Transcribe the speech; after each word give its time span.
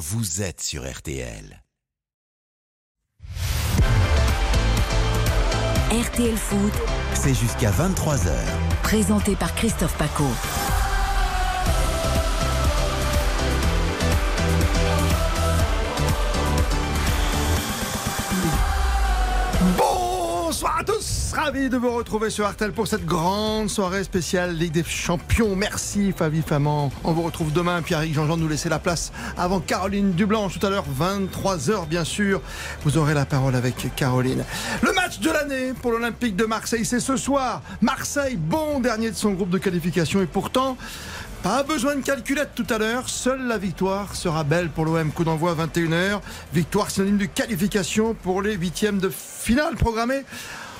vous 0.00 0.40
êtes 0.40 0.62
sur 0.62 0.90
RTL. 0.90 1.62
RTL 5.90 6.36
Foot, 6.38 6.72
C'est 7.12 7.34
jusqu'à 7.34 7.70
23h. 7.70 8.30
présenté 8.82 9.36
par 9.36 9.54
Christophe 9.54 9.94
Paco. 9.98 10.24
Ravi 21.50 21.68
de 21.68 21.76
vous 21.76 21.90
retrouver 21.90 22.30
sur 22.30 22.46
Artel 22.46 22.70
pour 22.70 22.86
cette 22.86 23.04
grande 23.04 23.68
soirée 23.68 24.04
spéciale 24.04 24.54
Ligue 24.54 24.70
des 24.70 24.84
Champions. 24.84 25.56
Merci 25.56 26.12
Fabi 26.16 26.42
Faman. 26.42 26.92
On 27.02 27.12
vous 27.12 27.22
retrouve 27.22 27.52
demain. 27.52 27.82
Pierre-Yves 27.82 28.14
Jean-Jean 28.14 28.36
nous 28.36 28.46
laisser 28.46 28.68
la 28.68 28.78
place 28.78 29.10
avant 29.36 29.58
Caroline 29.58 30.12
Dublanche 30.12 30.60
tout 30.60 30.64
à 30.64 30.70
l'heure, 30.70 30.84
23h 30.96 31.88
bien 31.88 32.04
sûr. 32.04 32.40
Vous 32.84 32.98
aurez 32.98 33.14
la 33.14 33.26
parole 33.26 33.56
avec 33.56 33.92
Caroline. 33.96 34.44
Le 34.82 34.92
match 34.92 35.18
de 35.18 35.28
l'année 35.28 35.72
pour 35.82 35.90
l'Olympique 35.90 36.36
de 36.36 36.44
Marseille, 36.44 36.84
c'est 36.84 37.00
ce 37.00 37.16
soir. 37.16 37.62
Marseille, 37.80 38.36
bon 38.36 38.78
dernier 38.78 39.10
de 39.10 39.16
son 39.16 39.32
groupe 39.32 39.50
de 39.50 39.58
qualification 39.58 40.22
et 40.22 40.26
pourtant. 40.26 40.76
Pas 41.42 41.64
besoin 41.64 41.96
de 41.96 42.02
calculette 42.02 42.50
tout 42.54 42.66
à 42.70 42.78
l'heure, 42.78 43.08
seule 43.08 43.48
la 43.48 43.58
victoire 43.58 44.14
sera 44.14 44.44
belle 44.44 44.68
pour 44.68 44.84
l'OM. 44.84 45.10
Coup 45.10 45.24
d'envoi 45.24 45.52
à 45.52 45.66
21h. 45.66 46.20
Victoire 46.52 46.92
synonyme 46.92 47.18
de 47.18 47.24
qualification 47.24 48.14
pour 48.14 48.40
les 48.40 48.54
huitièmes 48.54 48.98
de 48.98 49.08
finale 49.08 49.74
programmés 49.74 50.22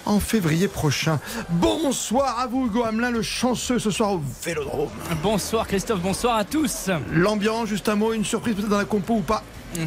en 0.06 0.20
février 0.20 0.68
prochain. 0.68 1.20
Bonsoir 1.48 2.38
à 2.38 2.46
vous 2.46 2.66
Hugo 2.66 2.84
Hamelin, 2.84 3.10
le 3.10 3.22
chanceux 3.22 3.78
ce 3.78 3.90
soir 3.90 4.12
au 4.12 4.22
Vélodrome. 4.44 4.90
Bonsoir 5.22 5.66
Christophe, 5.66 6.00
bonsoir 6.00 6.36
à 6.36 6.44
tous. 6.44 6.90
L'ambiance, 7.12 7.68
juste 7.68 7.88
un 7.88 7.96
mot, 7.96 8.12
une 8.12 8.24
surprise 8.24 8.54
peut-être 8.54 8.68
dans 8.68 8.78
la 8.78 8.84
compo 8.84 9.14
ou 9.14 9.20
pas 9.20 9.42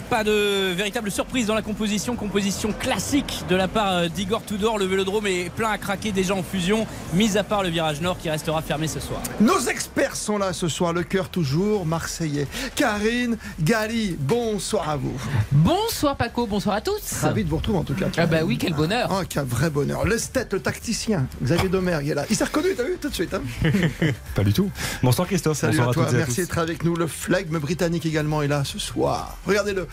Pas 0.10 0.24
de 0.24 0.72
véritable 0.74 1.12
surprise 1.12 1.48
dans 1.48 1.56
la 1.56 1.62
composition, 1.62 2.16
composition 2.16 2.72
classique 2.72 3.44
de 3.50 3.56
la 3.56 3.68
part 3.68 3.92
euh, 3.94 4.08
d'Igor 4.08 4.44
Tudor. 4.46 4.78
Le 4.80 4.86
vélodrome 4.86 5.28
est 5.28 5.50
plein 5.50 5.72
à 5.72 5.78
craquer 5.78 6.12
déjà 6.12 6.34
en 6.36 6.44
fusion, 6.44 6.88
mis 7.14 7.38
à 7.38 7.44
part 7.44 7.64
le 7.64 7.70
virage 7.70 8.00
nord 8.00 8.18
qui 8.18 8.30
restera 8.30 8.62
fermé 8.62 8.88
ce 8.88 9.00
soir. 9.00 9.22
Nos 9.42 9.60
experts 9.68 10.16
sont 10.16 10.38
là 10.38 10.54
ce 10.54 10.68
soir, 10.70 10.94
le 10.94 11.04
cœur 11.04 11.30
toujours 11.30 11.86
marseillais. 11.86 12.48
Karine, 12.76 13.38
Gali, 13.62 14.16
bonsoir 14.20 14.90
à 14.90 14.96
vous. 14.96 15.14
Bonsoir 15.52 16.16
Paco, 16.16 16.48
bonsoir 16.48 16.76
à 16.78 16.82
tous. 16.82 17.02
Ravi 17.22 17.44
de 17.44 17.50
vous 17.50 17.58
retrouver 17.58 17.80
en 17.80 17.84
tout 17.84 17.94
cas. 17.94 18.08
Ah 18.18 18.26
bah 18.26 18.40
oui, 18.46 18.58
quel 18.58 18.74
bonheur. 18.74 19.10
Oh, 19.12 19.24
quel 19.28 19.44
vrai 19.44 19.70
bonheur. 19.70 20.06
L'esthète, 20.06 20.54
le 20.54 20.60
tacticien, 20.62 21.28
Xavier 21.44 21.68
Domergue 21.70 22.08
est 22.10 22.16
là. 22.16 22.26
Il 22.30 22.36
s'est 22.36 22.46
reconnu, 22.46 22.70
t'as 22.76 22.84
vu, 22.84 22.98
tout 23.02 23.10
de 23.10 23.14
suite. 23.16 23.34
hein 23.34 23.42
Pas 24.36 24.44
du 24.44 24.54
tout. 24.54 24.72
Bonsoir 25.02 25.28
Christophe. 25.28 25.58
Salut 25.58 25.78
Bonsoir 25.78 25.90
à 25.90 25.94
toi, 25.94 26.06
toutes 26.06 26.14
et 26.14 26.16
à 26.16 26.20
merci 26.20 26.42
d'être 26.42 26.58
avec 26.58 26.84
nous. 26.84 26.96
Le 26.96 27.08
flegme 27.08 27.60
britannique 27.60 28.06
également 28.06 28.42
est 28.42 28.48
là 28.48 28.64
ce 28.64 28.80
soir. 28.80 29.38
Regardez-le, 29.74 29.88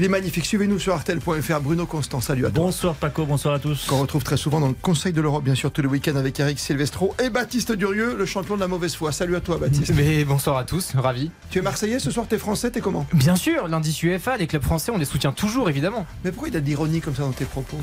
il 0.00 0.04
est 0.04 0.08
magnifique. 0.08 0.46
Suivez-nous 0.46 0.78
sur 0.78 0.94
artel.fr. 0.94 1.60
Bruno 1.60 1.84
Constant, 1.84 2.22
salut 2.22 2.46
à 2.46 2.50
toi. 2.50 2.64
Bonsoir 2.64 2.94
Paco, 2.94 3.26
bonsoir 3.26 3.52
à 3.52 3.58
tous. 3.58 3.84
Qu'on 3.84 4.00
retrouve 4.00 4.24
très 4.24 4.38
souvent 4.38 4.58
dans 4.58 4.68
le 4.68 4.74
Conseil 4.74 5.12
de 5.12 5.20
l'Europe, 5.20 5.44
bien 5.44 5.54
sûr, 5.54 5.70
tous 5.70 5.82
les 5.82 5.88
week-ends 5.88 6.16
avec 6.16 6.40
Eric 6.40 6.58
Silvestro 6.58 7.14
et 7.22 7.28
Baptiste 7.28 7.72
Durieux, 7.72 8.16
le 8.16 8.24
champion 8.24 8.54
de 8.54 8.60
la 8.60 8.66
mauvaise 8.66 8.94
foi. 8.94 9.12
Salut 9.12 9.36
à 9.36 9.42
toi, 9.42 9.58
Baptiste. 9.58 9.92
Mais 9.94 10.24
bonsoir 10.24 10.56
à 10.56 10.64
tous, 10.64 10.94
ravi. 10.94 11.30
tu 11.50 11.58
es 11.58 11.62
Marseillais 11.62 11.98
ce 11.98 12.10
soir, 12.10 12.24
t'es 12.26 12.38
Français, 12.38 12.70
t'es 12.70 12.80
comment? 12.80 13.06
Bien 13.12 13.36
sûr, 13.36 13.68
l'indice 13.68 14.02
UFA, 14.02 14.38
les 14.38 14.46
clubs 14.46 14.62
français, 14.62 14.90
on 14.90 14.96
les 14.96 15.04
soutient 15.04 15.32
toujours 15.32 15.68
évidemment. 15.68 16.06
Mais 16.24 16.32
pourquoi 16.32 16.48
il 16.48 16.54
y 16.54 16.56
a 16.56 16.60
de 16.60 16.66
l'ironie 16.66 17.02
comme 17.02 17.14
ça 17.14 17.22
dans 17.22 17.32
tes 17.32 17.44
propos? 17.44 17.76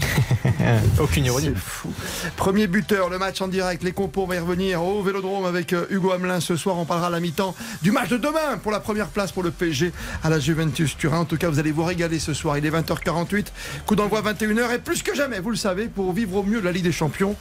Aucune 0.99 1.25
ironie. 1.25 1.51
C'est 1.53 1.59
fou. 1.59 1.93
Premier 2.35 2.65
buteur, 2.65 3.09
le 3.11 3.19
match 3.19 3.41
en 3.41 3.47
direct, 3.47 3.83
les 3.83 3.91
compos, 3.91 4.23
on 4.23 4.27
va 4.27 4.37
y 4.37 4.39
revenir 4.39 4.81
au 4.81 5.03
Vélodrome 5.03 5.45
avec 5.45 5.71
euh, 5.73 5.85
Hugo 5.91 6.13
Hamelin 6.13 6.39
ce 6.39 6.55
soir. 6.55 6.79
On 6.79 6.85
parlera 6.85 7.07
à 7.07 7.11
la 7.11 7.19
mi-temps 7.19 7.53
du 7.83 7.91
match 7.91 8.09
de 8.09 8.17
demain 8.17 8.57
pour 8.63 8.71
la 8.71 8.79
première 8.79 9.09
place 9.09 9.31
pour 9.31 9.43
le 9.43 9.51
PSG 9.51 9.91
à 10.23 10.31
la 10.31 10.39
Juventus 10.39 10.97
Turin. 10.97 11.19
En 11.19 11.25
tout 11.25 11.37
cas, 11.37 11.49
vous 11.49 11.59
allez 11.59 11.71
vous 11.71 11.83
régaler 11.83 12.06
ce 12.19 12.33
soir. 12.33 12.57
Il 12.57 12.65
est 12.65 12.71
20h48, 12.71 13.47
coup 13.85 13.95
d'envoi 13.95 14.21
21h 14.21 14.73
et 14.73 14.79
plus 14.79 15.03
que 15.03 15.13
jamais, 15.13 15.39
vous 15.39 15.49
le 15.49 15.57
savez, 15.57 15.87
pour 15.87 16.13
vivre 16.13 16.37
au 16.37 16.43
mieux 16.43 16.61
la 16.61 16.71
Ligue 16.71 16.83
des 16.83 16.91
Champions, 16.91 17.35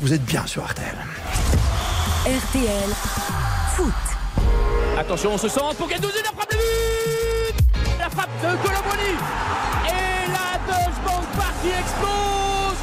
vous 0.00 0.12
êtes 0.12 0.24
bien 0.24 0.46
sur 0.46 0.62
Artel. 0.62 0.94
RTL 2.24 2.90
Foot. 3.74 3.92
Attention, 4.98 5.34
on 5.34 5.38
se 5.38 5.48
sent 5.48 5.60
pour 5.76 5.88
Gendouzi, 5.90 6.18
la 6.24 6.30
frappe 6.30 6.50
de 6.50 6.56
but 6.56 7.64
La 7.98 8.08
frappe 8.10 8.30
de 8.40 8.66
Colomboigny 8.66 9.14
Et 9.86 10.30
la 10.30 10.58
Deutsche 10.66 11.00
Bank 11.04 11.24
Park 11.36 11.54
qui 11.62 11.68
explose 11.68 12.78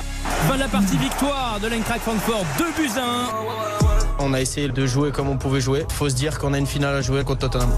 Fin 0.48 0.56
de 0.56 0.60
la 0.60 0.68
partie 0.68 0.98
victoire 0.98 1.60
de 1.62 1.68
l'Eintracht 1.68 2.02
Francfort, 2.02 2.46
2 2.58 2.66
buts 2.78 2.90
à 2.98 3.02
1. 3.02 4.26
On 4.26 4.34
a 4.34 4.42
essayé 4.42 4.68
de 4.68 4.86
jouer 4.86 5.12
comme 5.12 5.30
on 5.30 5.38
pouvait 5.38 5.62
jouer. 5.62 5.86
Faut 5.90 6.10
se 6.10 6.16
dire 6.16 6.38
qu'on 6.38 6.54
a 6.54 6.58
une 6.58 6.68
finale 6.68 6.96
à 6.96 7.02
jouer 7.02 7.24
contre 7.24 7.50
Tottenham. 7.50 7.72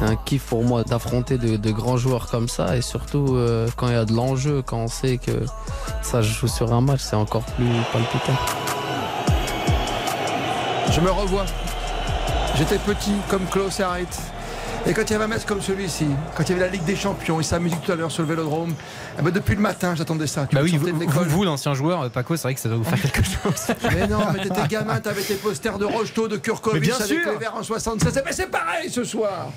C'est 0.00 0.06
un 0.06 0.16
kiff 0.16 0.46
pour 0.46 0.64
moi 0.64 0.82
d'affronter 0.82 1.36
de, 1.36 1.70
grands 1.70 1.98
joueurs 1.98 2.30
comme 2.30 2.48
ça 2.48 2.74
et 2.74 2.80
surtout 2.80 3.34
euh, 3.36 3.68
quand 3.76 3.88
il 3.88 3.92
y 3.92 3.96
a 3.96 4.06
de 4.06 4.14
l'enjeu, 4.14 4.62
quand 4.62 4.78
on 4.78 4.88
sait 4.88 5.18
que 5.18 5.44
ça 6.00 6.22
joue 6.22 6.48
sur 6.48 6.72
un 6.72 6.80
match, 6.80 7.00
c'est 7.02 7.16
encore 7.16 7.42
plus 7.42 7.68
palpitant. 7.92 8.32
Je 10.90 11.00
me 11.02 11.10
revois. 11.10 11.44
J'étais 12.56 12.78
petit 12.78 13.12
comme 13.28 13.44
Klaus 13.44 13.78
Harit. 13.80 14.06
Et 14.86 14.94
quand 14.94 15.02
il 15.02 15.10
y 15.10 15.14
avait 15.14 15.24
un 15.24 15.28
match 15.28 15.44
comme 15.44 15.60
celui-ci, 15.60 16.06
quand 16.34 16.42
il 16.44 16.48
y 16.50 16.52
avait 16.52 16.66
la 16.66 16.68
Ligue 16.72 16.84
des 16.84 16.96
Champions 16.96 17.38
et 17.38 17.42
sa 17.42 17.58
musique 17.58 17.82
tout 17.82 17.92
à 17.92 17.96
l'heure 17.96 18.10
sur 18.10 18.22
le 18.22 18.28
Vélodrome, 18.28 18.74
eh 19.18 19.22
ben 19.22 19.30
depuis 19.30 19.54
le 19.54 19.60
matin 19.60 19.94
j'attendais 19.94 20.26
ça. 20.26 20.46
Tu 20.46 20.56
Bah 20.56 20.62
oui, 20.64 20.76
vous, 20.76 20.86
vous, 20.86 21.24
vous, 21.24 21.44
l'ancien 21.44 21.74
joueur, 21.74 22.02
euh, 22.02 22.08
Paco, 22.08 22.34
c'est 22.36 22.44
vrai 22.44 22.54
que 22.54 22.60
ça 22.60 22.68
doit 22.68 22.78
vous 22.78 22.84
faire 22.84 23.00
quelque 23.00 23.22
chose. 23.22 23.74
Mais 23.94 24.06
non, 24.06 24.20
mais 24.32 24.42
t'étais 24.42 24.68
gamin, 24.68 24.98
t'avais 25.00 25.22
tes 25.22 25.34
posters 25.34 25.78
de 25.78 25.84
Rocheteau, 25.84 26.28
de 26.28 26.36
Kurkovic 26.38 26.92
avec 26.92 27.10
les 27.10 27.36
Verts 27.36 27.54
en 27.56 27.62
76. 27.62 28.22
Mais 28.24 28.32
c'est 28.32 28.50
pareil 28.50 28.90
ce 28.90 29.04
soir. 29.04 29.50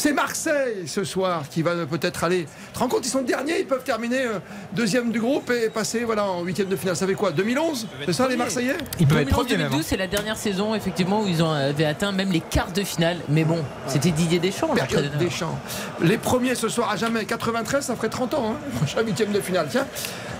C'est 0.00 0.14
Marseille 0.14 0.84
ce 0.86 1.04
soir 1.04 1.46
qui 1.46 1.60
va 1.60 1.74
peut-être 1.84 2.24
aller. 2.24 2.46
Tu 2.68 2.72
te 2.72 2.78
rends 2.78 2.88
compte, 2.88 3.04
ils 3.04 3.10
sont 3.10 3.20
derniers, 3.20 3.60
ils 3.60 3.66
peuvent 3.66 3.84
terminer 3.84 4.22
euh, 4.22 4.38
deuxième 4.72 5.12
du 5.12 5.20
groupe 5.20 5.50
et 5.50 5.68
passer 5.68 6.04
voilà, 6.04 6.24
en 6.24 6.42
huitième 6.42 6.68
de 6.68 6.76
finale. 6.76 6.96
Ça 6.96 7.06
fait 7.06 7.12
quoi 7.12 7.32
2011 7.32 7.86
C'est 8.06 8.14
ça 8.14 8.26
les 8.26 8.38
Marseillais 8.38 8.78
Il 8.98 9.06
peut 9.06 9.18
être 9.18 9.28
premier 9.28 9.58
même. 9.58 9.68
2012, 9.68 9.84
c'est 9.84 9.98
la 9.98 10.06
dernière 10.06 10.38
saison 10.38 10.74
effectivement 10.74 11.20
où 11.20 11.26
ils 11.26 11.42
ont, 11.42 11.50
avaient 11.50 11.84
atteint 11.84 12.12
même 12.12 12.32
les 12.32 12.40
quarts 12.40 12.72
de 12.72 12.82
finale. 12.82 13.18
Mais 13.28 13.44
bon, 13.44 13.62
c'était 13.88 14.10
Didier 14.10 14.38
Deschamps, 14.38 14.68
Période. 14.68 15.18
Deschamps. 15.18 15.58
Les 16.00 16.16
premiers 16.16 16.54
ce 16.54 16.70
soir 16.70 16.88
à 16.90 16.96
jamais. 16.96 17.26
93, 17.26 17.84
ça 17.84 17.94
ferait 17.94 18.08
30 18.08 18.32
ans. 18.32 18.54
Hein. 18.54 18.56
Prochain 18.76 19.02
huitième 19.02 19.32
de 19.32 19.40
finale. 19.42 19.68
Tiens, 19.70 19.86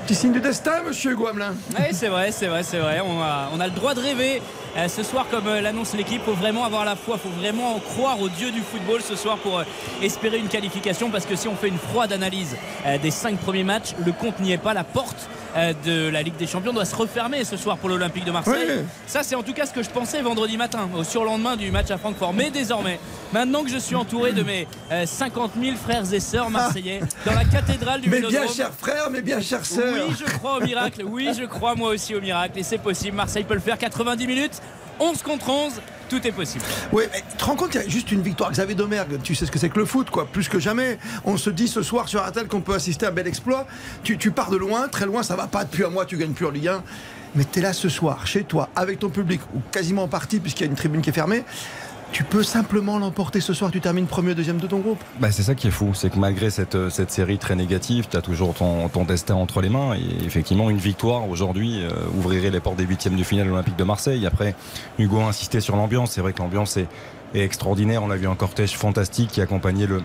petit 0.03 0.15
signe 0.15 0.33
du 0.33 0.41
destin, 0.41 0.83
monsieur 0.87 1.15
Guamelin. 1.15 1.55
Oui, 1.79 1.87
c'est 1.93 2.09
vrai, 2.09 2.33
c'est 2.33 2.47
vrai, 2.47 2.63
c'est 2.63 2.79
vrai. 2.79 3.01
On 3.01 3.61
a, 3.61 3.67
le 3.67 3.73
droit 3.73 3.95
de 3.95 4.01
rêver. 4.01 4.43
Euh, 4.77 4.89
ce 4.89 5.03
soir, 5.03 5.27
comme 5.31 5.49
euh, 5.49 5.61
l'annonce 5.61 5.95
l'équipe, 5.95 6.23
faut 6.23 6.33
vraiment 6.33 6.65
avoir 6.65 6.85
la 6.85 6.95
foi, 6.95 7.19
faut 7.19 7.29
vraiment 7.29 7.75
en 7.75 7.81
croire 7.81 8.21
au 8.21 8.29
dieu 8.29 8.53
du 8.53 8.61
football 8.61 9.01
ce 9.03 9.17
soir 9.17 9.37
pour 9.39 9.59
euh, 9.59 9.65
espérer 10.01 10.39
une 10.39 10.49
qualification. 10.49 11.11
Parce 11.11 11.27
que 11.27 11.35
si 11.35 11.49
on 11.49 11.57
fait 11.57 11.69
une 11.69 11.79
froide 11.79 12.13
analyse 12.13 12.57
des 13.03 13.11
cinq 13.11 13.39
premiers 13.39 13.65
matchs, 13.65 13.95
le 14.05 14.13
compte 14.13 14.39
n'y 14.41 14.53
est 14.53 14.59
pas. 14.59 14.75
La 14.75 14.85
porte 14.85 15.29
de 15.55 16.09
la 16.09 16.23
Ligue 16.23 16.37
des 16.37 16.47
Champions 16.47 16.73
doit 16.73 16.85
se 16.85 16.95
refermer 16.95 17.45
ce 17.45 17.57
soir 17.57 17.77
pour 17.77 17.89
l'Olympique 17.89 18.25
de 18.25 18.31
Marseille. 18.31 18.67
Oui. 18.69 18.85
Ça, 19.07 19.23
c'est 19.23 19.35
en 19.35 19.43
tout 19.43 19.53
cas 19.53 19.67
ce 19.67 19.73
que 19.73 19.83
je 19.83 19.91
pensais 19.91 20.23
vendredi 20.23 20.57
matin, 20.57 20.89
au 20.97 21.05
surlendemain 21.05 21.57
du 21.57 21.71
match 21.71 21.91
à 21.91 21.99
Francfort. 21.99 22.33
Mais 22.33 22.51
désormais, 22.51 22.99
maintenant 23.33 23.65
que 23.65 23.71
je 23.71 23.79
suis 23.79 23.97
entouré 23.97 24.33
de 24.33 24.43
mes 24.43 24.67
euh, 24.93 25.07
50 25.07 25.53
000 25.61 25.77
frères 25.77 26.13
et 26.13 26.21
sœurs 26.21 26.51
marseillais 26.51 27.01
dans 27.25 27.35
la 27.35 27.45
cathédrale 27.45 28.01
du 28.01 28.11
Mais 28.11 28.21
bien 28.21 28.47
chers 28.49 28.73
frères, 28.73 29.11
mais 29.11 29.23
bien 29.23 29.41
chères 29.41 29.65
sœurs. 29.65 30.07
oui, 30.09 30.15
je 30.19 30.31
crois 30.39 30.59
au 30.59 30.61
miracle. 30.61 31.03
Oui, 31.05 31.31
je 31.39 31.45
crois 31.45 31.75
moi 31.75 31.91
aussi 31.91 32.15
au 32.15 32.21
miracle. 32.21 32.59
Et 32.59 32.63
c'est 32.63 32.79
possible. 32.79 33.17
Marseille 33.17 33.45
peut 33.45 33.55
le 33.55 33.61
faire. 33.61 33.79
90 33.79 34.27
minutes, 34.27 34.61
11 35.01 35.23
contre 35.23 35.49
11. 35.49 35.73
Tout 36.09 36.27
est 36.27 36.33
possible. 36.33 36.65
Oui, 36.93 37.05
mais 37.13 37.23
tu 37.31 37.37
te 37.37 37.45
rends 37.45 37.57
compte, 37.57 37.75
il 37.75 37.81
y 37.81 37.85
a 37.85 37.89
juste 37.89 38.11
une 38.11 38.21
victoire. 38.21 38.51
Xavier 38.51 38.75
Domergue, 38.75 39.23
tu 39.23 39.35
sais 39.35 39.47
ce 39.47 39.51
que 39.51 39.59
c'est 39.59 39.69
que 39.69 39.79
le 39.79 39.85
foot, 39.85 40.11
quoi. 40.11 40.27
Plus 40.27 40.49
que 40.49 40.59
jamais, 40.59 40.99
on 41.25 41.37
se 41.37 41.51
dit 41.51 41.69
ce 41.69 41.83
soir 41.83 42.09
sur 42.09 42.23
Atel 42.23 42.49
qu'on 42.49 42.61
peut 42.61 42.75
assister 42.75 43.07
à 43.07 43.11
un 43.11 43.13
bel 43.13 43.29
exploit. 43.29 43.67
Tu, 44.03 44.19
tu 44.19 44.33
pars 44.33 44.51
de 44.51 44.57
loin, 44.57 44.89
très 44.89 45.07
loin, 45.07 45.23
ça 45.23 45.37
va 45.37 45.47
pas 45.47 45.65
depuis 45.65 45.85
un 45.85 45.89
mois, 45.91 46.05
tu 46.05 46.17
gagnes 46.17 46.33
plus 46.33 46.47
en 46.47 46.51
Ligue 46.51 46.69
1. 46.69 46.83
Mais 47.37 47.45
tu 47.45 47.61
es 47.61 47.63
là 47.63 47.73
ce 47.73 47.89
soir, 47.89 48.27
chez 48.27 48.43
toi, 48.43 48.69
avec 48.75 48.99
ton 48.99 49.09
public, 49.09 49.41
ou 49.55 49.61
quasiment 49.71 50.03
en 50.03 50.09
partie, 50.09 50.41
puisqu'il 50.41 50.65
y 50.65 50.67
a 50.67 50.71
une 50.71 50.77
tribune 50.77 51.01
qui 51.01 51.11
est 51.11 51.15
fermée. 51.15 51.45
Tu 52.13 52.25
peux 52.25 52.43
simplement 52.43 52.99
l'emporter 52.99 53.41
ce 53.41 53.55
soir, 53.55 53.71
tu 53.71 53.81
termines 53.81 54.07
premier, 54.07 54.35
deuxième 54.35 54.59
de 54.59 54.67
ton 54.67 54.79
groupe. 54.79 55.03
Bah, 55.21 55.31
c'est 55.31 55.43
ça 55.43 55.55
qui 55.55 55.69
est 55.69 55.71
fou, 55.71 55.95
c'est 55.95 56.11
que 56.11 56.19
malgré 56.19 56.51
cette, 56.51 56.75
euh, 56.75 56.91
cette 56.91 57.11
série 57.11 57.39
très 57.39 57.55
négative, 57.55 58.09
tu 58.11 58.17
as 58.17 58.23
toujours 58.23 58.53
ton, 58.55 58.89
ton 58.89 59.05
destin 59.05 59.37
entre 59.37 59.61
les 59.61 59.69
mains. 59.69 59.95
Et 59.95 60.25
effectivement, 60.25 60.71
une 60.71 60.79
victoire 60.79 61.29
aujourd'hui 61.29 61.83
euh, 61.83 61.91
ouvrirait 62.17 62.51
les 62.51 62.61
portes 62.61 62.77
des 62.77 62.85
huitièmes 62.85 63.17
de 63.17 63.23
finale 63.23 63.51
olympique 63.51 63.77
de 63.77 63.85
Marseille. 63.85 64.27
Après, 64.27 64.57
Hugo 64.99 65.21
a 65.21 65.25
insisté 65.27 65.61
sur 65.61 65.77
l'ambiance. 65.77 66.13
C'est 66.13 66.21
vrai 66.21 66.33
que 66.33 66.41
l'ambiance 66.41 66.77
est, 66.77 66.89
est 67.35 67.43
extraordinaire. 67.43 68.03
On 68.03 68.11
a 68.11 68.17
vu 68.17 68.27
un 68.27 68.35
cortège 68.35 68.77
fantastique 68.77 69.31
qui 69.31 69.41
accompagnait 69.41 69.87
le, 69.87 70.03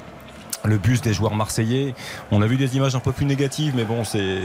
le 0.68 0.78
bus 0.78 1.02
des 1.02 1.14
joueurs 1.14 1.36
marseillais. 1.36 1.94
On 2.32 2.42
a 2.42 2.48
vu 2.48 2.58
des 2.58 2.76
images 2.78 2.96
un 2.96 3.00
peu 3.00 3.12
plus 3.12 3.26
négatives, 3.26 3.74
mais 3.76 3.84
bon, 3.84 4.04
c'est 4.04 4.40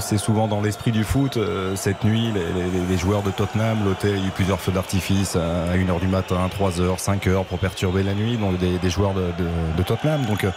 c'est 0.00 0.18
souvent 0.18 0.48
dans 0.48 0.60
l'esprit 0.60 0.92
du 0.92 1.04
foot. 1.04 1.36
Euh, 1.36 1.74
cette 1.76 2.04
nuit, 2.04 2.30
les, 2.34 2.40
les- 2.40 2.86
les 2.90 2.98
joueurs 2.98 3.22
de 3.22 3.30
Tottenham, 3.30 3.78
l'hôtel, 3.84 4.12
il 4.16 4.20
y 4.20 4.24
a 4.24 4.28
eu 4.28 4.30
plusieurs 4.30 4.60
feux 4.60 4.72
d'artifice 4.72 5.36
à 5.36 5.74
1h 5.76 6.00
du 6.00 6.06
matin, 6.08 6.48
3h, 6.58 6.98
5h 6.98 7.44
pour 7.44 7.58
perturber 7.58 8.02
la 8.02 8.14
nuit, 8.14 8.36
donc 8.36 8.58
des, 8.58 8.78
des 8.78 8.90
joueurs 8.90 9.14
de, 9.14 9.20
de- 9.38 9.76
de 9.78 9.82
Tottenham. 9.82 10.24
Donc 10.26 10.44
euh, 10.44 10.50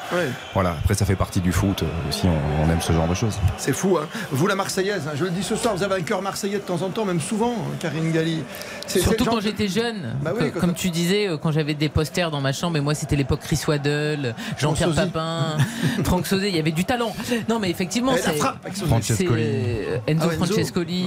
voilà, 0.54 0.72
après 0.84 0.94
ça 0.94 1.06
fait 1.06 1.16
partie 1.16 1.42
du 1.42 1.52
foot 1.52 1.84
euh, 1.84 2.10
aussi, 2.10 2.28
on, 2.28 2.66
on 2.66 2.70
aime 2.72 2.82
ce 2.82 2.94
genre 2.94 3.08
de 3.08 3.14
choses. 3.16 3.38
C'est 3.58 3.74
fou, 3.74 3.98
hein. 3.98 4.08
Vous, 4.32 4.48
la 4.48 4.56
Marseillaise, 4.56 5.08
hein, 5.08 5.12
je 5.16 5.24
le 5.26 5.30
dis 5.32 5.44
ce 5.44 5.56
soir, 5.56 5.76
vous 5.76 5.84
avez 5.84 5.96
un 5.96 6.02
cœur 6.02 6.22
marseillais 6.22 6.58
de 6.58 6.64
temps 6.64 6.82
en 6.82 6.90
temps, 6.90 7.06
même 7.06 7.22
souvent, 7.22 7.54
hein, 7.60 7.72
Karine 7.80 8.12
Galli. 8.12 8.44
Surtout 8.88 9.26
quand 9.26 9.40
j'étais 9.42 9.68
jeune. 9.68 10.16
Bah 10.22 10.32
oui, 10.40 10.52
Comme 10.52 10.74
tu 10.74 10.90
disais, 10.90 11.30
quand 11.42 11.52
j'avais 11.52 11.74
des 11.74 11.90
posters 11.90 12.32
dans 12.32 12.42
ma 12.42 12.52
chambre, 12.54 12.78
et 12.78 12.82
moi 12.82 12.94
c'était 12.96 13.16
l'époque 13.16 13.40
Chris 13.42 13.60
Waddle, 13.68 14.36
Jean-Pierre. 14.58 14.90
Papin, 15.06 15.58
Franck 16.04 16.28
Sauzet, 16.28 16.50
il 16.50 16.56
y 16.56 16.60
avait 16.60 16.72
du 16.72 16.86
talent. 16.86 17.16
Non, 17.50 17.60
mais 17.60 17.70
effectivement, 17.70 18.14
c'est 18.18 18.42
euh, 18.42 18.48
Enzo 18.68 18.86
Ah 18.90 19.28
ouais, 19.32 19.98
Enzo. 20.08 20.30
Francescoli. 20.30 21.06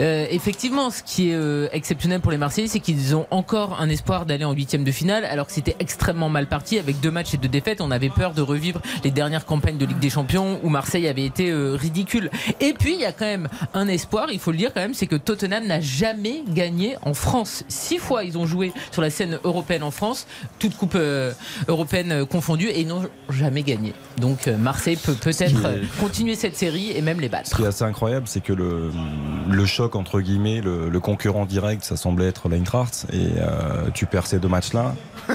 Euh, 0.00 0.26
effectivement, 0.30 0.90
ce 0.90 1.02
qui 1.02 1.30
est 1.30 1.34
euh, 1.34 1.68
exceptionnel 1.72 2.20
pour 2.20 2.30
les 2.30 2.38
Marseillais, 2.38 2.68
c'est 2.68 2.80
qu'ils 2.80 3.14
ont 3.14 3.26
encore 3.30 3.80
un 3.80 3.88
espoir 3.88 4.26
d'aller 4.26 4.44
en 4.44 4.52
huitième 4.52 4.84
de 4.84 4.92
finale, 4.92 5.24
alors 5.24 5.46
que 5.46 5.52
c'était 5.52 5.76
extrêmement 5.78 6.28
mal 6.28 6.46
parti 6.46 6.78
avec 6.78 7.00
deux 7.00 7.10
matchs 7.10 7.34
et 7.34 7.36
deux 7.36 7.48
défaites. 7.48 7.80
On 7.80 7.90
avait 7.90 8.10
peur 8.10 8.32
de 8.32 8.42
revivre 8.42 8.80
les 9.04 9.10
dernières 9.10 9.44
campagnes 9.44 9.78
de 9.78 9.86
Ligue 9.86 9.98
des 9.98 10.10
Champions 10.10 10.60
où 10.62 10.68
Marseille 10.68 11.08
avait 11.08 11.24
été 11.24 11.50
euh, 11.50 11.74
ridicule. 11.74 12.30
Et 12.60 12.72
puis, 12.72 12.94
il 12.94 13.00
y 13.00 13.04
a 13.04 13.12
quand 13.12 13.26
même 13.26 13.48
un 13.74 13.88
espoir, 13.88 14.28
il 14.32 14.38
faut 14.38 14.50
le 14.50 14.56
dire 14.56 14.72
quand 14.74 14.80
même, 14.80 14.94
c'est 14.94 15.06
que 15.06 15.16
Tottenham 15.16 15.66
n'a 15.66 15.80
jamais 15.80 16.42
gagné 16.48 16.96
en 17.02 17.14
France. 17.14 17.64
Six 17.68 17.98
fois, 17.98 18.24
ils 18.24 18.38
ont 18.38 18.46
joué 18.46 18.72
sur 18.90 19.02
la 19.02 19.10
scène 19.10 19.38
européenne 19.44 19.82
en 19.82 19.90
France, 19.90 20.26
toute 20.58 20.76
coupe 20.76 20.94
euh, 20.94 21.32
européenne 21.68 22.12
euh, 22.12 22.24
confondue, 22.24 22.68
et 22.68 22.80
ils 22.80 22.86
n'ont 22.86 23.08
jamais 23.30 23.62
gagné. 23.62 23.94
Donc, 24.18 24.46
euh, 24.48 24.56
Marseille 24.56 24.96
peut 24.96 25.14
peut-être 25.14 25.42
est- 25.66 26.00
continuer 26.00 26.34
cette 26.34 26.56
série 26.56 26.90
et 26.92 27.00
même 27.02 27.20
les 27.20 27.28
battre. 27.28 27.48
Ce 27.50 27.54
qui 27.54 27.62
est 27.62 27.66
assez 27.66 27.84
incroyable, 27.84 28.26
c'est 28.28 28.40
que 28.42 28.52
le, 28.52 28.90
le 29.50 29.66
choc 29.66 29.96
entre 29.96 30.20
guillemets, 30.20 30.60
le, 30.60 30.88
le 30.88 31.00
concurrent 31.00 31.46
direct, 31.46 31.84
ça 31.84 31.96
semblait 31.96 32.26
être 32.26 32.48
l'Eintracht, 32.48 33.06
et 33.12 33.28
euh, 33.38 33.88
tu 33.94 34.06
perds 34.06 34.26
ces 34.26 34.38
deux 34.38 34.48
matchs-là, 34.48 34.94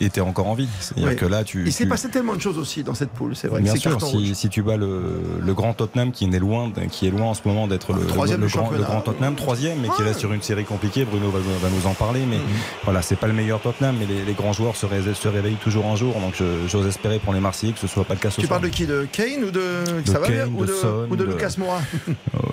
et 0.00 0.10
t'es 0.10 0.20
encore 0.20 0.46
en 0.48 0.54
vie. 0.54 0.68
C'est-à-dire 0.80 1.08
Oui. 1.10 1.16
que 1.16 1.26
là, 1.26 1.44
tu. 1.44 1.64
Il 1.66 1.72
s'est 1.72 1.84
tu- 1.84 1.90
passé 1.90 2.08
tellement 2.08 2.34
de 2.34 2.40
choses 2.40 2.58
aussi 2.58 2.82
dans 2.82 2.94
cette 2.94 3.10
poule, 3.10 3.36
c'est 3.36 3.48
vrai. 3.48 3.60
Bien 3.60 3.72
c'est 3.74 3.78
sûr, 3.80 3.98
si, 4.34 4.48
tu 4.48 4.62
bats 4.62 4.76
le, 4.76 5.20
le 5.44 5.54
grand 5.54 5.74
Tottenham 5.74 6.10
qui 6.12 6.24
est 6.24 6.38
loin, 6.38 6.70
qui 6.90 7.06
est 7.06 7.10
loin 7.10 7.26
en 7.26 7.34
ce 7.34 7.40
moment 7.44 7.66
d'être 7.68 7.92
le, 7.92 8.06
Troisième 8.06 8.40
le, 8.40 8.46
grand, 8.48 8.70
le 8.70 8.78
grand 8.82 9.00
Tottenham, 9.02 9.34
troisième, 9.36 9.78
mais 9.80 9.88
qui 9.88 10.00
Ouais. 10.02 10.08
reste 10.08 10.20
sur 10.20 10.32
une 10.32 10.42
série 10.42 10.64
compliquée. 10.64 11.04
Bruno 11.04 11.30
va, 11.30 11.38
va 11.38 11.68
nous 11.68 11.86
en 11.86 11.94
parler, 11.94 12.20
mais 12.28 12.38
voilà, 12.84 13.02
c'est 13.02 13.16
pas 13.16 13.26
le 13.26 13.32
meilleur 13.34 13.60
Tottenham, 13.60 13.96
mais 13.98 14.06
les, 14.06 14.24
les 14.24 14.32
grands 14.32 14.52
joueurs 14.52 14.76
se, 14.76 14.86
ré- 14.86 15.02
se 15.14 15.28
réveillent 15.28 15.56
toujours 15.62 15.86
un 15.86 15.96
jour. 15.96 16.14
Donc 16.14 16.34
j'ose 16.68 16.86
espérer 16.86 17.18
pour 17.18 17.32
les 17.34 17.40
Marseillais 17.40 17.72
que 17.72 17.78
ce 17.80 17.86
soit 17.86 18.04
pas 18.04 18.14
le 18.14 18.20
cas 18.20 18.30
ce 18.30 18.40
Tu 18.40 18.46
soir. 18.46 18.58
parles 18.60 18.70
de 18.70 18.74
qui? 18.74 18.86
De 18.86 19.06
Kane 19.12 19.44
ou 19.44 19.50
de, 19.50 20.00
De 20.04 20.10
ça 20.10 20.18
va 20.18 20.28
bien 20.28 20.44
Kane, 20.44 20.54
ou 20.56 20.64
de 20.64 20.72
Son, 20.72 21.06
ou 21.10 21.16
de 21.16 21.24
de- 21.24 21.30
Lucas 21.30 21.54
Moura? 21.58 21.80
Euh, 22.08 22.12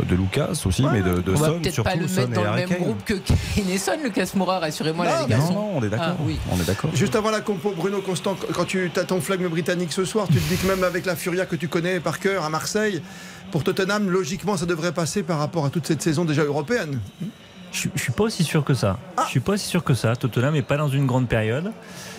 de 0.10 0.16
Lucas 0.16 0.62
aussi, 0.66 0.84
mais 0.92 1.02
de, 1.02 1.22
de 1.22 1.34
On 1.34 1.38
Son 1.38 1.60
peut-être 1.60 1.84
pas 1.84 1.96
le 1.96 2.02
mettre 2.02 2.20
et 2.20 2.28
dans 2.28 2.44
le 2.44 2.52
même 2.68 2.70
groupe 2.80 3.04
que 3.06 3.14
Kane 3.14 3.70
et 3.70 3.78
Son, 3.78 3.92
Lucas 4.04 4.30
Moura, 4.36 4.60
rassurez-moi, 4.60 5.06
là, 5.06 5.22
les 5.24 5.30
garçons. 5.30 5.54
Non, 5.54 5.60
non, 5.62 5.72
on 5.78 5.84
est 5.84 5.90
d'accord. 5.90 6.08
Ah, 6.10 6.24
oui. 6.26 6.38
On 6.52 6.60
est 6.60 6.66
d'accord. 6.68 6.90
Juste 6.94 7.16
avant 7.16 7.32
la 7.32 7.37
compo, 7.42 7.74
Bruno 7.76 8.02
Constant, 8.02 8.36
quand 8.54 8.66
tu 8.66 8.92
as 8.96 9.04
ton 9.04 9.22
flegme 9.22 9.48
britannique 9.48 9.92
ce 9.92 10.06
soir, 10.06 10.28
tu 10.28 10.36
te 10.40 10.50
dis 10.50 10.58
que 10.58 10.68
même 10.68 10.84
avec 10.84 11.06
la 11.06 11.16
Furia 11.16 11.46
que 11.46 11.56
tu 11.56 11.68
connais 11.68 12.00
par 12.00 12.20
cœur 12.20 12.44
à 12.44 12.50
Marseille, 12.50 13.02
pour 13.52 13.64
Tottenham, 13.64 14.10
logiquement, 14.10 14.58
ça 14.58 14.66
devrait 14.66 14.92
passer 14.94 15.24
par 15.24 15.40
rapport 15.40 15.66
à 15.66 15.70
toute 15.70 15.88
cette 15.88 16.02
saison 16.02 16.26
déjà 16.26 16.44
européenne. 16.44 17.00
Je, 17.72 17.90
je 17.96 18.02
suis 18.02 18.12
pas 18.14 18.24
aussi 18.24 18.44
sûr 18.44 18.64
que 18.64 18.74
ça. 18.74 18.98
Je 19.26 19.30
suis 19.30 19.40
pas 19.40 19.54
aussi 19.54 19.68
sûr 19.68 19.84
que 19.84 19.94
ça. 19.94 20.16
Tottenham 20.16 20.54
n'est 20.54 20.62
pas 20.62 20.78
dans 20.78 20.88
une 20.90 21.06
grande 21.06 21.28
période. 21.28 21.72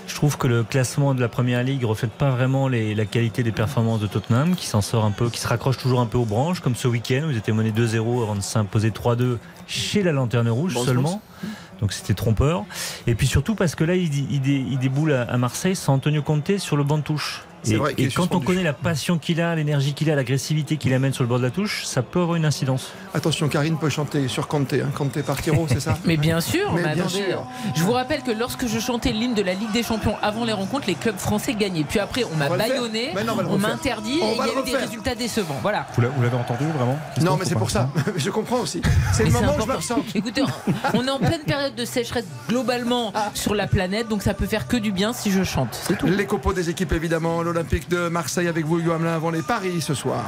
Je 0.06 0.15
trouve 0.15 0.37
que 0.38 0.47
le 0.47 0.62
classement 0.62 1.15
de 1.15 1.21
la 1.21 1.29
première 1.29 1.62
ligue 1.62 1.85
reflète 1.85 2.12
pas 2.12 2.31
vraiment 2.31 2.69
les- 2.69 2.94
la 2.94 3.05
qualité 3.06 3.43
des 3.43 3.53
performances 3.53 4.00
de 4.00 4.06
Tottenham, 4.06 4.55
qui 4.56 4.67
s'en 4.67 4.81
sort 4.82 5.05
un 5.05 5.11
peu, 5.11 5.29
qui 5.31 5.41
se 5.41 5.49
raccroche 5.49 5.79
toujours 5.79 6.00
un 6.00 6.06
peu 6.06 6.17
aux 6.19 6.25
branches, 6.26 6.61
comme 6.61 6.75
ce 6.76 6.88
week-end 6.88 7.25
où 7.26 7.31
ils 7.31 7.37
étaient 7.38 7.53
menés 7.53 7.73
2-0 7.73 8.23
avant 8.23 8.37
de 8.37 8.41
s'imposer 8.41 8.91
3-2 8.91 9.38
chez 9.69 10.03
la 10.03 10.11
Lanterne 10.12 10.49
Rouge 10.49 10.75
Bon, 10.75 10.85
seulement. 10.85 11.23
Donc 11.81 11.93
c'était 11.93 12.15
trompeur. 12.15 12.65
Et 13.06 13.15
puis 13.15 13.26
surtout 13.29 13.55
parce 13.55 13.75
que 13.76 13.85
là, 13.85 13.94
il, 13.94 14.12
il, 14.32 14.41
dé- 14.41 14.65
il 14.69 14.79
déboule 14.79 15.12
à, 15.12 15.23
à 15.23 15.37
Marseille 15.38 15.76
sans 15.76 15.94
Antonio 15.94 16.23
Conte 16.23 16.59
sur 16.59 16.76
le 16.76 16.82
banc 16.82 16.99
de 16.99 17.03
touche. 17.05 17.44
Et, 17.66 17.76
vrai 17.76 17.94
quand 18.14 18.34
on 18.34 18.40
connaît 18.40 18.62
la 18.62 18.72
passion 18.72 19.19
qu'il 19.19 19.40
a, 19.40 19.55
l'énergie 19.55 19.93
qu'il 19.94 20.10
a, 20.10 20.14
l'agressivité 20.14 20.76
qu'il 20.76 20.93
amène 20.94 21.12
sur 21.12 21.22
le 21.25 21.28
bord 21.28 21.38
de 21.38 21.44
la 21.44 21.50
touche, 21.50 21.84
ça 21.84 22.02
peut 22.02 22.20
avoir 22.20 22.37
une 22.37 22.44
incidence. 22.44 22.93
Attention, 23.14 23.49
Karine 23.49 23.78
peut 23.78 23.88
chanter 23.88 24.28
sur 24.28 24.49
Conte, 24.49 24.72
hein. 24.75 24.90
Conte 24.96 25.20
par 25.22 25.40
Tiro, 25.40 25.66
c'est 25.69 25.81
ça 25.81 25.99
Mais 26.05 26.16
bien 26.16 26.40
sûr, 26.40 26.72
Mais 26.72 26.82
mais 26.82 26.94
bien 26.94 27.05
attendez, 27.05 27.25
sûr. 27.31 27.44
je 27.75 27.82
vous 27.82 27.93
rappelle 27.93 28.22
que 28.22 28.31
lorsque 28.31 28.66
je 28.66 28.78
chantais 28.78 29.12
l'hymne 29.12 29.34
de 29.34 29.43
la 29.43 29.55
Ligue 29.55 29.72
des 29.72 29.82
Champions 29.82 30.14
avant 30.22 30.44
les 30.44 30.52
rencontres, 30.52 30.87
les 30.87 30.94
clubs 30.94 31.19
français 31.19 31.55
gagnaient. 31.55 31.84
Puis 31.84 31.99
après, 31.99 32.25
on 32.25 32.37
m'a 32.37 32.49
baïonné, 32.49 33.12
non, 33.26 33.37
on 33.49 33.58
m'a 33.58 33.69
interdit 33.69 34.19
On 34.22 34.26
et 34.26 34.32
il 34.32 34.38
y 34.38 34.56
a 34.56 34.61
eu 34.61 34.64
des 34.64 34.76
résultats 34.76 35.14
décevants. 35.14 35.58
Voilà. 35.62 35.87
Vous 35.94 36.02
l'a- 36.02 36.08
vous 36.08 36.22
l'avez 36.22 36.37
entendu 36.37 36.64
vraiment 36.76 36.99
Non, 37.22 37.37
mais 37.37 37.44
c'est 37.44 37.54
pour 37.54 37.70
ça. 37.70 37.88
Je 38.16 38.31
comprends 38.31 38.61
aussi. 38.61 38.81
C'est 39.12 39.25
le 39.25 39.31
moment 39.31 39.54
où 39.56 39.62
je 39.62 39.66
m'absente. 39.66 40.04
Écoutez, 40.14 40.43
on 40.94 41.06
est 41.06 41.11
en 41.11 41.19
pleine 41.19 41.43
période 41.43 41.75
de 41.75 41.84
sécheresse 41.84 42.26
globalement 42.49 43.12
sur 43.34 43.54
la 43.54 43.66
planète, 43.66 44.08
donc 44.08 44.22
ça 44.22 44.34
peut 44.34 44.46
faire 44.46 44.66
que 44.66 44.76
du 44.76 44.93
bien 44.93 45.12
si 45.12 45.31
je 45.31 45.43
chante. 45.44 45.78
C'est 45.87 45.96
tout. 45.99 46.06
Les 46.06 46.26
copeaux 46.26 46.52
des 46.52 46.70
équipes, 46.70 46.93
évidemment. 46.93 47.43
L'Olympique 47.58 47.88
de 47.90 48.08
Marseille 48.08 48.46
avec 48.46 48.64
vous, 48.64 48.78
Hugo 48.78 48.93
Hamelin, 48.93 49.16
avant 49.16 49.31
les 49.31 49.43
paris 49.43 49.81
ce 49.81 49.93
soir. 49.93 50.22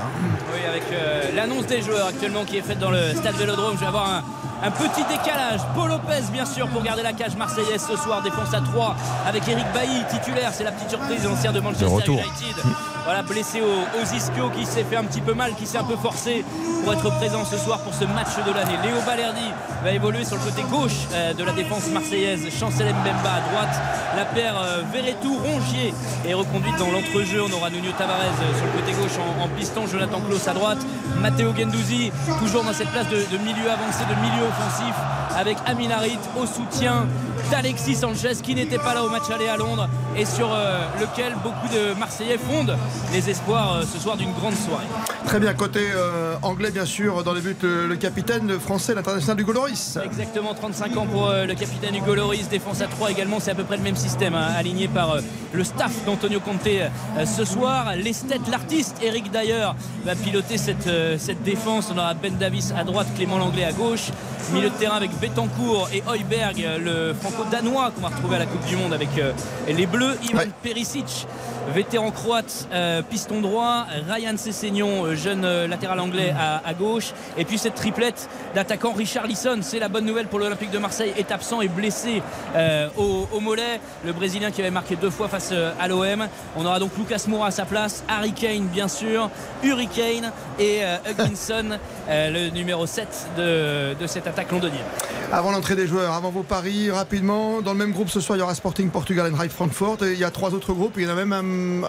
Oui, 0.53 0.59
avec 0.69 0.83
euh, 0.93 1.31
l'annonce 1.37 1.65
des 1.67 1.81
joueurs 1.81 2.09
actuellement 2.09 2.45
qui 2.45 2.57
est 2.57 2.61
faite 2.61 2.81
dans 2.81 2.91
le 2.91 3.15
stade 3.15 3.37
Vélodrome, 3.37 3.75
je 3.77 3.81
vais 3.83 3.87
avoir 3.87 4.11
un, 4.15 4.25
un 4.67 4.71
petit 4.73 5.05
décalage. 5.09 5.61
Paul 5.77 5.91
Lopez, 5.91 6.25
bien 6.33 6.45
sûr, 6.45 6.67
pour 6.67 6.83
garder 6.83 7.05
la 7.05 7.13
cage 7.13 7.37
marseillaise 7.37 7.87
ce 7.89 7.97
soir. 7.97 8.21
Défense 8.25 8.53
à 8.53 8.61
3 8.61 8.97
avec 9.29 9.47
Eric 9.47 9.65
Bailly, 9.73 10.03
titulaire. 10.11 10.51
C'est 10.53 10.65
la 10.65 10.73
petite 10.73 10.91
surprise, 10.91 11.25
ancien 11.25 11.53
de 11.53 11.61
Manchester. 11.61 11.87
United. 11.87 12.65
Voilà, 13.05 13.23
blessé 13.23 13.61
au, 13.61 13.65
aux 13.65 14.15
ischio, 14.15 14.51
qui 14.51 14.67
s'est 14.67 14.85
fait 14.85 14.97
un 14.97 15.05
petit 15.05 15.21
peu 15.21 15.35
mal, 15.35 15.55
qui 15.55 15.67
s'est 15.67 15.79
un 15.79 15.85
peu 15.85 15.97
forcé 15.97 16.45
pour 16.83 16.93
être 16.93 17.11
présent 17.17 17.45
ce 17.45 17.57
soir 17.57 17.79
pour 17.81 17.95
ce 17.95 18.05
match 18.05 18.37
de 18.47 18.53
l'année. 18.53 18.79
Léo 18.83 18.97
Balerdi 19.05 19.51
va 19.83 19.93
évoluer 19.93 20.25
sur 20.25 20.37
le 20.37 20.43
côté 20.43 20.63
gauche 20.71 21.07
euh, 21.13 21.35
de 21.35 21.45
la 21.45 21.53
défense 21.53 21.89
marseillaise. 21.89 22.47
Chancel 22.59 22.87
Mbemba 22.89 23.33
à 23.35 23.41
droite. 23.51 23.81
La 24.17 24.25
paire 24.25 24.55
euh, 24.63 24.83
Verretou-Rongier 24.93 25.95
est 26.27 26.35
reconduite 26.35 26.77
dans 26.79 26.91
l'entrejeu. 26.91 27.43
On 27.43 27.53
aura 27.53 27.71
Nuno 27.71 27.91
Tavares 27.97 28.17
euh, 28.21 28.57
sur 28.57 28.67
le 28.67 28.81
côté 28.81 28.93
gauche 28.93 29.19
en, 29.41 29.49
piston. 29.49 29.87
Jonathan 29.87 30.21
Klaus 30.21 30.49
à 30.49 30.55
droite. 30.55 30.79
Matteo 31.21 31.55
Gendouzi 31.57 32.13
toujours 32.39 32.65
dans 32.65 32.73
cette 32.73 32.91
place 32.91 33.09
de, 33.09 33.39
milieu 33.39 33.71
avancé, 33.71 34.05
de 34.09 34.21
milieu 34.21 34.47
offensif 34.49 34.95
avec 35.37 35.59
Amin 35.67 35.91
Harit 35.91 36.19
au 36.41 36.47
soutien 36.47 37.07
d'Alexis 37.51 37.97
Sanchez 37.97 38.37
qui 38.43 38.55
n'était 38.55 38.79
pas 38.79 38.95
là 38.95 39.05
au 39.05 39.11
match 39.11 39.31
aller 39.35 39.49
à 39.49 39.57
Londres 39.57 39.89
et 40.17 40.25
sur 40.25 40.49
lequel 40.99 41.35
beaucoup 41.43 41.69
de 41.69 41.99
Marseillais 41.99 42.39
fondent 42.39 42.77
les 43.13 43.29
espoirs 43.31 43.75
euh, 43.75 43.83
ce 43.83 43.99
soir 43.99 44.17
d'une 44.17 44.33
grande 44.33 44.55
soirée. 44.55 44.87
Très 45.27 45.41
bien, 45.41 45.53
côté 45.55 45.81
euh, 45.95 46.35
anglais, 46.43 46.71
bien 46.71 46.85
sûr, 46.85 47.23
dans 47.25 47.33
les 47.33 47.41
buts, 47.41 47.57
le, 47.63 47.87
le 47.87 47.97
capitaine 47.97 48.47
le 48.49 48.59
français, 48.59 48.95
l'international 48.95 49.37
du 49.37 49.51
Loris. 49.53 49.99
Exactement 50.05 50.55
35 50.55 50.97
ans 50.97 51.07
pour 51.07 51.29
euh, 51.29 51.45
le 51.47 51.55
capitaine 51.55 51.95
Hugo 51.97 52.15
Loris, 52.15 52.49
défense 52.49 52.81
à 52.81 52.87
3 52.87 53.11
également, 53.11 53.39
c'est 53.41 53.51
à 53.51 53.55
peu 53.55 53.65
près 53.65 53.77
le 53.77 53.83
même 53.83 53.97
système 53.97 54.35
hein, 54.35 54.49
aligné 54.57 54.89
par 54.89 55.13
euh, 55.13 55.21
le 55.53 55.65
staff 55.65 55.93
d'Antonio 56.07 56.41
Conte 56.41 56.67
euh, 56.67 56.89
ce 57.27 57.45
soir. 57.45 57.95
L'esthète, 57.97 58.43
l'artiste 58.51 58.97
Eric 59.03 59.31
Dyer 59.31 59.69
va 60.05 60.15
piloter 60.15 60.59
cette, 60.59 60.87
euh, 60.87 61.17
cette 61.19 61.43
défense. 61.43 61.91
On 61.95 61.99
aura 61.99 62.15
Ben 62.15 62.37
Davis 62.37 62.73
à 62.77 62.85
droite, 62.85 63.09
Clément 63.17 63.39
Langlais 63.39 63.65
à 63.65 63.73
gauche. 63.73 64.11
Milieu 64.53 64.71
de 64.71 64.75
terrain 64.75 64.97
avec 64.97 65.13
Betancourt 65.21 65.89
et 65.93 66.03
Heuberg, 66.09 66.63
euh, 66.65 67.09
le 67.11 67.15
franco-danois 67.15 67.93
qu'on 67.95 68.01
va 68.03 68.09
retrouver 68.09 68.37
à 68.37 68.39
la 68.41 68.47
Coupe 68.47 68.65
du 68.67 68.77
Monde 68.77 68.93
avec 68.93 69.11
euh, 69.19 69.33
les 69.69 69.87
Bleus. 69.87 70.17
Ivan 70.25 70.39
Ouais. 70.41 70.49
Perisic, 70.63 71.27
vétéran 71.75 72.11
croate, 72.11 72.69
euh, 72.73 73.03
piston 73.03 73.41
droit. 73.41 73.87
Ryan 74.09 74.37
Sessegnon, 74.37 75.05
euh, 75.05 75.15
jeune 75.15 75.45
euh, 75.45 75.67
latéral 75.67 76.01
anglais 76.01 76.35
à, 76.39 76.75
gauche. 76.75 77.13
Et 77.37 77.45
puis 77.45 77.59
cette 77.59 77.75
triplette 77.75 78.29
d'attaquant 78.55 78.93
Richard 78.93 79.27
Lisson. 79.27 79.59
C'est 79.63 79.79
la 79.79 79.89
bonne 79.89 80.05
nouvelle 80.05 80.27
pour 80.27 80.39
l'Olympique 80.39 80.71
de 80.71 80.79
Marseille. 80.79 81.13
Est 81.17 81.33
absent 81.33 81.61
et 81.61 81.69
blessé 81.69 82.23
au, 82.97 83.41
mollet. 83.41 83.81
Le 84.05 84.13
Brésilien 84.13 84.51
qui 84.51 84.61
avait 84.61 84.71
marqué 84.71 84.97
deux 84.97 85.11
fois 85.11 85.29
face 85.29 85.53
à 85.53 85.89
l'OM. 85.89 86.27
On 86.57 86.65
aura 86.65 86.79
donc 86.79 86.93
Lucas 86.97 87.25
Moura 87.27 87.49
à 87.49 87.51
sa 87.51 87.65
place. 87.65 88.05
Harry 88.09 88.33
Kane, 88.33 88.67
bien 88.67 88.89
sûr. 88.89 89.31
Hurricane 89.63 90.33
et 90.59 90.81
euh, 90.83 90.97
Hugginson, 91.11 91.79
le 92.09 92.51
numéro 92.51 92.87
7 92.87 93.09
de, 93.37 94.07
cette 94.07 94.27
attaque 94.27 94.51
londonienne. 94.51 94.81
Avant 95.33 95.53
l'entrée 95.53 95.77
des 95.77 95.87
joueurs, 95.87 96.13
avant 96.13 96.31
vos 96.31 96.43
paris, 96.43 96.91
rapidement, 96.91 97.63
dans 97.63 97.73
le 97.73 97.79
même 97.79 97.93
groupe 97.93 98.09
ce 98.09 98.21
soir, 98.21 98.37
il 98.37 98.41
y 98.41 98.43
aura 98.43 98.55
Sporting 98.55 98.91
Portugal 98.91 99.33
et 99.33 99.49
Francfort. 99.49 99.99
Et 100.05 100.13
il 100.13 100.19
y 100.19 100.25
a 100.25 100.31
trois 100.31 100.55
autres 100.55 100.73
groupes. 100.73 100.95
Il 100.97 101.05
y 101.05 101.07
en 101.07 101.11
a 101.11 101.15
même 101.15 101.33
un, 101.33 101.43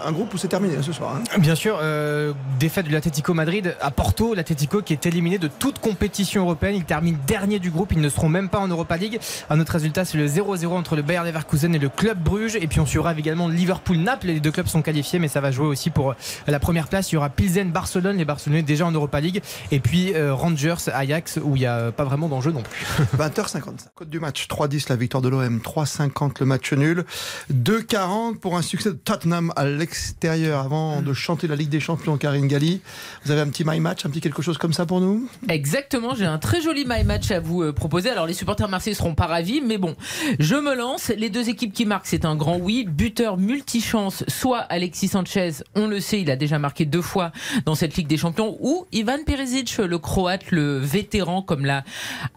un 0.04 0.12
groupe 0.12 0.32
où 0.34 0.36
c'est 0.38 0.48
terminé 0.48 0.74
ce 0.82 0.92
soir. 0.92 1.16
hein. 1.16 1.38
Bien 1.38 1.54
sûr, 1.54 1.78
euh, 1.80 2.32
défaite 2.58 2.86
de 2.86 2.92
l'Atlético 2.92 3.34
Madrid 3.34 3.74
à 3.80 3.90
Porto. 3.90 4.34
L'Atlético 4.34 4.82
qui 4.82 4.92
est 4.92 5.06
éliminé 5.06 5.38
de 5.38 5.48
toute 5.48 5.78
compétition 5.78 6.42
européenne. 6.42 6.74
Il 6.76 6.84
termine 6.84 7.16
dernier 7.26 7.58
du 7.58 7.70
groupe. 7.70 7.92
Ils 7.92 8.00
ne 8.00 8.08
seront 8.08 8.28
même 8.28 8.48
pas 8.48 8.58
en 8.58 8.68
Europa 8.68 8.96
League. 8.96 9.18
Un 9.50 9.60
autre 9.60 9.72
résultat, 9.72 10.04
c'est 10.04 10.18
le 10.18 10.26
0-0 10.26 10.66
entre 10.68 10.96
le 10.96 11.02
Bayern 11.02 11.26
Leverkusen 11.26 11.74
et 11.74 11.78
le 11.78 11.88
Club 11.88 12.18
Bruges. 12.18 12.56
Et 12.56 12.66
puis 12.66 12.80
on 12.80 12.86
suivra 12.86 13.12
également 13.14 13.48
Liverpool-Naples. 13.48 14.26
Les 14.28 14.40
deux 14.40 14.50
clubs 14.52 14.66
sont 14.66 14.82
qualifiés, 14.82 15.18
mais 15.18 15.28
ça 15.28 15.40
va 15.40 15.50
jouer 15.50 15.66
aussi 15.66 15.90
pour 15.90 16.14
la 16.46 16.58
première 16.60 16.88
place. 16.88 17.10
Il 17.12 17.14
y 17.14 17.18
aura 17.18 17.30
Pilsen-Barcelone. 17.30 18.16
Les 18.16 18.24
Barcelonais 18.24 18.62
déjà 18.62 18.86
en 18.86 18.92
Europa 18.92 19.20
League. 19.20 19.42
Et 19.70 19.80
puis 19.80 20.12
euh, 20.14 20.34
Rangers-Ajax 20.34 21.40
où 21.42 21.56
il 21.56 21.60
n'y 21.60 21.66
a 21.66 21.92
pas 21.92 22.04
vraiment 22.04 22.28
d'enjeu 22.28 22.50
non 22.52 22.62
plus. 22.62 22.86
20h55. 23.18 23.62
Code 23.94 24.10
du 24.10 24.20
match 24.20 24.46
3-10 24.48 24.86
la 24.88 24.96
victoire 24.96 25.22
de 25.22 25.28
l'OM, 25.28 25.58
3-50 25.64 26.32
le 26.40 26.46
match 26.46 26.72
nul, 26.72 27.04
2-40 27.52 28.38
pour 28.38 28.56
un 28.56 28.62
succès 28.62 28.90
de 28.90 28.94
Tottenham 28.96 29.52
à 29.56 29.61
l'extérieur. 29.64 30.60
Avant 30.60 31.02
de 31.02 31.12
chanter 31.12 31.46
la 31.46 31.56
Ligue 31.56 31.68
des 31.68 31.80
Champions, 31.80 32.16
Karine 32.16 32.48
Galli, 32.48 32.80
vous 33.24 33.30
avez 33.30 33.40
un 33.40 33.48
petit 33.48 33.64
my 33.66 33.80
match, 33.80 34.04
un 34.06 34.10
petit 34.10 34.20
quelque 34.20 34.42
chose 34.42 34.58
comme 34.58 34.72
ça 34.72 34.86
pour 34.86 35.00
nous? 35.00 35.28
Exactement, 35.48 36.14
j'ai 36.14 36.26
un 36.26 36.38
très 36.38 36.60
joli 36.60 36.84
my 36.86 37.04
match 37.04 37.30
à 37.30 37.40
vous 37.40 37.62
euh, 37.62 37.72
proposer. 37.72 38.10
Alors 38.10 38.26
les 38.26 38.34
supporters 38.34 38.68
marseillais 38.68 38.94
seront 38.94 39.14
pas 39.14 39.26
ravis, 39.26 39.60
mais 39.60 39.78
bon, 39.78 39.96
je 40.38 40.54
me 40.54 40.74
lance. 40.74 41.08
Les 41.16 41.30
deux 41.30 41.48
équipes 41.48 41.72
qui 41.72 41.86
marquent, 41.86 42.06
c'est 42.06 42.24
un 42.24 42.36
grand 42.36 42.56
oui. 42.56 42.84
Buteur 42.88 43.38
multichance, 43.38 44.24
soit 44.28 44.60
Alexis 44.60 45.08
Sanchez, 45.08 45.50
on 45.74 45.86
le 45.86 46.00
sait, 46.00 46.20
il 46.20 46.30
a 46.30 46.36
déjà 46.36 46.58
marqué 46.58 46.84
deux 46.84 47.02
fois 47.02 47.32
dans 47.64 47.74
cette 47.74 47.96
Ligue 47.96 48.06
des 48.06 48.16
Champions, 48.16 48.56
ou 48.60 48.86
Ivan 48.92 49.18
Perisic, 49.24 49.76
le 49.78 49.98
croate, 49.98 50.50
le 50.50 50.78
vétéran, 50.78 51.42
comme 51.42 51.64
l'a 51.64 51.84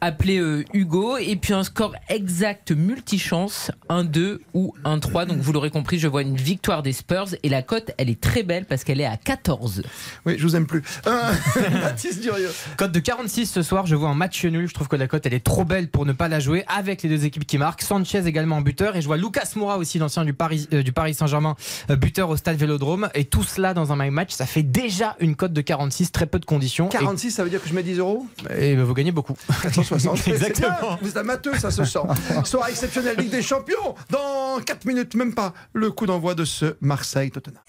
appelé 0.01 0.37
euh, 0.37 0.63
Hugo. 0.73 1.17
Et 1.17 1.35
puis 1.35 1.53
un 1.53 1.63
score 1.63 1.95
exact 2.09 2.71
multichance, 2.71 3.71
1-2 3.89 4.39
ou 4.53 4.73
1-3. 4.83 5.25
Donc 5.25 5.39
vous 5.39 5.53
l'aurez 5.53 5.69
compris, 5.69 5.99
je 5.99 6.07
vois 6.07 6.21
une 6.21 6.35
victoire 6.35 6.83
des, 6.83 6.93
Spurs 7.05 7.35
et 7.43 7.49
la 7.49 7.61
cote, 7.61 7.91
elle 7.99 8.09
est 8.09 8.19
très 8.19 8.41
belle 8.41 8.65
parce 8.65 8.83
qu'elle 8.83 8.99
est 8.99 9.05
à 9.05 9.15
14. 9.15 9.83
Oui, 10.25 10.35
je 10.39 10.43
vous 10.43 10.55
aime 10.55 10.65
plus. 10.65 10.81
Euh, 11.05 11.31
Baptiste 11.81 12.21
Durieux. 12.21 12.49
Cote 12.77 12.91
de 12.91 12.99
46 12.99 13.45
ce 13.45 13.61
soir, 13.61 13.85
je 13.85 13.95
vois 13.95 14.09
un 14.09 14.15
match 14.15 14.43
nul. 14.43 14.67
Je 14.67 14.73
trouve 14.73 14.87
que 14.87 14.95
la 14.95 15.07
cote 15.07 15.23
elle 15.27 15.35
est 15.35 15.43
trop 15.43 15.65
belle 15.65 15.87
pour 15.89 16.07
ne 16.07 16.13
pas 16.13 16.27
la 16.27 16.39
jouer 16.39 16.65
avec 16.67 17.03
les 17.03 17.09
deux 17.09 17.25
équipes 17.25 17.45
qui 17.45 17.59
marquent. 17.59 17.83
Sanchez 17.83 18.25
également 18.25 18.57
en 18.57 18.61
buteur 18.61 18.95
et 18.95 19.01
je 19.01 19.05
vois 19.05 19.17
Lucas 19.17 19.49
Moura 19.55 19.77
aussi, 19.77 19.99
l'ancien 19.99 20.25
du 20.25 20.33
Paris, 20.33 20.67
euh, 20.73 20.81
du 20.81 20.93
Paris 20.93 21.13
Saint-Germain, 21.13 21.55
euh, 21.91 21.95
buteur 21.95 22.29
au 22.29 22.37
stade 22.37 22.57
Vélodrome. 22.57 23.09
Et 23.13 23.25
tout 23.25 23.43
cela 23.43 23.75
dans 23.75 23.91
un 23.91 23.95
my 23.95 24.09
match, 24.09 24.31
ça 24.33 24.47
fait 24.47 24.63
déjà 24.63 25.15
une 25.19 25.35
cote 25.35 25.53
de 25.53 25.61
46, 25.61 26.11
très 26.11 26.25
peu 26.25 26.39
de 26.39 26.45
conditions. 26.45 26.87
46, 26.87 27.29
ça 27.31 27.43
veut 27.43 27.51
dire 27.51 27.61
que 27.61 27.69
je 27.69 27.75
mets 27.75 27.83
10 27.83 27.99
euros? 27.99 28.25
Et, 28.57 28.71
et 28.71 28.75
vous 28.75 28.93
gagnez 28.95 29.11
beaucoup. 29.11 29.35
460. 29.61 30.17
C'est 30.17 30.31
Exactement. 30.31 30.69
bien, 30.81 30.97
Vous 31.03 31.09
êtes 31.09 31.17
amateur, 31.17 31.55
ça 31.57 31.69
se 31.69 31.85
sent. 31.85 31.99
Soir 32.45 32.67
exceptionnelle 32.67 33.17
Ligue 33.17 33.29
des 33.29 33.43
Champions. 33.43 33.93
Dans 34.09 34.59
4 34.65 34.85
minutes, 34.85 35.13
même 35.13 35.35
pas, 35.35 35.53
le 35.73 35.91
coup 35.91 36.07
d'envoi 36.07 36.33
de 36.33 36.45
ce 36.45 36.75
Marseille-Tottenham. 36.95 37.59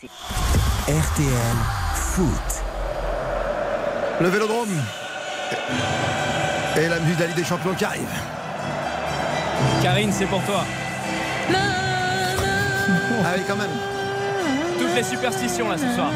RTL 0.87 1.57
Foot. 1.97 2.63
Le 4.21 4.29
Vélodrome. 4.29 4.69
Et 6.77 6.89
la 6.89 7.01
musique 7.01 7.17
de 7.17 7.23
la 7.23 7.27
Ligue 7.27 7.37
des 7.37 7.45
Champions 7.45 7.75
qui 7.75 7.85
arrive. 7.85 8.09
Karine, 9.83 10.13
c'est 10.13 10.27
pour 10.27 10.41
toi. 10.45 10.65
Ah 11.53 13.33
oui, 13.37 13.43
quand 13.49 13.57
même. 13.57 13.71
Toutes 14.79 14.95
les 14.95 15.03
superstitions 15.03 15.71
là 15.71 15.77
ce 15.77 15.93
soir. 15.93 16.13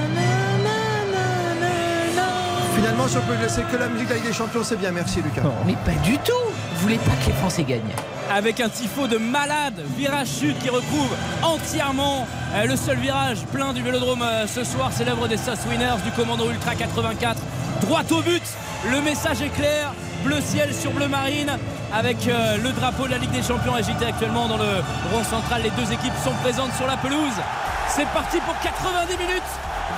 Finalement, 2.76 3.08
si 3.08 3.16
on 3.16 3.22
peut 3.22 3.42
laisser 3.42 3.62
que 3.62 3.76
la 3.76 3.88
musique 3.88 4.06
de 4.06 4.12
la 4.12 4.18
Ligue 4.20 4.28
des 4.28 4.32
Champions, 4.32 4.62
c'est 4.62 4.76
bien. 4.76 4.92
Merci, 4.92 5.20
Lucas. 5.20 5.42
Mais 5.66 5.74
pas 5.84 6.00
du 6.04 6.16
tout 6.18 6.32
Vous 6.74 6.82
voulez 6.82 6.98
pas 6.98 7.16
que 7.24 7.26
les 7.26 7.32
Français 7.32 7.64
gagnent 7.64 7.96
Avec 8.32 8.60
un 8.60 8.68
tifo 8.68 9.08
de 9.08 9.18
malade, 9.18 9.82
virage 9.96 10.28
chute 10.38 10.56
qui 10.60 10.70
recouvre 10.70 11.16
entièrement 11.42 12.28
euh, 12.54 12.64
le 12.64 12.76
seul 12.76 12.96
virage 12.98 13.38
plein 13.52 13.72
du 13.72 13.82
vélodrome 13.82 14.22
euh, 14.22 14.46
ce 14.46 14.62
soir. 14.62 14.92
C'est 14.94 15.04
l'œuvre 15.04 15.26
des 15.26 15.36
South 15.36 15.58
Winners 15.68 16.00
du 16.04 16.12
commando 16.12 16.48
Ultra 16.48 16.76
84. 16.76 17.40
Droit 17.80 18.02
au 18.12 18.22
but, 18.22 18.42
le 18.88 19.00
message 19.00 19.42
est 19.42 19.48
clair. 19.48 19.92
Bleu 20.24 20.40
ciel 20.40 20.72
sur 20.72 20.92
bleu 20.92 21.08
marine 21.08 21.50
avec 21.92 22.28
euh, 22.28 22.56
le 22.58 22.70
drapeau 22.70 23.06
de 23.06 23.10
la 23.10 23.18
Ligue 23.18 23.32
des 23.32 23.42
Champions 23.42 23.74
agité 23.74 24.06
actuellement 24.06 24.46
dans 24.46 24.58
le 24.58 24.76
rond 25.12 25.24
central. 25.24 25.62
Les 25.64 25.70
deux 25.70 25.90
équipes 25.92 26.14
sont 26.22 26.34
présentes 26.42 26.72
sur 26.74 26.86
la 26.86 26.96
pelouse. 26.98 27.40
C'est 27.88 28.06
parti 28.10 28.38
pour 28.46 28.54
90 28.60 29.16
minutes 29.18 29.42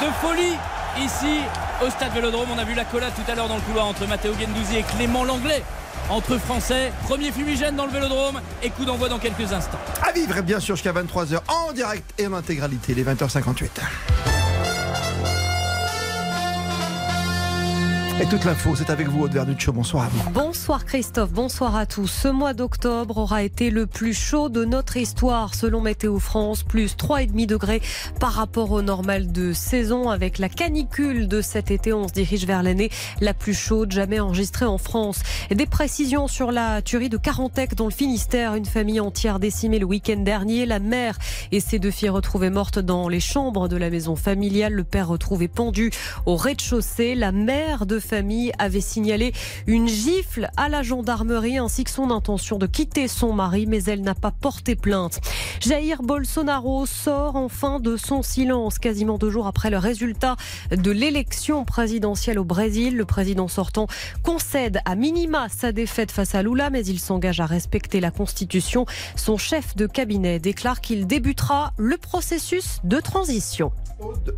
de 0.00 0.06
folie 0.26 0.56
ici 1.04 1.40
au 1.84 1.90
stade 1.90 2.12
Vélodrome. 2.14 2.48
On 2.54 2.58
a 2.58 2.64
vu 2.64 2.72
la 2.72 2.86
collade 2.86 3.12
tout 3.14 3.30
à 3.30 3.34
l'heure 3.34 3.48
dans 3.48 3.56
le 3.56 3.60
couloir 3.60 3.86
entre 3.86 4.06
Matteo 4.06 4.32
Gendouzi 4.32 4.78
et 4.78 4.84
Clément 4.96 5.24
Langlais. 5.24 5.62
Entre 6.10 6.36
Français, 6.38 6.92
premier 7.04 7.30
fumigène 7.30 7.76
dans 7.76 7.86
le 7.86 7.92
Vélodrome 7.92 8.40
et 8.62 8.70
coup 8.70 8.84
d'envoi 8.84 9.08
dans 9.08 9.18
quelques 9.18 9.52
instants. 9.52 9.78
À 10.02 10.12
vivre, 10.12 10.40
bien 10.42 10.60
sûr, 10.60 10.76
jusqu'à 10.76 10.92
23h 10.92 11.40
en 11.48 11.72
direct 11.72 12.04
et 12.18 12.26
en 12.26 12.34
intégralité, 12.34 12.94
les 12.94 13.04
20h58. 13.04 14.41
Et 18.20 18.26
toute 18.26 18.44
l'info, 18.44 18.74
c'est 18.76 18.90
avec 18.90 19.08
vous, 19.08 19.22
Aude 19.22 19.32
Vernuccio. 19.32 19.72
Bonsoir 19.72 20.04
à 20.04 20.08
vous. 20.08 20.30
Bonsoir 20.30 20.84
Christophe, 20.84 21.32
bonsoir 21.32 21.74
à 21.74 21.86
tous. 21.86 22.06
Ce 22.06 22.28
mois 22.28 22.52
d'octobre 22.52 23.18
aura 23.18 23.42
été 23.42 23.70
le 23.70 23.86
plus 23.86 24.12
chaud 24.12 24.48
de 24.48 24.64
notre 24.64 24.96
histoire 24.96 25.54
selon 25.54 25.80
Météo 25.80 26.18
France, 26.18 26.62
plus 26.62 26.94
3,5 26.94 27.46
degrés 27.46 27.80
par 28.20 28.32
rapport 28.32 28.70
au 28.70 28.82
normal 28.82 29.32
de 29.32 29.52
saison. 29.52 30.10
Avec 30.10 30.38
la 30.38 30.48
canicule 30.48 31.26
de 31.26 31.40
cet 31.40 31.70
été, 31.70 31.92
on 31.92 32.06
se 32.06 32.12
dirige 32.12 32.46
vers 32.46 32.62
l'année 32.62 32.90
la 33.20 33.34
plus 33.34 33.54
chaude 33.54 33.90
jamais 33.90 34.20
enregistrée 34.20 34.66
en 34.66 34.78
France. 34.78 35.20
Des 35.50 35.66
précisions 35.66 36.28
sur 36.28 36.52
la 36.52 36.82
tuerie 36.82 37.08
de 37.08 37.16
Carantec 37.16 37.74
dans 37.74 37.86
le 37.86 37.92
Finistère, 37.92 38.54
une 38.54 38.66
famille 38.66 39.00
entière 39.00 39.40
décimée 39.40 39.78
le 39.78 39.86
week-end 39.86 40.18
dernier. 40.18 40.66
La 40.66 40.80
mère 40.80 41.18
et 41.50 41.60
ses 41.60 41.78
deux 41.78 41.90
filles 41.90 42.10
retrouvées 42.10 42.50
mortes 42.50 42.78
dans 42.78 43.08
les 43.08 43.20
chambres 43.20 43.68
de 43.68 43.76
la 43.76 43.90
maison 43.90 44.16
familiale. 44.16 44.74
Le 44.74 44.84
père 44.84 45.08
retrouvé 45.08 45.48
pendu 45.48 45.90
au 46.26 46.36
rez-de-chaussée. 46.36 47.14
La 47.14 47.32
mère 47.32 47.86
de 47.86 48.01
famille 48.02 48.52
avait 48.58 48.80
signalé 48.80 49.32
une 49.66 49.88
gifle 49.88 50.50
à 50.56 50.68
la 50.68 50.82
gendarmerie 50.82 51.58
ainsi 51.58 51.84
que 51.84 51.90
son 51.90 52.10
intention 52.10 52.58
de 52.58 52.66
quitter 52.66 53.08
son 53.08 53.32
mari, 53.32 53.66
mais 53.66 53.84
elle 53.84 54.02
n'a 54.02 54.14
pas 54.14 54.30
porté 54.30 54.76
plainte. 54.76 55.20
Jair 55.60 56.02
Bolsonaro 56.02 56.84
sort 56.86 57.36
enfin 57.36 57.80
de 57.80 57.96
son 57.96 58.22
silence 58.22 58.78
quasiment 58.78 59.18
deux 59.18 59.30
jours 59.30 59.46
après 59.46 59.70
le 59.70 59.78
résultat 59.78 60.36
de 60.70 60.90
l'élection 60.90 61.64
présidentielle 61.64 62.38
au 62.38 62.44
Brésil. 62.44 62.96
Le 62.96 63.04
président 63.04 63.48
sortant 63.48 63.86
concède 64.22 64.80
à 64.84 64.94
minima 64.94 65.48
sa 65.48 65.72
défaite 65.72 66.10
face 66.10 66.34
à 66.34 66.42
Lula, 66.42 66.70
mais 66.70 66.84
il 66.84 66.98
s'engage 66.98 67.40
à 67.40 67.46
respecter 67.46 68.00
la 68.00 68.10
Constitution. 68.10 68.86
Son 69.16 69.36
chef 69.36 69.76
de 69.76 69.86
cabinet 69.86 70.38
déclare 70.38 70.80
qu'il 70.80 71.06
débutera 71.06 71.72
le 71.76 71.96
processus 71.96 72.80
de 72.84 72.98
transition. 73.00 73.72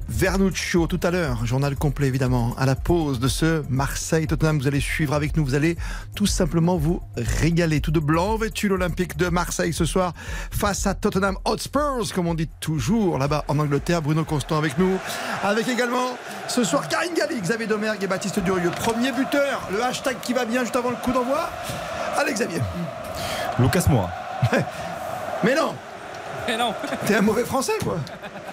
Vernuccio, 0.09 0.87
tout 0.87 1.01
à 1.03 1.11
l'heure, 1.11 1.47
journal 1.47 1.75
complet 1.77 2.09
évidemment, 2.09 2.55
à 2.59 2.67
la 2.67 2.75
pause 2.75 3.19
de 3.19 3.29
ce 3.29 3.54
Marseille-Tottenham. 3.69 4.59
Vous 4.59 4.67
allez 4.67 4.81
suivre 4.81 5.15
avec 5.15 5.37
nous, 5.37 5.45
vous 5.45 5.55
allez 5.55 5.77
tout 6.15 6.27
simplement 6.27 6.77
vous 6.77 7.01
régaler. 7.17 7.81
Tout 7.81 7.91
de 7.91 8.01
blanc 8.01 8.37
vêtu 8.37 8.69
l'Olympique 8.69 9.17
de 9.17 9.29
Marseille 9.29 9.73
ce 9.73 9.85
soir 9.85 10.13
face 10.51 10.87
à 10.87 10.95
Tottenham 10.95 11.37
Hotspurs, 11.45 12.13
comme 12.15 12.27
on 12.27 12.35
dit 12.35 12.49
toujours 12.61 13.19
là-bas 13.19 13.45
en 13.49 13.59
Angleterre. 13.59 14.03
Bruno 14.03 14.25
Constant 14.25 14.59
avec 14.59 14.79
nous. 14.79 14.99
Avec 15.43 15.69
également 15.69 16.17
ce 16.49 16.65
soir 16.65 16.89
Karine 16.89 17.15
Galli, 17.15 17.41
Xavier 17.41 17.67
Domergue 17.67 18.03
et 18.03 18.07
Baptiste 18.07 18.41
Durieux. 18.41 18.71
Premier 18.71 19.13
buteur, 19.13 19.69
le 19.73 19.83
hashtag 19.83 20.17
qui 20.23 20.33
va 20.33 20.45
bien 20.45 20.63
juste 20.63 20.77
avant 20.77 20.91
le 20.91 20.97
coup 20.97 21.13
d'envoi. 21.13 21.49
Allez 22.17 22.33
Xavier. 22.33 22.61
Lucas 23.59 23.85
Moura. 23.89 24.11
Mais 25.45 25.55
non, 25.55 25.75
Et 26.49 26.57
non, 26.57 26.75
t'es 27.07 27.17
un 27.17 27.21
mauvais 27.23 27.45
français 27.45 27.73
quoi. 27.83 27.97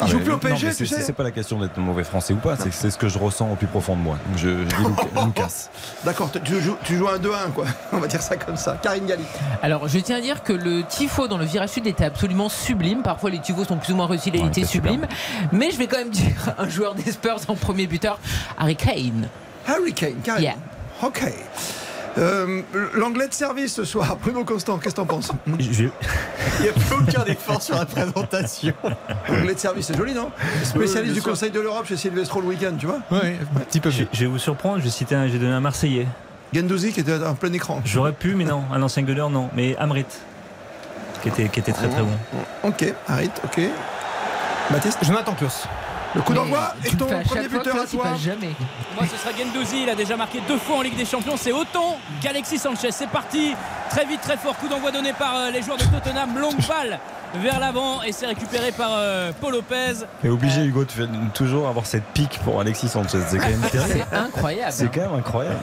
Ah, 0.00 0.04
Il 0.06 0.10
joue 0.12 0.18
plus 0.20 0.28
au 0.30 0.32
non, 0.34 0.40
mais 0.44 0.50
PSG, 0.50 0.70
c'est- 0.72 0.76
tu 0.84 0.86
sais. 0.86 1.02
C'est 1.02 1.12
pas 1.12 1.22
la 1.24 1.30
question 1.30 1.58
d'être 1.58 1.76
mauvais 1.78 2.04
français 2.04 2.32
ou 2.32 2.36
pas, 2.36 2.56
c'est 2.56 2.90
ce 2.90 2.96
que 2.98 3.08
je 3.08 3.18
ressens 3.18 3.50
au 3.50 3.56
plus 3.56 3.66
profond 3.66 3.96
de 3.96 4.00
moi. 4.00 4.16
Donc 4.28 4.38
je, 4.38 4.48
je 4.48 4.64
dis 4.64 5.24
Lucas-. 5.26 5.68
D'accord, 6.04 6.30
tu 6.44 6.60
joues, 6.60 6.76
tu 6.84 6.96
joues 6.96 7.08
un 7.08 7.18
2-1 7.18 7.50
quoi. 7.54 7.64
On 7.92 7.98
va 7.98 8.06
dire 8.06 8.22
ça 8.22 8.36
comme 8.36 8.56
ça. 8.56 8.76
Karine 8.82 9.06
Galli. 9.06 9.24
Alors, 9.62 9.88
je 9.88 9.98
tiens 9.98 10.16
à 10.16 10.20
dire 10.20 10.42
que 10.42 10.52
le 10.52 10.82
tifo 10.84 11.26
dans 11.28 11.38
le 11.38 11.44
virage 11.44 11.70
sud 11.70 11.86
était 11.86 12.04
absolument 12.04 12.48
sublime. 12.48 13.02
Parfois, 13.02 13.30
les 13.30 13.40
tifos 13.40 13.64
sont 13.64 13.76
plus 13.76 13.92
ou 13.92 13.96
moins 13.96 14.06
réussis, 14.06 14.30
il 14.32 14.46
était 14.46 14.64
sublime. 14.64 15.06
Mais 15.52 15.70
je 15.70 15.78
vais 15.78 15.86
quand 15.86 15.98
même 15.98 16.10
dire 16.10 16.32
un 16.58 16.68
joueur 16.68 16.94
des 16.94 17.10
Spurs 17.10 17.40
en 17.48 17.54
premier 17.54 17.86
buteur, 17.86 18.18
Harry 18.56 18.76
Kane. 18.76 19.28
Harry 19.66 19.92
Kane, 19.92 20.14
Karine. 20.22 20.42
Yeah. 20.44 20.54
Ok. 21.02 21.22
Euh, 22.18 22.62
L'anglais 22.94 23.28
de 23.28 23.32
service 23.34 23.74
ce 23.74 23.84
soir, 23.84 24.16
Bruno 24.22 24.44
Constant, 24.44 24.78
qu'est-ce 24.78 24.94
que 24.94 25.00
t'en 25.00 25.06
penses? 25.06 25.30
Je- 25.58 25.84
Il 25.84 26.62
n'y 26.62 26.68
a 26.68 26.72
plus 26.72 26.94
aucun 27.00 27.24
effort 27.26 27.62
sur 27.62 27.76
la 27.76 27.86
présentation. 27.86 28.74
L'anglais 29.28 29.54
de 29.54 29.58
service, 29.58 29.86
c'est 29.86 29.96
joli, 29.96 30.12
non? 30.14 30.30
Spécialiste 30.64 31.14
du 31.14 31.22
Conseil 31.22 31.50
de 31.50 31.60
l'Europe 31.60 31.86
chez 31.86 31.96
Silvestro 31.96 32.40
le 32.40 32.48
week-end, 32.48 32.72
tu 32.78 32.86
vois? 32.86 32.98
Oui, 33.10 33.18
un 33.56 33.60
petit 33.60 33.80
peu 33.80 33.90
je, 33.90 34.04
je 34.12 34.20
vais 34.20 34.26
vous 34.26 34.38
surprendre, 34.38 34.78
je 34.78 34.84
vais 34.84 34.90
citer 34.90 35.14
un, 35.14 35.28
j'ai 35.28 35.38
donné 35.38 35.52
un 35.52 35.60
Marseillais. 35.60 36.06
Gendouzi 36.52 36.92
qui 36.92 37.00
était 37.00 37.14
en 37.22 37.34
plein 37.34 37.52
écran. 37.52 37.80
J'aurais 37.84 38.12
pu, 38.12 38.34
mais 38.34 38.44
non. 38.44 38.64
Un 38.72 38.82
ancien 38.82 39.02
gueuleur, 39.02 39.28
non. 39.30 39.50
Mais 39.54 39.76
Amrit, 39.76 40.06
qui 41.22 41.28
était, 41.28 41.48
qui 41.48 41.60
était 41.60 41.72
très 41.72 41.88
très 41.88 42.00
bon. 42.02 42.08
Ok, 42.64 42.92
arrête, 43.06 43.40
ok. 43.44 43.60
Baptiste? 44.70 44.98
Jonathan 45.02 45.34
Klaus. 45.34 45.66
Le 46.14 46.22
coup 46.22 46.32
d'envoi 46.32 46.74
le 46.82 46.96
ton 46.96 47.06
premier 47.24 47.48
buteur 47.48 47.76
à 47.76 47.86
toi 47.86 48.14
jamais. 48.18 48.54
moi 48.94 49.04
ce 49.10 49.16
sera 49.16 49.30
Gendouzi. 49.36 49.82
Il 49.82 49.90
a 49.90 49.94
déjà 49.94 50.16
marqué 50.16 50.40
deux 50.48 50.56
fois 50.58 50.76
en 50.78 50.82
Ligue 50.82 50.96
des 50.96 51.04
Champions. 51.04 51.36
C'est 51.36 51.52
autant 51.52 51.98
qu'Alexis 52.22 52.58
Sanchez. 52.58 52.90
C'est 52.92 53.08
parti 53.08 53.54
très 53.90 54.06
vite, 54.06 54.20
très 54.22 54.36
fort. 54.36 54.56
Coup 54.56 54.68
d'envoi 54.68 54.90
donné 54.90 55.12
par 55.12 55.36
euh, 55.36 55.50
les 55.50 55.62
joueurs 55.62 55.76
de 55.76 55.84
Tottenham. 55.84 56.38
Longue 56.38 56.60
balle 56.66 56.98
vers 57.42 57.60
l'avant 57.60 58.02
et 58.02 58.12
c'est 58.12 58.26
récupéré 58.26 58.72
par 58.72 58.90
euh, 58.94 59.32
Paul 59.40 59.52
Lopez. 59.52 60.04
Et 60.24 60.28
obligé 60.28 60.64
Hugo 60.64 60.84
de 60.84 60.90
faire- 60.90 61.08
toujours 61.34 61.68
avoir 61.68 61.86
cette 61.86 62.04
pique 62.14 62.40
pour 62.44 62.60
Alexis 62.60 62.88
Sanchez. 62.88 63.18
C'est 63.28 63.38
quand 63.38 63.48
même 63.48 63.60
terrible. 63.70 64.04
C'est 64.10 64.16
incroyable. 64.16 64.72
C'est 64.72 64.90
quand 64.92 65.00
même 65.02 65.14
incroyable. 65.18 65.56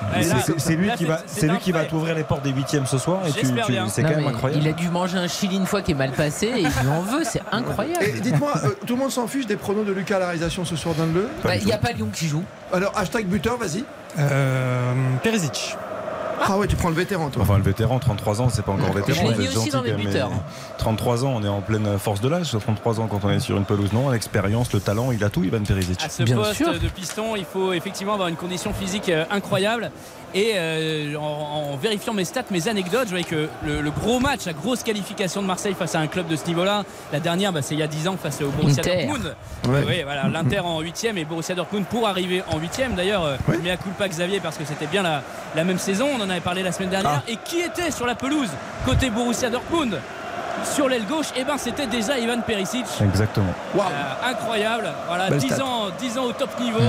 C'est- 0.57 0.75
lui 0.75 0.87
là, 0.87 0.95
qui 0.95 1.05
va, 1.05 1.19
c'est 1.25 1.41
c'est 1.41 1.47
lui 1.47 1.55
un 1.55 1.59
qui 1.59 1.71
va 1.71 1.81
fait. 1.81 1.87
t'ouvrir 1.87 2.15
les 2.15 2.23
portes 2.23 2.43
des 2.43 2.51
huitièmes 2.51 2.85
ce 2.85 2.97
soir. 2.97 3.21
Et 3.27 3.31
tu, 3.31 3.45
c'est 3.87 4.01
quand 4.03 4.09
même 4.09 4.27
incroyable. 4.27 4.61
Il 4.63 4.69
a 4.69 4.73
dû 4.73 4.89
manger 4.89 5.17
un 5.17 5.27
chili 5.27 5.55
une 5.57 5.65
fois 5.65 5.81
qui 5.81 5.91
est 5.91 5.95
mal 5.95 6.11
passé 6.11 6.47
et 6.47 6.61
il 6.61 6.89
en 6.89 7.01
veut, 7.01 7.23
c'est 7.23 7.41
incroyable. 7.51 8.03
Et 8.03 8.19
dites-moi, 8.19 8.53
euh, 8.63 8.69
tout 8.85 8.95
le 8.95 9.01
monde 9.01 9.11
s'en 9.11 9.27
fiche 9.27 9.47
des 9.47 9.55
pronos 9.57 9.85
de 9.85 9.91
Lucas 9.91 10.17
à 10.17 10.19
la 10.19 10.25
réalisation 10.27 10.65
ce 10.65 10.75
soir 10.75 10.95
dans 10.95 11.05
le 11.05 11.29
Bah, 11.43 11.55
Il 11.55 11.65
n'y 11.65 11.73
a 11.73 11.77
pas 11.77 11.91
Lyon 11.91 12.09
qui 12.13 12.27
joue. 12.27 12.43
Alors, 12.73 12.91
hashtag 12.97 13.25
buteur, 13.25 13.57
vas-y. 13.57 13.83
Euh, 14.19 14.93
Perisic. 15.23 15.75
Ah 16.47 16.57
ouais, 16.57 16.67
tu 16.67 16.75
prends 16.75 16.89
le 16.89 16.95
vétéran, 16.95 17.29
toi. 17.29 17.43
Enfin, 17.43 17.57
le 17.57 17.63
vétéran, 17.63 17.97
33 17.97 18.41
ans, 18.41 18.49
c'est 18.49 18.61
pas 18.63 18.73
encore 18.73 18.91
vétéran. 18.91 19.21
Je 19.25 19.31
l'ai 19.31 19.47
mis 19.47 19.55
aussi 19.57 19.69
dans 19.69 19.81
les 19.81 19.93
buteurs. 19.93 20.29
mais 20.29 20.35
33 20.77 21.25
ans, 21.25 21.33
on 21.35 21.43
est 21.43 21.47
en 21.47 21.61
pleine 21.61 21.97
force 21.97 22.21
de 22.21 22.27
l'âge. 22.29 22.51
33 22.51 22.99
ans 22.99 23.07
quand 23.07 23.19
on 23.23 23.29
est 23.29 23.39
sur 23.39 23.57
une 23.57 23.65
pelouse, 23.65 23.91
non 23.93 24.09
L'expérience, 24.09 24.71
le 24.73 24.79
talent, 24.79 25.11
il 25.11 25.23
a 25.23 25.29
tout, 25.29 25.43
Ivan 25.43 25.61
Perisic. 25.63 26.01
À 26.03 26.09
ce 26.09 26.23
Bien 26.23 26.35
poste 26.37 26.53
sûr. 26.53 26.73
de 26.73 26.87
piston, 26.87 27.35
il 27.35 27.45
faut 27.45 27.73
effectivement 27.73 28.13
avoir 28.13 28.27
une 28.29 28.35
condition 28.35 28.73
physique 28.73 29.09
euh, 29.09 29.25
incroyable. 29.31 29.91
Et 30.33 30.51
euh, 30.55 31.15
en, 31.15 31.71
en 31.73 31.77
vérifiant 31.77 32.13
mes 32.13 32.25
stats, 32.25 32.43
mes 32.51 32.67
anecdotes, 32.67 33.05
je 33.05 33.11
voyais 33.11 33.23
que 33.23 33.47
le, 33.65 33.79
le 33.79 33.91
gros 33.91 34.19
match, 34.19 34.45
la 34.45 34.51
grosse 34.51 34.83
qualification 34.83 35.41
de 35.41 35.47
Marseille 35.47 35.75
face 35.79 35.95
à 35.95 35.99
un 35.99 36.07
club 36.07 36.27
de 36.27 36.35
ce 36.35 36.45
niveau-là, 36.47 36.83
la 37.13 37.21
dernière, 37.21 37.53
bah, 37.53 37.61
c'est 37.61 37.73
il 37.73 37.79
y 37.79 37.83
a 37.83 37.87
10 37.87 38.09
ans 38.09 38.17
face 38.21 38.41
au 38.41 38.49
Borussia 38.49 38.81
Inter. 38.81 39.05
Dortmund. 39.05 39.35
Ouais. 39.69 39.83
Oui, 39.87 40.03
voilà, 40.03 40.27
l'Inter 40.27 40.59
en 40.59 40.81
8 40.81 41.05
et 41.15 41.23
Borussia 41.25 41.55
Dortmund 41.55 41.85
pour 41.85 42.07
arriver 42.07 42.43
en 42.51 42.59
8 42.59 42.81
D'ailleurs, 42.97 43.23
euh, 43.23 43.37
Ouais. 43.47 43.59
mais 43.63 43.71
à 43.71 43.77
culpa 43.77 44.07
Xavier 44.09 44.41
parce 44.41 44.57
que 44.57 44.65
c'était 44.65 44.87
bien 44.87 45.03
la, 45.03 45.23
la 45.55 45.63
même 45.63 45.77
saison. 45.79 46.07
On 46.17 46.21
en 46.21 46.29
avait 46.29 46.41
parlé 46.41 46.63
la 46.63 46.73
semaine 46.73 46.89
dernière. 46.89 47.21
Et 47.29 47.37
qui 47.45 47.61
était 47.61 47.91
sur 47.91 48.05
la 48.05 48.15
pelouse 48.15 48.49
côté 48.85 49.09
Borussia 49.09 49.49
Dortmund? 49.49 49.99
Sur 50.63 50.87
l'aile 50.89 51.05
gauche, 51.05 51.27
et 51.35 51.43
ben 51.43 51.57
c'était 51.57 51.87
déjà 51.87 52.17
Ivan 52.17 52.41
Perisic. 52.41 52.85
Exactement. 53.01 53.53
Euh, 53.75 53.79
incroyable. 54.31 54.89
Voilà, 55.07 55.29
Belle 55.29 55.39
10 55.39 55.53
stat. 55.53 55.63
ans, 55.65 55.87
10 55.99 56.17
ans 56.17 56.23
au 56.25 56.31
top 56.33 56.59
niveau 56.59 56.79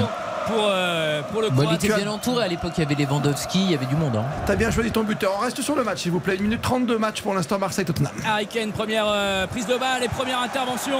pour, 0.46 0.56
euh, 0.68 1.22
pour 1.32 1.42
le 1.42 1.50
Bon, 1.50 1.64
il 1.68 1.74
était 1.74 1.88
bien 1.94 2.06
entouré 2.08 2.44
à 2.44 2.48
l'époque, 2.48 2.72
il 2.78 2.84
y 2.84 2.86
avait 2.86 2.94
Lewandowski, 3.04 3.60
il 3.64 3.70
y 3.72 3.74
avait 3.74 3.86
du 3.86 3.96
monde. 3.96 4.16
hein. 4.16 4.24
T'as 4.46 4.54
bien 4.56 4.70
choisi 4.70 4.90
ton 4.92 5.02
buteur. 5.02 5.32
On 5.36 5.40
reste 5.42 5.60
sur 5.60 5.74
le 5.74 5.82
match, 5.82 5.98
s'il 6.02 6.12
vous 6.12 6.20
plaît. 6.20 6.36
Une 6.36 6.44
minute 6.44 6.62
32 6.62 6.98
match 6.98 7.20
pour 7.22 7.34
l'instant 7.34 7.58
Marseille-Tottenham. 7.58 8.12
Harry 8.26 8.46
Kane, 8.46 8.70
première 8.72 9.06
euh, 9.08 9.46
prise 9.48 9.66
de 9.66 9.76
balle 9.76 10.04
et 10.04 10.08
première 10.08 10.40
intervention 10.40 10.98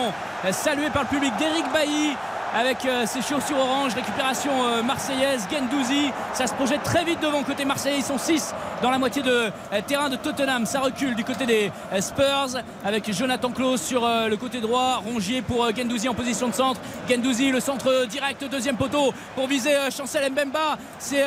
saluée 0.50 0.90
par 0.90 1.02
le 1.02 1.08
public 1.08 1.32
d'Eric 1.38 1.64
Bailly 1.72 2.16
avec 2.56 2.86
euh, 2.86 3.04
ses 3.04 3.20
chaussures 3.20 3.58
orange, 3.58 3.92
récupération 3.94 4.50
euh, 4.64 4.82
marseillaise, 4.82 5.46
Gendouzi, 5.52 6.10
ça 6.32 6.46
se 6.46 6.54
projette 6.54 6.82
très 6.82 7.04
vite 7.04 7.20
devant 7.20 7.42
côté 7.42 7.66
marseillais, 7.66 7.98
ils 7.98 8.04
sont 8.04 8.16
6 8.16 8.54
dans 8.82 8.90
la 8.90 8.98
moitié 8.98 9.22
de 9.22 9.30
euh, 9.30 9.50
terrain 9.86 10.08
de 10.08 10.16
Tottenham, 10.16 10.64
ça 10.64 10.80
recule 10.80 11.14
du 11.14 11.22
côté 11.22 11.44
des 11.44 11.70
Spurs 12.00 12.62
avec 12.82 13.12
Jonathan 13.12 13.50
Klaus 13.50 13.82
sur 13.82 14.08
le 14.08 14.36
côté 14.36 14.60
droit, 14.60 15.02
Rongier 15.04 15.42
pour 15.42 15.68
Gendouzi 15.76 16.08
en 16.08 16.14
position 16.14 16.48
de 16.48 16.54
centre, 16.54 16.80
Gendouzi 17.08 17.50
le 17.50 17.60
centre 17.60 18.06
direct, 18.06 18.42
deuxième 18.50 18.76
poteau 18.76 19.12
pour 19.34 19.46
viser 19.48 19.74
Chancel 19.94 20.32
Mbemba, 20.32 20.78
c'est 20.98 21.24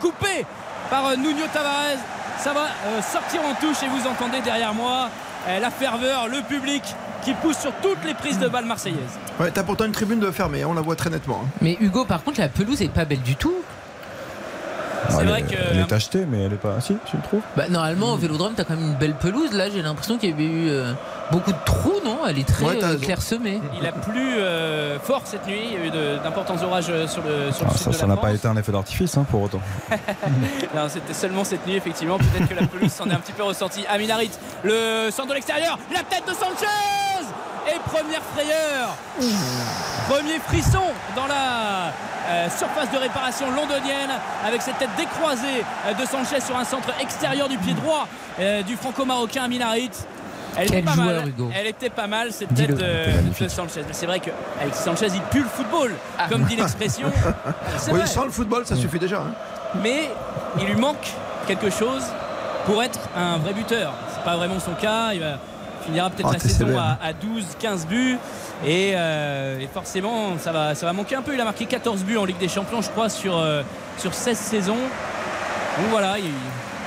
coupé 0.00 0.46
par 0.90 1.16
Nuno 1.16 1.46
Tavares, 1.52 1.98
ça 2.38 2.52
va 2.52 2.68
sortir 3.02 3.40
en 3.44 3.54
touche 3.54 3.82
et 3.82 3.88
vous 3.88 4.06
entendez 4.06 4.40
derrière 4.40 4.74
moi 4.74 5.08
la 5.60 5.70
ferveur, 5.70 6.28
le 6.28 6.40
public 6.42 6.82
qui 7.24 7.34
pousse 7.34 7.58
sur 7.58 7.72
toutes 7.82 8.04
les 8.04 8.14
prises 8.14 8.38
de 8.38 8.48
balles 8.48 8.64
marseillaises. 8.66 8.98
Ouais, 9.40 9.50
t'as 9.50 9.62
pourtant 9.62 9.84
une 9.84 9.92
tribune 9.92 10.20
de 10.20 10.30
fermée, 10.30 10.64
on 10.64 10.74
la 10.74 10.80
voit 10.80 10.96
très 10.96 11.10
nettement. 11.10 11.42
hein. 11.44 11.48
Mais 11.60 11.76
Hugo, 11.80 12.04
par 12.04 12.22
contre, 12.22 12.40
la 12.40 12.48
pelouse 12.48 12.82
est 12.82 12.88
pas 12.88 13.04
belle 13.04 13.22
du 13.22 13.36
tout. 13.36 13.54
C'est 15.08 15.22
elle, 15.22 15.28
vrai 15.28 15.40
est- 15.40 15.42
que- 15.42 15.56
elle 15.72 15.78
est 15.80 15.92
achetée, 15.92 16.24
mais 16.26 16.44
elle 16.44 16.52
est 16.52 16.56
pas. 16.56 16.80
Si, 16.80 16.96
tu 17.06 17.16
le 17.16 17.22
trouves? 17.22 17.40
Bah, 17.56 17.64
normalement, 17.68 18.12
au 18.12 18.16
vélodrome, 18.16 18.52
t'as 18.56 18.62
quand 18.62 18.76
même 18.76 18.86
une 18.86 18.94
belle 18.94 19.14
pelouse. 19.16 19.52
Là, 19.52 19.68
j'ai 19.68 19.82
l'impression 19.82 20.16
qu'il 20.16 20.30
y 20.30 20.32
avait 20.32 20.44
eu 20.44 20.68
euh, 20.70 20.92
beaucoup 21.32 21.50
de 21.50 21.56
trous, 21.66 22.00
non? 22.04 22.18
Elle 22.26 22.38
est 22.38 22.46
très 22.48 22.64
Ouais, 22.64 22.84
euh, 22.84 22.96
clairsemée. 22.98 23.60
Il 23.80 23.84
a 23.86 23.90
plu 23.90 24.34
euh, 24.38 25.00
fort 25.00 25.22
cette 25.24 25.44
nuit, 25.46 25.60
il 25.66 25.72
y 25.72 25.76
a 25.82 25.86
eu 25.86 25.90
de- 25.90 26.22
d'importants 26.22 26.54
orages 26.62 26.84
sur 27.08 27.20
le, 27.22 27.50
sur 27.50 27.64
le 27.64 27.70
Ah, 27.72 27.76
sud 27.76 27.78
Ça 27.82 27.90
de 27.90 27.94
ça 27.96 28.06
la 28.06 28.14
n'a 28.14 28.20
pas 28.20 28.32
été 28.32 28.46
un 28.46 28.56
effet 28.56 28.70
d'artifice 28.70 29.16
hein, 29.16 29.26
pour 29.28 29.42
autant. 29.42 29.60
Non, 30.74 30.82
c'était 30.88 31.14
seulement 31.14 31.42
cette 31.42 31.66
nuit, 31.66 31.74
effectivement. 31.76 32.16
Peut-être 32.18 32.48
que 32.48 32.54
la 32.54 32.66
pelouse 32.68 32.92
s'en 32.92 33.10
est 33.10 33.12
un 33.14 33.18
petit 33.20 33.32
peu 33.32 33.42
ressentie. 33.42 33.84
Amin 33.90 34.08
Harit, 34.08 34.30
le 34.62 35.10
centre 35.10 35.30
de 35.30 35.34
l'extérieur, 35.34 35.78
la 35.92 36.04
tête 36.04 36.22
de 36.28 36.32
Sanchez 36.32 36.66
Et 37.68 37.78
première 37.88 38.22
frayeur 38.34 38.96
Premier 40.08 40.38
frisson 40.40 40.82
dans 41.14 41.26
la 41.26 41.92
euh, 42.28 42.48
surface 42.56 42.90
de 42.92 42.98
réparation 42.98 43.50
londonienne 43.50 44.10
avec 44.46 44.62
cette 44.62 44.78
tête 44.78 44.90
décroisée 44.96 45.64
euh, 45.86 45.94
de 45.94 46.04
Sanchez 46.06 46.40
sur 46.40 46.56
un 46.56 46.64
centre 46.64 46.88
extérieur 47.00 47.48
du 47.48 47.58
pied 47.58 47.74
droit 47.74 48.06
euh, 48.40 48.62
du 48.62 48.76
franco-marocain 48.76 49.44
Amin 49.44 49.60
Harit. 49.60 49.90
Elle 50.56 50.66
Quel 50.68 50.78
était 50.80 50.86
pas 50.86 50.92
joueur, 50.92 51.06
mal. 51.06 51.28
Hugo. 51.28 51.50
Elle 51.58 51.66
était 51.68 51.88
pas 51.90 52.06
mal 52.06 52.30
cette 52.32 52.52
tête 52.54 52.70
de, 52.70 52.76
C'était 52.76 53.12
magnifique. 53.14 53.42
de 53.44 53.48
Sanchez. 53.48 53.80
Mais 53.86 53.92
c'est 53.94 54.06
vrai 54.06 54.20
que 54.20 54.30
Alexis 54.60 54.82
Sanchez 54.82 55.06
il 55.14 55.22
pue 55.22 55.40
le 55.42 55.48
football, 55.48 55.92
comme 56.28 56.42
dit 56.44 56.56
l'expression. 56.56 57.10
Oui, 57.88 57.98
vrai 57.98 58.06
sans 58.06 58.24
le 58.24 58.30
football, 58.30 58.66
ça 58.66 58.76
suffit 58.76 58.98
déjà. 58.98 59.18
hein. 59.20 59.32
mais 59.82 60.10
il 60.58 60.66
lui 60.66 60.74
manque 60.76 61.08
quelque 61.46 61.70
chose 61.70 62.02
pour 62.66 62.82
être 62.82 63.00
un 63.16 63.38
vrai 63.38 63.54
buteur. 63.54 63.92
C'est 64.14 64.22
pas 64.24 64.36
vraiment 64.36 64.60
son 64.60 64.72
cas. 64.74 65.12
Il 65.14 65.20
va- 65.20 65.38
finira 65.84 66.10
peut-être 66.10 66.28
Ah, 66.30 66.34
la 66.34 66.38
saison 66.38 66.78
à, 66.78 66.98
à 67.02 67.12
12, 67.12 67.44
15 67.58 67.86
buts. 67.86 68.18
Et, 68.64 68.92
euh, 68.94 69.58
et 69.60 69.66
forcément, 69.66 70.38
ça 70.38 70.52
va, 70.52 70.74
ça 70.74 70.86
va 70.86 70.92
manquer 70.92 71.16
un 71.16 71.22
peu. 71.22 71.34
Il 71.34 71.40
a 71.40 71.44
marqué 71.44 71.66
14 71.66 72.04
buts 72.04 72.16
en 72.16 72.24
Ligue 72.24 72.38
des 72.38 72.48
Champions, 72.48 72.80
je 72.80 72.90
crois, 72.90 73.08
sur, 73.08 73.36
euh, 73.36 73.62
sur 73.98 74.14
16 74.14 74.38
saisons. 74.38 74.76
Donc 74.76 75.86
voilà, 75.90 76.18
il, 76.18 76.30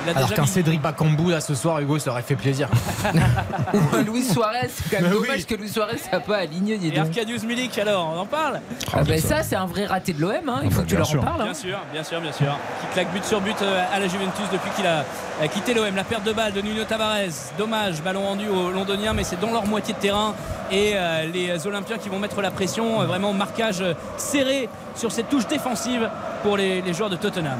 il 0.05 0.09
a 0.13 0.17
Alors 0.17 0.33
qu'un 0.33 0.41
mis- 0.43 0.47
Cédric 0.47 0.81
Bakambu 0.81 1.31
là 1.31 1.41
ce 1.41 1.55
soir, 1.55 1.79
Hugo, 1.79 1.99
ça 1.99 2.11
aurait 2.11 2.21
fait 2.21 2.35
plaisir. 2.35 2.69
Ou 3.73 3.97
Luis 4.11 4.23
Suarez, 4.23 4.69
c'est 4.69 4.83
quand 4.89 5.01
même 5.01 5.11
Mais 5.11 5.15
dommage 5.21 5.37
oui. 5.37 5.45
que 5.45 5.55
Luis 5.55 5.69
Suarez 5.69 5.97
soit 5.97 6.19
pas 6.19 6.37
aligné. 6.37 6.79
Et. 6.83 6.99
Arcadius 6.99 7.43
Milik, 7.43 7.77
alors, 7.77 8.13
on 8.15 8.19
en 8.21 8.25
parle 8.25 8.61
Ah, 8.93 9.03
bah, 9.03 9.17
ça, 9.17 9.43
c'est 9.43 9.55
un 9.55 9.65
vrai 9.65 9.85
raté 9.85 10.13
de 10.13 10.21
l'OM. 10.21 10.31
hein. 10.47 10.61
Il 10.63 10.71
faut 10.71 10.77
bah, 10.79 10.83
que 10.83 10.89
tu 10.89 10.95
leur 10.97 11.09
en 11.09 11.17
parles. 11.23 11.41
hein. 11.41 11.45
Bien 11.45 11.53
sûr, 11.53 11.77
bien 11.91 12.03
sûr, 12.03 12.21
bien 12.21 12.31
sûr. 12.31 12.57
Qui 12.81 12.87
claque 12.93 13.11
but 13.13 13.23
sur 13.25 13.41
but 13.41 13.55
euh, 13.61 13.83
à 13.93 13.99
la 13.99 14.07
Juventus 14.07 14.45
depuis 14.51 14.69
qu'il 14.75 14.85
a 14.87 14.99
euh, 15.41 15.47
quitté 15.53 15.73
l'OM. 15.73 15.95
La 15.95 16.03
perte 16.03 16.23
de 16.23 16.33
balle 16.33 16.53
de 16.53 16.61
Nuno 16.61 16.83
Tavares. 16.83 17.51
Dommage, 17.57 18.01
ballon 18.01 18.21
rendu 18.23 18.47
aux 18.47 18.71
Londoniens, 18.71 19.13
mais 19.13 19.23
c'est 19.23 19.39
dans 19.39 19.51
leur 19.51 19.65
moitié 19.65 19.93
de 19.93 19.99
terrain. 19.99 20.33
Et 20.71 20.93
euh, 20.95 21.25
les 21.31 21.67
Olympiens 21.67 21.97
qui 21.97 22.09
vont 22.09 22.19
mettre 22.19 22.41
la 22.41 22.51
pression. 22.51 23.01
Euh, 23.01 23.05
Vraiment 23.05 23.33
marquage 23.33 23.81
euh, 23.81 23.93
serré 24.17 24.67
sur 24.95 25.11
cette 25.11 25.29
touche 25.29 25.47
défensive 25.47 26.09
pour 26.43 26.57
les, 26.57 26.81
les 26.81 26.93
joueurs 26.93 27.09
de 27.09 27.15
Tottenham. 27.15 27.57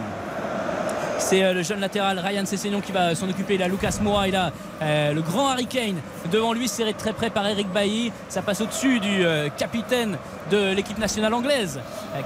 C'est 1.18 1.44
euh, 1.44 1.54
le 1.54 1.64
jeune 1.64 1.80
latéral 1.80 2.20
Ryan 2.20 2.46
Sessegnon 2.46 2.82
qui 2.82 2.92
va 2.92 3.16
s'en 3.16 3.30
occuper. 3.30 3.56
Il 3.56 3.64
a 3.64 3.68
Lucas 3.68 3.98
Moura, 4.02 4.28
il 4.28 4.36
a 4.36 4.52
euh, 4.82 5.14
le 5.14 5.22
grand 5.22 5.50
Harry 5.50 5.66
Kane 5.66 5.96
devant 6.32 6.54
lui, 6.54 6.68
serré 6.68 6.94
très 6.94 7.14
près 7.14 7.30
par 7.30 7.48
Eric 7.48 7.72
Bailly. 7.72 8.12
Ça 8.30 8.42
passe 8.42 8.62
au-dessus 8.62 9.00
du 9.00 9.26
euh, 9.26 9.50
capitaine 9.50 10.18
de 10.52 10.74
l'équipe 10.74 10.98
nationale 11.00 11.34
anglaise, 11.34 11.80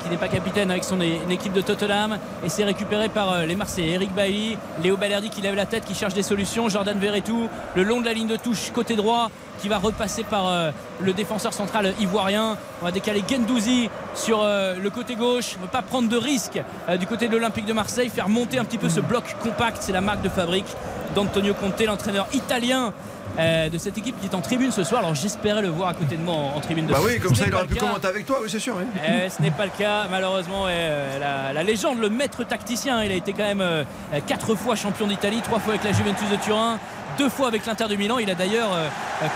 qui 0.04 0.10
n'est 0.10 0.18
pas 0.18 0.28
capitaine 0.28 0.70
avec 0.72 0.84
son 0.84 1.00
équipe 1.00 1.54
de 1.54 1.62
Tottenham. 1.62 2.18
Et 2.44 2.50
c'est 2.50 2.66
récupéré 2.66 3.08
par 3.08 3.46
les 3.46 3.56
Marseillais. 3.56 3.94
Eric 3.94 4.14
Bailly, 4.14 4.58
Léo 4.84 4.98
Balerdi 4.98 5.30
qui 5.30 5.42
lève 5.42 5.56
la 5.56 5.66
tête, 5.66 5.86
qui 5.86 5.96
cherche 5.96 6.14
des 6.14 6.24
solutions. 6.24 6.68
Jordan 6.68 7.00
Verretou, 7.00 7.48
le 7.76 7.84
long 7.84 8.02
de 8.02 8.06
la 8.06 8.12
ligne 8.12 8.28
de 8.28 8.36
touche 8.36 8.72
côté 8.74 8.98
droit, 8.98 9.32
qui 9.62 9.70
va 9.70 9.78
repasser 9.78 10.24
par 10.24 10.48
euh, 10.48 10.72
le 11.02 11.14
défenseur 11.14 11.54
central 11.54 11.94
ivoirien. 12.00 12.58
On 12.82 12.86
va 12.86 12.92
décaler 12.92 13.24
Gendouzi 13.30 13.90
sur 14.16 14.42
euh, 14.44 14.76
le 14.76 14.90
côté 14.90 15.16
gauche. 15.16 15.54
On 15.56 15.60
ne 15.62 15.66
veut 15.66 15.72
pas 15.72 15.82
prendre 15.82 16.10
de 16.10 16.18
risque 16.18 16.62
euh, 16.90 16.98
du 16.98 17.06
côté 17.08 17.28
de 17.28 17.34
l'Olympique 17.34 17.66
de 17.66 17.74
Marseille, 17.74 18.10
faire 18.10 18.30
monter 18.30 18.58
un 18.60 18.66
petit 18.66 18.78
peu 18.78 18.90
ce 18.90 19.00
bloc 19.00 19.36
compact. 19.44 19.78
C'est 19.82 19.92
la 19.94 20.02
marque 20.02 20.22
de 20.22 20.30
fabrique 20.30 20.68
d'Antonio 21.16 21.54
Conte, 21.54 21.82
l'entraîneur 21.82 22.28
italien. 22.34 22.94
de 23.38 23.78
cette 23.78 23.98
équipe 23.98 24.20
qui 24.20 24.26
est 24.28 24.36
en 24.36 24.42
tribune 24.42 24.72
ce 24.72 24.84
soir, 24.84 25.00
alors 25.02 25.16
j'espérais 25.16 25.62
le 25.62 25.70
voir 25.70 25.90
à 25.90 25.94
côté 25.94 26.18
de 26.18 26.22
moi 26.22 26.34
en, 26.36 26.58
en 26.58 26.60
tribune 26.60 26.88
de 26.88 26.92
Bah 26.92 27.00
oui, 27.06 27.20
comme 27.20 27.34
Ce 27.36 27.42
ça 27.44 27.48
il 27.48 27.56
aurait 27.56 27.68
pu 27.68 27.76
commenter 27.76 28.08
avec 28.08 28.26
toi, 28.26 28.40
oui, 28.42 28.50
c'est 28.52 28.60
sûr. 28.60 28.76
oui. 28.78 28.84
Euh, 29.08 29.30
ce 29.30 29.42
n'est 29.42 29.52
pas 29.52 29.66
le 29.66 29.72
cas, 29.78 30.08
malheureusement. 30.10 30.64
euh, 30.68 31.20
la, 31.20 31.54
la 31.54 31.64
légende, 31.64 32.00
le 32.00 32.10
maître 32.10 32.44
tacticien, 32.44 33.02
il 33.04 33.12
a 33.12 33.16
été 33.16 33.32
quand 33.32 33.46
même 33.46 33.62
euh, 33.62 33.84
quatre 34.28 34.56
fois 34.56 34.76
champion 34.76 35.08
d'Italie, 35.08 35.40
trois 35.42 35.60
fois 35.60 35.74
avec 35.76 35.86
la 35.86 35.94
Juventus 35.94 36.28
de 36.30 36.36
Turin, 36.38 36.80
deux 37.20 37.30
fois 37.30 37.50
avec 37.50 37.66
l'Inter 37.66 37.88
de 37.90 37.96
Milan. 37.98 38.18
Il 38.20 38.32
a 38.32 38.36
d'ailleurs 38.36 38.72
euh, 38.74 38.88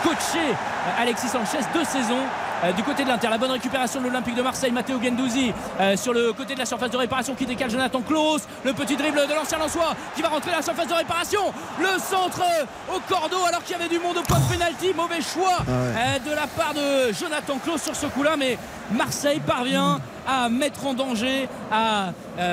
coaché 0.04 0.40
euh, 0.40 1.02
Alexis 1.02 1.28
Sanchez 1.28 1.60
deux 1.74 1.84
saisons. 1.84 2.24
euh, 2.64 2.72
du 2.72 2.82
côté 2.82 3.04
de 3.04 3.10
l'Inter, 3.10 3.28
la 3.30 3.38
bonne 3.38 3.52
récupération 3.52 4.00
de 4.00 4.06
l'Olympique 4.06 4.36
de 4.36 4.42
Marseille, 4.42 4.72
Matteo 4.72 4.98
Gendouzi 5.04 5.52
euh, 5.82 5.98
sur 5.98 6.14
le 6.14 6.32
côté 6.32 6.54
de 6.54 6.60
la 6.60 6.66
surface 6.66 6.90
de 6.90 6.96
réparation 6.98 7.36
qui 7.36 7.46
décale 7.46 7.70
Jonathan 7.70 8.00
Klaus, 8.02 8.44
le 8.64 8.72
petit 8.72 8.96
dribble 8.96 9.28
de 9.28 9.34
l'ancien 9.34 9.58
Lançois 9.58 9.94
qui 10.16 10.22
va 10.22 10.30
rentrer 10.30 10.52
dans 10.52 10.58
la 10.58 10.64
surface 10.64 10.88
de 10.88 10.94
réparation, 10.94 11.42
le 11.78 12.00
centre 12.00 12.42
euh, 12.42 12.96
au 12.96 13.00
cordeau 13.14 13.44
alors 13.46 13.62
qu'il 13.64 13.76
y 13.78 13.80
avait 13.80 13.90
du 13.90 14.00
monde 14.00 14.16
au 14.18 14.22
point 14.22 14.40
de 14.40 14.50
pénalty, 14.54 14.94
mauvais 14.96 15.22
choix 15.22 15.58
euh, 15.68 16.20
de 16.20 16.34
la 16.34 16.48
part 16.48 16.74
de 16.74 17.12
Jonathan 17.14 17.58
Klaus 17.62 17.82
sur 17.84 17.96
ce 17.98 18.06
coup-là, 18.06 18.36
mais 18.38 18.58
Marseille 18.92 19.42
parvient 19.46 20.00
à 20.26 20.48
mettre 20.48 20.86
en 20.88 20.94
danger, 20.94 21.50
à 21.70 22.12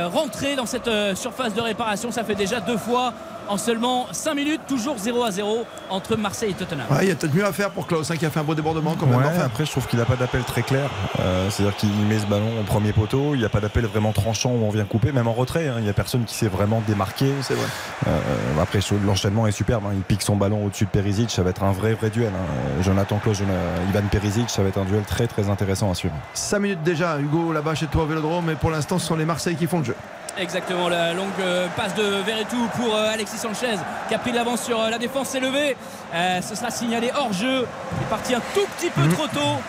rentrer 0.08 0.56
dans 0.56 0.66
cette 0.66 0.90
surface 1.14 1.54
de 1.54 1.60
réparation. 1.60 2.10
Ça 2.10 2.24
fait 2.24 2.34
déjà 2.34 2.58
deux 2.58 2.76
fois 2.76 3.12
en 3.50 3.58
seulement 3.58 4.06
5 4.12 4.34
minutes, 4.34 4.60
toujours 4.68 4.96
0 4.96 5.24
à 5.24 5.30
0 5.32 5.64
entre 5.90 6.16
Marseille 6.16 6.50
et 6.52 6.54
Tottenham. 6.54 6.86
Ouais, 6.90 6.98
il 7.02 7.08
y 7.08 7.10
a 7.10 7.14
peut-être 7.16 7.34
mieux 7.34 7.44
à 7.44 7.52
faire 7.52 7.70
pour 7.70 7.86
Klaus, 7.86 8.08
hein, 8.10 8.16
qui 8.16 8.24
a 8.24 8.30
fait 8.30 8.38
un 8.40 8.44
beau 8.44 8.54
débordement 8.54 8.94
quand 8.98 9.06
même. 9.06 9.18
Ouais, 9.18 9.24
Enfin, 9.26 9.42
après, 9.44 9.66
je 9.66 9.70
trouve 9.72 9.86
qu'il 9.88 9.98
n'a 9.98 10.04
pas 10.04 10.14
d'appel 10.16 10.42
très 10.44 10.62
clair. 10.62 10.88
Euh, 11.18 11.50
C'est-à-dire 11.50 11.76
qu'il 11.76 11.90
met 12.08 12.18
ce 12.18 12.26
ballon 12.26 12.48
au 12.60 12.62
premier 12.62 12.92
poteau. 12.92 13.34
Il 13.34 13.38
n'y 13.40 13.44
a 13.44 13.48
pas 13.48 13.60
d'appel 13.60 13.86
vraiment 13.86 14.12
tranchant 14.12 14.50
où 14.50 14.64
on 14.64 14.70
vient 14.70 14.84
couper, 14.84 15.10
même 15.12 15.26
en 15.26 15.32
retrait. 15.32 15.66
hein. 15.68 15.74
Il 15.78 15.82
n'y 15.84 15.90
a 15.90 15.92
personne 15.92 16.24
qui 16.24 16.34
s'est 16.34 16.46
vraiment 16.48 16.80
démarqué. 16.86 17.26
c'est 17.42 17.54
vrai. 17.54 17.66
Euh, 18.06 18.62
après, 18.62 18.78
l'enchaînement 19.04 19.46
est 19.48 19.52
superbe. 19.52 19.82
hein. 19.86 19.92
Il 19.94 20.02
pique 20.02 20.22
son 20.22 20.36
ballon 20.36 20.64
au-dessus 20.64 20.84
de 20.84 20.90
Perisic. 20.90 21.30
Ça 21.30 21.42
va 21.42 21.50
être 21.50 21.64
un 21.64 21.72
vrai, 21.72 21.94
vrai 21.94 22.10
duel. 22.10 22.30
hein. 22.32 22.82
Jonathan 22.82 23.18
Klaus, 23.18 23.40
Ivan 23.40 24.02
Perisic, 24.10 24.48
ça 24.48 24.62
va 24.62 24.68
être 24.68 24.78
un 24.78 24.84
duel 24.84 25.02
très, 25.02 25.26
très 25.26 25.50
intéressant 25.50 25.90
à 25.90 25.94
suivre. 25.94 26.14
5 26.34 26.58
minutes 26.60 26.82
déjà, 26.84 27.18
Hugo, 27.18 27.52
là-bas 27.52 27.74
chez 27.74 27.86
toi 27.86 28.04
au 28.04 28.06
Vélodrome, 28.06 28.44
mais 28.46 28.54
pour 28.54 28.70
l'instant, 28.70 28.98
ce 29.00 29.06
sont 29.08 29.16
les 29.16 29.24
Marseillais 29.24 29.56
qui 29.56 29.66
font 29.66 29.78
le 29.78 29.84
jeu. 29.84 29.96
Exactement, 30.38 30.88
la 30.88 31.12
longue 31.12 31.28
euh, 31.40 31.66
passe 31.76 31.94
de 31.94 32.02
Verretou 32.02 32.68
pour 32.76 32.94
euh, 32.94 33.12
Alexis 33.12 33.38
Sanchez 33.38 33.76
qui 34.08 34.14
a 34.14 34.18
pris 34.18 34.30
de 34.30 34.36
l'avance 34.36 34.62
sur 34.62 34.80
euh, 34.80 34.90
la 34.90 34.98
défense, 34.98 35.28
s'est 35.28 35.40
levé. 35.40 35.76
Euh, 36.14 36.40
ce 36.40 36.54
sera 36.54 36.70
signalé 36.70 37.10
hors 37.14 37.32
jeu. 37.32 37.66
Il 37.98 38.02
est 38.02 38.08
parti 38.08 38.34
un 38.34 38.40
tout 38.54 38.66
petit 38.76 38.90
peu 38.90 39.06
trop 39.08 39.26
tôt. 39.26 39.60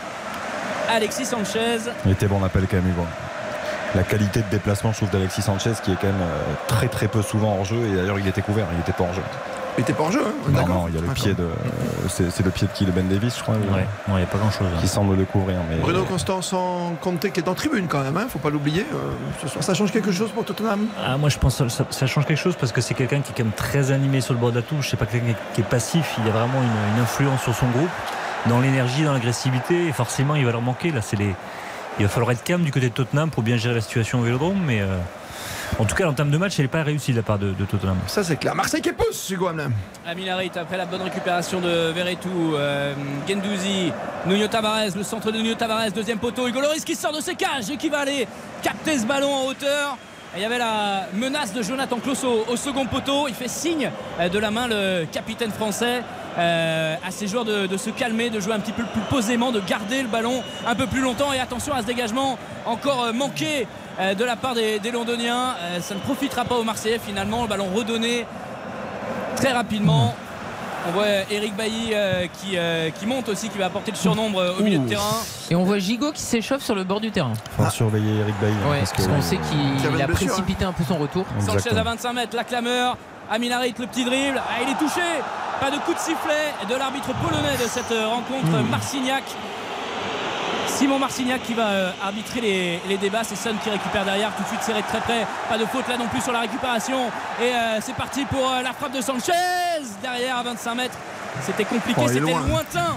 Alexis 0.89 1.25
Sanchez. 1.25 1.79
Il 2.05 2.11
était 2.11 2.27
bon 2.27 2.39
l'appel 2.39 2.67
quand 2.69 2.77
même. 2.77 2.93
La 3.95 4.03
qualité 4.03 4.39
de 4.39 4.49
déplacement, 4.49 4.91
je 4.91 4.97
trouve, 4.97 5.09
d'Alexis 5.09 5.41
Sanchez, 5.41 5.73
qui 5.83 5.91
est 5.91 5.95
quand 5.95 6.07
même 6.07 6.27
très, 6.67 6.87
très 6.87 7.07
peu 7.07 7.21
souvent 7.21 7.57
hors 7.57 7.65
jeu. 7.65 7.77
Et 7.91 7.95
d'ailleurs, 7.95 8.19
il 8.19 8.27
était 8.27 8.41
couvert. 8.41 8.67
Il 8.71 8.77
n'était 8.77 8.93
pas 8.93 9.03
hors 9.03 9.13
jeu. 9.13 9.21
Il 9.77 9.81
était 9.81 9.93
pas 9.93 10.03
en 10.03 10.11
jeu, 10.11 10.21
hein, 10.25 10.31
Non, 10.51 10.67
non, 10.67 10.85
il 10.89 10.95
y 10.95 10.97
a 10.97 11.01
le 11.01 11.07
pied 11.07 11.33
de. 11.33 11.43
euh, 11.43 12.07
C'est 12.09 12.43
le 12.43 12.51
pied 12.51 12.67
de 12.67 12.73
qui 12.73 12.85
Le 12.85 12.91
Ben 12.91 13.07
Davis, 13.07 13.37
je 13.37 13.41
crois. 13.41 13.55
ou- 13.55 13.73
Ouais, 13.73 13.85
il 14.09 14.13
n'y 14.15 14.21
a 14.21 14.25
pas 14.25 14.37
grand 14.37 14.51
chose. 14.51 14.67
Qui 14.81 14.87
semble 14.87 15.15
le 15.15 15.23
couvrir. 15.25 15.57
Mais... 15.69 15.77
Bruno 15.77 16.03
Constance 16.03 16.51
en 16.53 16.93
Conte 16.99 17.31
qui 17.31 17.39
est 17.39 17.47
en 17.47 17.53
tribune 17.53 17.87
quand 17.87 18.01
même, 18.03 18.17
hein, 18.17 18.27
faut 18.29 18.39
pas 18.39 18.49
l'oublier. 18.49 18.85
Euh, 18.93 19.47
ça 19.61 19.73
change 19.73 19.91
quelque 19.91 20.11
chose 20.11 20.29
pour 20.31 20.43
Tottenham? 20.43 20.87
Ah, 21.03 21.17
moi 21.17 21.29
je 21.29 21.37
pense 21.37 21.57
que 21.57 21.69
ça, 21.69 21.85
ça 21.89 22.05
change 22.07 22.25
quelque 22.25 22.37
chose 22.37 22.55
parce 22.59 22.71
que 22.73 22.81
c'est 22.81 22.93
quelqu'un 22.93 23.21
qui 23.21 23.31
est 23.31 23.35
quand 23.37 23.43
même 23.45 23.53
très 23.53 23.91
animé 23.91 24.19
sur 24.21 24.33
le 24.33 24.39
bord 24.39 24.51
de 24.51 24.57
la 24.57 24.61
touche. 24.61 24.89
C'est 24.91 24.97
pas 24.97 25.05
quelqu'un 25.05 25.27
qui 25.27 25.31
est- 25.31 25.53
qui 25.55 25.61
est 25.61 25.69
passif. 25.69 26.15
Il 26.19 26.25
y 26.25 26.29
a 26.29 26.31
vraiment 26.33 26.61
une, 26.61 26.95
une 26.97 27.01
influence 27.03 27.41
sur 27.41 27.55
son 27.55 27.67
groupe, 27.69 27.89
dans 28.47 28.59
l'énergie, 28.59 29.03
dans 29.03 29.13
l'agressivité. 29.13 29.87
Et 29.87 29.91
forcément, 29.93 30.35
il 30.35 30.45
va 30.45 30.51
leur 30.51 30.61
manquer. 30.61 30.91
Là, 30.91 31.01
c'est 31.01 31.15
les. 31.17 31.33
Il 31.99 32.03
va 32.05 32.09
falloir 32.09 32.31
être 32.31 32.43
calme 32.43 32.63
du 32.63 32.71
côté 32.71 32.89
de 32.89 32.93
Tottenham 32.93 33.29
pour 33.29 33.43
bien 33.43 33.57
gérer 33.57 33.75
la 33.75 33.81
situation 33.81 34.19
au 34.19 34.23
Vélodrome, 34.23 34.59
mais 34.65 34.81
euh, 34.81 34.97
En 35.79 35.85
tout 35.85 35.95
cas, 35.95 36.07
en 36.07 36.13
termes 36.13 36.31
de 36.31 36.37
match, 36.37 36.53
elle 36.57 36.65
n'est 36.65 36.69
pas 36.69 36.83
réussie 36.83 37.11
de 37.11 37.17
la 37.17 37.23
part 37.23 37.39
de, 37.39 37.53
de 37.53 37.65
Tottenham. 37.65 37.97
Ça, 38.07 38.23
c'est 38.23 38.35
clair. 38.35 38.53
Marseille 38.55 38.81
qui 38.81 38.91
pousse, 38.91 39.29
Hugo 39.29 39.47
Hamelin. 39.47 39.71
Aminarit 40.05 40.51
après 40.55 40.77
la 40.77 40.85
bonne 40.85 41.01
récupération 41.01 41.59
de 41.61 41.91
Verretou, 41.91 42.55
euh, 42.55 42.93
Gendouzi, 43.27 43.91
Nuno 44.27 44.47
Tavares, 44.47 44.95
le 44.95 45.03
centre 45.03 45.31
de 45.31 45.37
Nuno 45.37 45.55
Tavares, 45.55 45.91
deuxième 45.91 46.19
poteau, 46.19 46.47
Hugo 46.47 46.61
Loris 46.61 46.83
qui 46.85 46.95
sort 46.95 47.13
de 47.13 47.21
ses 47.21 47.35
cages 47.35 47.69
et 47.71 47.77
qui 47.77 47.89
va 47.89 47.99
aller 47.99 48.27
capter 48.61 48.97
ce 48.99 49.05
ballon 49.05 49.33
en 49.33 49.45
hauteur. 49.47 49.97
Et 50.35 50.39
il 50.39 50.43
y 50.43 50.45
avait 50.45 50.59
la 50.59 51.07
menace 51.13 51.53
de 51.53 51.61
Jonathan 51.61 51.97
Klaus 51.97 52.23
au, 52.23 52.45
au 52.49 52.55
second 52.55 52.85
poteau. 52.85 53.27
Il 53.27 53.33
fait 53.33 53.49
signe 53.49 53.91
euh, 54.19 54.29
de 54.29 54.39
la 54.39 54.49
main 54.51 54.67
le 54.69 55.05
capitaine 55.11 55.51
français 55.51 56.03
euh, 56.37 56.95
à 57.05 57.11
ses 57.11 57.27
joueurs 57.27 57.43
de, 57.43 57.67
de 57.67 57.77
se 57.77 57.89
calmer, 57.89 58.29
de 58.29 58.39
jouer 58.39 58.53
un 58.53 58.59
petit 58.61 58.71
peu 58.71 58.83
plus 58.83 59.01
posément, 59.09 59.51
de 59.51 59.59
garder 59.59 60.01
le 60.01 60.07
ballon 60.07 60.41
un 60.65 60.75
peu 60.75 60.87
plus 60.87 61.01
longtemps. 61.01 61.33
Et 61.33 61.39
attention 61.39 61.73
à 61.73 61.81
ce 61.81 61.85
dégagement 61.85 62.37
encore 62.65 63.03
euh, 63.03 63.13
manqué 63.13 63.67
de 64.15 64.23
la 64.25 64.35
part 64.35 64.55
des, 64.55 64.79
des 64.79 64.91
Londoniens. 64.91 65.55
Euh, 65.59 65.79
ça 65.81 65.93
ne 65.95 65.99
profitera 65.99 66.43
pas 66.45 66.55
aux 66.55 66.63
Marseillais 66.63 66.99
finalement. 67.03 67.43
Le 67.43 67.47
ballon 67.47 67.67
redonné 67.73 68.25
très 69.35 69.51
rapidement. 69.51 70.15
On 70.87 70.91
voit 70.93 71.05
Eric 71.29 71.55
Bailly 71.55 71.91
euh, 71.93 72.25
qui, 72.41 72.57
euh, 72.57 72.89
qui 72.89 73.05
monte 73.05 73.29
aussi, 73.29 73.49
qui 73.49 73.57
va 73.59 73.67
apporter 73.67 73.91
le 73.91 73.97
surnombre 73.97 74.39
euh, 74.39 74.53
au 74.59 74.63
milieu 74.63 74.79
de 74.79 74.89
terrain. 74.89 75.17
Et 75.51 75.55
on 75.55 75.63
voit 75.63 75.77
Gigot 75.77 76.11
qui 76.11 76.21
s'échauffe 76.23 76.63
sur 76.63 76.73
le 76.73 76.83
bord 76.83 76.99
du 76.99 77.11
terrain. 77.11 77.33
Faut 77.55 77.69
surveiller 77.69 78.19
Eric 78.21 78.35
Bailly. 78.41 78.55
hein, 78.65 78.69
Ouais, 78.71 78.79
parce 78.79 78.93
qu'on 78.93 79.21
sait 79.21 79.37
qu'il 79.37 80.01
a 80.01 80.07
précipité 80.07 80.65
un 80.65 80.71
peu 80.71 80.83
son 80.83 80.97
retour. 80.97 81.23
Sanchez 81.39 81.51
à 81.51 81.53
Exactement. 81.57 81.83
25 81.83 82.13
mètres, 82.13 82.35
la 82.35 82.43
clameur. 82.43 82.97
Aminarit, 83.29 83.75
le 83.77 83.85
petit 83.85 84.03
dribble. 84.03 84.41
Ah, 84.43 84.63
il 84.63 84.69
est 84.71 84.77
touché. 84.79 85.01
Pas 85.59 85.69
de 85.69 85.77
coup 85.77 85.93
de 85.93 85.99
sifflet 85.99 86.51
de 86.67 86.75
l'arbitre 86.75 87.13
polonais 87.21 87.55
de 87.63 87.67
cette 87.69 87.91
euh, 87.91 88.07
rencontre, 88.07 88.49
Marcignac. 88.71 89.23
Simon 90.81 90.97
Marcignac 90.97 91.43
qui 91.43 91.53
va 91.53 91.67
euh, 91.67 91.91
arbitrer 92.03 92.41
les, 92.41 92.79
les 92.89 92.97
débats. 92.97 93.23
C'est 93.23 93.35
Son 93.35 93.53
qui 93.63 93.69
récupère 93.69 94.03
derrière, 94.03 94.31
tout 94.35 94.41
de 94.41 94.47
suite 94.47 94.63
serré 94.63 94.81
de 94.81 94.87
très 94.87 94.99
près. 94.99 95.27
Pas 95.47 95.59
de 95.59 95.65
faute 95.65 95.87
là 95.87 95.95
non 95.95 96.07
plus 96.07 96.21
sur 96.21 96.31
la 96.31 96.39
récupération. 96.39 97.05
Et 97.39 97.53
euh, 97.53 97.77
c'est 97.81 97.93
parti 97.93 98.25
pour 98.25 98.51
euh, 98.51 98.63
la 98.63 98.73
frappe 98.73 98.91
de 98.91 98.99
Sanchez 99.01 99.31
derrière 100.01 100.37
à 100.37 100.41
25 100.43 100.73
mètres. 100.73 100.97
C'était 101.45 101.65
compliqué, 101.65 102.01
Oh, 102.03 102.07
c'était 102.07 102.19
loin. 102.21 102.41
lointain. 102.47 102.95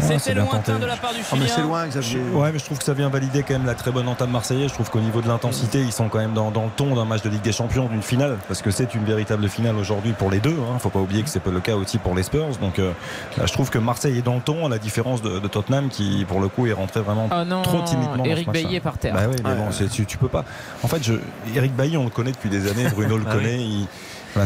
C'est 0.00 0.18
C'était 0.18 0.34
lointain 0.34 0.58
tenté. 0.58 0.80
de 0.80 0.86
la 0.86 0.96
part 0.96 1.12
du 1.12 1.18
Oh, 1.20 1.34
mais 1.36 1.40
Chilien. 1.42 1.54
c'est 1.56 1.62
loin, 1.62 1.86
Xavier. 1.86 2.20
Ouais, 2.32 2.52
mais 2.52 2.58
je 2.58 2.64
trouve 2.64 2.78
que 2.78 2.84
ça 2.84 2.94
vient 2.94 3.08
valider 3.08 3.42
quand 3.42 3.54
même 3.54 3.66
la 3.66 3.74
très 3.74 3.90
bonne 3.90 4.08
entame 4.08 4.30
marseillaise. 4.30 4.68
Je 4.68 4.74
trouve 4.74 4.90
qu'au 4.90 5.00
niveau 5.00 5.20
de 5.20 5.28
l'intensité, 5.28 5.80
ils 5.80 5.92
sont 5.92 6.08
quand 6.08 6.18
même 6.18 6.32
dans, 6.34 6.50
dans 6.50 6.64
le 6.64 6.70
ton 6.76 6.94
d'un 6.94 7.04
match 7.04 7.22
de 7.22 7.28
Ligue 7.30 7.42
des 7.42 7.52
Champions, 7.52 7.86
d'une 7.86 8.02
finale, 8.02 8.38
parce 8.48 8.62
que 8.62 8.70
c'est 8.70 8.94
une 8.94 9.04
véritable 9.04 9.48
finale 9.48 9.76
aujourd'hui 9.76 10.12
pour 10.12 10.30
les 10.30 10.38
deux. 10.40 10.56
Hein. 10.58 10.78
Faut 10.78 10.90
pas 10.90 10.98
oublier 11.00 11.22
que 11.22 11.28
c'est 11.30 11.40
pas 11.40 11.50
le 11.50 11.60
cas 11.60 11.74
aussi 11.76 11.98
pour 11.98 12.14
les 12.14 12.22
Spurs. 12.22 12.48
Donc, 12.60 12.78
euh, 12.78 12.92
là, 13.36 13.46
je 13.46 13.52
trouve 13.52 13.70
que 13.70 13.78
Marseille 13.78 14.18
est 14.18 14.22
dans 14.22 14.34
le 14.36 14.40
ton, 14.40 14.66
à 14.66 14.68
la 14.68 14.78
différence 14.78 15.22
de, 15.22 15.38
de 15.38 15.48
Tottenham 15.48 15.88
qui, 15.88 16.24
pour 16.28 16.40
le 16.40 16.48
coup, 16.48 16.66
est 16.66 16.72
rentré 16.72 17.00
vraiment 17.00 17.28
Ah 17.30 17.44
non, 17.44 17.62
trop 17.62 17.82
timidement. 17.82 18.24
Eric. 18.24 18.50
Bailly 18.50 18.76
est 18.76 18.80
par 18.80 18.98
terre. 18.98 19.14
Bah 19.14 19.22
oui, 19.28 19.36
mais 19.44 19.54
bon, 19.54 19.68
tu, 19.92 20.06
tu 20.06 20.18
peux 20.18 20.28
pas. 20.28 20.44
En 20.82 20.88
fait, 20.88 21.02
je, 21.02 21.14
Eric 21.54 21.74
Bailly, 21.74 21.96
on 21.96 22.04
le 22.04 22.10
connaît 22.10 22.32
depuis 22.32 22.50
des 22.50 22.70
années. 22.70 22.88
Bruno 22.94 23.16
le 23.18 23.24
Ah 23.28 23.34
connaît. 23.34 23.58
il- 23.58 23.86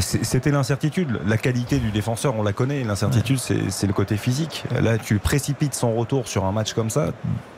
C'était 0.01 0.51
l'incertitude. 0.51 1.19
La 1.27 1.37
qualité 1.37 1.79
du 1.79 1.91
défenseur, 1.91 2.35
on 2.37 2.43
la 2.43 2.53
connaît. 2.53 2.83
L'incertitude, 2.85 3.39
c'est 3.39 3.71
c'est 3.71 3.87
le 3.87 3.93
côté 3.93 4.17
physique. 4.17 4.65
Là, 4.81 4.99
tu 4.99 5.19
précipites 5.19 5.75
son 5.75 5.95
retour 5.95 6.27
sur 6.29 6.45
un 6.45 6.53
match 6.53 6.73
comme 6.75 6.91
ça. 6.91 7.09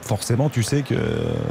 Forcément, 0.02 0.50
tu 0.50 0.62
sais 0.62 0.82
que 0.82 0.94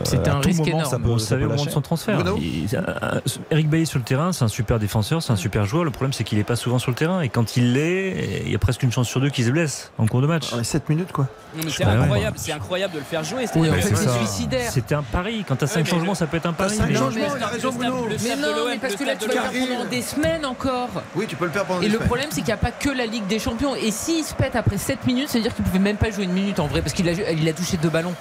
C'était 0.03 0.29
à 0.29 0.35
un 0.35 0.41
tout 0.41 0.47
risque 0.49 0.59
moment, 0.59 0.71
énorme. 0.77 0.85
ça 0.91 0.99
peut, 0.99 1.09
on 1.09 1.17
savait 1.17 1.41
peut 1.41 1.45
au 1.47 1.49
moment 1.49 1.61
de 1.61 1.65
lâcher. 1.65 1.73
son 1.73 1.81
transfert. 1.81 2.19
Il- 2.37 2.67
euh, 2.75 3.19
Eric 3.49 3.67
Bailly 3.69 3.85
sur 3.87 3.97
le 3.97 4.05
terrain, 4.05 4.31
c'est 4.31 4.43
un 4.43 4.47
super 4.47 4.77
défenseur, 4.77 5.23
c'est 5.23 5.33
un 5.33 5.35
super 5.37 5.65
joueur. 5.65 5.83
Le 5.83 5.89
problème, 5.91 6.13
c'est 6.13 6.23
qu'il 6.23 6.37
n'est 6.37 6.43
pas 6.43 6.55
souvent 6.55 6.77
sur 6.77 6.91
le 6.91 6.95
terrain. 6.95 7.21
Et 7.21 7.29
quand 7.29 7.57
il 7.57 7.73
l'est, 7.73 8.41
il 8.45 8.51
y 8.51 8.55
a 8.55 8.59
presque 8.59 8.83
une 8.83 8.91
chance 8.91 9.07
sur 9.07 9.19
deux 9.21 9.29
qu'il 9.29 9.45
se 9.45 9.49
blesse 9.49 9.91
en 9.97 10.05
cours 10.05 10.21
de 10.21 10.27
match. 10.27 10.51
Dans 10.51 10.57
les 10.57 10.63
7 10.63 10.87
minutes, 10.89 11.11
quoi. 11.11 11.27
C'est 11.69 11.83
incroyable, 11.83 12.37
c'est 12.39 12.51
incroyable 12.51 12.93
de 12.93 12.99
le 12.99 13.05
faire 13.05 13.23
jouer. 13.23 13.45
Oui, 13.55 13.69
en 13.69 13.73
fait, 13.73 13.95
c'est 13.95 14.09
suicidaire. 14.09 14.71
C'était 14.71 14.95
un 14.95 15.03
pari. 15.03 15.43
Quand 15.47 15.55
tu 15.55 15.63
as 15.63 15.67
5 15.67 15.83
mais 15.83 15.89
changements, 15.89 16.11
le- 16.11 16.17
ça 16.17 16.27
peut 16.27 16.37
être 16.37 16.45
un 16.47 16.53
pari. 16.53 16.75
cinq 16.75 16.89
mais- 16.89 16.95
changements. 16.95 17.25
Raison, 17.51 17.71
Bruno. 17.71 18.05
Mais 18.23 18.35
non, 18.35 18.47
mais 18.69 18.77
parce 18.77 18.95
que 18.95 19.03
là, 19.03 19.15
tu 19.15 19.27
vas 19.27 19.33
l'OM. 19.33 19.43
le 19.45 19.49
faire 19.59 19.77
pendant 19.77 19.89
des 19.89 20.01
semaines 20.01 20.45
encore. 20.45 20.72
Oui, 21.15 21.25
tu 21.27 21.36
peux 21.36 21.45
le 21.45 21.51
faire 21.51 21.65
pendant 21.65 21.81
Et 21.81 21.86
le 21.88 21.93
semaines. 21.93 22.07
problème, 22.07 22.27
c'est 22.29 22.38
qu'il 22.41 22.45
n'y 22.45 22.51
a 22.53 22.57
pas 22.57 22.71
que 22.71 22.89
la 22.89 23.05
Ligue 23.05 23.27
des 23.27 23.39
Champions. 23.39 23.75
Et 23.75 23.91
s'il 23.91 24.23
se 24.23 24.33
pète 24.33 24.55
après 24.55 24.77
7 24.77 25.05
minutes, 25.05 25.29
ça 25.29 25.38
veut 25.38 25.43
dire 25.43 25.53
qu'il 25.55 25.63
pouvait 25.63 25.79
même 25.79 25.97
pas 25.97 26.12
jouer 26.12 26.23
une 26.25 26.33
minute 26.33 26.59
en 26.59 26.67
vrai, 26.67 26.81
parce 26.81 26.93
qu'il 26.93 27.07
a, 27.09 27.13
il 27.13 27.47
a 27.47 27.53
touché 27.53 27.77
deux 27.77 27.89
ballons 27.89 28.13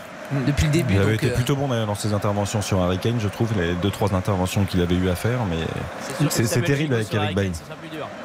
depuis 0.46 0.66
le 0.66 0.72
début. 0.72 0.94
Il 0.94 0.98
avait 1.00 1.12
donc, 1.12 1.22
été 1.22 1.30
euh, 1.32 1.34
plutôt 1.34 1.56
bon 1.56 1.68
d'ailleurs 1.68 1.86
dans 1.86 1.94
ses 1.94 2.12
interventions 2.14 2.62
sur 2.62 2.80
Harry 2.82 2.98
Kane, 2.98 3.20
je 3.20 3.28
trouve, 3.28 3.48
les 3.58 3.74
deux 3.74 3.90
trois 3.90 4.14
interventions 4.14 4.64
qu'il 4.64 4.80
avait 4.80 4.94
eu 4.94 5.08
à 5.08 5.14
faire, 5.16 5.38
mais 5.48 5.56
C'est 6.30 6.62
terrible 6.62 6.90
le 6.94 7.00
avec 7.00 7.14
Eric 7.14 7.34
Bailly. 7.34 7.52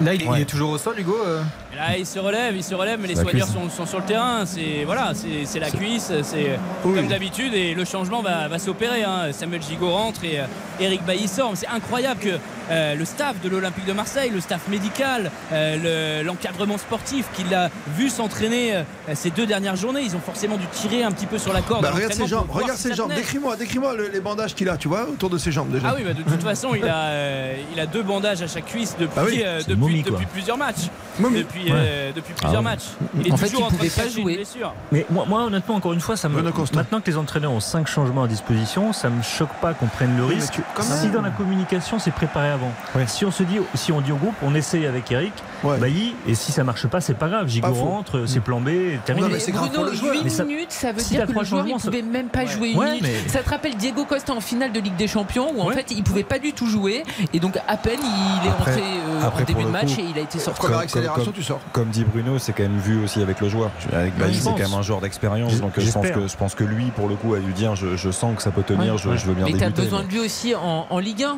Là, 0.02 0.14
il, 0.14 0.28
Ouais. 0.28 0.42
est 0.42 0.46
toujours 0.46 0.72
au 0.72 0.78
sol, 0.78 0.96
Hugo 1.00 1.16
euh 1.26 1.42
Et 1.74 1.76
Là, 1.76 1.98
il 1.98 2.06
se 2.06 2.20
relève, 2.20 2.56
il 2.56 2.64
se 2.64 2.76
relève, 2.76 3.00
mais 3.00 3.08
les 3.08 3.16
soigneurs 3.16 3.48
sont, 3.48 3.70
sont 3.70 3.86
sur 3.86 4.00
le 4.00 4.06
terrain. 4.06 4.46
C'est 4.46 4.84
voilà, 4.86 5.14
c'est 5.46 5.60
la 5.60 5.70
cuisse, 5.70 6.12
c'est 6.24 6.58
comme 6.84 7.08
d'habitude, 7.08 7.54
et 7.54 7.74
le 7.74 7.86
changement 7.86 8.22
va, 8.22 8.48
va 8.48 8.60
s'opérer. 8.60 9.04
hein. 9.04 9.32
Samuel 9.32 9.62
Gigot 9.62 9.90
rentre 9.92 10.24
et 10.24 10.40
euh, 10.40 10.44
Eric 10.80 11.04
Bailly 11.06 11.28
sort. 11.28 11.52
C'est 11.56 11.68
incroyable 11.68 12.20
que 12.20 12.30
euh, 12.70 12.96
le 12.96 13.06
staff 13.06 13.36
de 13.42 13.50
l'Olympique 13.50 13.86
de 13.86 13.94
Marseille, 13.94 14.30
le 14.34 14.42
staff 14.42 14.68
médical, 14.70 15.32
euh, 15.54 16.20
le- 16.22 16.26
l'encadrement 16.26 16.78
sportif, 16.78 17.26
qui 17.34 17.44
l'a 17.44 17.70
vu 17.96 18.10
s'entraîner 18.10 18.76
euh, 18.76 18.84
ces 19.14 19.30
deux 19.30 19.46
dernières 19.46 19.76
journées, 19.76 20.02
ils 20.04 20.16
ont 20.16 20.20
forcément 20.20 20.58
dû 20.58 20.66
tirer 20.68 21.04
un 21.04 21.12
petit 21.12 21.26
peu 21.28 21.38
sur 21.38 21.54
la 21.54 21.62
corde. 21.62 21.84
Bah, 21.84 21.92
regarde 21.98 22.14
ses 22.14 22.28
jambes, 22.28 22.48
regarde 22.50 22.78
ses 22.78 22.94
jambes. 22.96 23.14
Décris-moi, 23.14 23.56
décris-moi 23.56 23.94
le- 23.96 24.08
les 24.10 24.20
bandages 24.20 24.56
qu'il 24.56 24.70
a, 24.70 24.78
tu 24.78 24.88
vois, 24.88 25.04
autour 25.10 25.30
de 25.30 25.38
ses 25.38 25.52
jambes 25.52 25.70
déjà. 25.72 25.90
Ah 25.90 25.96
oui, 25.98 26.04
bah, 26.06 26.14
de 26.14 26.24
toute 26.24 26.44
façon, 26.44 26.74
il 26.76 26.86
a, 26.88 26.96
euh, 27.08 27.56
il 27.74 27.80
a 27.80 27.86
deux 27.86 28.04
bandages 28.04 28.42
à 28.42 28.48
chaque 28.48 28.66
cuisse 28.66 28.96
depuis, 29.00 29.14
Ah 29.20 29.24
oui, 29.26 29.42
euh, 29.46 29.60
depuis, 29.60 29.76
momie, 29.76 30.02
quoi. 30.04 30.12
depuis 30.14 30.26
plusieurs 30.28 30.58
matchs. 30.58 30.90
Momie. 31.20 31.40
Depuis, 31.40 31.66
euh, 31.72 32.12
depuis 32.16 32.34
plusieurs 32.34 32.62
matchs. 32.62 32.84
Il 33.20 33.28
est 33.28 33.32
En 33.32 33.38
fait, 33.38 33.46
toujours 33.48 33.62
il 33.62 33.64
en 33.64 33.68
train 33.70 33.78
pouvait 33.78 33.90
de 33.90 33.94
pas 33.96 34.06
une 34.06 34.12
jouer. 34.24 34.36
blessure. 34.36 34.74
Mais 34.92 35.06
moi, 35.10 35.26
moi, 35.28 35.44
honnêtement, 35.46 35.76
encore 35.76 35.94
une 35.94 36.00
fois, 36.00 36.16
ça 36.16 36.30
me... 36.30 36.42
Maintenant 36.42 37.02
que 37.02 37.10
les 37.10 37.18
entraîneurs 37.18 37.52
ont 37.52 37.60
5 37.60 37.88
changements 37.88 38.24
à 38.24 38.28
disposition, 38.28 38.94
ça 38.94 39.10
me 39.10 39.22
choque 39.22 39.54
pas 39.62 39.74
qu'on 39.74 39.88
prenne 39.88 40.16
le 40.18 40.24
Oui, 40.26 40.36
risque. 40.36 40.54
tu- 40.54 40.62
si 40.84 41.10
dans 41.10 41.22
la 41.22 41.32
communication, 41.32 42.00
c'est 42.00 42.12
préparé 42.12 42.50
avant. 42.50 42.72
Ouais. 42.96 43.06
Si 43.08 43.26
on 43.26 43.32
se 43.32 43.44
dit, 43.44 43.58
si 43.74 43.92
on 43.92 44.02
dit 44.02 44.12
au 44.12 44.16
groupe, 44.18 44.36
on 44.44 44.54
essaye 44.56 44.86
avec 44.86 45.12
Eric, 45.12 45.34
Ouais. 45.64 45.78
Bailly, 45.80 46.14
et 46.28 46.36
si 46.36 46.52
ça 46.52 46.64
marche 46.64 46.86
pas, 46.88 47.02
c'est 47.02 47.14
pas 47.16 47.28
grave. 47.30 47.48
Faux. 47.50 47.74
rentre, 47.74 48.26
c'est 48.28 48.40
plan 48.40 48.60
B, 48.62 48.70
terminé. 49.06 49.22
Non, 49.22 49.28
mais 49.28 49.34
Mais 49.34 49.40
c'est 49.40 49.52
grave 49.52 49.68
Bruno, 49.70 49.84
pour 49.84 49.92
le 49.92 49.98
joueur. 49.98 50.14
8 50.14 50.22
Mais 50.24 50.30
ça- 50.30 50.44
minutes, 50.46 50.72
ça 50.72 50.92
veut 50.92 51.00
si 51.00 51.10
dire 51.16 51.26
que 51.26 51.32
le 51.32 51.44
joueur 51.44 51.66
changements, 51.78 51.80
ça- 51.80 51.90
pouvait 51.90 52.02
même 52.02 52.28
pas 52.30 52.40
Ouais. 52.42 52.48
jouer 52.48 52.70
une 52.72 52.78
Ouais, 52.80 52.86
minute. 52.92 53.04
mais- 53.04 53.30
Ça 53.30 53.40
te 53.44 53.50
rappelle 53.50 53.76
Diego 53.76 54.06
Costa 54.06 54.34
en 54.34 54.42
finale 54.42 54.72
de 54.72 54.80
Ligue 54.80 54.96
des 54.96 55.08
Champions 55.08 55.52
où 55.56 55.62
en 55.62 55.68
Ouais. 55.68 55.76
fait 55.76 55.92
il 55.92 56.04
pouvait 56.04 56.24
pas 56.24 56.40
du 56.40 56.54
tout 56.54 56.68
jouer 56.68 57.04
et 57.34 57.40
donc 57.40 57.58
à 57.68 57.78
peine 57.78 58.00
il 58.02 58.48
est 58.48 58.50
Après- 58.50 58.72
rentré 58.74 58.84
euh, 58.84 59.22
après, 59.28 59.44
en 59.44 59.46
début 59.46 59.64
de 59.64 59.70
match 59.70 59.96
coup, 59.96 60.02
et 60.02 60.06
il 60.14 60.18
a 60.18 60.22
été 60.22 60.40
sorti. 60.40 60.62
Comme- 60.62 60.74
accélération, 60.74 61.26
comme- 61.26 61.34
tu 61.34 61.44
sors. 61.44 61.60
Comme 61.72 61.90
dit 61.90 62.04
Bruno, 62.04 62.40
c'est 62.40 62.54
quand 62.54 62.64
même 62.64 62.78
vu 62.80 63.04
aussi 63.04 63.22
avec 63.22 63.40
le 63.42 63.50
joueur. 63.50 63.72
Avec 63.94 64.18
Bailly, 64.18 64.36
c'est 64.36 64.50
quand 64.50 64.58
même 64.58 64.74
un 64.74 64.82
joueur 64.82 65.02
d'expérience, 65.02 65.60
donc 65.60 65.74
je 65.80 65.92
pense, 65.92 66.08
que, 66.10 66.28
je 66.28 66.38
pense 66.38 66.56
que 66.56 66.64
lui, 66.64 66.86
pour 66.96 67.08
le 67.08 67.16
coup, 67.16 67.34
a 67.34 67.40
dû 67.40 67.54
dire 67.54 67.76
je, 67.76 67.96
je 67.96 68.12
sens 68.12 68.36
que 68.36 68.42
ça 68.42 68.52
peut 68.52 68.64
tenir, 68.64 68.94
Ouais, 68.94 69.00
je, 69.18 69.26
veux 69.26 69.34
bien 69.34 69.46
Mais 69.46 69.54
débuter. 69.54 69.82
besoin 69.82 70.04
de 70.04 70.08
lui 70.08 70.20
aussi 70.20 70.56
en, 70.56 70.86
en 70.90 71.00
Ligue 71.00 71.24
1 71.24 71.38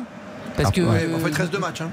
parce 0.56 0.68
Ah, 0.68 0.72
que 0.72 0.80
Ouais, 0.82 1.08
en 1.14 1.18
fait, 1.18 1.28
il 1.30 1.34
reste 1.36 1.52
deux 1.52 1.58
matchs. 1.58 1.80
hein. 1.82 1.90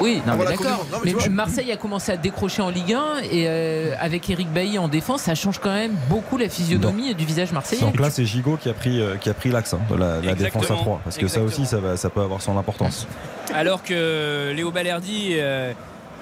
Oui, 0.00 0.22
non, 0.26 0.34
mais 0.36 0.44
d'accord. 0.44 0.86
Mais. 1.04 1.14
Marseille 1.28 1.72
a 1.72 1.76
commencé 1.76 2.12
à 2.12 2.16
décrocher 2.16 2.62
en 2.62 2.70
Ligue 2.70 2.94
1 2.94 3.18
et 3.30 3.44
euh, 3.46 3.94
avec 3.98 4.28
Eric 4.30 4.50
Bailly 4.52 4.78
en 4.78 4.88
défense, 4.88 5.22
ça 5.22 5.34
change 5.34 5.58
quand 5.58 5.72
même 5.72 5.94
beaucoup 6.08 6.36
la 6.36 6.48
physionomie 6.48 7.14
du 7.14 7.24
visage 7.24 7.52
marseillais. 7.52 7.82
Donc 7.82 7.98
là, 8.00 8.10
c'est 8.10 8.24
Gigot 8.24 8.56
qui 8.56 8.68
a 8.68 8.74
pris, 8.74 9.00
euh, 9.00 9.16
qui 9.16 9.28
a 9.28 9.34
pris 9.34 9.50
l'axe 9.50 9.74
hein, 9.74 9.80
de 9.90 9.96
la, 9.96 10.34
défense 10.34 10.70
à 10.70 10.74
3. 10.74 11.00
Parce 11.04 11.16
que 11.16 11.28
ça 11.28 11.40
aussi, 11.40 11.66
ça, 11.66 11.78
va, 11.78 11.96
ça 11.96 12.10
peut 12.10 12.20
avoir 12.20 12.42
son 12.42 12.56
importance. 12.58 13.06
Alors 13.54 13.82
que 13.82 14.52
Léo 14.54 14.70
Balerdi 14.70 15.30
euh, 15.32 15.72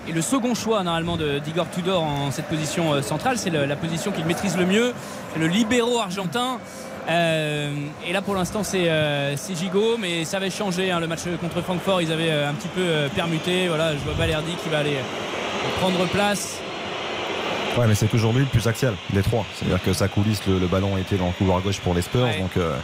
est 0.09 0.13
le 0.13 0.23
second 0.23 0.55
choix 0.55 0.83
normalement 0.83 1.17
de- 1.17 1.39
d'Igor 1.39 1.69
Tudor 1.71 2.03
en 2.03 2.31
cette 2.31 2.47
position 2.47 2.95
euh, 2.95 3.03
centrale. 3.03 3.39
C'est 3.39 3.51
la 3.51 3.77
position 3.77 4.11
qu'il 4.11 4.25
maîtrise 4.25 4.57
le 4.57 4.67
mieux. 4.67 4.93
Le 5.39 5.47
libéro 5.47 5.99
argentin. 5.99 6.59
Euh, 7.09 7.71
et 8.07 8.13
là 8.13 8.21
pour 8.21 8.35
l'instant 8.35 8.63
c'est 8.63 8.91
euh, 8.91 9.35
Gigot 9.35 9.97
mais 9.99 10.27
ça 10.27 10.37
avait 10.37 10.51
changé 10.51 10.91
hein, 10.91 11.01
le 11.01 11.07
match 11.07 11.21
contre 11.41 11.63
Francfort 11.63 12.03
ils 12.03 12.13
avaient 12.13 12.31
euh, 12.31 12.51
un 12.51 12.53
petit 12.53 12.69
peu 12.69 12.83
euh, 12.83 13.09
permuté 13.09 13.67
voilà 13.69 13.95
je 13.95 13.99
vois 14.01 14.13
Balerdi 14.13 14.53
qui 14.63 14.69
va 14.69 14.81
aller 14.81 14.99
prendre 15.81 16.07
place 16.09 16.61
Ouais, 17.79 17.87
mais 17.87 17.95
c'est 17.95 18.09
toujours 18.09 18.33
lui 18.33 18.41
le 18.41 18.47
plus 18.47 18.67
axial 18.67 18.95
des 19.11 19.23
trois. 19.23 19.47
C'est-à-dire 19.55 19.81
que 19.81 19.93
sa 19.93 20.09
coulisse, 20.09 20.41
le, 20.49 20.59
le 20.59 20.67
ballon 20.67 20.99
était 20.99 21.17
dans 21.17 21.27
le 21.27 21.33
couloir 21.33 21.61
gauche 21.61 21.79
pour 21.79 21.95
les 21.95 22.03
Spurs. 22.03 22.25
Ouais. 22.25 22.41
Donc, 22.41 22.57
euh, 22.57 22.77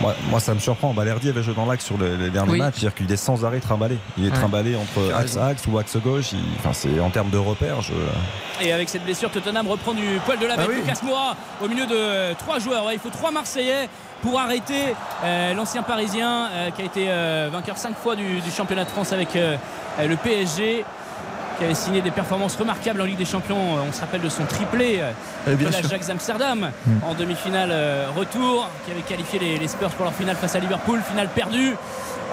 moi, 0.00 0.14
moi, 0.30 0.40
ça 0.40 0.54
me 0.54 0.58
surprend. 0.58 0.92
Balerdi 0.94 1.28
avait 1.28 1.42
joué 1.42 1.54
dans 1.54 1.66
l'axe 1.66 1.84
sur 1.84 1.98
les, 1.98 2.16
les 2.16 2.30
derniers 2.30 2.52
Oui. 2.52 2.58
matchs. 2.58 2.74
C'est-à-dire 2.76 2.94
qu'il 2.94 3.10
est 3.12 3.16
sans 3.16 3.44
arrêt 3.44 3.60
trimballé. 3.60 3.98
Il 4.18 4.26
est 4.26 4.30
Ouais. 4.30 4.34
trimballé 4.34 4.76
entre 4.76 5.12
axe 5.14 5.36
à 5.36 5.46
axe 5.46 5.62
ou 5.66 5.78
axe 5.78 5.96
gauche. 5.98 6.32
Il- 6.32 6.38
Enfin, 6.58 6.70
c'est 6.72 6.98
en 7.00 7.10
termes 7.10 7.30
de 7.30 7.38
repères. 7.38 7.80
Je... 7.82 7.92
Et 8.64 8.72
avec 8.72 8.88
cette 8.88 9.04
blessure, 9.04 9.30
Tottenham 9.30 9.66
reprend 9.68 9.92
du 9.92 10.18
poil 10.24 10.38
de 10.38 10.46
la 10.46 10.56
bête. 10.56 10.66
Ah 10.68 10.72
oui. 10.72 10.80
Lucas 10.84 11.00
Moura 11.02 11.36
au 11.62 11.68
milieu 11.68 11.86
de 11.86 12.34
trois 12.34 12.58
joueurs. 12.58 12.84
Ouais, 12.86 12.94
il 12.94 13.00
faut 13.00 13.10
trois 13.10 13.30
Marseillais 13.30 13.88
pour 14.22 14.40
arrêter 14.40 14.94
euh, 15.24 15.52
l'ancien 15.54 15.82
Parisien 15.82 16.48
euh, 16.50 16.70
qui 16.70 16.82
a 16.82 16.84
été 16.86 17.06
euh, 17.08 17.48
vainqueur 17.52 17.76
cinq 17.76 17.94
fois 17.96 18.16
du, 18.16 18.40
du 18.40 18.50
championnat 18.50 18.84
de 18.84 18.88
France 18.90 19.12
avec 19.12 19.28
le 19.34 20.16
PSG. 20.16 20.84
Qui 21.58 21.64
avait 21.64 21.74
signé 21.74 22.02
des 22.02 22.10
performances 22.10 22.54
remarquables 22.56 23.00
en 23.00 23.04
Ligue 23.04 23.16
des 23.16 23.24
Champions. 23.24 23.78
Euh, 23.78 23.80
On 23.88 23.92
se 23.92 24.00
rappelle 24.00 24.20
de 24.20 24.28
son 24.28 24.44
triplé 24.44 25.00
euh, 25.00 25.56
sûr. 25.58 25.70
l'Ajax 25.70 26.10
Amsterdam 26.10 26.70
Mm. 26.86 26.90
en 27.04 27.14
demi-finale 27.14 27.70
euh, 27.72 28.08
retour, 28.16 28.68
qui 28.84 28.90
avait 28.92 29.00
qualifié 29.00 29.38
les, 29.38 29.58
les 29.58 29.68
Spurs 29.68 29.88
pour 29.90 30.04
leur 30.04 30.14
finale 30.14 30.36
face 30.36 30.54
à 30.54 30.58
Liverpool, 30.58 31.00
finale 31.08 31.28
perdue. 31.28 31.74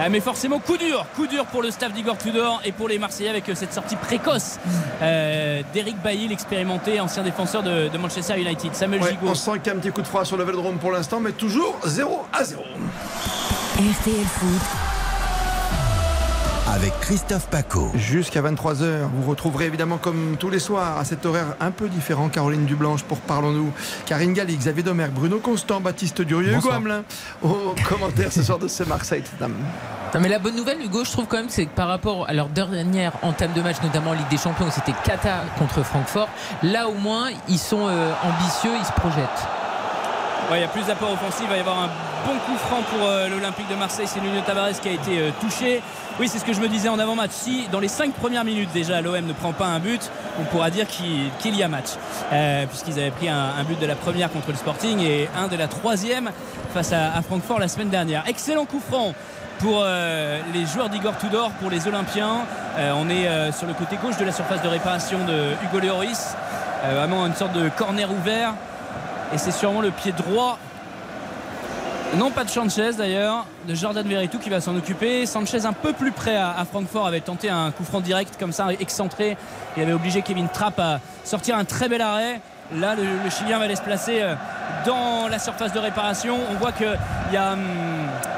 Euh, 0.01 0.07
mais 0.09 0.19
forcément 0.19 0.57
coup 0.59 0.75
dur, 0.77 1.05
coup 1.15 1.27
dur 1.27 1.45
pour 1.45 1.61
le 1.61 1.69
staff 1.71 1.93
d'Igor 1.93 2.17
Tudor 2.17 2.61
et 2.65 2.71
pour 2.71 2.87
les 2.89 2.97
Marseillais 2.97 3.29
avec 3.29 3.47
euh, 3.47 3.53
cette 3.55 3.73
sortie 3.73 3.95
précoce 3.95 4.57
euh, 5.03 5.61
d'Eric 5.71 6.01
Bailly, 6.01 6.27
l'expérimenté 6.27 6.99
ancien 6.99 7.21
défenseur 7.23 7.61
de, 7.63 7.89
de 7.89 7.97
Manchester 7.99 8.39
United. 8.39 8.73
Samuel 8.73 9.01
Ouais, 9.03 9.09
Gigot. 9.11 9.27
on 9.29 9.35
sent 9.35 9.51
qu'il 9.59 9.67
y 9.67 9.69
a 9.69 9.73
un 9.73 9.79
petit 9.79 9.91
coup 9.91 10.01
de 10.01 10.07
froid 10.07 10.25
sur 10.25 10.35
le 10.35 10.43
Vélodrome 10.43 10.77
pour 10.79 10.91
l'instant, 10.91 11.19
mais 11.19 11.31
toujours 11.31 11.77
0 11.85 12.25
à 12.33 12.43
0. 12.43 12.61
RTL 13.75 14.25
Foot, 14.25 14.61
avec 16.83 16.99
Christophe 16.99 17.47
Paco. 17.47 17.89
Jusqu'à 17.95 18.41
23h, 18.41 19.07
vous 19.15 19.29
retrouverez 19.29 19.67
évidemment 19.67 19.97
comme 19.97 20.35
tous 20.37 20.49
les 20.49 20.59
soirs 20.59 20.97
à 20.97 21.05
cet 21.05 21.25
horaire 21.25 21.55
un 21.61 21.71
peu 21.71 21.87
différent 21.87 22.27
Caroline 22.27 22.65
Dublanche 22.65 23.03
pour 23.03 23.19
Parlons-nous, 23.19 23.71
Karine 24.05 24.33
Galli, 24.33 24.57
Xavier 24.57 24.83
Domergue, 24.83 25.13
Bruno 25.13 25.39
Constant, 25.39 25.79
Baptiste 25.79 26.21
Durieux, 26.21 26.55
Hugo. 26.55 26.71
Hamelin 26.71 27.05
au 27.41 27.73
commentaire 27.87 28.33
ce 28.33 28.43
soir 28.43 28.59
de 28.59 28.67
ce 28.67 28.83
Marseille. 28.83 29.23
Non 29.39 30.19
mais 30.19 30.27
la 30.27 30.39
bonne 30.39 30.57
nouvelle 30.57 30.81
Hugo 30.81 31.05
je 31.05 31.11
trouve 31.11 31.25
quand 31.25 31.37
même 31.37 31.49
c'est 31.49 31.67
que 31.67 31.73
par 31.73 31.87
rapport 31.87 32.27
à 32.27 32.33
leur 32.33 32.49
dernière 32.49 33.13
entame 33.21 33.53
de 33.53 33.61
match 33.61 33.77
notamment 33.81 34.11
en 34.11 34.15
Ligue 34.15 34.29
des 34.29 34.37
Champions 34.37 34.67
où 34.67 34.71
c'était 34.71 34.93
Kata 35.05 35.43
contre 35.57 35.83
Francfort 35.83 36.27
là 36.63 36.89
au 36.89 36.95
moins 36.95 37.29
ils 37.47 37.59
sont 37.59 37.87
euh, 37.87 38.11
ambitieux 38.23 38.71
ils 38.77 38.85
se 38.85 38.91
projettent 38.91 39.47
Ouais, 40.51 40.57
il 40.57 40.61
y 40.61 40.65
a 40.65 40.67
plus 40.67 40.85
d'apport 40.85 41.11
offensif. 41.13 41.41
Il 41.43 41.49
va 41.49 41.57
y 41.57 41.61
avoir 41.61 41.79
un 41.79 41.89
bon 42.25 42.33
coup 42.45 42.57
franc 42.57 42.81
pour 42.89 43.07
euh, 43.07 43.27
l'Olympique 43.29 43.67
de 43.69 43.75
Marseille. 43.75 44.07
C'est 44.07 44.21
Nuno 44.21 44.41
Tavares 44.41 44.79
qui 44.81 44.89
a 44.89 44.91
été 44.91 45.19
euh, 45.19 45.29
touché. 45.41 45.81
Oui, 46.19 46.27
c'est 46.27 46.39
ce 46.39 46.45
que 46.45 46.53
je 46.53 46.59
me 46.59 46.67
disais 46.67 46.89
en 46.89 46.99
avant-match. 46.99 47.31
Si 47.31 47.67
dans 47.71 47.79
les 47.79 47.87
5 47.87 48.13
premières 48.13 48.45
minutes 48.45 48.69
déjà 48.73 49.01
l'OM 49.01 49.25
ne 49.25 49.33
prend 49.33 49.53
pas 49.53 49.65
un 49.65 49.79
but, 49.79 50.09
on 50.39 50.43
pourra 50.45 50.69
dire 50.69 50.87
qu'il 50.87 51.55
y 51.55 51.63
a 51.63 51.67
match. 51.67 51.89
Euh, 52.31 52.65
Puisqu'ils 52.67 52.99
avaient 52.99 53.11
pris 53.11 53.29
un, 53.29 53.63
but 53.67 53.79
de 53.79 53.85
la 53.85 53.95
première 53.95 54.31
contre 54.31 54.49
le 54.49 54.55
Sporting 54.55 54.99
et 54.99 55.29
un 55.37 55.47
de 55.47 55.55
la 55.55 55.67
troisième 55.67 56.31
face 56.73 56.93
à, 56.93 57.21
Francfort 57.21 57.59
la 57.59 57.67
semaine 57.67 57.89
dernière. 57.89 58.23
Excellent 58.27 58.65
coup 58.65 58.79
franc 58.79 59.13
pour 59.59 59.85
les 60.53 60.65
joueurs 60.65 60.89
d'Igor 60.89 61.17
Tudor, 61.17 61.51
pour 61.61 61.69
les 61.69 61.87
Olympiens. 61.87 62.41
On 62.77 63.09
est 63.09 63.51
sur 63.53 63.65
le 63.67 63.73
côté 63.73 63.97
gauche 64.01 64.17
de 64.17 64.25
la 64.25 64.31
surface 64.31 64.61
de 64.61 64.67
réparation 64.67 65.19
de 65.25 65.53
Hugo 65.63 65.79
Lloris. 65.79 66.35
Euh, 66.83 66.95
vraiment 66.95 67.25
une 67.25 67.33
sorte 67.33 67.53
de 67.53 67.69
corner 67.69 68.11
ouvert. 68.11 68.53
Et 69.33 69.37
c'est 69.37 69.51
sûrement 69.51 69.81
le 69.81 69.91
pied 69.91 70.11
droit. 70.11 70.59
Non, 72.17 72.29
pas 72.29 72.43
de 72.43 72.49
Sanchez 72.49 72.91
d'ailleurs, 72.95 73.47
de 73.67 73.73
Jordan 73.73 74.07
Verretou 74.07 74.37
qui 74.37 74.51
va 74.51 74.61
s'en 74.61 74.75
occuper. 74.75 75.25
Sanchez 75.25 75.65
un 75.65 75.73
peu 75.73 75.93
plus 75.93 76.11
près 76.11 76.37
à, 76.37 76.63
Francfort 76.63 77.07
avait 77.07 77.21
tenté 77.21 77.49
un 77.49 77.71
coup 77.71 77.83
franc 77.83 78.01
direct 78.01 78.35
comme 78.39 78.51
ça, 78.51 78.67
excentré. 78.79 79.35
Il 79.75 79.81
avait 79.81 79.93
obligé 79.93 80.21
Kevin 80.21 80.47
Trapp 80.47 80.79
à 80.79 80.99
sortir 81.23 81.57
un 81.57 81.65
très 81.65 81.89
bel 81.89 82.01
arrêt. 82.01 82.39
Là, 82.75 82.93
le, 82.95 83.29
Chilien 83.31 83.57
va 83.57 83.65
aller 83.65 83.75
se 83.75 83.81
placer 83.81 84.21
euh, 84.21 84.35
dans 84.85 85.27
la 85.27 85.39
surface 85.39 85.73
de 85.73 85.79
réparation. 85.79 86.37
On 86.51 86.53
voit 86.55 86.71
qu'il 86.71 86.87
y 87.31 87.37
a 87.37 87.53
hum, 87.53 87.59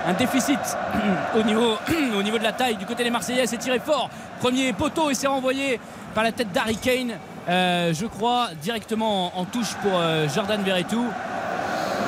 un 0.07 0.13
déficit 0.13 0.59
au 1.37 1.43
niveau, 1.43 1.75
au 2.17 2.23
niveau 2.23 2.37
de 2.37 2.43
la 2.43 2.53
taille 2.53 2.77
du 2.77 2.85
côté 2.85 3.03
des 3.03 3.09
Marseillais. 3.09 3.45
C'est 3.45 3.57
tiré 3.57 3.79
fort. 3.79 4.09
Premier 4.39 4.71
poteau 4.71 5.09
et 5.09 5.15
c'est 5.15 5.27
renvoyé 5.27 5.81
par 6.13 6.23
la 6.23 6.31
tête 6.31 6.53
d'Harry 6.53 6.77
Kane. 6.77 7.11
euh, 7.49 7.93
je 7.93 8.05
crois 8.05 8.49
directement 8.61 9.37
en, 9.37 9.43
touche 9.43 9.73
pour 9.81 9.91
euh, 9.95 10.27
Jordan 10.33 10.61
Verretou. 10.63 11.05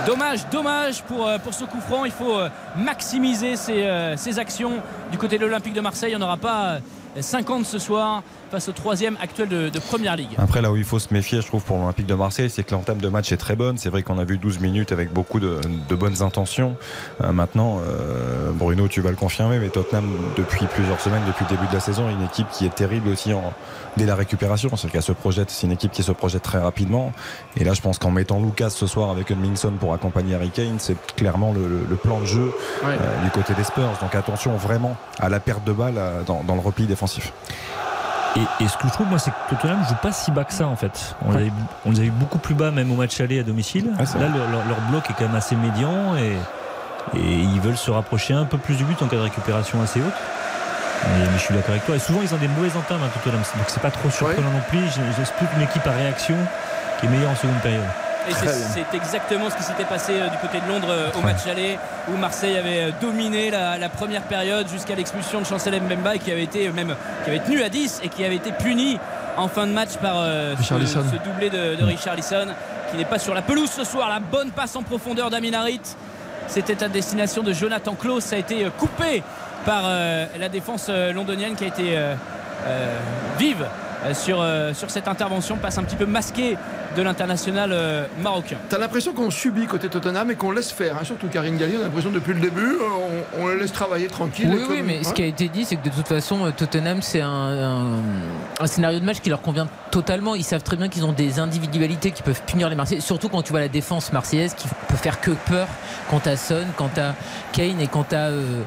Dommage, 0.08 0.48
dommage 0.50 1.04
pour, 1.04 1.28
euh, 1.28 1.38
pour 1.38 1.54
ce 1.54 1.65
coup 1.65 1.82
franc. 1.82 2.06
Il 2.06 2.12
faut 2.12 2.39
euh, 2.39 2.48
maximiser 2.78 3.58
ses, 3.58 3.84
euh, 3.84 4.15
ses 4.15 4.39
actions 4.39 4.82
du 5.12 5.17
côté 5.17 5.38
de 5.38 5.43
l'Olympique 5.43 5.74
de 5.74 5.82
Marseille. 5.82 6.13
Il 6.13 6.17
n'y 6.17 6.24
en 6.24 6.26
aura 6.26 6.38
pas 6.38 6.80
euh, 7.17 7.22
50 7.22 7.65
ce 7.65 7.78
soir 7.78 8.24
face 8.49 8.69
au 8.69 8.71
troisième 8.71 9.17
actuel 9.21 9.49
de, 9.49 9.69
de 9.69 9.79
Première 9.79 10.15
Ligue. 10.15 10.29
Après, 10.38 10.62
là 10.62 10.71
où 10.71 10.75
il 10.77 10.83
faut 10.83 10.99
se 10.99 11.13
méfier, 11.13 11.41
je 11.41 11.47
trouve, 11.47 11.63
pour 11.63 11.77
l'Olympique 11.77 12.05
de 12.07 12.13
Marseille, 12.15 12.49
c'est 12.49 12.63
que 12.63 12.71
l'entame 12.73 12.97
de 12.99 13.07
match 13.10 13.31
est 13.31 13.38
très 13.38 13.55
bonne. 13.55 13.77
C'est 13.77 13.89
vrai 13.89 14.03
qu'on 14.03 14.17
a 14.19 14.23
vu 14.23 14.38
12 14.38 14.60
minutes 14.60 14.91
avec 14.91 15.12
beaucoup 15.13 15.39
de, 15.39 15.60
de 15.89 15.95
bonnes 15.95 16.21
intentions. 16.21 16.75
Euh, 17.21 17.31
maintenant, 17.31 17.79
euh, 17.79 18.51
Bruno, 18.51 18.88
tu 18.88 19.01
vas 19.01 19.10
le 19.10 19.15
confirmer, 19.15 19.60
mais 19.60 19.69
Tottenham, 19.69 20.10
depuis 20.38 20.65
plusieurs 20.67 20.99
semaines, 21.01 21.23
depuis 21.27 21.45
le 21.49 21.55
début 21.55 21.67
de 21.67 21.73
la 21.73 21.79
saison, 21.79 22.10
est 22.10 22.13
une 22.13 22.23
équipe 22.23 22.47
qui 22.51 22.65
est 22.65 22.73
terrible 22.73 23.10
aussi 23.10 23.33
en, 23.33 23.53
dès 23.97 24.05
la 24.05 24.15
récupération. 24.15 24.69
C'est 24.75 24.89
qu'elle 24.89 25.01
se 25.03 25.12
projette, 25.12 25.49
c'est 25.49 25.67
une 25.67 25.73
équipe 25.73 25.91
qui 25.91 26.03
se 26.03 26.12
projette 26.12 26.43
très 26.43 26.60
rapidement. 26.60 27.12
Et 27.57 27.63
là, 27.63 27.73
je 27.73 27.81
pense 27.81 27.99
qu'en 27.99 28.12
mettant 28.12 28.41
Lucas 28.41 28.69
ce 28.69 28.88
soir 28.88 29.10
avec 29.10 29.31
Minson 29.31 29.73
pour 29.79 29.93
accompagner 29.93 30.36
Harry 30.36 30.49
Kane, 30.49 30.77
c'est 30.79 30.95
clairement 31.15 31.51
le, 31.53 31.67
le- 31.67 31.86
le 31.89 31.95
plan 31.95 32.19
de 32.19 32.25
jeu 32.25 32.51
Ouais. 32.83 32.95
euh, 33.01 33.23
du 33.23 33.29
côté 33.31 33.53
des 33.53 33.63
Spurs. 33.63 33.91
Donc 34.01 34.13
attention 34.15 34.55
vraiment 34.57 34.95
à 35.19 35.29
la 35.29 35.39
perte 35.39 35.63
de 35.65 35.71
balle 35.73 35.95
dans, 36.25 36.43
dans 36.43 36.55
le 36.55 36.62
repli 36.62 36.86
défensif. 36.86 37.33
Et, 38.36 38.63
et 38.63 38.68
ce 38.68 38.78
que 38.78 38.88
je 38.88 38.94
trouve, 38.94 39.08
moi, 39.08 39.18
c'est 39.20 39.32
que 39.32 39.36
Tottenham 39.50 39.80
joue 39.88 39.96
pas 39.96 40.12
si 40.12 40.32
bas 40.32 40.44
que 40.44 40.54
ça, 40.54 40.68
en 40.68 40.76
fait. 40.76 41.16
On, 41.26 41.32
les, 41.32 41.44
a, 41.44 41.48
eu- 41.48 41.52
on 41.86 41.92
les 41.92 42.00
a 42.02 42.04
eu 42.04 42.12
beaucoup 42.12 42.38
plus 42.38 42.54
bas, 42.56 42.70
même 42.72 42.92
au 42.92 42.96
match 42.96 43.20
aller 43.20 43.40
à 43.40 43.44
domicile. 43.44 43.92
C'est 44.06 44.20
Là, 44.20 44.28
leur, 44.28 44.50
leur- 44.50 44.68
leur 44.68 44.82
bloc 44.92 45.10
est 45.10 45.13
quand 45.13 45.26
même 45.26 45.36
assez 45.36 45.56
médian 45.56 46.16
et, 46.18 46.34
et 47.18 47.34
ils 47.34 47.62
veulent 47.62 47.78
se 47.78 47.90
rapprocher 47.90 48.34
un 48.34 48.46
peu 48.46 48.58
plus 48.58 48.76
du 48.76 48.84
but 48.84 49.02
en 49.02 49.08
cas 49.08 49.16
de 49.16 49.22
récupération 49.22 49.82
assez 49.82 50.00
haute. 50.02 50.13
Mais, 51.08 51.26
mais 51.26 51.38
je 51.38 51.44
suis 51.44 51.54
d'accord 51.54 51.72
avec 51.72 51.86
toi. 51.86 51.96
Et 51.96 52.00
souvent, 52.00 52.20
ils 52.22 52.34
ont 52.34 52.38
des 52.38 52.48
mauvaises 52.48 52.76
entames, 52.78 53.00
hein, 53.04 53.10
Tottenham. 53.13 53.42
Donc, 53.56 53.66
c'est 53.68 53.82
pas 53.82 53.92
trop 53.92 54.10
surprenant 54.10 54.52
non 54.52 54.62
plus. 54.70 54.80
J'ai 54.96 55.02
plus 55.38 55.48
une 55.56 55.62
équipe 55.63 55.86
à 55.88 55.92
réaction 55.92 56.36
qui 57.00 57.06
est 57.06 57.10
meilleure 57.10 57.32
en 57.32 57.36
seconde 57.36 57.60
période. 57.62 57.84
Et 58.30 58.34
c'est 58.34 58.96
exactement 58.98 59.50
ce 59.50 59.56
qui 59.56 59.63
s'était 59.63 59.86
passé 59.86 60.13
euh, 60.13 60.28
du 60.30 60.38
côté 60.38 60.60
de 60.60 60.68
Londres 60.68 60.88
euh, 60.90 61.10
au 61.18 61.22
match 61.22 61.48
aller 61.50 61.78
où 62.10 62.18
Marseille 62.18 62.58
avait 62.58 62.84
euh, 62.84 62.92
dominé 63.02 63.50
la, 63.52 63.78
la 63.78 63.90
première 63.90 64.24
période 64.24 64.68
jusqu'à 64.68 64.96
l'expulsion 64.96 65.40
de 65.42 65.46
Chancel 65.46 65.82
Mbemba 65.82 66.18
qui 66.18 66.32
avait 66.32 66.44
été 66.44 66.70
même 66.72 66.96
qui 67.24 67.30
avait 67.30 67.40
tenu 67.40 67.62
à 67.62 67.70
10 67.70 68.02
et 68.04 68.10
qui 68.10 68.26
avait 68.26 68.36
été 68.36 68.52
puni 68.52 69.00
en 69.38 69.48
fin 69.48 69.68
de 69.68 69.72
match 69.72 69.96
par 70.02 70.16
euh, 70.18 70.56
ce, 70.58 70.74
doublé 71.24 71.50
de, 71.50 71.76
de 71.76 71.84
Richarlison 71.84 72.48
qui 72.92 72.98
n'est 72.98 73.06
pas 73.06 73.20
sur 73.20 73.34
la 73.34 73.42
pelouse 73.42 73.70
ce 73.70 73.84
soir. 73.84 74.10
La 74.10 74.20
bonne 74.20 74.52
passe 74.52 74.76
en 74.76 74.84
profondeur 74.84 75.30
d'Amin 75.30 75.54
Harit. 75.54 75.82
C'était 76.48 76.84
à 76.84 76.88
destination 76.88 77.44
de 77.44 77.54
Jonathan 77.54 77.94
Klaus. 77.94 78.24
Ça 78.24 78.36
a 78.36 78.40
été 78.40 78.66
coupé 78.78 79.22
par 79.66 79.84
euh, 79.86 80.26
la 80.40 80.50
défense 80.50 80.90
londonienne 81.13 81.56
qui 81.56 81.66
a 81.66 81.68
été 81.68 81.98
euh, 81.98 82.16
vive 83.38 83.66
sur, 84.13 84.44
sur 84.74 84.90
cette 84.90 85.08
intervention. 85.08 85.58
Passe 85.58 85.78
un 85.78 85.84
petit 85.84 85.98
peu 85.98 86.06
masqué 86.06 86.58
de 86.95 87.02
l'international 87.02 87.71
euh, 87.73 88.06
marocain. 88.21 88.58
T'as 88.69 88.78
l'impression 88.78 89.13
qu'on 89.13 89.30
subit 89.30 89.65
côté 89.67 89.88
Tottenham 89.89 90.32
et 90.32 90.36
qu'on 90.36 90.52
laisse 90.52 90.71
faire, 90.71 90.95
hein, 90.97 91.04
surtout 91.04 91.28
Karine 91.28 91.58
Galli, 91.58 91.76
on 91.78 91.82
a 91.82 91.84
l'impression 91.84 92.10
depuis 92.12 92.34
le 92.34 92.39
début, 92.39 92.62
euh, 92.80 93.23
on, 93.38 93.43
on 93.43 93.47
les 93.50 93.58
laisse 93.60 93.71
travailler 93.71 94.08
tranquille. 94.08 94.50
Oui, 94.52 94.62
oui, 94.69 94.78
comme- 94.78 94.86
mais 94.88 95.04
ce 95.04 95.13
qui 95.13 95.21
a 95.23 95.26
été 95.26 95.47
dit, 95.50 95.65
c'est 95.65 95.76
que 95.76 95.88
de 95.89 95.93
toute 95.93 96.08
façon, 96.08 96.45
euh, 96.45 96.52
Tottenham, 96.52 97.02
c'est 97.02 97.21
un, 97.21 97.30
un- 97.30 98.00
un 98.60 98.67
scénario 98.67 99.00
de 99.00 99.06
match 99.06 99.19
qui 99.19 99.30
leur 99.30 99.41
convient 99.41 99.67
totalement. 99.91 100.34
Ils 100.36 100.43
savent 100.43 100.63
très 100.63 100.76
bien 100.78 100.89
qu'ils 100.89 101.06
ont 101.06 101.13
des 101.13 101.39
individualités 101.39 102.12
qui 102.12 102.23
peuvent 102.23 102.41
punir 102.45 102.69
les 102.69 102.76
Marseillais, 102.76 103.02
surtout 103.02 103.30
quand 103.30 103.41
tu 103.41 103.52
vois 103.52 103.60
la 103.62 103.67
défense 103.67 104.12
marseillaise 104.13 104.54
qui 104.56 104.67
peut 104.88 104.95
faire 104.97 105.19
que 105.21 105.32
peur 105.32 105.67
quand 106.10 106.19
t'as 106.21 106.36
Son, 106.38 106.63
quand 106.78 106.89
t'as 106.93 107.13
Kane 107.54 107.80
et 107.82 107.88
quand 107.88 108.06
t'as 108.10 108.30
euh, 108.30 108.62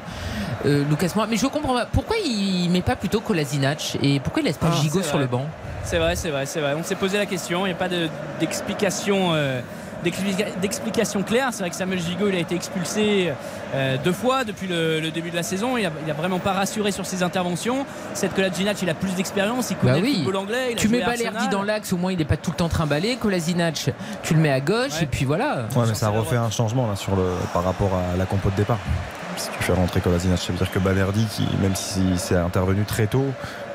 euh, 0.65 0.83
Lucas 0.89 1.09
Moura. 1.15 1.27
Mais 1.27 1.37
je 1.37 1.47
comprends 1.47 1.73
pas. 1.73 1.85
Pourquoi 1.91 2.15
il 2.23 2.69
met 2.69 2.81
pas 2.81 2.95
plutôt 2.95 3.19
Kolasinac 3.19 3.97
et 4.01 4.19
pourquoi 4.19 4.41
il 4.41 4.45
laisse 4.45 4.57
pas 4.57 4.69
Ah, 4.71 4.81
Gigot 4.81 5.01
sur 5.01 5.13
vrai. 5.13 5.21
le 5.21 5.27
banc? 5.27 5.47
C'est 5.83 5.97
vrai, 5.97 6.15
c'est 6.15 6.29
vrai, 6.29 6.45
c'est 6.45 6.59
vrai. 6.61 6.73
On 6.77 6.83
s'est 6.83 6.95
posé 6.95 7.17
la 7.17 7.25
question. 7.25 7.65
Il 7.65 7.69
n'y 7.69 7.75
a 7.75 7.77
pas 7.77 7.89
de- 7.89 8.07
d'explication. 8.39 9.33
euh, 9.33 9.59
d'explica- 10.03 10.49
d'explication 10.59 11.21
claire. 11.21 11.49
C'est 11.51 11.59
vrai 11.59 11.69
que 11.69 11.75
Samuel 11.75 11.99
Gigot 11.99 12.27
il 12.29 12.35
a 12.35 12.39
été 12.39 12.55
expulsé 12.55 13.31
euh, 13.75 13.97
deux 14.03 14.13
fois 14.13 14.43
depuis 14.43 14.67
le, 14.67 14.99
le 14.99 15.11
début 15.11 15.29
de 15.29 15.35
la 15.35 15.43
saison. 15.43 15.77
Il 15.77 15.85
a, 15.85 15.91
il 16.05 16.09
a 16.09 16.13
vraiment 16.15 16.39
pas 16.39 16.53
rassuré 16.53 16.91
sur 16.91 17.05
ses 17.05 17.21
interventions. 17.23 17.85
C'est 18.15 18.33
que 18.33 18.41
Ginac 18.53 18.81
il 18.81 18.89
a 18.89 18.93
plus 18.95 19.13
d'expérience, 19.15 19.69
il 19.69 19.77
connaît 19.77 20.01
Bah 20.01 20.07
le 20.07 20.13
football 20.15 20.35
anglais. 20.37 20.67
il 20.71 20.75
Tu 20.75 20.87
mets 20.89 21.01
Balerdi 21.05 21.47
dans 21.49 21.61
l'axe, 21.63 21.93
au 21.93 21.97
moins 21.97 22.11
il 22.11 22.17
n'est 22.17 22.25
pas 22.25 22.37
tout 22.37 22.49
le 22.51 22.57
temps 22.57 22.69
trimballé. 22.69 23.17
Kolasinac, 23.17 23.91
tu 24.23 24.33
le 24.33 24.39
mets 24.39 24.51
à 24.51 24.59
gauche 24.59 24.93
Ouais. 24.93 25.03
et 25.03 25.05
puis 25.05 25.25
voilà. 25.25 25.65
Ouais, 25.75 25.85
mais 25.87 25.93
ça 25.93 26.09
refait 26.09 26.35
un 26.37 26.49
changement 26.49 26.87
là, 26.87 26.95
sur 26.95 27.15
le, 27.15 27.23
par 27.53 27.63
rapport 27.63 27.91
à 27.93 28.17
la 28.17 28.25
compo 28.25 28.49
de 28.49 28.55
départ. 28.55 28.79
Si 29.37 29.49
tu 29.57 29.63
fais 29.63 29.73
rentrer 29.73 30.01
Kolasinac, 30.01 30.39
ça 30.39 30.51
veut 30.51 30.57
dire 30.57 30.69
que 30.71 30.79
Balerdi, 30.79 31.25
qui, 31.27 31.47
même 31.61 31.75
si 31.75 32.01
c'est 32.17 32.35
intervenu 32.35 32.83
très 32.85 33.07
tôt, 33.07 33.25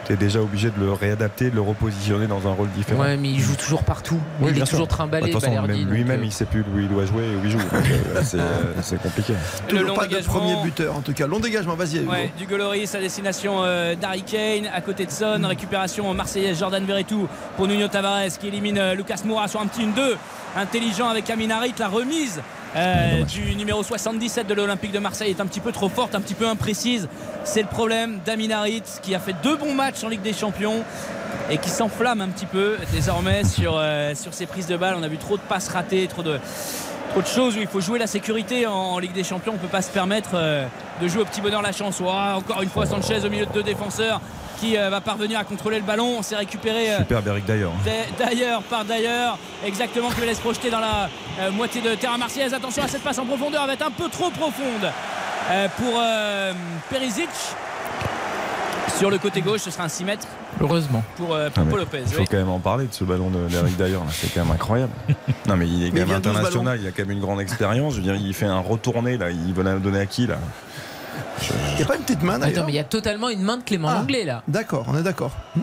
tu 0.07 0.13
es 0.13 0.17
déjà 0.17 0.41
obligé 0.41 0.71
de 0.71 0.79
le 0.79 0.93
réadapter, 0.93 1.51
de 1.51 1.55
le 1.57 1.61
repositionner 1.61 2.27
dans 2.27 2.47
un 2.47 2.53
rôle 2.53 2.71
différent. 2.71 3.03
Ouais, 3.03 3.17
mais 3.17 3.31
il 3.31 3.41
joue 3.41 3.57
toujours 3.57 3.83
partout. 3.83 4.21
Oui, 4.41 4.53
il 4.55 4.63
est 4.63 4.67
sûr. 4.67 4.71
toujours 4.71 4.87
Bah, 4.87 4.95
trimballé, 4.95 5.33
donc, 5.33 5.43
lui-même, 5.91 6.21
euh, 6.21 6.25
il 6.25 6.33
sait 6.33 6.45
plus 6.45 6.61
où 6.61 6.79
il 6.79 6.89
doit 6.89 7.05
jouer 7.07 7.25
et 7.25 7.37
où 7.37 7.41
il 7.45 7.51
joue. 7.51 7.59
Euh, 7.59 8.21
c'est, 8.23 8.39
euh, 8.39 8.73
c'est 8.83 9.01
compliqué. 9.01 9.35
Le 9.71 9.83
long 9.83 9.95
pas 9.95 10.07
de 10.07 10.17
premier 10.19 10.55
buteur 10.63 10.97
en 10.97 11.01
tout 11.01 11.13
cas. 11.13 11.27
Long 11.27 11.41
dégagement, 11.41 11.75
vas-y. 11.75 12.01
Ouais, 12.01 12.33
du 12.39 12.47
Goloris 12.47 12.95
à 12.95 13.01
destination 13.01 13.65
euh, 13.65 13.95
d'Harry 13.95 14.23
Kane 14.23 14.69
à 14.73 14.81
côté 14.81 15.07
de 15.07 15.11
Son. 15.11 15.41
Récupération 15.47 16.13
marseillaise 16.15 16.59
Jordan 16.59 16.85
Verretou 16.85 17.29
pour 17.57 17.67
Nuno 17.67 17.89
Tavares 17.89 18.39
qui 18.39 18.49
élimine 18.49 18.79
euh, 18.79 18.95
Lucas 18.95 19.23
Moura 19.25 19.49
sur 19.49 19.61
un 19.61 19.67
petit 19.67 19.83
1-2. 19.83 20.17
Intelligent 20.57 21.09
avec 21.09 21.29
Amin 21.31 21.51
Harit. 21.51 21.75
La 21.79 21.89
remise 21.89 22.41
euh, 22.77 23.23
du 23.25 23.55
numéro 23.55 23.83
77 23.83 24.47
de 24.47 24.53
l'Olympique 24.53 24.93
de 24.93 24.99
Marseille 24.99 25.31
est 25.31 25.41
un 25.41 25.47
petit 25.47 25.61
peu 25.61 25.73
trop 25.73 25.89
forte, 25.89 26.15
un 26.15 26.21
petit 26.21 26.35
peu 26.35 26.47
imprécise. 26.47 27.09
C'est 27.45 27.63
le 27.63 27.69
problème 27.69 28.21
d'Amin 28.25 28.51
Harit 28.51 28.83
qui 29.03 29.15
a 29.15 29.19
fait 29.19 29.35
deux 29.43 29.57
bons 29.57 29.75
matchs 29.75 30.05
en 30.05 30.09
Ligue 30.09 30.21
des 30.21 30.35
Champions 30.35 30.85
et 31.51 31.59
qui 31.59 31.71
s'enflamme 31.71 32.21
un 32.21 32.29
petit 32.29 32.47
peu 32.47 32.77
désormais 32.93 33.45
sur, 33.45 33.77
euh, 33.79 34.15
sur 34.15 34.35
ses 34.35 34.47
prises 34.47 34.67
de 34.67 34.77
balles. 34.77 34.97
On 34.99 35.03
a 35.03 35.09
vu 35.09 35.17
trop 35.17 35.37
de 35.37 35.43
passes 35.43 35.69
ratées, 35.69 36.07
trop 36.07 36.23
de, 36.23 36.39
trop 37.13 37.23
de 37.23 37.27
choses 37.27 37.57
où 37.57 37.61
il 37.61 37.67
faut 37.67 37.81
jouer 37.81 37.99
la 37.99 38.07
sécurité 38.07 38.67
en, 38.67 38.73
en 38.73 38.99
Ligue 38.99 39.15
des 39.15 39.25
Champions. 39.25 39.53
On 39.53 39.57
ne 39.57 39.61
peut 39.61 39.69
pas 39.69 39.83
se 39.83 39.91
permettre 39.91 40.31
euh, 40.35 40.67
de 41.01 41.09
jouer 41.09 41.23
au 41.23 41.27
petit 41.27 41.41
bonheur 41.41 41.63
la 41.63 41.73
chance. 41.73 42.01
Encore 42.01 42.61
une 42.63 42.69
fois, 42.69 42.85
Sanchez 42.85 43.25
au 43.25 43.31
milieu 43.31 43.47
de 43.47 43.53
deux 43.53 43.63
défenseurs 43.63 44.21
qui 44.61 44.77
euh, 44.77 44.91
va 44.91 45.01
parvenir 45.01 45.39
à 45.39 45.45
contrôler 45.45 45.79
le 45.79 45.85
ballon. 45.85 46.17
On 46.19 46.23
s'est 46.23 46.37
récupéré. 46.37 46.91
euh, 46.95 46.99
Super 46.99 47.23
Beric 47.23 47.45
d'ailleurs. 47.47 47.73
D'a- 47.85 48.25
D'ailleurs, 48.27 48.63
par 48.63 48.85
d'ailleurs, 48.85 49.39
exactement 49.65 50.09
que 50.11 50.21
le 50.21 50.27
laisse 50.27 50.39
projeter 50.41 50.71
dans 50.71 50.81
la 50.81 51.09
euh, 51.41 51.51
moitié 51.51 51.81
de 51.83 51.95
terrain 51.95 52.19
marseillaise. 52.19 52.55
Attention 52.55 52.83
à 52.83 52.89
cette 52.89 53.03
passe 53.03 53.19
en 53.19 53.27
profondeur, 53.27 53.63
elle 53.63 53.69
va 53.69 53.75
être 53.75 53.87
un 53.87 53.91
peu 53.91 54.09
trop 54.09 54.31
profonde 54.31 54.91
euh, 55.51 55.69
pour 55.77 56.01
euh, 56.01 56.53
Perisic. 56.91 57.29
Sur 58.99 59.11
le 59.11 59.19
côté 59.19 59.43
gauche, 59.43 59.61
ce 59.61 59.71
sera 59.71 59.85
un 59.85 59.89
6 59.89 60.05
mètres 60.05 60.27
Heureusement. 60.59 61.05
pour, 61.17 61.35
euh, 61.35 61.49
Ah, 61.49 61.51
pour 61.51 61.65
mais 61.65 61.71
Paul 61.71 61.81
Lopez. 61.81 62.03
Il 62.07 62.13
faut 62.15 62.21
oui. 62.21 62.27
quand 62.31 62.39
même 62.39 62.49
en 62.49 62.61
parler 62.61 62.87
de 62.87 62.95
ce 62.95 63.05
ballon 63.05 63.29
de 63.29 63.47
d'Eric 63.47 63.77
d'ailleurs. 63.77 64.05
là. 64.05 64.11
C'est 64.11 64.33
quand 64.33 64.45
même 64.45 64.55
incroyable. 64.55 64.93
Non, 65.47 65.57
mais 65.57 65.69
il 65.69 65.85
est 65.87 65.91
quand 65.91 66.07
même 66.07 66.13
international. 66.17 66.79
Il 66.81 66.87
a 66.89 66.93
quand 66.93 67.03
même 67.03 67.11
une 67.13 67.21
grande 67.21 67.41
expérience. 67.43 67.93
Je 67.93 67.99
veux 67.99 68.03
dire, 68.05 68.15
il 68.17 68.33
fait 68.33 68.47
un 68.47 68.59
retourné 68.61 69.19
là. 69.19 69.31
Il 69.31 69.53
veut 69.53 69.63
la 69.63 69.75
donner 69.75 70.01
à 70.01 70.07
qui 70.07 70.27
là? 70.27 70.37
Il 71.73 71.77
n'y 71.77 71.83
a 71.83 71.87
pas 71.87 71.97
une 71.97 72.03
petite 72.03 72.23
main 72.23 72.35
Attends, 72.35 72.47
d'ailleurs 72.47 72.67
mais 72.67 72.73
il 72.73 72.77
y 72.77 72.81
a 72.81 72.85
totalement 72.85 73.29
une 73.29 73.43
main 73.43 73.57
de 73.59 73.63
Clément 73.63 73.89
Ah. 73.91 73.95
Langlais 73.97 74.25
là. 74.25 74.43
D'accord, 74.49 74.85
on 74.89 74.97
est 74.97 75.03
d'accord. 75.03 75.31
Hmm. 75.55 75.61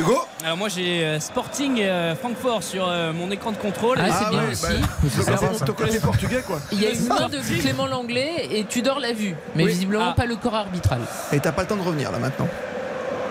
Hugo 0.00 0.16
Alors 0.44 0.56
moi 0.56 0.68
j'ai 0.68 1.04
euh, 1.04 1.18
Sporting 1.18 1.80
euh, 1.80 2.14
Francfort 2.14 2.62
sur 2.62 2.86
euh, 2.88 3.12
mon 3.12 3.30
écran 3.32 3.50
de 3.50 3.56
contrôle. 3.56 3.98
Ah, 4.00 4.06
c'est 4.10 4.24
Ah 4.26 4.30
bien 4.30 4.42
oui, 4.46 4.52
aussi. 4.52 5.24
bah, 5.26 5.38
ton 5.66 5.72
côté 5.72 5.98
portugais 5.98 6.42
quoi. 6.46 6.60
Il 6.70 6.80
y 6.80 6.86
a 6.86 6.90
une 6.90 7.06
main 7.08 7.28
de 7.28 7.38
Clément 7.60 7.86
Langlais 7.88 8.48
et 8.52 8.64
Tudor 8.64 9.00
l'a 9.00 9.12
vu, 9.12 9.34
mais 9.56 9.64
Oui. 9.64 9.72
visiblement 9.72 10.10
Ah. 10.10 10.14
pas 10.16 10.26
le 10.26 10.36
corps 10.36 10.54
arbitral. 10.54 11.00
Et 11.32 11.40
t'as 11.40 11.50
pas 11.52 11.62
le 11.62 11.68
temps 11.68 11.76
de 11.76 11.82
revenir 11.82 12.12
là 12.12 12.18
maintenant. 12.18 12.46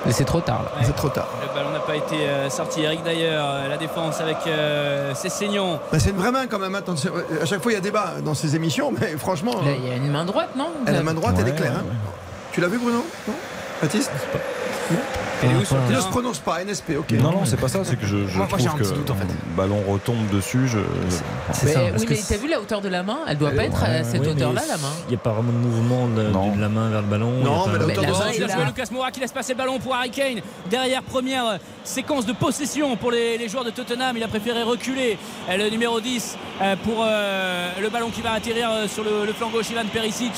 Mais 0.06 0.12
c'est 0.14 0.26
trop 0.26 0.40
tard 0.42 0.64
là. 0.64 0.72
C'est 0.84 0.96
trop 0.96 1.10
tard. 1.10 1.28
Le 1.42 1.54
ballon 1.54 1.72
n'a 1.72 1.80
pas 1.80 1.96
été 1.96 2.16
euh, 2.28 2.50
sorti. 2.50 2.82
Eric 2.84 3.04
d'ailleurs, 3.04 3.46
euh, 3.50 3.68
la 3.68 3.78
défense 3.78 4.22
avec 4.22 4.38
euh, 4.48 5.14
ses 5.16 5.30
saignons. 5.30 5.80
Bah, 5.92 6.00
c'est 6.00 6.12
une 6.12 6.18
vraie 6.18 6.32
main 6.32 6.48
quand 6.48 6.60
même. 6.60 6.76
Attends, 6.76 6.96
c'est- 6.96 7.10
à 7.42 7.46
chaque 7.46 7.62
fois 7.62 7.72
il 7.72 7.76
y 7.76 7.78
a 7.78 7.82
débat 7.82 8.14
dans 8.24 8.34
ces 8.34 8.56
émissions, 8.56 8.94
mais 9.00 9.18
franchement, 9.18 9.56
Là, 9.66 9.72
il 9.78 9.88
y 9.88 9.92
a 9.92 9.96
une 9.96 10.12
main 10.12 10.24
droite, 10.26 10.50
non? 10.56 10.70
Elle, 10.86 10.94
la 10.96 11.04
main 11.04 11.14
droite 11.14 11.36
elle 11.40 11.48
est 11.48 11.52
Ouais, 11.52 11.58
claire. 11.58 11.72
ouais, 11.72 11.78
hein. 11.80 12.12
Tu 12.52 12.62
l'as 12.62 12.68
vu 12.68 12.78
Bruno? 12.78 13.06
Non? 13.28 13.34
Baptiste? 13.82 14.12
Elle 15.44 15.52
est 15.52 15.56
où 15.56 15.66
sur 15.66 15.76
le 15.76 15.82
Il 15.90 15.96
ne 15.96 16.02
se 16.02 16.08
prononce 16.08 16.40
pas, 16.40 16.64
NSP, 16.64 16.92
ok. 17.00 17.12
Non, 17.12 17.32
non, 17.32 17.46
c'est 17.46 17.58
pas 17.58 17.68
ça, 17.68 17.80
c'est 17.84 17.96
que 17.96 18.06
je, 18.06 18.28
je 18.28 18.38
Moi, 18.38 18.48
moi, 18.50 18.58
j'ai 18.58 18.66
trouve 18.66 18.80
un 18.80 18.84
que 18.84 18.90
petit 18.90 18.98
doute, 18.98 19.10
en 19.12 19.16
fait. 19.16 19.26
le 19.26 19.56
ballon 19.56 19.82
retombe 19.88 20.28
dessus. 20.32 20.68
Je... 20.68 20.80
C'est 21.54 21.66
Mais 21.68 21.74
ça. 21.74 21.80
oui, 21.98 22.06
mais 22.10 22.18
t'as 22.28 22.38
vu 22.38 22.48
la 22.48 22.60
hauteur 22.60 22.82
de 22.82 22.90
la 22.90 23.04
main? 23.04 23.20
Elle 23.28 23.38
doit 23.38 23.52
pas 23.52 23.64
être 23.66 23.84
à 23.84 24.04
cette 24.04 24.26
hauteur-là, 24.26 24.62
la 24.68 24.78
main. 24.78 24.94
Il 25.08 25.10
n'y 25.10 25.16
a 25.16 25.20
pas 25.20 25.32
vraiment 25.32 25.52
de 25.52 25.58
mouvement 25.58 26.08
de, 26.08 26.60
la 26.62 26.70
main 26.70 26.90
vers 26.90 27.02
le 27.02 27.08
ballon. 27.08 27.32
Non, 27.44 27.68
mais 27.68 27.78
la 27.78 27.86
hauteur 27.86 28.02
la 28.04 28.08
de 28.08 28.14
main, 28.14 28.20
ça, 28.20 28.34
il 28.36 28.44
a 28.44 28.48
joué 28.48 28.64
a- 28.64 28.66
Lucas 28.66 28.88
Moura 28.92 29.12
qui 29.12 29.20
laisse 29.20 29.32
passer 29.32 29.54
le 29.54 29.58
ballon 29.58 29.80
pour 29.80 29.96
Harry 29.96 30.10
Kane. 30.10 30.42
Derrière, 30.70 31.04
première 31.04 31.46
euh, 31.46 31.58
séquence 31.84 32.26
de 32.26 32.34
possession 32.34 32.96
pour 32.98 33.12
les, 33.12 33.48
joueurs 33.48 33.64
de 33.66 33.72
Tottenham. 33.72 34.18
Il 34.18 34.24
a 34.24 34.28
préféré 34.28 34.64
reculer. 34.64 35.18
Euh, 35.50 35.58
Le 35.58 35.70
numéro 35.70 36.00
10 36.02 36.36
euh, 36.62 36.76
pour 36.84 37.04
le 37.06 37.90
ballon 37.90 38.10
qui 38.10 38.22
va 38.22 38.32
atterrir 38.34 38.70
sur 38.88 39.04
le, 39.04 39.26
le 39.26 39.34
flanc 39.34 39.50
gauche. 39.50 39.70
Ivan 39.70 39.86
Perisic. 39.92 40.34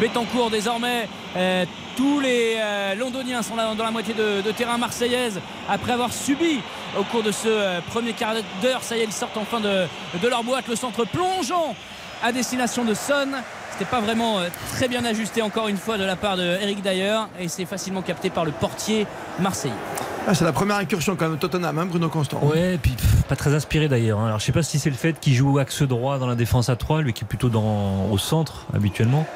Betancourt 0.00 0.50
désormais. 0.50 1.08
Euh, 1.36 1.64
tous 1.96 2.20
les 2.20 2.54
euh, 2.58 2.94
londoniens 2.94 3.42
sont 3.42 3.56
là 3.56 3.74
dans 3.74 3.84
la 3.84 3.90
moitié 3.90 4.14
de, 4.14 4.40
de 4.40 4.50
terrain 4.52 4.78
marseillaise 4.78 5.40
après 5.68 5.92
avoir 5.92 6.12
subi 6.12 6.60
au 6.98 7.02
cours 7.04 7.22
de 7.22 7.32
ce 7.32 7.48
euh, 7.48 7.80
premier 7.90 8.12
quart 8.12 8.34
d'heure. 8.62 8.82
Ça 8.82 8.96
y 8.96 9.00
est, 9.00 9.04
ils 9.04 9.12
sortent 9.12 9.36
enfin 9.36 9.60
de, 9.60 9.86
de 10.22 10.28
leur 10.28 10.44
boîte. 10.44 10.68
Le 10.68 10.76
centre 10.76 11.04
plongeant 11.04 11.74
à 12.22 12.30
destination 12.32 12.84
de 12.84 12.94
Son. 12.94 13.28
C'était 13.72 13.84
pas 13.90 14.00
vraiment 14.00 14.38
euh, 14.38 14.48
très 14.76 14.86
bien 14.86 15.04
ajusté 15.04 15.42
encore 15.42 15.66
une 15.66 15.76
fois 15.76 15.98
de 15.98 16.04
la 16.04 16.14
part 16.14 16.36
de 16.36 16.42
Eric 16.44 16.80
Dyer 16.82 17.18
et 17.40 17.48
c'est 17.48 17.64
facilement 17.64 18.02
capté 18.02 18.30
par 18.30 18.44
le 18.44 18.52
portier 18.52 19.06
marseillais. 19.40 19.74
Ah, 20.26 20.34
c'est 20.34 20.44
la 20.44 20.52
première 20.52 20.76
incursion 20.76 21.16
quand 21.16 21.24
même 21.26 21.34
de 21.34 21.40
Tottenham, 21.40 21.76
hein, 21.78 21.84
Bruno 21.84 22.08
Constant. 22.08 22.38
Ouais, 22.44 22.74
et 22.76 22.78
puis 22.78 22.92
pff, 22.92 23.24
pas 23.24 23.36
très 23.36 23.52
inspiré 23.54 23.88
d'ailleurs. 23.88 24.20
hein. 24.20 24.28
Alors 24.28 24.38
je 24.38 24.44
sais 24.44 24.52
pas 24.52 24.62
si 24.62 24.78
c'est 24.78 24.88
le 24.88 24.96
fait 24.96 25.18
qu'il 25.20 25.34
joue 25.34 25.58
axe 25.58 25.82
droit 25.82 26.18
dans 26.18 26.26
la 26.28 26.34
défense 26.36 26.68
à 26.70 26.76
3, 26.76 27.02
lui 27.02 27.12
qui 27.12 27.24
est 27.24 27.26
plutôt 27.26 27.48
dans, 27.50 28.06
au 28.10 28.16
centre 28.16 28.64
habituellement. 28.74 29.26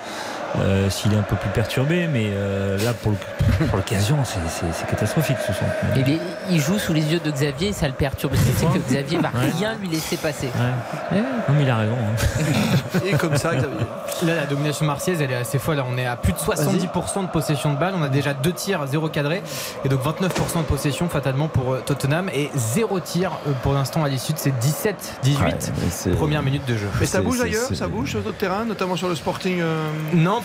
Euh, 0.56 0.88
S'il 0.90 1.12
est 1.12 1.16
un 1.16 1.22
peu 1.22 1.36
plus 1.36 1.50
perturbé, 1.50 2.08
mais 2.10 2.30
euh, 2.32 2.78
là 2.82 2.92
pour 2.94 3.12
le- 3.12 3.66
pour 3.66 3.76
l'occasion, 3.76 4.16
c'est- 4.24 4.38
c'est 4.48 4.64
c'est 4.72 4.86
catastrophique 4.88 5.36
ce 5.46 5.52
centre. 5.52 5.70
Il, 5.94 6.08
est- 6.10 6.20
il 6.50 6.58
joue 6.60 6.78
sous 6.78 6.92
les 6.94 7.02
yeux 7.12 7.20
de 7.22 7.30
Xavier 7.30 7.68
et 7.68 7.72
ça 7.72 7.86
le 7.86 7.92
perturbe. 7.94 8.34
Sait 8.34 8.64
que 8.66 8.78
Xavier 8.78 9.18
va 9.18 9.28
Ouais. 9.28 9.50
rien 9.58 9.74
lui 9.80 9.88
laisser 9.88 10.16
passer. 10.16 10.46
Ouais. 10.46 11.18
Non, 11.20 11.54
mais 11.54 11.62
il 11.62 11.70
a 11.70 11.76
raison. 11.76 11.92
hein. 11.94 13.00
Et 13.06 13.12
comme 13.12 13.36
ça, 13.36 13.54
Xavier. 13.54 13.76
Là, 14.24 14.34
la 14.36 14.46
domination 14.46 14.86
marseillaise, 14.86 15.20
elle 15.22 15.30
est 15.30 15.36
assez 15.36 15.58
folle. 15.58 15.82
On 15.88 15.96
est 15.98 16.06
à 16.06 16.16
plus 16.16 16.32
de 16.32 16.38
70% 16.38 17.22
de 17.22 17.28
possession 17.28 17.72
de 17.74 17.78
balle. 17.78 17.94
On 17.96 18.02
a 18.02 18.08
déjà 18.08 18.32
deux 18.34 18.52
tirs, 18.52 18.86
zéro 18.86 19.08
cadré. 19.08 19.42
Et 19.84 19.88
donc 19.88 20.02
29% 20.02 20.58
de 20.60 20.64
possession, 20.64 21.08
fatalement, 21.08 21.48
pour 21.48 21.74
euh, 21.74 21.82
Tottenham. 21.84 22.28
Et 22.34 22.50
zéro 22.56 22.98
tir 23.00 23.32
pour 23.62 23.74
l'instant 23.74 24.02
à 24.02 24.08
l'issue 24.08 24.32
de 24.32 24.38
ces 24.38 24.50
17-18 24.50 24.94
Ouais, 25.40 25.44
mais 25.82 25.90
c'est- 25.90 26.10
premières 26.10 26.42
minutes 26.42 26.66
de 26.66 26.76
jeu. 26.76 26.88
Mais 27.00 27.06
ça 27.06 27.18
C'est- 27.18 27.24
bouge 27.24 27.36
c'est- 27.38 27.44
ailleurs, 27.44 27.66
c'est- 27.68 27.74
ça 27.74 27.86
bouge 27.86 28.10
sur 28.10 28.20
d'autres 28.20 28.38
terrains, 28.38 28.64
notamment 28.64 28.96
sur 28.96 29.08
le 29.08 29.14
Sporting. 29.14 29.58
euh, 29.60 29.88
Non, 30.14 30.37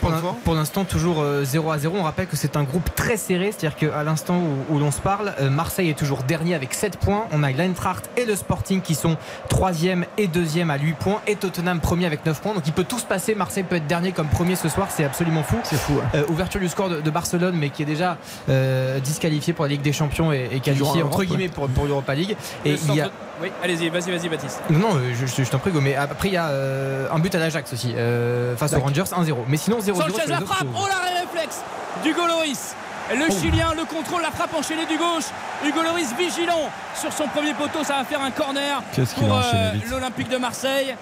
pour 0.43 0.53
l'instant, 0.55 0.83
toujours 0.85 1.21
euh, 1.21 1.43
0 1.43 1.71
à 1.71 1.77
0. 1.77 1.95
On 1.97 2.03
rappelle 2.03 2.27
que 2.27 2.35
c'est 2.35 2.57
un 2.57 2.63
groupe 2.63 2.93
très 2.95 3.17
serré, 3.17 3.51
c'est-à-dire 3.51 3.75
qu'à 3.77 4.03
l'instant 4.03 4.37
où, 4.69 4.75
où 4.75 4.79
l'on 4.79 4.91
se 4.91 4.99
parle, 5.01 5.33
euh, 5.39 5.49
Marseille 5.49 5.89
est 5.89 5.97
toujours 5.97 6.23
dernier 6.23 6.55
avec 6.55 6.73
7 6.73 6.97
points. 6.97 7.25
On 7.31 7.43
a 7.43 7.51
l'Eintracht 7.51 8.09
et 8.17 8.25
le 8.25 8.35
Sporting 8.35 8.81
qui 8.81 8.95
sont 8.95 9.17
3e 9.49 10.03
et 10.17 10.27
2e 10.27 10.69
à 10.69 10.77
8 10.77 10.93
points, 10.93 11.21
et 11.27 11.35
Tottenham 11.35 11.79
premier 11.79 12.05
avec 12.05 12.25
9 12.25 12.41
points. 12.41 12.53
Donc 12.53 12.63
il 12.67 12.73
peut 12.73 12.83
tout 12.83 12.99
se 12.99 13.05
passer. 13.05 13.35
Marseille 13.35 13.63
peut 13.63 13.75
être 13.75 13.87
dernier 13.87 14.11
comme 14.11 14.27
premier 14.27 14.55
ce 14.55 14.69
soir, 14.69 14.87
c'est 14.89 15.03
absolument 15.03 15.43
fou. 15.43 15.57
C'est 15.63 15.77
fou. 15.77 15.93
hein. 16.03 16.07
Euh, 16.15 16.23
ouverture 16.29 16.59
du 16.59 16.67
score 16.69 16.89
de, 16.89 17.01
de 17.01 17.09
Barcelone, 17.09 17.55
mais 17.57 17.69
qui 17.69 17.83
est 17.83 17.85
déjà 17.87 18.17
euh, 18.49 18.99
disqualifié 18.99 19.53
pour 19.53 19.65
la 19.65 19.69
Ligue 19.69 19.81
des 19.81 19.93
Champions 19.93 20.31
et, 20.31 20.49
et 20.51 20.59
qualifié 20.59 21.01
entre 21.03 21.23
guillemets 21.23 21.49
pour, 21.49 21.67
pour 21.69 21.85
l'Europa 21.85 22.13
League. 22.15 22.35
Et 22.65 22.73
il 22.89 22.95
y 22.95 23.01
a. 23.01 23.09
Oui, 23.41 23.51
allez-y, 23.63 23.89
vas-y, 23.89 24.11
vas-y, 24.11 24.29
Baptiste. 24.29 24.61
Non, 24.69 24.79
non, 24.79 24.95
euh, 24.95 25.13
je, 25.19 25.25
je- 25.25 25.43
je 25.43 25.49
t'en 25.49 25.57
prie, 25.59 25.71
mais 25.81 25.95
après 25.95 26.27
il 26.29 26.33
y 26.35 26.37
a 26.37 26.47
euh, 26.49 27.07
un 27.11 27.19
but 27.19 27.33
à 27.33 27.39
l'Ajax 27.39 27.73
aussi, 27.73 27.93
euh, 27.95 28.55
face 28.55 28.73
aux. 28.73 28.79
Rangers 28.79 29.01
1-0. 29.11 29.35
Mais 29.47 29.57
sinon 29.57 29.79
0-0. 29.79 29.95
Sanchez 29.95 30.27
la 30.27 30.39
frappe, 30.41 30.67
oh 30.75 30.85
l'arrêt 30.87 31.21
réflexe 31.21 31.61
d'Hugo 32.03 32.27
Loris. 32.27 32.75
Le 33.11 33.29
Chilien, 33.33 33.73
le 33.75 33.83
contrôle, 33.85 34.21
la 34.21 34.31
frappe 34.31 34.53
enchaînée 34.57 34.85
du 34.85 34.97
gauche. 34.97 35.25
Hugo 35.65 35.81
Loris 35.83 36.13
vigilant 36.17 36.69
sur 36.95 37.11
son 37.11 37.27
premier 37.27 37.53
poteau, 37.53 37.83
ça 37.83 37.95
va 37.97 38.03
faire 38.05 38.21
un 38.21 38.31
corner 38.31 38.81
Qu'est-ce 38.93 39.13
qu'il 39.15 39.25
pour 39.25 39.35
a 39.35 39.39
enchaîné 39.39 39.63
euh, 39.65 39.71
vite 39.73 39.89
l'Olympique 39.89 40.29
de 40.29 40.37
Marseille. 40.37 40.95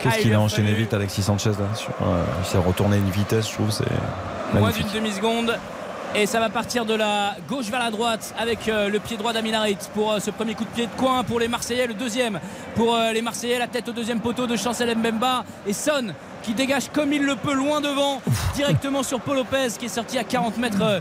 Qu'est-ce 0.00 0.14
Ah, 0.14 0.18
il 0.18 0.22
qu'il 0.22 0.32
a 0.34 0.36
a 0.36 0.40
enchaîné 0.40 0.70
fallu- 0.70 0.76
vite 0.82 0.94
Alexis 0.94 1.22
Sanchez 1.22 1.50
là 1.50 1.66
Il 2.42 2.46
s'est 2.46 2.56
retourné 2.58 2.96
une 2.96 3.10
vitesse, 3.10 3.48
je 3.48 3.54
trouve, 3.54 3.70
c'est 3.70 3.84
Moins 4.58 4.70
d'une 4.70 4.88
demi-seconde. 4.88 5.58
Et 6.16 6.26
ça 6.26 6.38
va 6.38 6.48
partir 6.48 6.84
de 6.84 6.94
la 6.94 7.34
gauche 7.48 7.66
vers 7.66 7.80
la 7.80 7.90
droite 7.90 8.36
avec 8.38 8.68
euh, 8.68 8.88
le 8.88 9.00
pied 9.00 9.16
droit 9.16 9.32
d'Aminarit 9.32 9.78
pour 9.94 10.12
euh, 10.12 10.20
ce 10.20 10.30
premier 10.30 10.54
coup 10.54 10.62
de 10.62 10.68
pied 10.68 10.86
de 10.86 10.92
coin 10.96 11.24
pour 11.24 11.40
les 11.40 11.48
Marseillais. 11.48 11.88
Le 11.88 11.94
deuxième 11.94 12.38
pour 12.76 12.94
euh, 12.94 13.10
les 13.10 13.20
Marseillais, 13.20 13.58
la 13.58 13.66
tête 13.66 13.88
au 13.88 13.92
deuxième 13.92 14.20
poteau 14.20 14.46
de 14.46 14.54
Chancel 14.54 14.96
Mbemba. 14.96 15.44
Et 15.66 15.72
Son 15.72 16.14
qui 16.44 16.54
dégage 16.54 16.88
comme 16.92 17.12
il 17.12 17.24
le 17.24 17.34
peut 17.34 17.54
loin 17.54 17.80
devant 17.80 18.22
directement 18.54 19.02
sur 19.02 19.20
Paul 19.20 19.38
Lopez 19.38 19.70
qui 19.76 19.86
est 19.86 19.88
sorti 19.88 20.16
à 20.16 20.22
40 20.22 20.56
mètres 20.58 21.00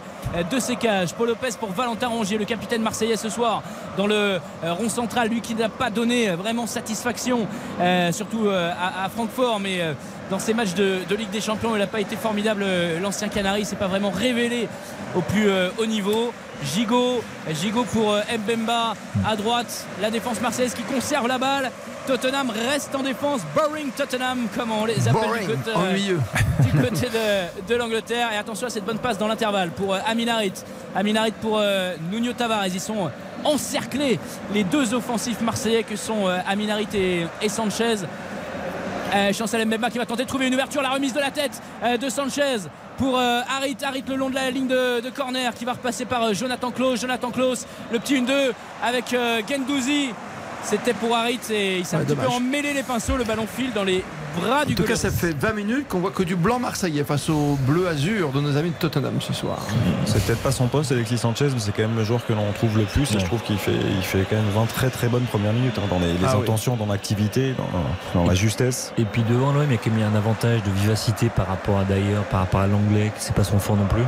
de 0.49 0.59
ses 0.59 0.77
cages. 0.77 1.13
Paul 1.13 1.27
Lopez 1.27 1.49
pour 1.59 1.69
Valentin 1.69 2.07
Rongier, 2.07 2.39
le 2.39 2.45
capitaine 2.45 2.81
marseillais 2.81 3.17
ce 3.17 3.29
soir 3.29 3.61
dans 3.97 4.07
le 4.07 4.39
rond 4.63 4.87
central. 4.87 5.27
Lui 5.27 5.41
qui 5.41 5.53
n'a 5.53 5.67
pas 5.67 5.89
donné 5.89 6.29
vraiment 6.29 6.65
satisfaction, 6.65 7.45
surtout 8.13 8.47
à, 8.47 9.09
Francfort, 9.09 9.59
mais 9.59 9.81
dans 10.33 10.39
ces 10.39 10.55
matchs 10.55 10.73
de, 10.73 10.97
de 11.07 11.15
Ligue 11.15 11.29
des 11.29 11.41
Champions, 11.41 11.75
il 11.75 11.79
n'a 11.79 11.85
pas 11.85 11.99
été 12.01 12.15
formidable. 12.15 12.63
euh, 12.65 12.99
L'ancien 12.99 13.27
Canari 13.27 13.65
s'est 13.65 13.75
pas 13.75 13.85
vraiment 13.85 14.09
révélé 14.09 14.67
au 15.15 15.21
plus 15.21 15.47
euh, 15.47 15.69
haut 15.77 15.85
niveau. 15.85 16.33
Gigot, 16.73 17.21
Gigot 17.61 17.83
pour 17.83 18.13
euh, 18.13 18.21
Mbemba 18.35 18.95
à 19.27 19.35
droite. 19.35 19.85
La 20.01 20.09
défense 20.09 20.41
marseillaise 20.41 20.73
qui 20.73 20.81
conserve 20.81 21.27
la 21.27 21.37
balle. 21.37 21.69
Tottenham 22.07 22.49
reste 22.49 22.95
en 22.95 23.03
défense. 23.03 23.41
Boring 23.55 23.91
Tottenham, 23.91 24.47
comme 24.57 24.71
on 24.71 24.85
les 24.85 25.07
appelle 25.07 25.21
Boring, 25.21 25.47
du 25.47 25.55
côté, 25.55 25.71
euh, 25.77 26.61
du 26.63 26.71
côté 26.71 27.09
de, 27.09 27.71
de 27.71 27.75
l'Angleterre. 27.75 28.29
Et 28.33 28.37
attention 28.37 28.65
à 28.65 28.69
cette 28.71 28.85
bonne 28.85 28.97
passe 28.97 29.19
dans 29.19 29.27
l'intervalle 29.27 29.69
pour 29.69 29.93
Aminarit. 29.93 30.53
Aminarit 30.95 31.33
pour 31.33 31.61
Nuno 32.11 32.33
Tavares. 32.33 32.65
Ils 32.73 32.79
sont 32.81 33.11
encerclés, 33.43 34.19
les 34.51 34.63
deux 34.63 34.95
offensifs 34.95 35.41
marseillais 35.41 35.83
que 35.83 35.95
sont 35.95 36.25
Aminarit 36.47 36.87
et, 36.95 37.27
et 37.39 37.49
Sanchez. 37.49 37.97
Euh, 39.13 39.31
Chancel 39.33 39.65
Mbemba 39.67 39.89
qui 39.89 39.97
va 39.99 40.05
tenter 40.05 40.23
de 40.23 40.27
trouver 40.27 40.47
une 40.47 40.53
ouverture, 40.55 40.81
la 40.81 40.89
remise 40.89 41.13
de 41.13 41.19
la 41.19 41.29
tête 41.29 41.61
euh, 41.83 41.97
de 41.97 42.09
Sanchez 42.09 42.57
pour 42.97 43.17
euh, 43.17 43.41
Harit, 43.57 43.77
Harit 43.83 44.03
le 44.07 44.15
long 44.15 44.29
de 44.29 44.35
la 44.35 44.49
ligne 44.49 44.67
de, 44.67 45.01
de 45.01 45.09
corner 45.09 45.53
qui 45.53 45.65
va 45.65 45.73
repasser 45.73 46.05
par 46.05 46.23
euh, 46.23 46.33
Jonathan 46.33 46.71
Klaus, 46.71 46.99
Jonathan 46.99 47.29
Klaus, 47.31 47.67
le 47.91 47.99
petit 47.99 48.15
1-2 48.15 48.51
avec 48.83 49.13
euh, 49.13 49.41
Gendouzi. 49.47 50.09
C'était 50.63 50.93
pour 50.93 51.15
Harit 51.15 51.39
et 51.51 51.79
il 51.79 51.85
s'est 51.85 51.97
Ouais, 51.97 52.03
un 52.03 52.05
petit 52.05 52.15
peu 52.15 52.27
emmêlé 52.27 52.73
les 52.73 52.83
pinceaux, 52.83 53.17
le 53.17 53.23
ballon 53.25 53.45
file 53.45 53.73
dans 53.73 53.83
les 53.83 54.03
bras 54.35 54.65
du 54.65 54.73
En 54.73 54.75
tout 54.75 54.83
cas, 54.83 54.95
ça 54.95 55.11
fait 55.11 55.33
20 55.37 55.53
minutes 55.53 55.87
qu'on 55.87 55.99
voit 55.99 56.11
que 56.11 56.23
du 56.23 56.35
blanc 56.35 56.59
marseillais 56.59 57.03
face 57.03 57.29
au 57.29 57.57
bleu 57.67 57.87
azur 57.87 58.31
de 58.31 58.41
nos 58.41 58.57
amis 58.57 58.69
de 58.71 58.75
Tottenham 58.75 59.19
ce 59.21 59.33
soir. 59.33 59.59
C'est 60.05 60.23
peut-être 60.25 60.41
pas 60.41 60.51
son 60.51 60.67
poste, 60.67 60.91
Alexis 60.91 61.17
Sanchez, 61.17 61.49
mais 61.53 61.59
c'est 61.59 61.71
quand 61.71 61.83
même 61.83 61.95
le 61.95 62.03
joueur 62.03 62.25
que 62.25 62.33
l'on 62.33 62.51
trouve 62.53 62.77
le 62.77 62.85
plus. 62.85 63.13
Et 63.15 63.19
je 63.19 63.25
trouve 63.25 63.41
qu'il 63.41 63.57
fait, 63.57 63.71
il 63.73 64.03
fait 64.03 64.25
quand 64.29 64.35
même 64.35 64.49
20 64.53 64.65
très 64.67 64.89
très 64.89 65.07
bonnes 65.07 65.23
premières 65.25 65.53
minutes 65.53 65.77
hein, 65.77 65.87
dans 65.89 65.99
les, 65.99 66.13
les 66.13 66.19
Ah 66.25 66.35
oui. 66.37 66.43
intentions, 66.43 66.75
dans 66.75 66.85
l'activité, 66.87 67.53
dans, 68.13 68.19
dans 68.21 68.27
la 68.27 68.35
justesse. 68.35 68.93
Et 68.97 69.05
puis 69.05 69.23
devant 69.23 69.51
l'OM, 69.53 69.63
il 69.65 69.71
y 69.71 69.75
a 69.75 69.77
quand 69.77 69.91
même 69.91 70.11
un 70.13 70.15
avantage 70.17 70.63
de 70.63 70.71
vivacité 70.71 71.29
par 71.29 71.47
rapport 71.47 71.79
à 71.79 71.83
d'ailleurs, 71.83 72.23
par 72.25 72.41
rapport 72.41 72.61
à 72.61 72.67
l'anglais, 72.67 73.07
que 73.15 73.21
c'est 73.21 73.35
pas 73.35 73.43
son 73.43 73.59
fort 73.59 73.77
non 73.77 73.85
plus. 73.87 74.03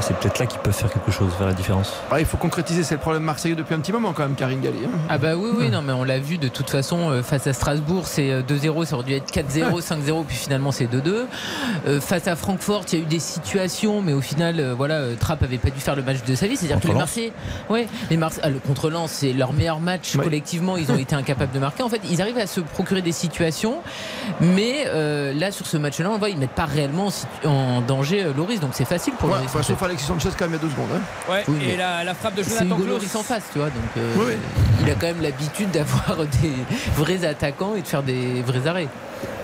C'est 0.00 0.16
peut-être 0.18 0.38
là 0.38 0.46
qu'ils 0.46 0.60
peuvent 0.60 0.74
faire 0.74 0.90
quelque 0.92 1.10
chose, 1.10 1.32
faire 1.38 1.46
la 1.46 1.52
différence. 1.54 1.92
Ah, 2.10 2.20
il 2.20 2.26
faut 2.26 2.36
concrétiser, 2.36 2.82
c'est 2.82 2.94
le 2.96 3.00
problème 3.00 3.22
marseillais 3.22 3.54
depuis 3.54 3.74
un 3.74 3.80
petit 3.80 3.92
moment 3.92 4.12
quand 4.12 4.22
même, 4.24 4.34
Karine 4.34 4.60
Galli. 4.60 4.78
hein. 4.84 4.98
Ah 5.08 5.18
bah 5.18 5.36
oui, 5.36 5.50
oui, 5.56 5.70
non, 5.70 5.82
mais 5.82 5.92
on 5.92 6.04
l'a 6.04 6.18
vu 6.18 6.38
de 6.38 6.48
toute 6.48 6.68
façon 6.70 7.10
euh, 7.10 7.22
face 7.22 7.46
à 7.46 7.52
Strasbourg, 7.52 8.06
c'est 8.06 8.30
euh, 8.30 8.42
2-0, 8.42 8.84
ça 8.84 8.96
aurait 8.96 9.04
dû 9.04 9.14
être 9.14 9.32
4-0, 9.32 9.80
5-0, 9.80 10.24
puis 10.24 10.36
finalement 10.36 10.72
c'est 10.72 10.86
2-2. 10.86 11.26
Euh, 11.86 12.00
face 12.00 12.26
à 12.28 12.36
Francfort, 12.36 12.84
il 12.92 12.98
y 12.98 13.02
a 13.02 13.04
eu 13.04 13.08
des 13.08 13.18
situations, 13.18 14.02
mais 14.02 14.12
au 14.12 14.20
final, 14.20 14.60
euh, 14.60 14.74
voilà, 14.74 14.96
euh, 14.96 15.14
Trapp 15.18 15.42
avait 15.42 15.58
pas 15.58 15.70
dû 15.70 15.80
faire 15.80 15.96
le 15.96 16.02
match 16.02 16.24
de 16.26 16.34
sa 16.34 16.46
vie. 16.46 16.56
C'est-à-dire 16.56 16.80
que 16.80 16.88
les. 16.88 16.94
Marseillais, 16.94 17.32
ouais, 17.70 17.86
les 18.10 18.18
ah, 18.42 18.48
le 18.48 18.58
contre 18.58 18.90
Lens, 18.90 19.10
c'est 19.10 19.32
leur 19.32 19.52
meilleur 19.52 19.80
match 19.80 20.14
Ouais. 20.16 20.24
collectivement. 20.24 20.76
Ils 20.76 20.90
ont 20.92 20.96
été 20.98 21.14
incapables 21.14 21.52
de 21.52 21.58
marquer. 21.58 21.82
En 21.82 21.88
fait, 21.88 22.00
ils 22.10 22.20
arrivent 22.22 22.38
à 22.38 22.46
se 22.46 22.60
procurer 22.60 23.02
des 23.02 23.12
situations, 23.12 23.76
mais 24.40 24.84
euh, 24.86 25.32
là 25.34 25.50
sur 25.50 25.66
ce 25.66 25.76
match-là, 25.76 26.10
on 26.10 26.18
voit, 26.18 26.30
ils 26.30 26.38
mettent 26.38 26.50
pas 26.50 26.64
réellement 26.64 27.08
en, 27.44 27.80
danger 27.80 28.24
euh, 28.24 28.32
Loris, 28.36 28.60
donc 28.60 28.70
c'est 28.72 28.84
facile 28.84 29.14
pour 29.14 29.28
Ouais, 29.28 29.36
Loris. 29.36 29.50
Sauf 29.84 29.90
Alexis 29.90 30.06
Sanchez 30.06 30.30
quand 30.38 30.48
même 30.48 30.52
il 30.52 30.56
y 30.56 30.58
a 30.58 30.62
deux 30.62 30.70
secondes. 30.70 30.88
hein. 30.94 31.32
Ouais, 31.32 31.44
Oui, 31.48 31.58
et 31.70 31.76
la, 31.76 32.04
la 32.04 32.14
frappe 32.14 32.34
de 32.34 32.42
Jonathan. 32.42 32.78
Loris 32.86 33.14
en 33.14 33.22
face, 33.22 33.44
tu 33.52 33.58
vois. 33.58 33.68
Donc, 33.68 33.82
euh, 33.96 34.14
Oui, 34.18 34.24
oui. 34.28 34.34
il 34.82 34.90
a 34.90 34.94
quand 34.94 35.06
même 35.06 35.20
l'habitude 35.22 35.70
d'avoir 35.70 36.16
des 36.42 36.52
vrais 36.96 37.24
attaquants 37.26 37.74
et 37.76 37.82
de 37.82 37.86
faire 37.86 38.02
des 38.02 38.42
vrais 38.42 38.66
arrêts. 38.66 38.88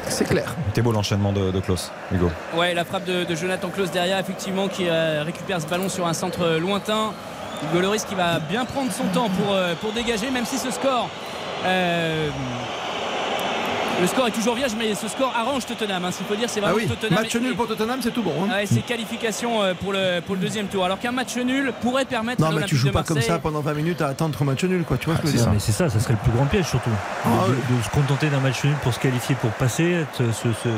C'est 0.08 0.24
clair. 0.26 0.54
C'était 0.68 0.82
beau 0.82 0.92
l'enchaînement 0.92 1.32
de, 1.32 1.50
de 1.50 1.60
Klaus, 1.60 1.92
Hugo. 2.12 2.30
Ouais, 2.56 2.74
la 2.74 2.84
frappe 2.84 3.04
de, 3.04 3.24
de 3.24 3.34
Jonathan 3.36 3.68
Klaus 3.68 3.90
derrière, 3.90 4.18
effectivement, 4.18 4.66
qui 4.68 4.86
euh, 4.88 5.22
récupère 5.24 5.60
ce 5.60 5.66
ballon 5.66 5.88
sur 5.88 6.06
un 6.06 6.14
centre 6.14 6.58
lointain. 6.58 7.12
Hugo 7.62 7.80
Loris 7.80 8.04
qui 8.04 8.14
va 8.14 8.38
bien 8.40 8.64
prendre 8.64 8.90
son 8.90 9.04
temps 9.14 9.28
pour, 9.28 9.54
euh, 9.54 9.74
pour 9.80 9.92
dégager, 9.92 10.30
même 10.30 10.46
si 10.46 10.58
ce 10.58 10.70
score. 10.70 11.08
euh, 11.66 12.28
le 14.00 14.06
score 14.06 14.26
est 14.28 14.30
toujours 14.32 14.54
vierge, 14.54 14.72
mais 14.78 14.94
ce 14.94 15.08
score 15.08 15.32
arrange 15.36 15.66
Tottenham. 15.66 16.04
hein. 16.04 16.10
S'il 16.12 16.26
faut 16.26 16.34
dire, 16.34 16.48
c'est 16.48 16.60
Ah 16.60 16.70
vraiment 16.72 16.76
oui, 16.78 16.88
Tottenham. 16.88 17.22
match 17.22 17.36
nul 17.36 17.54
pour 17.54 17.66
Tottenham, 17.68 18.00
c'est 18.02 18.10
tout 18.12 18.22
bon. 18.22 18.32
hein. 18.44 18.48
Ouais, 18.52 18.66
c'est 18.66 18.80
qualification 18.80 19.62
euh, 19.62 19.74
pour 19.74 19.92
le, 19.92 20.20
pour 20.20 20.34
le 20.34 20.40
deuxième 20.40 20.66
tour. 20.66 20.84
Alors 20.84 20.98
qu'un 20.98 21.12
match 21.12 21.36
nul 21.36 21.72
pourrait 21.80 22.04
permettre 22.04 22.40
Non, 22.42 22.52
mais 22.52 22.64
tu 22.64 22.76
joues 22.76 22.88
de 22.88 22.92
pas 22.92 23.02
comme 23.02 23.20
ça 23.20 23.38
pendant 23.38 23.60
20 23.60 23.74
minutes 23.74 24.00
à 24.02 24.08
attendre 24.08 24.38
un 24.40 24.44
match 24.44 24.64
nul, 24.64 24.84
quoi. 24.84 24.96
Tu 24.98 25.06
vois 25.06 25.16
ce 25.16 25.22
que 25.22 25.28
je 25.28 25.32
veux 25.32 25.38
C'est 25.38 25.50
dire? 25.50 25.60
c'est 25.60 25.72
ça, 25.72 25.88
ça 25.90 26.00
serait 26.00 26.14
le 26.14 26.18
plus 26.18 26.32
grand 26.32 26.46
piège 26.46 26.66
surtout. 26.66 26.90
Ah 27.24 27.28
de, 27.48 27.76
de 27.76 27.82
se 27.82 27.90
contenter 27.90 28.28
d'un 28.28 28.40
match 28.40 28.64
nul 28.64 28.74
pour 28.82 28.92
se 28.94 28.98
qualifier, 29.00 29.34
pour 29.36 29.50
passer, 29.50 29.90
être- 30.02 30.32
ce- 30.32 30.52
ce- 30.64 30.68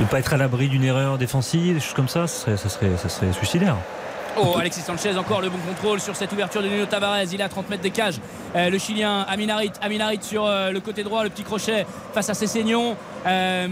ne 0.00 0.04
pas 0.06 0.18
être 0.20 0.32
à 0.32 0.36
l'abri 0.36 0.68
d'une 0.68 0.84
erreur 0.84 1.18
défensive, 1.18 1.74
des 1.74 1.80
choses 1.80 1.94
comme 1.94 2.08
ça, 2.08 2.26
ça 2.26 2.38
serait, 2.42 2.56
ça 2.56 2.68
serait, 2.68 2.90
ça 2.96 3.08
serait 3.08 3.32
suicidaire. 3.32 3.76
Oh, 4.36 4.56
Alexis 4.58 4.82
Sanchez, 4.82 5.16
encore 5.16 5.40
le 5.40 5.50
bon 5.50 5.58
contrôle 5.58 6.00
sur 6.00 6.14
cette 6.14 6.32
ouverture 6.32 6.62
de 6.62 6.68
Nuno 6.68 6.86
Tavares. 6.86 7.24
Il 7.32 7.40
est 7.40 7.44
à 7.44 7.48
30 7.48 7.68
mètres 7.68 7.82
des 7.82 7.90
cages. 7.90 8.20
Euh, 8.54 8.70
le 8.70 8.78
Chilien 8.78 9.22
Aminarit, 9.28 9.72
Aminarit 9.82 10.20
sur 10.22 10.46
euh, 10.46 10.70
le 10.70 10.80
côté 10.80 11.02
droit, 11.02 11.24
le 11.24 11.30
petit 11.30 11.42
crochet 11.42 11.84
face 12.14 12.30
à 12.30 12.34
Cessignon. 12.34 12.96
Euh, 13.26 13.66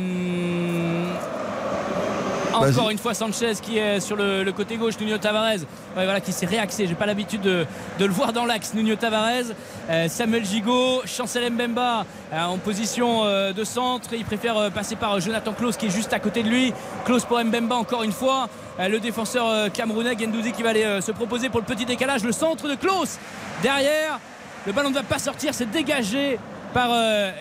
encore 2.58 2.90
une 2.90 2.98
fois 2.98 3.14
Sanchez 3.14 3.54
qui 3.62 3.78
est 3.78 4.00
sur 4.00 4.16
le, 4.16 4.50
côté 4.52 4.76
gauche, 4.76 4.94
Nuno 5.00 5.18
Tavares, 5.18 5.64
voilà, 5.94 6.20
qui 6.20 6.32
s'est 6.32 6.46
réaxé. 6.46 6.86
J'ai 6.86 6.94
pas 6.94 7.06
l'habitude 7.06 7.40
de, 7.40 7.66
le 7.98 8.06
voir 8.08 8.32
dans 8.32 8.44
l'axe, 8.44 8.74
Nuno 8.74 8.96
Tavares. 8.96 9.54
Euh, 9.90 10.08
Samuel 10.08 10.44
Gigot, 10.44 11.02
Chancel 11.06 11.50
Mbemba 11.50 12.04
euh, 12.32 12.44
en 12.44 12.58
position 12.58 13.24
euh, 13.24 13.52
de 13.52 13.64
centre. 13.64 14.10
Il 14.12 14.24
préfère 14.24 14.70
passer 14.70 14.96
par 14.96 15.18
Jonathan 15.20 15.52
Klaus 15.52 15.76
qui 15.76 15.86
est 15.86 15.90
juste 15.90 16.12
à 16.12 16.20
côté 16.20 16.42
de 16.42 16.48
lui. 16.48 16.72
Klaus 17.04 17.24
pour 17.24 17.42
Mbemba 17.42 17.76
encore 17.76 18.02
une 18.02 18.12
fois. 18.12 18.48
Le 18.78 19.00
défenseur 19.00 19.72
camerounais 19.72 20.16
Gendouzi 20.16 20.52
qui 20.52 20.62
va 20.62 20.70
aller 20.70 21.00
se 21.00 21.10
proposer 21.10 21.48
pour 21.48 21.58
le 21.58 21.66
petit 21.66 21.84
décalage. 21.84 22.22
Le 22.22 22.30
centre 22.30 22.68
de 22.68 22.76
Klaus 22.76 23.18
derrière. 23.62 24.20
Le 24.66 24.72
ballon 24.72 24.90
ne 24.90 24.94
va 24.94 25.02
pas 25.02 25.18
sortir, 25.18 25.52
c'est 25.52 25.70
dégagé 25.70 26.38
par 26.74 26.90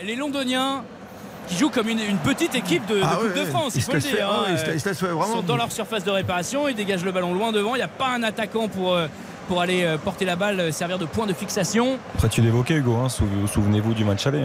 les 0.03 0.15
Londoniens 0.15 0.83
qui 1.47 1.55
jouent 1.57 1.69
comme 1.69 1.89
une, 1.89 1.99
une 1.99 2.17
petite 2.17 2.53
équipe 2.55 2.85
de, 2.87 2.95
de 2.95 3.01
Ah 3.03 3.15
Coupe 3.19 3.33
ouais, 3.35 3.39
de. 3.41 3.45
France, 3.45 3.73
Ils 3.75 3.79
il 3.79 3.83
faut 3.83 3.93
le 3.93 3.99
dire. 3.99 4.29
hein. 4.29 4.53
ouais, 4.53 4.75
ils 4.75 4.79
sont 5.31 5.41
dans 5.45 5.57
leur 5.57 5.71
surface 5.71 6.03
de 6.03 6.11
réparation, 6.11 6.67
ils 6.67 6.75
dégagent 6.75 7.03
le 7.05 7.11
ballon 7.11 7.33
loin 7.33 7.51
devant. 7.51 7.75
Il 7.75 7.79
n'y 7.79 7.83
a 7.83 7.87
pas 7.87 8.09
un 8.09 8.23
attaquant 8.23 8.67
pour, 8.67 8.93
euh, 8.93 9.07
pour 9.47 9.61
aller 9.61 9.83
euh, 9.83 9.97
porter 9.97 10.25
la 10.25 10.35
balle, 10.35 10.59
euh, 10.59 10.71
servir 10.71 10.97
de 10.99 11.05
point 11.05 11.25
de 11.25 11.33
fixation. 11.33 11.97
Après, 12.15 12.29
tu 12.29 12.41
l'évoquais, 12.41 12.75
Hugo, 12.75 12.95
hein, 12.95 13.09
sou- 13.09 13.25
souvenez-vous 13.51 13.93
du 13.93 14.03
match 14.05 14.27
aller. 14.27 14.43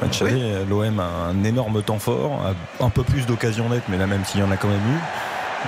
Match 0.00 0.20
aller, 0.22 0.64
l'OM 0.68 0.98
a 1.00 1.04
un 1.30 1.44
énorme 1.44 1.82
temps 1.82 1.98
fort, 1.98 2.40
a 2.80 2.84
un 2.84 2.90
peu 2.90 3.02
plus 3.04 3.24
d'occasions 3.26 3.68
nettes, 3.68 3.84
mais 3.88 3.96
là, 3.98 4.06
même 4.06 4.24
s'il 4.24 4.40
y 4.40 4.42
en 4.42 4.50
a 4.50 4.56
quand 4.56 4.68
même 4.68 4.78
eu. 4.78 4.98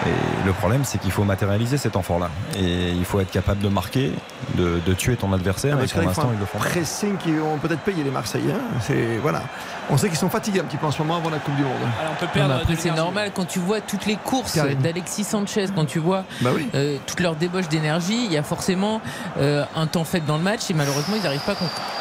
Et 0.06 0.46
le 0.46 0.52
problème, 0.52 0.84
c'est 0.84 0.98
qu'il 0.98 1.10
faut 1.12 1.24
matérialiser 1.24 1.78
cet 1.78 1.96
effort-là. 1.96 2.28
Et 2.58 2.90
il 2.90 3.04
faut 3.04 3.20
être 3.20 3.30
capable 3.30 3.60
de 3.62 3.68
marquer, 3.68 4.12
de, 4.56 4.80
de 4.84 4.92
tuer 4.92 5.16
ton 5.16 5.32
adversaire. 5.32 5.76
et 5.76 5.78
Parce 5.80 5.92
que 5.92 5.98
pour 5.98 6.06
l'instant, 6.08 6.30
ils 6.34 6.40
le 6.40 6.46
font. 6.46 6.58
pressing 6.58 7.16
qui 7.16 7.32
vont 7.32 7.56
peut-être 7.58 7.80
payer 7.80 8.02
les 8.04 8.10
Marseillais. 8.10 8.52
hein. 8.52 8.78
C'est 8.80 9.16
voilà. 9.22 9.42
On 9.90 9.96
sait 9.96 10.08
qu'ils 10.08 10.18
sont 10.18 10.28
fatigués 10.28 10.60
un 10.60 10.64
petit 10.64 10.76
peu 10.76 10.86
en 10.86 10.90
ce 10.90 11.00
moment 11.02 11.16
avant 11.16 11.30
la 11.30 11.38
Coupe 11.38 11.54
du 11.56 11.62
Monde. 11.62 11.72
Alors, 12.00 12.12
on 12.12 12.20
peut 12.20 12.30
perdre 12.32 12.60
c'est 12.78 12.90
normal 12.90 13.30
quand 13.34 13.44
tu 13.46 13.58
vois 13.60 13.80
toutes 13.80 14.06
les 14.06 14.16
courses 14.16 14.58
d'Alexis 14.80 15.24
Sanchez, 15.24 15.66
quand 15.74 15.84
tu 15.86 15.98
vois 16.00 16.24
Bah 16.40 16.50
oui. 16.54 16.68
euh, 16.74 16.98
toute 17.06 17.20
leur 17.20 17.36
débauche 17.36 17.68
d'énergie, 17.68 18.24
il 18.26 18.32
y 18.32 18.36
a 18.36 18.42
forcément 18.42 19.00
euh, 19.38 19.64
un 19.76 19.86
temps 19.86 20.04
fait 20.04 20.20
dans 20.20 20.36
le 20.36 20.42
match 20.42 20.70
et 20.70 20.74
malheureusement 20.74 21.16
ils 21.16 21.22
n'arrivent 21.22 21.44
pas 21.44 21.52
à 21.52 21.56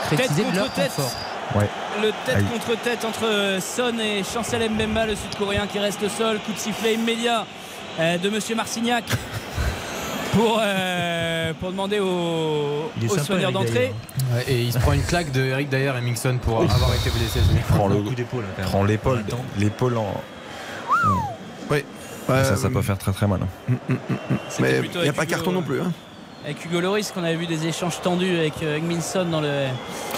concrétiser 0.09 0.43
Tête 0.43 0.55
leur 0.55 0.69
tête. 0.71 0.91
fort. 0.91 1.11
Ouais. 1.55 1.69
Le 2.01 2.09
tête 2.25 2.37
Aïe. 2.37 2.45
contre 2.45 2.81
tête 2.81 3.05
entre 3.05 3.25
euh, 3.25 3.59
Son 3.61 3.97
et 3.99 4.23
Chancel 4.23 4.67
Mbemba, 4.71 5.05
le 5.05 5.15
sud-coréen 5.15 5.67
qui 5.67 5.77
reste 5.79 6.07
sol. 6.09 6.39
Coup 6.45 6.53
de 6.53 6.57
sifflet 6.57 6.95
immédiat 6.95 7.45
de 7.99 8.29
Monsieur 8.29 8.55
Marcignac 8.55 9.03
pour, 10.33 10.59
euh, 10.61 11.53
pour 11.59 11.71
demander 11.71 11.99
au, 11.99 12.89
au 13.07 13.17
soigneur 13.19 13.51
d'entrée. 13.51 13.93
Ouais, 14.33 14.43
et 14.47 14.61
il 14.61 14.73
se 14.73 14.79
prend 14.79 14.93
une 14.93 15.03
claque 15.03 15.31
de 15.31 15.41
Eric 15.41 15.69
Dyer 15.69 15.91
et 15.97 16.01
Mingson 16.01 16.37
pour 16.41 16.61
avoir 16.61 16.93
été 16.95 17.09
blessé. 17.11 17.39
Prends 17.69 17.87
le 17.87 17.97
coup 17.97 18.15
d'épaule. 18.15 18.43
prends 18.63 18.83
l'épaule, 18.83 19.23
l'épaule 19.57 19.97
en. 19.97 20.13
Ouais, 21.69 21.85
ça, 22.27 22.55
ça 22.55 22.67
euh, 22.67 22.69
peut 22.69 22.81
faire 22.81 22.97
très 22.97 23.11
très 23.11 23.27
mal. 23.27 23.41
hein. 23.43 23.83
C'était 24.49 24.71
Mais 24.73 24.79
plutôt 24.79 24.99
il 24.99 25.03
n'y 25.03 25.09
a 25.09 25.13
pas 25.13 25.23
Hugo, 25.23 25.31
carton 25.31 25.51
non 25.51 25.59
euh, 25.59 25.63
plus. 25.63 25.81
hein. 25.81 25.91
Avec 26.45 26.63
Hugo 26.65 26.79
Loris, 26.79 27.11
qu'on 27.11 27.23
avait 27.23 27.35
vu 27.35 27.47
des 27.47 27.67
échanges 27.67 27.99
tendus 28.01 28.37
avec 28.37 28.53
euh, 28.63 28.77
Egminson 28.77 29.25
dans 29.25 29.41
le 29.41 29.65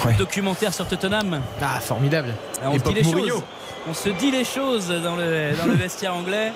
Ouais. 0.05 0.13
documentaire 0.17 0.73
sur 0.73 0.87
Tottenham. 0.87 1.41
Ah, 1.61 1.79
formidable. 1.79 2.33
Alors, 2.61 2.73
on 2.75 2.77
se 2.79 2.83
dit 2.83 2.93
les 2.93 3.03
choses. 3.03 3.43
On 3.89 3.93
se 3.93 4.09
dit 4.09 4.31
les 4.31 4.45
choses 4.45 4.87
dans 4.87 5.15
le, 5.15 5.51
dans 5.57 5.65
le 5.65 5.73
vestiaire 5.73 6.15
anglais. 6.15 6.51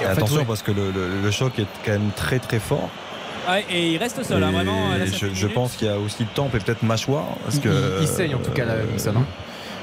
Et 0.00 0.04
en 0.06 0.08
fait, 0.08 0.12
attention 0.12 0.36
ouais. 0.38 0.44
parce 0.44 0.62
que 0.62 0.72
le, 0.72 0.90
le- 0.90 1.20
le 1.22 1.30
choc 1.30 1.58
est 1.58 1.66
quand 1.84 1.92
même 1.92 2.10
très 2.16 2.38
très 2.38 2.58
fort. 2.58 2.88
Ouais, 3.48 3.64
et 3.70 3.90
il 3.92 3.98
reste 3.98 4.18
au 4.18 4.24
sol, 4.24 4.42
hein, 4.42 4.50
vraiment. 4.50 4.88
là, 4.96 5.06
ça 5.06 5.16
je, 5.16 5.26
je 5.34 5.46
pense 5.46 5.72
qu'il 5.76 5.86
y 5.86 5.90
a 5.90 5.98
aussi 5.98 6.22
le 6.22 6.28
temps 6.34 6.48
et 6.54 6.58
peut-être 6.58 6.82
mâchoire. 6.82 7.24
Parce 7.44 7.56
Il, 7.56 7.60
que, 7.62 7.68
il- 7.98 8.02
il 8.02 8.08
saigne 8.08 8.34
en 8.34 8.38
tout 8.38 8.50
cas, 8.52 8.64
là, 8.64 8.74
Mingson. 8.90 9.14
hein. 9.16 9.24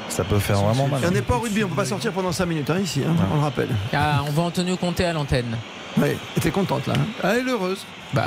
Ça 0.09 0.23
peut 0.25 0.39
faire 0.39 0.57
vraiment 0.57 0.87
mal. 0.87 1.01
Et 1.03 1.07
on 1.07 1.11
n'est 1.11 1.21
pas 1.21 1.35
au 1.37 1.39
rugby, 1.39 1.63
on 1.63 1.69
peut 1.69 1.75
pas 1.75 1.85
sortir 1.85 2.11
pendant 2.11 2.31
5 2.33 2.45
minutes 2.45 2.69
hein, 2.69 2.79
ici, 2.79 3.01
hein, 3.07 3.13
on 3.31 3.35
le 3.37 3.41
rappelle. 3.41 3.69
Ah, 3.93 4.23
on 4.27 4.31
voit 4.31 4.43
Antonio 4.43 4.75
Conte 4.75 4.99
à 5.01 5.13
l'antenne. 5.13 5.55
Ouais, 5.97 6.17
et 6.37 6.39
t'es 6.39 6.51
contente 6.51 6.87
là. 6.87 6.93
hein? 6.95 7.29
Elle 7.35 7.47
est 7.47 7.51
heureuse. 7.51 7.85
Bah, 8.13 8.23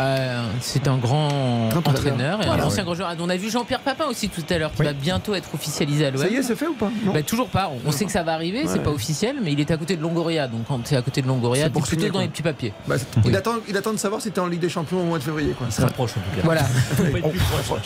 c'est 0.63 0.89
un 0.89 0.97
grand 0.97 1.69
entraîneur 1.77 2.41
et 2.41 2.47
Voilà, 2.47 2.63
un 2.63 2.67
ancien 2.67 2.79
ouais. 2.79 2.85
grand 2.87 2.95
joueur. 2.95 3.15
On 3.21 3.29
a 3.29 3.37
vu 3.37 3.51
Jean-Pierre 3.51 3.81
Papin 3.81 4.07
aussi 4.07 4.31
tout 4.31 4.43
à 4.49 4.57
l'heure 4.57 4.73
qui 4.73 4.81
Oui. 4.81 4.87
va 4.87 4.95
bientôt 4.95 5.35
être 5.35 5.51
officialisé 5.55 6.07
à 6.07 6.11
l'OM. 6.11 6.23
Ça 6.23 6.29
y 6.29 6.37
est, 6.37 6.43
c'est 6.43 6.57
fait 6.57 6.67
ou 6.69 6.73
pas? 6.73 6.91
Non 7.05 7.13
Bah, 7.13 7.23
toujours 7.23 7.49
pas. 7.49 7.71
On 7.87 7.93
sait 7.93 8.07
que 8.07 8.11
ça 8.11 8.23
va 8.23 8.33
arriver, 8.33 8.65
c'est 8.67 8.83
pas 8.83 8.91
officiel, 8.91 9.37
mais 9.43 9.53
il 9.53 9.61
est 9.61 9.71
à 9.71 9.77
côté 9.77 9.97
de 9.97 10.01
Longoria. 10.03 10.49
Donc 10.49 10.63
quand 10.69 10.79
tu 10.83 10.95
es 10.95 10.97
à 10.97 11.03
côté 11.03 11.21
de 11.21 11.27
Longoria, 11.27 11.65
C'est 11.65 11.69
tu 11.69 11.73
pour 11.75 11.83
plutôt 11.83 12.09
dans 12.09 12.21
les 12.21 12.29
petits 12.29 12.43
papiers. 12.43 12.73
Bah, 12.87 12.95
il, 13.27 13.37
attend, 13.37 13.57
il 13.69 13.77
attend 13.77 13.93
de 13.93 13.99
savoir 13.99 14.23
si 14.23 14.31
t'es 14.31 14.41
en 14.41 14.47
Ligue 14.47 14.61
des 14.61 14.71
Champions 14.71 15.01
au 15.03 15.05
mois 15.05 15.19
de 15.19 15.23
février. 15.25 15.53
Quoi. 15.53 15.67
Il 15.69 15.73
se 15.75 15.83
rapproche 15.83 16.13
en 16.13 16.21
tout 16.21 16.37
cas. 16.37 16.43
Voilà. 16.45 16.63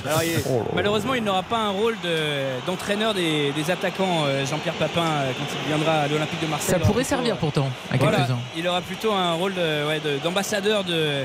Alors, 0.06 0.22
il- 0.22 0.38
Oh 0.48 0.62
malheureusement, 0.74 1.14
il 1.14 1.24
n'aura 1.24 1.42
pas 1.42 1.58
un 1.58 1.70
rôle 1.70 1.96
de- 2.04 2.64
d'entraîneur 2.66 3.12
des, 3.14 3.52
des 3.52 3.70
attaquants, 3.70 4.24
euh, 4.26 4.46
Jean-Pierre 4.46 4.74
Papin, 4.74 5.02
euh, 5.04 5.32
quand 5.36 5.44
il 5.64 5.68
viendra 5.68 5.92
à 6.02 6.08
l'Olympique 6.08 6.40
de 6.40 6.46
Marseille. 6.46 6.74
Ça 6.74 6.78
pourrait 6.78 6.92
plutôt, 7.02 7.08
servir 7.08 7.36
pourtant 7.36 7.68
à 7.90 7.96
voilà, 7.96 8.18
quelques-uns. 8.18 8.38
il 8.56 8.68
aura 8.68 8.80
plutôt 8.82 9.12
un 9.12 9.32
rôle 9.32 9.54
de- 9.54 9.67
ouais, 9.88 10.00
de- 10.04 10.18
d'ambassadeur 10.22 10.84
de, 10.84 10.92
euh, 10.92 11.24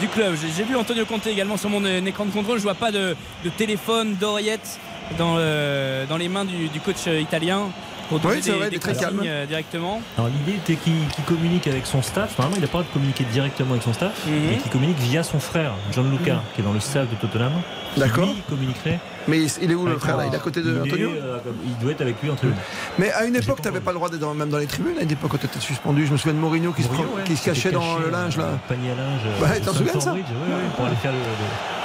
du 0.00 0.08
club. 0.08 0.34
J'ai 0.56 0.64
vu 0.64 0.76
Antonio 0.76 1.04
Conte 1.06 1.26
également 1.26 1.56
sur 1.56 1.70
mon 1.70 1.84
euh, 1.84 2.04
écran 2.04 2.24
de 2.26 2.30
contrôle. 2.30 2.58
Je 2.58 2.62
vois 2.62 2.74
pas 2.74 2.90
de, 2.92 3.16
de 3.44 3.50
téléphone, 3.50 4.16
d'oreillette 4.20 4.78
dans, 5.18 5.36
le- 5.36 6.04
dans 6.08 6.16
les 6.16 6.28
mains 6.28 6.44
du, 6.44 6.68
du 6.68 6.80
coach 6.80 6.96
euh, 7.06 7.20
italien 7.20 7.62
pour 8.08 8.18
donner 8.18 8.36
Oui, 8.36 8.40
c'est 8.42 8.50
des, 8.52 8.56
vrai, 8.58 8.70
des 8.70 8.74
il 8.74 8.78
est 8.78 8.80
très 8.80 8.94
calme. 8.94 9.22
euh, 9.24 9.46
directement. 9.46 10.00
Alors 10.18 10.30
l'idée 10.30 10.58
était 10.58 10.74
qu'il 10.76 11.24
communique 11.26 11.66
avec 11.68 11.86
son 11.86 12.02
staff. 12.02 12.36
Normalement, 12.38 12.56
il 12.56 12.62
n'a 12.62 12.66
pas 12.68 12.78
le 12.78 12.82
droit 12.84 12.88
de 12.90 12.92
communiquer 12.94 13.24
directement 13.24 13.70
avec 13.72 13.82
son 13.84 13.92
staff, 13.92 14.12
Mhm. 14.26 14.32
mais 14.50 14.56
qu'il 14.58 14.70
communique 14.70 14.98
via 14.98 15.22
son 15.22 15.38
frère, 15.38 15.72
Gianluca, 15.92 16.42
qui 16.54 16.60
est 16.60 16.64
dans 16.64 16.72
le 16.72 16.80
staff 16.80 17.08
de 17.08 17.14
Tottenham. 17.16 17.52
D'accord. 17.96 18.26
Lui, 18.26 18.42
communiquerait. 18.48 18.98
Mais 19.28 19.42
il 19.60 19.70
est 19.70 19.74
où 19.74 19.84
le 19.86 19.98
frère 19.98 20.16
là? 20.16 20.24
Il 20.26 20.32
est 20.32 20.36
à 20.36 20.40
côté 20.40 20.62
de 20.62 20.70
il 20.70 20.76
est, 20.76 20.80
Antonio? 20.80 21.10
euh, 21.10 21.38
il 21.64 21.76
doit 21.82 21.92
être 21.92 22.00
avec 22.00 22.22
lui 22.22 22.30
en 22.30 22.34
tribune. 22.34 22.56
Mais 22.98 23.12
à 23.12 23.24
une 23.24 23.36
époque, 23.36 23.58
t'avais 23.60 23.76
entendu. 23.76 23.84
pas 23.84 23.90
le 23.92 23.96
droit 23.96 24.08
d'être 24.08 24.20
dans- 24.20 24.34
même 24.34 24.48
dans 24.48 24.58
les 24.58 24.66
tribunes. 24.66 24.96
À 24.98 25.02
une 25.02 25.10
époque, 25.12 25.30
quand 25.32 25.38
t'étais 25.38 25.60
suspendu, 25.60 26.06
je 26.06 26.12
me 26.12 26.16
souviens 26.16 26.32
de 26.34 26.38
Mourinho 26.38 26.72
qui, 26.72 26.82
se, 26.82 26.88
Mourinho, 26.88 27.08
pre- 27.08 27.16
ouais, 27.18 27.22
qui 27.24 27.36
se 27.36 27.42
qui 27.42 27.48
cachait 27.50 27.70
dans 27.70 27.98
le 27.98 28.10
linge 28.10 28.36
là. 28.38 28.44
panier 28.68 28.90
à 28.92 28.94
linge. 28.94 29.60
T'en 29.64 29.72
souviens 29.72 29.92
de 29.94 30.00
ça? 30.00 30.00
Stamford 30.00 30.12
Bridge, 30.14 30.26
ouais, 30.30 30.54
ouais, 30.54 30.60
Pour 30.76 30.86
aller 30.86 30.96
faire 30.96 31.12
le. 31.12 31.18
le- 31.18 31.24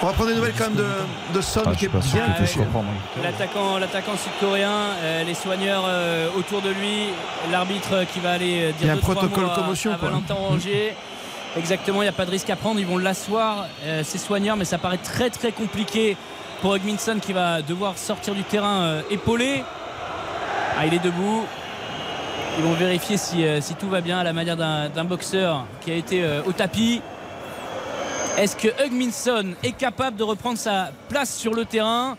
On 0.02 0.06
va 0.08 0.14
prendre 0.14 0.30
des 0.30 0.36
nouvelles 0.36 0.54
quand 0.58 0.66
même 0.66 0.76
de, 0.76 0.86
de 1.38 1.42
Son 1.42 1.62
Ah, 1.66 1.72
qui 1.76 1.86
est 1.86 1.90
bien. 1.90 2.00
L'attaquant, 3.24 3.78
l'attaquant 3.80 4.18
sud-coréen, 4.18 4.70
euh, 5.02 5.24
les 5.24 5.34
soigneurs 5.34 5.84
euh, 5.88 6.28
autour 6.38 6.62
de 6.62 6.70
lui, 6.70 7.10
l'arbitre 7.52 8.06
qui 8.14 8.20
va 8.20 8.32
aller 8.32 8.68
dire 8.74 8.76
Il 8.82 8.88
y 8.88 8.90
a 8.90 8.94
un 8.94 8.98
protocole 8.98 9.46
commotion. 9.56 9.92
Valentin 10.02 10.34
Rongier. 10.36 10.94
Exactement, 11.58 12.02
il 12.02 12.06
n'y 12.06 12.10
a 12.10 12.14
pas 12.14 12.26
de 12.26 12.32
risque 12.32 12.50
à 12.50 12.56
prendre. 12.56 12.80
Ils 12.80 12.86
vont 12.86 12.98
l'asseoir, 12.98 13.68
euh, 13.84 14.04
ces 14.04 14.18
soigneurs, 14.18 14.58
mais 14.58 14.66
ça 14.66 14.78
paraît 14.78 14.98
très 14.98 15.30
très 15.30 15.52
compliqué 15.54 16.18
pour 16.62 16.76
Hugminson 16.76 17.20
qui 17.22 17.32
va 17.32 17.62
devoir 17.62 17.98
sortir 17.98 18.34
du 18.36 18.44
terrain 18.44 18.82
euh, 18.82 19.02
épaulé. 19.10 19.64
Ah, 20.78 20.86
il 20.86 20.94
est 20.94 21.04
debout. 21.04 21.46
Ils 22.58 22.64
vont 22.64 22.74
vérifier 22.74 23.18
si, 23.18 23.46
euh, 23.46 23.62
si 23.62 23.76
tout 23.76 23.88
va 23.88 24.02
bien 24.02 24.20
à 24.20 24.24
la 24.24 24.34
manière 24.34 24.58
d'un 24.58 24.90
d'un 24.90 25.04
boxeur 25.04 25.66
qui 25.82 25.92
a 25.92 25.96
été 25.96 26.24
euh, 26.24 26.42
au 26.46 26.52
tapis. 26.52 27.02
Est-ce 28.38 28.58
que 28.58 28.68
Hugminson 28.86 29.54
est 29.64 29.72
capable 29.72 30.18
de 30.18 30.24
reprendre 30.24 30.58
sa 30.58 30.92
place 31.08 31.38
sur 31.38 31.54
le 31.54 31.64
terrain? 31.64 32.18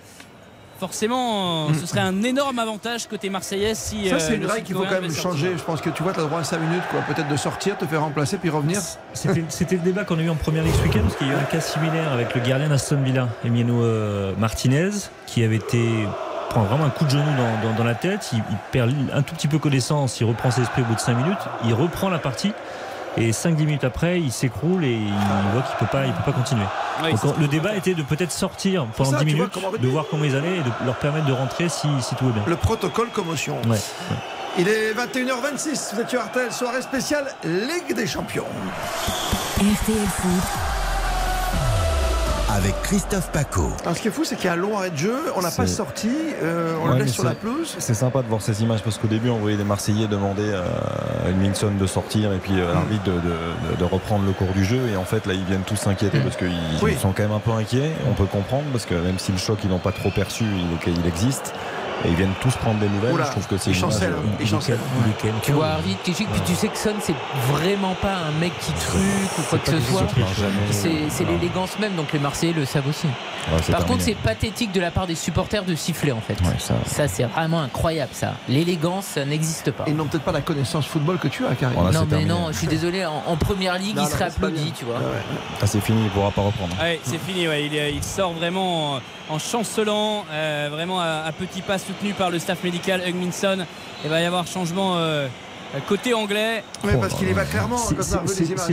Forcément, 0.78 1.72
ce 1.74 1.86
serait 1.86 2.00
un 2.00 2.22
énorme 2.22 2.58
avantage 2.58 3.06
côté 3.08 3.30
marseillais 3.30 3.74
si. 3.74 3.96
Mm. 4.04 4.08
Ça, 4.08 4.14
euh, 4.14 4.18
c'est 4.18 4.34
une 4.36 4.42
le 4.42 4.46
règle 4.48 4.62
qu'il 4.64 4.74
faut 4.76 4.82
quand 4.84 5.00
même 5.00 5.10
changer. 5.12 5.52
Je 5.56 5.62
pense 5.62 5.80
que 5.80 5.90
tu 5.90 6.02
vois, 6.02 6.12
tu 6.12 6.20
as 6.20 6.24
droit 6.24 6.40
à 6.40 6.44
5 6.44 6.58
minutes, 6.58 6.82
quoi. 6.90 7.00
Peut-être 7.00 7.28
de 7.28 7.36
sortir, 7.36 7.76
te 7.78 7.86
faire 7.86 8.00
remplacer, 8.02 8.36
puis 8.38 8.50
revenir. 8.50 8.80
C'était 9.14 9.76
le 9.76 9.82
débat 9.82 10.04
qu'on 10.04 10.18
a 10.18 10.22
eu 10.22 10.30
en 10.30 10.34
première 10.36 10.62
ligue 10.62 10.74
ce 10.74 10.82
week-end, 10.82 11.00
parce 11.02 11.16
qu'il 11.16 11.26
y 11.28 11.30
a 11.30 11.34
eu 11.34 11.36
un 11.36 11.42
cas 11.44 11.60
similaire 11.60 12.12
avec 12.12 12.34
le 12.34 12.40
gardien 12.40 12.68
d'Aston 12.68 13.00
Villa, 13.02 13.28
Emiliano 13.44 13.82
euh, 13.82 14.32
Martinez, 14.38 14.90
qui 15.26 15.42
avait 15.44 15.56
été 15.56 16.06
prend 16.50 16.62
vraiment 16.62 16.84
un 16.84 16.90
coup 16.90 17.04
de 17.04 17.10
genou 17.10 17.24
dans, 17.36 17.68
dans- 17.70 17.74
dans 17.76 17.84
la 17.84 17.94
tête. 17.94 18.30
Il, 18.32 18.38
il 18.50 18.56
perd 18.70 18.94
un 19.12 19.22
tout 19.22 19.34
petit 19.34 19.48
peu 19.48 19.58
connaissance, 19.58 20.20
il 20.20 20.24
reprend 20.24 20.50
ses 20.50 20.62
esprits 20.62 20.82
au 20.82 20.84
bout 20.84 20.94
de 20.94 21.00
5 21.00 21.14
minutes, 21.14 21.38
il 21.64 21.74
reprend 21.74 22.08
la 22.08 22.18
partie. 22.18 22.52
Et 23.18 23.30
5-10 23.32 23.56
minutes 23.64 23.84
après, 23.84 24.20
il 24.20 24.30
s'écroule 24.30 24.84
et 24.84 24.92
il 24.92 25.12
voit 25.52 25.62
qu'il 25.62 25.76
peut 25.78 25.86
pas, 25.90 26.04
il 26.06 26.12
peut 26.12 26.22
pas 26.24 26.32
continuer. 26.32 26.66
Oui, 27.02 27.12
Donc, 27.22 27.38
le 27.38 27.48
débat 27.48 27.74
était 27.76 27.94
de 27.94 28.02
peut-être 28.02 28.32
sortir 28.32 28.86
pendant 28.96 29.10
ça, 29.10 29.24
10 29.24 29.26
tu 29.30 29.36
vois, 29.36 29.48
minutes, 29.62 29.80
de 29.82 29.88
voir 29.88 30.04
comment 30.10 30.24
ils 30.24 30.34
allaient 30.36 30.56
et 30.56 30.62
de 30.62 30.86
leur 30.86 30.96
permettre 30.96 31.26
de 31.26 31.32
rentrer 31.32 31.68
si, 31.68 31.88
si 32.00 32.14
tout 32.14 32.26
va 32.26 32.32
bien. 32.32 32.42
Le 32.46 32.56
protocole 32.56 33.08
commotion. 33.10 33.56
Ouais. 33.68 33.78
Il 34.58 34.68
est 34.68 34.94
21h26, 34.94 35.94
vous 35.94 36.00
êtes 36.00 36.08
sur 36.08 36.24
RTL, 36.24 36.50
soirée 36.50 36.80
spéciale 36.82 37.26
Ligue 37.44 37.94
des 37.94 38.06
Champions. 38.06 38.46
RTL 39.58 40.06
Foot. 40.08 40.75
Avec 42.66 42.82
Christophe 42.82 43.30
Paco. 43.30 43.68
Alors 43.84 43.96
ce 43.96 44.02
qui 44.02 44.08
est 44.08 44.10
fou, 44.10 44.24
c'est 44.24 44.34
qu'il 44.34 44.46
y 44.46 44.48
a 44.48 44.54
un 44.54 44.56
long 44.56 44.76
arrêt 44.76 44.90
de 44.90 44.96
jeu, 44.96 45.14
on 45.36 45.40
n'a 45.40 45.52
pas 45.52 45.68
sorti, 45.68 46.10
euh, 46.42 46.74
on 46.82 46.88
Ouais, 46.88 46.98
le 46.98 47.04
laisse 47.04 47.12
sur 47.12 47.22
la 47.22 47.30
c'est- 47.30 47.36
pelouse. 47.36 47.76
C'est 47.78 47.94
sympa 47.94 48.22
de 48.22 48.26
voir 48.26 48.42
ces 48.42 48.60
images 48.60 48.82
parce 48.82 48.98
qu'au 48.98 49.06
début 49.06 49.30
on 49.30 49.38
voyait 49.38 49.56
les 49.56 49.62
Marseillais 49.62 50.08
demander 50.08 50.52
à 50.52 51.28
Edmondson 51.28 51.70
de 51.78 51.86
sortir 51.86 52.32
et 52.32 52.38
puis 52.38 52.54
Mm. 52.54 52.58
euh, 52.58 52.74
l'arbitre 52.74 53.04
de, 53.04 53.12
de- 53.12 53.76
de 53.78 53.84
reprendre 53.84 54.26
le 54.26 54.32
cours 54.32 54.48
du 54.52 54.64
jeu 54.64 54.80
et 54.92 54.96
en 54.96 55.04
fait 55.04 55.26
là 55.26 55.34
ils 55.34 55.44
viennent 55.44 55.62
tous 55.62 55.76
s'inquiéter 55.76 56.18
Mm. 56.18 56.22
parce 56.22 56.36
qu'ils 56.36 56.50
Oui. 56.82 56.96
sont 57.00 57.12
quand 57.12 57.22
même 57.22 57.30
un 57.32 57.38
peu 57.38 57.52
inquiets. 57.52 57.92
On 58.10 58.14
peut 58.14 58.24
comprendre 58.26 58.64
parce 58.72 58.84
que 58.84 58.94
même 58.94 59.20
si 59.20 59.30
le 59.30 59.38
choc 59.38 59.58
ils 59.62 59.70
n'ont 59.70 59.78
pas 59.78 59.92
trop 59.92 60.10
perçu, 60.10 60.42
il, 60.42 60.92
il 60.92 61.06
existe 61.06 61.54
et 62.04 62.08
ils 62.08 62.14
viennent 62.14 62.32
tous 62.40 62.54
prendre 62.56 62.78
des 62.78 62.88
nouvelles. 62.88 63.14
Oula, 63.14 63.24
Je 63.26 63.30
trouve 63.30 63.46
que 63.46 63.56
c'est 63.56 63.70
il 63.70 63.74
une 63.74 63.78
image, 63.80 63.92
chancelle, 63.92 64.12
euh, 64.80 65.30
Tu 65.42 65.52
vois 65.52 65.66
Harvey 65.68 65.96
Kéchik, 66.04 66.28
puis 66.30 66.40
tu 66.46 66.54
sais 66.54 66.68
que 66.68 66.76
Son 66.78 66.90
c'est 67.00 67.14
vraiment 67.50 67.94
pas 67.94 68.14
un 68.28 68.38
mec 68.40 68.52
qui 68.60 68.72
truc 68.72 69.00
ou 69.38 69.42
quoi 69.48 69.58
que 69.58 69.70
ce 69.70 69.80
soit. 69.80 70.06
C'est 70.70 70.90
c'est 71.10 71.24
l'élégance 71.24 71.78
même, 71.78 71.94
donc 71.94 72.12
les 72.12 72.18
Marseillais 72.18 72.52
le 72.52 72.64
savent 72.64 72.88
aussi. 72.88 73.06
Ouais, 73.06 73.72
Par 73.72 73.86
contre, 73.86 74.02
c'est 74.02 74.14
pathétique 74.16 74.72
de 74.72 74.80
la 74.80 74.90
part 74.90 75.06
des 75.06 75.14
supporters 75.14 75.62
de 75.64 75.74
siffler 75.76 76.10
en 76.12 76.20
fait. 76.20 76.34
Ouais, 76.42 76.56
ça- 76.58 76.74
Ça, 76.86 77.06
c'est 77.08 77.22
vraiment 77.24 77.60
incroyable 77.60 78.10
ça. 78.12 78.32
L'élégance, 78.48 79.04
ça 79.06 79.24
n'existe 79.24 79.70
pas. 79.70 79.84
Ils 79.86 79.94
n'ont 79.94 80.06
peut-être 80.06 80.24
pas 80.24 80.32
la 80.32 80.40
connaissance 80.40 80.86
football 80.86 81.18
que 81.18 81.28
tu 81.28 81.44
as, 81.46 81.54
Karim. 81.54 81.76
Voilà, 81.76 81.92
non, 81.92 82.00
c'est 82.00 82.04
mais 82.06 82.10
terminé. 82.24 82.30
non, 82.30 82.48
je 82.52 82.58
suis 82.58 82.66
désolé, 82.66 83.06
en, 83.06 83.22
en 83.26 83.36
première 83.36 83.78
ligue, 83.78 83.96
Non, 83.96 84.02
il 84.04 84.08
serait 84.10 84.24
applaudi, 84.24 84.72
tu 84.76 84.84
vois. 84.84 84.96
Ouais. 84.96 85.22
Ah, 85.62 85.66
c'est 85.66 85.80
fini, 85.80 86.00
il 86.00 86.04
ne 86.04 86.10
pourra 86.10 86.30
pas 86.32 86.42
reprendre. 86.42 86.74
C'est 87.04 87.18
fini, 87.18 87.46
ouais. 87.46 87.66
il, 87.66 87.74
est- 87.76 87.92
il 87.94 88.02
sort 88.02 88.32
vraiment 88.32 88.98
en, 89.28 89.38
chancelant, 89.38 90.24
euh, 90.30 90.68
vraiment 90.70 91.00
à, 91.00 91.22
à 91.26 91.32
petits 91.32 91.62
pas 91.62 91.78
soutenu 91.78 92.12
par 92.12 92.30
le 92.30 92.38
staff 92.38 92.62
médical 92.64 93.02
Hugminson. 93.06 93.58
Il 94.04 94.10
va 94.10 94.20
y 94.20 94.24
avoir 94.24 94.46
changement 94.46 94.96
euh, 94.96 95.28
côté 95.88 96.14
anglais. 96.14 96.62
Oui, 96.84 96.92
parce 97.00 97.14
qu'il 97.14 97.28
y 97.28 97.32
va 97.32 97.44
clairement 97.44 97.76
C'est- 97.76 97.94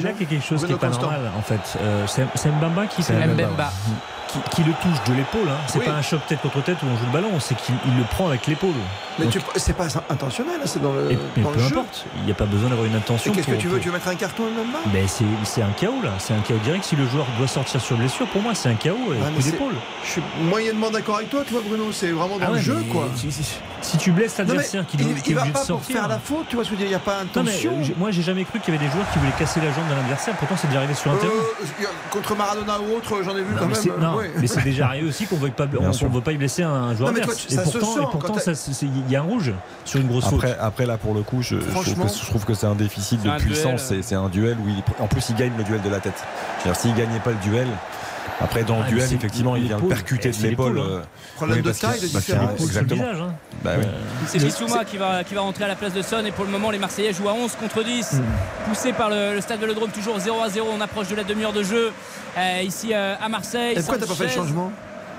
là 0.01 0.10
hein. 0.10 0.14
qu'il 0.14 0.22
y 0.24 0.26
a 0.26 0.30
quelque 0.30 0.41
chose 0.45 0.60
qui 0.62 0.66
Bruno 0.74 0.78
est 0.78 0.80
pas 0.80 0.88
Constant. 0.88 1.01
normal 1.12 1.32
en 1.38 1.41
fait. 1.41 1.78
Euh, 1.82 2.06
c'est 2.08 2.26
c'est 2.36 2.49
Mbamba 2.49 2.88
qui 2.88 3.01
fait 3.04 3.14
Mbemba. 3.14 3.72
Qui, 4.34 4.56
qui 4.56 4.64
le 4.64 4.74
touche 4.82 5.04
de 5.08 5.14
l'épaule. 5.14 5.48
Hein. 5.50 5.58
C'est 5.68 5.80
Oui. 5.80 5.86
pas 5.86 5.92
un 5.94 6.02
choc 6.02 6.22
tête 6.28 6.42
contre 6.42 6.62
tête 6.64 6.78
où 6.84 6.86
on 6.88 6.98
joue 6.98 7.06
le 7.06 7.12
ballon, 7.12 7.40
c'est 7.40 7.56
qu'il 7.56 7.76
il 7.86 7.98
le 7.98 8.04
prend 8.04 8.28
avec 8.28 8.48
l'épaule. 8.48 8.72
Mais 9.20 9.26
Donc- 9.26 9.34
tu- 9.34 9.42
c'est 9.58 9.74
pas 9.78 9.86
intentionnel, 10.10 10.56
hein, 10.60 10.66
c'est 10.66 10.82
dans 10.82 10.92
le, 10.94 11.12
Et, 11.12 11.20
mais 11.38 11.44
dans 11.44 11.52
peu 11.52 11.60
le 11.60 11.66
importe, 11.66 12.06
il 12.18 12.24
n'y 12.26 12.32
a 12.32 12.36
pas 12.36 12.46
besoin 12.46 12.70
d'avoir 12.70 12.88
une 12.88 12.94
Et 12.94 12.98
intention. 12.98 13.32
qu'est-ce 13.32 13.48
que 13.48 13.52
tu 13.56 13.68
veux 13.68 13.74
pour- 13.76 13.82
Tu 13.84 13.88
veux 13.90 13.94
mettre 13.94 14.08
un 14.08 14.16
carton 14.16 14.44
même 14.46 14.72
là 14.74 14.80
Ben, 14.88 15.08
c'est 15.08 15.26
c'est 15.44 15.62
un 15.62 15.72
chaos 15.80 16.02
là, 16.04 16.12
c'est 16.20 16.34
un 16.34 16.40
chaos 16.40 16.58
direct. 16.64 16.84
Si 16.84 16.96
le 16.96 17.08
joueur 17.08 17.26
doit 17.38 17.48
sortir 17.48 17.80
sur 17.82 17.96
blessure, 17.98 18.28
pour 18.28 18.42
moi 18.42 18.56
c'est 18.56 18.70
un 18.70 18.76
chaos 18.76 18.98
et 19.14 19.18
mais 19.18 19.36
coup 19.36 19.42
c'est- 19.42 19.52
d'épaule. 19.52 19.74
Je 20.04 20.10
suis 20.12 20.22
moyennement 20.50 20.90
d'accord 20.90 21.18
avec 21.18 21.30
toi, 21.30 21.42
tu 21.46 21.54
vois 21.54 21.62
Bruno, 21.68 21.92
c'est 21.92 22.12
vraiment 22.12 22.38
dans 22.38 22.46
Ah 22.48 22.52
le 22.52 22.60
jeu 22.60 22.78
mais 22.80 22.92
quoi. 22.94 23.08
Si, 23.82 23.98
tu 23.98 24.12
blesses 24.12 24.38
mais 24.40 24.46
l'adversaire 24.46 24.86
qui, 24.88 24.96
il, 24.98 25.08
il 25.28 25.36
va 25.36 25.42
pas 25.48 25.62
de 25.62 25.68
pour 25.68 25.84
faire 25.84 26.08
la 26.08 26.18
faute, 26.18 26.46
tu 26.48 26.56
vois 26.56 26.64
ce 26.64 26.70
que 26.70 26.76
je 26.78 26.82
veux 26.82 26.88
dire, 26.88 26.88
il 26.88 26.90
n'y 26.90 26.96
a 26.96 27.00
pas 27.00 27.18
mais, 27.36 27.40
intention. 27.42 27.74
euh, 27.82 27.94
moi 27.98 28.12
j'ai 28.12 28.22
jamais 28.22 28.46
cru 28.46 28.60
qu'il 28.62 28.74
y 28.74 28.78
avait 28.78 28.86
des 28.86 28.90
joueurs 28.92 29.06
qui 29.12 29.20
voulaient 29.20 29.32
casser 29.38 29.60
la 29.60 29.74
jambe 29.74 29.88
d'un 29.90 30.00
adversaire, 30.00 30.34
pourtant 30.38 30.56
c'est 30.58 30.68
déjà 30.68 30.80
arrivé 30.80 30.94
sur 30.94 31.12
un 31.12 31.16
terrain. 31.18 31.32
Euh, 31.34 31.86
contre 32.10 32.36
Maradona 32.36 32.80
ou 32.80 32.96
autre, 32.96 33.22
j'en 33.24 33.36
ai 33.36 33.42
vu 33.42 33.54
quand 33.60 33.66
mais 33.68 33.74
même. 33.74 33.84
Mais 34.40 34.48
c'est 34.48 34.64
déjà 34.64 34.88
arrivé 34.88 35.08
aussi 35.08 35.26
qu'on 35.26 35.38
ne 35.38 35.48
pas, 35.50 35.66
on- 35.80 36.08
veut 36.10 36.22
pas 36.22 36.32
y 36.32 36.38
blesser 36.38 36.64
un 36.64 36.96
joueur 36.96 37.10
Non, 37.12 37.16
mais 37.18 37.22
toi, 37.26 37.34
ça 37.34 37.62
et 37.62 37.66
se 37.66 37.78
pourtant, 37.78 37.94
sent 37.94 38.00
et 38.02 38.06
il 38.86 39.12
y 39.12 39.16
a 39.16 39.22
un 39.22 39.24
rouge 39.24 39.54
sur 39.86 40.00
une 40.00 40.08
grosse 40.08 40.26
faute. 40.26 40.34
Après, 40.44 40.58
après 40.60 40.86
là 40.86 40.98
pour 40.98 41.14
le 41.14 41.22
coup, 41.22 41.42
je, 41.42 41.56
je 41.56 41.60
trouve, 41.62 41.72
Franchement. 41.72 42.06
que, 42.06 42.12
je 42.14 42.26
trouve 42.26 42.46
que 42.46 42.54
c'est 42.54 42.68
un 42.68 42.76
déficit 42.76 43.22
de 43.24 43.30
un 43.30 43.38
puissance. 43.38 43.84
C'est 43.84 44.02
c'est 44.02 44.16
un 44.16 44.30
duel 44.30 44.58
où 44.64 44.70
il, 44.70 44.84
en 45.02 45.08
plus 45.08 45.30
il 45.30 45.36
gagne 45.36 45.52
le 45.58 45.64
duel 45.64 45.82
de 45.82 45.90
la 45.90 46.00
tête. 46.00 46.24
S'il 46.74 46.94
gagnait 46.96 47.20
pas 47.20 47.32
le 47.32 47.38
duel, 47.50 47.68
après 48.42 48.64
dans 48.64 48.76
le 48.78 48.82
Ah, 48.82 48.86
mais 48.90 48.96
duel 48.96 49.08
c'est 49.08 49.16
effectivement 49.16 49.56
il 49.56 49.64
vient 49.64 49.72
le 49.72 49.76
l'épaule. 49.84 49.90
percuter 49.90 50.30
Eh, 50.30 50.32
de 50.32 50.36
c'est 50.36 50.50
l'épaule. 50.50 50.76
l'épaule, 50.76 50.92
hein. 50.92 50.96
euh, 51.00 51.36
Problème 51.36 51.62
de 51.62 51.72
taille, 51.72 52.00
de 52.00 52.08
différence. 52.08 52.60
Le 52.60 52.66
Exactement. 52.66 53.04
visage, 53.04 53.22
hein. 53.22 53.34
Bah 53.64 53.72
oui. 53.78 53.86
C'est 54.28 54.40
Bissouma 54.44 54.86
qui 54.86 54.98
va, 54.98 55.24
qui 55.24 55.34
va 55.36 55.42
rentrer 55.42 55.64
à 55.66 55.68
la 55.68 55.76
place 55.76 55.94
de 55.94 56.02
Son 56.02 56.26
et 56.26 56.32
pour 56.32 56.46
le 56.46 56.52
moment 56.52 56.70
les 56.72 56.78
Marseillais 56.80 57.14
jouent 57.14 57.30
à 57.30 57.34
11 57.34 57.56
contre 57.56 57.84
10 57.84 58.16
poussé 58.68 58.94
par 58.94 59.10
le, 59.10 59.34
le 59.36 59.42
stade 59.42 59.60
Vélodrome 59.60 59.92
toujours 59.92 60.20
0 60.20 60.42
à 60.42 60.50
0 60.50 60.68
on 60.78 60.82
approche 60.82 61.08
de 61.10 61.16
la 61.16 61.24
demi-heure 61.24 61.54
de 61.54 61.64
jeu 61.64 61.92
euh, 62.38 62.62
ici 62.64 62.90
euh, 62.94 63.16
à 63.22 63.30
Marseille 63.30 63.74
Et 63.74 63.80
pourquoi 63.80 63.98
t'as 64.00 64.08
pas 64.08 64.16
fait 64.16 64.24
le 64.26 64.30
changement? 64.32 64.72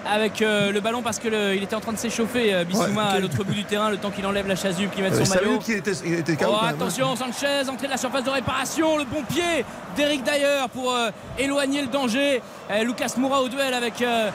Avec 0.07 0.43
euh, 0.43 0.71
le 0.73 0.81
ballon 0.81 1.03
parce 1.03 1.19
que 1.19 1.29
le- 1.29 1.55
il 1.55 1.63
était 1.63 1.75
en 1.75 1.81
train 1.81 1.93
de 1.93 1.99
s'échauffer 1.99 2.55
euh, 2.55 2.65
Bissouma 2.65 2.87
Ouais, 3.11 3.17
à 3.17 3.21
l'autre 3.21 3.43
bout 3.45 3.55
du 3.55 3.65
terrain 3.65 3.91
le 3.91 3.97
temps 3.97 4.11
qu'il 4.11 4.27
enlève 4.27 4.47
la 4.47 4.57
chasuble 4.57 4.91
qu'il 4.91 5.03
mette 5.03 5.15
Euh, 5.15 5.25
son 5.25 5.35
maillot 5.35 5.59
qu'il 5.59 5.75
était, 5.77 5.93
il 6.05 6.15
était 6.15 6.37
Oh, 6.47 6.55
hein. 6.63 6.69
attention, 6.69 7.17
Sanchez, 7.17 7.69
entrée 7.71 7.87
de 7.87 7.93
la 7.93 7.97
surface 7.97 8.25
de 8.25 8.31
réparation, 8.31 8.97
le 8.99 9.05
bon 9.05 9.23
pied 9.23 9.65
d'Eric 9.97 10.23
Dyer 10.25 10.67
pour 10.73 10.93
euh, 10.93 11.11
éloigner 11.39 11.81
le 11.83 11.89
danger. 11.89 12.43
Euh, 12.71 12.83
Lucas 12.85 13.13
Moura 13.17 13.43
au 13.43 13.49
duel 13.49 13.73
avec 13.75 14.01
euh, 14.03 14.31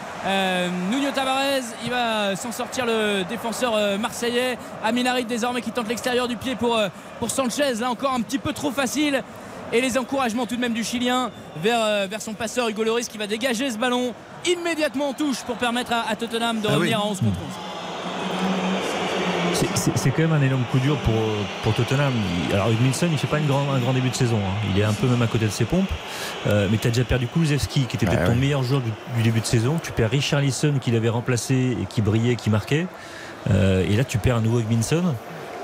Nuno 0.91 1.11
Tavares. 1.11 1.63
Il 1.83 1.89
va 1.91 2.35
s'en 2.35 2.51
sortir 2.51 2.85
le 2.85 3.23
défenseur 3.29 3.73
marseillais. 3.99 4.57
Aminarit 4.83 5.25
désormais 5.25 5.61
qui 5.61 5.71
tente 5.71 5.87
l'extérieur 5.87 6.27
du 6.27 6.35
pied 6.37 6.55
pour, 6.55 6.79
pour 7.19 7.29
Sanchez. 7.31 7.73
Là 7.79 7.89
encore 7.89 8.13
un 8.13 8.21
petit 8.21 8.39
peu 8.39 8.53
trop 8.53 8.71
facile. 8.71 9.23
Et 9.71 9.81
les 9.81 9.97
encouragements 9.97 10.45
tout 10.45 10.55
de 10.55 10.61
même 10.61 10.73
du 10.73 10.83
Chilien 10.83 11.29
vers, 11.61 11.79
euh, 11.83 12.07
vers 12.09 12.21
son 12.21 12.33
passeur 12.33 12.69
Hugo 12.69 12.83
Loris 12.83 13.07
qui 13.07 13.17
va 13.17 13.27
dégager 13.27 13.69
ce 13.69 13.77
ballon 13.77 14.13
immédiatement 14.47 15.09
en 15.09 15.13
touche 15.13 15.41
pour 15.45 15.55
permettre 15.57 15.93
à, 15.93 16.09
à 16.09 16.15
Tottenham 16.15 16.59
de 16.61 16.67
Ah 16.69 16.75
revenir 16.75 16.97
oui. 16.99 17.03
à 17.03 17.11
11 17.11 17.19
contre 17.19 17.37
11. 17.39 17.55
C'est- 19.95 20.11
quand 20.11 20.19
même 20.21 20.33
un 20.33 20.41
énorme 20.41 20.63
coup 20.71 20.79
dur 20.79 20.97
pour, 20.99 21.13
pour 21.63 21.73
Tottenham. 21.73 22.13
Alors 22.53 22.69
Hugminson, 22.69 23.07
il 23.11 23.17
fait 23.17 23.27
pas 23.27 23.39
une 23.39 23.47
grand, 23.47 23.71
un 23.73 23.79
grand 23.79 23.93
début 23.93 24.09
de 24.09 24.15
saison. 24.15 24.37
hein. 24.37 24.67
Il 24.73 24.79
est 24.79 24.83
un 24.83 24.93
peu 24.93 25.07
même 25.07 25.21
à 25.21 25.27
côté 25.27 25.45
de 25.45 25.51
ses 25.51 25.65
pompes. 25.65 25.89
Euh, 26.47 26.67
mais 26.71 26.77
tu 26.77 26.87
as 26.87 26.91
déjà 26.91 27.03
perdu 27.03 27.27
Kulusevski, 27.27 27.85
qui 27.85 27.95
était 27.97 28.05
peut-être 28.05 28.21
Ouais, 28.21 28.27
ton 28.27 28.35
meilleur 28.35 28.63
joueur 28.63 28.81
du, 28.81 28.91
du 29.17 29.23
début 29.23 29.41
de 29.41 29.45
saison. 29.45 29.77
Tu 29.83 29.91
perds 29.91 30.11
Richarlison, 30.11 30.75
qui 30.79 30.91
l'avait 30.91 31.09
remplacé 31.09 31.77
et 31.81 31.85
qui 31.89 32.01
brillait, 32.01 32.35
qui 32.35 32.49
marquait. 32.49 32.87
Euh, 33.51 33.83
et 33.89 33.95
là, 33.95 34.03
tu 34.03 34.17
perds 34.17 34.37
un 34.37 34.41
nouveau 34.41 34.59
Hugminson. 34.59 35.13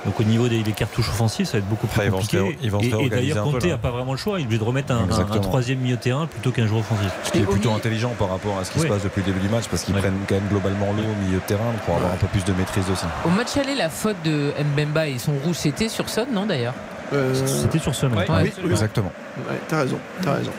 Donc 0.05 0.19
au 0.19 0.23
niveau 0.23 0.47
des, 0.47 0.61
des 0.61 0.71
cartouches 0.71 1.09
offensives, 1.09 1.45
ça 1.47 1.53
va 1.53 1.57
être 1.59 1.67
beaucoup 1.67 1.87
plus 1.87 1.99
Après, 1.99 2.11
compliqué. 2.11 2.39
ré- 2.39 2.57
ils 2.61 2.69
vont 2.71 2.79
se 2.79 2.85
et, 2.85 3.09
d'ailleurs, 3.09 3.51
là. 3.51 3.67
n'a 3.69 3.77
pas 3.77 3.89
vraiment 3.91 4.11
le 4.11 4.17
choix. 4.17 4.39
Il 4.39 4.43
est 4.43 4.45
obligé 4.45 4.59
de 4.59 4.63
remettre 4.63 4.91
un, 4.93 4.97
un- 4.97 5.01
un 5.01 5.05
Exactement. 5.05 5.39
troisième 5.39 5.79
milieu 5.79 5.95
de 5.95 6.01
terrain 6.01 6.27
plutôt 6.27 6.51
qu'un 6.51 6.67
joueur 6.67 6.81
offensif. 6.81 7.11
Ce 7.23 7.31
qui 7.31 7.39
est 7.39 7.41
plutôt 7.41 7.69
milieu- 7.69 7.77
intelligent 7.79 8.11
par 8.19 8.29
rapport 8.29 8.57
à 8.59 8.63
ce 8.65 8.71
qui 8.71 8.77
Oui. 8.79 8.83
se 8.83 8.89
passe 8.93 9.03
depuis 9.03 9.21
le 9.21 9.25
début 9.33 9.39
du 9.39 9.49
match 9.49 9.65
parce 9.69 9.83
qu'ils 9.83 9.95
prennent 9.95 10.13
quand 10.29 10.35
même 10.35 10.47
globalement 10.49 10.93
l'eau 10.93 11.03
au 11.03 11.25
milieu 11.25 11.39
de 11.39 11.43
terrain 11.45 11.71
pour 11.85 11.95
avoir 11.95 12.13
un 12.13 12.17
peu 12.17 12.27
plus 12.27 12.43
de 12.45 12.53
maîtrise 12.53 12.85
aussi. 12.91 13.05
Au 13.25 13.29
match 13.29 13.57
aller, 13.57 13.73
la 13.75 13.89
faute 13.89 14.17
de 14.23 14.51
Mbemba 14.75 15.07
et 15.07 15.17
son 15.17 15.33
rouge, 15.43 15.55
c'était 15.55 15.89
sur 15.89 16.07
Son, 16.09 16.27
non 16.31 16.45
d'ailleurs 16.45 16.73
Euh, 17.13 17.33
C'était 17.45 17.79
sur 17.79 17.93
ce 17.95 18.05
Ouais, 18.05 18.13
Ouais. 18.29 18.47
absolument. 18.47 18.71
Exactement. 18.71 19.11
ouais, 19.49 19.59
T'as 19.67 19.79
raison, 19.81 19.97
t'as 20.21 20.33
raison. 20.33 20.51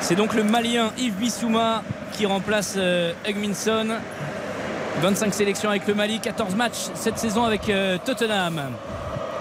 C'est 0.00 0.14
donc 0.14 0.34
le 0.34 0.42
Malien 0.44 0.90
Yves 0.98 1.14
Bissouma 1.14 1.82
qui 2.12 2.24
remplace 2.26 2.74
euh, 2.78 3.12
Hugminson. 3.28 3.88
25 5.00 5.32
sélections 5.32 5.70
avec 5.70 5.86
le 5.86 5.94
Mali, 5.94 6.20
14 6.20 6.54
matchs 6.56 6.90
cette 6.94 7.18
saison 7.18 7.44
avec 7.44 7.68
euh, 7.70 7.96
Tottenham. 8.04 8.60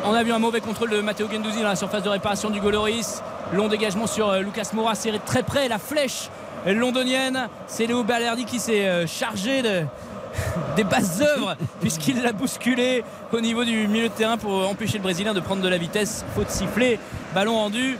On 0.06 0.14
a 0.14 0.24
vu 0.24 0.32
un 0.32 0.40
mauvais 0.40 0.62
contrôle 0.62 0.90
de 0.90 1.02
Matteo 1.02 1.28
Gendouzi 1.30 1.62
dans 1.62 1.68
la 1.68 1.76
surface 1.76 2.04
de 2.04 2.10
réparation 2.10 2.50
du 2.50 2.62
Goloris. 2.62 3.22
Long 3.54 3.68
dégagement 3.68 4.08
sur 4.08 4.30
euh, 4.30 4.40
Lucas 4.40 4.70
Moura, 4.74 4.96
serré 4.96 5.18
de 5.18 5.24
très 5.26 5.44
près. 5.44 5.68
La 5.68 5.78
flèche 5.78 6.30
londonienne. 6.66 7.48
C'est 7.68 7.88
Léo 7.88 8.04
Balerdi 8.04 8.46
qui 8.46 8.60
s'est 8.60 8.88
euh, 8.88 9.06
chargé 9.06 9.62
de, 9.62 9.84
des 10.78 10.86
basses 10.86 11.20
œuvres 11.22 11.56
puisqu'il 11.82 12.22
l'a 12.22 12.32
bousculé 12.32 13.04
au 13.34 13.42
niveau 13.42 13.66
du 13.66 13.88
milieu 13.90 14.08
de 14.08 14.14
terrain 14.14 14.38
pour 14.38 14.66
empêcher 14.70 14.98
le 14.98 15.04
Brésilien 15.04 15.34
de 15.34 15.42
prendre 15.42 15.62
de 15.62 15.68
la 15.70 15.78
vitesse. 15.78 16.24
Faute 16.36 16.50
sifflée, 16.52 17.00
ballon 17.36 17.56
rendu 17.56 17.98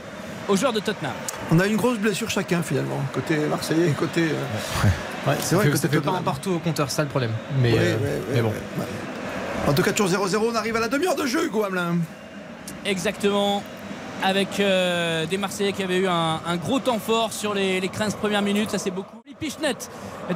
aux 0.48 0.56
joueurs 0.56 0.72
de 0.72 0.80
Tottenham. 0.80 1.12
On 1.52 1.60
a 1.60 1.66
une 1.66 1.76
grosse 1.76 1.98
blessure 1.98 2.30
chacun 2.30 2.62
finalement, 2.62 3.00
côté 3.12 3.36
Marseillais 3.36 3.88
et 3.88 3.92
côté. 3.92 4.22
euh, 4.22 4.88
Ouais, 5.26 5.34
c'est 5.40 5.54
vrai 5.54 5.66
que 5.66 5.72
que 5.72 5.76
ça 5.78 5.88
fait 5.88 6.00
pas 6.00 6.12
un 6.12 6.22
partout 6.22 6.52
au 6.52 6.58
compteur, 6.58 6.88
c'est 6.90 6.96
ça 6.96 7.02
le 7.02 7.08
problème. 7.08 7.32
Mais, 7.60 7.72
Ouais, 7.72 7.78
euh, 7.80 7.96
ouais, 7.96 8.04
ouais, 8.04 8.20
mais 8.34 8.40
bon. 8.42 8.52
En 9.68 9.72
tout 9.74 9.82
cas, 9.82 9.92
toujours 9.92 10.26
0-0, 10.26 10.36
on 10.52 10.54
arrive 10.54 10.76
à 10.76 10.80
la 10.80 10.88
demi-heure 10.88 11.14
de 11.14 11.26
jeu, 11.26 11.44
Hugo 11.46 11.62
Hamelin. 11.64 11.96
Exactement. 12.84 13.62
Avec 14.22 14.60
euh, 14.60 15.26
des 15.26 15.38
Marseillais 15.38 15.72
qui 15.72 15.82
avaient 15.82 15.98
eu 15.98 16.06
un, 16.08 16.40
un 16.46 16.56
gros 16.56 16.78
temps 16.78 16.98
fort 16.98 17.32
sur 17.32 17.54
les, 17.54 17.80
les 17.80 17.88
15 17.88 18.14
premières 18.16 18.42
minutes. 18.42 18.70
Ça, 18.70 18.78
c'est 18.78 18.90
beaucoup. 18.90 19.16
Pichnet 19.38 19.74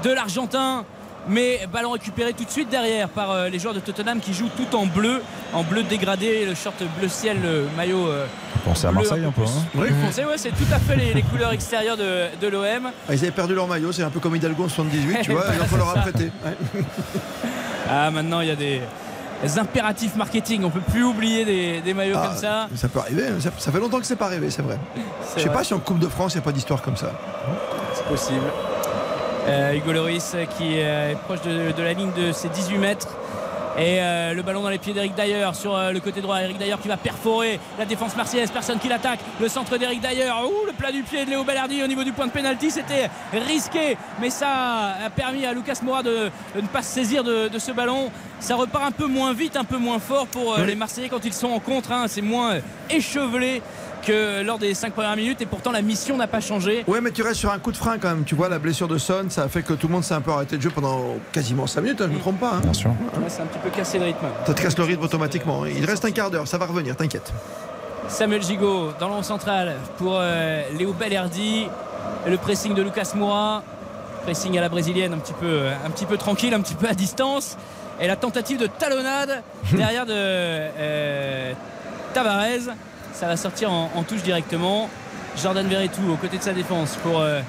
de 0.03 0.11
l'Argentin. 0.11 0.85
Mais 1.29 1.67
ballon 1.73 1.93
récupéré 1.93 2.33
tout 2.35 2.45
de 2.45 2.51
suite 2.51 2.69
derrière 2.69 3.09
par 3.09 3.31
euh, 3.31 3.49
les 3.49 3.59
joueurs 3.59 3.75
de 3.75 3.81
Tottenham 3.81 4.21
qui 4.21 4.35
jouent 4.35 4.51
tout 4.57 4.77
en 4.77 4.85
bleu, 4.87 5.23
en 5.55 5.63
bleu 5.63 5.83
dégradé, 5.83 6.45
le 6.45 6.55
short 6.55 6.77
bleu 6.99 7.09
ciel, 7.09 7.39
le 7.43 7.67
maillot 7.77 8.07
euh, 8.09 8.27
Pensez 8.65 8.87
à 8.87 8.93
Marseille 8.93 9.25
un 9.25 9.31
peu. 9.31 9.43
hein. 9.43 9.79
Ouais, 9.79 9.89
c'est 10.37 10.51
tout 10.51 10.73
à 10.73 10.79
fait 10.79 10.97
les, 10.97 11.15
les 11.15 11.23
couleurs 11.23 11.53
extérieures 11.53 11.97
de, 11.97 12.27
de 12.41 12.49
l'OM. 12.49 12.91
Ah, 13.09 13.13
Ils 13.15 13.19
avaient 13.21 13.31
perdu 13.31 13.55
leur 13.55 13.67
maillot, 13.67 13.93
c'est 13.93 14.03
un 14.03 14.11
peu 14.11 14.21
comme 14.21 14.37
Hidalgo 14.37 14.65
en 14.65 14.69
78, 14.69 15.19
tu 15.23 15.33
vois, 15.33 15.45
il 15.59 15.67
faut 15.67 15.77
leur 15.77 15.91
apprêter. 15.97 16.31
Ouais. 16.45 16.83
Ah, 17.87 18.11
maintenant 18.11 18.41
il 18.41 18.49
y 18.49 18.51
a 18.51 18.57
des, 18.57 18.81
impératifs 19.59 20.17
marketing. 20.17 20.65
On 20.65 20.71
peut 20.71 20.81
plus 20.81 21.05
oublier 21.05 21.45
des, 21.45 21.83
des 21.83 21.93
maillots 21.93 22.17
Ah, 22.19 22.29
comme 22.29 22.37
ça. 22.39 22.69
Ça 22.75 22.89
peut 22.89 22.99
arriver, 23.01 23.25
ça, 23.41 23.51
ça 23.59 23.71
fait 23.71 23.79
longtemps 23.79 24.01
que 24.01 24.07
c'est 24.07 24.17
pas 24.17 24.25
arrivé, 24.27 24.49
c'est 24.51 24.63
vrai. 24.63 24.79
Je 25.37 25.43
sais 25.43 25.49
vrai. 25.49 25.55
pas 25.59 25.65
si 25.65 25.75
en 25.75 25.79
Coupe 25.81 25.99
de 25.99 26.09
France, 26.09 26.33
il 26.33 26.39
n'y 26.39 26.43
a 26.43 26.45
pas 26.45 26.53
d'histoire 26.53 26.81
comme 26.81 26.97
ça. 26.97 27.13
C'est 27.95 28.07
possible. 28.07 28.41
Euh, 29.47 29.75
Hugo 29.75 29.93
Loris 29.93 30.33
euh, 30.35 30.47
qui 30.47 30.81
euh, 30.81 31.13
est 31.13 31.17
proche 31.17 31.43
de, 31.43 31.73
de 31.73 31.83
la 31.83 31.93
ligne 31.93 32.13
de 32.17 32.33
ses 32.33 32.49
18 32.49 32.79
mètres. 32.79 33.09
Et 33.77 33.99
euh, 34.01 34.35
le 34.35 34.43
ballon 34.43 34.63
dans 34.63 34.69
les 34.69 34.79
pieds 34.79 34.93
d'Eric 34.95 35.17
Dyer 35.17 35.49
sur 35.53 35.75
euh, 35.77 35.91
le 35.91 35.99
côté 35.99 36.21
droit. 36.21 36.41
Eric 36.41 36.57
Dyer 36.59 36.77
qui 36.81 36.87
va 36.87 36.97
perforer 36.97 37.59
la 37.77 37.85
défense 37.85 38.17
marseillaise. 38.17 38.51
Personne 38.53 38.79
qui 38.79 38.89
l'attaque. 38.89 39.19
Le 39.41 39.49
centre 39.49 39.77
d'Eric 39.77 40.01
Dyer. 40.01 40.31
Ouh, 40.47 40.67
le 40.67 40.73
plat 40.73 40.93
du 40.93 41.03
pied 41.03 41.25
de 41.25 41.31
Léo 41.31 41.43
Ballardi 41.45 41.83
au 41.83 41.87
niveau 41.89 42.05
du 42.05 42.13
point 42.13 42.27
de 42.27 42.31
pénalty. 42.31 42.71
C'était 42.71 43.11
risqué. 43.47 43.97
Mais 44.21 44.31
ça 44.31 44.95
a 45.05 45.11
permis 45.11 45.45
à 45.45 45.53
Lucas 45.53 45.81
Moura 45.83 46.03
de, 46.05 46.31
de 46.55 46.61
ne 46.61 46.67
pas 46.69 46.83
se 46.83 46.95
saisir 46.95 47.25
de, 47.25 47.49
de 47.49 47.59
ce 47.59 47.73
ballon. 47.73 48.11
Ça 48.39 48.55
repart 48.55 48.85
un 48.87 48.93
peu 48.93 49.07
moins 49.07 49.33
vite, 49.35 49.57
un 49.57 49.65
peu 49.65 49.79
moins 49.79 49.99
fort 49.99 50.29
pour 50.29 50.55
euh, 50.55 50.65
les 50.65 50.77
Marseillais 50.77 51.09
quand 51.09 51.25
ils 51.25 51.33
sont 51.35 51.49
en 51.51 51.59
contre. 51.59 51.91
hein. 51.91 52.05
C'est 52.07 52.23
moins 52.23 52.55
euh, 52.55 52.61
échevelé 52.91 53.61
que 54.05 54.43
lors 54.43 54.59
des 54.59 54.75
5 54.75 54.93
premières 54.93 55.17
minutes. 55.17 55.41
Et 55.43 55.47
pourtant, 55.47 55.73
la 55.73 55.83
mission 55.83 56.17
n'a 56.17 56.27
pas 56.27 56.41
changé. 56.41 56.85
Ouais, 56.87 57.01
mais 57.01 57.11
tu 57.11 57.23
restes 57.23 57.41
sur 57.41 57.51
un 57.53 57.59
coup 57.59 57.73
de 57.73 57.77
frein 57.77 57.99
quand 57.99 58.09
même. 58.09 58.25
Tu 58.25 58.35
vois, 58.35 58.49
la 58.49 58.59
blessure 58.59 58.89
de 58.89 58.99
Son, 58.99 59.31
ça 59.31 59.45
a 59.45 59.49
fait 59.49 59.63
que 59.63 59.73
tout 59.75 59.87
le 59.89 59.93
monde 59.95 60.05
s'est 60.05 60.15
un 60.15 60.21
peu 60.21 60.31
arrêté 60.33 60.57
de 60.57 60.63
jeu 60.63 60.71
pendant 60.71 61.17
quasiment 61.33 61.67
5 61.67 61.81
minutes, 61.81 62.01
hein, 62.01 62.05
je 62.07 62.11
ne 62.11 62.17
me 62.17 62.21
trompe 62.21 62.41
pas. 62.41 62.53
hein. 62.55 62.61
Bien 62.63 62.73
sûr. 62.73 62.91
Ouais, 62.91 63.25
c'est 63.29 63.43
un 63.43 63.47
petit 63.47 63.59
peu 63.59 63.71
cassé 63.71 63.99
le 63.99 64.05
rythme. 64.07 64.27
Ça 64.47 64.55
te 64.55 64.63
casse 64.63 64.77
le 64.79 64.85
rythme 64.85 65.03
automatiquement. 65.03 65.65
Il 65.67 65.85
reste 65.85 66.05
un 66.05 66.11
quart 66.11 66.31
d'heure, 66.31 66.47
ça 66.47 66.59
va 66.59 66.67
revenir, 66.67 66.95
t'inquiète. 66.97 67.33
Samuel 68.09 68.43
Gigot 68.43 68.93
dans 69.01 69.09
le 69.09 69.15
rond 69.15 69.23
central 69.23 69.77
pour 69.99 70.19
euh, 70.21 70.63
Léo 70.79 70.93
Bellerdi. 70.93 71.67
Le 72.27 72.37
pressing 72.37 72.75
de 72.75 72.83
Lucas 72.83 73.13
Moura. 73.15 73.63
Pressing 74.25 74.57
à 74.57 74.61
la 74.61 74.69
brésilienne, 74.69 75.13
un 75.15 75.19
petit 75.19 75.33
peu, 75.35 75.47
euh, 75.47 75.73
un 75.87 75.91
petit 75.91 76.07
peu 76.07 76.17
tranquille, 76.17 76.53
un 76.55 76.61
petit 76.61 76.75
peu 76.75 76.87
à 76.87 76.95
distance. 76.95 77.57
Et 78.01 78.07
la 78.07 78.17
tentative 78.17 78.59
de 78.59 78.67
talonnade 78.67 79.43
derrière 79.73 80.05
de 80.07 80.13
euh, 80.15 81.53
Tavares. 82.13 82.75
Ça 83.15 83.29
va 83.29 83.37
sortir 83.37 83.71
en, 83.71 84.03
touche 84.03 84.25
directement. 84.25 84.91
Jordan 85.41 85.67
Verretou 85.69 86.03
aux 86.13 86.17
côtés 86.17 86.39
de 86.39 86.43
sa 86.43 86.53
défense 86.53 86.97
pour 86.97 87.21
euh, 87.21 87.41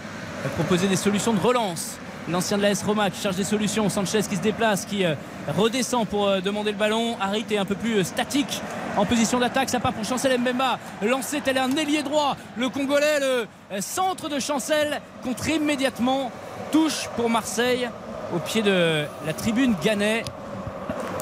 proposer 0.57 0.87
des 0.87 0.95
solutions 0.95 1.33
de 1.33 1.39
relance. 1.39 1.97
L'ancien 2.29 2.57
de 2.57 2.61
l'AS 2.61 2.83
Roma 2.83 3.09
qui 3.09 3.19
cherche 3.19 3.35
des 3.35 3.43
solutions. 3.43 3.89
Sanchez 3.89 4.21
qui 4.29 4.35
se 4.35 4.41
déplace, 4.41 4.85
qui 4.85 5.03
euh, 5.03 5.15
redescend 5.57 6.07
pour 6.07 6.27
euh, 6.27 6.39
demander 6.39 6.71
le 6.71 6.77
ballon. 6.77 7.17
Harit 7.19 7.45
est 7.49 7.57
un 7.57 7.65
peu 7.65 7.73
plus 7.73 8.03
statique 8.03 8.61
en 8.95 9.05
position 9.05 9.39
d'attaque. 9.39 9.69
Ça 9.69 9.79
part 9.79 9.93
pour 9.93 10.05
Chancel 10.05 10.39
Mbemba. 10.39 10.77
Lancé 11.01 11.41
tel 11.41 11.57
un 11.57 11.75
ailier 11.75 12.03
droit. 12.03 12.37
Le 12.57 12.69
Congolais, 12.69 13.19
le 13.19 13.81
centre 13.81 14.29
de 14.29 14.39
Chancel 14.39 15.01
contre 15.23 15.49
immédiatement. 15.49 16.31
Touche 16.71 17.09
pour 17.15 17.27
Marseille 17.27 17.89
au 18.35 18.39
pied 18.39 18.61
de 18.61 19.05
la 19.25 19.33
tribune 19.33 19.73
Gannet. 19.83 20.23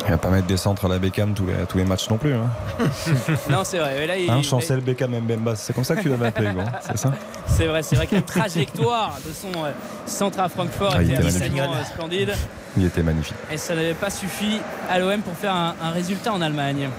Il 0.06 0.12
va 0.12 0.18
pas 0.18 0.30
mettre 0.30 0.48
des 0.48 0.58
centres 0.58 0.86
à 0.86 0.90
la 0.90 1.00
Beckham 1.00 1.34
tous 1.34 1.46
les, 1.46 1.54
tous 1.68 1.78
les 1.78 1.86
matchs 1.86 2.10
non 2.10 2.18
plus. 2.18 2.34
Hein, 2.34 2.50
Non, 3.50 3.64
c'est 3.64 3.78
vrai. 3.80 3.96
Mais 4.00 4.08
là, 4.08 4.18
il- 4.18 4.30
Hein, 4.30 4.42
Chancel, 4.42 4.82
Beckham, 4.82 5.12
Mbemba. 5.18 5.56
C'est 5.56 5.74
comme 5.74 5.84
ça 5.86 5.96
que 5.96 6.02
tu 6.02 6.10
l'avais 6.10 6.28
appelé, 6.28 6.50
c'est 6.86 6.98
ça 6.98 7.12
C'est 7.48 7.66
vrai, 7.68 7.84
c'est 7.84 7.96
vrai 7.96 8.08
que 8.08 8.16
la 8.16 8.22
trajectoire 8.22 9.18
de 9.26 9.32
son 9.32 9.64
euh, 9.64 9.72
centre 10.06 10.40
à 10.40 10.50
Francfort 10.50 10.94
Ah, 10.98 11.02
il 11.04 11.12
était 11.12 11.24
absolument 11.26 11.58
magnifique. 11.70 11.82
euh, 11.82 11.94
splendide. 11.94 12.34
Il 12.78 12.86
était 12.86 13.04
magnifique. 13.04 13.36
Et 13.52 13.58
ça 13.58 13.76
n'avait 13.76 13.94
pas 13.94 14.10
suffi 14.10 14.60
à 14.90 15.00
l'OM 15.00 15.22
pour 15.22 15.36
faire 15.38 15.54
un, 15.56 15.76
un 15.82 15.92
résultat 15.92 16.34
en 16.34 16.42
Allemagne. 16.42 16.90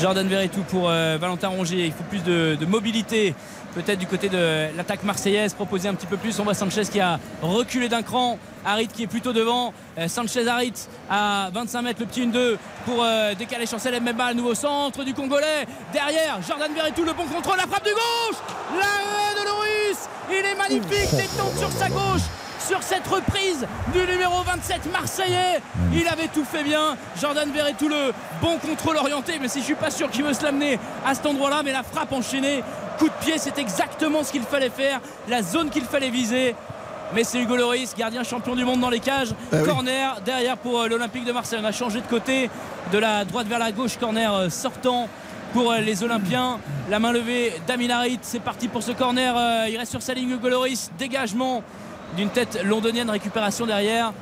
Jordan 0.00 0.26
Verretou 0.26 0.62
pour 0.62 0.90
euh, 0.90 1.16
Valentin 1.20 1.48
Rongier. 1.48 1.86
Il 1.86 1.92
faut 1.92 2.02
plus 2.10 2.22
de, 2.22 2.56
de 2.60 2.66
mobilité. 2.66 3.34
Peut-être 3.74 3.98
du 3.98 4.06
côté 4.06 4.28
de 4.28 4.68
l'attaque 4.76 5.02
marseillaise, 5.02 5.52
proposer 5.52 5.88
un 5.88 5.94
petit 5.94 6.06
peu 6.06 6.16
plus. 6.16 6.38
On 6.38 6.44
voit 6.44 6.54
Sanchez 6.54 6.84
qui 6.84 7.00
a 7.00 7.18
reculé 7.42 7.88
d'un 7.88 8.02
cran. 8.02 8.38
Harit 8.64 8.86
qui 8.86 9.02
est 9.02 9.08
plutôt 9.08 9.32
devant. 9.32 9.74
Euh, 9.98 10.08
Sanchez 10.08 10.46
Harit 10.46 10.72
à 11.10 11.50
25 11.52 11.82
mètres, 11.82 12.00
le 12.00 12.06
petit 12.06 12.22
1-2 12.26 12.56
pour 12.86 13.02
euh, 13.02 13.34
décaler 13.34 13.66
Chancel 13.66 14.00
Mbemba, 14.00 14.30
le 14.30 14.36
nouveau 14.36 14.54
centre 14.54 15.02
du 15.04 15.12
Congolais. 15.12 15.66
Derrière, 15.92 16.38
Jordan 16.46 16.72
Verretou, 16.72 17.04
le 17.04 17.12
bon 17.12 17.24
contrôle, 17.24 17.56
la 17.56 17.66
frappe 17.66 17.84
du 17.84 17.90
gauche. 17.90 18.38
L'arrêt 18.78 19.34
de 19.40 19.44
Loris. 19.44 20.08
Il 20.30 20.36
est 20.36 20.54
magnifique, 20.54 21.10
détente 21.10 21.58
sur 21.58 21.70
sa 21.72 21.88
gauche. 21.88 22.22
Sur 22.66 22.82
cette 22.82 23.06
reprise 23.06 23.66
du 23.92 23.98
numéro 24.10 24.42
27 24.42 24.90
Marseillais, 24.90 25.60
il 25.92 26.08
avait 26.08 26.28
tout 26.28 26.46
fait 26.46 26.64
bien. 26.64 26.96
Jordan 27.20 27.50
Verretou, 27.52 27.88
le 27.88 28.14
bon 28.40 28.56
contrôle 28.56 28.96
orienté, 28.96 29.34
mais 29.38 29.48
si 29.48 29.58
je 29.60 29.64
suis 29.64 29.74
pas 29.74 29.90
sûr 29.90 30.10
qu'il 30.10 30.24
veut 30.24 30.32
se 30.32 30.42
l'amener 30.42 30.78
à 31.04 31.14
cet 31.14 31.26
endroit-là, 31.26 31.60
mais 31.62 31.72
la 31.72 31.82
frappe 31.82 32.12
enchaînée, 32.12 32.64
coup 32.98 33.08
de 33.08 33.24
pied, 33.24 33.38
c'est 33.38 33.58
exactement 33.58 34.22
ce 34.22 34.32
qu'il 34.32 34.42
fallait 34.42 34.70
faire, 34.70 35.00
la 35.28 35.42
zone 35.42 35.70
qu'il 35.70 35.84
fallait 35.84 36.10
viser. 36.10 36.54
Mais 37.14 37.22
c'est 37.22 37.40
Hugo 37.40 37.56
Loris, 37.56 37.94
gardien 37.96 38.24
champion 38.24 38.56
du 38.56 38.64
monde 38.64 38.80
dans 38.80 38.90
les 38.90 38.98
cages. 38.98 39.34
Ah 39.52 39.56
oui. 39.60 39.68
Corner 39.68 40.20
derrière 40.24 40.56
pour 40.56 40.80
euh, 40.80 40.88
l'Olympique 40.88 41.24
de 41.24 41.32
Marseille. 41.32 41.60
On 41.62 41.64
a 41.64 41.72
changé 41.72 42.00
de 42.00 42.06
côté 42.06 42.50
de 42.92 42.98
la 42.98 43.24
droite 43.24 43.46
vers 43.46 43.58
la 43.58 43.72
gauche. 43.72 43.98
Corner 43.98 44.32
euh, 44.34 44.48
sortant 44.48 45.08
pour 45.52 45.70
euh, 45.70 45.78
les 45.78 46.02
Olympiens. 46.02 46.58
La 46.90 46.98
main 46.98 47.12
levée 47.12 47.52
d'Amin 47.66 47.90
Harit. 47.90 48.18
C'est 48.22 48.40
parti 48.40 48.68
pour 48.68 48.82
ce 48.82 48.92
corner. 48.92 49.34
Il 49.68 49.76
reste 49.76 49.92
sur 49.92 50.02
sa 50.02 50.14
ligne 50.14 50.30
Hugo 50.30 50.48
Loris. 50.48 50.90
Dégagement 50.98 51.62
d'une 52.16 52.30
tête 52.30 52.60
londonienne. 52.64 53.10
Récupération 53.10 53.66
derrière 53.66 54.12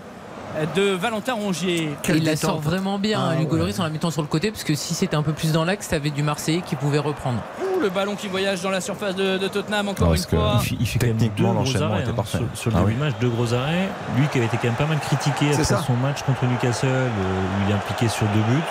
de 0.76 0.90
Valentin 0.90 1.34
Rongier. 1.34 1.90
Et 2.08 2.12
il 2.12 2.24
la 2.24 2.36
sort 2.36 2.60
vraiment 2.60 2.98
bien, 2.98 3.20
Ah, 3.30 3.40
Hugo 3.40 3.52
ouais. 3.54 3.58
Lloris, 3.60 3.78
en 3.80 3.84
la 3.84 3.90
mettant 3.90 4.10
sur 4.10 4.22
le 4.22 4.28
côté, 4.28 4.50
parce 4.50 4.64
que 4.64 4.74
si 4.74 4.94
c'était 4.94 5.16
un 5.16 5.22
peu 5.22 5.32
plus 5.32 5.52
dans 5.52 5.64
l'axe, 5.64 5.88
t'avais 5.88 6.10
du 6.10 6.22
Marseillais 6.22 6.62
qui 6.66 6.76
pouvait 6.76 6.98
reprendre. 6.98 7.38
Ouh, 7.62 7.80
le 7.80 7.88
ballon 7.90 8.14
qui 8.14 8.28
voyage 8.28 8.62
dans 8.62 8.70
la 8.70 8.80
surface 8.80 9.14
de, 9.16 9.38
de 9.38 9.48
Tottenham 9.48 9.88
encore 9.88 10.14
une 10.14 10.22
fois. 10.22 10.58
Il 10.62 10.68
fait, 10.68 10.76
il 10.80 10.86
fait 10.86 10.98
quand 10.98 11.06
même 11.06 11.16
deux 11.16 11.24
Techniquement, 11.26 11.52
gros 11.54 11.58
l'enchaînement 11.64 11.94
hein, 11.94 12.12
parfait. 12.14 12.38
sur, 12.38 12.46
sur 12.54 12.70
le 12.70 12.76
Ah 12.76 12.80
début 12.80 12.92
oui. 12.92 12.98
de 12.98 13.04
match, 13.04 13.14
deux 13.20 13.28
gros 13.28 13.54
arrêts. 13.54 13.88
Lui 14.16 14.26
qui 14.28 14.38
avait 14.38 14.46
été 14.46 14.56
quand 14.56 14.68
même 14.68 14.74
pas 14.76 14.86
mal 14.86 14.98
critiqué 15.00 15.50
après 15.50 15.64
ça. 15.64 15.82
son 15.86 15.94
match 15.94 16.22
contre 16.22 16.44
Newcastle, 16.46 16.86
euh, 16.86 17.08
où 17.08 17.66
il 17.66 17.72
est 17.72 17.74
impliqué 17.74 18.08
sur 18.08 18.26
deux 18.26 18.40
buts. 18.52 18.62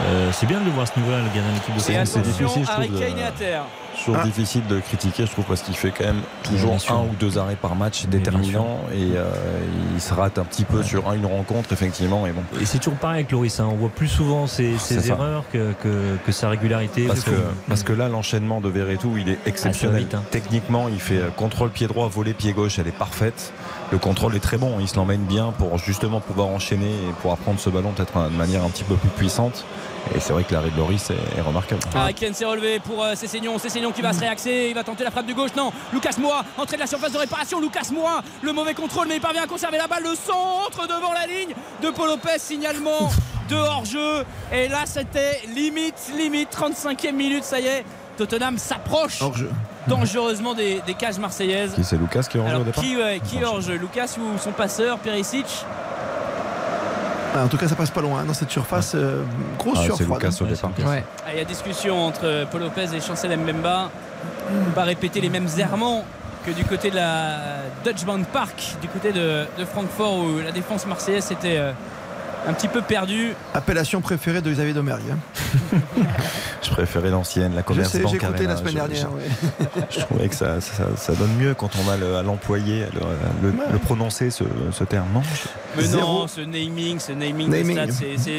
Euh, 0.00 0.30
c'est 0.32 0.46
bien 0.46 0.58
de 0.60 0.64
le 0.64 0.70
voir 0.70 0.84
à 0.84 0.86
ce 0.86 0.98
niveau-là, 0.98 1.18
le 1.18 1.24
gardien 1.26 1.42
de 1.42 1.54
l'équipe 1.54 1.74
de 1.74 1.80
c'est 1.80 2.22
difficile, 2.22 2.64
je 2.64 2.70
trouve, 2.70 2.92
de- 2.92 2.98
Kane 2.98 3.18
est 3.18 3.24
à 3.24 3.30
terre. 3.30 3.62
Toujours 3.98 4.16
Ah. 4.20 4.24
difficile 4.24 4.66
de 4.66 4.80
critiquer, 4.80 5.26
je 5.26 5.30
trouve, 5.32 5.44
parce 5.44 5.60
qu'il 5.60 5.76
fait 5.76 5.90
quand 5.96 6.04
même 6.04 6.22
toujours 6.44 6.74
un 6.88 6.94
ou 7.02 7.14
deux 7.20 7.36
arrêts 7.36 7.56
par 7.60 7.74
match 7.76 8.06
déterminants 8.06 8.80
et 8.92 9.10
euh, 9.16 9.30
il 9.94 10.00
se 10.00 10.14
rate 10.14 10.38
un 10.38 10.44
petit 10.44 10.64
peu 10.64 10.82
sur 10.82 11.08
un- 11.10 11.14
une 11.14 11.26
rencontre, 11.26 11.72
effectivement. 11.74 12.26
Et 12.26 12.32
bon, 12.32 12.42
Et 12.60 12.64
c'est 12.64 12.78
toujours 12.78 12.98
pareil 12.98 13.16
avec 13.20 13.30
Loris. 13.32 13.60
hein. 13.60 13.68
On 13.70 13.76
voit 13.76 13.90
plus 13.90 14.08
souvent 14.08 14.46
ses, 14.46 14.78
ça. 14.78 14.94
erreurs 15.12 15.44
que, 15.52 15.72
que, 15.82 16.16
que 16.24 16.32
sa 16.32 16.48
régularité. 16.48 17.06
parce 17.06 17.20
que, 17.20 17.30
trouve. 17.30 17.44
parce 17.68 17.82
que 17.82 17.92
là, 17.92 18.08
l'enchaînement 18.08 18.60
de 18.62 18.70
Verretou, 18.70 19.18
il 19.18 19.28
est 19.28 19.38
exceptionnel. 19.46 20.00
vite, 20.00 20.14
hein. 20.14 20.22
Techniquement, 20.30 20.88
il 20.88 20.98
fait 20.98 21.18
euh, 21.18 21.28
contrôle 21.36 21.68
pied 21.70 21.86
droit, 21.86 22.08
volet 22.08 22.32
pied 22.32 22.52
gauche, 22.54 22.78
elle 22.78 22.88
est 22.88 22.92
parfaite. 22.96 23.52
Le 23.92 23.98
contrôle 23.98 24.34
est 24.34 24.40
très 24.40 24.56
bon, 24.56 24.78
il 24.80 24.88
se 24.88 24.96
l'emmène 24.96 25.20
bien 25.20 25.52
pour 25.52 25.76
justement 25.76 26.20
pouvoir 26.20 26.48
enchaîner 26.48 26.88
et 26.88 27.12
pour 27.20 27.30
apprendre 27.30 27.60
ce 27.60 27.68
ballon 27.68 27.92
peut-être 27.92 28.30
de 28.30 28.34
manière 28.34 28.64
un 28.64 28.70
petit 28.70 28.84
peu 28.84 28.94
plus 28.94 29.10
puissante. 29.10 29.66
Et 30.16 30.20
c'est 30.20 30.32
vrai 30.32 30.44
que 30.44 30.54
l'arrêt 30.54 30.70
de 30.70 30.78
Loris 30.78 31.10
est, 31.10 31.38
est 31.38 31.42
remarquable. 31.42 31.82
Kane 32.16 32.32
s'est 32.32 32.46
relevé 32.46 32.80
pour 32.80 33.04
euh, 33.04 33.14
Cessignon. 33.14 33.58
Cessignon 33.58 33.92
qui 33.92 34.00
va 34.00 34.14
se 34.14 34.20
réaxer. 34.20 34.68
Il 34.70 34.74
va 34.74 34.82
tenter 34.82 35.04
la 35.04 35.10
frappe 35.10 35.26
du 35.26 35.34
gauche. 35.34 35.50
Non. 35.54 35.74
Lucas 35.92 36.14
Moura, 36.18 36.42
entrée 36.56 36.76
de 36.76 36.80
la 36.80 36.86
surface 36.86 37.12
de 37.12 37.18
réparation. 37.18 37.60
Lucas 37.60 37.90
Moura, 37.92 38.22
le 38.40 38.52
mauvais 38.54 38.72
contrôle, 38.72 39.08
mais 39.08 39.16
il 39.16 39.20
parvient 39.20 39.42
à 39.42 39.46
conserver 39.46 39.76
la 39.76 39.86
balle. 39.86 40.04
Le 40.04 40.14
centre 40.14 40.88
devant 40.88 41.12
la 41.12 41.26
ligne 41.26 41.54
de 41.82 41.90
Paul 41.90 42.08
Lopez. 42.08 42.38
Signalement 42.38 43.10
de 43.50 43.56
hors-jeu. 43.56 44.24
Et 44.50 44.68
là, 44.68 44.86
c'était 44.86 45.42
limite, 45.54 46.10
limite. 46.16 46.48
35e 46.50 47.12
minute, 47.12 47.44
ça 47.44 47.60
y 47.60 47.66
est. 47.66 47.84
Tottenham 48.16 48.56
s'approche. 48.56 49.20
Dangereusement 49.86 50.54
des, 50.54 50.80
des 50.86 50.94
cages 50.94 51.18
marseillaises. 51.18 51.74
Qui 51.74 51.84
c'est 51.84 51.96
Lucas 51.96 52.22
qui 52.28 52.38
est 52.38 52.40
en 52.40 52.48
jeu 52.48 52.56
au 52.56 52.64
départ 52.64 52.82
qui, 52.84 52.96
ouais, 52.96 53.20
qui 53.24 53.38
est 53.38 53.44
hors-jeu 53.44 53.74
Lucas 53.76 54.16
ou 54.18 54.38
son 54.38 54.52
passeur, 54.52 54.98
Perisic 54.98 55.64
Ah, 57.34 57.44
en 57.44 57.48
tout 57.48 57.56
cas, 57.56 57.66
ça 57.68 57.74
passe 57.74 57.90
pas 57.90 58.00
loin 58.02 58.20
hein, 58.20 58.24
dans 58.26 58.34
cette 58.34 58.50
surface. 58.50 58.92
euh, 58.94 59.22
grosse 59.58 59.78
Ah, 59.80 59.84
surfroide. 59.84 60.22
Lucas 60.22 60.36
au 60.40 60.44
départ. 60.46 60.70
Ouais. 60.86 61.04
Ah, 61.26 61.30
Il 61.32 61.38
y 61.38 61.40
a 61.40 61.44
discussion 61.44 62.06
entre 62.06 62.46
Paul 62.50 62.60
Lopez 62.60 62.94
et 62.94 63.00
Chancel 63.00 63.36
Mbemba. 63.38 63.90
On 64.50 64.70
va 64.74 64.82
répéter 64.84 65.20
les 65.20 65.30
mêmes 65.30 65.48
errements 65.58 66.04
que 66.44 66.50
du 66.50 66.64
côté 66.64 66.90
de 66.90 66.96
la 66.96 67.36
Dutch 67.84 68.04
Bank 68.04 68.26
Park, 68.26 68.76
du 68.82 68.88
côté 68.88 69.12
de, 69.12 69.44
de 69.58 69.64
Francfort 69.64 70.18
où 70.18 70.38
la 70.44 70.50
défense 70.52 70.86
marseillaise 70.86 71.30
était 71.32 71.56
euh, 71.56 71.72
un 72.46 72.52
petit 72.54 72.68
peu 72.68 72.82
perdue. 72.82 73.34
Appellation 73.54 74.00
préférée 74.00 74.40
de 74.40 74.50
Xavier 74.50 74.72
Domergue. 74.74 75.02
hein. 75.12 75.78
Je 76.62 76.70
préférais 76.70 77.10
l'ancienne, 77.10 77.54
la 77.54 77.60
Je 77.60 77.66
Commerce 77.66 77.90
sais, 77.92 78.02
j'ai 78.08 78.16
écouté 78.16 78.44
la 78.44 78.52
Arena. 78.52 78.56
semaine 78.56 78.72
Je- 78.72 78.78
dernière. 78.78 79.08
je- 79.10 79.16
ouais. 79.78 79.86
Je 79.90 80.00
trouvais 80.00 80.28
que 80.28 80.34
ça, 80.34 80.60
ça, 80.60 80.84
ça 80.96 81.12
donne 81.14 81.34
mieux 81.38 81.54
quand 81.54 81.70
on 81.84 81.90
a 81.90 81.96
le- 81.96 82.16
à 82.16 82.22
l'employé 82.22 82.84
le, 82.94 83.50
le- 83.50 83.54
le 83.72 83.78
prononcer 83.78 84.30
ce, 84.30 84.44
ce 84.70 84.84
terme. 84.84 85.06
Non? 85.12 85.22
Mais 85.76 85.82
Zéro. 85.82 86.20
non, 86.20 86.26
ce 86.28 86.40
naming, 86.40 86.98
ce 86.98 87.12
naming, 87.12 87.48
Naming. 87.50 87.76
stade, 87.92 87.92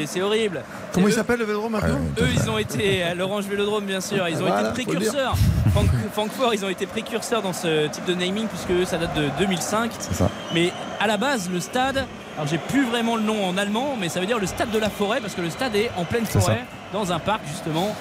c'est- 0.06 0.20
horrible. 0.22 0.62
Comment 0.92 1.06
Et 1.06 1.10
il 1.10 1.14
s'appelle 1.14 1.38
le 1.38 1.44
vélodrome 1.44 1.72
maintenant 1.72 1.98
Eux, 2.20 2.28
ils 2.34 2.48
ont 2.50 2.58
été 2.58 3.02
à 3.02 3.14
l'Orange 3.14 3.44
Vélodrome, 3.46 3.84
bien 3.84 4.00
sûr. 4.00 4.26
Ils 4.28 4.36
ont 4.42 4.46
Voilà, 4.46 4.70
été 4.70 4.84
précurseurs. 4.84 5.34
Franck- 5.72 5.88
Francfort, 6.12 6.54
ils 6.54 6.64
ont 6.64 6.68
été 6.68 6.86
précurseurs 6.86 7.42
dans 7.42 7.52
ce 7.52 7.88
type 7.88 8.04
de 8.06 8.14
naming, 8.14 8.46
puisque 8.48 8.70
eux, 8.70 8.84
ça 8.84 8.96
date 8.98 9.14
de 9.16 9.28
2005. 9.38 9.90
C'est 9.98 10.14
ça. 10.14 10.30
Mais 10.54 10.72
à 11.00 11.06
la 11.06 11.16
base, 11.16 11.50
le 11.52 11.60
stade, 11.60 12.04
alors 12.36 12.46
j'ai 12.48 12.58
plus 12.58 12.84
vraiment 12.84 13.16
le 13.16 13.22
nom 13.22 13.46
en 13.46 13.56
allemand, 13.56 13.96
mais 13.98 14.08
ça 14.08 14.20
veut 14.20 14.26
dire 14.26 14.38
le 14.38 14.46
stade 14.46 14.70
de 14.70 14.78
la 14.78 14.90
forêt, 14.90 15.20
parce 15.20 15.34
que 15.34 15.40
le 15.40 15.50
stade 15.50 15.74
est 15.76 15.90
en 15.96 16.04
pleine 16.04 16.26
forêt, 16.26 16.64
dans 16.92 17.12
un 17.12 17.18
parc 17.18 17.40
justement. 17.46 17.94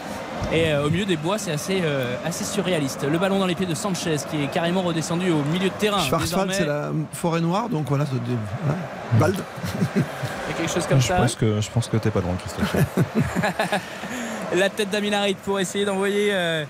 Et 0.52 0.72
euh, 0.74 0.86
au 0.86 0.90
milieu 0.90 1.06
des 1.06 1.16
bois, 1.16 1.38
c'est 1.38 1.52
assez, 1.52 1.80
euh, 1.84 2.16
assez 2.26 2.44
surréaliste. 2.44 3.06
Le 3.10 3.18
ballon 3.18 3.40
dans 3.40 3.46
les 3.46 3.56
pieds 3.56 3.66
de 3.66 3.74
Sanchez, 3.76 4.18
qui 4.30 4.44
est 4.44 4.48
carrément 4.48 4.82
redescendu 4.82 5.32
au 5.32 5.42
milieu 5.44 5.70
de 5.70 5.74
terrain. 5.74 6.00
Schwarzwald, 6.00 6.52
c'est 6.52 6.66
la 6.66 6.92
forêt 7.14 7.40
noire, 7.40 7.70
donc 7.70 7.88
voilà. 7.88 8.06
c'est 8.06 8.22
des- 8.24 8.38
voilà. 8.64 8.80
Bald. 9.14 9.36
il 9.96 10.02
y 10.02 10.54
a 10.54 10.58
quelque 10.58 10.72
chose 10.74 10.86
comme 10.88 11.00
Je 11.02 11.08
ça. 11.08 11.16
pense 11.16 11.36
que 11.36 11.62
je 11.62 11.70
pense 11.72 11.88
que 11.88 11.98
t'es 11.98 12.10
pas 12.12 12.20
loin, 12.22 12.34
Christophe. 12.40 12.76
La 14.56 14.70
tête 14.70 14.90
d'Aminarit 14.90 15.36
pour 15.36 15.60
essayer 15.60 15.86
d'envoyer 15.86 16.30
euh, 16.32 16.66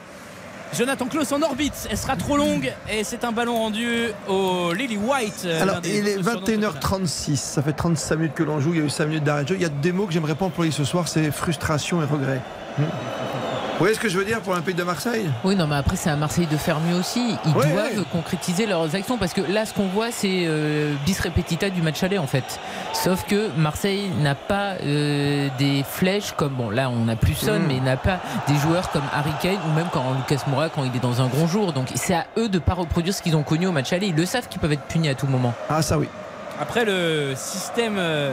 Jonathan 0.77 1.05
Klaus 1.05 1.31
en 1.31 1.41
orbite. 1.41 1.87
Elle 1.89 1.97
sera 1.97 2.15
trop 2.15 2.37
longue 2.37 2.73
et 2.91 3.03
c'est 3.03 3.23
un 3.23 3.31
ballon 3.31 3.55
rendu 3.55 4.09
au 4.27 4.73
Lily 4.73 4.97
White. 4.97 5.43
euh, 5.45 5.61
Alors, 5.61 5.79
il 5.83 6.07
est 6.07 6.17
autres 6.17 6.31
surnoms 6.31 6.45
de 6.45 6.67
21h36. 6.67 7.35
Ça 7.35 7.61
fait 7.61 7.73
35 7.73 8.15
minutes 8.15 8.33
que 8.33 8.43
l'on 8.43 8.59
joue. 8.59 8.73
Il 8.73 8.79
y 8.79 8.81
a 8.81 8.85
eu 8.85 8.89
5 8.89 9.05
minutes 9.05 9.23
d'arrêt 9.23 9.43
de 9.43 9.49
jeu. 9.49 9.55
Il 9.55 9.61
y 9.61 9.65
a 9.65 9.69
des 9.69 9.91
mots 9.91 10.05
que 10.05 10.13
j'aimerais 10.13 10.35
pas 10.35 10.45
employer 10.45 10.71
ce 10.71 10.83
soir 10.83 11.07
c'est 11.07 11.31
frustration 11.31 12.01
et 12.01 12.05
regret. 12.05 12.41
Hmm. 12.77 12.83
Vous 13.73 13.79
voyez 13.79 13.95
ce 13.95 13.99
que 13.99 14.07
je 14.07 14.17
veux 14.17 14.23
dire 14.23 14.39
pour 14.39 14.53
l'Olympique 14.53 14.75
de 14.77 14.83
Marseille? 14.83 15.29
Oui, 15.43 15.55
non, 15.55 15.67
mais 15.67 15.75
après, 15.75 15.95
c'est 15.97 16.09
à 16.09 16.15
Marseille 16.15 16.45
de 16.47 16.55
faire 16.57 16.79
mieux 16.79 16.95
aussi. 16.95 17.35
Ils 17.45 17.53
doivent 17.53 18.05
concrétiser 18.11 18.65
leurs 18.65 18.95
actions 18.95 19.17
parce 19.17 19.33
que 19.33 19.41
là, 19.41 19.65
ce 19.65 19.73
qu'on 19.73 19.87
voit, 19.87 20.11
c'est 20.11 20.43
euh, 20.45 20.93
bis 21.05 21.19
repetita 21.19 21.69
du 21.69 21.81
match 21.81 22.01
aller 22.03 22.17
en 22.17 22.27
fait. 22.27 22.59
Sauf 22.93 23.25
que 23.25 23.49
Marseille 23.57 24.09
n'a 24.21 24.35
pas 24.35 24.75
euh, 24.83 25.49
des 25.57 25.83
flèches 25.89 26.33
comme, 26.37 26.53
bon, 26.53 26.69
là, 26.69 26.89
on 26.89 27.05
n'a 27.05 27.15
plus 27.15 27.33
Son, 27.33 27.59
Mm. 27.59 27.63
mais 27.67 27.75
il 27.77 27.83
n'a 27.83 27.97
pas 27.97 28.19
des 28.47 28.55
joueurs 28.57 28.89
comme 28.91 29.01
Harry 29.11 29.33
Kane 29.41 29.57
ou 29.67 29.73
même 29.73 29.87
quand 29.91 30.03
Lucas 30.15 30.43
Moura 30.47 30.69
quand 30.69 30.83
il 30.85 30.95
est 30.95 30.99
dans 31.01 31.21
un 31.21 31.27
grand 31.27 31.47
jour. 31.47 31.73
Donc, 31.73 31.87
c'est 31.95 32.13
à 32.13 32.25
eux 32.37 32.47
de 32.49 32.59
pas 32.59 32.75
reproduire 32.75 33.13
ce 33.13 33.21
qu'ils 33.23 33.35
ont 33.35 33.43
connu 33.43 33.65
au 33.67 33.71
match 33.71 33.91
aller. 33.91 34.07
Ils 34.07 34.15
le 34.15 34.25
savent 34.25 34.47
qu'ils 34.47 34.61
peuvent 34.61 34.71
être 34.73 34.83
punis 34.83 35.09
à 35.09 35.15
tout 35.15 35.27
moment. 35.27 35.53
Ah, 35.69 35.81
ça 35.81 35.97
oui. 35.97 36.07
Après, 36.61 36.85
le 36.85 37.33
système 37.35 37.95
euh, 37.97 38.31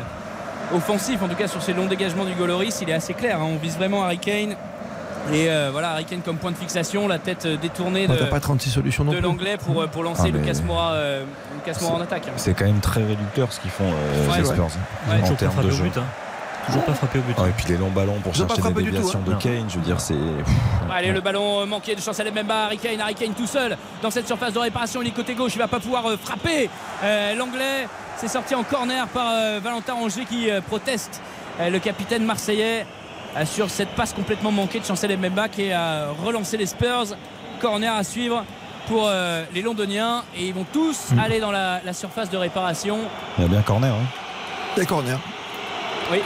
offensif, 0.74 1.22
en 1.22 1.28
tout 1.28 1.34
cas 1.34 1.48
sur 1.48 1.62
ces 1.62 1.72
longs 1.72 1.86
dégagements 1.86 2.24
du 2.26 2.34
Goloris, 2.34 2.78
il 2.82 2.90
est 2.90 2.94
assez 2.94 3.14
clair. 3.14 3.40
hein. 3.40 3.46
On 3.54 3.56
vise 3.56 3.76
vraiment 3.78 4.04
Harry 4.04 4.18
Kane. 4.18 4.54
Et 5.32 5.48
euh, 5.50 5.68
voilà, 5.70 5.90
Harry 5.92 6.04
Kane 6.04 6.22
comme 6.22 6.38
point 6.38 6.50
de 6.50 6.56
fixation, 6.56 7.06
la 7.06 7.18
tête 7.18 7.46
euh, 7.46 7.56
détournée 7.56 8.08
de, 8.08 8.16
T'as 8.16 8.26
pas 8.26 8.40
36 8.40 8.70
solutions 8.70 9.04
non 9.04 9.12
de 9.12 9.18
l'anglais 9.18 9.56
pour, 9.58 9.80
euh, 9.82 9.86
pour 9.86 10.02
lancer 10.02 10.24
Ah, 10.32 10.36
Lucas 10.36 10.60
Moura, 10.64 10.92
euh, 10.92 11.24
Lucas 11.54 11.78
Moura 11.80 11.94
en 11.94 12.00
attaque. 12.00 12.24
C'est 12.36 12.54
quand 12.54 12.64
même 12.64 12.80
très 12.80 13.02
réducteur 13.04 13.52
ce 13.52 13.60
qu'ils 13.60 13.70
font 13.70 13.84
euh, 13.84 14.30
Ouais, 14.30 14.38
les. 14.38 14.44
Spurs 14.44 14.64
Ouais. 15.08 15.14
en 15.16 15.20
Toujours 15.20 15.30
pas 15.30 15.36
termes 15.36 15.52
frappé 15.52 15.68
de 15.68 15.72
au 15.72 15.76
jeu. 15.76 15.84
but. 15.84 15.98
hein. 15.98 16.04
Toujours 16.66 16.84
pas 16.84 16.94
frappé 16.94 17.18
au 17.18 17.22
but. 17.22 17.36
Ah, 17.38 17.48
et 17.48 17.52
puis 17.52 17.66
les 17.68 17.76
longs 17.76 17.90
ballons 17.90 18.18
pour 18.22 18.34
chercher 18.34 18.54
tout, 18.60 18.70
déviations 18.70 19.20
hein. 19.26 19.30
de 19.30 19.34
Kane, 19.36 19.64
je 19.68 19.76
veux 19.76 19.84
dire, 19.84 20.00
c'est. 20.00 20.14
Allez, 20.92 21.12
le 21.12 21.20
ballon 21.20 21.66
manqué 21.66 21.94
de 21.94 22.00
Chancel 22.00 22.30
Mbemba, 22.32 22.64
Harry 22.66 22.78
Kane, 22.78 23.00
Harry 23.00 23.14
Kane 23.14 23.32
tout 23.34 23.46
seul 23.46 23.76
dans 24.02 24.10
cette 24.10 24.26
surface 24.26 24.52
de 24.52 24.58
réparation. 24.58 25.00
Il 25.02 25.08
est 25.08 25.12
côté 25.12 25.34
gauche, 25.34 25.52
il 25.54 25.58
va 25.58 25.68
pas 25.68 25.80
pouvoir 25.80 26.06
euh, 26.06 26.16
frapper. 26.22 26.68
Euh, 27.04 27.34
L'anglais 27.34 27.86
c'est 28.16 28.28
sorti 28.28 28.54
en 28.54 28.62
corner 28.64 29.06
par 29.08 29.30
euh, 29.32 29.60
Valentin 29.62 29.94
Rongier 29.94 30.26
qui 30.26 30.50
euh, 30.50 30.60
proteste 30.60 31.22
euh, 31.58 31.70
le 31.70 31.78
capitaine 31.78 32.22
marseillais 32.24 32.84
sur 33.44 33.70
cette 33.70 33.90
passe 33.90 34.12
complètement 34.12 34.50
manquée 34.52 34.80
de 34.80 34.84
Chancel 34.84 35.16
Mbemba 35.16 35.48
qui 35.48 35.72
a 35.72 36.08
relancé 36.24 36.56
les 36.56 36.66
Spurs. 36.66 37.04
Corner 37.60 37.94
à 37.94 38.04
suivre 38.04 38.44
pour 38.88 39.04
euh, 39.06 39.44
les 39.52 39.60
Londoniens 39.62 40.24
et 40.36 40.46
ils 40.46 40.54
vont 40.54 40.64
tous 40.72 41.08
aller 41.22 41.40
dans 41.40 41.50
la, 41.52 41.80
la 41.84 41.92
surface 41.92 42.30
de 42.30 42.36
réparation. 42.38 42.98
Il 43.38 43.42
y 43.42 43.44
a 43.44 43.48
bien 43.48 43.60
corner. 43.62 43.92
Hein. 43.94 44.06
Des 44.76 44.86
corners. 44.86 45.18
Oui. 46.10 46.18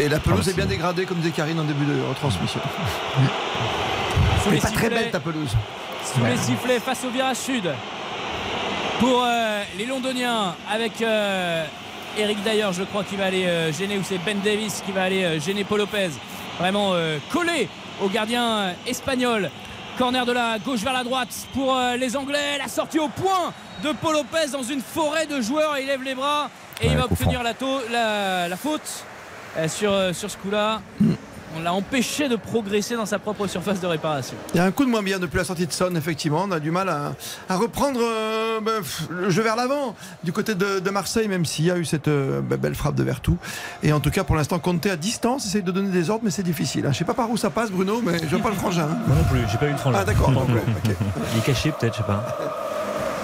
Et 0.00 0.08
la 0.08 0.18
pelouse 0.18 0.44
Ah, 0.46 0.50
est 0.50 0.54
bien 0.54 0.66
dégradée 0.66 1.04
comme 1.04 1.18
disait 1.18 1.30
Karine 1.30 1.60
en 1.60 1.64
début 1.64 1.84
de 1.86 1.96
retransmission. 2.08 2.60
Elle 4.46 4.52
les 4.52 4.58
est 4.58 4.60
pas 4.60 4.70
très 4.70 4.90
belle 4.90 5.10
ta 5.10 5.20
pelouse. 5.20 5.56
sous 6.04 6.24
les 6.24 6.36
sifflets 6.36 6.80
face 6.80 7.04
au 7.04 7.10
virage 7.10 7.36
sud 7.36 7.70
pour 8.98 9.22
euh, 9.24 9.62
les 9.78 9.86
Londoniens 9.86 10.54
avec 10.70 11.00
euh, 11.00 11.64
Eric 12.18 12.42
d'ailleurs 12.44 12.72
je 12.72 12.82
crois 12.82 13.04
qu'il 13.04 13.18
va 13.18 13.26
aller 13.26 13.46
euh, 13.46 13.72
gêner 13.72 13.96
ou 13.98 14.02
c'est 14.04 14.18
Ben 14.18 14.38
Davis 14.44 14.82
qui 14.84 14.92
va 14.92 15.04
aller 15.04 15.24
euh, 15.24 15.40
gêner 15.40 15.64
Paul 15.64 15.78
Lopez 15.78 16.10
vraiment 16.58 16.90
euh, 16.94 17.18
collé 17.32 17.68
au 18.02 18.08
gardien 18.08 18.44
euh, 18.48 18.72
espagnol. 18.86 19.50
Corner 19.98 20.24
de 20.24 20.32
la 20.32 20.58
gauche 20.58 20.80
vers 20.80 20.92
la 20.94 21.04
droite 21.04 21.28
pour 21.52 21.76
euh, 21.76 21.96
les 21.96 22.16
Anglais. 22.16 22.56
La 22.58 22.68
sortie 22.68 22.98
au 22.98 23.08
point 23.08 23.52
de 23.84 23.92
Paul 23.92 24.14
Lopez 24.14 24.50
dans 24.52 24.62
une 24.62 24.80
forêt 24.80 25.26
de 25.26 25.40
joueurs. 25.40 25.76
Il 25.78 25.86
lève 25.86 26.02
les 26.02 26.14
bras 26.14 26.48
et 26.80 26.86
Ouais, 26.86 26.92
il 26.92 26.96
va 26.98 27.04
obtenir 27.04 27.42
la, 27.42 27.54
tau- 27.54 27.80
la- 27.90 28.48
la 28.48 28.56
faute 28.56 29.04
sur, 29.68 29.92
sur 30.14 30.30
ce 30.30 30.36
coup 30.38 30.50
là 30.50 30.80
on 31.56 31.62
l'a 31.62 31.72
empêché 31.72 32.28
de 32.28 32.36
progresser 32.36 32.96
dans 32.96 33.06
sa 33.06 33.18
propre 33.18 33.46
surface 33.46 33.80
de 33.80 33.86
réparation 33.86 34.34
Il 34.54 34.56
y 34.56 34.60
a 34.60 34.64
un 34.64 34.70
coup 34.70 34.84
de 34.84 34.90
moins 34.90 35.02
bien 35.02 35.18
depuis 35.18 35.36
la 35.38 35.44
sortie 35.44 35.66
de 35.66 35.72
Son, 35.72 35.94
effectivement. 35.96 36.44
On 36.46 36.50
a 36.50 36.60
du 36.60 36.70
mal 36.70 36.88
à, 36.88 37.12
à 37.48 37.56
reprendre 37.56 38.00
euh, 38.02 38.60
bah, 38.60 38.72
pff, 38.78 39.02
le 39.10 39.30
jeu 39.30 39.42
vers 39.42 39.56
l'avant 39.56 39.94
du 40.24 40.32
côté 40.32 40.54
de, 40.54 40.78
de 40.78 40.90
Marseille, 40.90 41.28
même 41.28 41.44
s'il 41.44 41.64
y 41.66 41.70
a 41.70 41.76
eu 41.76 41.84
cette 41.84 42.08
euh, 42.08 42.40
bah, 42.40 42.56
belle 42.56 42.74
frappe 42.74 42.94
de 42.94 43.02
Vertou. 43.02 43.36
Et 43.82 43.92
en 43.92 44.00
tout 44.00 44.10
cas, 44.10 44.24
pour 44.24 44.36
l'instant, 44.36 44.58
Conte 44.58 44.86
à 44.86 44.96
distance, 44.96 45.46
essaye 45.46 45.62
de 45.62 45.70
donner 45.72 45.90
des 45.90 46.10
ordres, 46.10 46.22
mais 46.24 46.30
c'est 46.30 46.42
difficile. 46.42 46.86
hein. 46.86 46.92
Je 46.92 46.98
sais 46.98 47.04
pas 47.04 47.14
par 47.14 47.30
où 47.30 47.36
ça 47.36 47.50
passe, 47.50 47.70
Bruno, 47.70 48.00
mais 48.04 48.18
je 48.18 48.26
vois 48.36 48.40
pas 48.40 48.50
le 48.50 48.56
frangin. 48.56 48.84
hein. 48.90 48.98
Moi 49.06 49.16
non 49.16 49.24
plus, 49.24 49.40
j'ai 49.50 49.58
pas 49.58 49.66
eu 49.66 49.72
le 49.72 49.76
frangin. 49.76 49.98
Ah, 50.00 50.04
d'accord. 50.04 50.32
Il 51.34 51.38
est 51.38 51.44
caché 51.44 51.72
peut-être, 51.72 51.92
je 51.94 51.98
sais 51.98 52.04
pas. 52.06 52.24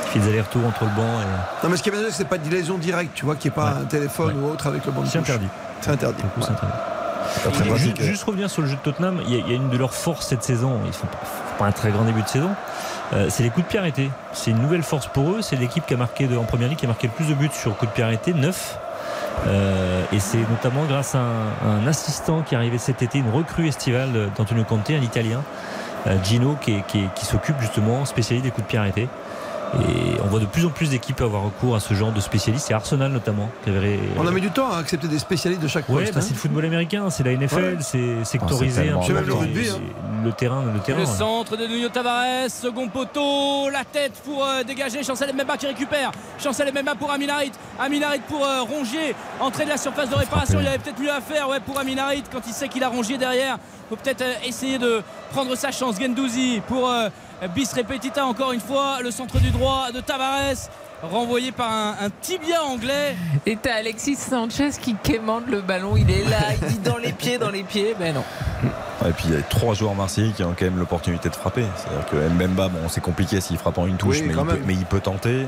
Il 0.04 0.10
fait 0.12 0.18
des 0.20 0.28
allers-retours 0.28 0.64
entre 0.66 0.84
le 0.84 0.90
banc 0.90 1.02
et. 1.20 1.64
Non, 1.64 1.70
mais 1.70 1.76
ce 1.76 1.82
qui 1.82 1.90
est 1.90 1.92
bien, 1.92 2.00
c'est 2.10 2.26
pas 2.28 2.38
de 2.38 2.48
liaison 2.48 2.78
directe, 2.78 3.12
tu 3.14 3.24
vois, 3.26 3.36
qu'il 3.36 3.50
n'y 3.50 3.54
ait 3.54 3.60
pas 3.62 3.72
Ouais. 3.74 3.82
un 3.82 3.84
téléphone 3.84 4.42
ou 4.42 4.48
autre 4.50 4.66
avec 4.66 4.84
le 4.86 4.92
banc 4.92 5.02
de 5.02 5.06
C'est 5.08 5.18
interdit. 5.18 5.48
C'est 5.82 5.90
interdit. 5.90 6.22
Interdit. 6.36 6.72
Pratique. 7.50 7.76
juste, 7.76 8.02
juste 8.02 8.24
revenir 8.24 8.48
sur 8.50 8.62
le 8.62 8.68
jeu 8.68 8.76
de 8.76 8.80
Tottenham, 8.80 9.20
il 9.26 9.34
y, 9.34 9.36
a, 9.36 9.40
il 9.40 9.48
y 9.48 9.52
a 9.52 9.56
une 9.56 9.68
de 9.70 9.76
leurs 9.76 9.94
forces 9.94 10.26
cette 10.28 10.42
saison. 10.42 10.78
Ils 10.86 10.92
font 10.92 11.06
pas, 11.06 11.18
font 11.24 11.58
pas 11.58 11.66
un 11.66 11.72
très 11.72 11.90
grand 11.90 12.04
début 12.04 12.22
de 12.22 12.28
saison. 12.28 12.50
Euh, 13.14 13.26
c'est 13.30 13.42
les 13.42 13.50
coups 13.50 13.64
de 13.66 13.70
pied 13.70 13.78
arrêtés. 13.78 14.10
C'est 14.32 14.50
une 14.50 14.60
nouvelle 14.60 14.82
force 14.82 15.06
pour 15.06 15.30
eux. 15.30 15.42
C'est 15.42 15.56
l'équipe 15.56 15.86
qui 15.86 15.94
a 15.94 15.96
marqué 15.96 16.26
de- 16.26 16.36
en 16.36 16.44
première 16.44 16.68
ligue 16.68 16.78
qui 16.78 16.84
a 16.84 16.88
marqué 16.88 17.06
le 17.06 17.12
plus 17.12 17.26
de 17.28 17.34
buts 17.34 17.48
sur 17.52 17.76
coups 17.76 17.90
de 17.90 17.94
pied 17.94 18.04
arrêtés, 18.04 18.32
9. 18.34 18.78
Euh, 19.46 20.02
et 20.12 20.18
c'est 20.20 20.38
notamment 20.50 20.84
grâce 20.84 21.14
à 21.14 21.18
un, 21.20 21.82
un 21.84 21.86
assistant 21.86 22.42
qui 22.42 22.54
est 22.54 22.58
arrivé 22.58 22.76
cet 22.78 23.02
été, 23.02 23.18
une 23.18 23.30
recrue 23.30 23.68
estivale 23.68 24.30
d'Antonio 24.36 24.64
Conte, 24.64 24.90
un 24.90 24.94
Italien, 25.02 25.42
euh, 26.06 26.16
Gino, 26.24 26.56
qui 26.60 26.82
s'occupe 27.24 27.56
justement, 27.60 28.04
spécialiste 28.04 28.44
des 28.44 28.50
coups 28.50 28.64
de 28.66 28.68
pied 28.70 28.78
arrêtés. 28.78 29.08
Et 29.74 30.20
on 30.24 30.28
voit 30.28 30.40
de 30.40 30.46
plus 30.46 30.64
en 30.64 30.70
plus 30.70 30.90
d'équipes 30.90 31.20
avoir 31.20 31.42
recours 31.42 31.76
à 31.76 31.80
ce 31.80 31.92
genre 31.94 32.10
de 32.12 32.20
spécialistes. 32.20 32.70
Et 32.70 32.74
Arsenal 32.74 33.12
notamment. 33.12 33.50
Qui 33.64 33.70
avait, 33.70 33.98
On 34.18 34.26
a 34.26 34.30
mis 34.30 34.40
du 34.40 34.50
temps 34.50 34.70
à 34.72 34.78
accepter 34.78 35.08
des 35.08 35.18
spécialistes 35.18 35.62
de 35.62 35.68
chaque 35.68 35.88
Ouais, 35.88 36.02
poste. 36.02 36.14
bah, 36.14 36.20
hein. 36.20 36.24
c'est 36.26 36.34
le 36.34 36.38
football 36.38 36.64
américain, 36.64 37.10
c'est 37.10 37.22
la 37.22 37.32
NFL, 37.32 37.56
Ouais. 37.56 37.76
c'est 37.80 38.24
sectorisé 38.24 38.88
un 38.90 38.98
peu. 38.98 39.04
C'est 39.06 39.12
même 39.12 39.26
le 39.26 39.34
rugby, 39.34 39.68
hein. 39.68 39.80
Le 40.24 40.32
terrain, 40.32 40.64
le 40.72 40.80
terrain. 40.80 40.98
Le 41.00 41.04
ouais. 41.06 41.12
centre 41.12 41.56
de 41.56 41.66
Nuno 41.66 41.88
Tavares, 41.90 42.48
second 42.48 42.88
poteau, 42.88 43.68
la 43.70 43.84
tête 43.84 44.14
pour 44.24 44.44
euh, 44.44 44.62
dégager 44.64 45.02
Chancel 45.02 45.32
Mbemba 45.34 45.56
qui 45.56 45.66
récupère. 45.66 46.10
Chancel 46.42 46.72
Mbemba 46.72 46.94
pour 46.94 47.10
Aminarit. 47.10 47.52
Aminarit 47.78 48.20
pour 48.28 48.44
euh, 48.44 48.62
Rongier, 48.62 49.14
entrée 49.40 49.64
de 49.64 49.70
la 49.70 49.76
surface 49.76 50.08
de 50.10 50.14
réparation. 50.14 50.58
Il 50.60 50.64
y 50.64 50.68
avait 50.68 50.78
peut-être 50.78 51.00
mieux 51.00 51.12
à 51.12 51.20
faire 51.20 51.48
ouais, 51.48 51.60
pour 51.60 51.78
Aminarit 51.78 52.24
quand 52.32 52.40
il 52.46 52.52
sait 52.52 52.68
qu'il 52.68 52.82
a 52.82 52.88
Rongier 52.88 53.16
derrière. 53.18 53.58
Il 53.90 53.96
faut 53.96 54.02
peut-être 54.02 54.22
euh, 54.22 54.34
essayer 54.46 54.78
de 54.78 55.02
prendre 55.32 55.54
sa 55.56 55.70
chance. 55.70 55.96
Gendouzi 56.00 56.60
pour 56.66 56.88
euh, 56.90 57.08
Bis 57.54 57.72
Repetita 57.72 58.26
encore 58.26 58.52
une 58.52 58.60
fois. 58.60 58.98
Le 59.02 59.10
centre 59.10 59.38
du 59.38 59.50
droit 59.50 59.90
de 59.92 60.00
Tavares. 60.00 60.68
Renvoyé 61.00 61.52
par 61.52 61.70
un, 61.70 61.90
un 62.02 62.10
tibia 62.20 62.60
anglais. 62.64 63.14
Et 63.46 63.56
t'as 63.56 63.76
Alexis 63.76 64.16
Sanchez 64.16 64.70
qui 64.82 64.96
quémande 64.96 65.44
le 65.48 65.60
ballon. 65.60 65.96
Il 65.96 66.10
est 66.10 66.24
là, 66.28 66.38
il 66.60 66.66
dit 66.68 66.78
dans 66.78 66.96
les 66.96 67.12
pieds, 67.12 67.38
dans 67.38 67.50
les 67.50 67.62
pieds. 67.62 67.94
Ben 67.98 68.12
non. 68.14 68.24
Et 69.08 69.12
puis 69.12 69.26
il 69.28 69.34
y 69.34 69.36
a 69.36 69.42
trois 69.42 69.74
joueurs 69.74 69.94
marseillais 69.94 70.32
qui 70.32 70.42
ont 70.42 70.54
quand 70.58 70.64
même 70.64 70.78
l'opportunité 70.78 71.28
de 71.28 71.36
frapper. 71.36 71.64
C'est-à-dire 71.76 72.06
que 72.10 72.16
Mbemba, 72.16 72.66
bon, 72.68 72.88
c'est 72.88 73.00
compliqué 73.00 73.40
s'il 73.40 73.58
frappe 73.58 73.78
en 73.78 73.86
une 73.86 73.96
touche, 73.96 74.16
Oui, 74.16 74.22
mais, 74.26 74.32
il 74.34 74.36
peut, 74.36 74.44
même. 74.44 74.62
mais 74.66 74.74
il 74.74 74.86
peut 74.86 75.00
tenter. 75.00 75.46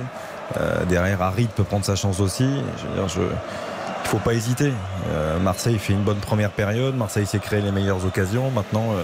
Euh, 0.57 0.84
derrière, 0.84 1.20
Harit 1.20 1.49
peut 1.57 1.64
prendre 1.64 1.84
sa 1.84 1.97
chance 1.97 2.20
aussi. 2.20 2.49
Je 2.78 2.86
veux 2.86 2.95
dire, 2.95 3.09
je... 3.09 3.20
il 3.20 4.09
faut 4.09 4.18
pas 4.18 4.34
hésiter. 4.34 4.72
Euh, 5.11 5.41
Marseille 5.41 5.78
fait 5.80 5.95
une 5.95 6.05
bonne 6.05 6.18
première 6.20 6.51
période. 6.51 6.95
Marseille 6.97 7.26
s'est 7.26 7.41
créé 7.41 7.61
les 7.61 7.72
meilleures 7.72 8.05
occasions. 8.07 8.53
Maintenant, 8.53 8.93
euh, 8.93 9.03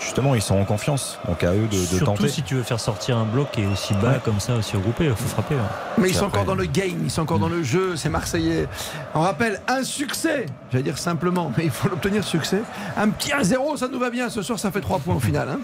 justement, 0.00 0.34
ils 0.34 0.42
sont 0.42 0.56
en 0.58 0.64
confiance. 0.64 1.18
Donc 1.26 1.42
à 1.44 1.52
eux 1.52 1.66
de, 1.70 1.76
de 1.76 1.84
Surtout 1.86 2.04
tenter. 2.04 2.28
si 2.28 2.42
tu 2.42 2.54
veux 2.54 2.62
faire 2.62 2.80
sortir 2.80 3.16
un 3.16 3.24
bloc 3.24 3.50
qui 3.52 3.62
est 3.62 3.66
aussi 3.66 3.94
bas 3.94 4.08
Ouais. 4.12 4.20
comme 4.24 4.40
ça, 4.40 4.54
aussi 4.54 4.76
regroupé, 4.76 5.04
il 5.06 5.10
faut 5.14 5.26
frapper. 5.28 5.54
ouais. 5.54 5.60
Mais 5.98 6.08
ils 6.08 6.14
sont 6.14 6.26
après- 6.26 6.38
encore 6.40 6.54
dans 6.54 6.60
le 6.60 6.66
game, 6.66 7.00
ils 7.04 7.10
sont 7.10 7.22
encore 7.22 7.38
dans 7.38 7.48
le 7.48 7.62
jeu, 7.62 7.96
c'est 7.96 8.08
Marseillais. 8.08 8.68
On 9.14 9.20
rappelle 9.20 9.60
un 9.68 9.82
succès, 9.82 10.46
j'allais 10.70 10.84
dire 10.84 10.98
simplement, 10.98 11.52
mais 11.56 11.64
il 11.64 11.70
faut 11.70 11.88
l'obtenir 11.88 12.24
succès. 12.24 12.62
Un 12.96 13.10
petit 13.10 13.32
1-0, 13.32 13.76
ça 13.76 13.88
nous 13.88 13.98
va 13.98 14.10
bien. 14.10 14.30
Ce 14.30 14.42
soir, 14.42 14.58
ça 14.58 14.70
fait 14.70 14.80
3 14.80 14.98
points 15.00 15.14
au 15.16 15.20
final. 15.20 15.48
hein. 15.48 15.58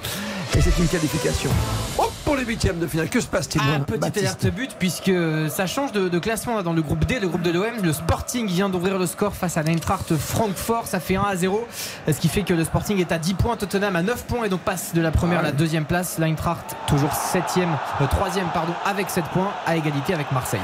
Et 0.57 0.61
c'est 0.61 0.76
une 0.78 0.87
qualification. 0.89 1.51
Hop 1.99 2.12
pour 2.35 2.41
les 2.41 2.49
huitièmes 2.49 2.80
de 2.80 2.87
finale. 2.89 3.09
Que 3.09 3.20
se 3.20 3.26
passe-t-il 3.26 3.62
Ah, 3.64 3.78
petite 3.78 4.01
Baptiste 4.01 4.26
alerte 4.26 4.47
but 4.49 4.76
puisque 4.76 5.12
ça 5.49 5.66
change 5.66 5.93
de, 5.93 6.09
de 6.09 6.18
classement 6.18 6.57
là, 6.57 6.62
dans 6.64 6.72
le 6.72 6.82
groupe 6.82 7.05
D, 7.05 7.20
le 7.20 7.28
groupe 7.28 7.43
de 7.43 7.53
l'OM. 7.53 7.80
Le 7.82 7.93
Sporting 7.93 8.49
vient 8.49 8.68
d'ouvrir 8.68 8.99
le 8.99 9.07
score 9.07 9.35
face 9.35 9.57
à 9.57 9.62
l'Eintracht 9.62 10.16
Francfort. 10.16 10.89
Ça 10.89 10.99
fait 10.99 11.14
1 11.14 11.22
à 11.22 11.37
0. 11.37 11.64
Ce 12.09 12.18
qui 12.18 12.28
fait 12.28 12.43
que 12.43 12.53
le 12.53 12.64
Sporting 12.64 12.99
est 12.99 13.12
à 13.12 13.18
10 13.18 13.35
points, 13.35 13.57
Tottenham 13.57 13.95
à 13.95 14.03
9 14.03 14.24
points 14.24 14.45
et 14.45 14.49
donc 14.49 14.61
passe 14.61 14.95
de 14.95 15.01
la 15.01 15.12
première 15.12 15.41
à 15.41 15.43
la 15.43 15.53
deuxième 15.53 15.85
place. 15.85 16.18
L'Eintracht 16.18 16.76
toujours 16.89 17.11
7ème, 17.11 17.68
euh, 18.01 18.07
3ème 18.07 18.53
pardon, 18.53 18.74
avec 18.85 19.11
7 19.11 19.24
points 19.26 19.53
à 19.64 19.76
égalité 19.76 20.12
avec 20.12 20.32
Marseille. 20.32 20.61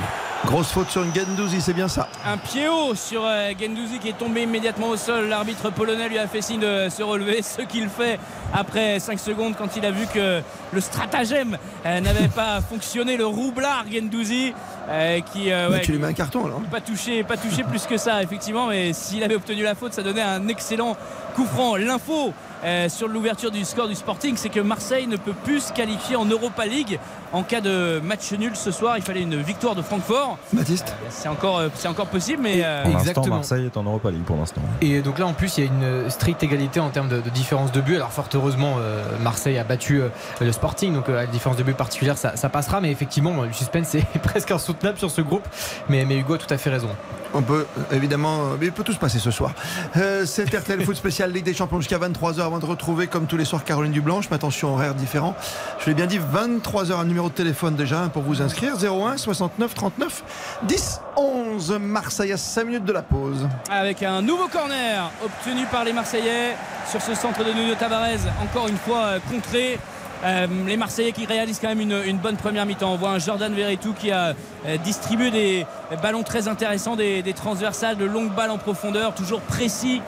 Grosse 0.47 0.73
faute 0.73 0.89
sur 0.89 1.03
une 1.03 1.15
Gendouzi, 1.15 1.61
c'est 1.61 1.75
bien 1.75 1.87
ça. 1.87 2.09
Un 2.27 2.39
pied 2.39 2.67
haut 2.67 2.95
sur 2.95 3.27
euh, 3.27 3.51
Gendouzi 3.61 3.99
qui 3.99 4.09
est 4.09 4.19
tombé 4.19 4.43
immédiatement 4.43 4.89
au 4.89 4.97
sol. 4.97 5.29
L'arbitre 5.29 5.71
polonais 5.71 6.09
lui 6.09 6.19
a 6.19 6.27
fait 6.27 6.41
signe 6.41 6.61
de 6.61 6.89
se 6.89 7.03
relever, 7.03 7.43
ce 7.43 7.61
qu'il 7.61 7.91
fait 7.91 8.19
après 8.55 8.99
5 8.99 9.19
secondes 9.19 9.55
quand 9.57 9.77
il 9.77 9.85
a 9.85 9.91
vu 9.91 10.07
que 10.07 10.41
le 10.73 10.81
stratagème 10.81 11.59
euh, 11.85 12.01
n'avait 12.01 12.29
pas 12.35 12.63
fonctionné. 12.63 13.19
Le 13.19 13.27
roublard 13.27 13.85
Gendouzi 13.93 14.55
euh, 14.89 15.21
qui 15.21 15.53
euh, 15.53 15.71
ouais, 15.71 15.83
tu 15.83 15.93
lui 15.93 15.99
mets 15.99 16.09
un 16.09 16.13
carton 16.13 16.47
alors. 16.47 16.61
pas 16.63 16.81
touché, 16.81 17.23
pas 17.23 17.37
touché 17.37 17.63
plus 17.63 17.87
que 17.87 17.97
ça, 17.97 18.23
effectivement. 18.23 18.67
Mais 18.67 18.93
s'il 18.93 19.23
avait 19.23 19.37
obtenu 19.37 19.63
la 19.63 19.75
faute, 19.75 19.93
ça 19.93 20.03
donnait 20.03 20.23
un 20.23 20.49
excellent 20.49 20.97
coup 21.37 21.45
franc. 21.45 21.77
L'info 21.77 22.33
euh, 22.65 22.89
sur 22.89 23.07
l'ouverture 23.07 23.51
du 23.51 23.65
score 23.65 23.89
du 23.89 23.95
Sporting, 23.95 24.37
c'est 24.37 24.49
que 24.49 24.61
Marseille 24.61 25.07
ne 25.07 25.17
peut 25.17 25.35
plus 25.45 25.61
se 25.61 25.73
qualifier 25.73 26.17
en 26.17 26.25
Europa 26.25 26.67
League 26.67 26.99
en 27.33 27.43
cas 27.43 27.61
de 27.61 28.01
match 28.01 28.33
nul 28.33 28.53
ce 28.55 28.71
soir. 28.71 28.97
Il 28.97 29.03
fallait 29.03 29.23
une 29.23 29.41
victoire 29.41 29.75
de 29.75 29.83
Francfort. 29.83 30.39
Baptiste 30.53 30.95
C'est 31.11 31.29
encore, 31.29 31.59
euh, 31.59 31.69
c'est 31.75 31.89
encore 31.89 32.07
possible, 32.07 32.43
mais 32.43 32.63
euh, 32.65 32.83
Pour 32.83 32.93
l'instant, 32.93 33.11
Exactement. 33.11 33.37
Marseille 33.37 33.67
est 33.67 33.77
en 33.77 33.85
Europa 33.85 34.11
League 34.11 34.25
pour 34.25 34.37
l'instant. 34.37 34.61
Et 34.81 35.01
donc 35.01 35.19
là, 35.19 35.27
en 35.27 35.33
plus, 35.33 35.59
il 35.59 35.65
y 35.65 35.69
a 35.69 35.71
une 35.71 36.11
stricte 36.11 36.43
égalité 36.43 36.81
en 36.81 36.91
termes 36.91 37.09
de, 37.09 37.21
de 37.21 37.31
différence 37.31 37.73
de 37.73 37.81
but. 37.81 37.97
Alors, 37.97 38.13
fort 38.13 38.29
heureusement, 38.35 38.77
euh, 38.79 39.03
Marseille 39.23 39.59
a 39.59 39.65
battu 39.65 40.01
euh, 40.01 40.09
le 40.41 40.53
Sporting, 40.53 40.95
donc 40.95 41.09
euh, 41.09 41.19
à 41.19 41.23
la 41.23 41.27
différence 41.27 41.57
de 41.57 41.63
but 41.63 41.77
particulière, 41.77 42.19
ça, 42.19 42.37
ça 42.37 42.49
passera. 42.49 42.81
Mais 42.81 42.91
effectivement, 42.91 43.43
le 43.43 43.53
suspense 43.53 43.95
est 43.95 44.19
presque 44.23 44.51
insoutenable 44.51 44.99
sur 44.99 45.11
ce 45.11 45.21
groupe. 45.21 45.47
Mais, 45.89 46.05
mais 46.05 46.19
Hugo 46.19 46.35
a 46.35 46.39
tout 46.39 46.53
à 46.53 46.59
fait 46.59 46.71
raison. 46.71 46.89
On 47.33 47.43
peut 47.43 47.67
euh, 47.79 47.97
évidemment, 47.97 48.41
euh, 48.41 48.57
mais 48.59 48.67
il 48.67 48.73
peut 48.73 48.83
tout 48.83 48.93
se 48.93 48.99
passer 48.99 49.19
ce 49.19 49.31
soir. 49.31 49.53
Euh, 49.97 50.25
c'est 50.27 50.53
RTL 50.53 50.83
Foot 50.85 50.97
spécial 50.97 51.33
Ligue 51.33 51.45
des 51.45 51.55
Champions 51.55 51.81
jusqu'à 51.81 51.99
23h 51.99 52.41
avant 52.41 52.59
de 52.59 52.67
retrouver 52.67 53.07
comme 53.07 53.27
tous 53.27 53.37
les 53.37 53.45
soirs 53.45 53.65
Caroline 53.65 53.93
Dublanche. 53.93 54.29
Mais 54.31 54.37
attention, 54.37 54.75
horaire 54.75 54.95
différent. 54.95 55.35
Je 55.79 55.87
l'ai 55.87 55.95
bien 55.95 56.07
dit, 56.07 56.19
23h, 56.19 56.93
un 56.95 57.05
numéro 57.05 57.20
de 57.29 57.35
téléphone 57.35 57.77
déjà 57.77 58.03
hein, 58.03 58.09
pour 58.09 58.23
vous 58.23 58.43
inscrire. 58.43 58.75
01 58.77 59.17
69 59.17 59.75
39 59.75 60.25
10 60.63 61.01
11. 61.17 61.79
Marseille 61.81 62.33
à 62.33 62.37
5 62.37 62.65
minutes 62.65 62.85
de 62.85 62.93
la 62.93 63.03
pause. 63.03 63.49
avec 63.71 64.03
un 64.03 64.23
nouveau 64.23 64.49
corner 64.49 65.11
obtenu 65.25 65.65
par 65.67 65.85
les 65.85 65.93
Marseillais 65.93 66.57
sur 66.91 67.01
ce 67.03 67.15
centre 67.15 67.45
de 67.45 67.53
Nuno 67.53 67.75
Tavares, 67.75 68.19
encore 68.43 68.69
une 68.69 68.77
fois 68.77 68.99
euh, 68.99 69.19
contré. 69.31 69.79
Euh, 70.23 70.47
les 70.67 70.77
Marseillais 70.77 71.13
qui 71.13 71.25
réalisent 71.25 71.61
quand 71.61 71.75
même 71.75 71.81
une, 71.81 72.19
bonne 72.19 72.37
première 72.37 72.67
mi-temps. 72.67 72.93
On 72.93 72.97
voit 72.97 73.11
un 73.11 73.19
Jordan 73.19 73.55
Verretou 73.55 73.95
qui 73.95 74.11
a 74.11 74.35
euh, 74.67 74.77
distribué 74.85 75.31
des 75.31 75.67
ballons 76.03 76.23
très 76.23 76.47
intéressants, 76.47 76.95
des, 76.95 77.23
transversales, 77.35 77.97
de 77.97 78.05
longues 78.05 78.35
balles 78.35 78.51
en 78.51 78.59
profondeur, 78.59 79.15
toujours 79.15 79.41
précis. 79.41 80.03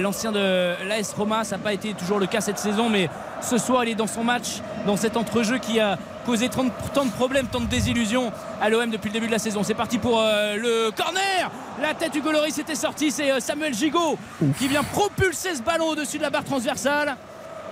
L'ancien 0.00 0.30
de 0.30 0.74
l'AS 0.86 1.12
Roma, 1.16 1.42
ça 1.42 1.56
n'a 1.56 1.62
pas 1.62 1.72
été 1.72 1.92
toujours 1.94 2.20
le 2.20 2.26
cas 2.26 2.40
cette 2.40 2.58
saison, 2.58 2.88
mais 2.88 3.08
ce 3.40 3.58
soir 3.58 3.82
il 3.82 3.90
est 3.90 3.94
dans 3.96 4.06
son 4.06 4.22
match, 4.22 4.60
dans 4.86 4.96
cet 4.96 5.16
entrejeu 5.16 5.58
qui 5.58 5.80
a 5.80 5.98
causé 6.24 6.48
tant 6.48 6.64
de, 6.64 7.10
problèmes, 7.10 7.46
tant 7.46 7.60
de 7.60 7.66
désillusions 7.66 8.32
à 8.60 8.68
l'OM 8.70 8.90
depuis 8.90 9.08
le 9.08 9.14
début 9.14 9.26
de 9.26 9.32
la 9.32 9.38
saison. 9.38 9.62
C'est 9.62 9.74
parti 9.74 9.98
pour 9.98 10.20
euh, 10.20 10.56
le 10.56 10.90
corner. 10.90 11.50
La 11.80 11.94
tête 11.94 12.14
Hugo 12.14 12.30
Loris 12.32 12.58
était 12.58 12.74
sortie, 12.74 13.10
c'est 13.10 13.30
euh, 13.32 13.40
Samuel 13.40 13.74
Gigot 13.74 14.18
qui 14.58 14.68
vient 14.68 14.82
propulser 14.84 15.54
ce 15.54 15.62
ballon 15.62 15.88
au-dessus 15.88 16.18
de 16.18 16.22
la 16.22 16.30
barre 16.30 16.44
transversale. 16.44 17.16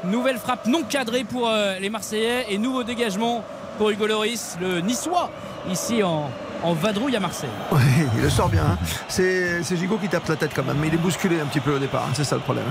Nouvelle 0.05 0.39
frappe 0.39 0.67
non 0.67 0.83
cadrée 0.83 1.25
pour 1.25 1.49
euh, 1.49 1.79
les 1.79 1.91
Marseillais 1.91 2.47
et 2.49 2.59
nouveau 2.59 2.83
dégagement 2.83 3.45
pour 3.79 3.91
Hugo 3.91 4.07
Loris, 4.07 4.57
le 4.61 4.81
Niçois, 4.81 5.31
ici 5.71 6.03
en, 6.03 6.31
vadrouille 6.75 7.17
à 7.17 7.21
Marseille. 7.21 7.51
Oui, 7.73 7.79
il 8.17 8.23
le 8.23 8.31
sort 8.31 8.49
bien. 8.49 8.63
hein. 8.65 8.79
C'est 9.09 9.63
c'est 9.63 9.77
Gigot 9.77 9.97
qui 9.99 10.09
tape 10.09 10.27
la 10.29 10.37
tête 10.37 10.53
quand 10.55 10.65
même. 10.65 10.77
Mais 10.81 10.89
il 10.89 10.95
est 10.95 10.99
bousculé 10.99 11.41
un 11.41 11.47
petit 11.47 11.61
peu 11.61 11.75
au 11.75 11.79
départ. 11.79 12.05
hein. 12.07 12.13
C'est 12.15 12.25
ça 12.25 12.37
le 12.37 12.43
problème. 12.43 12.65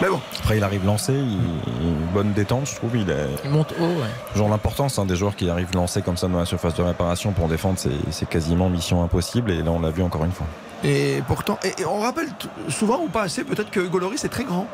Mais 0.00 0.08
bon, 0.08 0.20
Après, 0.40 0.56
il 0.56 0.64
arrive 0.64 0.84
lancé, 0.86 1.12
il, 1.12 1.32
il- 1.34 2.12
bonne 2.14 2.32
détente, 2.32 2.66
je 2.66 2.74
trouve. 2.76 2.96
Il 2.96 3.10
est 3.10 3.26
Il 3.44 3.50
monte 3.50 3.72
haut, 3.78 3.84
ouais. 3.84 4.08
genre 4.36 4.48
l'importance 4.48 4.98
hein, 4.98 5.04
des 5.04 5.16
joueurs 5.16 5.36
qui 5.36 5.48
arrivent 5.50 5.74
lancés 5.74 6.02
comme 6.02 6.16
ça 6.16 6.26
dans 6.28 6.38
la 6.38 6.46
surface 6.46 6.74
de 6.74 6.82
réparation 6.82 7.32
pour 7.32 7.48
défendre, 7.48 7.78
c'est 8.10 8.28
quasiment 8.28 8.68
mission 8.70 9.02
impossible. 9.04 9.50
Et 9.50 9.62
là, 9.62 9.70
on 9.70 9.80
l'a 9.80 9.90
vu 9.90 10.02
encore 10.02 10.24
une 10.24 10.32
fois. 10.32 10.46
Et 10.82 11.22
pourtant, 11.28 11.58
et, 11.62 11.82
et 11.82 11.84
on 11.84 12.00
rappelle 12.00 12.28
souvent 12.68 13.00
ou 13.04 13.08
pas 13.08 13.22
assez 13.22 13.44
peut-être 13.44 13.70
que 13.70 13.80
Hugo 13.80 13.98
Loris 13.98 14.24
est 14.24 14.28
très 14.30 14.44
grand. 14.44 14.66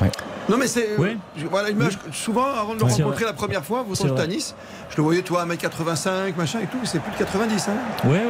Ouais. 0.00 0.10
Non 0.48 0.56
mais 0.58 0.68
c'est 0.68 0.90
Oui. 0.98 1.16
je- 1.36 1.46
voilà 1.46 1.68
l'image 1.70 1.98
que- 1.98 2.12
souvent 2.14 2.44
avant 2.46 2.74
de 2.74 2.78
le 2.78 2.84
rencontrer 2.84 3.02
vrai. 3.02 3.24
la 3.24 3.32
première 3.32 3.64
fois, 3.64 3.82
vous 3.86 3.94
C'est 3.96 4.08
au 4.08 4.14
vrai. 4.14 4.28
Nice, 4.28 4.54
je 4.90 4.96
le 4.96 5.02
voyais 5.02 5.22
toi 5.22 5.42
1m85 5.44 6.36
machin 6.36 6.60
et 6.60 6.66
tout, 6.66 6.78
c'est 6.84 7.00
plus 7.00 7.10
de 7.12 7.16
90 7.18 7.68
hein. 7.68 8.08
Ouais, 8.08 8.22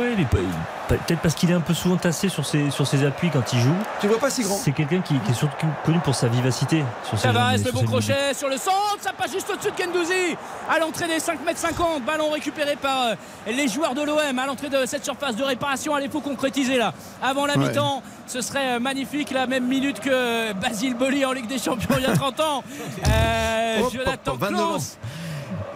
peut-être 0.89 1.21
parce 1.21 1.35
qu'il 1.35 1.51
est 1.51 1.55
un 1.55 1.61
peu 1.61 1.75
souvent 1.75 1.97
tassé 1.97 2.29
sur 2.29 2.47
ses, 2.47 2.71
sur 2.71 2.87
ses 2.87 3.05
appuis 3.05 3.29
quand 3.31 3.53
il 3.53 3.59
joue. 3.61 3.75
Tu 4.01 4.07
le 4.07 4.13
vois 4.13 4.21
pas 4.21 4.31
si 4.31 4.43
grand. 4.43 4.55
C'est 4.57 4.73
quelqu'un 4.73 5.01
qui, 5.03 5.19
qui 5.19 5.31
est 5.31 5.35
surtout 5.35 5.67
connu 5.85 5.99
pour 6.01 6.15
sa 6.15 6.29
vivacité. 6.29 6.85
Sur 7.05 7.19
ses 7.19 7.25
Tavares, 7.25 7.53
le 7.65 7.73
bon 7.73 7.83
crochet 7.85 8.33
sur 8.35 8.49
le 8.49 8.57
centre, 8.57 8.97
ça 9.01 9.13
passe 9.13 9.33
juste 9.33 9.51
au-dessus 9.53 9.71
de 9.73 9.77
Gendouzi 9.83 10.37
à 10.71 10.79
l'entrée 10.79 11.09
des 11.09 11.19
5m50, 11.19 12.05
ballon 12.07 12.31
récupéré 12.31 12.77
par 12.77 13.09
euh, 13.09 13.15
les 13.53 13.69
joueurs 13.69 13.95
de 13.95 14.03
l'OM 14.03 14.39
à 14.39 14.47
l'entrée 14.47 14.69
de 14.71 14.87
cette 14.87 15.05
surface 15.05 15.37
de 15.37 15.43
réparation. 15.45 15.95
Allez, 15.95 16.09
faut 16.09 16.21
concrétiser 16.21 16.79
là. 16.79 16.95
Avant 17.23 17.45
la 17.47 17.57
Ouais. 17.59 17.69
mi-temps, 17.69 18.03
ce 18.27 18.41
serait 18.41 18.77
euh, 18.77 18.81
magnifique, 18.81 19.31
la 19.33 19.47
même 19.47 19.67
minute 19.67 20.01
que 20.01 20.53
Basile 20.55 20.95
Boli 20.95 21.25
en 21.25 21.33
Ligue 21.33 21.47
des 21.49 21.56
Champions 21.59 21.97
il 21.99 22.03
y 22.05 22.07
a 22.07 22.13
30 22.15 22.41
ans. 22.41 22.65
Euh, 23.09 23.81
Hop, 23.83 23.93
Jonathan 23.93 24.33
hop, 24.33 24.41
29 24.41 24.61
ans. 24.61 24.69
Klaus. 24.71 24.97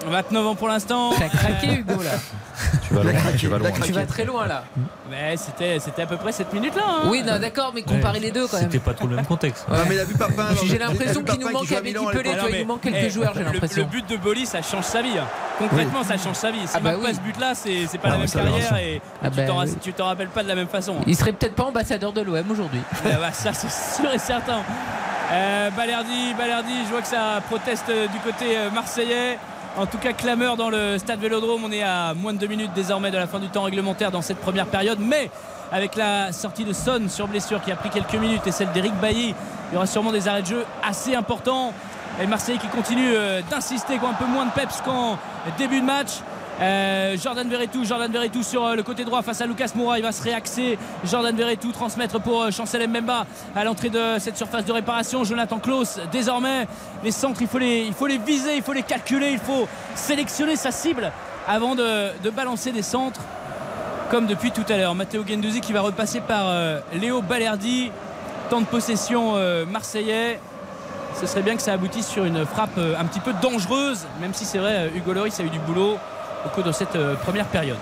29 0.06 0.46
ans 0.46 0.54
pour 0.54 0.68
l'instant. 0.68 1.10
T'as 1.18 1.28
craqué, 1.28 1.74
Hugo, 1.74 2.02
là. 2.02 2.12
Tu 2.88 2.94
vas 2.94 3.02
loin. 3.02 3.12
craqué, 3.12 3.36
tu 3.38 3.46
vas 3.48 3.58
loin. 3.58 3.70
Tu 3.84 3.92
vas 3.92 4.06
très 4.06 4.24
loin, 4.24 4.46
là. 4.46 4.64
Mais 5.10 5.36
c'était, 5.36 5.78
c'était 5.78 6.02
à 6.02 6.06
peu 6.06 6.16
près 6.16 6.32
cette 6.32 6.52
minute-là. 6.54 6.82
hein. 6.86 7.02
Oui, 7.08 7.22
non, 7.22 7.38
d'accord, 7.38 7.72
mais 7.74 7.82
comparer 7.82 8.18
les 8.18 8.30
deux, 8.30 8.46
quand 8.46 8.56
même. 8.56 8.70
C'était 8.70 8.78
pas 8.84 8.94
trop 8.94 9.06
le 9.06 9.16
même 9.16 9.26
contexte. 9.26 9.66
Mais 9.88 9.94
il 9.94 10.00
a 10.00 10.04
vu 10.04 10.14
Papin. 10.14 10.46
alors, 10.46 10.64
J'ai 10.64 10.78
l'impression 10.78 11.22
qu'il 11.22 11.38
nous 11.40 11.50
manque 11.50 11.70
avec 11.72 11.82
Pelé, 11.82 11.90
il 12.60 12.66
nous 12.66 12.76
quelques 12.78 12.96
eh, 12.96 13.10
joueurs, 13.10 13.32
j'ai 13.34 13.40
le- 13.40 13.46
Le, 13.46 13.52
l'impression. 13.52 13.86
but 13.90 14.08
de 14.08 14.16
Boli, 14.16 14.46
ça 14.46 14.62
change 14.62 14.84
sa 14.84 15.02
vie. 15.02 15.18
hein. 15.18 15.26
Concrètement, 15.58 16.02
ça 16.02 16.16
change 16.16 16.36
sa 16.36 16.50
vie. 16.50 16.60
S'il 16.66 16.70
Ah 16.76 16.80
bah 16.80 16.92
pas 16.94 17.12
ce 17.14 17.20
but-là, 17.20 17.54
c'est, 17.54 17.86
c'est 17.86 17.98
pas 17.98 18.08
Ah 18.08 18.10
la 18.12 18.16
bah 18.16 18.20
même 18.20 18.52
carrière 18.52 18.76
et 18.78 19.02
Ah 19.22 19.30
tu, 19.30 19.36
bah 19.36 19.42
t'en, 19.46 19.62
oui. 19.64 19.76
tu 19.82 19.92
t'en 19.92 20.06
rappelles 20.06 20.28
pas 20.28 20.42
de 20.42 20.48
la 20.48 20.54
même 20.54 20.68
façon. 20.68 20.96
Il 21.06 21.14
serait 21.16 21.32
peut-être 21.32 21.54
pas 21.54 21.64
ambassadeur 21.64 22.12
de 22.14 22.22
l'OM 22.22 22.50
aujourd'hui. 22.50 22.80
Eh 23.04 23.08
bah, 23.16 23.32
ça 23.32 23.52
c'est 23.52 23.70
sûr 23.70 24.10
et 24.12 24.18
certain. 24.18 24.60
Euh, 25.32 25.70
Balerdi, 25.70 26.34
je 26.84 26.90
vois 26.90 27.02
que 27.02 27.06
ça 27.06 27.40
proteste 27.48 27.88
euh, 27.88 28.08
du 28.08 28.18
côté 28.18 28.56
euh, 28.56 28.70
marseillais. 28.70 29.38
En 29.76 29.86
tout 29.86 29.98
cas, 29.98 30.12
clameur 30.12 30.56
dans 30.56 30.70
le 30.70 30.98
stade 30.98 31.20
Vélodrome. 31.20 31.62
On 31.64 31.70
est 31.70 31.84
à 31.84 32.14
moins 32.14 32.32
de 32.32 32.38
deux 32.38 32.48
minutes 32.48 32.72
désormais 32.74 33.12
de 33.12 33.16
la 33.16 33.28
fin 33.28 33.38
du 33.38 33.48
temps 33.48 33.62
réglementaire 33.62 34.10
dans 34.10 34.22
cette 34.22 34.40
première 34.40 34.66
période. 34.66 34.98
Mais 34.98 35.30
avec 35.70 35.94
la 35.94 36.32
sortie 36.32 36.64
de 36.64 36.72
Son 36.72 37.08
sur 37.08 37.28
blessure 37.28 37.62
qui 37.62 37.70
a 37.70 37.76
pris 37.76 37.90
quelques 37.90 38.14
minutes 38.14 38.44
et 38.46 38.50
celle 38.50 38.72
d'Eric 38.72 38.94
Bailly, 38.94 39.34
il 39.70 39.74
y 39.74 39.76
aura 39.76 39.86
sûrement 39.86 40.10
des 40.10 40.26
arrêts 40.26 40.42
de 40.42 40.48
jeu 40.48 40.64
assez 40.82 41.14
importants. 41.14 41.72
Et 42.20 42.26
Marseille 42.26 42.58
qui 42.58 42.66
continue 42.66 43.12
euh, 43.14 43.40
d'insister, 43.48 43.98
quoi, 43.98 44.08
un 44.08 44.14
peu 44.14 44.26
moins 44.26 44.46
de 44.46 44.50
peps 44.50 44.80
qu'en 44.84 45.16
début 45.58 45.80
de 45.80 45.86
match. 45.86 46.18
Euh, 46.60 47.16
Jordan 47.16 47.48
Verretou, 47.48 47.84
Jordan 47.84 48.12
Verretou 48.12 48.42
sur 48.42 48.64
euh, 48.66 48.74
le 48.74 48.82
côté 48.82 49.04
droit 49.04 49.22
face 49.22 49.40
à 49.40 49.46
Lucas 49.46 49.70
Moura. 49.74 49.98
Il 49.98 50.02
va 50.02 50.12
se 50.12 50.22
réaxer. 50.22 50.78
Jordan 51.04 51.34
Verretou 51.34 51.72
transmettre 51.72 52.20
pour 52.20 52.42
euh, 52.42 52.50
Chancel 52.50 52.86
Mbemba 52.86 53.26
à 53.56 53.64
l'entrée 53.64 53.88
de 53.88 54.18
cette 54.18 54.36
surface 54.36 54.66
de 54.66 54.72
réparation. 54.72 55.24
Jonathan 55.24 55.58
Klaus, 55.58 55.98
désormais, 56.12 56.66
les 57.02 57.12
centres, 57.12 57.40
il 57.40 57.48
faut 57.48 57.58
les, 57.58 58.18
viser, 58.18 58.56
il 58.56 58.62
faut 58.62 58.74
les 58.74 58.82
calculer, 58.82 59.30
il 59.30 59.38
faut 59.38 59.66
sélectionner 59.94 60.56
sa 60.56 60.70
cible 60.70 61.12
avant 61.48 61.74
de, 61.74 62.30
balancer 62.30 62.72
des 62.72 62.82
centres. 62.82 63.22
Comme 64.10 64.26
depuis 64.26 64.50
tout 64.50 64.64
à 64.68 64.76
l'heure. 64.76 64.94
Matteo 64.94 65.24
Gendouzi 65.26 65.60
qui 65.60 65.72
va 65.72 65.82
repasser 65.82 66.20
par 66.20 66.52
Léo 66.92 67.22
Balerdi. 67.22 67.92
Temps 68.50 68.60
de 68.60 68.66
possession 68.66 69.36
marseillais. 69.66 70.40
Ce 71.20 71.28
serait 71.28 71.42
bien 71.42 71.54
que 71.54 71.62
ça 71.62 71.74
aboutisse 71.74 72.08
sur 72.08 72.24
une 72.24 72.44
frappe 72.44 72.76
un 72.76 73.04
petit 73.04 73.20
peu 73.20 73.32
dangereuse, 73.40 74.06
même 74.20 74.34
si 74.34 74.44
c'est 74.44 74.58
vrai, 74.58 74.90
Hugo 74.96 75.12
Loris 75.12 75.38
a 75.38 75.44
eu 75.44 75.48
du 75.48 75.60
boulot 75.60 75.96
au 76.44 76.48
cours 76.48 76.64
de 76.64 76.72
cette 76.72 76.96
euh, 76.96 77.14
première 77.16 77.46
période. 77.46 77.78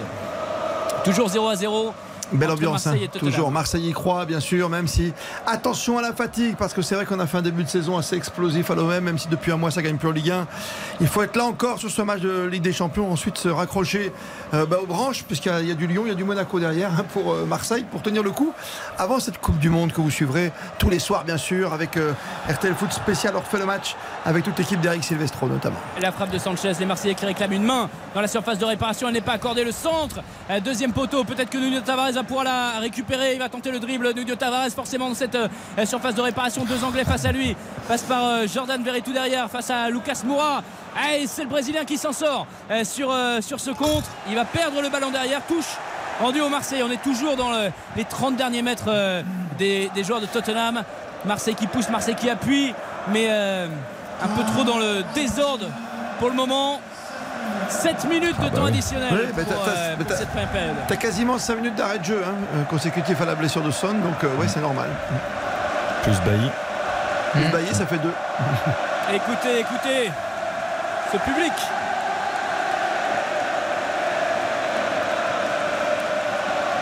Toujours 1.04 1.28
0 1.28 1.48
à 1.48 1.56
0. 1.56 1.94
Belle 2.32 2.50
ambiance, 2.50 2.86
hein. 2.86 2.94
Toujours. 3.18 3.50
Marseille 3.50 3.88
y 3.88 3.92
croit, 3.92 4.24
bien 4.26 4.40
sûr, 4.40 4.68
même 4.68 4.86
si. 4.86 5.12
Attention 5.46 5.98
à 5.98 6.02
la 6.02 6.12
fatigue, 6.12 6.56
parce 6.56 6.74
que 6.74 6.82
c'est 6.82 6.94
vrai 6.94 7.06
qu'on 7.06 7.20
a 7.20 7.26
fait 7.26 7.38
un 7.38 7.42
début 7.42 7.64
de 7.64 7.68
saison 7.68 7.96
assez 7.96 8.16
explosif 8.16 8.70
à 8.70 8.74
l'OM, 8.74 9.00
même 9.00 9.18
si 9.18 9.28
depuis 9.28 9.50
un 9.52 9.56
mois 9.56 9.70
ça 9.70 9.80
gagne 9.82 9.96
plus 9.96 10.08
en 10.08 10.12
Ligue 10.12 10.30
1. 10.30 10.46
Il 11.00 11.06
faut 11.06 11.22
être 11.22 11.36
là 11.36 11.44
encore 11.44 11.78
sur 11.78 11.90
ce 11.90 12.02
match 12.02 12.20
de 12.20 12.44
Ligue 12.44 12.62
des 12.62 12.72
Champions, 12.72 13.10
ensuite 13.10 13.38
se 13.38 13.48
raccrocher 13.48 14.12
euh, 14.54 14.66
bah, 14.66 14.78
aux 14.82 14.86
branches, 14.86 15.24
puisqu'il 15.24 15.48
y, 15.50 15.54
a- 15.54 15.60
il 15.60 15.68
y 15.68 15.72
a 15.72 15.74
du 15.74 15.86
Lyon, 15.86 16.02
il 16.04 16.08
y 16.08 16.12
a 16.12 16.14
du 16.14 16.24
Monaco 16.24 16.60
derrière 16.60 16.90
hein, 16.98 17.04
pour 17.12 17.32
euh, 17.32 17.44
Marseille, 17.46 17.84
pour 17.90 18.02
tenir 18.02 18.22
le 18.22 18.30
coup 18.30 18.52
avant 18.98 19.20
cette 19.20 19.38
Coupe 19.38 19.58
du 19.58 19.70
Monde 19.70 19.92
que 19.92 20.00
vous 20.00 20.10
suivrez 20.10 20.52
tous 20.78 20.90
les 20.90 20.98
soirs, 20.98 21.24
bien 21.24 21.38
sûr, 21.38 21.72
avec 21.72 21.96
euh, 21.96 22.12
RTL 22.50 22.74
Foot 22.74 22.92
spécial. 22.92 23.34
On 23.36 23.40
refait 23.40 23.58
le 23.58 23.66
match 23.66 23.96
avec 24.26 24.44
toute 24.44 24.58
l'équipe 24.58 24.80
d'Eric 24.80 25.04
Silvestro, 25.04 25.46
notamment. 25.48 25.76
La 26.02 26.12
frappe 26.12 26.30
de 26.30 26.38
Sanchez, 26.38 26.72
les 26.78 26.86
Marseillais 26.86 27.14
qui 27.14 27.24
réclament 27.24 27.52
une 27.52 27.64
main 27.64 27.88
dans 28.14 28.20
la 28.20 28.28
surface 28.28 28.58
de 28.58 28.64
réparation. 28.64 29.08
Elle 29.08 29.14
n'est 29.14 29.20
pas 29.20 29.32
accordée. 29.32 29.64
Le 29.64 29.72
centre, 29.72 30.20
deuxième 30.64 30.92
poteau. 30.92 31.24
Peut-être 31.24 31.50
que 31.50 31.58
Nuno 31.58 31.80
Tavares 31.80 32.16
va 32.18 32.24
pouvoir 32.24 32.44
la 32.44 32.78
récupérer. 32.80 33.34
Il 33.34 33.38
va 33.38 33.48
tenter 33.48 33.70
le 33.70 33.78
dribble. 33.78 34.12
Nuno 34.14 34.34
Tavares, 34.34 34.68
forcément, 34.70 35.08
dans 35.08 35.14
cette 35.14 35.34
euh, 35.34 35.48
surface 35.84 36.14
de 36.14 36.20
réparation. 36.20 36.64
Deux 36.64 36.82
Anglais 36.84 37.04
face 37.04 37.24
à 37.24 37.32
lui. 37.32 37.56
Passe 37.86 38.02
par 38.02 38.24
euh, 38.24 38.46
Jordan 38.52 38.82
Verretou 38.82 39.12
derrière, 39.12 39.48
face 39.50 39.70
à 39.70 39.88
Lucas 39.90 40.22
Moura. 40.24 40.62
Et 41.14 41.26
c'est 41.26 41.42
le 41.44 41.48
Brésilien 41.48 41.84
qui 41.84 41.96
s'en 41.96 42.12
sort 42.12 42.46
euh, 42.70 42.84
sur, 42.84 43.10
euh, 43.12 43.40
sur 43.40 43.60
ce 43.60 43.70
contre. 43.70 44.08
Il 44.28 44.34
va 44.34 44.44
perdre 44.44 44.80
le 44.82 44.88
ballon 44.88 45.10
derrière. 45.10 45.40
Touche 45.46 45.76
rendu 46.20 46.40
au 46.40 46.48
Marseille. 46.48 46.82
On 46.84 46.90
est 46.90 47.02
toujours 47.02 47.36
dans 47.36 47.50
le- 47.50 47.70
les 47.96 48.04
30 48.04 48.36
derniers 48.36 48.62
mètres 48.62 48.90
des, 49.58 49.90
des 49.94 50.04
joueurs 50.04 50.20
de 50.20 50.26
Tottenham. 50.26 50.82
Marseille 51.24 51.54
qui 51.54 51.66
pousse, 51.66 51.88
Marseille 51.88 52.16
qui 52.16 52.28
appuie, 52.30 52.74
mais 53.12 53.28
un 53.30 54.28
peu 54.36 54.42
trop 54.52 54.64
dans 54.64 54.78
le 54.78 55.02
désordre 55.14 55.66
pour 56.18 56.28
le 56.28 56.34
moment. 56.34 56.80
7 57.68 58.04
minutes 58.08 58.36
de 58.38 58.44
bah 58.44 58.50
temps 58.54 58.62
oui. 58.62 58.68
additionnel 58.68 59.08
Oui, 59.12 59.44
pour, 59.44 59.44
t'as- 59.44 59.54
euh, 59.70 59.90
t'as- 59.90 59.96
pour 59.96 60.06
t'as- 60.06 60.16
cette 60.16 60.28
première 60.28 60.48
période. 60.48 60.74
T'as 60.86 60.96
quasiment 60.96 61.38
5 61.38 61.56
minutes 61.56 61.74
d'arrêt 61.74 61.98
de 61.98 62.04
jeu 62.04 62.22
hein, 62.26 62.34
euh, 62.56 62.64
consécutif 62.64 63.20
à 63.20 63.24
la 63.24 63.34
blessure 63.34 63.62
de 63.62 63.70
Son, 63.70 63.88
donc 63.94 64.22
euh, 64.24 64.34
ouais, 64.36 64.48
c'est 64.48 64.60
normal. 64.60 64.88
Plus 66.02 66.18
Bailly. 66.20 66.50
Le 67.34 67.52
Bailly, 67.52 67.74
ça 67.74 67.86
fait 67.86 67.98
deux. 67.98 68.12
Écoutez, 69.14 69.60
écoutez 69.60 70.10
ce 71.12 71.16
public. 71.18 71.52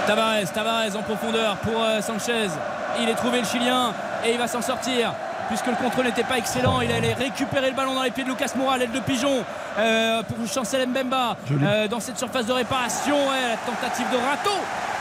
Tavares, 0.06 0.52
Tavares 0.54 0.96
en 0.96 1.02
profondeur 1.02 1.56
pour 1.56 1.82
euh, 1.82 2.00
Sanchez. 2.00 2.48
Il 3.00 3.08
est 3.08 3.14
trouvé 3.14 3.40
le 3.40 3.44
Chilien 3.46 3.92
et 4.24 4.32
il 4.32 4.38
va 4.38 4.46
s'en 4.46 4.62
sortir 4.62 5.12
puisque 5.49 5.66
le 5.66 5.74
contrôle 5.74 6.05
n'était 6.07 6.24
pas 6.24 6.38
excellent. 6.38 6.80
Il 6.80 6.90
allait 6.92 7.14
récupérer 7.14 7.70
le 7.70 7.76
ballon 7.76 7.94
dans 7.94 8.03
les 8.03 8.11
pieds 8.11 8.24
de 8.24 8.28
Lucas 8.28 8.51
Moura, 8.57 8.78
l'aile 8.78 8.90
de 8.92 9.01
pigeon 9.01 9.44
euh, 9.78 10.22
pour 10.22 10.36
Chancel 10.53 10.88
Mbemba 10.88 11.36
euh, 11.62 11.88
dans 11.88 12.01
cette 12.01 12.18
surface 12.18 12.47
de 12.47 12.53
réparation. 12.53 13.14
Ouais, 13.16 13.51
la 13.51 13.57
tentative 13.57 14.07
de 14.11 14.16
râteau. 14.16 14.59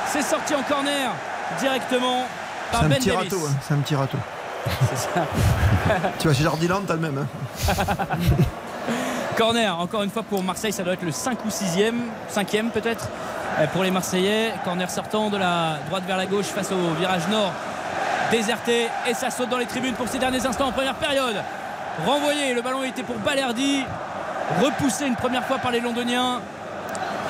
C'est 0.07 0.21
sorti 0.21 0.53
en 0.55 0.61
corner 0.63 1.11
directement 1.59 2.25
par 2.71 2.83
Ben 2.83 2.95
petit 2.97 3.09
Davis. 3.09 3.31
râteau. 3.33 3.45
hein, 3.47 3.53
C'est 3.67 3.73
un 3.73 3.77
petit 3.77 3.95
râteau. 3.95 4.17
C'est 4.89 4.97
ça. 4.97 5.25
Tu 6.19 6.27
vas 6.27 6.33
chez 6.33 6.43
Jardiland, 6.43 6.81
t'as 6.87 6.93
le 6.95 6.99
même. 6.99 7.17
hein. 7.19 7.73
Corner, 9.37 9.77
encore 9.79 10.03
une 10.03 10.09
fois 10.09 10.23
pour 10.23 10.41
Marseille, 10.43 10.71
ça 10.71 10.83
doit 10.83 10.93
être 10.93 11.03
le 11.03 11.11
5 11.11 11.37
ou 11.45 11.49
6e, 11.49 11.93
5e 12.33 12.69
peut-être 12.69 13.09
euh, 13.59 13.67
pour 13.67 13.83
les 13.83 13.91
Marseillais. 13.91 14.53
Corner 14.63 14.89
sortant 14.89 15.29
de 15.29 15.37
la 15.37 15.77
droite 15.89 16.03
vers 16.07 16.17
la 16.17 16.25
gauche 16.25 16.45
face 16.45 16.71
au 16.71 16.93
virage 16.97 17.27
nord 17.29 17.51
déserté 18.31 18.87
et 19.07 19.13
ça 19.13 19.29
saute 19.29 19.49
dans 19.49 19.57
les 19.57 19.65
tribunes 19.65 19.93
pour 19.93 20.07
ces 20.07 20.19
derniers 20.19 20.45
instants 20.45 20.67
en 20.67 20.71
première 20.71 20.95
période. 20.95 21.35
Renvoyé, 22.05 22.53
le 22.53 22.61
ballon 22.61 22.83
était 22.83 23.03
pour 23.03 23.17
Balerdi, 23.17 23.83
repoussé 24.61 25.05
une 25.05 25.15
première 25.15 25.45
fois 25.45 25.57
par 25.59 25.71
les 25.71 25.79
Londoniens. 25.79 26.41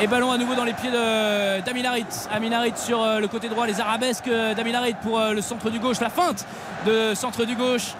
Et 0.01 0.07
ballon 0.07 0.31
à 0.31 0.37
nouveau 0.37 0.55
dans 0.55 0.65
les 0.65 0.73
pieds 0.73 0.91
d'Aminarit. 0.91 2.05
Aminarit 2.29 2.73
sur 2.75 3.01
euh, 3.01 3.19
le 3.19 3.29
côté 3.29 3.47
droit, 3.47 3.65
les 3.65 3.79
arabesques 3.79 4.27
euh, 4.27 4.53
d'Aminarit 4.53 4.95
pour 5.01 5.19
euh, 5.19 5.31
le 5.31 5.41
centre 5.41 5.69
du 5.69 5.79
gauche, 5.79 6.01
la 6.01 6.09
feinte 6.09 6.45
de 6.85 7.13
centre 7.13 7.45
du 7.45 7.55
gauche. 7.55 7.93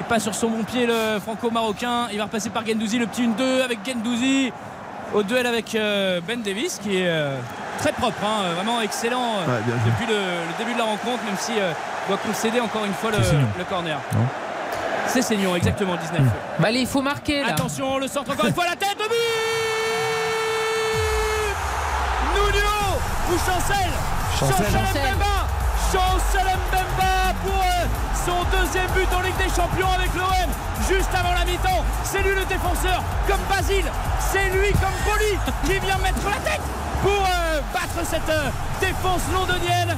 Et 0.00 0.04
pas 0.04 0.20
sur 0.20 0.32
son 0.32 0.48
bon 0.48 0.62
pied 0.62 0.86
le 0.86 1.18
franco-marocain. 1.20 2.06
Il 2.12 2.18
va 2.18 2.24
repasser 2.24 2.50
par 2.50 2.64
Gendouzi, 2.64 2.98
le 2.98 3.06
petit 3.06 3.22
1-2 3.22 3.62
avec 3.64 3.80
Gendouzi 3.84 4.52
au 5.12 5.24
duel 5.24 5.44
avec 5.44 5.76
Ben 6.26 6.40
Davis 6.40 6.78
qui 6.80 6.96
est 6.96 7.12
très 7.78 7.90
propre, 7.92 8.22
hein, 8.24 8.54
vraiment 8.54 8.80
excellent 8.80 9.34
Ouais, 9.46 9.60
depuis 9.84 10.06
le, 10.06 10.14
le 10.14 10.58
début 10.58 10.72
de 10.72 10.78
la 10.78 10.84
rencontre, 10.84 11.22
même 11.24 11.36
si 11.36 11.52
doit 12.10 12.18
concéder 12.26 12.58
encore 12.58 12.84
une 12.84 12.92
fois 12.92 13.12
le, 13.12 13.64
corner. 13.64 13.98
Non 14.12 14.26
C'est 15.06 15.22
Seignon, 15.22 15.54
exactement, 15.54 15.94
19. 15.94 16.20
Bah 16.58 16.68
allez, 16.68 16.80
il 16.80 16.86
faut 16.86 17.02
marquer 17.02 17.40
là. 17.40 17.50
Attention, 17.50 17.98
le 17.98 18.08
centre 18.08 18.32
encore 18.32 18.46
une 18.46 18.54
fois, 18.54 18.64
la 18.64 18.74
tête, 18.74 18.96
le 18.98 19.08
but 19.08 19.14
Nuno 22.34 22.98
ou 23.30 23.38
Chancel 23.38 23.90
Chancel. 24.40 24.66
Chancel 24.66 25.02
Mbemba 25.02 25.46
Chancel 25.92 26.46
Mbemba 26.66 27.34
pour 27.44 27.64
son 28.26 28.58
deuxième 28.58 28.90
but 28.90 29.08
en 29.16 29.20
Ligue 29.20 29.36
des 29.36 29.54
Champions 29.54 29.92
avec 29.94 30.12
l'OM 30.16 30.50
juste 30.88 31.10
avant 31.14 31.32
la 31.32 31.44
mi-temps. 31.44 31.84
C'est 32.02 32.22
lui 32.22 32.34
le 32.34 32.44
défenseur, 32.46 33.04
comme 33.28 33.40
Basile. 33.48 33.86
C'est 34.18 34.50
lui 34.50 34.72
comme 34.72 34.98
Boli 35.06 35.38
qui 35.64 35.78
vient 35.86 35.98
mettre 35.98 36.26
la 36.28 36.50
tête 36.50 36.60
pour 37.02 37.12
euh, 37.12 37.60
battre 37.72 38.04
cette 38.04 38.28
euh, 38.28 38.50
défense 38.80 39.22
londonienne. 39.32 39.96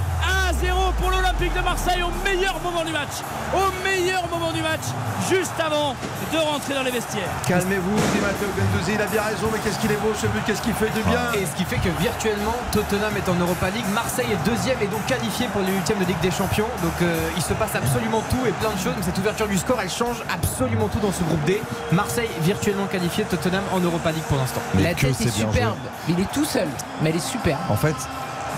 1-0 0.62 0.92
pour 1.00 1.11
l'Olympique 1.11 1.55
de 1.55 1.61
Marseille 1.61 2.03
au 2.03 2.12
meilleur 2.24 2.61
moment 2.62 2.84
du 2.84 2.92
match. 2.92 3.22
Au 3.55 3.70
meilleur 3.84 4.28
moment 4.28 4.53
du 4.53 4.62
match, 4.62 4.84
juste 5.28 5.59
avant 5.59 5.94
de 6.32 6.38
rentrer 6.38 6.74
dans 6.74 6.82
les 6.82 6.90
vestiaires. 6.90 7.28
Calmez-vous, 7.46 7.96
dit 8.14 8.20
Matteo 8.20 8.48
Gendouzi. 8.57 8.92
Il 8.94 9.03
a 9.03 9.07
bien 9.07 9.22
raison, 9.22 9.48
mais 9.53 9.59
qu'est-ce 9.59 9.78
qu'il 9.78 9.90
est 9.90 10.00
beau 10.00 10.12
ce 10.14 10.26
but, 10.26 10.42
qu'est-ce 10.46 10.62
qu'il 10.62 10.74
fait 10.74 10.90
du 10.90 11.03
bien. 11.03 11.32
Et 11.34 11.46
ce 11.46 11.55
qui 11.57 11.64
fait 11.64 11.76
que 11.76 11.88
virtuellement 12.00 12.55
Tottenham 12.70 13.16
est 13.16 13.28
en 13.28 13.34
Europa 13.34 13.70
League, 13.70 13.84
Marseille 13.94 14.28
est 14.32 14.48
deuxième 14.48 14.78
et 14.80 14.86
donc 14.86 15.05
qualifié 15.07 15.46
pour 15.48 15.62
les 15.62 15.72
huitièmes 15.72 15.98
de 15.98 16.05
Ligue 16.05 16.20
des 16.20 16.30
Champions. 16.30 16.68
Donc 16.82 16.94
euh, 17.03 17.28
il 17.36 17.42
se 17.42 17.55
passe 17.55 17.74
absolument 17.74 18.22
tout 18.30 18.46
et 18.46 18.53
plein 18.53 18.70
de 18.70 18.78
choses. 18.78 18.94
Donc 18.94 19.05
cette 19.05 19.18
ouverture 19.18 19.48
du 19.48 19.59
score, 19.59 19.80
elle 19.80 19.90
change 19.90 20.22
absolument 20.32 20.88
tout 20.88 21.00
dans 21.00 21.12
ce 21.12 21.22
groupe 21.24 21.44
D. 21.44 21.61
Marseille 21.92 22.30
virtuellement 22.42 22.86
qualifié, 22.86 23.24
Tottenham 23.24 23.64
en 23.72 23.80
Europa 23.80 24.12
League 24.12 24.24
pour 24.28 24.38
l'instant. 24.38 24.61
Mais 24.74 24.82
La 24.82 24.94
tête 24.94 25.14
c'est 25.16 25.24
est 25.24 25.30
superbe. 25.30 25.76
Il 26.09 26.18
est 26.20 26.30
tout 26.32 26.44
seul, 26.44 26.68
mais 27.01 27.11
elle 27.11 27.16
est 27.16 27.18
superbe. 27.20 27.61
En 27.68 27.76
fait, 27.76 27.97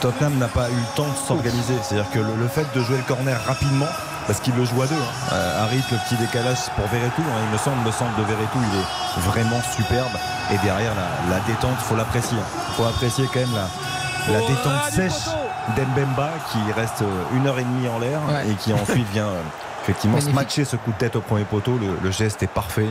Tottenham 0.00 0.34
n'a 0.38 0.48
pas 0.48 0.68
eu 0.70 0.74
le 0.74 0.96
temps 0.96 1.06
de 1.08 1.26
s'organiser. 1.26 1.74
C'est-à-dire 1.82 2.10
que 2.10 2.18
le, 2.18 2.34
le 2.40 2.48
fait 2.48 2.66
de 2.74 2.82
jouer 2.82 2.96
le 2.96 3.02
corner 3.04 3.38
rapidement, 3.46 3.86
parce 4.26 4.40
qu'il 4.40 4.54
le 4.54 4.64
joue 4.64 4.80
à 4.82 4.86
deux, 4.86 4.94
hein. 4.94 5.32
Euh, 5.34 5.64
Harit, 5.64 5.82
le 5.90 5.98
petit 5.98 6.16
décalage 6.16 6.58
pour 6.76 6.86
Verretou, 6.88 7.22
hein, 7.22 7.40
il 7.46 7.52
me 7.52 7.58
semble, 7.58 7.84
le 7.84 7.92
centre 7.92 8.16
de 8.16 8.22
Verretou, 8.22 8.58
il 8.58 8.78
est 8.78 9.20
vraiment 9.30 9.60
superbe. 9.76 10.12
Et 10.52 10.58
derrière, 10.58 10.92
la, 10.94 11.36
la 11.36 11.40
détente, 11.46 11.76
faut 11.78 11.96
l'apprécier. 11.96 12.38
Il 12.70 12.74
faut 12.74 12.84
apprécier 12.84 13.28
quand 13.32 13.40
même 13.40 13.54
la, 13.54 14.32
la 14.34 14.40
Oh, 14.42 14.48
détente 14.48 14.92
sèche 14.92 15.28
d'Embemba 15.76 16.30
qui 16.50 16.58
reste 16.72 17.02
euh, 17.02 17.36
une 17.36 17.46
heure 17.46 17.58
et 17.58 17.64
demie 17.64 17.88
en 17.88 17.98
l'air 17.98 18.20
Ouais. 18.28 18.48
et 18.50 18.54
qui 18.54 18.72
ensuite 18.72 19.06
vient 19.12 19.26
euh, 19.26 19.40
effectivement 19.82 20.20
se 20.20 20.30
matcher 20.30 20.64
ce 20.64 20.76
coup 20.76 20.92
de 20.92 20.96
tête 20.96 21.16
au 21.16 21.20
premier 21.20 21.44
poteau. 21.44 21.78
Le, 21.78 21.98
le 22.02 22.10
geste 22.10 22.42
est 22.42 22.46
parfait 22.50 22.88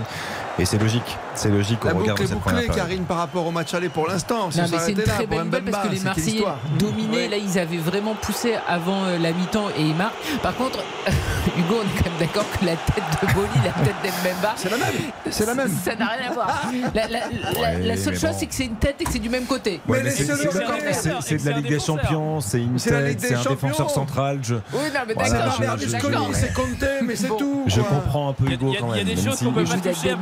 et 0.60 0.66
c'est 0.66 0.78
logique. 0.78 1.18
C'est 1.36 1.50
logique 1.50 1.84
La 1.84 1.94
boucle 1.94 2.12
est 2.12 2.28
cette 2.28 2.40
première 2.40 2.62
bouclée, 2.62 2.68
période. 2.68 2.88
Karine, 2.90 3.04
par 3.06 3.18
rapport 3.18 3.46
au 3.48 3.52
match 3.52 3.74
aller 3.74 3.90
pour 3.90 4.08
l'instant. 4.08 4.50
C'est 4.52 4.92
une 4.92 5.02
très 5.02 5.26
belle 5.28 5.50
parce 5.72 5.88
que 5.88 5.94
les 5.94 6.00
Marseillais 6.02 6.44
dominaient. 6.78 7.18
Ouais. 7.24 7.28
Là, 7.28 7.38
ils 7.38 7.58
avaient 7.60 7.78
vraiment 7.78 8.14
poussé 8.16 8.54
avant 8.68 9.04
euh, 9.06 9.18
la 9.18 9.32
mi-temps 9.32 9.70
et 9.78 9.82
ils 9.82 9.96
marquent. 9.96 10.14
Par 10.42 10.56
contre, 10.56 10.80
Hugo, 11.58 11.76
on 11.80 11.82
est 11.82 12.04
quand 12.04 12.10
même 12.10 12.20
d'accord 12.20 12.46
que 12.60 12.66
la 12.66 12.76
tête 12.76 13.04
de 13.22 13.34
Boli, 13.34 13.48
la 13.64 13.72
tête 13.84 13.96
d'Embemba, 14.04 14.54
C'est 14.56 14.70
la 14.70 14.78
même. 14.78 14.94
C'est 15.32 15.46
la 15.46 15.56
même. 15.56 15.72
ça 15.84 15.96
n'a 15.96 16.06
rien 16.08 16.30
à 16.30 16.34
voir. 16.34 16.62
La, 16.94 17.08
la- 17.08 17.20
la- 17.20 17.60
Ouais, 17.60 17.80
la 17.82 17.98
seule 17.98 18.14
chose, 18.14 18.30
bon. 18.32 18.36
c'est 18.38 18.46
que 18.48 18.54
c'est 18.56 18.66
une 18.66 18.76
tête 18.76 18.96
et 19.00 19.04
que 19.04 19.12
c'est 19.12 19.20
du 19.20 19.30
même 19.30 19.46
côté. 19.46 19.82
Ouais, 19.88 19.98
Mais 20.00 20.04
mais 20.04 20.10
c'est- 20.12 20.24
de 20.26 21.50
la 21.50 21.58
Ligue 21.58 21.68
des. 21.70 21.80
Champions, 21.80 22.40
c'est 22.42 22.60
une 22.62 22.76
tête, 22.76 23.20
c'est 23.20 23.36
un 23.36 23.44
défenseur 23.44 23.90
central. 23.90 24.40
Je, 24.42 24.56
Oui, 24.56 24.62
non, 24.94 25.00
mais 25.08 25.16
d'accord. 25.16 26.30
c'est 26.34 26.54
compté, 26.54 26.88
mais 27.04 27.16
c'est 27.16 27.28
tout. 27.28 27.64
je 27.68 27.82
comprends 27.82 28.30
un 28.30 28.34
peu 28.34 28.46
Hugo 28.52 28.74
quand 28.80 28.94
il 28.94 28.98
y 29.00 29.02
a 29.02 29.04
même. 29.04 29.06
des 29.06 29.16
même 29.16 29.26
choses 29.32 29.40
qu'on 29.40 29.52
peut 29.52 29.64
pas 29.64 29.76
toucher 29.78 30.16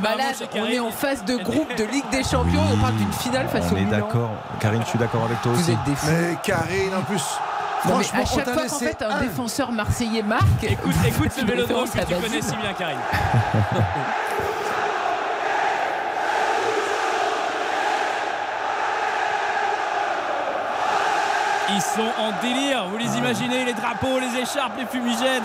On 0.54 0.66
est 0.66 0.78
en 0.80 0.90
phase 0.90 1.24
de 1.24 1.36
groupe 1.36 1.74
de 1.76 1.84
Ligue 1.84 2.08
des 2.10 2.22
Champions. 2.24 2.60
On 2.72 2.76
parle 2.78 2.94
d'une 2.96 3.12
finale 3.12 3.48
face 3.48 3.70
au 3.70 3.74
on 3.74 3.78
est 3.78 3.80
Milan. 3.84 3.98
d'accord. 3.98 4.30
Karine, 4.60 4.82
je 4.84 4.88
suis 4.88 4.98
d'accord 4.98 5.24
avec 5.24 5.40
toi 5.42 5.52
Vous 5.52 5.60
aussi. 5.60 5.72
êtes 5.72 5.84
des 5.84 5.94
fous. 5.94 6.06
Mais 6.10 6.36
Karine, 6.42 6.94
en 6.94 7.02
plus. 7.02 7.22
Non, 7.84 7.98
mais 7.98 8.04
Franchement, 8.04 8.20
à 8.22 8.24
chaque 8.24 8.54
fois 8.54 8.66
qu'en 8.68 8.78
fait 8.78 9.02
un 9.02 9.10
un. 9.16 9.20
défenseur 9.20 9.72
marseillais 9.72 10.22
marque, 10.22 10.44
Écoute, 10.62 10.94
écoute 11.06 11.32
ce 11.36 11.44
vélodrome 11.44 11.88
que 11.88 11.98
tu 11.98 12.14
connais 12.14 12.40
si 12.42 12.54
bien, 12.56 12.72
Karine. 12.78 12.98
Ils 21.74 21.80
sont 21.80 22.10
en 22.18 22.32
délire, 22.42 22.84
vous 22.90 22.98
les 22.98 23.16
imaginez, 23.16 23.64
les 23.64 23.72
drapeaux, 23.72 24.18
les 24.18 24.40
écharpes, 24.42 24.74
les 24.78 24.84
fumigènes, 24.86 25.42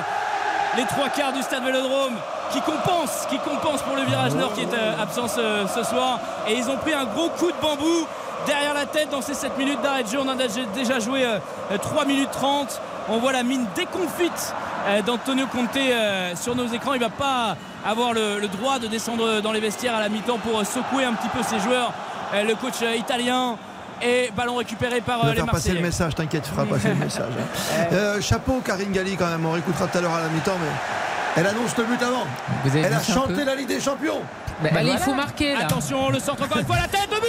les 0.78 0.86
trois 0.86 1.10
quarts 1.10 1.34
du 1.34 1.42
stade 1.42 1.64
Vélodrome 1.64 2.14
qui 2.52 2.62
compensent, 2.62 3.26
qui 3.30 3.38
compensent 3.40 3.84
pour 3.84 3.96
le 3.96 4.04
virage 4.04 4.36
nord 4.36 4.54
qui 4.54 4.62
est 4.62 4.74
euh, 4.74 5.02
absent 5.02 5.28
ce, 5.28 5.84
soir. 5.84 6.20
Et 6.48 6.54
ils 6.54 6.70
ont 6.70 6.78
pris 6.78 6.94
un 6.94 7.06
gros 7.06 7.30
coup 7.30 7.52
de 7.52 7.58
bambou 7.62 8.06
derrière 8.46 8.74
la 8.74 8.86
tête 8.86 9.10
dans 9.10 9.22
ces 9.22 9.34
7 9.34 9.58
minutes 9.58 9.82
d'arrêt 9.82 10.04
de 10.04 10.10
jeu. 10.10 10.20
On 10.22 10.30
a 10.30 10.36
déjà 10.36 11.00
joué 11.00 11.26
euh, 11.26 11.78
3 11.78 12.06
minutes 12.06 12.32
30. 12.32 12.82
On 13.10 13.18
voit 13.18 13.32
la 13.32 13.44
mine 13.44 13.66
déconfite 13.76 14.54
euh, 14.88 15.02
d'Antonio 15.02 15.46
Conte 15.48 15.76
euh, 15.78 16.36
sur 16.36 16.56
nos 16.56 16.68
écrans. 16.68 16.94
Il 16.94 17.02
va 17.02 17.10
pas 17.10 17.56
avoir 17.86 18.14
le, 18.14 18.48
droit 18.48 18.80
de 18.80 18.88
descendre 18.88 19.42
dans 19.42 19.52
les 19.52 19.60
vestiaires 19.60 19.96
à 19.96 20.00
la 20.00 20.10
mi-temps 20.10 20.40
pour 20.40 20.60
euh, 20.60 20.64
secouer 20.64 21.06
un 21.06 21.14
petit 21.14 21.30
peu 21.30 21.44
ses 21.44 21.60
joueurs. 21.60 21.94
Euh, 22.34 22.44
le 22.44 22.56
coach 22.56 22.82
euh, 22.82 22.96
italien 22.96 23.58
et 24.02 24.32
ballon 24.36 24.56
récupéré 24.56 25.02
par 25.02 25.24
euh, 25.26 25.30
les 25.30 25.36
faire 25.36 25.46
passer 25.46 25.70
le 25.70 25.76
Marseillais. 25.76 25.82
message, 25.82 26.16
t'inquiète, 26.16 26.44
tu 26.44 26.50
feras 26.52 26.66
passer 26.66 26.90
le 26.90 26.96
message. 26.96 27.32
hein. 27.40 27.84
Euh, 27.94 28.22
chapeau, 28.22 28.62
Karine 28.66 28.92
Galli, 28.92 29.16
quand 29.16 29.28
même. 29.30 29.46
On 29.46 29.52
réécoutera 29.52 29.88
tout 29.88 29.98
à 29.98 30.02
l'heure 30.02 30.14
à 30.14 30.22
la 30.22 30.30
mi-temps, 30.30 30.58
mais 30.62 31.42
elle 31.42 31.48
annonce 31.48 31.76
le 31.78 31.84
but 31.86 32.02
avant. 32.02 32.26
vous 32.64 32.70
avez 32.72 32.82
Elle 32.82 32.94
a 32.94 33.02
chanté 33.02 33.44
la 33.46 33.56
Ligue 33.56 33.68
des 33.68 33.80
Champions. 33.80 34.22
Bah, 34.62 34.70
allez, 34.72 34.82
il 34.82 34.86
voilà. 34.88 34.98
faut 35.06 35.14
marquer 35.14 35.54
là. 35.54 35.60
Attention, 35.66 36.10
le 36.10 36.20
centre 36.20 36.44
encore 36.44 36.58
une 36.58 36.66
fois, 36.66 36.78
la 36.78 36.88
tête 36.88 37.08
de 37.10 37.16
but 37.16 37.27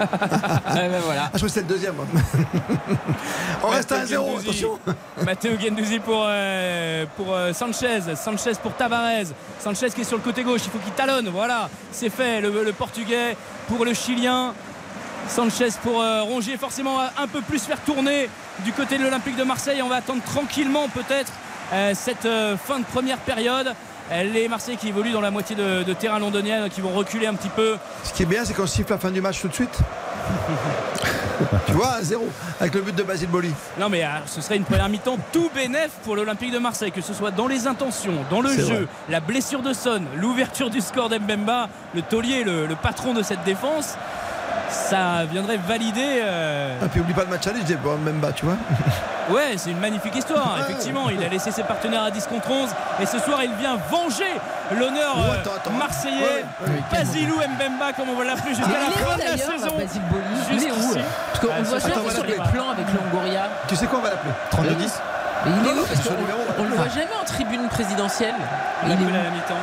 Ah, 0.00 0.06
bah, 0.74 0.98
voilà. 1.04 1.22
Ah, 1.24 1.30
je 1.34 1.38
crois 1.38 1.48
que 1.48 1.54
c'était 1.54 1.60
le 1.62 1.66
deuxième. 1.74 1.94
On 3.62 3.68
reste 3.68 3.92
à 3.92 4.04
1-0, 4.04 4.08
Gendouzi. 4.08 4.44
attention. 4.48 4.78
Matteo 5.24 5.50
Gendouzi 5.58 5.98
pour, 5.98 6.24
euh, 6.26 7.04
pour 7.16 7.34
euh, 7.34 7.52
Sanchez. 7.52 8.00
Sanchez 8.16 8.52
pour 8.62 8.74
Tavares. 8.74 9.26
Sanchez 9.58 9.90
qui 9.90 10.02
est 10.02 10.04
sur 10.04 10.16
le 10.16 10.22
côté 10.22 10.42
gauche. 10.44 10.62
Il 10.64 10.70
faut 10.70 10.78
qu'il 10.78 10.92
talonne. 10.92 11.28
Voilà, 11.28 11.68
c'est 11.92 12.10
fait. 12.10 12.40
Le, 12.40 12.64
le 12.64 12.72
portugais 12.72 13.36
pour 13.68 13.84
le 13.84 13.94
chilien. 13.94 14.52
Sanchez 15.28 15.68
pour 15.82 16.00
euh, 16.00 16.22
Rongier. 16.22 16.56
Forcément, 16.56 16.98
un 17.00 17.26
peu 17.26 17.40
plus 17.40 17.62
faire 17.62 17.80
tourner 17.80 18.28
du 18.64 18.72
côté 18.72 18.98
de 18.98 19.02
l'Olympique 19.04 19.36
de 19.36 19.44
Marseille. 19.44 19.82
On 19.82 19.88
va 19.88 19.96
attendre 19.96 20.22
tranquillement 20.22 20.88
peut-être 20.88 21.32
euh, 21.72 21.92
cette 21.94 22.26
euh, 22.26 22.56
fin 22.56 22.78
de 22.78 22.84
première 22.84 23.18
période. 23.18 23.74
Les 24.10 24.48
Marseillais 24.48 24.76
qui 24.76 24.88
évoluent 24.88 25.12
dans 25.12 25.20
la 25.20 25.30
moitié 25.30 25.56
de, 25.56 25.82
de 25.82 25.92
terrain 25.92 26.18
londonienne, 26.18 26.68
qui 26.70 26.80
vont 26.80 26.92
reculer 26.92 27.26
un 27.26 27.34
petit 27.34 27.48
peu. 27.48 27.76
Ce 28.04 28.12
qui 28.12 28.22
est 28.22 28.26
bien, 28.26 28.44
c'est 28.44 28.54
qu'on 28.54 28.66
siffle 28.66 28.90
la 28.92 28.98
fin 28.98 29.10
du 29.10 29.20
match 29.20 29.40
tout 29.40 29.48
de 29.48 29.54
suite. 29.54 29.78
tu 31.66 31.72
vois, 31.72 31.98
1-0 32.00 32.18
avec 32.60 32.74
le 32.74 32.80
but 32.80 32.94
de 32.94 33.02
Basile 33.02 33.28
Boli. 33.28 33.52
Non 33.78 33.88
mais 33.88 34.02
ah, 34.02 34.22
ce 34.26 34.40
serait 34.40 34.56
une 34.56 34.64
première 34.64 34.88
mi-temps 34.88 35.18
tout 35.32 35.50
bénef 35.54 35.90
pour 36.04 36.16
l'Olympique 36.16 36.52
de 36.52 36.58
Marseille, 36.58 36.92
que 36.92 37.00
ce 37.00 37.14
soit 37.14 37.30
dans 37.30 37.46
les 37.46 37.66
intentions, 37.66 38.24
dans 38.30 38.40
le 38.40 38.50
jeu, 38.50 38.62
vrai. 38.64 38.86
la 39.08 39.20
blessure 39.20 39.62
de 39.62 39.72
Son, 39.72 40.02
l'ouverture 40.16 40.70
du 40.70 40.80
score 40.80 41.08
d'Embemba, 41.08 41.68
le 41.94 42.02
taulier, 42.02 42.44
le, 42.44 42.66
le 42.66 42.74
patron 42.76 43.14
de 43.14 43.22
cette 43.22 43.44
défense. 43.44 43.96
Ça 44.68 45.24
viendrait 45.30 45.56
valider. 45.58 46.20
euh, 46.22 46.74
Et 46.84 46.88
puis 46.88 47.00
oublie 47.00 47.14
pas 47.14 47.22
le 47.24 47.28
match 47.30 47.46
aller, 47.46 47.60
je 47.60 47.64
dis 47.66 47.74
bon, 47.76 47.96
même 47.98 48.18
bas, 48.20 48.32
tu 48.32 48.44
vois. 48.44 48.56
Ouais, 49.28 49.54
c'est 49.56 49.70
une 49.72 49.80
magnifique 49.80 50.14
histoire. 50.14 50.56
Effectivement, 50.60 51.10
il 51.10 51.20
a 51.20 51.26
laissé 51.26 51.50
ses 51.50 51.64
partenaires 51.64 52.04
à 52.04 52.12
10 52.12 52.28
contre 52.28 52.48
11 52.48 52.68
et 53.02 53.06
ce 53.06 53.18
soir, 53.18 53.40
il 53.42 53.52
vient 53.54 53.76
venger 53.90 54.22
l'honneur 54.70 55.14
Oh, 55.16 55.20
euh, 55.32 55.40
attends, 55.40 55.50
attends. 55.56 55.70
marseillais. 55.72 56.22
Ouais, 56.22 56.68
ouais. 56.68 56.82
Basilou 56.92 57.34
Mbemba, 57.34 57.92
comme 57.96 58.08
on 58.10 58.14
va 58.14 58.24
l'appeler 58.24 58.54
jusqu'à 58.54 58.70
la 58.70 58.90
fin 58.92 59.16
de 59.16 59.22
la 59.24 59.36
saison. 59.36 59.76
Basile 59.76 60.02
Boli 60.12 60.22
Il 60.52 60.62
est 60.62 60.70
où 60.70 60.74
Jusqu'ici. 60.76 61.00
Parce 61.32 61.40
qu'on 61.44 61.52
Ah, 61.52 61.58
le 61.58 61.64
voit 61.64 61.80
ça, 61.80 61.88
sur 62.14 62.22
les 62.24 62.34
plans 62.34 62.70
avec 62.70 62.86
Longoria. 62.94 63.48
Tu 63.66 63.74
sais 63.74 63.86
quoi, 63.88 63.98
on 63.98 64.02
va 64.02 64.10
l'appeler 64.10 64.32
32-10 64.52 64.92
Mais 65.44 65.50
il 65.50 65.58
est 65.58 65.62
Non, 65.64 65.70
où 65.72 65.74
non, 65.74 65.82
Parce 65.88 66.00
qu'on 66.02 66.08
son 66.14 66.20
numéro, 66.20 66.38
on 66.60 66.62
le 66.62 66.68
voit 66.76 66.88
jamais 66.88 67.16
en 67.20 67.24
tribune 67.24 67.66
présidentielle. 67.68 68.34
Il 68.84 68.90
est 68.92 68.94
à 68.94 68.96
la 69.24 69.30
mi-temps. 69.30 69.54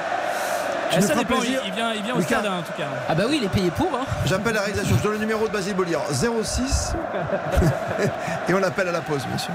Tu 0.95 1.01
ça 1.01 1.15
dépend, 1.15 1.35
il, 1.35 1.39
plaisir. 1.41 1.61
il 1.65 1.71
vient, 1.73 1.93
il 1.93 2.03
vient 2.03 2.15
au 2.15 2.19
Lucas. 2.19 2.39
stade 2.39 2.45
hein, 2.45 2.57
en 2.59 2.61
tout 2.61 2.73
cas. 2.77 2.87
Ah 3.09 3.15
bah 3.15 3.23
oui, 3.27 3.37
il 3.41 3.45
est 3.45 3.49
payé 3.49 3.71
pour. 3.71 3.89
Hein. 3.93 4.05
J'appelle 4.25 4.53
la 4.55 4.61
réalisation, 4.61 4.95
je 4.97 5.03
donne 5.03 5.13
le 5.13 5.19
numéro 5.19 5.47
de 5.47 5.53
Basile 5.53 5.75
Bollier 5.75 5.97
06 6.43 6.93
et 8.49 8.53
on 8.53 8.59
l'appelle 8.59 8.87
à 8.87 8.91
la 8.91 9.01
pause, 9.01 9.23
monsieur. 9.31 9.53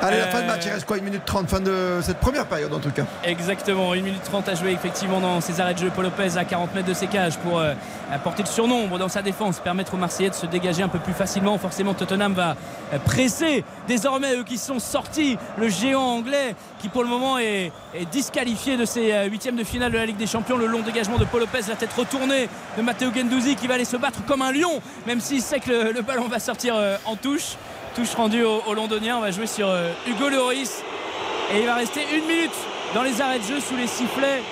Allez, 0.00 0.18
la 0.18 0.28
fin 0.28 0.42
de 0.42 0.46
match, 0.46 0.62
il 0.64 0.70
reste 0.70 0.86
quoi 0.86 0.98
Une 0.98 1.04
minute 1.04 1.24
30, 1.24 1.48
fin 1.48 1.60
de 1.60 2.00
cette 2.02 2.18
première 2.18 2.46
période 2.46 2.72
en 2.72 2.78
tout 2.78 2.90
cas. 2.90 3.04
Exactement, 3.24 3.92
1 3.92 3.96
minute 3.96 4.22
30 4.22 4.48
à 4.48 4.54
jouer 4.54 4.72
effectivement 4.72 5.20
dans 5.20 5.40
ses 5.40 5.60
arrêts 5.60 5.74
de 5.74 5.78
jeu. 5.80 5.90
Paul 5.94 6.04
Lopez 6.04 6.36
à 6.36 6.44
40 6.44 6.74
mètres 6.74 6.88
de 6.88 6.94
ses 6.94 7.08
cages 7.08 7.36
pour 7.38 7.58
euh, 7.58 7.74
apporter 8.12 8.42
le 8.42 8.48
surnombre 8.48 8.98
dans 8.98 9.08
sa 9.08 9.22
défense, 9.22 9.58
permettre 9.58 9.94
aux 9.94 9.96
Marseillais 9.96 10.30
de 10.30 10.34
se 10.34 10.46
dégager 10.46 10.82
un 10.82 10.88
peu 10.88 10.98
plus 10.98 11.12
facilement. 11.12 11.58
Forcément, 11.58 11.94
Tottenham 11.94 12.32
va 12.34 12.56
euh, 12.92 12.98
presser 13.04 13.64
désormais 13.88 14.34
eux 14.36 14.44
qui 14.44 14.58
sont 14.58 14.78
sortis. 14.78 15.36
Le 15.56 15.68
géant 15.68 16.02
anglais 16.02 16.54
qui 16.80 16.88
pour 16.88 17.02
le 17.02 17.08
moment 17.08 17.38
est, 17.38 17.72
est 17.94 18.06
disqualifié 18.10 18.76
de 18.76 18.84
ses 18.84 19.12
euh, 19.12 19.24
huitièmes 19.24 19.56
de 19.56 19.64
finale 19.64 19.92
de 19.92 19.98
la 19.98 20.06
Ligue 20.06 20.16
des 20.16 20.26
Champions. 20.26 20.56
Le 20.56 20.66
long 20.66 20.80
dégagement 20.82 21.18
de 21.18 21.24
Paul 21.24 21.40
Lopez, 21.40 21.60
la 21.68 21.74
tête 21.76 21.92
retournée 21.92 22.48
de 22.76 22.82
Matteo 22.82 23.10
Gendouzi 23.12 23.56
qui 23.56 23.66
va 23.66 23.74
aller 23.74 23.84
se 23.84 23.96
battre 23.96 24.24
comme 24.26 24.42
un 24.42 24.52
lion, 24.52 24.80
même 25.06 25.20
s'il 25.20 25.42
sait 25.42 25.60
que 25.60 25.70
le, 25.70 25.92
le 25.92 26.02
ballon 26.02 26.28
va 26.28 26.38
sortir 26.38 26.74
euh, 26.76 26.96
en 27.04 27.16
touche. 27.16 27.56
Touche 27.94 28.14
rendue 28.14 28.42
au, 28.42 28.62
au 28.66 28.74
Londonien. 28.74 29.16
On 29.18 29.20
va 29.20 29.30
jouer 29.30 29.46
sur 29.46 29.68
euh, 29.68 29.90
Hugo 30.06 30.28
Lloris. 30.28 30.82
Et 31.52 31.60
il 31.60 31.66
va 31.66 31.74
rester 31.74 32.02
une 32.14 32.26
minute 32.26 32.54
dans 32.94 33.02
les 33.02 33.20
arrêts 33.20 33.38
de 33.38 33.44
jeu 33.44 33.60
sous 33.60 33.76
les 33.76 33.86
sifflets 33.86 34.42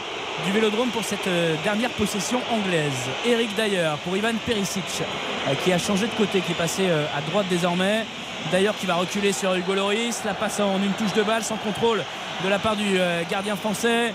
du 0.45 0.53
Vélodrome 0.53 0.91
pour 0.91 1.05
cette 1.05 1.27
euh, 1.27 1.55
dernière 1.63 1.91
possession 1.91 2.41
anglaise. 2.51 2.93
Eric 3.25 3.55
d'ailleurs 3.57 3.99
pour 3.99 4.17
Ivan 4.17 4.35
Perisic 4.45 4.85
euh, 5.03 5.55
qui 5.65 5.73
a 5.73 5.79
changé 5.79 6.07
de 6.07 6.13
côté, 6.13 6.41
qui 6.41 6.53
est 6.53 6.57
passé 6.57 6.89
à 6.91 7.21
droite 7.31 7.47
désormais. 7.49 8.05
D'ailleurs 8.53 8.77
qui 8.79 8.87
va 8.87 8.95
reculer 8.95 9.33
sur 9.33 9.55
Hugo 9.55 9.75
Loris, 9.75 10.23
la 10.25 10.35
passe 10.35 10.61
en 10.61 10.77
une 10.77 10.93
touche 10.93 11.13
de 11.15 11.23
balle 11.23 11.43
sans 11.43 11.57
contrôle 11.57 12.03
de 12.45 12.49
la 12.49 12.59
part 12.59 12.77
du 12.77 12.99
gardien 13.29 13.57
français. 13.57 14.15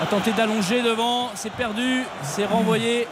A 0.00 0.06
tenté 0.06 0.32
d'allonger 0.32 0.82
devant, 0.82 1.30
c'est 1.34 1.52
perdu, 1.52 2.04
c'est 2.22 2.44
renvoyé 2.44 3.08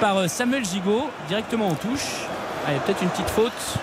par 0.00 0.28
Samuel 0.28 0.64
Gigot 0.66 1.08
directement 1.28 1.68
en 1.68 1.74
touche. 1.74 2.26
Ah, 2.66 2.72
il 2.72 2.74
y 2.74 2.76
a 2.76 2.80
peut-être 2.80 3.02
une 3.02 3.08
petite 3.08 3.30
faute. 3.30 3.78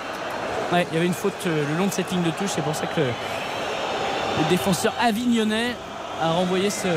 Ouais, 0.74 0.86
il 0.91 0.95
y 0.95 0.97
avait 0.97 1.05
une 1.05 1.13
faute 1.13 1.34
euh, 1.47 1.63
le 1.72 1.78
long 1.78 1.88
de 1.88 1.91
cette 1.93 2.11
ligne 2.11 2.24
de 2.24 2.32
touche, 2.32 2.49
c'est 2.55 2.63
pour 2.63 2.76
ça 2.76 2.88
que 2.88 2.99
le, 2.99 3.05
le 3.07 4.49
défenseur 4.49 4.93
avignonnais 5.01 5.76
a 6.22 6.32
renvoyé 6.32 6.70
ce, 6.70 6.88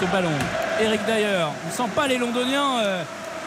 ce 0.00 0.04
ballon. 0.06 0.32
Eric 0.80 1.00
d'ailleurs, 1.06 1.50
on 1.64 1.68
ne 1.68 1.72
sent 1.72 1.92
pas 1.94 2.06
les 2.06 2.18
Londoniens 2.18 2.78
euh, 2.82 3.02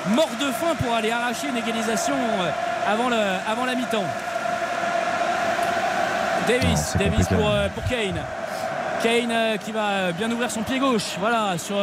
morts 0.09 0.29
de 0.39 0.45
faim 0.51 0.75
pour 0.81 0.93
aller 0.93 1.11
arracher 1.11 1.47
une 1.49 1.57
égalisation 1.57 2.13
euh, 2.15 2.49
avant, 2.87 3.09
le, 3.09 3.17
avant 3.47 3.65
la 3.65 3.75
mi-temps. 3.75 4.03
Davis, 6.47 6.95
Davis 6.97 7.27
pour, 7.27 7.49
euh, 7.49 7.67
pour 7.69 7.83
Kane. 7.85 8.21
Kane 9.03 9.57
qui 9.63 9.71
va 9.71 10.11
bien 10.13 10.31
ouvrir 10.31 10.49
son 10.49 10.61
pied 10.61 10.79
gauche. 10.79 11.15
Voilà, 11.19 11.57
sur 11.57 11.75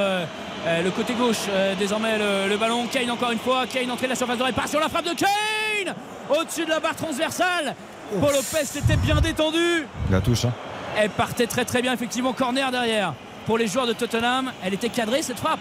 le 0.67 0.91
côté 0.91 1.15
gauche, 1.15 1.47
euh, 1.49 1.75
désormais 1.75 2.19
le, 2.19 2.49
le 2.49 2.57
ballon. 2.57 2.87
Kane 2.87 3.11
encore 3.11 3.31
une 3.33 3.39
fois. 3.39 3.67
Kane 3.67 3.91
entrée 3.91 4.07
de 4.07 4.11
la 4.11 4.17
surface 4.17 4.39
de 4.39 4.43
réparation. 4.45 4.79
La 4.79 4.89
frappe 4.89 5.05
de 5.05 5.15
Kane 5.15 5.95
Au-dessus 6.31 6.65
de 6.65 6.71
la 6.71 6.81
barre 6.81 6.97
transversale. 6.97 7.75
Paul 8.21 8.33
Lopez 8.33 8.65
s'était 8.65 8.97
bien 8.97 9.21
détendu. 9.21 9.87
La 10.11 10.21
touche, 10.21 10.45
hein. 10.45 10.53
Elle 10.97 11.11
partait 11.11 11.47
très 11.47 11.65
très 11.65 11.81
bien, 11.83 11.93
effectivement. 11.95 12.33
Corner 12.33 12.71
derrière 12.71 13.15
pour 13.47 13.59
les 13.59 13.67
joueurs 13.67 13.87
de 13.87 13.93
Tottenham. 13.93 14.53
Elle 14.63 14.75
était 14.75 14.91
cadrée 14.91 15.23
cette 15.23 15.39
frappe. 15.39 15.61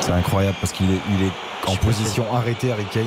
C'est 0.00 0.12
incroyable 0.12 0.56
parce 0.60 0.72
qu'il 0.72 0.90
est, 0.90 1.00
il 1.10 1.26
est 1.26 1.70
en 1.70 1.76
position 1.76 2.26
arrêtée, 2.34 2.72
Harry 2.72 2.84
Kane. 2.92 3.06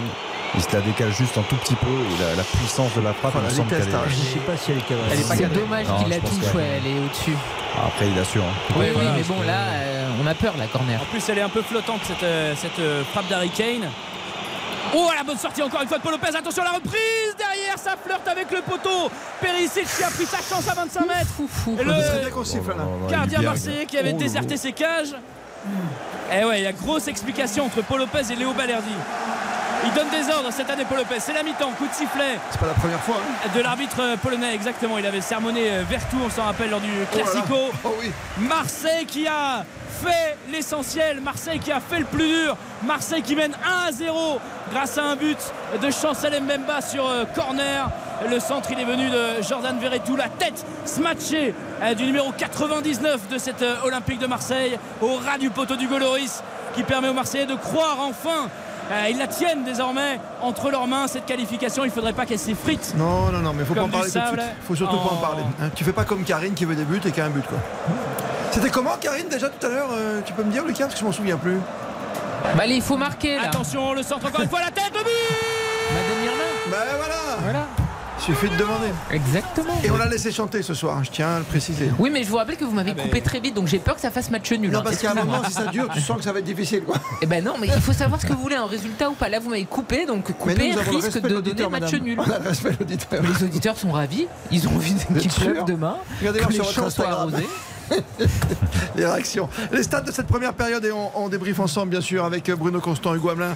Il 0.57 0.63
se 0.63 0.71
la 0.73 0.81
décale 0.81 1.11
juste 1.13 1.37
un 1.37 1.41
tout 1.43 1.55
petit 1.57 1.75
peu 1.75 1.87
et 1.89 2.23
la, 2.23 2.35
la 2.35 2.43
puissance 2.43 2.93
de 2.95 3.01
la 3.01 3.13
frappe, 3.13 3.33
Oh, 3.35 3.39
vitesse, 3.49 3.67
qu'elle 3.67 3.81
est- 3.89 3.91
t'as- 3.91 4.07
Je 4.09 4.15
sais 4.15 4.39
pas 4.39 4.55
si 4.57 4.71
elle 4.71 4.77
est 4.77 4.81
cadrée. 4.87 5.03
Elle 5.11 5.19
est 5.19 5.27
pas 5.27 5.35
C'est 5.35 5.41
cadrée. 5.43 5.59
dommage 5.59 5.87
Non, 5.87 5.97
qu'il 5.99 6.09
la 6.09 6.17
touche, 6.19 6.53
ouais, 6.55 6.69
elle 6.77 6.87
est 6.91 6.99
au-dessus. 7.05 7.35
Après, 7.85 8.07
il 8.07 8.17
assure. 8.19 8.43
hein. 8.43 8.53
Oui, 8.77 8.85
oui, 8.87 8.91
voilà, 8.93 9.11
mais 9.17 9.23
bon, 9.23 9.39
que- 9.41 9.47
là, 9.47 9.59
euh, 9.73 10.07
on 10.23 10.27
a 10.27 10.33
peur, 10.33 10.53
la 10.57 10.67
corner. 10.67 11.01
En 11.01 11.05
plus, 11.05 11.27
elle 11.29 11.37
est 11.39 11.41
un 11.41 11.49
peu 11.49 11.61
flottante 11.61 11.99
cette, 12.03 12.23
euh, 12.23 12.53
cette 12.55 12.79
euh, 12.79 13.03
frappe 13.11 13.27
d'Harry 13.27 13.49
Kane. 13.49 13.89
Oh, 14.95 15.09
la 15.17 15.23
bonne 15.23 15.37
sortie 15.37 15.61
encore 15.61 15.81
une 15.81 15.89
fois 15.89 15.97
de 15.97 16.03
Paul 16.03 16.13
Lopez. 16.13 16.37
Attention 16.37 16.61
à 16.61 16.65
la 16.67 16.71
reprise 16.71 17.35
derrière, 17.37 17.77
ça 17.77 17.95
flirte 18.01 18.25
avec 18.27 18.49
le 18.51 18.61
poteau. 18.61 19.11
Perisic 19.41 19.83
qui 19.97 20.03
a 20.03 20.07
pris 20.09 20.25
sa 20.25 20.37
chance 20.37 20.65
à 20.69 20.73
25 20.73 21.01
mètres. 21.05 21.33
Et 21.77 21.83
le 21.83 21.93
C'est 22.01 22.19
bien 22.21 22.29
qu'on 22.29 22.43
siffle 22.45 22.69
là. 22.69 22.85
gardien 23.09 23.41
marseillais 23.41 23.85
qui 23.87 23.97
avait 23.97 24.13
Oh, 24.15 24.17
déserté 24.19 24.55
ses 24.55 24.71
cages. 24.71 25.15
Et 26.31 26.45
ouais, 26.45 26.59
il 26.59 26.63
y 26.63 26.67
a 26.67 26.71
grosse 26.71 27.07
explication 27.09 27.65
entre 27.65 27.81
Paul 27.83 27.99
Lopez 27.99 28.31
et 28.31 28.35
Léo 28.35 28.53
Balerdi. 28.53 28.87
Il 29.85 29.93
donne 29.93 30.09
des 30.09 30.29
ordres 30.33 30.49
cette 30.51 30.69
année, 30.69 30.85
Paul 30.87 30.97
Lopez. 30.99 31.19
C'est 31.19 31.33
la 31.33 31.43
mi-temps, 31.43 31.71
coup 31.77 31.87
de 31.87 31.93
sifflet 31.93 32.39
C'est 32.51 32.59
pas 32.59 32.67
la 32.67 32.73
première 32.73 32.99
fois. 33.01 33.17
hein. 33.19 33.49
de 33.55 33.61
l'arbitre 33.61 34.15
polonais, 34.21 34.53
exactement. 34.55 34.97
Il 34.97 35.05
avait 35.05 35.21
sermonné 35.21 35.69
euh, 35.69 35.83
Vertou, 35.89 36.17
on 36.25 36.29
s'en 36.29 36.43
rappelle, 36.45 36.69
lors 36.71 36.81
du 36.81 36.89
Oh. 37.13 37.15
Classico. 37.15 37.55
Oh 37.83 37.93
oui. 37.99 38.11
Marseille 38.39 39.05
qui 39.05 39.27
a 39.27 39.63
fait 40.03 40.37
l'essentiel, 40.51 41.21
Marseille 41.21 41.59
qui 41.59 41.71
a 41.71 41.79
fait 41.79 41.99
le 41.99 42.05
plus 42.05 42.27
dur, 42.27 42.57
Marseille 42.83 43.21
qui 43.21 43.35
mène 43.35 43.53
1 43.85 43.87
à 43.89 43.91
0 43.91 44.39
grâce 44.73 44.97
à 44.97 45.03
un 45.03 45.15
but 45.15 45.37
de 45.81 45.89
Chancel 45.91 46.41
Mbemba 46.41 46.81
sur 46.81 47.07
euh, 47.07 47.23
corner. 47.33 47.89
Le 48.29 48.39
centre 48.39 48.69
il 48.71 48.79
est 48.79 48.85
venu 48.85 49.09
de 49.09 49.41
Jordan 49.47 49.77
Verretou, 49.79 50.15
la 50.15 50.29
tête 50.29 50.65
smatchée 50.85 51.53
euh, 51.81 51.93
du 51.93 52.05
numéro 52.05 52.31
99 52.31 53.27
de 53.29 53.37
cette 53.37 53.63
Olympique 53.83 54.19
de 54.19 54.27
Marseille 54.27 54.77
au 55.01 55.15
ras 55.15 55.37
du 55.37 55.49
poteau 55.49 55.75
du 55.75 55.87
Goloris 55.87 56.41
qui 56.73 56.83
permet 56.83 57.07
aux 57.09 57.13
Marseillais 57.13 57.45
de 57.45 57.55
croire 57.55 57.97
enfin. 58.01 58.49
Euh, 58.91 59.07
ils 59.09 59.17
la 59.17 59.27
tiennent 59.27 59.63
désormais 59.63 60.19
entre 60.41 60.69
leurs 60.69 60.87
mains 60.87 61.07
cette 61.07 61.25
qualification. 61.25 61.83
Il 61.83 61.87
ne 61.87 61.93
faudrait 61.93 62.13
pas 62.13 62.25
qu'elle 62.25 62.39
s'effrite. 62.39 62.93
Non, 62.97 63.31
non, 63.31 63.39
non, 63.39 63.53
mais 63.53 63.63
faut 63.65 63.73
pas 63.73 63.83
en 63.83 63.89
parler 63.89 64.09
tout 64.11 64.19
de 64.19 64.25
suite. 64.27 64.41
Faut 64.67 64.75
surtout 64.75 64.97
pas 64.97 65.13
en 65.13 65.17
Oh. 65.19 65.21
parler. 65.21 65.43
hein. 65.61 65.69
Tu 65.75 65.83
fais 65.83 65.93
pas 65.93 66.03
comme 66.05 66.23
Karine 66.23 66.53
qui 66.53 66.65
veut 66.65 66.75
des 66.75 66.83
buts 66.85 67.01
et 67.05 67.11
qui 67.11 67.21
a 67.21 67.25
un 67.25 67.29
but 67.29 67.45
quoi. 67.47 67.57
C'était 68.51 68.69
comment 68.69 68.95
Karine 69.01 69.27
déjà 69.29 69.49
tout 69.49 69.65
à 69.65 69.69
l'heure 69.69 69.89
euh, 69.91 70.21
Tu 70.25 70.33
peux 70.33 70.43
me 70.43 70.51
dire 70.51 70.63
Lucas 70.65 70.83
parce 70.85 70.93
que 70.95 70.99
je 71.01 71.05
m'en 71.05 71.11
souviens 71.11 71.37
plus. 71.37 71.57
Bah, 72.55 72.61
allez, 72.63 72.75
il 72.75 72.81
faut 72.81 72.95
marquer, 72.97 73.35
là. 73.35 73.43
Attention, 73.45 73.93
le 73.93 74.03
centre 74.03 74.27
encore 74.27 74.41
une 74.41 74.49
fois, 74.49 74.59
la 74.59 74.71
tête, 74.71 74.91
le 74.93 74.99
but 75.03 75.35
Madame 75.93 76.23
Irma. 76.23 76.43
Ben 76.69 76.95
voilà. 76.97 77.15
Voilà. 77.43 77.67
Suffit 78.25 78.49
de 78.49 78.55
demander. 78.57 78.87
Exactement. 79.11 79.79
Et 79.83 79.91
on 79.91 79.97
l'a 79.97 80.07
laissé 80.07 80.31
chanter 80.31 80.63
ce 80.63 80.73
soir, 80.73 81.03
je 81.03 81.11
tiens 81.11 81.35
à 81.35 81.37
le 81.37 81.45
préciser. 81.45 81.91
Oui, 81.99 82.09
mais 82.11 82.23
je 82.23 82.29
vous 82.29 82.37
rappelle 82.37 82.57
que 82.57 82.65
vous 82.65 82.71
m'avez 82.71 82.95
Ah, 82.97 83.01
coupé 83.03 83.21
très 83.21 83.39
vite, 83.39 83.53
donc 83.53 83.67
j'ai 83.67 83.77
peur 83.77 83.93
que 83.93 84.01
ça 84.01 84.09
fasse 84.09 84.31
match 84.31 84.51
nul. 84.51 84.71
Non, 84.71 84.79
hein. 84.79 84.81
parce 84.83 84.97
qu'à 84.97 85.11
un 85.11 85.13
moment, 85.13 85.43
si 85.45 85.51
ça 85.51 85.67
dure, 85.67 85.87
tu 85.93 86.01
sens 86.01 86.17
que 86.17 86.23
ça 86.23 86.33
va 86.33 86.39
être 86.39 86.45
difficile 86.45 86.81
quoi. 86.81 86.95
Eh 87.21 87.27
ben 87.27 87.43
non, 87.43 87.53
mais 87.61 87.67
il 87.67 87.81
faut 87.81 87.93
savoir 87.93 88.19
ce 88.19 88.25
que 88.25 88.33
vous 88.33 88.41
voulez, 88.41 88.55
un 88.55 88.65
résultat 88.65 89.11
ou 89.11 89.13
pas. 89.13 89.29
Là, 89.29 89.39
vous 89.39 89.51
m'avez 89.51 89.65
coupé, 89.65 90.07
donc 90.07 90.31
couper 90.35 90.73
risque 90.73 91.21
de 91.21 91.39
donner 91.39 91.69
match 91.69 91.83
madame. 91.83 92.01
nul. 92.01 92.19
On 92.19 92.31
a 92.31 92.39
le 92.39 92.49
respect 92.49 92.71
de 92.71 92.77
l'auditeur. 92.79 93.21
Les 93.21 93.43
auditeurs 93.43 93.77
sont 93.77 93.91
ravis. 93.91 94.25
Ils 94.51 94.67
ont 94.67 94.75
envie 94.75 94.93
êtes 94.93 95.17
qu'il 95.19 95.31
sûr 95.31 95.51
pleuve 95.51 95.65
demain. 95.65 95.97
Regardez 96.19 96.39
que 96.39 96.47
les 96.49 96.55
sur 96.55 96.63
votre 96.63 96.75
champs 96.75 96.89
soient 96.89 97.09
arrosés. 97.09 97.47
Les 98.95 99.05
réactions. 99.05 99.49
Les 99.71 99.83
stats 99.83 100.01
de 100.01 100.11
cette 100.11 100.27
première 100.27 100.53
période 100.53 100.83
et 100.85 100.91
on, 100.91 101.11
on 101.17 101.29
débriefe 101.29 101.59
ensemble 101.59 101.89
bien 101.91 102.01
sûr 102.01 102.23
avec 102.25 102.49
Bruno 102.51 102.79
Constant, 102.79 103.13
Hugo 103.15 103.29
Hamelin, 103.29 103.55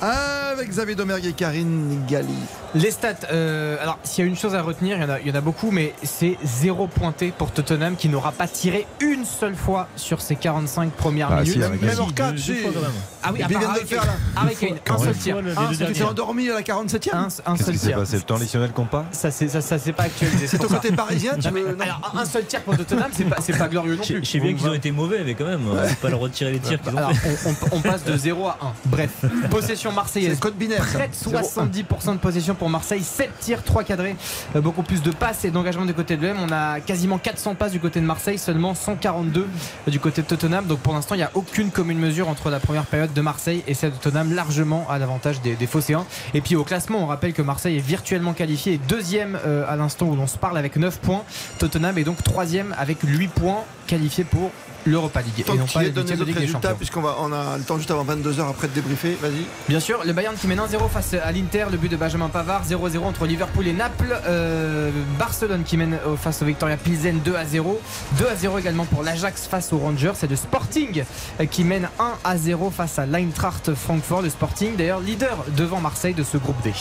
avec 0.00 0.68
Xavier 0.70 0.94
Domergue 0.94 1.26
et 1.26 1.32
Karine 1.32 2.04
Galli. 2.08 2.28
Les 2.74 2.90
stats, 2.90 3.14
euh, 3.32 3.76
alors 3.82 3.98
s'il 4.02 4.24
y 4.24 4.26
a 4.26 4.30
une 4.30 4.36
chose 4.36 4.54
à 4.54 4.62
retenir, 4.62 4.96
il 4.96 5.02
y 5.02 5.04
en 5.04 5.10
a, 5.10 5.20
il 5.20 5.28
y 5.28 5.30
en 5.30 5.34
a 5.34 5.40
beaucoup, 5.40 5.70
mais 5.70 5.94
c'est 6.02 6.36
zéro 6.44 6.86
pointé 6.86 7.32
pour 7.36 7.50
Tottenham 7.50 7.96
qui 7.96 8.08
n'aura 8.08 8.32
pas 8.32 8.48
tiré 8.48 8.86
une 9.00 9.24
seule 9.24 9.54
fois 9.54 9.88
sur 9.96 10.20
ses 10.20 10.36
45 10.36 10.90
premières 10.92 11.28
Ah, 11.30 11.40
minutes. 11.42 11.54
si, 11.54 11.62
avec 11.62 11.80
Même 11.80 11.90
Gassi. 11.90 12.00
hors 12.00 12.14
cadre, 12.14 12.32
Deux- 12.32 12.38
si. 12.38 12.52
deux 12.54 12.60
fois 12.62 12.70
quand 12.74 12.80
même. 12.80 12.90
Ah 13.22 13.30
oui, 13.32 13.42
à 13.42 13.48
part 13.48 13.74
le 13.74 13.86
faire, 13.86 14.04
là. 14.04 14.50
Kane, 14.58 14.70
Quand 14.84 14.94
un 14.94 14.98
seul 14.98 15.06
même. 15.08 15.14
tir. 15.16 15.36
Tu 15.70 15.76
t'es 15.78 15.92
tir. 15.92 16.08
endormi 16.08 16.48
à 16.50 16.54
la 16.54 16.62
47e 16.62 17.14
Un, 17.14 17.28
un 17.52 17.56
seul 17.56 17.76
tir. 17.76 17.98
passé 17.98 18.16
Le 18.16 18.22
temps 18.22 18.36
additionnel 18.36 18.70
compte 18.72 18.90
pas 18.90 19.04
Ça, 19.12 19.30
c'est- 19.30 19.48
ça, 19.48 19.60
ça 19.60 19.78
s'est 19.78 19.92
pas 19.92 20.04
actualisé. 20.04 20.46
C'est 20.46 20.62
au 20.64 20.68
côté 20.68 20.92
parisien, 20.92 21.32
tu 21.40 21.48
Non, 21.48 21.54
veux. 21.54 21.72
non. 21.74 21.80
alors, 21.84 22.12
un 22.16 22.24
seul 22.24 22.44
tir 22.46 22.60
pour 22.62 22.76
Tottenham, 22.76 23.10
c'est 23.12 23.24
pas, 23.24 23.36
c'est 23.40 23.56
pas 23.68 23.72
glorieux 23.72 23.96
non 23.96 24.02
Je 24.02 24.14
plus. 24.14 24.24
je 24.24 24.30
sais 24.30 24.40
bien 24.40 24.54
qu'ils 24.54 24.68
ont 24.68 24.74
été 24.74 24.90
mauvais, 24.90 25.22
mais 25.24 25.34
quand 25.34 25.46
même, 25.46 25.60
on 25.70 25.74
peut 25.76 25.94
pas 26.02 26.08
leur 26.10 26.20
retirer 26.20 26.52
les 26.52 26.58
tirs 26.58 26.80
qu'ils 26.80 26.94
ont 26.94 26.98
Alors, 26.98 27.12
fait. 27.12 27.54
on, 27.72 27.80
passe 27.80 28.04
de 28.04 28.16
0 28.16 28.46
à 28.46 28.58
1. 28.62 28.72
Bref, 28.86 29.10
possession 29.50 29.92
marseillaise. 29.92 30.38
code 30.38 30.56
binaire. 30.56 30.84
ça. 30.86 30.98
Près 30.98 31.08
de 31.08 31.14
0-1. 31.14 31.70
70% 31.70 32.12
de 32.14 32.18
possession 32.18 32.54
pour 32.54 32.68
Marseille, 32.70 33.02
7 33.02 33.30
tirs, 33.40 33.62
3 33.62 33.84
cadrés, 33.84 34.16
Euh, 34.56 34.60
beaucoup 34.60 34.82
plus 34.82 35.02
de 35.02 35.10
passes 35.10 35.44
et 35.44 35.50
d'engagement 35.50 35.84
du 35.84 35.94
côté 35.94 36.16
de 36.16 36.26
l'OM. 36.26 36.36
On 36.48 36.52
a 36.52 36.80
quasiment 36.80 37.18
400 37.18 37.54
passes 37.54 37.72
du 37.72 37.80
côté 37.80 38.00
de 38.00 38.04
Marseille, 38.06 38.38
seulement 38.38 38.74
142 38.74 39.46
du 39.86 40.00
côté 40.00 40.22
de 40.22 40.26
Tottenham. 40.26 40.66
Donc 40.66 40.80
pour 40.80 40.94
l'instant, 40.94 41.14
il 41.14 41.18
n'y 41.18 41.24
a 41.24 41.30
aucune 41.34 41.70
commune 41.70 41.98
mesure 41.98 42.28
entre 42.28 42.50
la 42.50 42.60
première 42.60 42.84
période 42.86 43.12
de 43.12 43.20
Marseille 43.20 43.62
et 43.66 43.74
celle 43.74 43.90
de 43.92 43.96
Tottenham, 43.96 44.34
largement 44.34 44.86
à 44.90 44.98
l'avantage 44.98 45.40
des, 45.42 45.54
des 45.54 45.66
Phocéens. 45.66 46.06
Et 46.34 46.40
puis 46.40 46.56
au 46.56 46.64
classement, 46.64 47.02
on 47.02 47.06
rappelle 47.06 47.32
que 47.32 47.42
Marseille 47.42 47.76
est 47.76 47.80
virtuellement 47.86 48.32
qualifié 48.32 48.74
et 48.74 48.78
deuxième 48.88 49.38
euh, 49.46 49.64
à 49.68 49.76
l'instant 49.76 50.06
où 50.06 50.16
l'on 50.16 50.26
se 50.26 50.38
parle 50.38 50.56
avec 50.58 50.76
9 50.76 50.98
points. 51.00 51.22
Tottenham 51.58 51.98
est 51.98 52.04
donc 52.04 52.22
troisième 52.22 52.74
avec 52.78 52.98
8 53.02 53.28
points 53.28 53.57
qualifié 53.86 54.24
pour 54.24 54.50
l'Europa 54.86 55.20
League. 55.20 55.44
Tant 55.44 55.54
et 55.54 55.58
non 55.58 55.66
pas 55.66 55.82
les 55.82 55.90
donné 55.90 56.16
Champions. 56.46 56.74
puisqu'on 56.76 57.00
va, 57.00 57.16
on 57.20 57.32
a 57.32 57.58
le 57.58 57.64
temps 57.64 57.76
juste 57.76 57.90
avant 57.90 58.04
22h 58.04 58.48
après 58.48 58.68
de 58.68 58.72
débriefer. 58.72 59.16
Vas-y. 59.20 59.44
Bien 59.68 59.80
sûr, 59.80 60.02
le 60.04 60.12
Bayern 60.12 60.36
qui 60.36 60.46
mène 60.46 60.58
1-0 60.58 60.88
face 60.88 61.14
à 61.14 61.30
l'Inter, 61.32 61.66
le 61.70 61.76
but 61.76 61.90
de 61.90 61.96
Benjamin 61.96 62.28
Pavard, 62.28 62.64
0-0 62.66 62.98
entre 63.00 63.26
Liverpool 63.26 63.66
et 63.66 63.72
Naples. 63.72 64.18
Euh, 64.26 64.90
Barcelone 65.18 65.64
qui 65.64 65.76
mène 65.76 65.94
euh, 66.06 66.16
face 66.16 66.42
au 66.42 66.44
Victoria 66.44 66.76
Pilsen 66.76 67.20
2-0. 67.24 67.76
2-0 68.18 68.60
également 68.60 68.84
pour 68.84 69.02
l'Ajax 69.02 69.46
face 69.46 69.72
aux 69.72 69.78
Rangers. 69.78 70.12
C'est 70.14 70.30
le 70.30 70.36
Sporting 70.36 71.04
euh, 71.40 71.46
qui 71.46 71.64
mène 71.64 71.88
1-0 72.24 72.70
face 72.70 72.98
à 72.98 73.06
l'Eintracht 73.06 73.74
Francfort. 73.74 74.22
Le 74.22 74.30
Sporting 74.30 74.76
d'ailleurs 74.76 75.00
leader 75.00 75.44
devant 75.56 75.80
Marseille 75.80 76.14
de 76.14 76.22
ce 76.22 76.38
groupe 76.38 76.60
D. 76.62 76.72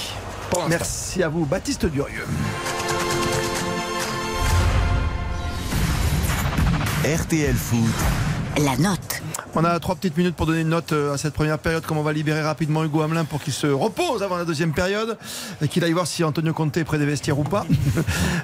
Merci 0.69 1.23
à 1.23 1.29
vous, 1.29 1.45
Baptiste 1.45 1.85
Durieux. 1.85 2.25
RTL 7.05 7.53
Foot. 7.53 7.93
La 8.65 8.75
note. 8.75 9.21
On 9.53 9.63
a 9.63 9.79
trois 9.79 9.93
petites 9.93 10.17
minutes 10.17 10.35
pour 10.35 10.47
donner 10.47 10.61
une 10.61 10.69
note 10.69 10.91
euh, 10.91 11.13
à 11.13 11.17
cette 11.17 11.35
première 11.35 11.59
période, 11.59 11.85
comme 11.85 11.97
on 11.97 12.03
va 12.03 12.11
libérer 12.11 12.41
rapidement 12.41 12.83
Hugo 12.83 13.01
Hamelin 13.01 13.23
pour 13.23 13.39
qu'il 13.39 13.53
se 13.53 13.67
repose 13.67 14.23
avant 14.23 14.35
la 14.35 14.45
deuxième 14.45 14.73
période 14.73 15.15
et 15.61 15.67
qu'il 15.67 15.83
aille 15.83 15.93
voir 15.93 16.07
si 16.07 16.23
Antonio 16.23 16.53
Conte 16.53 16.75
est 16.77 16.83
près 16.83 16.97
des 16.97 17.05
vestiaires 17.05 17.37
ou 17.37 17.43
pas. 17.43 17.65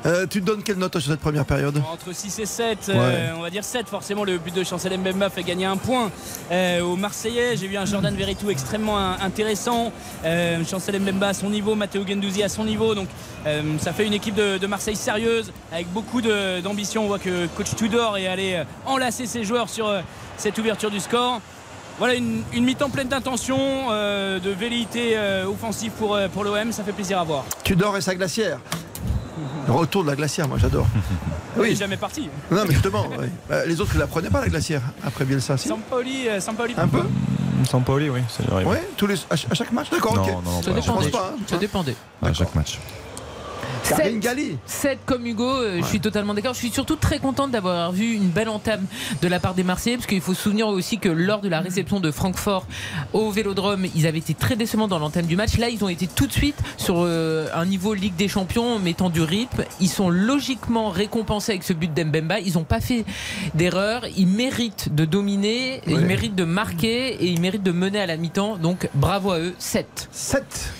Euh, 0.05 0.27
tu 0.27 0.41
te 0.41 0.45
donnes 0.45 0.63
quelle 0.63 0.77
note 0.77 0.99
sur 0.99 1.11
cette 1.11 1.21
première 1.21 1.45
période? 1.45 1.81
Entre 1.89 2.13
6 2.13 2.39
et 2.39 2.45
7, 2.45 2.89
euh, 2.89 3.31
on 3.37 3.41
va 3.41 3.49
dire 3.49 3.63
7. 3.63 3.87
Forcément, 3.87 4.25
le 4.25 4.37
but 4.37 4.53
de 4.53 4.61
Chancel 4.65 4.97
Mbemba 4.97 5.29
fait 5.29 5.43
gagner 5.43 5.65
un 5.65 5.77
point 5.77 6.11
euh, 6.51 6.81
aux 6.81 6.97
Marseillais. 6.97 7.55
J'ai 7.55 7.67
vu 7.67 7.77
un 7.77 7.85
Jordan 7.85 8.13
Verretou 8.13 8.49
extrêmement 8.49 8.97
intéressant. 8.97 9.93
Euh, 10.25 10.61
Chancel 10.65 10.99
Mbemba 10.99 11.29
à 11.29 11.33
son 11.33 11.49
niveau, 11.49 11.75
Matteo 11.75 12.05
Gendouzi 12.05 12.43
à 12.43 12.49
son 12.49 12.65
niveau. 12.65 12.95
Donc, 12.95 13.07
euh, 13.45 13.61
ça 13.79 13.93
fait 13.93 14.05
une 14.05 14.13
équipe 14.13 14.35
de, 14.35 14.57
de 14.57 14.67
Marseille 14.67 14.95
sérieuse, 14.95 15.51
avec 15.71 15.91
beaucoup 15.91 16.21
d'ambition. 16.21 17.03
On 17.03 17.07
voit 17.07 17.19
que 17.19 17.47
coach 17.47 17.75
Tudor 17.75 18.17
est 18.17 18.27
allé 18.27 18.53
euh, 18.55 18.63
enlacer 18.85 19.25
ses 19.25 19.43
joueurs 19.43 19.69
sur 19.69 19.87
euh, 19.87 20.01
cette 20.37 20.57
ouverture 20.57 20.91
du 20.91 20.99
score. 20.99 21.41
Voilà 21.99 22.15
une, 22.15 22.41
une 22.53 22.63
mi-temps 22.63 22.89
pleine 22.89 23.07
d'intention, 23.07 23.57
euh, 23.91 24.39
de 24.39 24.49
velléité 24.49 25.13
euh, 25.15 25.45
offensive 25.45 25.91
pour, 25.91 26.15
euh, 26.15 26.27
pour 26.27 26.43
l'OM. 26.43 26.71
Ça 26.71 26.83
fait 26.83 26.91
plaisir 26.91 27.19
à 27.19 27.23
voir. 27.23 27.43
Tudor 27.63 27.95
et 27.97 28.01
sa 28.01 28.15
glacière. 28.15 28.59
Le 29.67 29.73
retour 29.73 30.03
de 30.03 30.09
la 30.09 30.15
glacière, 30.15 30.47
moi 30.47 30.57
j'adore. 30.59 30.87
Il 31.57 31.63
est 31.65 31.75
jamais 31.75 31.97
parti. 31.97 32.29
Non, 32.51 32.63
mais 32.67 32.73
justement, 32.73 33.05
oui. 33.19 33.27
Bah, 33.47 33.65
les 33.65 33.79
autres 33.79 33.93
ne 33.93 33.99
la 33.99 34.07
prenaient 34.07 34.29
pas 34.31 34.41
la 34.41 34.49
glacière 34.49 34.81
après 35.05 35.23
Bielsa. 35.23 35.55
Si. 35.57 35.67
Un 36.79 36.87
peu 36.87 37.03
Sampaoli, 37.63 38.09
oui, 38.09 38.21
ça. 38.27 38.43
Ouais, 38.55 38.83
tous 38.97 39.07
les, 39.07 39.13
à, 39.29 39.37
ch- 39.37 39.47
à 39.49 39.53
chaque 39.53 39.71
match 39.71 39.89
D'accord, 39.91 40.13
ok. 40.17 40.27
non, 40.27 40.41
non, 40.41 40.61
Ça 40.61 40.71
pas 40.71 40.77
à 40.77 40.81
Je 40.81 40.87
pense 40.87 41.03
dépendait. 41.05 41.09
pas. 41.11 41.33
hein. 41.33 41.39
Ça 41.47 41.57
dépendait. 41.57 41.95
À 42.21 42.33
chaque 42.33 42.55
match. 42.55 42.79
Karine 43.89 44.19
Galli. 44.19 44.57
7 44.65 44.99
comme 45.05 45.25
Hugo, 45.25 45.49
euh, 45.49 45.79
je 45.81 45.85
suis 45.85 45.99
totalement 45.99 46.33
d'accord. 46.33 46.53
Je 46.53 46.59
suis 46.59 46.69
surtout 46.69 46.95
très 46.95 47.19
contente 47.19 47.51
d'avoir 47.51 47.91
vu 47.91 48.13
une 48.13 48.29
belle 48.29 48.49
entame 48.49 48.85
de 49.21 49.27
la 49.27 49.39
part 49.39 49.53
des 49.53 49.63
Marseillais, 49.63 49.97
parce 49.97 50.07
qu'il 50.07 50.21
faut 50.21 50.33
se 50.33 50.41
souvenir 50.41 50.67
aussi 50.67 50.99
que 50.99 51.09
lors 51.09 51.41
de 51.41 51.49
la 51.49 51.59
réception 51.59 51.99
de 51.99 52.11
Francfort 52.11 52.65
au 53.13 53.31
Vélodrome, 53.31 53.85
ils 53.95 54.07
avaient 54.07 54.19
été 54.19 54.33
très 54.33 54.55
décevants 54.55 54.87
dans 54.87 54.99
l'entame 54.99 55.25
du 55.25 55.35
match. 55.35 55.57
Là, 55.57 55.69
ils 55.69 55.83
ont 55.83 55.89
été 55.89 56.07
tout 56.07 56.27
de 56.27 56.31
suite 56.31 56.55
sur 56.77 56.95
euh, 56.99 57.47
un 57.53 57.65
niveau 57.65 57.93
Ligue 57.93 58.15
des 58.15 58.27
Champions, 58.27 58.79
mettant 58.79 59.09
du 59.09 59.21
rythme. 59.21 59.65
Ils 59.79 59.89
sont 59.89 60.09
logiquement 60.09 60.89
récompensés 60.89 61.51
avec 61.51 61.63
ce 61.63 61.73
but 61.73 61.93
d'Embemba. 61.93 62.39
Ils 62.39 62.53
n'ont 62.53 62.63
pas 62.63 62.81
fait 62.81 63.05
d'erreur. 63.55 64.05
Ils 64.17 64.27
méritent 64.27 64.93
de 64.93 65.05
dominer, 65.05 65.81
ils 65.87 65.99
méritent 65.99 66.35
de 66.35 66.45
marquer 66.45 67.15
et 67.15 67.27
ils 67.27 67.41
méritent 67.41 67.63
de 67.63 67.71
mener 67.71 67.99
à 67.99 68.05
la 68.05 68.17
mi-temps. 68.17 68.57
Donc 68.57 68.89
bravo 68.93 69.31
à 69.31 69.39
eux. 69.39 69.53
7. 69.57 70.09
7. 70.11 70.73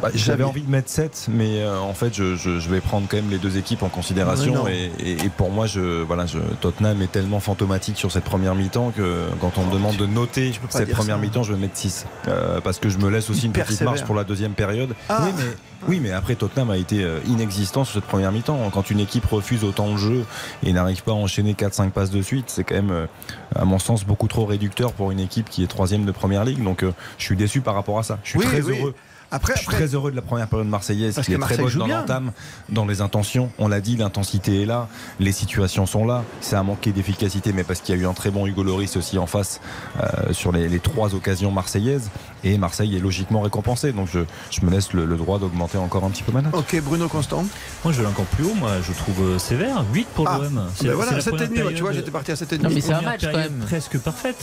Bah, 0.00 0.08
J'avais 0.14 0.44
envie 0.44 0.62
de 0.62 0.70
mettre 0.70 0.88
7, 0.88 1.26
mais 1.30 1.60
euh, 1.62 1.78
en 1.78 1.92
fait, 1.92 2.14
je, 2.14 2.34
je- 2.36 2.58
je 2.58 2.70
vais 2.70 2.80
prendre 2.80 3.06
quand 3.08 3.16
même 3.18 3.28
les 3.28 3.38
deux 3.38 3.58
équipes 3.58 3.82
en 3.82 3.88
considération. 3.90 4.66
Et, 4.68 4.90
et- 4.98 5.12
et 5.24 5.28
pour 5.28 5.50
moi, 5.50 5.66
je, 5.66 6.02
voilà, 6.02 6.24
je, 6.26 6.38
Tottenham 6.60 7.02
est 7.02 7.12
tellement 7.12 7.40
fantomatique 7.40 7.98
sur 7.98 8.10
cette 8.10 8.24
première 8.24 8.54
mi-temps 8.54 8.92
que 8.96 9.26
quand 9.40 9.58
on 9.58 9.66
me 9.66 9.72
demande 9.72 9.96
de 9.96 10.06
noter 10.06 10.52
cette 10.70 10.90
première 10.92 11.18
mi-temps, 11.18 11.42
je 11.42 11.52
vais 11.52 11.58
mettre 11.60 11.76
6. 11.76 12.06
Euh, 12.28 12.60
parce 12.62 12.78
que 12.78 12.88
je 12.88 12.98
me 12.98 13.10
laisse 13.10 13.28
aussi 13.30 13.46
une 13.46 13.52
petite 13.52 13.66
persévère. 13.66 13.92
marge 13.92 14.04
pour 14.04 14.14
la 14.14 14.24
deuxième 14.24 14.52
période. 14.52 14.94
Ah. 15.08 15.22
Oui, 15.24 15.32
mais, 15.36 15.44
oui, 15.88 16.00
mais 16.00 16.12
après, 16.12 16.34
Tottenham 16.34 16.70
a 16.70 16.76
été 16.78 17.02
euh, 17.04 17.18
inexistant 17.26 17.84
sur 17.84 17.94
cette 17.94 18.08
première 18.08 18.32
mi-temps. 18.32 18.70
Quand 18.72 18.90
une 18.90 19.00
équipe 19.00 19.26
refuse 19.26 19.64
autant 19.64 19.90
de 19.92 19.96
jeu 19.98 20.24
et 20.64 20.72
n'arrive 20.72 21.02
pas 21.02 21.12
à 21.12 21.14
enchaîner 21.14 21.52
4-5 21.54 21.90
passes 21.90 22.10
de 22.10 22.22
suite, 22.22 22.46
c'est 22.48 22.64
quand 22.64 22.76
même, 22.76 22.90
euh, 22.90 23.06
à 23.54 23.64
mon 23.66 23.78
sens, 23.78 24.04
beaucoup 24.04 24.28
trop 24.28 24.46
réducteur 24.46 24.92
pour 24.92 25.10
une 25.10 25.20
équipe 25.20 25.50
qui 25.50 25.62
est 25.62 25.66
troisième 25.66 26.04
de 26.06 26.12
première 26.12 26.44
ligue. 26.44 26.62
Donc, 26.62 26.84
euh, 26.84 26.92
je 27.18 27.24
suis 27.24 27.36
déçu 27.36 27.60
par 27.60 27.74
rapport 27.74 27.98
à 27.98 28.02
ça. 28.02 28.18
Je 28.22 28.30
suis 28.30 28.38
Oui, 28.38 28.46
très 28.46 28.62
oui. 28.62 28.78
heureux. 28.78 28.94
Après, 29.32 29.54
Je 29.54 29.60
suis 29.60 29.68
après- 29.68 29.84
très 29.86 29.94
heureux 29.94 30.10
de 30.10 30.16
la 30.16 30.22
première 30.22 30.48
période 30.48 30.68
marseillaise 30.68 31.14
Parce 31.14 31.26
qui 31.26 31.32
que 31.34 31.38
est 31.38 31.40
très 31.40 31.56
bonne 31.56 31.72
dans 31.74 31.86
l'entame, 31.86 32.32
dans 32.68 32.84
les 32.86 33.00
intentions. 33.00 33.50
On 33.58 33.68
l'a 33.68 33.80
dit, 33.80 33.96
l'intensité 33.96 34.62
est 34.62 34.66
là, 34.66 34.88
les 35.20 35.32
situations 35.32 35.86
sont 35.86 36.04
là. 36.04 36.24
Ça 36.40 36.58
a 36.58 36.62
manqué 36.62 36.92
d'efficacité, 36.92 37.52
mais 37.52 37.62
parce 37.64 37.80
qu'il 37.80 37.94
y 37.94 37.98
a 37.98 38.00
eu 38.02 38.06
un 38.06 38.12
très 38.12 38.30
bon 38.30 38.46
Hugo 38.46 38.62
Loris 38.62 38.96
aussi 38.96 39.18
en 39.18 39.26
face 39.26 39.60
euh, 40.02 40.32
sur 40.32 40.50
les, 40.52 40.68
les 40.68 40.80
trois 40.80 41.14
occasions 41.14 41.50
marseillaises. 41.52 42.10
Et 42.42 42.58
Marseille 42.58 42.96
est 42.96 43.00
logiquement 43.00 43.40
récompensé. 43.42 43.92
Donc 43.92 44.08
je, 44.12 44.20
je 44.50 44.64
me 44.64 44.70
laisse 44.70 44.92
le, 44.92 45.04
le 45.06 45.16
droit 45.16 45.38
d'augmenter 45.38 45.78
encore 45.78 46.04
un 46.04 46.10
petit 46.10 46.22
peu 46.22 46.32
ma 46.32 46.42
note. 46.42 46.54
Ok, 46.54 46.80
Bruno 46.82 47.06
Constant. 47.08 47.44
Moi, 47.84 47.92
je 47.92 48.00
vais 48.00 48.08
encore 48.08 48.24
plus 48.26 48.44
haut. 48.44 48.54
Moi, 48.54 48.72
je 48.86 48.92
trouve 48.92 49.22
euh, 49.22 49.38
sévère. 49.38 49.84
8 49.92 50.08
pour 50.14 50.28
Ah, 50.28 50.38
l'OM. 50.42 50.66
ben 50.82 50.92
voilà, 50.94 51.18
7,5, 51.18 51.62
moi, 51.62 51.72
tu 51.72 51.82
vois, 51.82 51.92
j'étais 51.92 52.10
parti 52.10 52.32
à 52.32 52.34
7,5. 52.34 52.62
Non, 52.62 52.70
mais 52.74 52.80
c'est 52.80 52.92
un 52.92 53.00
match, 53.02 53.20
quand 53.22 53.36
même. 53.38 53.58
Presque 53.66 53.98
parfaite. 53.98 54.38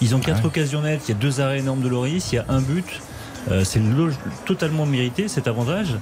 Ils 0.00 0.14
ont 0.14 0.20
quatre 0.20 0.44
occasions 0.44 0.82
nettes. 0.82 1.02
Il 1.08 1.12
y 1.12 1.14
a 1.14 1.18
deux 1.18 1.40
arrêts 1.40 1.58
énormes 1.60 1.80
de 1.82 1.88
Loris. 1.88 2.32
Il 2.32 2.36
y 2.36 2.38
a 2.38 2.44
un 2.48 2.60
but. 2.60 3.00
Euh, 3.50 3.64
c'est 3.64 3.80
lo- 3.80 4.10
totalement 4.44 4.86
mérité 4.86 5.28
cet 5.28 5.48
avantage. 5.48 5.96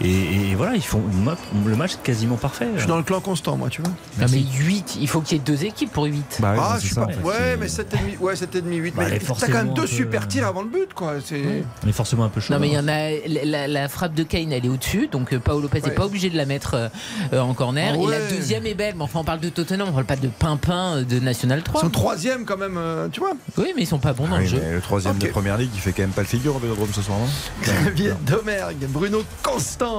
Et, 0.00 0.50
et 0.50 0.54
voilà, 0.56 0.74
ils 0.74 0.82
font 0.82 1.00
le 1.12 1.16
ma- 1.18 1.36
le 1.66 1.76
match 1.76 1.92
quasiment 2.02 2.36
parfait. 2.36 2.66
Je 2.74 2.80
suis 2.80 2.88
dans 2.88 2.96
le 2.96 3.02
clan 3.04 3.20
constant, 3.20 3.56
moi, 3.56 3.68
tu 3.68 3.80
vois. 3.80 3.90
Non, 4.20 4.26
mais 4.30 4.38
8, 4.40 4.96
il 5.00 5.08
faut 5.08 5.20
qu'il 5.20 5.38
y 5.38 5.40
ait 5.40 5.44
deux 5.44 5.64
équipes 5.64 5.92
pour 5.92 6.04
8. 6.04 6.38
Bah 6.40 6.54
ah, 6.58 6.76
je 6.80 6.86
suis 6.86 6.94
ça, 6.94 7.02
pas. 7.02 7.06
en 7.06 7.10
fait. 7.16 7.22
Ouais, 7.22 7.56
mais 7.58 7.66
7,5, 7.66 8.18
ouais, 8.20 8.34
7,5, 8.34 8.62
8. 8.74 8.94
Bah, 8.96 9.04
mais 9.08 9.16
est 9.16 9.20
t'as 9.20 9.46
quand 9.46 9.52
même 9.52 9.74
deux 9.74 9.82
peu, 9.82 9.86
super 9.88 10.26
tirs 10.28 10.46
avant 10.46 10.62
le 10.62 10.68
but, 10.68 10.92
quoi. 10.94 11.14
C'est. 11.24 11.64
On 11.84 11.88
est 11.88 11.92
forcément 11.92 12.24
un 12.24 12.28
peu 12.28 12.40
chaud. 12.40 12.52
Non 12.54 12.60
mais 12.60 12.68
il 12.68 12.74
y 12.74 12.78
en 12.78 12.88
a 12.88 13.10
la, 13.28 13.44
la- 13.44 13.68
la 13.68 13.88
frappe 13.88 14.14
de 14.14 14.22
Kane 14.22 14.52
elle 14.52 14.64
est 14.64 14.68
au-dessus 14.68 15.08
donc 15.10 15.32
euh, 15.32 15.38
Paolo 15.38 15.62
Lopez 15.62 15.80
n'est 15.80 15.88
Ouais. 15.88 15.94
pas 15.94 16.04
obligé 16.06 16.30
de 16.30 16.36
la 16.36 16.44
mettre 16.46 16.74
euh, 16.74 16.88
euh, 17.32 17.40
en 17.40 17.54
corner 17.54 17.94
Ah 17.96 18.02
et 18.02 18.06
la 18.10 18.20
deuxième 18.28 18.66
est 18.66 18.74
belle 18.74 18.94
mais 18.96 19.02
enfin 19.02 19.20
on 19.20 19.24
parle 19.24 19.40
de 19.40 19.48
Tottenham 19.48 19.88
on 19.88 19.92
parle 19.92 20.04
pas 20.04 20.16
de 20.16 20.28
Pimpin 20.28 21.02
de 21.02 21.18
National 21.20 21.62
3 21.62 21.80
Son 21.82 21.90
troisième, 21.90 22.44
quand 22.44 22.56
même, 22.56 22.76
euh, 22.78 23.08
tu 23.10 23.20
vois. 23.20 23.32
oui 23.58 23.72
mais 23.76 23.82
ils 23.82 23.86
sont 23.86 23.98
pas 23.98 24.12
bons 24.12 24.28
dans 24.28 24.36
Ah 24.36 24.40
le 24.40 24.46
jeu 24.46 24.60
le 24.72 24.80
troisième 24.80 25.18
de 25.18 25.26
première 25.28 25.56
ligue, 25.58 25.70
il 25.74 25.80
fait 25.80 25.92
quand 25.92 26.02
même 26.02 26.10
pas 26.10 26.22
le 26.22 26.26
figure 26.28 26.56
au 26.56 26.58
Vélodrome 26.58 26.88
ce 26.92 27.02
soir, 27.02 27.18
non 27.20 27.26
Xavier 27.62 28.12
Domergue, 28.26 28.86
Bruno 28.88 29.22
Constant, 29.42 29.93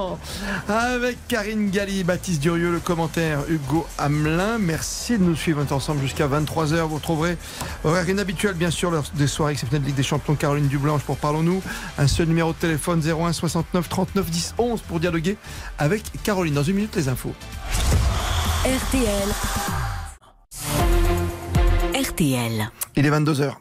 avec 0.68 1.16
Karine 1.28 1.70
Galli, 1.70 2.04
Baptiste 2.04 2.40
Durieux, 2.40 2.70
le 2.70 2.80
commentaire 2.80 3.40
Hugo 3.48 3.86
Hamelin. 3.98 4.58
Merci 4.58 5.18
de 5.18 5.22
nous 5.22 5.36
suivre. 5.36 5.64
Ensemble 5.70 6.00
jusqu'à 6.00 6.26
23h. 6.28 6.82
Vous 6.82 6.96
retrouverez 6.96 7.36
horaire 7.84 8.08
inhabituel, 8.08 8.54
bien 8.54 8.70
sûr, 8.70 8.90
lors 8.90 9.04
des 9.14 9.26
soirées 9.26 9.52
exceptionnelles 9.52 9.82
de 9.82 9.86
Ligue 9.88 9.96
des 9.96 10.02
Champions. 10.02 10.34
Caroline 10.34 10.68
Dublanche 10.68 11.02
pour 11.02 11.16
Parlons-nous. 11.16 11.62
Un 11.98 12.06
seul 12.06 12.26
numéro 12.26 12.52
de 12.52 12.58
téléphone 12.58 13.00
01 13.00 13.32
69 13.32 13.88
39 13.88 14.30
10 14.30 14.54
11 14.58 14.80
pour 14.82 15.00
dialoguer 15.00 15.36
avec 15.78 16.02
Caroline. 16.22 16.54
Dans 16.54 16.62
une 16.62 16.76
minute, 16.76 16.94
les 16.96 17.08
infos. 17.08 17.34
RTL. 18.64 19.28
RTL. 21.94 22.70
Il 22.96 23.06
est 23.06 23.10
22h. 23.10 23.52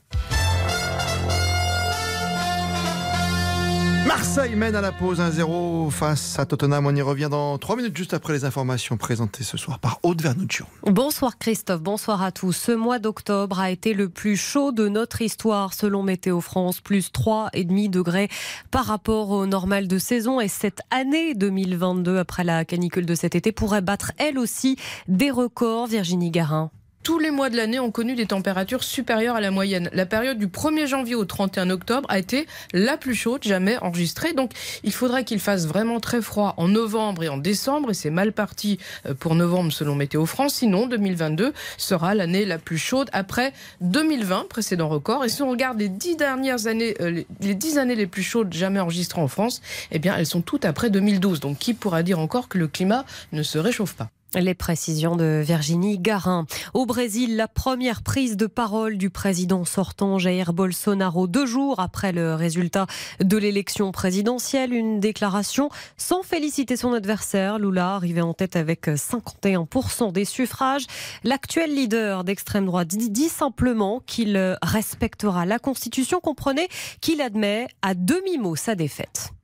Marseille 4.07 4.55
mène 4.55 4.75
à 4.75 4.81
la 4.81 4.91
pause 4.91 5.19
1-0 5.19 5.89
face 5.89 6.37
à 6.37 6.45
Tottenham. 6.45 6.85
On 6.85 6.95
y 6.95 7.01
revient 7.01 7.27
dans 7.29 7.57
3 7.57 7.75
minutes 7.75 7.97
juste 7.97 8.13
après 8.13 8.33
les 8.33 8.45
informations 8.45 8.97
présentées 8.97 9.43
ce 9.43 9.57
soir 9.57 9.79
par 9.79 9.99
Aude 10.03 10.21
Vernuccio. 10.21 10.65
Bonsoir 10.83 11.39
Christophe, 11.39 11.81
bonsoir 11.81 12.21
à 12.21 12.31
tous. 12.31 12.53
Ce 12.53 12.71
mois 12.71 12.99
d'octobre 12.99 13.59
a 13.59 13.71
été 13.71 13.93
le 13.93 14.09
plus 14.09 14.37
chaud 14.37 14.71
de 14.71 14.87
notre 14.87 15.23
histoire 15.23 15.73
selon 15.73 16.03
Météo 16.03 16.39
France, 16.39 16.81
plus 16.81 17.11
3,5 17.11 17.89
degrés 17.89 18.29
par 18.69 18.85
rapport 18.85 19.31
au 19.31 19.47
normal 19.47 19.87
de 19.87 19.97
saison. 19.97 20.39
Et 20.39 20.49
cette 20.49 20.81
année 20.91 21.33
2022, 21.33 22.19
après 22.19 22.43
la 22.43 22.63
canicule 22.63 23.07
de 23.07 23.15
cet 23.15 23.33
été, 23.33 23.51
pourrait 23.51 23.81
battre 23.81 24.11
elle 24.17 24.37
aussi 24.37 24.77
des 25.07 25.31
records. 25.31 25.87
Virginie 25.87 26.29
Garin. 26.29 26.69
Tous 27.05 27.19
les 27.19 27.29
mois 27.29 27.51
de 27.51 27.55
l'année 27.55 27.79
ont 27.79 27.91
connu 27.91 28.15
des 28.15 28.25
températures 28.25 28.83
supérieures 28.83 29.35
à 29.35 29.39
la 29.39 29.51
moyenne. 29.51 29.91
La 29.93 30.07
période 30.07 30.39
du 30.39 30.47
1er 30.47 30.87
janvier 30.87 31.13
au 31.13 31.23
31 31.23 31.69
octobre 31.69 32.09
a 32.09 32.17
été 32.17 32.47
la 32.73 32.97
plus 32.97 33.13
chaude 33.13 33.43
jamais 33.43 33.77
enregistrée. 33.77 34.33
Donc 34.33 34.53
il 34.83 34.91
faudrait 34.91 35.23
qu'il 35.23 35.39
fasse 35.39 35.67
vraiment 35.67 35.99
très 35.99 36.19
froid 36.19 36.55
en 36.57 36.67
novembre 36.67 37.23
et 37.23 37.29
en 37.29 37.37
décembre. 37.37 37.91
Et 37.91 37.93
c'est 37.93 38.09
mal 38.09 38.33
parti 38.33 38.79
euh, 39.05 39.13
pour 39.13 39.35
novembre 39.35 39.71
selon 39.71 39.93
Météo 39.93 40.25
France. 40.25 40.55
Sinon, 40.55 40.87
2022 40.87 41.53
sera 41.77 42.15
l'année 42.15 42.43
la 42.43 42.57
plus 42.57 42.79
chaude 42.79 43.11
après 43.13 43.53
2020, 43.81 44.47
précédent 44.49 44.89
record. 44.89 45.23
Et 45.23 45.29
si 45.29 45.43
on 45.43 45.51
regarde 45.51 45.77
les 45.77 45.89
dix 45.89 46.15
dernières 46.15 46.65
années, 46.65 46.95
euh, 47.01 47.21
les 47.39 47.53
dix 47.53 47.77
années 47.77 47.93
les 47.93 48.07
plus 48.07 48.23
chaudes 48.23 48.51
jamais 48.51 48.79
enregistrées 48.79 49.21
en 49.21 49.27
France, 49.27 49.61
eh 49.91 49.99
bien 49.99 50.15
elles 50.17 50.25
sont 50.25 50.41
toutes 50.41 50.65
après 50.65 50.89
2012. 50.89 51.39
Donc 51.39 51.59
qui 51.59 51.75
pourra 51.75 52.01
dire 52.01 52.17
encore 52.17 52.47
que 52.47 52.57
le 52.57 52.67
climat 52.67 53.05
ne 53.31 53.43
se 53.43 53.59
réchauffe 53.59 53.93
pas? 53.93 54.09
Les 54.35 54.53
précisions 54.53 55.15
de 55.15 55.41
Virginie 55.45 55.97
Garin. 55.97 56.45
Au 56.73 56.85
Brésil, 56.85 57.37
la 57.37 57.47
première 57.47 58.03
prise 58.03 58.35
de 58.35 58.47
parole 58.47 58.97
du 58.97 59.09
président 59.09 59.63
sortant 59.63 60.19
Jair 60.19 60.51
Bolsonaro 60.51 61.27
deux 61.27 61.45
jours 61.45 61.79
après 61.79 62.11
le 62.11 62.35
résultat 62.35 62.85
de 63.21 63.37
l'élection 63.37 63.93
présidentielle. 63.93 64.73
Une 64.73 64.99
déclaration 64.99 65.69
sans 65.95 66.21
féliciter 66.21 66.75
son 66.75 66.91
adversaire. 66.91 67.59
Lula 67.59 67.95
arrivé 67.95 68.21
en 68.21 68.33
tête 68.33 68.57
avec 68.57 68.87
51% 68.87 70.11
des 70.11 70.25
suffrages. 70.25 70.85
L'actuel 71.23 71.73
leader 71.73 72.25
d'extrême 72.25 72.65
droite 72.65 72.89
dit 72.89 73.29
simplement 73.29 74.01
qu'il 74.05 74.57
respectera 74.61 75.45
la 75.45 75.59
Constitution. 75.59 76.19
Comprenez 76.19 76.67
qu'il 76.99 77.21
admet 77.21 77.67
à 77.81 77.93
demi-mot 77.93 78.57
sa 78.57 78.75
défaite. 78.75 79.34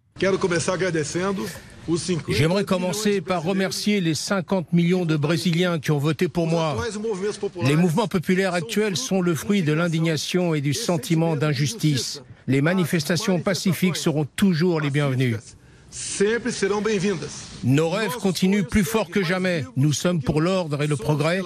J'aimerais 2.30 2.64
commencer 2.64 3.22
par 3.22 3.44
remercier 3.44 4.02
les 4.02 4.14
50 4.14 4.72
millions 4.72 5.06
de 5.06 5.16
Brésiliens 5.16 5.80
qui 5.80 5.92
ont 5.92 5.98
voté 5.98 6.28
pour 6.28 6.48
moi. 6.48 6.78
Les 7.64 7.76
mouvements 7.76 8.08
populaires 8.08 8.54
actuels 8.54 8.98
sont 8.98 9.22
le 9.22 9.34
fruit 9.34 9.64
de 9.64 9.74
l'indignation 9.74 10.54
et 10.54 10.62
du 10.62 10.74
sentiment 10.74 11.36
d'injustice. 11.36 12.22
Les 12.48 12.62
manifestations 12.62 13.40
pacifiques 13.40 13.96
seront 13.96 14.26
toujours 14.36 14.80
les 14.80 14.90
bienvenues. 14.90 15.38
Nos 17.64 17.90
rêves 17.90 18.16
continuent 18.22 18.64
plus 18.64 18.86
fort 18.86 19.10
que 19.10 19.24
jamais. 19.24 19.66
Nous 19.76 19.92
sommes 19.92 20.22
pour 20.22 20.40
l'ordre 20.40 20.82
et 20.82 20.88
le 20.88 20.96
progrès. 20.96 21.42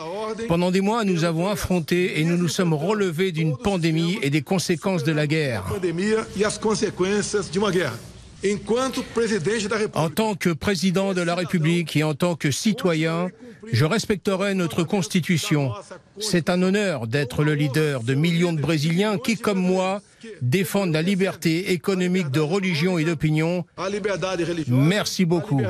Pendant 0.48 0.70
des 0.70 0.82
mois, 0.82 1.04
nous 1.04 1.24
avons 1.24 1.48
affronté 1.48 2.20
et 2.20 2.24
nous 2.26 2.38
nous 2.38 2.48
sommes 2.48 2.74
relevés 2.74 3.32
d'une 3.32 3.58
pandémie 3.58 4.20
et 4.22 4.30
des 4.30 4.44
conséquences 4.44 5.04
de 5.04 5.12
la 5.14 5.26
guerre. 5.26 5.64
En 9.94 10.10
tant 10.10 10.36
que 10.36 10.50
président 10.50 11.14
de 11.14 11.22
la 11.22 11.36
République 11.36 11.96
et 11.96 12.04
en 12.04 12.14
tant 12.14 12.36
que 12.36 12.52
citoyen, 12.52 13.30
je 13.72 13.86
respecterai 13.86 14.54
notre 14.54 14.84
Constitution. 14.84 15.72
C'est 16.20 16.50
un 16.50 16.62
honneur 16.62 17.08
d'être 17.08 17.44
le 17.44 17.56
leader 17.56 18.04
de 18.04 18.14
millions 18.14 18.54
de 18.54 18.62
Brésiliens 18.62 19.18
qui, 19.18 19.38
comme 19.38 19.60
moi, 19.60 20.02
défendent 20.42 20.94
la 20.94 21.02
liberté 21.02 21.72
économique 21.72 22.30
de 22.30 22.40
religion 22.40 22.98
et 22.98 23.04
d'opinion. 23.04 23.66
Merci 24.68 25.26
beaucoup. 25.26 25.62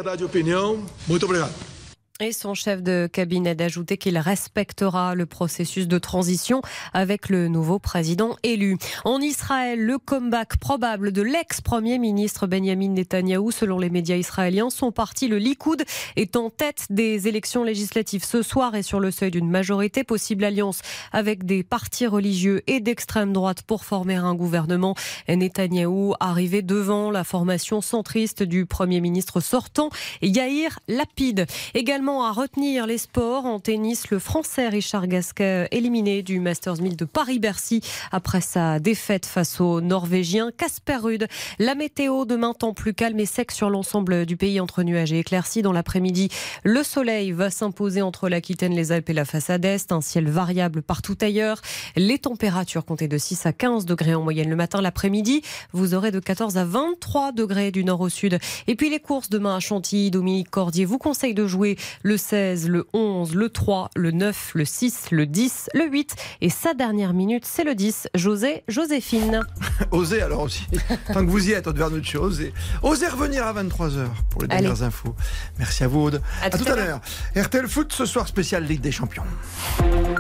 Et 2.22 2.32
son 2.32 2.54
chef 2.54 2.82
de 2.82 3.10
cabinet 3.12 3.56
d'ajouter 3.56 3.98
qu'il 3.98 4.18
respectera 4.18 5.16
le 5.16 5.26
processus 5.26 5.86
de 5.86 5.98
transition 5.98 6.62
avec 6.94 7.28
le 7.28 7.50
nouveau 7.50 7.78
président 7.78 8.38
élu. 8.42 8.78
En 9.04 9.20
Israël, 9.20 9.82
le 9.82 9.98
comeback 9.98 10.56
probable 10.56 11.12
de 11.12 11.22
l'ex-premier 11.22 12.00
ministre 12.00 12.48
Benjamin 12.48 12.92
Netanyahou, 12.92 13.52
selon 13.52 13.80
les 13.80 13.90
médias 13.90 14.16
israéliens, 14.16 14.70
son 14.70 14.94
parti, 14.94 15.28
le 15.28 15.40
Likoud, 15.40 15.84
est 16.16 16.38
en 16.38 16.50
tête 16.50 16.86
des 16.90 17.28
élections 17.28 17.66
législatives 17.66 18.24
ce 18.24 18.42
soir 18.42 18.76
et 18.76 18.84
sur 18.84 19.02
le 19.02 19.12
seuil 19.12 19.32
d'une 19.32 19.50
majorité. 19.50 20.06
Possible 20.06 20.46
alliance 20.46 20.84
avec 21.12 21.46
des 21.46 21.64
partis 21.64 22.08
religieux 22.08 22.62
et 22.68 22.80
d'extrême 22.80 23.34
droite 23.34 23.64
pour 23.64 23.84
former 23.84 24.16
un 24.16 24.36
gouvernement. 24.36 24.96
Netanyahou 25.28 26.14
arrivé 26.22 26.62
devant 26.62 27.12
la 27.12 27.26
formation 27.26 27.82
centriste 27.82 28.42
du 28.42 28.66
premier 28.66 29.02
ministre 29.02 29.42
sortant, 29.42 29.90
Yair 30.22 30.80
Lapid. 30.88 31.46
Également 31.74 32.05
à 32.06 32.32
retenir 32.32 32.86
les 32.86 33.00
sports. 33.00 33.46
En 33.46 33.60
tennis, 33.60 34.12
le 34.12 34.20
Français 34.20 34.70
Richard 34.70 35.08
Gasquet 35.08 35.68
éliminé 35.72 36.22
du 36.22 36.40
Masters 36.40 36.80
1000 36.80 36.96
de 36.96 37.06
Paris-Bercy 37.06 37.82
après 38.12 38.42
sa 38.42 38.80
défaite 38.80 39.26
face 39.26 39.60
au 39.60 39.82
Norvégien 39.82 40.52
Casper 40.56 40.98
Rude. 40.98 41.28
La 41.58 41.74
météo 41.74 42.26
demain 42.26 42.54
temps 42.54 42.74
plus 42.74 42.94
calme 42.94 43.20
et 43.20 43.26
sec 43.26 43.52
sur 43.52 43.72
l'ensemble 43.72 44.28
du 44.28 44.38
pays 44.38 44.60
entre 44.60 44.84
nuages 44.84 45.14
et 45.14 45.20
éclaircies. 45.20 45.64
Dans 45.64 45.72
l'après-midi, 45.72 46.30
le 46.64 46.84
soleil 46.84 47.32
va 47.32 47.50
s'imposer 47.50 48.04
entre 48.04 48.30
l'Aquitaine, 48.30 48.76
les 48.76 48.92
Alpes 48.92 49.10
et 49.10 49.14
la 49.14 49.26
façade 49.26 49.66
est. 49.66 49.92
Un 49.92 50.02
ciel 50.02 50.30
variable 50.30 50.84
partout 50.84 51.18
ailleurs. 51.22 51.62
Les 51.96 52.20
températures 52.20 52.86
comptées 52.86 53.08
de 53.08 53.18
6 53.18 53.48
à 53.48 53.54
15 53.54 53.86
degrés 53.86 54.14
en 54.14 54.22
moyenne 54.22 54.50
le 54.50 54.56
matin. 54.56 54.80
L'après-midi, 54.80 55.42
vous 55.74 55.96
aurez 55.96 56.12
de 56.12 56.20
14 56.20 56.58
à 56.58 56.66
23 56.66 57.32
degrés 57.32 57.72
du 57.72 57.84
nord 57.84 58.02
au 58.02 58.10
sud. 58.10 58.38
Et 58.68 58.76
puis 58.76 58.92
les 58.92 59.00
courses 59.00 59.30
demain 59.30 59.56
à 59.56 59.60
Chantilly, 59.60 60.12
Dominique 60.12 60.52
Cordier 60.52 60.86
vous 60.86 61.00
conseille 61.00 61.34
de 61.34 61.48
jouer 61.48 61.78
le 62.04 62.18
16, 62.18 62.70
le 62.70 62.88
11, 62.94 63.36
le 63.36 63.50
3, 63.50 63.90
le 63.96 64.12
9, 64.12 64.52
le 64.56 64.66
6, 64.66 65.12
le 65.12 65.26
10, 65.26 65.70
le 65.74 65.86
8 65.86 66.16
et 66.42 66.50
sa 66.50 66.74
dernière 66.74 67.14
minute, 67.14 67.46
c'est 67.46 67.64
le 67.64 67.76
10. 67.76 68.10
José, 68.16 68.64
Joséphine. 68.68 69.42
osez 69.92 70.22
alors 70.22 70.42
aussi. 70.42 70.66
Tant 71.14 71.26
que 71.26 71.30
vous 71.30 71.50
y 71.50 71.54
êtes, 71.54 71.68
Aude 71.68 71.78
Vernucci, 71.78 72.18
osez. 72.18 72.54
Osez 72.82 73.08
revenir 73.08 73.46
à 73.46 73.54
23h 73.54 74.08
pour 74.30 74.42
les 74.42 74.48
dernières 74.48 74.84
infos. 74.84 75.16
Merci 75.58 75.84
à 75.84 75.88
vous, 75.88 76.02
Aude. 76.02 76.22
À, 76.42 76.50
tout, 76.50 76.64
à 76.70 76.76
l'heure. 76.76 77.02
RTL 77.36 77.68
Foot 77.68 77.94
ce 77.94 78.06
soir 78.06 78.28
spécial 78.28 78.64
Ligue 78.64 78.82
des 78.82 78.92
Champions. 78.92 79.24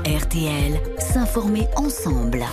RTL, 0.06 0.80
s'informer 0.99 1.68
ensemble. 1.76 2.45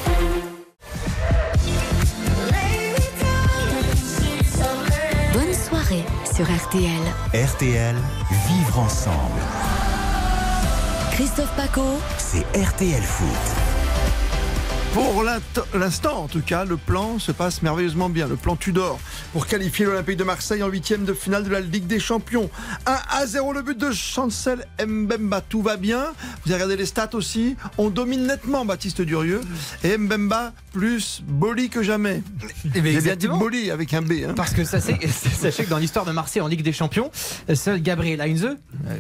Sur 6.34 6.46
RTL. 6.46 7.02
RTL, 7.34 7.94
vivre 8.46 8.78
ensemble. 8.78 9.40
Christophe 11.12 11.54
Paco, 11.56 11.98
C'est 12.16 12.46
RTL 12.56 13.02
Foot. 13.02 13.71
Pour 14.92 15.24
l'instant, 15.74 16.24
en 16.24 16.28
tout 16.28 16.42
cas, 16.42 16.64
le 16.66 16.76
plan 16.76 17.18
se 17.18 17.32
passe 17.32 17.62
merveilleusement 17.62 18.10
bien. 18.10 18.26
Le 18.28 18.36
plan 18.36 18.56
Tudor 18.56 18.98
pour 19.32 19.46
qualifier 19.46 19.86
l'Olympique 19.86 20.18
de 20.18 20.24
Marseille 20.24 20.62
en 20.62 20.68
huitième 20.68 21.04
de 21.04 21.14
finale 21.14 21.44
de 21.44 21.48
la 21.50 21.60
Ligue 21.60 21.86
des 21.86 21.98
Champions. 21.98 22.50
1 22.84 22.98
à 23.10 23.26
0 23.26 23.54
le 23.54 23.62
but 23.62 23.78
de 23.78 23.90
Chancel 23.90 24.66
Mbemba. 24.86 25.40
Tout 25.40 25.62
va 25.62 25.78
bien. 25.78 26.04
Vous 26.44 26.52
avez 26.52 26.54
regardé 26.62 26.76
les 26.76 26.84
stats 26.86 27.10
aussi. 27.14 27.56
On 27.78 27.88
domine 27.88 28.26
nettement 28.26 28.66
Baptiste 28.66 29.00
Durieux. 29.00 29.40
Et 29.82 29.96
Mbemba 29.96 30.52
plus 30.72 31.22
Boli 31.26 31.70
que 31.70 31.82
jamais. 31.82 32.22
Eh 32.74 32.80
bien, 32.82 32.92
exactement. 32.92 33.38
Boli 33.38 33.70
avec 33.70 33.94
un 33.94 34.02
B. 34.02 34.12
hein. 34.28 34.32
Parce 34.36 34.52
que 34.52 34.64
sachez, 34.64 34.98
sachez 35.08 35.64
que 35.64 35.70
dans 35.70 35.78
l'histoire 35.78 36.04
de 36.04 36.12
Marseille 36.12 36.42
en 36.42 36.48
Ligue 36.48 36.62
des 36.62 36.72
Champions, 36.72 37.10
seul 37.54 37.80
Gabriel 37.80 38.20
Heinze, 38.20 38.44
euh, 38.44 38.56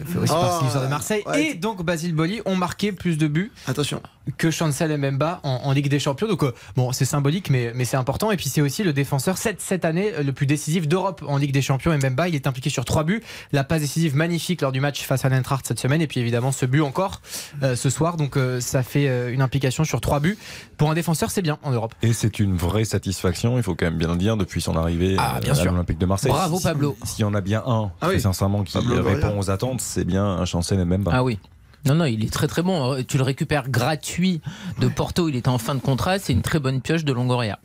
fait 0.06 0.18
aussi 0.18 0.32
Ah, 0.34 0.40
partie 0.40 0.58
de 0.60 0.64
l'histoire 0.64 0.84
de 0.84 0.90
Marseille, 0.90 1.22
ouais. 1.26 1.50
et 1.50 1.54
donc 1.54 1.82
Basile 1.82 2.14
Boli 2.14 2.40
ont 2.46 2.56
marqué 2.56 2.92
plus 2.92 3.16
de 3.18 3.26
buts 3.26 3.52
Attention. 3.66 4.02
que 4.38 4.50
Chancel 4.50 4.96
Mbemba 4.98 5.40
en, 5.42 5.60
en 5.64 5.72
Ligue 5.72 5.81
des 5.88 5.98
Champions. 5.98 6.26
Donc 6.28 6.42
euh, 6.42 6.52
bon, 6.76 6.92
c'est 6.92 7.04
symbolique, 7.04 7.50
mais, 7.50 7.72
mais 7.74 7.84
c'est 7.84 7.96
important. 7.96 8.30
Et 8.30 8.36
puis 8.36 8.48
c'est 8.48 8.60
aussi 8.60 8.82
le 8.82 8.92
défenseur 8.92 9.38
cette, 9.38 9.60
cette 9.60 9.84
année 9.84 10.12
euh, 10.14 10.22
le 10.22 10.32
plus 10.32 10.46
décisif 10.46 10.88
d'Europe 10.88 11.24
en 11.26 11.36
Ligue 11.36 11.52
des 11.52 11.62
Champions. 11.62 11.96
Mbemba, 11.96 12.28
il 12.28 12.34
est 12.34 12.46
impliqué 12.46 12.70
sur 12.70 12.84
trois 12.84 13.04
buts. 13.04 13.22
La 13.52 13.64
passe 13.64 13.80
décisive 13.82 14.14
magnifique 14.16 14.60
lors 14.60 14.72
du 14.72 14.80
match 14.80 15.02
face 15.04 15.24
à 15.24 15.28
l'Eintracht 15.28 15.66
cette 15.66 15.80
semaine. 15.80 16.00
Et 16.00 16.06
puis 16.06 16.20
évidemment 16.20 16.52
ce 16.52 16.66
but 16.66 16.80
encore 16.80 17.20
euh, 17.62 17.76
ce 17.76 17.90
soir. 17.90 18.16
Donc 18.16 18.36
euh, 18.36 18.60
ça 18.60 18.82
fait 18.82 19.08
euh, 19.08 19.32
une 19.32 19.42
implication 19.42 19.84
sur 19.84 20.00
trois 20.00 20.20
buts. 20.20 20.38
Pour 20.76 20.90
un 20.90 20.94
défenseur, 20.94 21.30
c'est 21.30 21.42
bien 21.42 21.58
en 21.62 21.70
Europe. 21.70 21.94
Et 22.02 22.12
c'est 22.12 22.38
une 22.38 22.56
vraie 22.56 22.84
satisfaction, 22.84 23.56
il 23.56 23.62
faut 23.62 23.74
quand 23.74 23.86
même 23.86 23.98
bien 23.98 24.08
le 24.08 24.16
dire, 24.16 24.36
depuis 24.36 24.60
son 24.60 24.76
arrivée 24.76 25.16
Ah, 25.18 25.38
bien 25.40 25.54
à 25.56 25.64
l'Olympique 25.64 25.98
de 25.98 26.06
Marseille. 26.06 26.32
Bravo, 26.32 26.56
Si- 26.58 26.64
Pablo. 26.64 26.96
S'il 27.04 27.22
y 27.22 27.24
en 27.24 27.34
a 27.34 27.40
bien 27.40 27.62
un, 27.66 27.90
Ah 28.00 28.08
oui. 28.08 28.20
sincèrement, 28.20 28.62
qui 28.64 28.72
Pablo 28.72 29.02
répond 29.02 29.38
aux 29.38 29.50
attentes, 29.50 29.80
c'est 29.80 30.04
bien 30.04 30.24
un 30.24 30.44
Chancel 30.44 30.84
même 30.84 31.04
Ah 31.10 31.22
oui. 31.22 31.38
Non, 31.84 31.94
non, 31.96 32.04
il 32.04 32.24
est 32.24 32.32
très 32.32 32.46
très 32.46 32.62
bon. 32.62 32.94
Euh, 32.94 33.02
Tu 33.06 33.16
le 33.16 33.22
récupères 33.24 33.68
gratuit 33.68 34.40
de 34.80 34.88
Porto, 34.88 35.28
il 35.28 35.36
était 35.36 35.48
en 35.48 35.58
fin 35.58 35.74
de 35.74 35.80
contrat, 35.80 36.18
c'est 36.18 36.32
une 36.32 36.42
très 36.42 36.58
bonne 36.58 36.80
pioche 36.80 37.04
de 37.04 37.12
Longoria. 37.12 37.58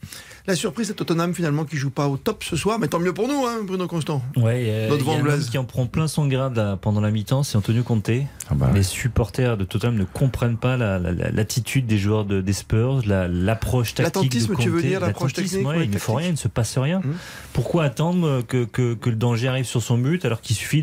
La 0.48 0.56
surprise, 0.56 0.88
c'est 0.88 0.94
Tottenham 0.94 1.34
finalement 1.34 1.66
qui 1.66 1.76
joue 1.76 1.90
pas 1.90 2.08
au 2.08 2.16
top 2.16 2.42
ce 2.42 2.56
soir, 2.56 2.80
mais 2.80 2.88
tant 2.88 3.00
mieux 3.00 3.14
pour 3.14 3.28
nous, 3.28 3.46
hein, 3.46 3.58
Bruno 3.66 3.86
Constant. 3.86 4.22
Y 4.38 4.40
a- 4.40 4.44
Notre 4.88 5.04
il 5.04 5.08
y 5.08 5.30
a 5.30 5.34
un 5.34 5.40
qui 5.40 5.58
en 5.58 5.66
prend 5.66 5.88
plein 5.88 6.08
son 6.08 6.26
grade 6.26 6.56
là, 6.56 6.78
pendant 6.78 7.02
la 7.02 7.12
mi-temps, 7.12 7.44
c'est 7.44 7.58
Antonio 7.58 7.84
Conte. 7.84 8.10
Ah 8.50 8.54
bah 8.56 8.72
Les 8.74 8.82
supporters 8.84 9.58
de 9.58 9.66
Tottenham 9.66 9.96
ne 9.98 10.06
comprennent 10.06 10.56
pas 10.56 10.78
la- 10.78 11.00
la- 11.00 11.12
la- 11.12 11.32
l'attitude 11.32 11.86
des 11.86 11.98
joueurs 11.98 12.24
de, 12.24 12.40
des 12.40 12.54
Spurs, 12.54 13.02
la- 13.06 13.28
l'approche 13.28 13.94
tactique 13.94 14.14
de 14.14 14.20
L'attentisme, 14.20 14.56
tu 14.58 14.70
veux 14.70 14.82
dire, 14.82 15.02
l'approche 15.02 15.34
technique, 15.34 15.68
ouais, 15.68 15.84
il 15.84 15.90
ne 15.92 15.98
faut 15.98 16.14
tactique. 16.14 16.18
rien, 16.20 16.28
il 16.30 16.32
ne 16.32 16.38
se 16.38 16.48
passe 16.48 16.78
rien. 16.78 17.00
Mhm. 17.04 17.16
Pourquoi 17.52 17.84
attendre 17.84 18.42
que, 18.48 18.64
que- 18.64 18.94
que 18.94 19.10
le 19.10 19.18
danger 19.18 19.50
arrive 19.50 19.66
sur 19.66 19.84
son 19.84 19.98
but 19.98 20.24
alors 20.24 20.40
qu'il 20.40 20.56
suffit 20.56 20.82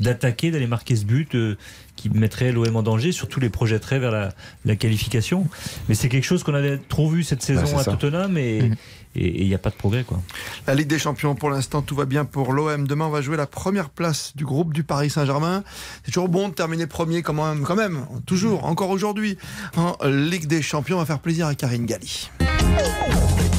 d'attaquer, 0.00 0.50
d'aller 0.50 0.66
marquer 0.66 0.96
ce 0.96 1.04
but 1.04 1.34
euh, 1.34 1.58
qui 2.02 2.10
mettrait 2.10 2.50
l'OM 2.50 2.74
en 2.74 2.82
danger, 2.82 3.12
surtout 3.12 3.38
les 3.38 3.48
projetterait 3.48 4.00
vers 4.00 4.10
la, 4.10 4.30
la 4.64 4.74
qualification. 4.74 5.46
Mais 5.88 5.94
c'est 5.94 6.08
quelque 6.08 6.24
chose 6.24 6.42
qu'on 6.42 6.54
avait 6.54 6.78
trop 6.78 7.08
vu 7.08 7.22
cette 7.22 7.42
saison 7.42 7.60
Bah, 7.62 7.66
c'est 7.68 7.76
à 7.76 7.82
ça. 7.84 7.90
Tottenham 7.92 8.36
et 8.36 8.70
il 9.14 9.46
n'y 9.46 9.54
a 9.54 9.58
pas 9.58 9.70
de 9.70 9.74
progrès. 9.76 10.02
quoi. 10.04 10.20
La 10.66 10.74
Ligue 10.74 10.88
des 10.88 10.98
Champions, 10.98 11.34
pour 11.36 11.50
l'instant, 11.50 11.80
tout 11.82 11.94
va 11.94 12.04
bien 12.06 12.24
pour 12.24 12.52
l'OM. 12.52 12.88
Demain, 12.88 13.06
on 13.06 13.10
va 13.10 13.20
jouer 13.20 13.36
la 13.36 13.46
première 13.46 13.88
place 13.90 14.32
du 14.34 14.44
groupe 14.44 14.72
du 14.72 14.82
Paris 14.82 15.10
Saint-Germain. 15.10 15.62
C'est 16.04 16.10
toujours 16.12 16.28
bon 16.28 16.48
de 16.48 16.54
terminer 16.54 16.86
premier, 16.86 17.22
quand 17.22 17.34
même, 17.34 17.62
quand 17.62 17.76
même 17.76 18.06
toujours, 18.26 18.64
encore 18.64 18.90
aujourd'hui, 18.90 19.36
en 19.76 19.96
Ligue 20.08 20.46
des 20.46 20.62
Champions. 20.62 20.96
On 20.96 21.00
va 21.00 21.06
faire 21.06 21.20
plaisir 21.20 21.46
à 21.46 21.54
Karine 21.54 21.86
Galli. 21.86 22.30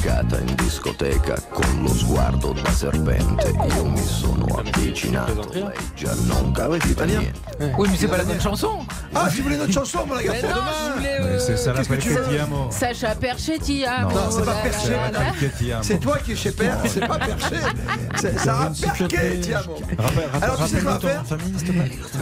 Beccata 0.04 0.38
in 0.38 0.54
discoteca 0.56 1.34
con 1.50 1.64
lo 1.82 1.88
sguardo 1.88 2.52
da 2.52 2.70
serpente. 2.70 3.48
Io 3.74 3.84
mi 3.86 4.02
sono 4.04 4.44
avvicinato, 4.58 5.48
lei 5.52 5.64
già 5.96 6.12
non 6.26 6.52
capiva 6.52 7.04
niente. 7.04 7.32
Oui, 7.78 7.88
mais 7.88 7.96
c'est 7.98 8.08
pas 8.08 8.18
la 8.18 8.24
même 8.24 8.40
chanson. 8.40 8.84
Ah, 9.14 9.30
si 9.30 9.36
vous 9.38 9.44
voulez 9.44 9.56
notre 9.56 9.72
chanson, 9.72 10.00
on 10.10 10.14
la 10.14 10.22
garde 10.22 10.36
Mais 10.42 10.48
pour 10.48 11.26
demain. 11.26 11.38
C'est 11.38 11.56
ça 11.56 11.72
Qu'est-ce 11.72 11.88
que 11.88 11.94
l'appelle 11.94 11.98
tu 12.02 12.08
veux 12.10 12.22
que 12.22 12.30
ti 12.30 12.38
amo. 12.38 12.68
Sacha 12.70 13.14
Perchetti. 13.14 13.84
ah, 13.86 14.02
Non, 14.14 14.30
c'est 14.30 14.44
pas 14.44 14.54
perché, 14.62 14.90
madame. 14.90 15.32
Que 15.40 15.46
ti 15.46 15.72
amo. 15.72 15.82
C'est 15.82 15.98
toi 15.98 16.18
qui 16.18 16.32
es 16.32 16.36
chez 16.36 16.50
Père, 16.50 16.76
c'est 16.86 17.06
pas 17.06 17.18
perché. 17.18 17.56
C'est 18.16 18.38
Sarah 18.38 18.72
Perquet, 18.78 19.38
tiens. 19.40 19.62
Alors, 20.42 20.64
tu 20.66 20.74
sais 20.76 20.82
quoi 20.82 20.98
faire 21.00 21.22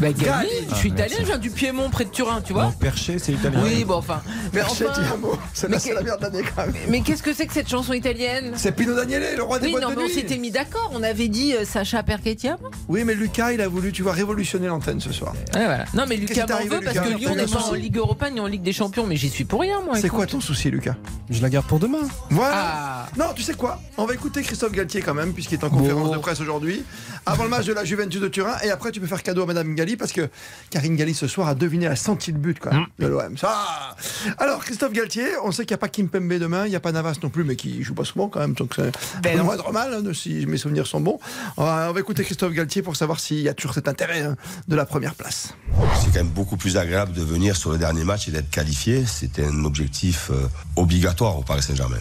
Bah, 0.00 0.12
Gali, 0.12 0.48
je 0.70 0.74
suis 0.76 0.90
Ah, 0.90 0.94
italien, 0.94 1.16
je 1.20 1.24
viens 1.24 1.38
du 1.38 1.50
Piémont, 1.50 1.90
près 1.90 2.04
de 2.04 2.10
Turin, 2.10 2.40
tu 2.42 2.52
vois. 2.52 2.72
Perché, 2.78 3.18
c'est 3.18 3.32
italien. 3.32 3.60
Oui, 3.64 3.84
bon, 3.84 3.96
enfin. 3.96 4.20
Mais 4.52 4.60
Perché, 4.60 4.86
enfin. 4.88 5.00
ti 5.02 5.08
amo. 5.12 5.38
C'est 5.54 5.68
la- 5.68 5.94
la 5.94 6.02
merde 6.02 6.20
de 6.20 6.24
l'année 6.26 6.44
quand 6.54 6.66
même. 6.66 6.74
Mais 6.88 7.00
qu'est-ce 7.00 7.22
que 7.22 7.32
c'est 7.32 7.46
que 7.46 7.54
cette 7.54 7.68
chanson 7.72 7.94
italienne 7.94 8.52
C'est 8.56 8.72
Pino 8.72 8.94
Daniele, 8.94 9.34
le 9.34 9.42
roi 9.42 9.58
des 9.58 9.66
Oui, 9.66 9.72
boîtes 9.72 9.84
non, 9.84 9.90
de 9.90 9.94
mais 9.96 10.02
on 10.02 10.06
nuit. 10.06 10.12
s'était 10.12 10.36
mis 10.36 10.50
d'accord. 10.50 10.90
On 10.92 11.02
avait 11.02 11.28
dit 11.28 11.54
euh, 11.54 11.64
Sacha 11.64 12.02
Perchetti. 12.02 12.50
Oui, 12.88 13.02
mais 13.04 13.14
Lucas, 13.14 13.52
il 13.52 13.62
a 13.62 13.68
voulu, 13.68 13.92
tu 13.92 14.02
vois, 14.02 14.12
révolutionner 14.12 14.66
l'antenne 14.66 15.00
ce 15.00 15.10
soir. 15.10 15.32
Ouais, 15.54 15.64
voilà. 15.64 15.86
Non, 15.94 16.04
mais 16.06 16.16
Lucas 16.16 16.44
m'en 16.46 16.54
arrivé, 16.54 16.76
veut 16.76 16.82
parce 16.84 16.98
que 16.98 17.14
Lyon 17.14 17.34
n'est 17.34 17.46
pas 17.46 17.62
en 17.62 17.72
Ligue 17.72 17.96
Europa 17.96 18.28
ni 18.28 18.40
en 18.40 18.46
Ligue 18.46 18.60
des 18.62 18.74
Champions, 18.74 19.06
mais 19.06 19.16
j'y 19.16 19.30
suis 19.30 19.44
pour 19.46 19.62
rien, 19.62 19.80
moi. 19.80 19.96
C'est 19.96 20.10
quoi 20.10 20.26
ton 20.26 20.40
souci, 20.42 20.70
Lucas 20.70 20.96
Je 21.30 21.40
la 21.40 21.48
garde 21.48 21.66
pour 21.66 21.78
demain. 21.78 22.00
Voilà. 22.28 22.54
Ah. 22.54 23.06
Non, 23.16 23.26
tu 23.34 23.42
sais 23.42 23.54
quoi 23.54 23.80
On 23.96 24.04
va 24.04 24.12
écouter 24.12 24.42
Christophe 24.42 24.72
Galtier 24.72 25.00
quand 25.00 25.14
même, 25.14 25.32
puisqu'il 25.32 25.54
est 25.54 25.64
en 25.64 25.70
conférence 25.70 26.10
de 26.10 26.18
presse 26.18 26.40
aujourd'hui, 26.40 26.84
avant 27.24 27.44
le 27.44 27.48
match 27.50 27.64
de 27.64 27.72
la 27.72 27.86
Juventus 27.86 28.20
de 28.20 28.28
Turin. 28.28 28.56
Et 28.64 28.70
après, 28.70 28.90
tu 28.92 29.00
peux 29.00 29.06
faire 29.06 29.22
cadeau 29.22 29.44
à 29.44 29.46
Madame 29.46 29.74
Galli, 29.74 29.96
parce 29.96 30.12
que 30.12 30.28
Karine 30.68 30.96
Galli 30.96 31.14
ce 31.14 31.26
soir 31.26 31.48
a 31.48 31.54
deviné 31.54 31.86
à 31.86 31.96
senti 31.96 32.32
le 32.32 32.38
but 32.38 32.58
quand 32.60 32.70
même, 32.72 32.86
de 32.98 33.06
l'OM. 33.06 33.38
Ça. 33.38 33.96
Alors, 34.36 34.62
Christophe 34.62 34.92
Galtier, 34.92 35.24
on 35.42 35.52
sait 35.52 35.64
qu'il 35.64 35.72
n'y 35.74 35.78
a 35.78 35.78
pas 35.78 35.88
Kim 35.88 36.10
Pembe 36.10 36.34
demain, 36.34 36.66
il 36.66 36.70
n'y 36.70 36.76
a 36.76 36.80
pas 36.80 36.92
Navas 36.92 37.14
non 37.22 37.30
plus, 37.30 37.44
mais 37.44 37.56
qui 37.62 37.82
joue 37.82 37.94
pas 37.94 38.04
souvent 38.04 38.28
quand 38.28 38.40
même, 38.40 38.54
donc 38.54 38.72
c'est 38.76 38.92
Ben 39.22 39.32
le 39.32 39.38
non. 39.38 39.44
moindre 39.44 39.72
mal, 39.72 39.94
hein, 39.94 40.12
si 40.12 40.46
mes 40.46 40.58
souvenirs 40.58 40.86
sont 40.86 41.00
bons. 41.00 41.18
On 41.56 41.64
va, 41.64 41.88
on 41.90 41.92
va 41.92 42.00
écouter 42.00 42.24
Christophe 42.24 42.52
Galtier 42.52 42.82
pour 42.82 42.96
savoir 42.96 43.20
s'il 43.20 43.40
y 43.40 43.48
a 43.48 43.54
toujours 43.54 43.74
cet 43.74 43.88
intérêt 43.88 44.22
hein, 44.22 44.36
de 44.68 44.76
la 44.76 44.84
première 44.84 45.14
place. 45.14 45.54
C'est 46.00 46.06
quand 46.06 46.24
même 46.24 46.28
beaucoup 46.28 46.56
plus 46.56 46.76
agréable 46.76 47.12
de 47.12 47.22
venir 47.22 47.56
sur 47.56 47.70
le 47.70 47.78
dernier 47.78 48.04
match 48.04 48.28
et 48.28 48.32
d'être 48.32 48.50
qualifié. 48.50 49.04
C'était 49.06 49.46
un 49.46 49.64
objectif 49.64 50.30
euh, 50.30 50.48
obligatoire 50.76 51.38
au 51.38 51.42
Paris 51.42 51.62
Saint-Germain. 51.62 52.00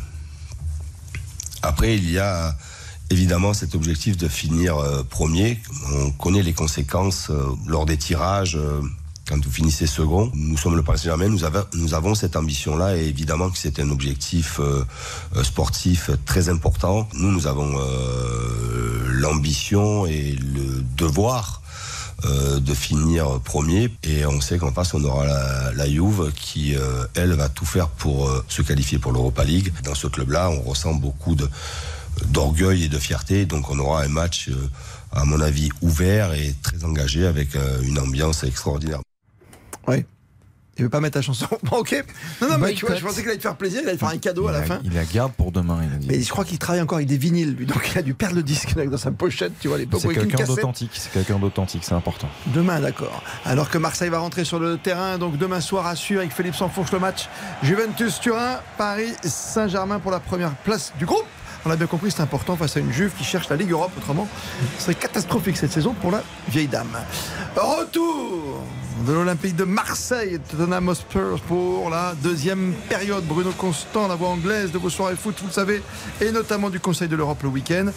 Après, 1.62 1.96
il 1.96 2.10
y 2.10 2.18
a 2.18 2.56
évidemment 3.12 3.54
cet 3.54 3.76
objectif 3.76 4.18
de 4.18 4.28
finir 4.28 4.78
euh, 4.78 5.04
premier. 5.04 5.60
On 5.94 6.12
connaît 6.12 6.44
les 6.44 6.54
conséquences 6.54 7.30
euh, 7.30 7.46
lors 7.68 7.86
des 7.86 7.98
tirages. 7.98 8.58
Quand 9.27 9.43
vous 9.43 9.52
finissez 9.52 9.88
second, 9.88 10.31
nous 10.34 10.57
sommes 10.57 10.76
le 10.76 10.84
Paris 10.84 10.98
Saint-Germain, 10.99 11.30
nous, 11.30 11.43
avons- 11.45 11.65
nous 11.73 11.93
avons 11.93 12.15
cette 12.15 12.35
ambition-là 12.35 12.98
et 12.98 13.06
évidemment 13.07 13.49
que 13.49 13.57
c'est 13.57 13.80
un 13.80 13.89
objectif 13.89 14.60
euh, 14.60 14.84
euh, 15.35 15.43
sportif 15.43 16.10
très 16.26 16.49
important. 16.49 17.07
Nous, 17.14 17.31
nous 17.31 17.48
avons 17.48 17.72
euh, 17.80 19.07
l'ambition 19.11 20.06
et 20.06 20.34
le 20.34 20.81
devoir 20.98 21.61
euh, 22.26 22.60
de 22.60 22.73
finir 22.73 23.39
premier 23.39 23.89
et 24.03 24.26
on 24.26 24.41
sait 24.41 24.57
qu'en 24.57 24.72
face 24.72 24.93
on 24.93 25.03
aura 25.03 25.26
la, 25.26 25.72
la 25.73 25.89
Juve 25.89 26.31
qui 26.35 26.76
euh, 26.76 27.06
elle 27.15 27.34
va 27.34 27.48
tout 27.49 27.65
faire 27.65 27.88
pour 27.88 28.27
euh, 28.27 28.43
se 28.48 28.61
qualifier 28.61 28.99
pour 28.99 29.11
l'Europa 29.11 29.43
League. 29.43 29.72
Dans 29.84 29.95
ce 29.95 30.07
club-là, 30.07 30.49
on 30.49 30.61
ressent 30.61 30.93
beaucoup 30.93 31.35
de 31.35 31.49
d'orgueil 32.27 32.84
et 32.84 32.89
de 32.89 32.99
fierté, 32.99 33.45
donc 33.45 33.69
on 33.72 33.80
aura 33.80 34.03
un 34.03 34.10
match 34.10 34.49
à 35.14 35.23
mon 35.23 35.39
avis 35.39 35.69
ouvert 35.81 36.34
et 36.34 36.53
très 36.61 36.84
engagé 36.84 37.26
avec 37.26 37.49
une 37.84 37.98
ambiance 37.98 38.43
extraordinaire. 38.43 38.99
Oui. 39.88 40.06
Il 40.78 40.86
veut 40.86 40.90
pas 40.90 41.02
mettre 41.02 41.18
la 41.18 41.22
chanson. 41.22 41.48
Bon, 41.64 41.78
ok. 41.78 42.03
Non, 42.41 42.49
non, 42.49 42.58
mais 42.58 42.74
tu 42.74 42.86
vois, 42.86 42.95
je 42.95 43.03
pensais 43.03 43.22
qu'il 43.22 43.30
allait 43.30 43.38
te 43.38 43.44
faire 43.44 43.56
plaisir, 43.56 43.82
il 43.84 43.88
allait 43.88 43.98
te 43.98 43.99
faire 43.99 44.10
un 44.10 44.18
cadeau 44.18 44.48
à 44.48 44.52
la 44.52 44.64
fin. 44.64 44.80
il 44.84 44.94
la 44.94 45.03
garde 45.03 45.34
pour 45.34 45.52
demain, 45.52 45.80
il 45.86 45.94
a 45.94 45.98
dit. 45.98 46.08
Mais 46.08 46.22
je 46.22 46.30
crois 46.30 46.45
qu'il 46.45 46.58
travaille 46.58 46.82
encore 46.82 46.98
avec 46.98 47.08
des 47.08 47.18
vinyles, 47.18 47.53
lui. 47.53 47.66
Donc 47.66 47.91
il 47.94 47.98
a 47.98 48.02
dû 48.02 48.14
perdre 48.14 48.36
le 48.38 48.44
disque 48.44 48.74
dans 48.76 48.98
sa 48.98 49.12
pochette, 49.12 49.52
tu 49.60 49.68
vois, 49.68 49.78
les 49.78 49.88
C'est 49.99 50.08
quelqu'un 50.14 50.44
d'authentique, 50.45 50.91
c'est 50.94 51.12
quelqu'un 51.12 51.40
d'authentique, 51.40 51.84
c'est 51.84 51.94
important. 51.94 52.30
Demain, 52.48 52.80
d'accord. 52.80 53.22
Alors 53.45 53.70
que 53.70 53.78
Marseille 53.78 54.10
va 54.10 54.20
rentrer 54.20 54.45
sur 54.45 54.60
le 54.60 54.78
terrain, 54.78 55.18
donc 55.18 55.38
demain 55.38 55.62
soir, 55.62 55.86
assure 55.86 56.20
avec 56.20 56.34
Philippe 56.34 56.56
s'enfourche 56.56 56.91
le 56.91 56.99
match. 56.99 57.28
Juventus-Turin, 57.64 58.60
Paris-Saint-Germain 58.78 59.99
pour 59.99 60.12
la 60.12 60.20
première 60.20 60.56
place 60.56 60.94
du 60.98 61.06
groupe. 61.06 61.26
On 61.64 61.70
l'a 61.70 61.76
bien 61.76 61.86
compris, 61.86 62.10
c'est 62.10 62.22
important 62.22 62.56
face 62.56 62.76
à 62.78 62.80
une 62.80 62.91
Juve 62.91 63.12
qui 63.16 63.24
cherche 63.24 63.49
la 63.49 63.56
Ligue 63.56 63.72
Europe. 63.72 63.91
Autrement, 63.98 64.28
ce 64.78 64.86
serait 64.86 64.95
catastrophique 64.95 65.58
cette 65.58 65.72
saison 65.72 65.94
pour 65.94 66.10
la 66.10 66.24
vieille 66.49 66.68
dame. 66.68 66.98
Retour 67.56 68.64
de 69.05 69.13
l'Olympique 69.13 69.55
de 69.55 69.63
Marseille, 69.63 70.39
Tottenham 70.49 70.89
Hotspur 70.89 71.39
pour 71.47 71.89
la 71.89 72.13
deuxième 72.22 72.73
période. 72.89 73.23
Bruno 73.23 73.51
Constant, 73.51 74.07
la 74.07 74.15
voix 74.15 74.30
anglaise 74.30 74.72
de 74.72 74.77
vos 74.77 74.89
soirées 74.89 75.15
foot, 75.15 75.35
vous 75.41 75.47
le 75.47 75.53
savez, 75.53 75.81
et 76.19 76.31
notamment 76.31 76.69
du 76.69 76.80
Conseil 76.80 77.07
de 77.07 77.15
l'Europe 77.15 77.41
le 77.43 77.49
week-end. 77.49 77.88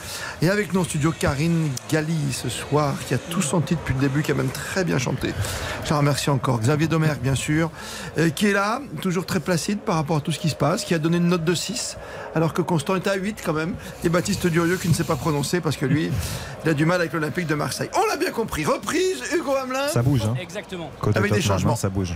Et 0.40 0.48
avec 0.48 0.72
nous 0.72 0.80
en 0.80 0.84
studio, 0.84 1.12
Karine 1.12 1.70
Galli 1.90 2.32
ce 2.32 2.48
soir, 2.48 2.94
qui 3.06 3.14
a 3.14 3.18
tout 3.18 3.42
senti 3.42 3.74
depuis 3.74 3.94
le 3.94 4.00
début, 4.00 4.22
qui 4.22 4.32
a 4.32 4.34
même 4.34 4.48
très 4.48 4.84
bien 4.84 4.98
chanté. 4.98 5.32
Je 5.84 5.90
la 5.90 5.98
remercie 5.98 6.30
encore. 6.30 6.60
Xavier 6.60 6.88
Domergue, 6.88 7.20
bien 7.20 7.34
sûr, 7.34 7.70
euh, 8.18 8.30
qui 8.30 8.46
est 8.46 8.52
là, 8.52 8.80
toujours 9.02 9.26
très 9.26 9.40
placide 9.40 9.80
par 9.80 9.96
rapport 9.96 10.16
à 10.16 10.20
tout 10.20 10.32
ce 10.32 10.38
qui 10.38 10.48
se 10.48 10.56
passe, 10.56 10.84
qui 10.84 10.94
a 10.94 10.98
donné 10.98 11.18
une 11.18 11.28
note 11.28 11.44
de 11.44 11.54
6, 11.54 11.96
alors 12.34 12.52
que 12.52 12.62
Constant 12.62 12.96
est 12.96 13.06
à 13.06 13.14
8 13.14 13.42
quand 13.44 13.52
même. 13.52 13.74
Et 14.04 14.08
Baptiste 14.08 14.46
Durieux 14.46 14.76
qui 14.76 14.88
ne 14.88 14.94
sait 14.94 15.04
pas 15.04 15.16
prononcer 15.16 15.60
parce 15.60 15.76
que 15.76 15.86
lui, 15.86 16.10
il 16.64 16.70
a 16.70 16.74
du 16.74 16.86
mal 16.86 17.00
avec 17.00 17.12
l'Olympique 17.12 17.46
de 17.46 17.54
Marseille. 17.54 17.90
On 17.94 18.06
l'a 18.08 18.16
bien 18.16 18.30
compris. 18.30 18.64
Reprise, 18.64 19.22
Hugo 19.34 19.54
Hamelin. 19.54 19.88
Ça 19.88 20.02
bouge, 20.02 20.22
hein. 20.24 20.34
Exactement. 20.40 20.84
Côté 21.01 21.19
Avec 21.19 21.32
des 21.32 21.40
changements. 21.40 21.77
Ça 21.77 21.89
bouge. 21.89 22.15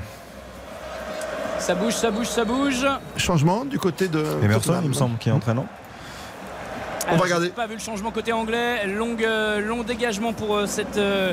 Ça 1.59 1.75
bouge, 1.75 1.93
ça 1.95 2.11
bouge, 2.11 2.27
ça 2.27 2.45
bouge. 2.45 2.87
Changement 3.17 3.65
du 3.65 3.79
côté 3.79 4.09
de. 4.09 4.25
Emerson, 4.43 4.81
il 4.83 4.89
me 4.89 4.95
semble, 4.95 5.19
qui 5.19 5.29
est 5.29 5.33
entraînant. 5.33 5.67
On 7.11 7.17
va 7.17 7.25
regarder. 7.25 7.49
Pas 7.49 7.67
vu 7.67 7.75
le 7.75 7.81
changement 7.81 8.11
côté 8.11 8.33
anglais. 8.33 8.87
Long, 8.87 9.17
euh, 9.21 9.61
long 9.61 9.83
dégagement 9.83 10.33
pour 10.35 10.57
euh, 10.57 10.67
cette, 10.67 10.99
euh, 10.99 11.33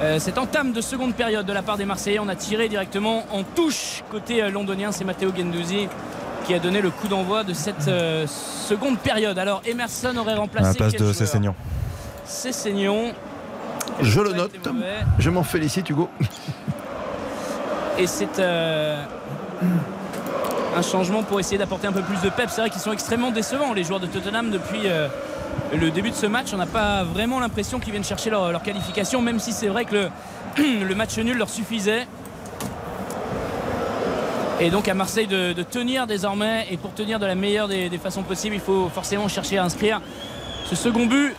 euh, 0.00 0.18
cette 0.18 0.36
entame 0.36 0.72
de 0.72 0.80
seconde 0.80 1.14
période 1.14 1.46
de 1.46 1.52
la 1.52 1.62
part 1.62 1.76
des 1.76 1.84
Marseillais. 1.84 2.18
On 2.18 2.28
a 2.28 2.34
tiré 2.34 2.68
directement 2.68 3.24
en 3.32 3.44
touche 3.44 4.02
côté 4.10 4.50
londonien. 4.50 4.90
C'est 4.90 5.04
Matteo 5.04 5.30
Gendouzi 5.34 5.88
qui 6.44 6.54
a 6.54 6.58
donné 6.58 6.80
le 6.80 6.90
coup 6.90 7.08
d'envoi 7.08 7.44
de 7.44 7.52
cette 7.52 7.88
euh, 7.88 8.26
seconde 8.26 8.98
période. 8.98 9.38
Alors 9.38 9.62
Emerson 9.66 10.16
aurait 10.16 10.32
À 10.32 10.36
remplacé 10.36 10.78
la 10.78 10.88
place 10.88 11.00
de 11.00 11.12
Cessignon. 11.12 11.54
Cessignon. 12.24 13.12
Je 14.02 14.20
le 14.20 14.32
note. 14.32 14.52
Je 15.18 15.30
m'en 15.30 15.42
félicite, 15.42 15.88
Hugo. 15.90 16.08
Et 17.98 18.06
c'est 18.06 18.38
euh, 18.38 19.02
un 20.74 20.82
changement 20.82 21.22
pour 21.22 21.38
essayer 21.38 21.58
d'apporter 21.58 21.86
un 21.86 21.92
peu 21.92 22.02
plus 22.02 22.20
de 22.22 22.30
pep. 22.30 22.48
C'est 22.48 22.60
vrai 22.60 22.70
qu'ils 22.70 22.80
sont 22.80 22.92
extrêmement 22.92 23.30
décevants, 23.30 23.74
les 23.74 23.84
joueurs 23.84 24.00
de 24.00 24.06
Tottenham, 24.06 24.50
depuis 24.50 24.82
euh, 24.86 25.08
le 25.74 25.90
début 25.90 26.10
de 26.10 26.14
ce 26.14 26.26
match. 26.26 26.48
On 26.54 26.56
n'a 26.56 26.66
pas 26.66 27.04
vraiment 27.04 27.40
l'impression 27.40 27.78
qu'ils 27.78 27.92
viennent 27.92 28.04
chercher 28.04 28.30
leur, 28.30 28.62
qualification, 28.62 29.20
même 29.20 29.38
si 29.38 29.52
c'est 29.52 29.68
vrai 29.68 29.84
que 29.84 30.08
le, 30.56 30.94
match 30.94 31.18
nul 31.18 31.36
leur 31.36 31.50
suffisait. 31.50 32.06
Et 34.60 34.70
donc 34.70 34.88
à 34.88 34.94
Marseille 34.94 35.26
de, 35.26 35.62
tenir 35.62 36.06
désormais, 36.06 36.66
et 36.70 36.76
pour 36.76 36.92
tenir 36.94 37.18
de 37.18 37.26
la 37.26 37.34
meilleure 37.34 37.68
des 37.68 37.98
façons 38.02 38.22
possibles, 38.22 38.54
il 38.54 38.60
faut 38.60 38.90
forcément 38.92 39.26
chercher 39.26 39.58
à 39.58 39.64
inscrire 39.64 40.00
ce 40.66 40.76
second 40.76 41.06
but 41.06 41.34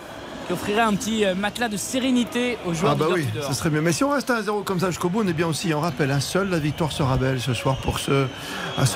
qui 0.48 0.54
offrirait 0.54 0.82
un 0.82 0.94
petit 0.94 1.26
euh, 1.26 1.36
matelas 1.36 1.70
de 1.70 1.78
sérénité 1.78 2.58
aux 2.66 2.74
joueurs 2.74 2.94
Ah 2.94 2.96
bah 2.96 3.06
oui, 3.12 3.28
ce 3.48 3.54
serait 3.54 3.70
mieux. 3.70 3.82
Mais 3.82 3.92
si 3.92 4.04
on 4.04 4.10
reste 4.10 4.30
à 4.30 4.42
1-0 4.42 4.64
comme 4.64 4.80
ça 4.80 4.90
jusqu'au 4.90 5.10
bout, 5.10 5.22
on 5.24 5.28
est 5.28 5.34
bien 5.34 5.48
aussi. 5.48 5.74
On 5.74 5.80
rappelle, 5.80 6.12
un 6.12 6.20
seul, 6.20 6.50
la 6.50 6.60
victoire 6.60 6.92
sera 6.92 7.18
belle 7.18 7.40
ce 7.40 7.54
soir 7.54 7.78
pour 7.78 8.00
ce, 8.00 8.28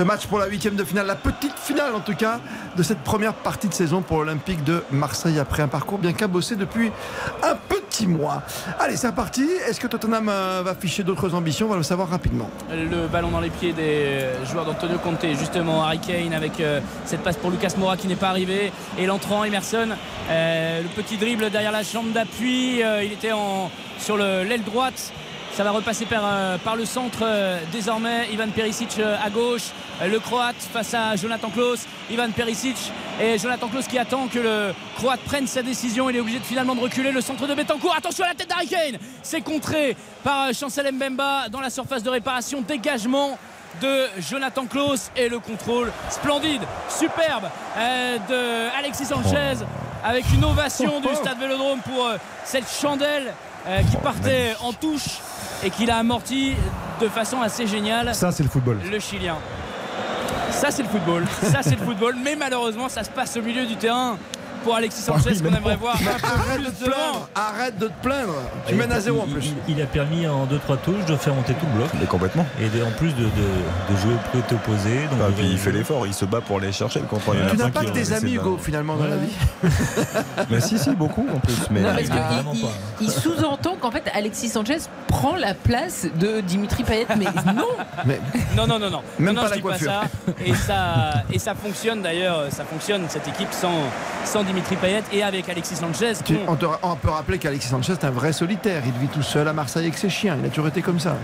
match 0.04 0.28
pour 0.28 0.40
la 0.40 0.48
huitième 0.48 0.76
de 0.76 0.84
finale, 0.84 1.08
la 1.08 1.16
petite 1.16 1.58
finale 1.58 1.96
en 1.96 2.00
tout 2.00 2.16
cas 2.16 2.40
de 2.76 2.84
cette 2.84 3.00
première 3.00 3.34
partie 3.34 3.68
de 3.68 3.74
saison 3.74 4.02
pour 4.02 4.18
l'Olympique 4.18 4.64
de 4.64 4.84
Marseille 4.92 5.40
après 5.40 5.64
un 5.64 5.68
parcours 5.68 5.98
bien 5.98 6.14
cabossé 6.14 6.56
depuis 6.56 6.92
un 7.44 7.56
petit 7.56 8.08
mois. 8.08 8.44
Allez, 8.80 8.98
c'est 8.98 9.08
reparti. 9.08 9.48
Est-ce 9.68 9.80
que 9.80 9.88
Tottenham 9.88 10.30
euh, 10.30 10.62
va 10.64 10.72
afficher 10.72 11.04
d'autres 11.04 11.34
ambitions? 11.34 11.68
On 11.68 11.72
va 11.72 11.78
le 11.78 11.84
savoir 11.84 12.10
rapidement. 12.10 12.50
le 12.72 13.08
ballon 13.08 13.32
dans 13.32 13.40
les 13.40 13.50
pieds 13.50 13.74
des 13.74 14.26
joueurs 14.50 14.66
d'Antonio 14.66 14.98
Conte 14.98 15.26
justement 15.40 15.84
Harry 15.84 16.00
Kane 16.00 16.34
avec 16.34 16.60
euh, 16.60 16.80
cette 17.06 17.22
passe 17.22 17.38
pour 17.38 17.52
Lucas 17.52 17.74
Moura 17.78 17.98
qui 17.98 18.08
n'est 18.08 18.16
pas 18.16 18.30
arrivé 18.30 18.72
et 18.98 19.06
l'entrant 19.06 19.44
Emerson 19.44 19.90
euh, 20.30 20.82
le 20.82 20.88
petit 20.90 21.18
dribble 21.18 21.35
derrière 21.38 21.72
la 21.72 21.84
jambe 21.84 22.12
d'appui 22.12 22.82
euh, 22.82 23.04
il 23.04 23.12
était 23.14 23.32
en, 23.32 23.70
sur 24.00 24.18
le- 24.18 24.44
l'aile 24.44 24.64
droite. 24.64 25.12
Ça 25.54 25.64
va 25.64 25.72
repasser 25.72 26.06
par, 26.06 26.22
euh, 26.26 26.58
par 26.58 26.76
le 26.76 26.84
centre 26.84 27.20
euh, 27.22 27.60
désormais 27.72 28.28
Ivan 28.34 28.50
Perisic 28.50 29.00
à 29.00 29.30
gauche. 29.30 29.64
Le 30.06 30.20
Croate 30.20 30.56
face 30.58 30.94
à 30.94 31.16
Jonathan 31.16 31.50
Klaus. 31.50 31.86
Ivan 32.12 32.30
Perisic 32.32 32.76
et 33.22 33.38
Jonathan 33.40 33.68
Klaus 33.70 33.88
qui 33.88 33.98
attend 33.98 34.28
que 34.28 34.40
le 34.40 34.74
Croate 34.98 35.22
prenne 35.22 35.48
sa 35.48 35.62
décision. 35.62 36.10
Il 36.10 36.18
est 36.18 36.20
obligé 36.20 36.40
de 36.40 36.44
finalement 36.44 36.76
de 36.76 36.82
reculer. 36.82 37.12
Le 37.14 37.22
centre 37.22 37.48
de 37.48 37.54
Betancourt 37.54 37.96
attention 37.98 38.26
à 38.26 38.30
la 38.30 38.34
tête 38.36 38.50
d'Harry 38.50 38.68
Kane. 38.68 38.98
C'est 39.24 39.40
contré 39.42 39.96
par 40.24 40.54
Chancel 40.54 40.92
Mbemba 40.94 41.48
dans 41.50 41.62
la 41.62 41.70
surface 41.70 42.04
de 42.04 42.10
réparation. 42.10 42.62
Dégagement 42.62 43.38
de 43.82 44.06
Jonathan 44.30 44.66
Klaus 44.66 45.10
et 45.18 45.28
le 45.30 45.40
contrôle 45.40 45.92
splendide, 46.10 46.62
superbe 46.88 47.44
de 48.30 48.78
Alexis 48.78 49.06
Sanchez 49.06 49.66
avec 50.06 50.32
une 50.32 50.46
ovation 50.46 51.02
du 51.02 51.14
stade 51.16 51.40
Vélodrome 51.40 51.80
pour 51.80 52.06
euh, 52.06 52.18
cette 52.44 52.70
chandelle 52.70 53.34
euh, 53.68 53.82
qui 53.90 53.98
partait 53.98 54.54
en 54.62 54.72
touche 54.72 55.20
et 55.64 55.72
qui 55.72 55.88
l'a 55.88 55.98
amorti 55.98 56.54
de 57.02 57.08
façon 57.08 57.42
assez 57.42 57.66
géniale. 57.66 58.14
Ça, 58.14 58.32
c'est 58.32 58.44
le 58.44 58.50
football. 58.50 58.80
Le 58.90 59.00
Chilien. 59.00 59.38
Ça, 60.52 60.70
c'est 60.70 60.84
le 60.84 60.90
football. 60.90 61.26
Ça, 61.42 61.64
c'est 61.64 61.72
le 61.80 61.84
football. 61.84 62.16
Mais 62.24 62.36
malheureusement, 62.36 62.88
ça 62.88 63.04
se 63.04 63.10
passe 63.10 63.36
au 63.36 63.42
milieu 63.42 63.66
du 63.66 63.76
terrain 63.78 64.18
pour 64.66 64.76
Alexis 64.76 65.02
Sanchez 65.04 65.30
Oui, 65.30 65.40
mais 65.44 65.50
qu'on 65.52 65.56
aimerait 65.58 65.76
voir 65.78 65.96
Arrête 66.24 66.62
de 66.64 66.70
te 66.70 66.84
plaindre. 66.84 67.30
Arrête 67.36 67.78
de 67.78 67.88
te 67.88 67.94
plaindre. 68.02 68.34
Tu 68.68 68.74
Il- 68.74 68.78
mènes 68.78 68.92
à 68.92 69.00
zéro 69.00 69.22
en 69.22 69.28
plus. 69.28 69.54
Il, 69.68 69.76
il 69.76 69.82
a 69.82 69.86
permis 69.86 70.28
en 70.28 70.46
2-3 70.46 70.78
touches 70.84 71.06
de 71.06 71.16
faire 71.16 71.34
monter 71.36 71.54
tout 71.54 71.66
le 71.72 71.78
bloc. 71.78 71.90
Mais 72.00 72.06
complètement. 72.08 72.46
Et 72.60 72.68
de- 72.68 72.84
en 72.84 72.92
plus 72.92 73.14
de, 73.14 73.24
de- 73.24 73.30
de 73.30 73.98
jouer 74.02 74.14
au 74.16 74.38
côté 74.38 74.56
opposé. 74.56 74.96
Donc 75.12 75.20
Ah, 75.22 75.32
puis 75.38 75.48
il 75.52 75.58
fait 75.58 75.72
l'effort, 75.72 76.06
il 76.08 76.14
se 76.14 76.26
bat 76.26 76.42
pour 76.42 76.58
aller 76.58 76.72
chercher 76.72 77.00
le 77.00 77.06
a 77.06 77.50
Tu 77.52 77.58
n'as 77.58 77.70
pas 77.70 77.86
que 77.86 77.92
laissé 77.92 78.14
amis, 78.14 78.34
Hugo, 78.34 78.58
finalement, 78.62 78.96
dans 78.96 79.06
la 79.06 79.18
vie. 79.18 79.32
Mais 80.50 80.60
si, 80.60 80.78
si, 80.80 80.90
beaucoup 80.96 81.26
en 81.34 81.40
plus. 81.40 81.56
Mais 81.72 81.82
Non, 81.82 81.90
parce 81.96 82.10
que 82.10 82.14
Ah, 82.14 82.34
vraiment 82.34 82.54
il- 83.02 83.12
sous-entend 83.12 83.76
qu'en 83.80 83.92
fait 83.92 84.04
Alexis 84.14 84.50
Sanchez 84.50 84.78
prend 85.08 85.36
la 85.36 85.54
place 85.54 86.08
de 86.20 86.42
Dimitri 86.42 86.84
Payet, 86.84 87.06
mais 87.18 87.26
non. 87.54 87.68
Non, 88.56 88.68
non, 88.68 88.80
non, 88.80 88.90
non. 88.90 89.02
Même 89.20 89.36
non, 89.36 89.42
pas 89.44 89.50
non, 89.50 89.56
la 89.56 89.62
coiffure. 89.62 89.92
ça. 89.92 90.34
Et 90.46 90.54
ça, 90.56 91.24
et 91.32 91.40
ça 91.40 91.54
fonctionne 91.56 92.02
d'ailleurs. 92.02 92.46
Ça 92.50 92.64
fonctionne 92.66 93.04
cette 93.10 93.28
équipe 93.28 93.52
sans, 93.52 93.72
sans 94.24 94.44
Dimitri 94.56 94.78
Payet 94.78 95.04
et 95.12 95.22
avec 95.22 95.50
Alexis 95.50 95.76
Sanchez. 95.76 96.14
tu- 96.24 96.38
on, 96.48 96.56
te- 96.56 96.66
on 96.82 96.96
peut 96.96 97.10
rappeler 97.10 97.38
qu'Alexis 97.38 97.68
Sanchez 97.68 97.92
est 97.92 98.06
un 98.06 98.10
vrai 98.10 98.32
solitaire. 98.32 98.82
Il 98.86 98.94
vit 98.94 99.08
tout 99.10 99.22
seul 99.22 99.46
à 99.50 99.52
Marseille 99.54 99.84
avec 99.84 99.98
ses 99.98 100.10
chiens. 100.10 100.38
Il 100.40 100.46
a 100.46 100.50
toujours 100.50 100.68
été 100.70 100.82
comme 100.82 100.98
ça. 100.98 101.18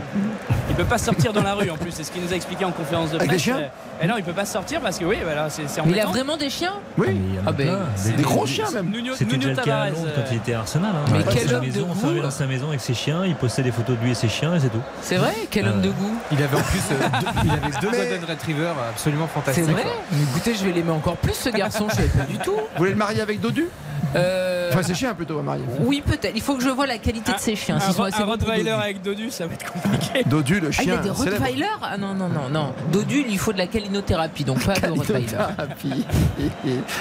Il 0.69 0.75
peut 0.75 0.83
pas 0.83 0.97
sortir 0.97 1.31
dans 1.31 1.41
la 1.41 1.53
rue 1.53 1.69
en 1.69 1.77
plus. 1.77 1.91
C'est 1.91 2.03
ce 2.03 2.11
qu'il 2.11 2.21
nous 2.21 2.33
a 2.33 2.35
expliqué 2.35 2.65
en 2.65 2.71
conférence 2.73 3.11
de 3.11 3.15
presse. 3.17 3.29
Avec 3.29 3.31
les 3.31 3.39
chiens? 3.39 3.61
Et 4.03 4.07
non, 4.07 4.15
il 4.17 4.23
peut 4.23 4.33
pas 4.33 4.45
sortir 4.45 4.81
parce 4.81 4.97
que 4.97 5.05
oui, 5.05 5.17
voilà, 5.23 5.49
c'est 5.49 5.67
c'est 5.67 5.81
il 5.85 5.99
a 5.99 6.05
vraiment 6.07 6.35
des 6.37 6.49
chiens 6.49 6.73
Oui. 6.97 7.07
Il 7.11 7.35
y 7.35 7.37
en 7.39 7.41
a 7.41 7.43
Ah 7.47 7.51
ben, 7.51 7.79
c'est 7.95 8.15
Des 8.15 8.23
gros 8.23 8.45
chiens 8.45 8.69
même. 8.71 8.89
Nuno, 8.89 9.13
C'était 9.13 9.37
Nuno 9.37 9.49
déjà 9.49 9.61
le 9.61 9.65
cas 9.67 9.77
à 9.77 9.89
Londres 9.89 10.07
euh, 10.07 10.11
quand 10.15 10.31
il 10.31 10.37
était 10.37 10.53
à 10.53 10.59
Arsenal. 10.59 10.91
hein. 10.95 11.09
Mais 11.11 11.19
Il 11.19 11.25
quel 11.25 11.53
homme 11.53 11.61
de 11.61 11.65
maison, 11.67 11.85
goût. 11.85 11.91
enfermé 11.91 12.21
dans 12.21 12.31
sa 12.31 12.45
maison 12.47 12.69
avec 12.69 12.81
ses 12.81 12.93
chiens, 12.93 13.25
il 13.25 13.35
postait 13.35 13.63
des 13.63 13.71
photos 13.71 13.97
de 13.97 14.03
lui 14.03 14.11
et 14.11 14.15
ses 14.15 14.27
chiens 14.29 14.55
et 14.55 14.59
c'est 14.59 14.69
tout. 14.69 14.81
C'est 15.01 15.17
vrai 15.17 15.33
Quel 15.49 15.67
homme 15.67 15.79
Euh, 15.79 15.81
de 15.81 15.89
goût 15.89 16.15
Il 16.31 16.41
avait 16.41 16.57
en 16.57 16.61
plus 16.61 16.79
euh, 16.91 16.95
deux, 17.19 17.27
il 17.45 17.51
avait 17.51 17.79
deux 17.81 17.89
Mais- 17.91 17.97
Golden 18.09 18.25
Retriever 18.29 18.71
absolument 18.89 19.27
C'est 19.27 19.33
fantastiques. 19.41 19.65
vrai 19.65 19.83
Mais 20.11 20.23
écoutez, 20.23 20.55
je 20.55 20.65
vais 20.65 20.71
l'aimer 20.71 20.91
encore 20.91 21.17
plus 21.17 21.33
ce 21.35 21.49
garçon, 21.49 21.87
je 21.89 21.95
savais 21.95 22.07
pas 22.07 22.23
du 22.25 22.37
tout. 22.39 22.53
Vous 22.55 22.77
voulez 22.77 22.91
le 22.91 22.97
marier 22.97 23.21
avec 23.21 23.39
Dodu? 23.39 23.67
Euh, 24.15 24.69
Enfin, 24.73 24.83
ses 24.83 24.93
chiens 24.95 25.13
plutôt, 25.13 25.41
marier. 25.41 25.63
oui, 25.81 26.01
peut-être. 26.05 26.31
Il 26.33 26.41
faut 26.41 26.55
que 26.55 26.63
je 26.63 26.69
vois 26.69 26.87
la 26.87 26.97
qualité 26.97 27.33
de 27.33 27.37
ses 27.39 27.55
chiens. 27.57 27.75
Un, 27.75 27.91
sont 27.91 28.03
un, 28.03 28.23
Rottweiler 28.25 28.69
avec 28.71 29.01
Dodu, 29.01 29.29
ça 29.29 29.45
va 29.45 29.53
être 29.53 29.69
compliqué. 29.71 30.23
Dodu, 30.29 30.59
le 30.61 30.69
Ah, 30.69 30.81
il 30.81 30.83
y 30.83 30.85
chien. 30.85 30.93
a 30.93 30.97
des 30.97 31.13
célèbre. 31.13 31.37
Rottweilers 31.37 31.65
Ah 31.81 31.97
non, 31.97 32.13
non, 32.13 32.29
non, 32.29 32.49
non. 32.49 32.73
Dodu, 32.91 33.19
il 33.19 33.27
lui 33.31 33.37
faut 33.37 33.51
de 33.51 33.57
la 33.57 33.67
calinothérapie, 33.67 34.43
donc 34.45 34.63
pas 34.65 34.73
de 34.79 34.87
Rottweiler. 34.91 35.25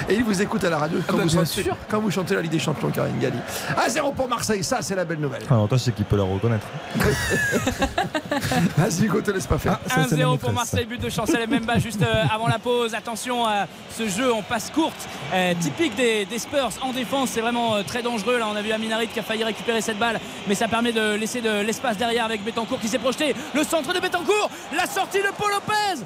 Et 0.09 0.15
il 0.15 0.23
vous 0.23 0.41
écoute 0.41 0.63
à 0.63 0.69
la 0.69 0.77
radio 0.79 0.99
quand, 1.07 1.17
bah, 1.17 1.23
vous, 1.23 1.29
bien 1.29 1.45
chantez, 1.45 1.63
sûr. 1.63 1.77
quand 1.89 1.99
vous 2.01 2.11
chantez 2.11 2.35
la 2.35 2.41
Ligue 2.41 2.51
des 2.51 2.59
Champions, 2.59 2.89
Karine 2.91 3.17
Galli. 3.19 3.37
À 3.77 3.89
zéro 3.89 4.11
pour 4.11 4.27
Marseille, 4.27 4.63
ça 4.63 4.79
c'est 4.81 4.95
la 4.95 5.05
belle 5.05 5.19
nouvelle. 5.19 5.43
L'avantage, 5.49 5.79
c'est 5.79 5.95
qu'il 5.95 6.05
peut 6.05 6.17
la 6.17 6.23
reconnaître. 6.23 6.65
Vas-y, 8.77 9.05
Hugo, 9.05 9.21
te 9.21 9.31
laisse 9.31 9.47
pas 9.47 9.57
faire. 9.57 9.79
Ça, 9.87 10.05
c'est 10.09 10.17
la 10.17 10.25
1-0 10.25 10.37
pour. 10.37 10.51
Marseille, 10.51 10.85
but 10.85 11.01
de 11.01 11.09
Chancel 11.09 11.47
Memba 11.49 11.79
juste 11.79 12.01
euh, 12.01 12.23
avant 12.33 12.47
la 12.47 12.59
pause. 12.59 12.93
Attention 12.93 13.45
à 13.45 13.67
ce 13.97 14.07
jeu 14.09 14.33
en 14.33 14.41
passe 14.41 14.69
courte, 14.69 15.07
euh, 15.33 15.53
typique 15.59 15.95
des, 15.95 16.25
des 16.25 16.39
Spurs 16.39 16.69
en 16.81 16.90
défense. 16.91 17.29
C'est 17.31 17.41
vraiment 17.41 17.75
euh, 17.75 17.83
très 17.83 18.01
dangereux. 18.01 18.37
Là, 18.37 18.47
on 18.51 18.55
a 18.55 18.61
vu 18.61 18.71
Aminarit 18.71 19.07
qui 19.07 19.19
a 19.19 19.23
failli 19.23 19.43
récupérer 19.43 19.81
cette 19.81 19.99
balle, 19.99 20.19
mais 20.47 20.55
ça 20.55 20.67
permet 20.67 20.91
de 20.91 21.15
laisser 21.15 21.41
de 21.41 21.61
l'espace 21.61 21.97
derrière 21.97 22.25
avec 22.25 22.43
Betancourt 22.43 22.79
qui 22.79 22.87
s'est 22.87 22.99
projeté. 22.99 23.35
Le 23.53 23.63
centre 23.63 23.93
de 23.93 23.99
Betancourt, 23.99 24.49
la 24.75 24.85
sortie 24.85 25.19
de 25.19 25.31
Paul 25.37 25.51
Lopez. 25.51 26.03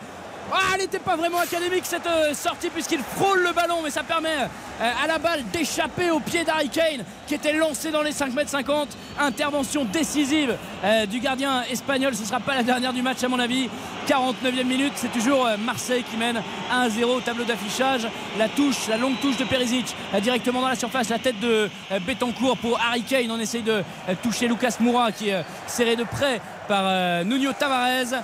Ah, 0.54 0.58
elle 0.74 0.82
n'était 0.82 1.00
pas 1.00 1.16
vraiment 1.16 1.40
académique 1.40 1.86
cette 1.86 2.06
euh, 2.06 2.34
sortie 2.36 2.70
puisqu'il 2.70 3.00
frôle 3.00 3.42
le 3.42 3.52
ballon, 3.52 3.78
mais 3.84 3.90
ça 3.90 4.04
permet 4.04 4.30
euh, 4.30 4.92
à 5.04 5.08
la 5.08 5.18
balle 5.18 5.44
d'échapper 5.52 6.12
au 6.12 6.20
pied 6.20 6.44
d'Harry 6.44 6.70
Kane 6.70 7.04
qui 7.26 7.34
était 7.34 7.54
lancé 7.54 7.90
dans 7.90 8.04
les 8.04 8.12
5 8.12 8.34
mètres 8.34 8.52
50. 8.52 8.90
Intervention 9.20 9.86
décisive 9.86 10.56
euh, 10.84 11.08
du 11.08 11.20
gardien 11.20 11.64
espagnol. 11.64 12.14
Ce 12.14 12.22
ne 12.22 12.28
sera 12.28 12.40
pas 12.40 12.54
la 12.54 12.62
dernière 12.62 12.94
du 12.94 13.02
match 13.02 13.24
à 13.24 13.28
mon 13.28 13.40
avis. 13.40 13.70
49e 14.08 14.66
minute, 14.66 14.94
c'est 14.96 15.12
toujours 15.12 15.48
Marseille 15.66 16.04
qui 16.04 16.16
mène 16.16 16.40
1-0 16.72 17.06
au 17.06 17.22
tableau 17.22 17.44
d'affichage. 17.44 18.08
La 18.38 18.48
touche, 18.48 18.88
la 18.88 18.98
longue 18.98 19.20
touche 19.20 19.38
de 19.38 19.46
Perisic 19.46 19.96
directement 20.22 20.62
dans 20.62 20.68
la 20.68 20.76
surface, 20.76 21.10
la 21.10 21.18
tête 21.18 21.40
de 21.40 21.72
Betancourt 22.06 22.56
pour 22.58 22.80
Harry 22.80 23.02
Kane. 23.02 23.32
On 23.32 23.40
essaye 23.40 23.64
de 23.64 23.84
toucher 24.22 24.48
Lucas 24.48 24.76
Moura 24.80 25.12
qui 25.12 25.30
est 25.30 25.44
serré 25.66 25.96
de 25.96 26.04
près 26.04 26.40
par 26.68 27.26
Nuno 27.26 27.52
Tavares 27.54 28.22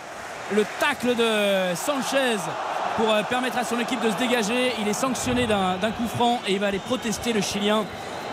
le 0.55 0.65
tacle 0.79 1.15
de 1.15 1.75
Sanchez 1.75 2.37
pour 2.97 3.11
euh, 3.11 3.23
permettre 3.23 3.57
à 3.57 3.63
son 3.63 3.79
équipe 3.79 4.01
de 4.01 4.11
se 4.11 4.17
dégager. 4.17 4.73
Il 4.79 4.87
est 4.87 4.93
sanctionné 4.93 5.47
d'un 5.47 5.77
d'un 5.77 5.91
coup 5.91 6.07
franc 6.07 6.41
et 6.47 6.53
il 6.53 6.59
va 6.59 6.67
aller 6.67 6.79
protester 6.79 7.33
le 7.33 7.41
Chilien 7.41 7.85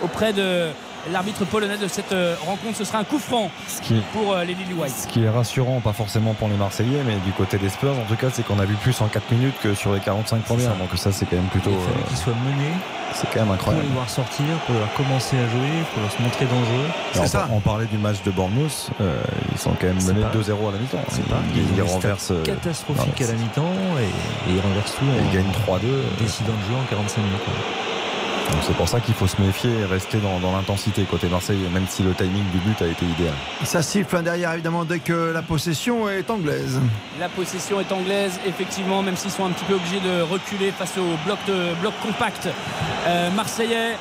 auprès 0.02 0.32
de 0.32 0.68
l'arbitre 1.12 1.44
polonais 1.44 1.76
de 1.78 1.88
cette 1.88 2.12
euh, 2.12 2.34
rencontre. 2.46 2.76
Ce 2.76 2.84
sera 2.84 2.98
un 2.98 3.04
coup 3.04 3.18
franc 3.18 3.50
Ce 3.66 3.80
qui, 3.80 4.02
pour 4.12 4.32
euh, 4.32 4.44
les 4.44 4.54
Lily 4.54 4.74
White. 4.74 4.92
ce 4.94 5.06
qui 5.06 5.24
est 5.24 5.28
rassurant, 5.30 5.80
pas 5.80 5.92
forcément 5.92 6.34
pour 6.34 6.48
les 6.48 6.56
Marseillais, 6.56 7.02
mais 7.06 7.16
du 7.24 7.32
côté 7.32 7.58
des 7.58 7.68
Spurs, 7.68 7.98
en 7.98 8.04
tout 8.08 8.16
cas, 8.16 8.28
c'est 8.32 8.44
qu'on 8.46 8.58
a 8.58 8.64
vu 8.64 8.74
plus 8.76 9.00
en 9.00 9.06
4 9.08 9.30
minutes 9.32 9.54
que 9.62 9.74
sur 9.74 9.92
les 9.94 10.00
45 10.00 10.42
premières. 10.42 10.76
Donc 10.76 10.88
ça, 10.96 11.12
c'est 11.12 11.26
quand 11.26 11.36
même 11.36 11.46
plutôt. 11.46 11.70
Il 11.70 11.76
euh, 11.76 12.08
qu'ils 12.08 12.16
soient 12.18 12.32
menés 12.44 12.72
c'est 13.14 13.26
quand 13.30 13.36
même 13.36 13.46
pour 13.46 13.54
incroyable. 13.54 13.86
les 13.86 13.94
voir 13.94 14.08
sortir, 14.10 14.44
pour 14.66 14.74
leur 14.74 14.92
commencer 14.92 15.36
à 15.38 15.48
jouer, 15.48 15.70
pour 15.94 16.02
leur 16.02 16.12
se 16.12 16.20
montrer 16.20 16.44
dangereux. 16.44 16.86
C'est 17.14 17.20
on, 17.20 17.26
ça. 17.26 17.48
on 17.50 17.60
parlait 17.60 17.86
du 17.86 17.96
match 17.96 18.22
de 18.22 18.30
Bournemouth, 18.30 18.90
euh, 19.00 19.18
ils 19.50 19.58
sont 19.58 19.70
quand 19.80 19.86
même 19.86 20.02
menés 20.04 20.20
pas- 20.20 20.30
2-0 20.38 20.68
à 20.68 20.72
la 20.72 20.78
mi-temps. 20.78 20.98
C'est 21.08 21.24
pas 21.26 21.36
Ils, 21.54 21.62
ils 21.74 21.82
renversent. 21.82 22.32
euh, 22.32 22.42
non, 22.46 22.52
à 22.52 23.26
la 23.26 23.32
mi-temps 23.32 23.62
et, 23.98 24.50
et 24.50 24.54
ils 24.54 24.60
renversent 24.60 24.94
tout 24.98 25.04
Ils 25.06 25.26
en 25.26 25.32
gagnent 25.32 25.80
3-2. 25.80 26.20
décidant 26.20 26.52
de 26.52 26.66
jouer 26.68 26.76
en 26.80 26.84
45 26.90 27.22
minutes. 27.22 27.40
Donc 28.50 28.60
c'est 28.66 28.76
pour 28.76 28.88
ça 28.88 29.00
qu'il 29.00 29.14
faut 29.14 29.26
se 29.26 29.40
méfier 29.40 29.70
et 29.70 29.84
rester 29.84 30.18
dans, 30.18 30.40
dans 30.40 30.52
l'intensité 30.52 31.04
côté 31.04 31.28
Marseille, 31.28 31.58
même 31.72 31.86
si 31.88 32.02
le 32.02 32.14
timing 32.14 32.44
du 32.50 32.58
but 32.58 32.80
a 32.82 32.86
été 32.86 33.04
idéal. 33.04 33.34
Ça 33.64 33.82
siffle 33.82 34.22
derrière, 34.22 34.52
évidemment, 34.54 34.84
dès 34.84 35.00
que 35.00 35.32
la 35.32 35.42
possession 35.42 36.08
est 36.08 36.30
anglaise. 36.30 36.80
La 37.20 37.28
possession 37.28 37.80
est 37.80 37.92
anglaise, 37.92 38.40
effectivement, 38.46 39.02
même 39.02 39.16
s'ils 39.16 39.30
sont 39.30 39.44
un 39.44 39.50
petit 39.50 39.64
peu 39.64 39.74
obligés 39.74 40.00
de 40.00 40.22
reculer 40.22 40.70
face 40.70 40.96
au 40.96 41.16
bloc, 41.26 41.38
de, 41.46 41.74
bloc 41.80 41.92
compact 42.02 42.48
euh, 43.06 43.30
marseillais. 43.32 43.96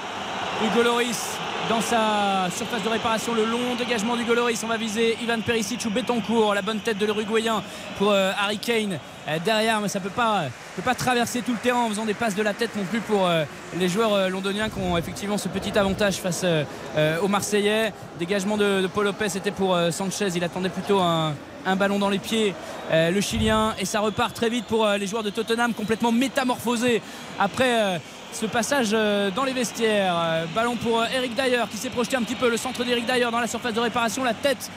Hugo 0.63 0.81
Loris 0.81 1.37
dans 1.69 1.81
sa 1.81 2.49
surface 2.55 2.81
de 2.81 2.89
réparation, 2.89 3.33
le 3.35 3.45
long 3.45 3.75
dégagement 3.77 4.15
d'Hugo 4.15 4.33
Loris. 4.33 4.63
On 4.63 4.67
va 4.67 4.77
viser 4.77 5.17
Ivan 5.21 5.41
Perisic 5.41 5.85
ou 5.85 5.89
Betancourt, 5.89 6.53
la 6.53 6.61
bonne 6.61 6.79
tête 6.79 6.97
de 6.97 7.05
l'Uruguayen 7.05 7.61
pour 7.97 8.11
euh, 8.11 8.31
Harry 8.39 8.57
Kane 8.57 8.99
derrière, 9.43 9.81
mais 9.81 9.89
ça 9.89 9.99
peut 9.99 10.09
pas, 10.09 10.45
peut 10.75 10.81
pas 10.81 10.95
traverser 10.95 11.41
tout 11.41 11.51
le 11.51 11.57
terrain 11.57 11.81
en 11.81 11.89
faisant 11.89 12.05
des 12.05 12.13
passes 12.13 12.35
de 12.35 12.43
la 12.43 12.53
tête 12.53 12.75
non 12.75 12.83
plus 12.83 13.01
pour 13.01 13.27
euh, 13.27 13.43
les 13.77 13.89
joueurs 13.89 14.13
euh, 14.13 14.29
londoniens 14.29 14.69
qui 14.69 14.79
ont 14.79 14.97
effectivement 14.97 15.37
ce 15.37 15.49
petit 15.49 15.77
avantage 15.77 16.15
face 16.15 16.41
euh, 16.43 16.63
euh, 16.97 17.19
aux 17.19 17.27
Marseillais. 17.27 17.91
Dégagement 18.19 18.57
de, 18.57 18.87
Paul 18.93 19.05
Lopez, 19.05 19.29
c'était 19.29 19.51
pour 19.51 19.75
euh, 19.75 19.91
Sanchez. 19.91 20.29
Il 20.35 20.43
attendait 20.43 20.69
plutôt 20.69 20.99
un, 20.99 21.33
ballon 21.77 21.99
dans 21.99 22.09
les 22.09 22.19
pieds, 22.19 22.55
euh, 22.91 23.11
le 23.11 23.19
Chilien, 23.19 23.75
et 23.77 23.83
ça 23.83 23.99
repart 23.99 24.33
très 24.33 24.49
vite 24.49 24.63
pour 24.65 24.85
euh, 24.85 24.97
les 24.97 25.05
joueurs 25.05 25.23
de 25.23 25.29
Tottenham, 25.29 25.73
complètement 25.73 26.13
métamorphosés 26.13 27.01
après 27.37 27.83
euh, 27.83 27.97
ce 28.31 28.45
passage 28.45 28.89
euh, 28.93 29.31
dans 29.31 29.43
les 29.43 29.53
vestiaires. 29.53 30.15
Euh, 30.17 30.45
ballon 30.53 30.75
pour 30.75 31.01
euh, 31.01 31.05
Eric 31.13 31.35
Dyer 31.35 31.63
qui 31.69 31.77
s'est 31.77 31.89
projeté 31.89 32.15
un 32.15 32.23
petit 32.23 32.35
peu, 32.35 32.49
le 32.49 32.57
centre 32.57 32.83
d'Eric 32.83 33.05
Dyer 33.05 33.27
dans 33.31 33.39
la 33.39 33.47
surface 33.47 33.73
de 33.73 33.79
réparation, 33.79 34.23
la 34.23 34.33
tête 34.33 34.69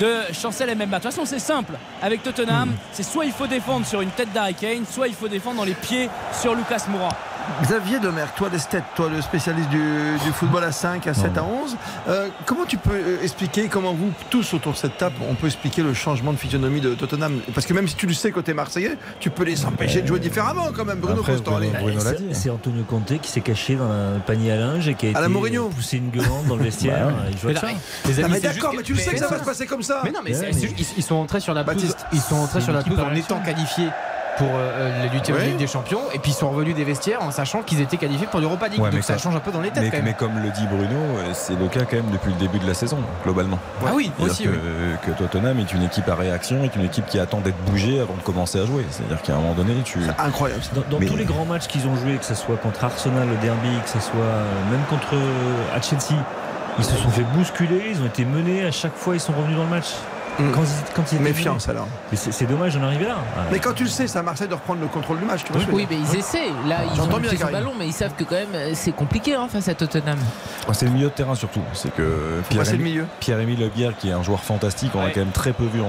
de 0.00 0.32
Chancel 0.32 0.74
Mbemba. 0.74 0.98
De 0.98 1.02
toute 1.02 1.12
façon, 1.12 1.24
c'est 1.24 1.38
simple 1.38 1.74
avec 2.02 2.22
Tottenham, 2.22 2.72
c'est 2.92 3.02
soit 3.02 3.24
il 3.24 3.32
faut 3.32 3.46
défendre 3.46 3.86
sur 3.86 4.00
une 4.00 4.10
tête 4.10 4.32
d'Harry 4.32 4.54
Kane, 4.54 4.84
soit 4.90 5.08
il 5.08 5.14
faut 5.14 5.28
défendre 5.28 5.58
dans 5.58 5.64
les 5.64 5.74
pieds 5.74 6.08
sur 6.32 6.54
Lucas 6.54 6.84
Moura. 6.88 7.10
Xavier 7.62 7.98
Demer, 8.00 8.24
toi 8.36 8.48
l'esthète, 8.50 8.84
toi 8.96 9.08
le 9.08 9.20
spécialiste 9.20 9.68
du, 9.68 9.78
du 10.24 10.32
football 10.32 10.64
à 10.64 10.72
5, 10.72 11.06
à 11.06 11.14
7, 11.14 11.36
à 11.38 11.44
11, 11.44 11.76
euh, 12.08 12.28
comment 12.46 12.64
tu 12.64 12.76
peux 12.78 12.90
euh, 12.92 13.22
expliquer, 13.22 13.68
comment 13.68 13.92
vous 13.92 14.10
tous 14.30 14.54
autour 14.54 14.72
de 14.72 14.76
cette 14.78 14.96
table, 14.96 15.16
on 15.28 15.34
peut 15.34 15.46
expliquer 15.46 15.82
le 15.82 15.94
changement 15.94 16.32
de 16.32 16.38
physionomie 16.38 16.80
de 16.80 16.94
Tottenham? 16.94 17.40
Parce 17.54 17.66
que 17.66 17.74
même 17.74 17.86
si 17.88 17.94
tu 17.96 18.06
le 18.06 18.14
sais 18.14 18.30
côté 18.32 18.54
marseillais, 18.54 18.96
tu 19.20 19.30
peux 19.30 19.44
les 19.44 19.64
empêcher 19.66 20.02
de 20.02 20.06
jouer 20.06 20.20
différemment 20.20 20.66
quand 20.74 20.84
même, 20.84 20.98
Bruno. 20.98 21.22
Bruno- 21.22 21.40
Bruno 21.80 22.04
l'a 22.04 22.12
C'est- 22.32 22.50
Antonio 22.50 22.82
Conte 22.84 23.18
qui 23.20 23.30
s'est 23.30 23.40
caché 23.40 23.76
dans 23.76 23.90
un 23.90 24.18
panier 24.26 24.52
à 24.52 24.56
linge 24.56 24.88
et 24.88 24.94
qui 24.94 25.06
a 25.06 25.10
À 25.10 25.12
la 25.20 25.26
été 25.26 25.28
Mourinho. 25.28 25.68
poussé 25.68 25.98
une 25.98 26.10
gueulante 26.10 26.46
dans 26.46 26.56
le 26.56 26.64
vestiaire. 26.64 27.08
Bah 27.08 27.12
Il 27.30 27.38
joue 27.38 27.48
Mais 27.48 27.54
Ah, 27.62 27.66
amis, 28.24 28.32
mais 28.32 28.40
d'accord, 28.40 28.72
mais 28.76 28.82
tu 28.82 28.92
le 28.94 28.98
sais 28.98 29.12
que 29.12 29.18
ça 29.18 29.28
va 29.28 29.38
se 29.38 29.44
passer 29.44 29.66
comme 29.66 29.82
ça 29.82 30.00
Mais 30.04 30.10
non, 30.10 30.20
mais 30.24 30.30
Ouais, 30.30 30.36
c'est- 30.36 30.46
mais- 30.46 30.52
c'est 30.52 30.76
juste- 30.76 30.94
ils, 30.96 31.02
sont 31.02 31.16
entrés 31.16 31.40
sur 31.40 31.54
la 31.54 31.64
pelouse. 31.64 31.94
Ils 32.12 32.20
sont 32.20 32.36
entrés 32.36 32.60
sur 32.60 32.72
la 32.72 32.80
en 32.80 33.14
étant 33.14 33.40
qualifiés 33.40 33.88
pour 34.38 34.48
euh, 34.52 35.02
les 35.02 35.08
huitièmes 35.10 35.36
de 35.36 35.40
Ouais. 35.40 35.46
Ligue 35.48 35.56
des 35.58 35.66
Champions 35.66 36.00
et 36.12 36.18
puis 36.18 36.32
ils 36.32 36.34
sont 36.34 36.50
revenus 36.50 36.74
des 36.74 36.84
vestiaires 36.84 37.22
en 37.22 37.30
sachant 37.30 37.62
qu'ils 37.62 37.80
étaient 37.80 37.96
qualifiés 37.96 38.26
pour 38.26 38.40
l'Europa 38.40 38.68
League. 38.68 38.80
Ouais, 38.80 38.90
Donc 38.90 39.02
ça 39.04 39.16
change 39.18 39.34
un 39.36 39.40
peu 39.40 39.50
dans 39.52 39.60
les 39.60 39.70
têtes 39.70 39.82
Mais, 39.82 39.90
quand 39.90 39.96
même. 39.96 40.04
mais 40.06 40.14
comme 40.14 40.38
le 40.42 40.50
dit 40.50 40.66
Bruno, 40.66 40.94
euh, 41.18 41.30
c'est 41.32 41.58
le 41.58 41.66
cas 41.68 41.80
quand 41.88 41.96
même 41.96 42.10
depuis 42.12 42.32
le 42.32 42.38
début 42.38 42.58
de 42.58 42.66
la 42.66 42.74
saison, 42.74 42.98
globalement. 43.24 43.58
Ah 43.86 43.90
oui, 43.94 44.10
aussi. 44.20 44.44
que, 44.44 44.48
oui. 44.50 44.56
que 45.06 45.10
Tottenham 45.12 45.58
est 45.60 45.72
une 45.72 45.82
équipe 45.82 46.08
à 46.08 46.14
réaction, 46.14 46.62
est 46.64 46.74
une 46.76 46.84
équipe 46.84 47.06
qui 47.06 47.18
attend 47.18 47.40
d'être 47.40 47.58
bougée 47.66 48.00
avant 48.00 48.14
de 48.14 48.22
commencer 48.22 48.60
à 48.60 48.66
jouer. 48.66 48.84
C'est-à-dire 48.90 49.22
qu'à 49.22 49.34
un 49.34 49.36
moment 49.40 49.54
donné, 49.54 49.74
tu. 49.84 49.98
Incroyable. 50.18 50.62
ça. 50.62 50.70
Dans, 50.74 50.82
dans 50.90 50.98
Mais- 51.00 51.06
tous 51.06 51.16
les 51.16 51.24
grands 51.24 51.44
matchs 51.44 51.66
qu'ils 51.66 51.86
ont 51.86 51.96
joués, 51.96 52.16
que 52.16 52.24
ce 52.24 52.34
soit 52.34 52.56
contre 52.56 52.84
Arsenal, 52.84 53.28
le 53.28 53.36
derby, 53.36 53.68
que 53.84 53.90
ce 53.90 54.00
soit 54.00 54.14
euh, 54.20 54.44
même 54.70 54.82
contre 54.90 55.14
euh, 55.14 55.76
à 55.76 55.80
Chelsea, 55.80 56.14
ils 56.78 56.84
se 56.84 56.96
sont 56.96 57.08
fait 57.10 57.22
bousculer, 57.36 57.84
ils 57.90 58.02
ont 58.02 58.06
été 58.06 58.24
menés, 58.24 58.64
à 58.66 58.70
chaque 58.72 58.96
fois 58.96 59.14
ils 59.14 59.20
sont 59.20 59.32
revenus 59.32 59.56
dans 59.56 59.64
le 59.64 59.70
match. 59.70 59.92
Quand, 60.36 60.62
quand 60.94 61.12
il 61.12 61.20
Méfiance 61.20 61.68
alors. 61.68 61.86
Mais 62.10 62.16
c'est 62.18 62.44
dommage 62.46 62.74
d'en 62.74 62.82
arriver 62.84 63.06
là. 63.06 63.16
Mais 63.52 63.58
quand 63.60 63.72
tu 63.72 63.84
le 63.84 63.88
sais, 63.88 64.08
c'est 64.08 64.18
à 64.18 64.22
Marseille 64.22 64.48
de 64.48 64.54
reprendre 64.54 64.80
le 64.80 64.88
contrôle 64.88 65.18
du 65.20 65.24
match. 65.24 65.42
Tu 65.44 65.52
vois 65.52 65.62
Oui, 65.72 65.86
mais 65.88 65.96
ils 65.96 66.18
essaient. 66.18 66.48
Là, 66.66 66.78
ils 66.92 67.00
ont 67.00 67.06
bien, 67.06 67.30
Karim. 67.30 67.52
ballon, 67.52 67.72
mais 67.78 67.86
ils 67.86 67.92
savent 67.92 68.14
que 68.14 68.24
quand 68.24 68.34
même 68.34 68.48
euh, 68.54 68.70
c'est 68.74 68.92
compliqué 68.92 69.34
hein, 69.34 69.46
face 69.50 69.68
à 69.68 69.74
Tottenham. 69.74 70.18
C'est 70.72 70.86
le 70.86 70.90
milieu 70.92 71.06
de 71.06 71.12
terrain 71.12 71.34
surtout. 71.34 71.60
C'est 71.72 71.94
que 71.94 72.02
le 72.02 72.42
Pierre-Émile 73.20 73.60
Le 73.60 73.68
Bière, 73.68 73.92
qui 73.96 74.08
est 74.08 74.12
un 74.12 74.22
joueur 74.22 74.40
fantastique, 74.40 74.90
on 74.94 74.98
l'a 75.00 75.04
Ouais. 75.06 75.12
quand 75.12 75.20
même 75.20 75.30
très 75.30 75.52
peu 75.52 75.64
vu 75.64 75.80
en, 75.80 75.84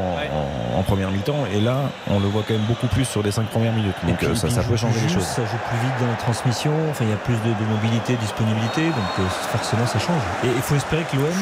en- 0.75 0.79
en 0.79 0.83
première 0.83 1.09
mi-temps. 1.11 1.45
Et 1.53 1.59
là, 1.61 1.77
on 2.09 2.19
le 2.19 2.27
voit 2.27 2.43
quand 2.47 2.53
même 2.53 2.65
beaucoup 2.67 2.87
plus 2.87 3.05
sur 3.05 3.23
les 3.23 3.31
cinq 3.31 3.47
premières 3.47 3.73
minutes. 3.73 3.95
Donc 4.07 4.17
puis- 4.17 4.27
euh, 4.27 4.35
ça, 4.35 4.49
ça 4.49 4.61
peut 4.63 4.75
changer 4.77 4.99
les 5.01 5.09
choses. 5.13 5.23
Ça 5.25 5.41
joue 5.43 5.57
plus 5.69 5.77
vite 5.79 5.95
dans 5.99 6.07
la 6.07 6.17
transmission. 6.17 6.71
Enfin, 6.91 7.05
il 7.05 7.09
y 7.09 7.13
a 7.13 7.17
plus 7.17 7.33
de, 7.35 7.39
de 7.49 7.69
mobilité, 7.71 8.13
de 8.13 8.19
disponibilité. 8.19 8.83
Donc 8.85 9.11
euh, 9.19 9.23
forcément, 9.51 9.87
ça 9.87 9.97
change. 9.99 10.21
Et 10.43 10.47
il 10.55 10.61
faut 10.61 10.75
espérer 10.75 11.03
que 11.11 11.15
l'OM 11.17 11.33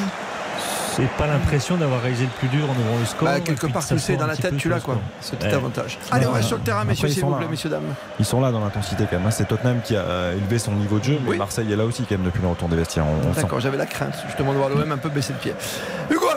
c'est 0.95 1.07
pas 1.17 1.27
l'impression 1.27 1.75
d'avoir 1.77 2.01
réalisé 2.01 2.23
le 2.25 2.29
plus 2.29 2.47
dur 2.47 2.65
en 2.65 2.73
ouvrant 2.79 2.99
le 2.99 3.05
score. 3.05 3.27
Bah, 3.27 3.39
quelque 3.39 3.67
part, 3.67 3.85
tu 3.85 3.97
sais, 3.99 4.15
dans 4.15 4.27
la 4.27 4.33
petit 4.33 4.43
tête, 4.43 4.57
tu 4.57 4.69
l'as 4.69 4.79
quoi. 4.79 4.97
C'est 5.21 5.37
tout 5.39 5.45
Ouais. 5.47 5.53
avantage. 5.53 5.97
Allez, 6.11 6.25
on 6.27 6.31
reste 6.31 6.47
sur 6.47 6.57
le 6.57 6.63
terrain, 6.63 6.83
messieurs, 6.85 7.07
s'il 7.09 7.19
sont 7.21 7.27
vous 7.27 7.33
là, 7.33 7.39
plaît, 7.39 7.47
messieurs, 7.49 7.69
dames. 7.69 7.93
Ils 8.19 8.25
sont 8.25 8.39
là 8.41 8.51
dans 8.51 8.59
l'intensité 8.59 9.05
quand 9.09 9.17
même. 9.17 9.27
hein. 9.27 9.31
C'est 9.31 9.47
Tottenham 9.47 9.81
qui 9.83 9.95
a 9.95 10.31
élevé 10.33 10.59
son 10.59 10.71
niveau 10.73 10.99
de 10.99 11.03
jeu, 11.03 11.19
mais 11.23 11.31
Oui. 11.31 11.37
Marseille 11.37 11.71
est 11.71 11.75
là 11.75 11.85
aussi 11.85 12.03
quand 12.03 12.15
même 12.15 12.25
depuis 12.25 12.41
le 12.41 12.47
retour 12.47 12.67
des 12.69 12.75
vestiaires. 12.77 13.05
D'accord, 13.35 13.59
j'avais 13.59 13.77
la 13.77 13.85
crainte 13.85 14.15
justement 14.27 14.53
de 14.53 14.57
voir 14.57 14.69
l'OM 14.69 14.91
un 14.91 14.97
peu 14.97 15.09
baisser 15.09 15.33
le 15.33 15.39
pied. 15.39 15.53
Hugo. 16.09 16.27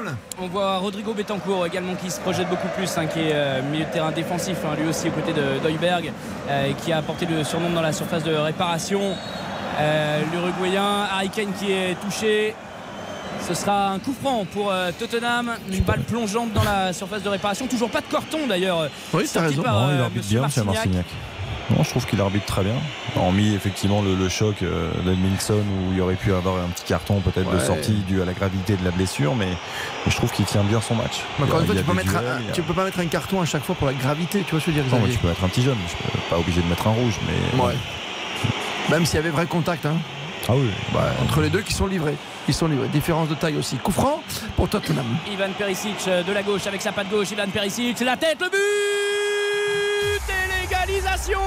On 0.40 0.46
voit 0.48 0.76
Rodrigo 0.76 1.14
Betancourt 1.14 1.64
également 1.66 1.94
qui 1.94 2.10
se 2.10 2.20
projette 2.20 2.48
beaucoup 2.48 2.68
plus, 2.76 2.96
hein, 2.98 3.06
qui 3.06 3.20
est 3.20 3.32
euh, 3.32 3.62
milieu 3.72 3.84
de 3.86 3.90
terrain 3.90 4.12
défensif, 4.12 4.58
hein, 4.64 4.76
lui 4.78 4.86
aussi 4.88 5.08
aux 5.08 5.10
côtés 5.10 5.32
de 5.32 5.58
Doyberg, 5.62 6.12
euh, 6.50 6.66
et 6.66 6.74
qui 6.74 6.92
a 6.92 6.98
apporté 6.98 7.24
le 7.26 7.42
surnom 7.42 7.70
dans 7.70 7.80
la 7.80 7.92
surface 7.92 8.22
de 8.22 8.34
réparation. 8.34 9.00
Euh, 9.80 10.20
L'Uruguayen, 10.32 11.06
Harry 11.12 11.30
Kane 11.30 11.52
qui 11.58 11.72
est 11.72 11.96
touché. 12.00 12.54
Ce 13.40 13.54
sera 13.54 13.90
un 13.90 13.98
coup 13.98 14.14
franc 14.20 14.44
pour 14.52 14.70
euh, 14.72 14.90
Tottenham, 14.98 15.52
une 15.72 15.82
balle 15.82 16.00
plongeante 16.00 16.52
dans 16.52 16.64
la 16.64 16.92
surface 16.92 17.22
de 17.22 17.28
réparation. 17.28 17.66
Toujours 17.66 17.90
pas 17.90 18.00
de 18.00 18.06
carton 18.06 18.46
d'ailleurs. 18.48 18.88
Oui, 19.12 19.24
t'as 19.32 19.42
raison. 19.42 19.62
par, 19.62 19.74
Non, 19.74 19.88
il 19.90 20.00
euh, 20.00 20.04
arbitre 20.04 20.26
bien, 20.26 20.48
c'est 20.48 20.64
Marcignac. 20.64 20.74
Marcignac. 20.74 21.06
Non, 21.70 21.82
je 21.82 21.90
trouve 21.90 22.06
qu'il 22.06 22.20
arbitre 22.20 22.44
très 22.46 22.62
bien. 22.62 22.74
Hormis 23.16 23.54
effectivement 23.54 24.00
le, 24.02 24.14
le 24.14 24.28
choc 24.28 24.56
euh, 24.62 24.90
d'Edmilson 25.04 25.54
où 25.54 25.92
il 25.92 25.98
y 25.98 26.00
aurait 26.00 26.14
pu 26.14 26.32
avoir 26.32 26.56
un 26.56 26.68
petit 26.68 26.84
carton 26.84 27.20
peut-être 27.20 27.50
de 27.50 27.58
sortie 27.58 28.02
dû 28.06 28.22
à 28.22 28.24
la 28.24 28.32
gravité 28.34 28.76
de 28.76 28.84
la 28.84 28.90
blessure, 28.92 29.34
mais, 29.34 29.46
mais 29.46 30.12
je 30.12 30.16
trouve 30.16 30.30
qu'il 30.32 30.44
tient 30.44 30.62
bien 30.62 30.80
son 30.80 30.94
match. 30.94 31.22
Encore 31.42 31.60
une 31.60 31.66
fois, 31.66 31.74
tu 31.74 31.82
peux, 31.82 31.92
mettre 31.92 32.16
un, 32.16 32.20
a- 32.20 32.52
tu 32.52 32.62
peux 32.62 32.72
pas 32.74 32.84
mettre 32.84 33.00
un 33.00 33.06
carton 33.06 33.40
à 33.40 33.44
chaque 33.46 33.64
fois 33.64 33.74
pour 33.74 33.86
la 33.88 33.94
gravité, 33.94 34.42
tu 34.44 34.52
vois 34.52 34.60
ce 34.60 34.66
que 34.66 34.72
je 34.72 34.76
veux 34.78 34.82
dire 34.84 34.96
Non, 34.98 35.04
mais 35.04 35.12
tu 35.12 35.18
peux 35.18 35.26
mettre 35.28 35.42
un 35.44 35.48
petit 35.48 35.62
jeune, 35.62 35.76
je 35.86 35.90
suis 35.90 36.20
pas 36.30 36.38
obligé 36.38 36.62
de 36.62 36.66
mettre 36.68 36.86
un 36.86 36.92
rouge, 36.92 37.14
mais. 37.26 37.62
Ouais. 37.62 37.74
Même 38.90 39.04
s'il 39.04 39.16
y 39.16 39.18
avait 39.18 39.30
vrai 39.30 39.46
contact, 39.46 39.86
hein. 39.86 39.96
Ah 40.48 40.52
oui, 40.54 40.68
bah, 40.94 41.06
entre 41.24 41.40
les 41.40 41.50
deux 41.50 41.62
qui 41.62 41.72
sont 41.74 41.88
livrés. 41.88 42.14
Ils 42.48 42.54
sont 42.54 42.68
livrés. 42.68 42.88
Différence 42.88 43.28
de 43.28 43.34
taille 43.34 43.56
aussi. 43.56 43.76
Coup 43.76 43.92
franc 43.92 44.22
pour 44.56 44.68
Tottenham. 44.68 45.04
Ivan 45.32 45.50
Perisic 45.58 45.96
euh, 46.06 46.22
de 46.22 46.32
la 46.32 46.42
gauche 46.42 46.66
avec 46.66 46.80
sa 46.80 46.92
patte 46.92 47.08
gauche. 47.08 47.30
Ivan 47.32 47.48
Perisic, 47.52 48.00
la 48.00 48.16
tête, 48.16 48.38
le 48.40 48.48
but 48.48 48.56
et 50.28 50.62
l'égalisation 50.62 51.40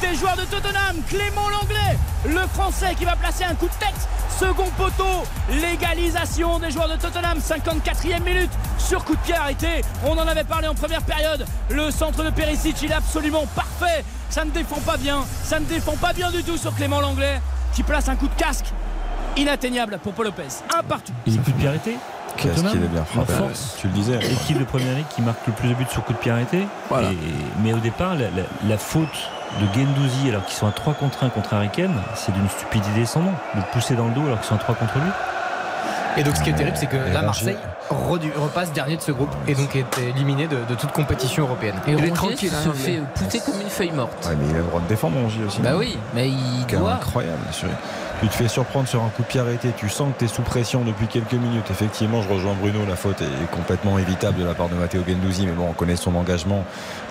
des 0.00 0.14
joueurs 0.16 0.36
de 0.36 0.44
Tottenham. 0.44 0.96
Clément 1.08 1.50
Langlais, 1.50 1.98
le 2.26 2.46
Français 2.48 2.94
qui 2.96 3.04
va 3.04 3.14
placer 3.16 3.44
un 3.44 3.54
coup 3.54 3.66
de 3.66 3.74
tête. 3.74 4.08
Second 4.38 4.70
poteau, 4.76 5.24
l'égalisation 5.50 6.58
des 6.58 6.70
joueurs 6.70 6.88
de 6.88 6.96
Tottenham. 6.96 7.38
54e 7.38 8.22
minute 8.22 8.50
sur 8.78 9.04
coup 9.04 9.14
de 9.14 9.20
pied 9.20 9.34
arrêté. 9.34 9.82
On 10.06 10.12
en 10.12 10.26
avait 10.26 10.44
parlé 10.44 10.66
en 10.66 10.74
première 10.74 11.02
période. 11.02 11.44
Le 11.70 11.90
centre 11.90 12.24
de 12.24 12.30
Perisic, 12.30 12.80
il 12.82 12.90
est 12.90 12.94
absolument 12.94 13.46
parfait. 13.54 14.04
Ça 14.30 14.46
ne 14.46 14.50
défend 14.50 14.80
pas 14.80 14.96
bien. 14.96 15.24
Ça 15.44 15.60
ne 15.60 15.66
défend 15.66 15.96
pas 15.96 16.14
bien 16.14 16.30
du 16.30 16.42
tout 16.42 16.56
sur 16.56 16.74
Clément 16.74 17.00
Langlais 17.00 17.40
qui 17.74 17.82
place 17.82 18.08
un 18.08 18.16
coup 18.16 18.28
de 18.28 18.34
casque 18.34 18.72
inatteignable 19.36 19.98
pour 20.02 20.12
Paul 20.12 20.26
Lopez. 20.26 20.42
Un 20.78 20.82
partout. 20.82 21.12
Il 21.26 21.34
est 21.34 21.38
coup 21.38 21.50
de 21.52 21.56
pied 21.56 21.68
arrêté. 21.68 21.96
Qu'est-ce 22.36 22.62
qu'il 22.64 22.82
est 22.82 22.88
bien 22.88 23.04
frappé. 23.04 23.32
force. 23.34 23.76
Tu 23.78 23.88
le 23.88 23.92
disais. 23.92 24.14
Équipe 24.32 24.58
de 24.58 24.64
première 24.64 24.94
ligue 24.94 25.06
qui 25.14 25.20
marque 25.22 25.46
le 25.46 25.52
plus 25.52 25.68
de 25.68 25.74
buts 25.74 25.84
sur 25.90 26.02
coup 26.04 26.12
de 26.14 26.18
pied 26.18 26.30
arrêté. 26.32 26.66
Voilà. 26.88 27.10
Et- 27.12 27.16
mais 27.62 27.72
au 27.74 27.78
départ, 27.78 28.14
la, 28.14 28.30
la- 28.30 28.46
la 28.66 28.78
faute 28.78 29.30
de 29.60 29.66
Gendouzi, 29.78 30.30
alors 30.30 30.44
qu'ils 30.46 30.56
sont 30.56 30.66
à 30.66 30.72
3 30.72 30.94
contre 30.94 31.24
1 31.24 31.28
contre 31.28 31.52
Harry 31.52 31.68
c'est 32.14 32.32
d'une 32.32 32.48
stupidité 32.48 33.04
sans 33.04 33.20
nom. 33.20 33.32
De 33.54 33.60
le 33.60 33.66
pousser 33.72 33.94
dans 33.94 34.06
le 34.08 34.14
dos 34.14 34.22
alors 34.22 34.38
qu'ils 34.40 34.48
sont 34.48 34.54
à 34.54 34.58
3 34.58 34.74
contre 34.76 34.94
lui. 34.96 35.10
Et 36.16 36.22
donc 36.24 36.36
ce 36.36 36.42
qui 36.42 36.50
est 36.50 36.54
terrible, 36.54 36.76
c'est 36.76 36.86
que 36.86 36.96
là, 36.96 37.22
Marseille 37.22 37.56
repasse 37.90 38.72
dernier 38.72 38.96
de 38.96 39.02
ce 39.02 39.12
groupe 39.12 39.30
et 39.46 39.54
donc 39.54 39.74
est 39.76 39.98
éliminé 39.98 40.46
de, 40.46 40.56
de 40.68 40.74
toute 40.74 40.92
compétition 40.92 41.44
européenne. 41.44 41.74
Et 41.86 41.92
Il 41.92 42.04
est 42.04 42.10
tranquille, 42.10 42.50
se 42.50 42.68
hein, 42.68 42.72
fait 42.74 43.00
pousser 43.14 43.40
comme 43.40 43.60
une 43.60 43.68
feuille 43.68 43.92
morte. 43.92 44.26
Ouais, 44.26 44.36
mais 44.38 44.46
il 44.50 44.54
a 44.54 44.58
le 44.58 44.64
droit 44.64 44.80
de 44.80 44.88
défendre, 44.88 45.16
Rongier 45.16 45.44
aussi. 45.44 45.60
Bah 45.60 45.72
oui, 45.76 45.98
mais 46.14 46.28
il 46.28 46.66
doit. 46.66 46.94
incroyable. 46.94 47.38
Tu 48.20 48.28
te 48.28 48.34
fais 48.34 48.46
surprendre 48.46 48.86
sur 48.86 49.02
un 49.02 49.08
coup 49.08 49.22
de 49.22 49.26
pied 49.26 49.40
arrêté, 49.40 49.70
tu 49.76 49.88
sens 49.88 50.12
que 50.14 50.20
tu 50.20 50.24
es 50.26 50.28
sous 50.28 50.42
pression 50.42 50.82
depuis 50.84 51.08
quelques 51.08 51.32
minutes. 51.32 51.68
Effectivement, 51.70 52.22
je 52.22 52.28
rejoins 52.28 52.54
Bruno, 52.54 52.78
la 52.88 52.94
faute 52.94 53.20
est 53.20 53.50
complètement 53.50 53.98
évitable 53.98 54.38
de 54.38 54.44
la 54.44 54.54
part 54.54 54.68
de 54.68 54.76
Matteo 54.76 55.02
Gendouzi, 55.06 55.44
mais 55.44 55.52
bon, 55.52 55.66
on 55.70 55.72
connaît 55.72 55.96
son 55.96 56.14
engagement 56.14 56.64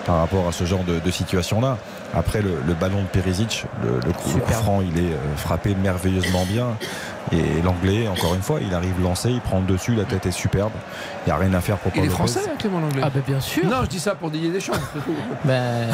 par 0.06 0.16
rapport 0.20 0.48
à 0.48 0.52
ce 0.52 0.64
genre 0.64 0.84
de, 0.84 1.00
de 1.00 1.10
situation-là. 1.10 1.76
Après, 2.14 2.40
le, 2.40 2.54
le 2.66 2.72
ballon 2.74 3.02
de 3.02 3.06
Perisic, 3.08 3.66
le, 3.82 4.00
le 4.06 4.12
coup, 4.14 4.40
franc, 4.50 4.80
il 4.80 4.98
est 4.98 5.12
euh, 5.12 5.36
frappé 5.36 5.74
merveilleusement 5.74 6.46
bien. 6.46 6.68
Et 7.30 7.60
l'anglais, 7.62 8.08
encore 8.08 8.34
une 8.34 8.42
fois, 8.42 8.58
il 8.60 8.74
arrive 8.74 9.00
lancé, 9.02 9.30
il 9.30 9.40
prend 9.40 9.60
le 9.60 9.66
dessus, 9.66 9.94
la 9.94 10.04
tête 10.04 10.24
est 10.26 10.32
superbe. 10.62 10.72
Il 11.24 11.28
n'y 11.28 11.32
a 11.32 11.36
rien 11.36 11.54
à 11.54 11.60
faire 11.60 11.76
pour 11.78 11.92
Il 11.94 11.98
Paul 12.00 12.04
est 12.04 12.06
Lopez. 12.08 12.16
français, 12.16 12.40
hein, 12.48 12.56
Clément 12.58 12.80
Langlais 12.80 13.02
Ah 13.04 13.10
bah 13.10 13.20
bien 13.26 13.40
sûr. 13.40 13.64
Non, 13.64 13.82
je 13.82 13.88
dis 13.88 14.00
ça 14.00 14.14
pour 14.14 14.30
Didier 14.30 14.50
Deschamps. 14.50 14.72
Ben, 15.44 15.88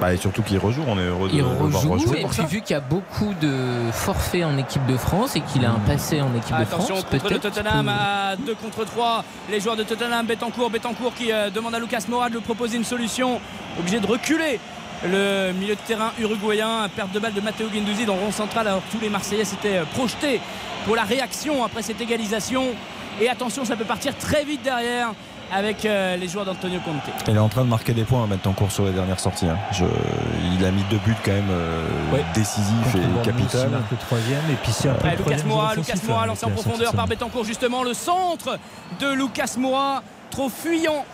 Bah, 0.00 0.12
et 0.12 0.16
surtout 0.16 0.42
qu'il 0.42 0.58
rejoue, 0.58 0.82
on 0.86 0.98
est 0.98 1.02
heureux 1.06 1.28
de 1.28 1.34
il 1.34 1.38
le 1.38 1.44
voir 1.44 1.58
rejoue 1.58 1.92
rejouer 1.92 2.20
et 2.22 2.26
puis 2.26 2.44
vu 2.46 2.60
qu'il 2.62 2.74
y 2.74 2.76
a 2.76 2.80
beaucoup 2.80 3.32
de 3.40 3.90
forfaits 3.92 4.44
en 4.44 4.56
équipe 4.58 4.84
de 4.86 4.96
France 4.96 5.36
et 5.36 5.40
qu'il 5.40 5.64
a 5.64 5.70
un 5.70 5.78
passé 5.80 6.20
en 6.20 6.34
équipe 6.36 6.56
de 6.56 6.62
Attention 6.62 6.96
France, 6.96 7.06
contre 7.10 7.30
le. 7.32 7.38
Tottenham 7.38 7.88
à 7.88 8.36
2 8.36 8.54
contre 8.54 8.84
3. 8.84 9.24
Les 9.50 9.60
joueurs 9.60 9.76
de 9.76 9.82
Tottenham, 9.82 10.26
Betancourt, 10.26 10.70
Betancourt 10.70 11.14
qui 11.14 11.32
euh, 11.32 11.50
demande 11.50 11.74
à 11.74 11.78
Lucas 11.78 12.04
Moura 12.08 12.28
de 12.28 12.34
lui 12.34 12.40
proposer 12.42 12.76
une 12.76 12.84
solution. 12.84 13.40
Obligé 13.78 14.00
de 14.00 14.06
reculer 14.06 14.60
le 15.04 15.52
milieu 15.52 15.74
de 15.74 15.80
terrain 15.80 16.12
uruguayen. 16.18 16.88
Perte 16.94 17.12
de 17.12 17.18
balle 17.18 17.34
de 17.34 17.40
Matteo 17.40 17.68
Guendouzi 17.68 18.04
dans 18.04 18.14
le 18.16 18.20
rond 18.22 18.32
central 18.32 18.66
alors 18.68 18.82
que 18.86 18.92
tous 18.96 19.00
les 19.02 19.08
Marseillais 19.08 19.44
s'étaient 19.44 19.78
euh, 19.78 19.84
projetés 19.94 20.40
pour 20.86 20.96
la 20.96 21.02
réaction 21.02 21.64
après 21.64 21.82
cette 21.82 22.00
égalisation. 22.00 22.64
Et 23.20 23.28
attention, 23.28 23.64
ça 23.64 23.76
peut 23.76 23.84
partir 23.84 24.16
très 24.16 24.44
vite 24.44 24.62
derrière 24.62 25.12
avec 25.52 25.84
euh, 25.84 26.16
les 26.16 26.28
joueurs 26.28 26.44
d'Antonio 26.44 26.78
Conte. 26.84 26.94
Il 27.26 27.34
est 27.34 27.38
en 27.38 27.48
train 27.48 27.62
de 27.64 27.68
marquer 27.68 27.92
des 27.92 28.04
points 28.04 28.24
maintenant 28.26 28.52
en 28.52 28.54
cours 28.54 28.70
sur 28.70 28.84
les 28.84 28.92
dernières 28.92 29.18
sorties. 29.18 29.46
hein. 29.48 29.58
Je- 29.72 29.84
il 30.56 30.64
a 30.64 30.70
mis 30.70 30.84
deux 30.84 30.98
buts 30.98 31.16
quand 31.24 31.32
même 31.32 31.48
euh, 31.50 32.12
Ouais. 32.12 32.24
décisifs 32.34 32.94
et 32.94 33.24
capital. 33.24 33.68
marque 33.70 33.90
le 33.90 33.96
troisième 33.96 34.38
et 34.50 34.54
puis 34.62 34.72
c'est 34.72 34.88
un 34.88 34.94
peu 34.94 35.08
Ouais, 35.08 35.16
le 35.16 35.24
Lucas 35.24 35.42
Moura, 35.44 35.74
Lucas 35.74 35.80
offensif, 35.92 36.08
Moura 36.08 36.22
hein, 36.22 36.26
lancé 36.26 36.46
en 36.46 36.50
profondeur 36.50 36.92
par 36.94 37.06
Betancourt 37.08 37.44
justement 37.44 37.82
le 37.82 37.94
centre 37.94 38.58
de 39.00 39.12
Lucas 39.12 39.54
Moura 39.58 40.02
trop 40.30 40.48
fuyant 40.48 41.04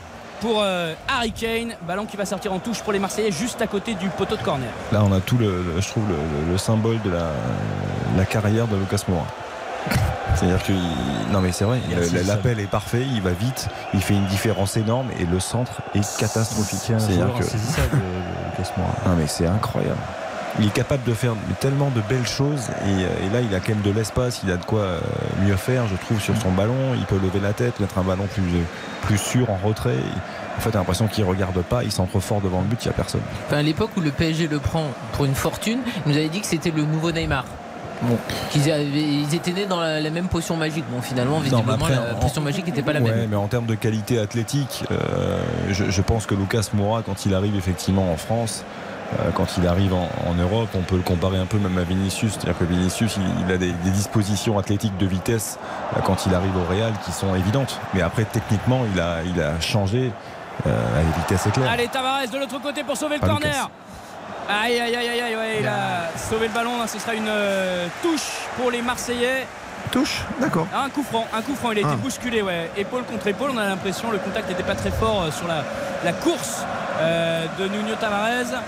pour 0.43 0.61
euh, 0.63 0.93
Harry 1.09 1.33
Kane 1.33 1.75
ballon 1.89 2.05
qui 2.05 2.19
va 2.19 2.27
sortir 2.27 2.53
en 2.53 2.59
touche 2.59 2.83
pour 2.83 2.93
les 2.93 2.99
Marseillais 2.99 3.33
juste 3.33 3.63
à 3.63 3.67
côté 3.67 3.95
du 3.95 4.11
poteau 4.11 4.37
de 4.37 4.43
corner 4.43 4.69
Là, 4.93 5.03
on 5.03 5.13
a 5.13 5.21
tout 5.21 5.39
le, 5.39 5.47
le- 5.63 5.81
je 5.81 5.89
trouve 5.89 6.05
le, 6.11 6.15
le- 6.15 6.53
le 6.53 6.59
symbole 6.59 7.01
de 7.03 7.11
la, 7.11 7.31
la 8.19 8.25
carrière 8.27 8.67
de 8.69 8.77
Lucas 8.77 9.03
Moura. 9.09 9.25
C'est-à-dire 10.37 10.63
que 10.63 10.73
non 11.33 11.41
mais 11.41 11.53
c'est 11.53 11.65
vrai, 11.65 11.81
ça. 12.07 12.23
l'appel 12.35 12.61
est 12.61 12.67
parfait, 12.71 13.03
il 13.15 13.23
va 13.23 13.31
vite, 13.33 13.69
il 13.95 14.01
fait 14.03 14.15
une 14.15 14.27
différence 14.27 14.77
énorme 14.77 15.09
et 15.19 15.25
le 15.25 15.41
centre 15.41 15.73
est 15.95 16.19
catastrophique. 16.19 16.79
C'est 16.83 16.93
que 16.93 17.23
insaisissable, 17.43 17.89
le- 17.93 17.99
le 17.99 18.51
Lucas 18.59 18.71
Moura. 18.77 18.91
non 19.07 19.17
mais 19.17 19.27
c'est 19.27 19.47
incroyable. 19.47 19.97
Il 20.59 20.67
est 20.69 20.71
capable 20.73 21.05
de 21.05 21.13
faire 21.13 21.35
tellement 21.61 21.91
de 21.91 22.01
belles 22.09 22.27
choses 22.27 22.69
et, 22.87 23.27
et 23.27 23.31
là 23.31 23.41
il 23.43 23.55
a 23.55 23.61
quand 23.61 23.71
même 23.75 23.83
de 23.83 23.91
l'espace, 23.91 24.41
il 24.43 24.51
a 24.51 24.57
de 24.57 24.65
quoi 24.65 24.81
euh, 24.81 25.01
mieux 25.43 25.57
faire 25.57 25.87
je 25.87 25.97
trouve 25.97 26.19
sur 26.21 26.35
son 26.39 26.51
ballon, 26.51 26.95
il 26.95 27.05
peut 27.05 27.19
lever 27.23 27.41
la 27.41 27.53
tête, 27.53 27.79
mettre 27.81 27.99
un 27.99 28.03
ballon 28.05 28.27
plus, 28.33 28.43
plus 29.03 29.19
sûr 29.19 29.51
en 29.51 29.57
retrait. 29.63 29.97
En 30.57 30.61
fait, 30.61 30.71
t'as 30.71 30.79
l'impression 30.79 31.07
qu'il 31.09 31.25
regarde 31.25 31.61
pas, 31.63 31.85
il 31.85 31.93
s'entre 31.93 32.19
fort 32.21 32.41
devant 32.41 32.61
le 32.63 32.67
but, 32.69 32.83
il 32.83 32.89
n'y 32.89 32.95
a 32.95 32.97
personne. 32.97 33.21
Enfin, 33.47 33.59
à 33.59 33.63
l'époque 33.63 33.91
où 33.99 34.01
le 34.01 34.11
PSG 34.11 34.49
le 34.49 34.59
prend 34.59 34.87
pour 35.13 35.27
une 35.27 35.35
fortune, 35.35 35.81
il 36.07 36.13
nous 36.13 36.17
avait 36.19 36.31
dit 36.31 36.41
que 36.41 36.47
c'était 36.47 36.71
le 36.71 36.85
nouveau 36.85 37.13
Neymar. 37.13 37.45
Bon, 38.03 38.19
qu'ils 38.51 38.71
avaient- 38.71 38.85
ils 38.85 39.35
étaient 39.35 39.53
nés 39.53 39.67
dans 39.67 39.81
la, 39.81 40.01
la 40.01 40.11
même 40.11 40.29
potion 40.29 40.57
magique. 40.57 40.85
Bon, 40.91 41.01
finalement, 41.01 41.39
visiblement, 41.41 41.73
après, 41.75 41.95
la 41.95 42.15
en- 42.15 42.19
potion 42.19 42.43
magique 42.43 42.67
n'était 42.67 42.83
pas 42.83 42.93
la 42.93 43.01
ouais, 43.01 43.11
même. 43.11 43.29
mais 43.31 43.37
en 43.37 43.47
termes 43.49 43.67
de 43.67 43.75
qualité 43.75 44.19
athlétique, 44.19 44.85
euh, 44.91 45.39
je, 45.71 45.85
je 45.91 46.03
pense 46.03 46.27
que 46.27 46.35
Lucas 46.35 46.69
Moura, 46.75 47.03
quand 47.03 47.25
il 47.27 47.35
arrive 47.35 47.57
effectivement 47.57 48.13
en 48.13 48.17
France, 48.17 48.65
euh, 49.21 49.31
quand 49.35 49.57
il 49.57 49.67
arrive 49.67 49.95
en, 49.95 50.09
en 50.29 50.35
Europe, 50.35 50.69
on 50.75 50.81
peut 50.83 50.97
le 50.97 51.03
comparer 51.03 51.39
un 51.39 51.47
peu 51.47 51.59
même 51.59 51.79
à 51.79 51.85
Vinicius. 51.85 52.33
C'est-à-dire 52.33 52.59
que 52.59 52.65
Vinicius, 52.65 53.17
il, 53.17 53.47
il 53.47 53.53
a 53.53 53.57
des, 53.57 53.73
des 53.73 53.91
dispositions 53.91 54.59
athlétiques 54.59 54.97
de 54.99 55.07
vitesse 55.07 55.59
euh, 55.97 56.01
quand 56.05 56.27
il 56.27 56.35
arrive 56.35 56.57
au 56.57 56.65
Real 56.71 56.93
qui 57.05 57.13
sont 57.13 57.35
évidentes. 57.35 57.81
Mais 57.95 58.03
après, 58.03 58.25
techniquement, 58.25 58.81
il 58.93 59.01
a, 59.01 59.23
il 59.25 59.41
a 59.41 59.59
changé 59.61 60.11
euh, 60.67 60.99
à 60.99 61.03
une 61.03 61.13
vitesse 61.23 61.47
éclair. 61.47 61.71
allez 61.71 61.87
Tavares 61.89 62.29
de 62.31 62.37
l'autre 62.39 62.61
côté 62.61 62.83
pour 62.83 62.97
sauver 62.97 63.15
le 63.15 63.21
corner 63.21 63.39
Lucas. 63.49 63.69
Aïe 64.49 64.81
aïe 64.81 64.97
aïe 64.97 65.09
aïe 65.09 65.21
aïe 65.21 65.37
ouais, 65.37 65.57
il 65.61 65.67
a 65.67 66.09
sauvé 66.19 66.49
le 66.49 66.53
ballon 66.55 66.79
là, 66.79 66.87
ce 66.87 66.99
sera 66.99 67.15
une 67.15 67.29
euh, 67.29 67.87
touche 68.03 68.29
pour 68.57 68.71
les 68.71 68.83
Marseillais 68.83 69.47
Touche 69.93 70.23
D'accord. 70.41 70.67
Un 70.75 70.89
coup 70.91 71.05
franc, 71.05 71.27
un 71.33 71.43
coup 71.43 71.55
franc, 71.55 71.71
il 71.71 71.79
a 71.79 71.81
été 71.83 71.91
Ah. 71.93 71.97
bousculé, 71.97 72.43
ouais. 72.43 72.71
Épaule 72.77 73.05
contre 73.05 73.29
épaule, 73.29 73.51
on 73.55 73.59
a 73.59 73.67
l'impression 73.67 74.11
le 74.11 74.19
contact 74.19 74.49
n'était 74.49 74.65
pas 74.65 74.75
très 74.75 74.91
fort 74.91 75.23
euh, 75.23 75.31
sur 75.31 75.47
la, 75.47 75.63
la 76.05 76.13
course 76.13 76.65
euh, 77.01 77.47
de 77.59 77.69
Nuno 77.69 77.95
Tavares. 77.95 78.63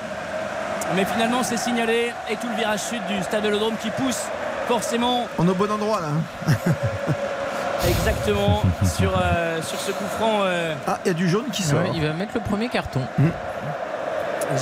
Mais 0.95 1.05
finalement, 1.05 1.43
c'est 1.43 1.57
signalé 1.57 2.13
et 2.31 2.37
tout 2.37 2.47
le 2.49 2.55
virage 2.55 2.81
sud 2.81 3.01
du 3.09 3.21
stade 3.25 3.43
de 3.43 3.49
l'Odrome 3.49 3.75
qui 3.83 3.91
pousse 3.91 4.23
forcément. 4.69 5.27
On 5.39 5.47
est 5.49 5.51
au 5.51 5.55
bon 5.55 5.71
endroit 5.71 6.01
là. 6.01 6.09
hein. 6.47 6.53
Exactement, 7.89 8.63
sur, 8.97 9.13
euh, 9.21 9.61
sur 9.63 9.79
ce 9.81 9.91
coup 9.93 10.05
franc. 10.19 10.41
euh, 10.43 10.75
Ah, 10.87 10.99
il 11.05 11.09
y 11.09 11.11
a 11.11 11.15
du 11.15 11.29
jaune 11.29 11.47
qui 11.53 11.63
sort. 11.63 11.81
Ouais, 11.81 11.91
il 11.95 12.03
va 12.07 12.13
mettre 12.13 12.33
le 12.35 12.41
premier 12.41 12.69
carton. 12.69 13.01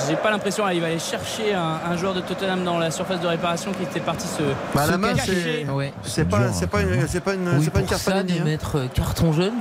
J'ai 0.09 0.17
pas 0.17 0.31
l'impression, 0.31 0.69
il 0.71 0.81
va 0.81 0.89
aller 0.89 0.99
chercher 0.99 1.55
un, 1.55 1.79
un 1.93 1.97
joueur 1.97 2.13
de 2.13 2.21
Tottenham 2.21 2.65
dans 2.65 2.79
la 2.79 2.91
surface 2.91 3.21
de 3.21 3.27
réparation 3.29 3.73
qui 3.73 3.85
était 3.85 4.01
parti 4.01 4.27
se. 4.27 4.43
Bah, 4.75 4.85
se 4.87 4.91
la 4.91 4.99
main, 4.99 5.15
cacher. 5.15 5.65
c'est 5.67 5.71
Ouais. 5.73 5.93
c'est 6.03 6.25
pas, 6.29 6.39
dur, 6.39 6.49
c'est 6.53 6.65
hein. 6.65 6.69
pas 6.69 6.81
une, 6.83 7.07
c'est 7.09 7.21
pas 7.21 7.35
une, 7.35 7.49
Oui, 7.49 7.65
c'est 7.65 7.71
pas 7.71 7.79
une 7.81 7.85
pour 7.87 7.91
carte 7.91 8.03
ça, 8.03 8.23
de 8.25 8.33
hein. 8.33 8.45
mettre 8.45 8.79
euh, 8.79 8.87
carton 8.93 9.33
jaune. 9.33 9.53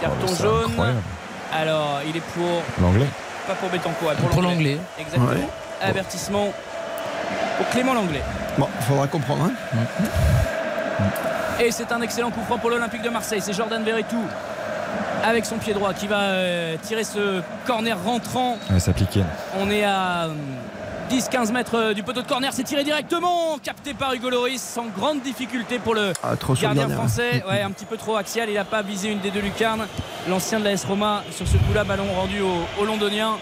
Carton 0.00 0.26
c'est 0.28 0.42
jaune. 0.42 0.64
incroyable. 0.70 0.98
Alors, 1.54 2.00
il 2.06 2.16
est 2.16 2.20
pour. 2.20 2.62
L'anglais. 2.82 3.06
Pas 3.46 3.54
pour 3.54 3.70
Betancourt, 3.70 4.12
pour, 4.12 4.28
Pour 4.28 4.42
l'anglais. 4.42 4.54
l'anglais. 4.74 4.78
Exactement. 5.00 5.28
Ouais. 5.30 5.48
Avertissement 5.82 6.52
pour 7.56 7.68
Clément 7.70 7.94
Langlais. 7.94 8.22
Bon, 8.58 8.68
faudra 8.86 9.06
comprendre. 9.08 9.46
hein. 9.46 9.52
Et 11.60 11.70
c'est 11.70 11.90
un 11.92 12.00
excellent 12.02 12.30
coup 12.30 12.40
franc 12.46 12.58
pour 12.58 12.70
l'Olympique 12.70 13.02
de 13.02 13.08
Marseille. 13.08 13.40
C'est 13.42 13.52
Jordan 13.52 13.82
Verretou 13.82 14.22
avec 15.22 15.46
son 15.46 15.56
pied 15.58 15.74
droit 15.74 15.94
qui 15.94 16.06
va 16.06 16.20
euh, 16.20 16.76
tirer 16.82 17.04
ce 17.04 17.40
corner 17.66 17.96
rentrant. 18.04 18.58
Ouais, 18.70 18.80
ça 18.80 18.92
piquait. 18.92 19.24
On 19.58 19.70
est 19.70 19.84
à 19.84 20.24
euh, 20.26 20.34
10-15 21.10 21.52
mètres 21.52 21.76
euh, 21.76 21.94
du 21.94 22.02
poteau 22.02 22.22
de 22.22 22.26
corner. 22.26 22.52
C'est 22.52 22.62
tiré 22.64 22.84
directement, 22.84 23.58
capté 23.62 23.94
par 23.94 24.14
Hugo 24.14 24.30
Loris 24.30 24.60
sans 24.62 24.86
grande 24.86 25.20
difficulté 25.22 25.78
pour 25.78 25.94
le 25.94 26.12
Ah, 26.22 26.36
trop 26.36 26.54
gardien 26.54 26.88
français. 26.88 27.44
Ouais, 27.48 27.62
un 27.62 27.70
petit 27.70 27.84
peu 27.84 27.96
trop 27.96 28.16
axial. 28.16 28.48
Il 28.48 28.54
n'a 28.54 28.64
pas 28.64 28.82
visé 28.82 29.10
une 29.10 29.20
des 29.20 29.30
deux 29.30 29.40
lucarnes. 29.40 29.86
L'ancien 30.28 30.58
de 30.60 30.64
la 30.64 30.72
S 30.72 30.84
Roma 30.84 31.22
sur 31.30 31.46
ce 31.46 31.56
coup-là, 31.56 31.84
ballon 31.84 32.06
rendu 32.16 32.40
au, 32.40 32.82
au 32.82 32.84
Londonien. 32.84 33.36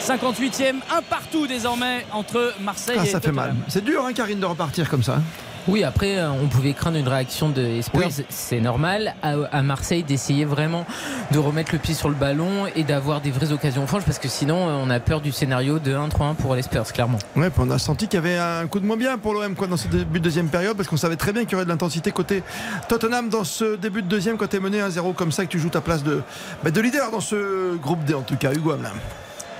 58e, 0.00 0.76
un 0.94 1.02
partout 1.02 1.46
désormais 1.46 2.04
entre 2.12 2.52
Marseille 2.60 2.96
Ah, 3.00 3.04
et 3.04 3.08
ça 3.08 3.20
fait 3.20 3.32
mal. 3.32 3.54
C'est 3.68 3.84
dur, 3.84 4.04
hein, 4.04 4.12
Karine, 4.12 4.38
de 4.40 4.46
repartir 4.46 4.88
comme 4.90 5.02
ça. 5.02 5.18
Oui, 5.66 5.82
après, 5.82 6.18
euh, 6.18 6.28
on 6.30 6.46
pouvait 6.48 6.74
craindre 6.74 6.98
une 6.98 7.08
réaction 7.08 7.48
de 7.48 7.80
Spurs, 7.80 8.02
Oui. 8.18 8.24
c'est 8.28 8.60
normal. 8.60 9.14
À, 9.22 9.32
à 9.50 9.62
Marseille, 9.62 10.02
d'essayer 10.02 10.44
vraiment 10.44 10.84
de 11.32 11.38
remettre 11.38 11.72
le 11.72 11.78
pied 11.78 11.94
sur 11.94 12.10
le 12.10 12.14
ballon 12.14 12.66
et 12.76 12.82
d'avoir 12.82 13.22
des 13.22 13.30
vraies 13.30 13.50
occasions 13.50 13.86
franches, 13.86 14.04
parce 14.04 14.18
que 14.18 14.28
sinon, 14.28 14.68
euh, 14.68 14.72
on 14.84 14.90
a 14.90 15.00
peur 15.00 15.22
du 15.22 15.32
scénario 15.32 15.78
de 15.78 15.94
1-3-1 15.96 16.34
pour 16.34 16.54
les 16.54 16.60
Spurs, 16.60 16.92
clairement. 16.92 17.16
Puis 17.34 17.42
on 17.58 17.70
a 17.70 17.78
senti 17.78 18.08
qu'il 18.08 18.16
y 18.16 18.22
avait 18.22 18.36
un 18.36 18.66
coup 18.66 18.78
de 18.78 18.84
moins 18.84 18.98
bien 18.98 19.16
pour 19.16 19.32
l'OM 19.32 19.54
quoi, 19.54 19.66
dans 19.66 19.78
ce 19.78 19.88
début 19.88 20.18
de 20.18 20.24
deuxième 20.24 20.48
période, 20.48 20.76
parce 20.76 20.88
qu'on 20.88 20.98
savait 20.98 21.16
très 21.16 21.32
bien 21.32 21.44
qu'il 21.44 21.52
y 21.52 21.54
aurait 21.54 21.64
de 21.64 21.70
l'intensité 21.70 22.10
côté 22.10 22.42
Tottenham 22.88 23.30
dans 23.30 23.44
ce 23.44 23.76
début 23.76 24.02
de 24.02 24.08
deuxième, 24.08 24.36
quand 24.36 24.48
tu 24.48 24.56
es 24.56 24.60
mené 24.60 24.80
1-0 24.80 25.14
comme 25.14 25.32
ça, 25.32 25.46
que 25.46 25.50
tu 25.50 25.58
joues 25.58 25.70
ta 25.70 25.80
place 25.80 26.02
de, 26.02 26.20
bah, 26.62 26.70
de 26.70 26.80
leader 26.82 27.10
dans 27.10 27.20
ce 27.20 27.74
groupe 27.76 28.04
D, 28.04 28.12
en 28.12 28.20
tout 28.20 28.36
cas, 28.36 28.52
Hugo 28.52 28.72
Hamelin. 28.72 28.92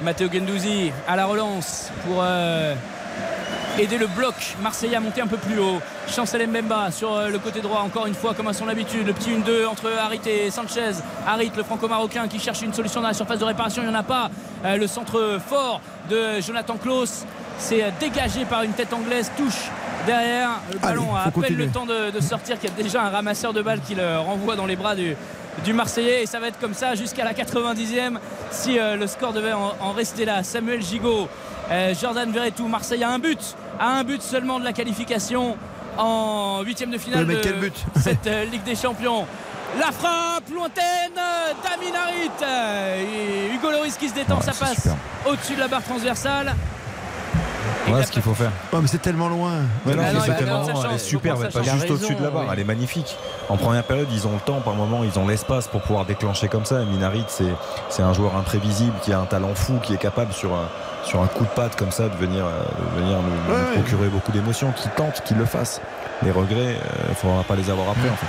Matteo 0.02 0.28
Gendouzi 0.30 0.90
à 1.08 1.16
la 1.16 1.24
relance 1.24 1.88
pour 2.04 2.18
euh, 2.20 2.74
aider 3.78 3.98
le 3.98 4.06
bloc 4.06 4.34
marseillais 4.62 4.96
à 4.96 5.00
monter 5.00 5.20
un 5.20 5.26
peu 5.26 5.36
plus 5.36 5.58
haut. 5.58 5.80
Chancel 6.08 6.46
Mbemba 6.46 6.90
sur 6.90 7.12
euh, 7.12 7.28
le 7.28 7.38
côté 7.38 7.60
droit, 7.60 7.80
encore 7.80 8.06
une 8.06 8.14
fois, 8.14 8.34
comme 8.34 8.48
à 8.48 8.52
son 8.52 8.68
habitude. 8.68 9.06
Le 9.06 9.12
petit 9.12 9.30
1-2 9.30 9.66
entre 9.66 9.90
Harit 9.98 10.20
et 10.26 10.50
Sanchez. 10.50 10.92
Harit, 11.26 11.50
le 11.56 11.62
franco-marocain, 11.62 12.28
qui 12.28 12.38
cherche 12.38 12.62
une 12.62 12.72
solution 12.72 13.00
dans 13.00 13.08
la 13.08 13.14
surface 13.14 13.38
de 13.38 13.44
réparation. 13.44 13.82
Il 13.82 13.88
n'y 13.88 13.94
en 13.94 13.98
a 13.98 14.02
pas. 14.04 14.30
Euh, 14.64 14.76
le 14.76 14.86
centre 14.86 15.38
fort 15.44 15.80
de 16.08 16.40
Jonathan 16.40 16.76
Klaus. 16.76 17.24
C'est 17.58 17.82
euh, 17.82 17.90
dégagé 17.98 18.44
par 18.44 18.62
une 18.62 18.72
tête 18.72 18.92
anglaise. 18.92 19.30
Touche 19.36 19.70
derrière. 20.06 20.50
Le 20.72 20.78
Allez, 20.82 20.98
ballon 21.00 21.16
a 21.16 21.22
à 21.22 21.30
peine 21.30 21.56
le 21.56 21.68
temps 21.68 21.86
de, 21.86 22.10
de 22.10 22.20
sortir. 22.20 22.58
Qu'il 22.60 22.70
y 22.70 22.72
a 22.72 22.82
déjà 22.82 23.02
un 23.02 23.10
ramasseur 23.10 23.52
de 23.52 23.62
balles 23.62 23.80
qui 23.80 23.94
le 23.94 24.18
renvoie 24.18 24.54
dans 24.56 24.66
les 24.66 24.76
bras 24.76 24.94
du, 24.94 25.16
du 25.64 25.72
Marseillais. 25.72 26.22
Et 26.22 26.26
ça 26.26 26.38
va 26.38 26.48
être 26.48 26.60
comme 26.60 26.74
ça 26.74 26.94
jusqu'à 26.94 27.24
la 27.24 27.32
90e 27.32 28.18
si 28.50 28.78
euh, 28.78 28.96
le 28.96 29.06
score 29.08 29.32
devait 29.32 29.52
en, 29.52 29.72
en 29.80 29.92
rester 29.92 30.24
là. 30.24 30.42
Samuel 30.44 30.82
Gigot, 30.82 31.28
euh, 31.70 31.94
Jordan 32.00 32.30
Verretou. 32.30 32.68
Marseille 32.68 33.04
a 33.04 33.10
un 33.10 33.18
but. 33.18 33.38
A 33.78 33.98
un 33.98 34.04
but 34.04 34.22
seulement 34.22 34.58
de 34.60 34.64
la 34.64 34.72
qualification 34.72 35.56
en 35.98 36.62
huitième 36.62 36.90
de 36.90 36.98
finale 36.98 37.26
de 37.26 37.52
but 37.52 37.74
cette 38.00 38.26
euh, 38.26 38.44
Ligue 38.46 38.64
des 38.64 38.76
Champions. 38.76 39.26
La 39.78 39.92
frappe 39.92 40.50
lointaine. 40.52 40.84
Euh, 42.42 43.02
et 43.02 43.54
Hugo 43.54 43.70
Loris 43.70 43.96
qui 43.96 44.08
se 44.08 44.14
détend, 44.14 44.40
c'est 44.40 44.58
passe 44.58 44.88
au-dessus 45.26 45.54
de 45.54 45.60
la 45.60 45.68
barre 45.68 45.82
transversale. 45.82 46.54
Voilà 47.86 48.04
ce 48.06 48.10
qu'il 48.12 48.22
faut 48.22 48.34
faire. 48.34 48.50
Ouais, 48.72 48.80
mais 48.80 48.86
c'est 48.88 49.00
tellement 49.02 49.28
loin. 49.28 49.52
Mais 49.84 49.94
non, 49.94 50.02
Ah 50.04 50.08
mais 50.08 50.14
non, 50.14 50.20
c'est 50.24 50.30
va 50.30 50.34
tellement 50.36 50.62
loin. 50.62 50.84
Elle 50.88 50.94
est 50.96 50.98
superbe, 50.98 51.40
elle 51.44 51.52
passe 51.52 51.70
juste 51.70 51.90
au-dessus 51.90 52.14
de 52.14 52.22
la 52.22 52.30
barre. 52.30 52.42
oui. 52.44 52.48
Elle 52.52 52.60
est 52.60 52.64
magnifique. 52.64 53.16
En 53.48 53.56
première 53.56 53.84
période, 53.84 54.08
ils 54.12 54.26
ont 54.26 54.32
le 54.32 54.40
temps, 54.40 54.60
par 54.60 54.74
moment, 54.74 55.04
ils 55.04 55.18
ont 55.18 55.26
l'espace 55.26 55.68
pour 55.68 55.82
pouvoir 55.82 56.04
déclencher 56.06 56.48
comme 56.48 56.64
ça. 56.64 56.84
Minarit, 56.84 57.24
c'est 57.28 57.44
c'est 57.90 58.02
un 58.02 58.12
joueur 58.12 58.36
imprévisible 58.36 58.94
qui 59.02 59.12
a 59.12 59.18
un 59.20 59.26
talent 59.26 59.54
fou, 59.54 59.74
qui 59.82 59.94
est 59.94 59.98
capable 59.98 60.32
sur 60.32 60.54
un, 60.54 60.68
sur 61.04 61.22
un 61.22 61.26
coup 61.26 61.44
de 61.44 61.50
patte 61.50 61.76
comme 61.76 61.90
ça 61.92 62.08
de 62.08 62.16
venir, 62.16 62.44
euh, 62.46 62.62
de 62.96 63.00
venir 63.02 63.18
nous, 63.18 63.28
nous 63.28 63.54
Ouais, 63.54 63.60
ouais. 63.68 63.74
procurer 63.74 64.08
beaucoup 64.08 64.32
d'émotions, 64.32 64.72
qui 64.72 64.88
tente, 64.96 65.22
qui 65.24 65.34
le 65.34 65.44
fasse. 65.44 65.80
Les 66.22 66.30
regrets, 66.30 66.76
il 67.06 67.10
ne 67.10 67.14
faudra 67.14 67.42
pas 67.42 67.54
les 67.56 67.68
avoir 67.70 67.90
après 67.90 68.08
en 68.08 68.16
fait. 68.16 68.26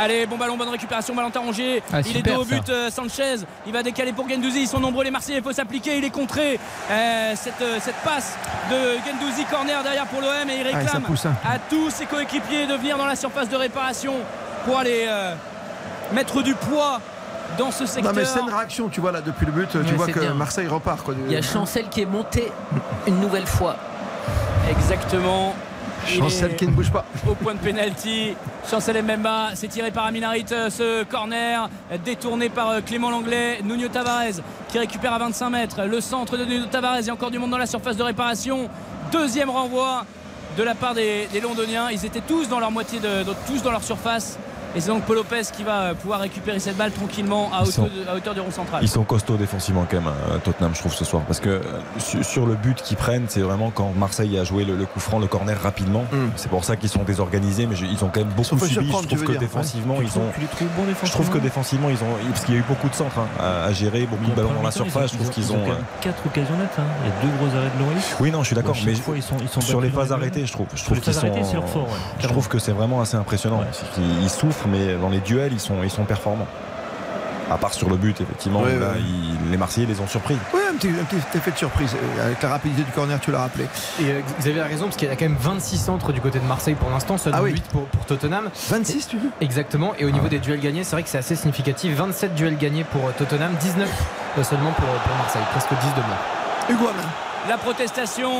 Allez, 0.00 0.26
bon 0.26 0.36
ballon, 0.36 0.56
bonne 0.56 0.68
récupération, 0.68 1.12
Valentin 1.14 1.40
Rongier. 1.40 1.82
Ah, 1.92 2.00
il 2.06 2.16
est 2.16 2.22
dos 2.22 2.42
au 2.42 2.44
but, 2.44 2.68
euh, 2.68 2.88
Sanchez. 2.88 3.36
Il 3.66 3.72
va 3.72 3.82
décaler 3.82 4.12
pour 4.12 4.28
Gendouzi. 4.28 4.60
Ils 4.62 4.68
sont 4.68 4.78
nombreux, 4.78 5.02
les 5.02 5.10
Marseillais. 5.10 5.38
Il 5.38 5.42
faut 5.44 5.52
s'appliquer. 5.52 5.98
Il 5.98 6.04
est 6.04 6.10
contré. 6.10 6.60
Euh, 6.90 7.32
cette, 7.34 7.60
euh, 7.62 7.78
cette 7.80 7.96
passe 7.96 8.36
de 8.70 8.76
Gendouzi, 9.04 9.44
corner 9.50 9.82
derrière 9.82 10.06
pour 10.06 10.20
l'OM. 10.20 10.48
Et 10.50 10.60
il 10.60 10.66
Ah, 10.72 10.78
réclame 10.78 11.02
pousse, 11.02 11.26
hein. 11.26 11.34
à 11.44 11.58
tous 11.58 11.90
ses 11.90 12.06
coéquipiers 12.06 12.66
de 12.68 12.74
venir 12.74 12.96
dans 12.96 13.06
la 13.06 13.16
surface 13.16 13.48
de 13.48 13.56
réparation 13.56 14.14
pour 14.64 14.78
aller 14.78 15.06
euh, 15.08 15.34
mettre 16.12 16.42
du 16.42 16.54
poids 16.54 17.00
dans 17.58 17.72
ce 17.72 17.82
Non, 17.82 17.88
secteur. 17.88 18.12
mais 18.14 18.24
c'est 18.24 18.40
une 18.40 18.50
réaction, 18.54 18.88
tu 18.88 19.00
vois, 19.00 19.10
là, 19.10 19.20
depuis 19.20 19.46
le 19.46 19.52
but, 19.52 19.68
tu 19.68 19.78
Ouais, 19.78 19.84
vois 19.94 20.06
que 20.06 20.20
bien. 20.20 20.32
Marseille 20.34 20.68
repart. 20.68 21.02
Quoi, 21.02 21.14
Il 21.26 21.32
y 21.32 21.36
a 21.36 21.42
Chancel 21.42 21.88
qui 21.88 22.02
est 22.02 22.06
monté 22.06 22.52
une 23.08 23.18
nouvelle 23.18 23.46
fois. 23.46 23.74
Exactement. 24.70 25.56
Chancel 26.16 26.56
qui 26.56 26.66
ne 26.66 26.72
bouge 26.72 26.90
pas. 26.90 27.04
au 27.28 27.34
point 27.34 27.54
de 27.54 27.58
pénalty. 27.58 28.34
Chancel 28.68 29.02
Mbemba, 29.02 29.50
c'est 29.54 29.68
tiré 29.68 29.90
par 29.90 30.06
Aminarit 30.06 30.44
euh, 30.52 30.70
ce 30.70 31.04
corner, 31.04 31.68
détourné 32.04 32.48
par 32.48 32.70
euh, 32.70 32.80
Clément 32.80 33.10
Langlais. 33.10 33.60
Nuno 33.64 33.88
Tavares 33.88 34.40
qui 34.68 34.78
récupère 34.78 35.12
à 35.12 35.18
25 35.18 35.50
mètres. 35.50 35.82
Le 35.84 36.00
centre 36.00 36.36
de 36.36 36.44
Nuno 36.44 36.66
Tavares, 36.66 37.00
il 37.00 37.06
y 37.06 37.10
a 37.10 37.12
encore 37.12 37.30
du 37.30 37.38
monde 37.38 37.50
dans 37.50 37.58
la 37.58 37.66
surface 37.66 37.96
de 37.96 38.02
réparation. 38.02 38.68
Deuxième 39.12 39.50
renvoi 39.50 40.04
de 40.56 40.62
la 40.62 40.74
part 40.74 40.94
des, 40.94 41.28
des 41.32 41.40
Londoniens. 41.40 41.90
Ils 41.90 42.04
étaient 42.04 42.20
tous 42.26 42.48
dans 42.48 42.58
leur 42.60 42.70
moitié, 42.70 42.98
de, 43.00 43.22
de- 43.24 43.34
tous 43.46 43.62
dans 43.62 43.70
leur 43.70 43.82
surface. 43.82 44.38
Et 44.76 44.80
c'est 44.80 44.88
donc 44.88 45.02
Paul 45.04 45.16
Lopez 45.16 45.42
qui 45.56 45.64
va 45.64 45.80
euh, 45.80 45.94
pouvoir 45.94 46.20
récupérer 46.20 46.58
cette 46.58 46.76
balle 46.76 46.92
tranquillement 46.92 47.50
à 47.52 47.64
sont- 47.64 47.82
hauteur, 47.84 47.94
de- 48.04 48.10
à 48.10 48.14
hauteur 48.14 48.34
du 48.34 48.40
rond 48.40 48.50
central. 48.50 48.80
Ils 48.82 48.88
sont 48.88 49.02
costauds 49.04 49.36
défensivement 49.36 49.86
quand 49.90 49.96
même, 49.96 50.08
euh, 50.30 50.38
Tottenham, 50.38 50.72
je 50.74 50.80
trouve, 50.80 50.94
ce 50.94 51.04
soir. 51.04 51.22
Parce 51.26 51.40
que 51.40 51.48
euh, 51.48 51.60
sur, 51.98 52.24
sur 52.24 52.46
le 52.46 52.54
but 52.54 52.80
qu'ils 52.82 52.96
prennent, 52.96 53.26
c'est 53.28 53.40
vraiment 53.40 53.70
quand 53.70 53.92
Marseille 53.96 54.38
a 54.38 54.44
joué 54.44 54.64
le, 54.64 54.76
le 54.76 54.84
coup 54.86 55.00
franc, 55.00 55.18
le 55.18 55.26
corner 55.26 55.58
rapidement. 55.60 56.04
Mm. 56.12 56.16
C'est 56.36 56.48
pour 56.50 56.64
ça 56.64 56.76
qu'ils 56.76 56.90
sont 56.90 57.02
désorganisés, 57.02 57.66
mais 57.66 57.76
je- 57.76 57.86
ils 57.86 58.04
ont 58.04 58.08
quand 58.12 58.20
même 58.20 58.28
beaucoup 58.36 58.58
subi. 58.58 58.86
Je 58.86 58.92
trouve 58.92 59.24
que 59.24 59.32
défensivement, 59.38 59.96
ils 60.02 60.18
ont. 60.18 60.30
tu 60.34 60.40
les 60.40 60.46
trouves 60.46 60.68
bons 60.76 60.84
Je 61.02 61.10
trouve 61.10 61.30
que 61.30 61.38
défensivement 61.38 61.88
ils 61.90 61.96
ont. 61.96 62.28
Parce 62.30 62.44
qu'il 62.44 62.54
y 62.54 62.58
a 62.58 62.60
eu 62.60 62.64
beaucoup 62.68 62.88
de 62.88 62.94
centres 62.94 63.18
hein, 63.18 63.26
à, 63.40 63.64
à 63.64 63.72
gérer, 63.72 64.06
beaucoup 64.06 64.26
de 64.30 64.34
ballons 64.36 64.52
dans 64.54 64.62
la 64.62 64.70
surface. 64.70 65.12
Je 65.12 65.16
trouve 65.16 65.30
qu'ils 65.30 65.50
ont. 65.52 65.56
quand 65.60 65.62
même 65.66 65.72
euh, 65.72 66.00
quatre 66.02 66.24
occasions 66.26 66.56
nettes. 66.56 66.68
hein. 66.78 66.82
Il 67.04 67.08
y 67.08 67.12
a 67.12 67.22
deux 67.32 67.36
gros 67.38 67.56
arrêts 67.56 67.70
de 67.76 67.82
Loris. 67.84 68.14
Oui, 68.20 68.30
non, 68.30 68.42
je 68.42 68.46
suis 68.48 68.56
d'accord, 68.56 68.76
mais 68.84 68.94
fois, 68.94 69.14
ils 69.16 69.22
sont, 69.22 69.36
ils 69.40 69.48
sont 69.48 69.60
sur 69.60 69.80
les 69.80 69.90
phases 69.90 70.12
arrêtées, 70.12 70.44
je 70.46 70.52
trouve, 70.52 70.66
je 70.74 70.84
trouve 70.84 71.00
qu'ils 71.00 71.14
sont. 71.14 71.26
Je 72.20 72.26
trouve 72.28 72.48
que 72.48 72.58
c'est 72.58 72.72
vraiment 72.72 73.00
assez 73.00 73.16
impressionnant. 73.16 73.62
Ils 74.22 74.28
souffrent, 74.30 74.57
mais 74.66 74.96
dans 74.96 75.08
les 75.10 75.20
duels, 75.20 75.52
ils 75.52 75.60
sont, 75.60 75.82
ils 75.82 75.90
sont 75.90 76.04
performants. 76.04 76.46
À 77.50 77.56
part 77.56 77.72
sur 77.72 77.88
le 77.88 77.96
but, 77.96 78.20
effectivement, 78.20 78.60
Ouais, 78.60 78.76
où 78.76 78.80
là, 78.80 78.88
ouais. 78.88 78.98
ils- 79.00 79.50
les 79.50 79.56
Marseillais 79.56 79.86
les 79.86 80.00
ont 80.00 80.06
surpris. 80.06 80.36
Oui, 80.52 80.60
un 80.70 80.74
petit, 80.76 80.88
un 80.88 81.04
petit 81.04 81.38
effet 81.38 81.50
de 81.50 81.56
surprise. 81.56 81.94
euh, 82.18 82.26
Avec 82.26 82.42
la 82.42 82.50
rapidité 82.50 82.82
du 82.82 82.90
corner, 82.92 83.18
tu 83.20 83.32
l'as 83.32 83.38
rappelé. 83.38 83.64
Et 84.02 84.04
euh, 84.10 84.20
vous 84.38 84.48
avez 84.48 84.60
raison, 84.60 84.84
parce 84.84 84.96
qu'il 84.96 85.08
y 85.08 85.10
a 85.10 85.16
quand 85.16 85.24
même 85.24 85.38
26 85.40 85.78
centres 85.78 86.12
du 86.12 86.20
côté 86.20 86.40
de 86.40 86.44
Marseille 86.44 86.74
pour 86.74 86.90
l'instant, 86.90 87.16
seulement 87.16 87.38
Ah 87.40 87.44
oui. 87.44 87.52
8 87.52 87.64
pour, 87.68 87.84
pour 87.86 88.04
Tottenham. 88.04 88.50
26, 88.68 89.08
tu 89.08 89.16
dis 89.16 89.30
Exactement. 89.40 89.94
Et 89.98 90.04
au 90.04 90.10
niveau 90.10 90.28
des 90.28 90.40
duels 90.40 90.60
gagnés, 90.60 90.84
c'est 90.84 90.94
vrai 90.94 91.02
que 91.04 91.08
c'est 91.08 91.16
assez 91.16 91.36
significatif. 91.36 91.94
27 91.96 92.34
duels 92.34 92.58
gagnés 92.58 92.84
pour 92.84 93.06
euh, 93.08 93.12
Tottenham, 93.16 93.52
19 93.58 93.88
euh, 94.36 94.42
seulement 94.44 94.72
pour, 94.72 94.84
pour 94.84 95.16
Marseille. 95.16 95.40
Presque 95.52 95.70
10 95.70 95.76
de 95.94 96.06
moins. 96.06 96.18
Hugo 96.68 96.86
Hamelin. 96.90 97.08
La 97.48 97.56
protestation, 97.56 98.30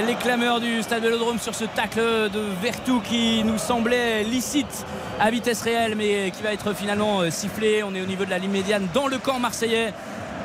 les 0.00 0.14
clameurs 0.14 0.60
du 0.60 0.82
stade 0.82 1.02
Vélodrome 1.02 1.38
sur 1.38 1.54
ce 1.54 1.64
tacle 1.64 2.00
de 2.00 2.40
Vertou 2.62 3.00
qui 3.00 3.44
nous 3.44 3.58
semblait 3.58 4.22
licite 4.24 4.86
à 5.20 5.30
vitesse 5.30 5.62
réelle 5.62 5.94
mais 5.96 6.30
qui 6.30 6.42
va 6.42 6.52
être 6.52 6.72
finalement 6.74 7.20
euh, 7.20 7.30
sifflé. 7.30 7.82
On 7.82 7.94
est 7.94 8.00
au 8.00 8.06
niveau 8.06 8.24
de 8.24 8.30
la 8.30 8.38
ligne 8.38 8.50
médiane 8.50 8.88
dans 8.94 9.06
le 9.06 9.18
camp 9.18 9.38
marseillais. 9.38 9.92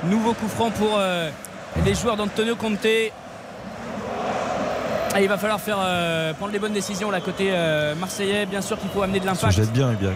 Nouveau 0.04 0.34
coup 0.34 0.48
franc 0.48 0.70
pour 0.72 0.96
euh, 0.98 1.30
les 1.86 1.96
joueurs 1.96 2.18
d'Antonio 2.18 2.56
Conte. 2.56 2.88
Il 5.20 5.28
va 5.28 5.38
falloir 5.38 5.60
faire 5.60 5.78
euh, 5.80 6.34
prendre 6.34 6.52
les 6.52 6.60
bonnes 6.60 6.74
décisions 6.74 7.10
là 7.10 7.22
côté 7.22 7.52
marseillais. 8.00 8.46
Bien 8.46 8.62
sûr 8.62 8.78
qu'il 8.78 8.90
faut 8.90 9.02
amener 9.02 9.20
de 9.20 9.26
l'impact. 9.26 9.54
jettent 9.54 9.72
bien, 9.72 9.92
Hubert. 9.92 10.12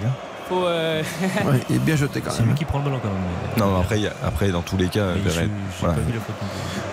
Hein. 0.51 0.55
Faut, 0.55 0.65
euh, 0.65 1.01
Ouais, 1.45 1.59
il 1.69 1.75
est 1.77 1.79
bien 1.79 1.95
jeté 1.95 2.21
quand 2.21 2.31
C'est 2.31 2.39
même. 2.41 2.49
lui 2.49 2.55
qui 2.55 2.65
prend 2.65 2.79
le 2.79 2.83
ballon 2.85 2.99
quand 3.01 3.09
même. 3.09 3.69
Non, 3.71 3.79
après, 3.79 3.99
après, 4.23 4.49
dans 4.49 4.61
tous 4.61 4.77
les 4.77 4.87
cas, 4.87 5.13
Verret- 5.13 5.49
voilà. 5.79 5.95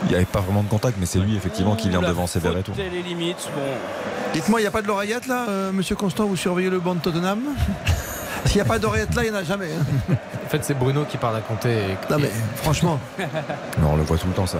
il 0.04 0.08
n'y 0.08 0.14
avait 0.14 0.24
pas 0.24 0.40
vraiment 0.40 0.62
de 0.62 0.68
contact, 0.68 0.96
mais 1.00 1.06
c'est 1.06 1.18
lui, 1.18 1.36
effectivement, 1.36 1.74
qui 1.76 1.88
vient 1.88 2.00
devancer 2.00 2.40
faute 2.40 2.50
Verretou. 2.52 2.72
et 2.78 2.88
les 2.90 3.02
limites. 3.02 3.48
Bon, 3.54 3.60
Dites-moi, 4.34 4.60
il 4.60 4.62
n'y 4.64 4.68
a 4.68 4.70
pas 4.70 4.82
de 4.82 4.86
l'oreillette 4.86 5.26
là, 5.26 5.46
euh, 5.48 5.72
monsieur 5.72 5.96
Constant 5.96 6.26
Vous 6.26 6.36
surveillez 6.36 6.70
le 6.70 6.78
banc 6.80 6.94
de 6.94 7.00
Tottenham? 7.00 7.40
S'il 8.44 8.56
n'y 8.56 8.60
a 8.62 8.64
pas 8.64 8.78
d'oreillette 8.78 9.14
là, 9.14 9.24
il 9.24 9.30
n'y 9.32 9.36
en 9.36 9.40
a 9.40 9.44
jamais. 9.44 9.66
hein. 10.10 10.14
En 10.48 10.50
fait, 10.50 10.64
c'est 10.64 10.72
Bruno 10.72 11.04
qui 11.04 11.18
parle 11.18 11.36
à 11.36 11.40
compter. 11.42 11.68
Et... 11.68 12.10
Non, 12.10 12.18
mais 12.18 12.30
franchement. 12.56 12.98
non, 13.82 13.90
on 13.92 13.96
le 13.96 14.02
voit 14.02 14.16
tout 14.16 14.28
le 14.28 14.32
temps, 14.32 14.46
ça. 14.46 14.56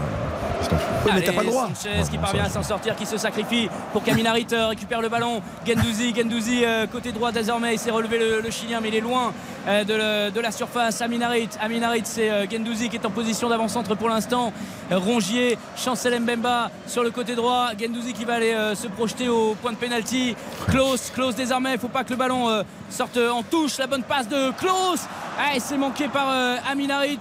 Oui, 1.07 1.13
mais 1.15 1.23
t'as 1.23 1.33
pas 1.33 1.43
le 1.43 1.49
droit. 1.49 1.71
Sanchez 1.75 2.11
qui 2.11 2.19
parvient 2.19 2.45
à 2.45 2.51
s'en 2.51 2.63
sortir, 2.63 2.95
qui 2.95 3.07
se 3.07 3.17
sacrifie 3.17 3.71
pour 3.95 4.03
qu'Aminarit 4.05 4.47
euh, 4.53 4.67
récupère 4.67 5.01
le 5.01 5.09
ballon. 5.09 5.41
Gendouzi, 5.67 6.15
Gendouzi 6.15 6.63
euh, 6.63 6.87
côté 6.87 7.11
droit 7.11 7.33
désormais. 7.33 7.77
Il 7.77 7.79
s'est 7.79 7.91
relevé 7.91 8.19
le, 8.19 8.43
le, 8.43 8.51
Chilien, 8.51 8.81
mais 8.83 8.89
il 8.89 8.97
est 8.97 9.01
loin 9.01 9.33
euh, 9.67 9.85
de, 9.85 9.95
le, 9.95 10.31
de, 10.31 10.41
la 10.41 10.51
surface. 10.51 11.01
Aminarit, 11.01 11.49
Aminarit, 11.61 12.03
c'est 12.05 12.31
euh, 12.31 12.47
Gendouzi 12.51 12.91
qui 12.91 12.97
est 12.97 13.07
en 13.07 13.11
position 13.11 13.49
d'avant-centre 13.49 13.95
pour 13.95 14.11
l'instant. 14.11 14.53
Rongier, 14.91 15.59
Chancel 15.77 16.21
Mbemba 16.21 16.71
sur 16.87 17.03
le 17.03 17.11
côté 17.11 17.35
droit. 17.35 17.71
Gendouzi 17.79 18.13
qui 18.13 18.27
va 18.27 18.35
aller 18.35 18.53
euh, 18.53 18.75
se 18.75 18.89
projeter 18.89 19.29
au 19.29 19.55
point 19.55 19.73
de 19.73 19.77
pénalty. 19.77 20.37
Klaus, 20.69 21.11
Klaus 21.15 21.35
désormais. 21.35 21.73
Il 21.75 21.79
faut 21.79 21.89
pas 21.89 22.05
que 22.05 22.11
le 22.11 22.17
ballon 22.17 22.63
sorte 22.91 23.19
en 23.19 23.43
touche. 23.43 23.79
La 23.79 23.87
bonne 23.87 24.03
passe 24.03 24.29
de 24.29 24.51
Klaus. 24.53 25.01
Ah, 25.39 25.59
c'est 25.59 25.78
manqué 25.79 26.09
par 26.09 26.29
Aminarit. 26.71 27.19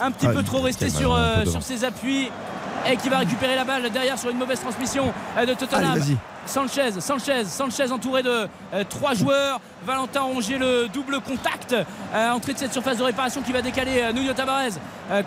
Un 0.00 0.10
petit 0.12 0.26
Ah, 0.28 0.32
peu 0.32 0.42
trop 0.44 0.60
resté 0.60 0.90
sur, 0.90 1.16
sur 1.16 1.44
devant. 1.44 1.60
ses 1.60 1.84
appuis 1.84 2.30
et 2.88 2.96
qui 2.96 3.08
va 3.08 3.18
récupérer 3.18 3.56
la 3.56 3.64
balle 3.64 3.90
derrière 3.90 4.18
sur 4.18 4.30
une 4.30 4.38
mauvaise 4.38 4.60
transmission 4.60 5.12
euh, 5.36 5.44
de 5.44 5.54
Tottenham. 5.54 5.92
Allez. 5.96 6.16
Sanchez, 6.48 6.92
Sanchez, 7.00 7.44
Sanchez 7.44 7.92
entouré 7.92 8.22
de 8.22 8.48
euh, 8.74 8.84
trois 8.88 9.14
joueurs. 9.14 9.60
Valentin 9.86 10.22
Rongier 10.22 10.58
le 10.58 10.88
double 10.92 11.20
contact. 11.20 11.74
Euh, 12.14 12.30
entrée 12.30 12.54
de 12.54 12.58
cette 12.58 12.72
surface 12.72 12.96
de 12.98 13.02
réparation 13.04 13.42
qui 13.42 13.52
va 13.52 13.62
décaler 13.62 14.00
euh, 14.02 14.12
Nuno 14.12 14.32
Tavares 14.32 14.70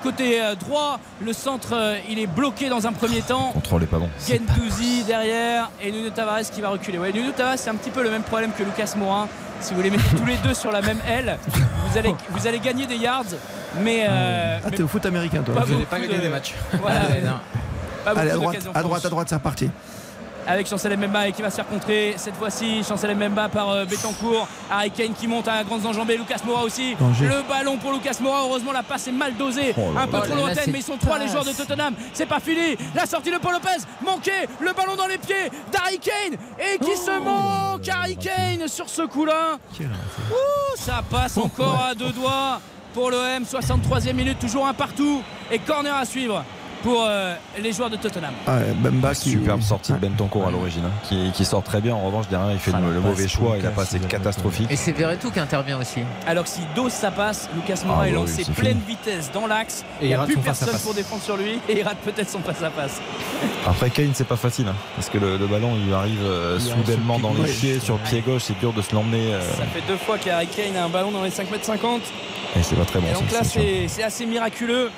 côté 0.03 0.39
droit. 0.59 0.99
Le 1.21 1.33
centre, 1.33 1.75
il 2.09 2.19
est 2.19 2.27
bloqué 2.27 2.69
dans 2.69 2.85
un 2.85 2.93
premier 2.93 3.21
temps. 3.21 3.51
Contrôle 3.53 3.83
est 3.83 3.87
pas 3.87 3.97
bon. 3.97 4.09
Gendouzi 4.27 5.03
derrière 5.03 5.71
et 5.81 5.91
Nuno 5.91 6.09
Tavares 6.11 6.41
qui 6.51 6.61
va 6.61 6.69
reculer. 6.69 6.99
Ouais, 6.99 7.11
Nuno 7.11 7.31
Tavares, 7.31 7.57
c'est 7.57 7.69
un 7.69 7.75
petit 7.75 7.89
peu 7.89 8.03
le 8.03 8.11
même 8.11 8.21
problème 8.23 8.51
que 8.57 8.63
Lucas 8.63 8.93
Moura. 8.97 9.27
Si 9.59 9.73
vous 9.73 9.81
les 9.81 9.89
mettez 9.91 10.15
tous 10.15 10.25
les 10.25 10.37
deux 10.37 10.53
sur 10.55 10.71
la 10.71 10.81
même 10.81 10.99
aile, 11.07 11.37
vous 11.87 11.97
allez, 11.97 12.13
vous 12.29 12.47
allez 12.47 12.59
gagner 12.59 12.85
des 12.87 12.97
yards. 12.97 13.25
Mais, 13.79 14.05
euh, 14.09 14.59
Ah, 14.65 14.69
t'es 14.71 14.81
au 14.83 14.87
foot 14.87 15.05
américain, 15.05 15.41
toi. 15.43 15.53
pas 15.55 15.61
Vous 15.61 15.73
n'allez 15.73 15.85
pas 15.85 15.99
gagner 15.99 16.17
de- 16.17 16.21
des 16.21 16.29
matchs. 16.29 16.55
Voilà. 16.79 16.99
Ouais, 17.09 17.21
non. 17.23 17.39
Pas 18.03 18.11
Allez, 18.19 18.31
à 18.31 18.35
droite, 18.35 18.55
à 18.73 18.81
droite, 18.83 19.05
à 19.05 19.09
droite, 19.09 19.27
c'est 19.29 19.35
reparti. 19.35 19.69
Avec 20.47 20.67
Chancel 20.67 20.97
Mbemba 20.97 21.27
et 21.27 21.31
qui 21.31 21.41
va 21.41 21.49
se 21.49 21.55
faire 21.57 21.67
contrer 21.67 22.13
cette 22.17 22.35
fois-ci. 22.35 22.83
Chancel 22.83 23.15
Mbemba 23.15 23.49
par 23.49 23.69
euh, 23.69 23.85
Betancourt. 23.85 24.47
Harry 24.69 24.91
Kane 24.91 25.13
qui 25.13 25.27
monte 25.27 25.47
à 25.47 25.63
grandes 25.63 25.85
enjambées. 25.85 26.17
Lucas 26.17 26.39
Moura 26.45 26.63
aussi. 26.63 26.95
Danger. 26.95 27.27
le 27.27 27.47
ballon 27.47 27.77
pour 27.77 27.91
Lucas 27.93 28.17
Moura. 28.21 28.41
Heureusement 28.43 28.71
la 28.71 28.83
passe 28.83 29.07
est 29.07 29.11
mal 29.11 29.35
dosée. 29.35 29.73
Oh 29.77 29.81
un 29.97 30.07
peu 30.07 30.17
trop 30.17 30.27
Oh 30.31 30.35
lointaine 30.35 30.63
c'est 30.65 30.71
mais 30.71 30.79
ils 30.79 30.83
sont 30.83 30.97
trois 30.97 31.19
les 31.19 31.27
joueurs 31.27 31.45
de 31.45 31.51
Tottenham. 31.51 31.93
C'est 32.13 32.25
pas 32.25 32.39
fini. 32.39 32.77
La 32.95 33.05
sortie 33.05 33.31
de 33.31 33.37
Paul 33.37 33.53
Lopez. 33.53 33.85
Manqué. 34.03 34.31
Le 34.59 34.73
ballon 34.73 34.95
dans 34.95 35.07
les 35.07 35.17
pieds 35.17 35.49
d'Harry 35.71 35.99
Kane. 35.99 36.37
Et 36.59 36.77
qui 36.79 36.95
se 36.97 37.19
manque 37.19 37.87
Harry 37.89 38.17
Kane 38.17 38.67
sur 38.67 38.89
ce 38.89 39.03
coup 39.03 39.25
là 39.25 39.57
Ouh, 39.79 40.75
ça 40.77 41.01
passe 41.09 41.37
encore 41.37 41.85
à 41.89 41.95
deux 41.95 42.11
doigts 42.11 42.59
pour 42.93 43.09
l'OM 43.09 43.43
63e 43.43 44.13
minute. 44.13 44.39
Toujours 44.39 44.67
un 44.67 44.73
partout. 44.73 45.21
Et 45.51 45.59
corner 45.59 45.95
à 45.95 46.05
suivre 46.05 46.43
pour 46.83 47.03
euh, 47.05 47.35
les 47.61 47.71
joueurs 47.73 47.89
de 47.89 47.95
Tottenham 47.95 48.33
Ah, 48.47 48.59
Bemba 48.77 49.13
qui. 49.13 49.31
Superbe 49.31 49.61
sortie 49.61 49.93
de 49.93 49.97
Bentancourt 49.97 50.47
à 50.47 50.51
l'origine, 50.51 50.83
hein, 50.85 50.91
qui, 51.03 51.31
qui 51.31 51.45
sort 51.45 51.63
très 51.63 51.79
bien. 51.81 51.93
En 51.95 52.05
revanche, 52.05 52.27
derrière, 52.29 52.51
il 52.51 52.59
fait 52.59 52.71
Ah, 52.73 52.79
le, 52.79 52.93
passe 52.99 53.03
mauvais 53.03 53.27
choix 53.27 53.55
passe 53.75 53.91
il 53.93 54.03
a- 54.03 54.07
catastrophique. 54.07 54.67
Et 54.71 54.75
c'est 54.75 54.91
Verretou 54.91 55.31
qui 55.31 55.39
intervient 55.39 55.79
aussi. 55.79 56.01
Alors 56.25 56.43
que 56.45 56.49
s'il 56.49 56.63
dose 56.75 56.91
sa 56.91 57.11
passe, 57.11 57.49
Lucas 57.55 57.81
Moura 57.85 58.01
Ah 58.03 58.07
est 58.07 58.11
bah 58.11 58.17
lancé 58.19 58.43
oui, 58.47 58.53
pleine 58.55 58.79
fini. 58.81 58.95
vitesse 58.97 59.31
dans 59.31 59.47
l'axe. 59.47 59.83
Et 60.01 60.05
Il 60.05 60.07
n'y 60.09 60.13
a 60.15 60.23
plus 60.23 60.35
son 60.35 60.41
personne 60.41 60.79
pour 60.83 60.93
défendre 60.93 61.21
sur 61.21 61.37
lui 61.37 61.59
et 61.69 61.79
il 61.79 61.83
rate 61.83 61.97
peut-être 62.03 62.29
son 62.29 62.39
face 62.39 62.61
à 62.63 62.69
face. 62.71 62.99
Après, 63.67 63.89
Kane, 63.89 64.11
c'est 64.13 64.27
pas 64.27 64.35
facile, 64.35 64.67
hein, 64.67 64.75
parce 64.95 65.09
que 65.09 65.17
le, 65.17 65.37
le 65.37 65.47
ballon, 65.47 65.73
il 65.75 65.85
lui 65.87 65.93
arrive 65.93 66.21
euh, 66.23 66.57
Il 66.59 66.65
soudainement 66.71 67.19
dans 67.19 67.33
le 67.33 67.39
les 67.43 67.51
pied 67.51 67.71
pieds, 67.73 67.79
sur 67.79 67.95
le 67.95 68.01
pied 68.03 68.21
gauche, 68.21 68.43
c'est 68.45 68.59
dur 68.59 68.73
de 68.73 68.81
se 68.81 68.93
l'emmener. 68.95 69.33
euh, 69.33 69.41
Ça 69.57 69.63
fait 69.65 69.83
deux 69.87 69.97
fois 69.97 70.17
qu'Harry 70.17 70.47
Kane 70.47 70.75
a 70.77 70.83
un 70.85 70.89
ballon 70.89 71.11
dans 71.11 71.23
les 71.23 71.29
5 71.31 71.49
mètres 71.51 71.65
50. 71.65 72.01
et 72.55 72.63
c'est 72.63 72.75
pas 72.75 72.85
très 72.85 72.99
bon. 72.99 73.07
Et 73.09 73.13
donc 73.13 73.29
ça, 73.29 73.39
là, 73.39 73.43
c'est 73.87 74.03
assez 74.03 74.25
miraculeux 74.25 74.89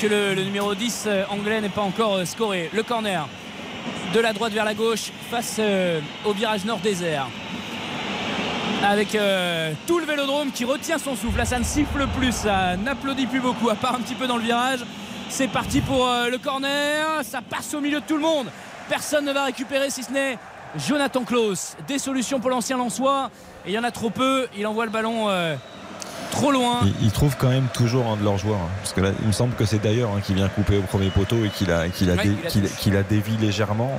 que 0.00 0.06
le, 0.06 0.42
numéro 0.42 0.74
10 0.74 1.04
euh, 1.06 1.24
anglais 1.30 1.60
n'ait 1.60 1.68
pas 1.68 1.82
encore 1.82 2.14
euh, 2.14 2.24
scoré. 2.24 2.70
Le 2.72 2.82
corner 2.82 3.28
de 4.14 4.20
la 4.20 4.32
droite 4.32 4.52
vers 4.52 4.64
la 4.64 4.74
gauche 4.74 5.10
face 5.30 5.56
euh, 5.58 6.00
au 6.24 6.32
virage 6.32 6.64
nord 6.64 6.78
désert. 6.78 7.28
Avec 8.82 9.14
euh, 9.14 9.72
tout 9.86 9.98
le 9.98 10.06
vélodrome 10.06 10.50
qui 10.52 10.64
retient 10.64 10.98
son 10.98 11.16
souffle. 11.16 11.38
Là, 11.38 11.44
ça 11.44 11.58
ne 11.58 11.64
siffle 11.64 12.06
plus, 12.18 12.32
ça 12.32 12.76
n'applaudit 12.76 13.26
plus 13.26 13.40
beaucoup, 13.40 13.68
à 13.68 13.74
part 13.74 13.94
un 13.94 14.00
petit 14.00 14.14
peu 14.14 14.26
dans 14.26 14.36
le 14.36 14.42
virage. 14.42 14.80
C'est 15.28 15.48
parti 15.48 15.80
pour 15.80 16.06
euh, 16.06 16.28
le 16.28 16.38
corner. 16.38 17.22
Ça 17.22 17.40
passe 17.42 17.74
au 17.74 17.80
milieu 17.80 18.00
de 18.00 18.06
tout 18.06 18.16
le 18.16 18.22
monde. 18.22 18.46
Personne 18.88 19.24
ne 19.24 19.32
va 19.32 19.44
récupérer 19.44 19.90
si 19.90 20.02
ce 20.02 20.12
n'est 20.12 20.38
Jonathan 20.76 21.24
Klaus. 21.24 21.76
Des 21.88 21.98
solutions 21.98 22.38
pour 22.38 22.50
l'ancien 22.50 22.76
Lançois. 22.76 23.30
Et 23.66 23.70
il 23.70 23.74
y 23.74 23.78
en 23.78 23.84
a 23.84 23.90
trop 23.90 24.10
peu. 24.10 24.46
Il 24.56 24.66
envoie 24.66 24.84
le 24.84 24.92
ballon 24.92 25.28
euh, 25.28 25.56
trop 26.30 26.50
loin. 26.52 26.80
Ils, 26.84 27.06
ils 27.06 27.12
trouvent 27.12 27.36
quand 27.38 27.48
même 27.48 27.66
toujours 27.72 28.06
un 28.08 28.16
de 28.16 28.24
leurs 28.24 28.38
joueurs. 28.38 28.58
hein, 28.58 28.68
parce 28.82 28.92
que 28.92 29.00
là, 29.00 29.10
il 29.20 29.26
me 29.26 29.32
semble 29.32 29.54
que 29.54 29.64
c'est 29.64 29.78
d'ailleurs 29.82 30.10
hein, 30.16 30.20
qui 30.22 30.34
vient 30.34 30.48
couper 30.48 30.76
au 30.78 30.82
premier 30.82 31.10
poteau 31.10 31.44
et 31.44 31.48
qu'il 31.48 31.70
a, 31.70 31.88
qu'il 31.88 32.10
a, 32.10 32.14
Ouais, 32.14 32.24
dé- 32.24 32.36
il 32.40 32.46
a 32.46 32.50
qu'il- 32.50 32.62
touché. 32.62 32.74
qu'il 32.78 32.96
a 32.96 33.02
dévié 33.02 33.36
légèrement. 33.38 33.98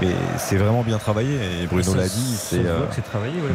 Mais 0.00 0.08
c'est 0.36 0.56
vraiment 0.58 0.82
bien 0.82 0.98
travaillé. 0.98 1.34
Et 1.62 1.66
Bruno 1.66 1.94
l'a 1.94 2.06
dit, 2.06 2.36
c'est 2.38 2.64
euh, 2.64 2.80
ouais. 2.80 2.86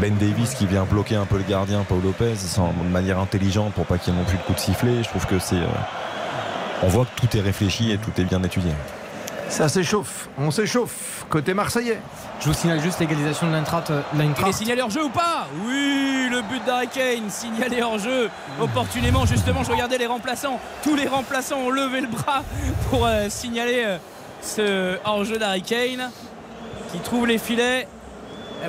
Ben 0.02 0.16
Davis 0.18 0.56
qui 0.56 0.66
vient 0.66 0.84
bloquer 0.84 1.16
un 1.16 1.26
peu 1.26 1.38
le 1.38 1.44
gardien, 1.44 1.86
Paul 1.88 2.02
Lopez, 2.04 2.36
sans- 2.36 2.74
de 2.74 2.90
manière 2.90 3.20
intelligente 3.20 3.74
pour 3.74 3.86
pas 3.86 3.98
qu'il 3.98 4.14
y 4.14 4.16
ait 4.16 4.20
non 4.20 4.26
plus 4.26 4.38
de 4.38 4.44
coup 4.44 4.54
de 4.54 4.60
sifflet. 4.60 5.04
Je 5.04 5.10
trouve 5.10 5.26
que 5.28 5.38
c'est. 5.40 5.56
euh, 5.56 5.68
on 6.82 6.88
voit 6.88 7.06
que 7.06 7.22
tout 7.22 7.38
est 7.38 7.42
réfléchi 7.42 7.92
et 7.92 7.98
tout 7.98 8.12
est 8.20 8.26
bien 8.26 8.42
étudié. 8.44 8.72
Ça 9.54 9.70
s'échauffe, 9.70 10.30
on 10.40 10.50
s'échauffe. 10.50 11.26
Côté 11.30 11.54
Marseillais. 11.54 12.00
Je 12.40 12.48
vous 12.48 12.54
signale 12.54 12.82
juste 12.82 13.00
l'égalisation 13.00 13.46
de 13.48 13.52
l'Eintracht. 13.52 13.92
euh, 13.92 14.02
Il 14.16 14.20
est 14.22 14.24
l'Eintracht. 14.24 14.54
signalé 14.54 14.82
hors 14.82 14.90
jeu 14.90 15.04
ou 15.06 15.10
pas 15.10 15.48
Oui, 15.64 16.28
le 16.32 16.42
but 16.42 16.64
d'Harry 16.66 16.88
Kane 16.88 17.30
signalé 17.30 17.84
hors 17.84 18.00
jeu 18.00 18.30
opportunément. 18.60 19.28
Justement, 19.28 19.64
je 19.64 19.72
regardais 19.72 20.00
les 20.00 20.08
remplaçants. 20.08 20.60
Tous 20.82 20.96
les 20.96 21.08
remplaçants 21.08 21.58
ont 21.60 21.70
levé 21.70 22.02
le 22.02 22.08
bras 22.08 22.42
pour 22.90 23.06
euh, 23.06 23.30
signaler 23.30 23.84
euh, 23.86 23.98
ce 24.42 24.98
hors 25.06 25.24
jeu 25.24 25.38
d'Harry 25.38 25.62
Kane 25.62 26.10
qui 26.92 26.98
trouve 27.00 27.28
les 27.28 27.38
filets. 27.38 27.88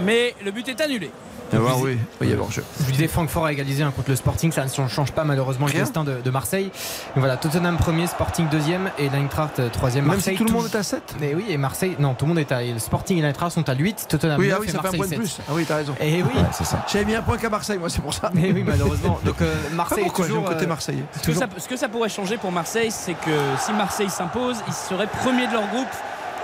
Mais 0.02 0.34
le 0.44 0.50
but 0.50 0.68
est 0.68 0.80
annulé. 0.82 1.10
Ah, 1.56 1.74
oui, 1.82 1.98
il 2.20 2.28
y 2.28 2.32
avait 2.32 2.40
hors-jeu. 2.40 2.64
Je 2.80 2.84
vous 2.84 2.92
disais, 2.92 3.08
Francfort 3.08 3.46
a 3.46 3.52
égalisé 3.52 3.82
hein, 3.82 3.92
contre 3.94 4.10
le 4.10 4.16
Sporting, 4.16 4.52
ça 4.52 4.64
ne 4.64 4.88
change 4.88 5.12
pas 5.12 5.24
malheureusement 5.24 5.66
Rien. 5.66 5.74
le 5.76 5.80
destin 5.84 6.04
de, 6.04 6.20
de 6.20 6.30
Marseille. 6.30 6.64
Donc 6.66 6.72
voilà, 7.16 7.36
Tottenham 7.36 7.76
premier, 7.76 8.06
Sporting 8.06 8.48
deuxième 8.48 8.90
et 8.98 9.08
l'Eintracht 9.08 9.58
euh, 9.58 9.68
troisième. 9.70 10.04
Même 10.04 10.14
Marseille 10.16 10.36
si 10.36 10.42
tout 10.42 10.48
le 10.48 10.52
monde 10.52 10.68
tout- 10.70 10.76
est 10.76 10.80
à 10.80 10.82
7 10.82 11.14
Mais 11.20 11.34
oui, 11.34 11.46
et 11.48 11.56
Marseille, 11.56 11.96
non, 11.98 12.14
tout 12.14 12.24
le 12.24 12.30
monde 12.30 12.38
est 12.38 12.52
à. 12.52 12.62
Le 12.62 12.78
Sporting 12.78 13.18
et 13.18 13.22
l'Eintracht 13.22 13.52
sont 13.52 13.68
à 13.68 13.74
8, 13.74 14.06
Tottenham 14.08 14.38
Oui, 14.40 14.48
9 14.48 14.56
ah 14.56 14.60
oui, 14.60 14.66
et 14.68 14.70
ça 14.70 14.72
fait 14.72 14.78
un 14.78 14.82
Marseille 14.82 14.98
point 15.00 15.06
de 15.06 15.10
7. 15.12 15.18
plus. 15.20 15.38
Ah 15.48 15.52
oui, 15.54 15.64
t'as 15.66 15.76
raison. 15.76 15.94
Et 16.00 16.22
oui, 16.22 16.30
Ouais, 16.34 16.42
c'est 16.52 16.64
ça. 16.64 16.84
J'avais 16.92 17.04
mis 17.04 17.14
un 17.14 17.22
point 17.22 17.36
qu'à 17.38 17.50
Marseille, 17.50 17.78
moi, 17.78 17.88
c'est 17.90 18.00
pour 18.02 18.14
ça. 18.14 18.30
mais 18.34 18.52
oui, 18.52 18.62
malheureusement. 18.66 19.18
Donc 19.24 19.40
euh, 19.42 19.54
Marseille 19.72 20.00
est 20.00 20.02
pourquoi, 20.04 20.26
toujours. 20.26 20.42
j'ai 20.42 20.48
le 20.48 20.54
côté 20.54 20.64
euh, 20.64 20.68
Marseillais. 20.68 21.04
Ce 21.14 21.18
que, 21.20 21.24
toujours- 21.24 21.42
ça, 21.42 21.48
ce 21.58 21.68
que 21.68 21.76
ça 21.76 21.88
pourrait 21.88 22.08
changer 22.08 22.36
pour 22.36 22.52
Marseille, 22.52 22.90
c'est 22.90 23.14
que 23.14 23.30
si 23.58 23.72
Marseille 23.72 24.10
s'impose, 24.10 24.56
ils 24.66 24.72
seraient 24.74 25.06
premiers 25.06 25.46
de 25.46 25.52
leur 25.52 25.66
groupe 25.68 25.88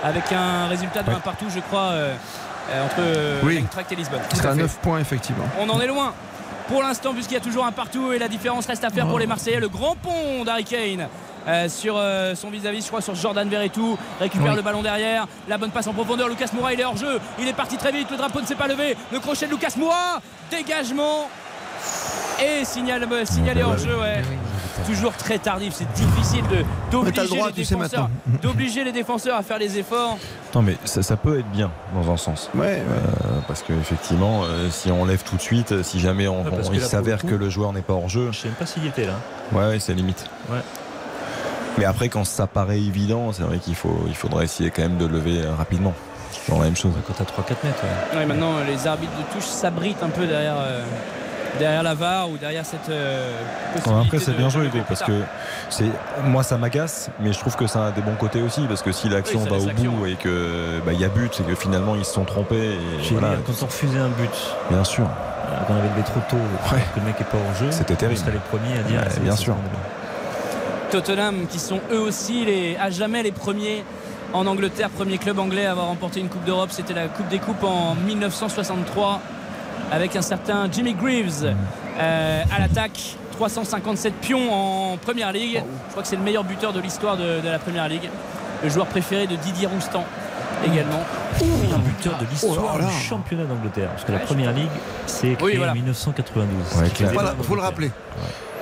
avec 0.03 0.31
un 0.31 0.67
résultat 0.67 1.03
de 1.03 1.09
Ouais. 1.09 1.15
1 1.15 1.19
partout, 1.19 1.45
je 1.53 1.59
crois, 1.59 1.89
euh, 1.91 2.15
euh, 2.69 2.85
entre 2.85 2.95
euh, 2.99 3.39
Oui. 3.43 3.63
et 3.91 3.95
Lisbonne. 3.95 4.21
C'est 4.33 4.45
à 4.45 4.53
9 4.55 4.77
points, 4.81 4.99
effectivement. 4.99 5.45
On 5.59 5.69
en 5.69 5.79
est 5.81 5.87
loin. 5.87 6.13
Pour 6.67 6.83
l'instant, 6.83 7.13
puisqu'il 7.13 7.33
y 7.33 7.37
a 7.37 7.41
toujours 7.41 7.65
un 7.65 7.71
partout 7.71 8.13
et 8.13 8.19
la 8.19 8.27
différence 8.29 8.65
reste 8.65 8.83
à 8.83 8.89
faire 8.89 9.07
pour 9.07 9.19
les 9.19 9.27
Marseillais. 9.27 9.59
Le 9.59 9.67
grand 9.67 9.95
pont 9.95 10.45
d'Harry 10.45 10.63
Kane 10.63 11.07
euh, 11.47 11.67
sur 11.67 11.95
euh, 11.97 12.33
son 12.35 12.49
vis-à-vis, 12.49 12.81
je 12.83 12.87
crois, 12.87 13.01
sur 13.01 13.13
Jordan 13.15 13.49
Verretou. 13.49 13.97
Récupère 14.19 14.51
Oui. 14.51 14.55
le 14.55 14.61
ballon 14.61 14.81
derrière. 14.81 15.27
La 15.49 15.57
bonne 15.57 15.71
passe 15.71 15.87
en 15.87 15.93
profondeur. 15.93 16.29
Lucas 16.29 16.47
Moura, 16.53 16.71
il 16.73 16.79
est 16.79 16.85
hors 16.85 16.95
jeu. 16.95 17.19
Il 17.39 17.47
est 17.47 17.53
parti 17.53 17.77
très 17.77 17.91
vite. 17.91 18.09
Le 18.11 18.15
drapeau 18.17 18.39
ne 18.39 18.45
s'est 18.45 18.55
pas 18.55 18.67
levé. 18.67 18.95
Le 19.11 19.19
crochet 19.19 19.47
de 19.47 19.51
Lucas 19.51 19.73
Moura. 19.75 20.21
Dégagement. 20.49 21.27
Et 22.41 22.63
signal, 22.63 23.07
signalé 23.25 23.63
hors 23.63 23.77
jeu, 23.77 23.97
ouais. 23.99 24.21
Toujours 24.85 25.13
très 25.13 25.37
tardif, 25.39 25.73
c'est 25.75 25.91
difficile 25.93 26.43
d'obliger 26.91 27.21
le 27.21 27.27
droit, 27.27 27.47
les 27.47 27.53
tu 27.53 27.65
sais, 27.65 27.75
défenseurs, 27.75 28.09
maintenant. 28.25 28.39
d'obliger 28.41 28.83
les 28.83 28.91
défenseurs 28.91 29.37
à 29.37 29.43
faire 29.43 29.57
les 29.59 29.77
efforts. 29.77 30.17
Non, 30.55 30.61
mais 30.61 30.77
ça, 30.85 31.01
ça 31.03 31.15
peut 31.17 31.39
être 31.39 31.49
bien 31.51 31.71
dans 31.95 32.11
un 32.11 32.17
sens. 32.17 32.49
Ouais, 32.55 32.61
ouais. 32.61 32.79
Euh, 32.79 33.39
parce 33.47 33.61
qu'effectivement, 33.63 34.43
si 34.69 34.91
on 34.91 35.05
lève 35.05 35.23
tout 35.23 35.35
de 35.37 35.41
suite, 35.41 35.71
euh, 35.71 35.83
si 35.83 35.99
jamais 35.99 36.27
on, 36.27 36.43
Ouais, 36.43 36.49
parce 36.51 36.67
on- 36.67 36.71
que 36.71 36.75
il 36.75 36.81
s'avère 36.81 37.21
que 37.25 37.35
le 37.35 37.49
joueur 37.49 37.73
n'est 37.73 37.81
pas 37.81 37.93
hors 37.93 38.09
jeu, 38.09 38.29
Je 38.31 38.37
sais 38.39 38.47
même 38.47 38.55
pas 38.57 38.65
s'il 38.65 38.83
y 38.83 38.87
était 38.87 39.05
là. 39.05 39.13
ouais, 39.53 39.79
c'est 39.79 39.93
limite. 39.93 40.25
Ouais. 40.49 40.59
Mais 41.77 41.85
après, 41.85 42.09
quand 42.09 42.25
ça 42.25 42.47
paraît 42.47 42.79
évident, 42.79 43.31
c'est 43.31 43.43
vrai 43.43 43.57
qu'il 43.59 43.75
faut, 43.75 44.03
il 44.07 44.15
faudrait 44.15 44.43
essayer 44.45 44.71
quand 44.71 44.81
même 44.81 44.97
de 44.97 45.05
lever 45.05 45.41
euh, 45.41 45.55
rapidement. 45.55 45.93
C'est 46.31 46.41
toujours 46.45 46.59
la 46.59 46.65
même 46.65 46.75
chose. 46.75 46.91
Quand 47.07 47.13
t'as 47.13 47.23
3-4 47.23 47.63
mètres. 47.63 47.77
ouais. 48.13 48.17
Ouais, 48.19 48.25
maintenant, 48.25 48.57
euh, 48.57 48.65
les 48.65 48.87
arbitres 48.87 49.13
de 49.17 49.33
touche 49.33 49.47
s'abritent 49.47 50.03
un 50.03 50.09
peu 50.09 50.27
derrière, 50.27 50.55
euh, 50.57 50.83
derrière 51.59 51.83
la 51.83 51.93
VAR 51.93 52.29
ou 52.29 52.37
derrière 52.37 52.65
cette 52.65 52.89
euh, 52.89 53.31
Ouais, 53.75 53.81
possibilité 53.81 54.07
après, 54.07 54.19
c'est 54.19 54.37
bien 54.37 54.49
joué, 54.49 54.65
Hugo, 54.67 54.79
parce 54.87 55.03
que 55.03 55.11
c'est, 55.69 55.85
moi, 56.23 56.43
ça 56.43 56.57
m'agace, 56.57 57.09
mais 57.19 57.33
je 57.33 57.39
trouve 57.39 57.55
que 57.55 57.67
ça 57.67 57.87
a 57.87 57.91
des 57.91 58.01
bons 58.01 58.15
côtés 58.15 58.41
aussi, 58.41 58.61
parce 58.67 58.81
que 58.81 58.91
si 58.91 59.09
l'action 59.09 59.41
Oui, 59.43 59.49
va 59.49 59.57
au 59.57 59.65
bout 59.91 60.05
et 60.07 60.15
que 60.15 60.79
bah, 60.85 60.93
il 60.93 60.99
y 60.99 61.05
a 61.05 61.09
but, 61.09 61.33
c'est 61.33 61.45
que 61.45 61.55
finalement 61.55 61.95
ils 61.95 62.05
se 62.05 62.13
sont 62.13 62.23
trompés. 62.25 62.55
Et 62.75 62.79
J'ai 63.03 63.15
voilà, 63.15 63.35
dit, 63.37 63.43
quand 63.45 63.53
on 63.61 63.65
refusait 63.65 63.99
un 63.99 64.09
but, 64.09 64.29
bien 64.69 64.83
sûr. 64.83 65.05
qu'on 65.67 65.75
avait 65.75 65.89
levé 65.89 66.03
trop 66.03 66.21
tôt, 66.29 66.37
que 66.69 66.99
le 66.99 67.05
mec 67.05 67.15
est 67.19 67.23
pas 67.25 67.37
hors 67.37 67.55
jeu, 67.55 67.67
C'était 67.71 67.95
terrible. 67.95 68.19
on 68.19 68.23
serait 68.25 68.33
les 68.33 68.39
premiers 68.57 68.79
à 68.79 68.83
dire. 68.83 68.99
Ouais, 69.01 69.19
bien 69.21 69.35
sûr. 69.35 69.55
Tottenham 70.91 71.47
qui 71.47 71.59
sont 71.59 71.79
eux 71.91 71.99
aussi 72.01 72.43
les, 72.45 72.75
à 72.77 72.89
jamais 72.89 73.23
les 73.23 73.31
premiers 73.31 73.83
en 74.33 74.45
Angleterre, 74.47 74.89
premier 74.89 75.17
club 75.17 75.39
anglais 75.39 75.65
à 75.65 75.71
avoir 75.71 75.87
remporté 75.87 76.19
une 76.19 76.27
Coupe 76.29 76.43
d'Europe. 76.43 76.69
C'était 76.71 76.93
la 76.93 77.07
Coupe 77.07 77.27
des 77.29 77.39
Coupes 77.39 77.63
en 77.63 77.95
1963 77.95 79.19
avec 79.91 80.15
un 80.15 80.21
certain 80.21 80.69
Jimmy 80.71 80.93
Greaves 80.93 81.53
euh, 81.99 82.43
à 82.55 82.59
l'attaque. 82.59 83.17
357 83.31 84.13
pions 84.21 84.53
en 84.53 84.97
première 84.97 85.31
ligue. 85.31 85.63
Je 85.87 85.91
crois 85.91 86.03
que 86.03 86.07
c'est 86.07 86.15
le 86.15 86.21
meilleur 86.21 86.43
buteur 86.43 86.73
de 86.73 86.79
l'histoire 86.79 87.17
de, 87.17 87.41
de 87.41 87.49
la 87.49 87.57
première 87.57 87.87
ligue. 87.89 88.09
Le 88.63 88.69
joueur 88.69 88.85
préféré 88.85 89.25
de 89.25 89.35
Didier 89.35 89.65
Roustan 89.65 90.05
également. 90.65 91.03
un 91.41 91.79
buteur 91.79 92.17
de 92.19 92.25
l'histoire 92.25 92.77
du 92.77 92.91
championnat 92.91 93.45
d'Angleterre. 93.45 93.89
Parce 93.89 94.03
que 94.03 94.11
la 94.11 94.19
première 94.19 94.53
ligue, 94.53 94.69
c'est 95.05 95.41
en 95.41 95.73
1992. 95.73 96.47
Il 96.99 97.43
faut 97.43 97.55
le 97.55 97.61
rappeler. 97.61 97.91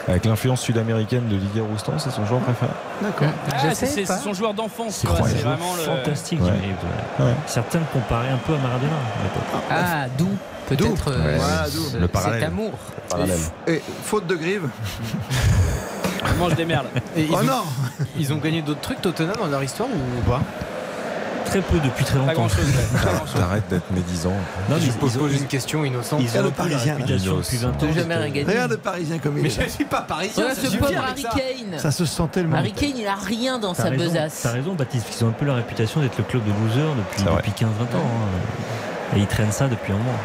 Avec 0.07 0.25
l'influence 0.25 0.61
sud-américaine 0.61 1.27
de 1.27 1.35
Didier 1.35 1.61
Roustan, 1.61 1.99
c'est 1.99 2.09
son 2.09 2.25
joueur 2.25 2.41
préféré. 2.41 2.71
D'accord. 3.01 3.27
Ah, 3.53 3.75
c'est 3.75 4.05
son 4.05 4.33
joueur 4.33 4.53
d'enfance. 4.53 5.05
C'est 5.05 5.07
vraiment 5.07 5.75
le... 5.77 5.83
fantastique. 5.83 6.39
Certains 7.45 7.79
le 7.79 7.85
comparaient 7.93 8.29
un 8.29 8.37
peu 8.37 8.53
à 8.53 8.57
Maradona 8.57 8.93
à 8.93 9.23
l'époque. 9.23 9.63
Ah, 9.69 10.05
d'où 10.17 10.29
peut-être 10.69 11.11
euh, 11.11 11.67
le 11.99 12.07
parallèle. 12.07 12.39
cet 12.41 12.49
amour. 12.49 12.71
Et, 13.67 13.73
et 13.73 13.81
faute 14.03 14.27
de 14.27 14.35
grive. 14.35 14.69
On 16.35 16.37
mange 16.37 16.55
des 16.55 16.65
merdes. 16.65 16.87
Et 17.15 17.23
ils 17.23 17.29
oh 17.31 17.37
ont- 17.37 17.43
non 17.43 17.63
Ils 18.17 18.31
ont 18.33 18.37
gagné 18.37 18.61
d'autres 18.61 18.81
trucs 18.81 19.01
Tottenham 19.01 19.35
dans 19.39 19.47
leur 19.47 19.63
histoire 19.63 19.89
ou 19.89 20.29
pas 20.29 20.41
Très 21.45 21.61
peu 21.61 21.79
depuis 21.79 22.05
très 22.05 22.19
longtemps. 22.19 22.47
T'arrêtes 23.35 23.67
d'être 23.69 23.89
médisant. 23.91 24.29
Non, 24.69 24.75
mais 24.75 24.81
Je 24.81 24.85
ils, 24.85 24.91
pose 24.93 25.13
ils 25.15 25.21
ont, 25.21 25.27
une 25.27 25.47
question 25.47 25.83
innocente. 25.83 26.21
ils 26.21 26.37
ont 26.39 26.43
le 26.43 26.51
Parisien, 26.51 26.93
là. 26.93 27.05
réputation 27.05 27.37
depuis 27.37 27.57
20 27.57 27.69
ans. 27.69 27.87
De 27.87 27.91
jamais 27.91 28.15
rien 28.17 28.29
gagné. 28.29 28.43
Regarde 28.43 28.71
le 28.71 28.77
Parisien 28.77 29.17
comme 29.17 29.37
il 29.37 29.43
Mais 29.43 29.49
je 29.49 29.67
suis 29.67 29.85
pas 29.85 30.01
parisien. 30.01 30.43
Voilà 30.43 30.53
ça 30.53 30.69
ce 30.69 30.77
pauvre 30.77 30.91
Harry 30.95 31.21
ça. 31.23 31.29
Kane. 31.29 31.79
Ça 31.79 31.89
se 31.89 32.05
sent 32.05 32.23
tellement. 32.31 32.57
Harry 32.57 32.71
Kane, 32.73 32.97
il 32.97 33.07
a 33.07 33.15
rien 33.15 33.57
dans 33.57 33.73
sa 33.73 33.85
raison, 33.85 34.03
besace. 34.03 34.41
t'as 34.43 34.51
raison, 34.51 34.75
Baptiste, 34.75 35.09
qu'ils 35.09 35.25
ont 35.25 35.29
un 35.29 35.31
peu 35.31 35.45
la 35.45 35.55
réputation 35.55 36.01
d'être 36.01 36.17
le 36.19 36.23
club 36.25 36.43
de 36.43 36.51
losers 36.51 36.95
depuis, 36.95 37.23
depuis 37.23 37.65
15-20 37.65 37.65
ans. 37.65 37.69
hein. 37.95 39.15
Et 39.15 39.19
ils 39.21 39.27
traînent 39.27 39.51
ça 39.51 39.67
depuis 39.67 39.91
un 39.91 39.97
moment. 39.97 40.19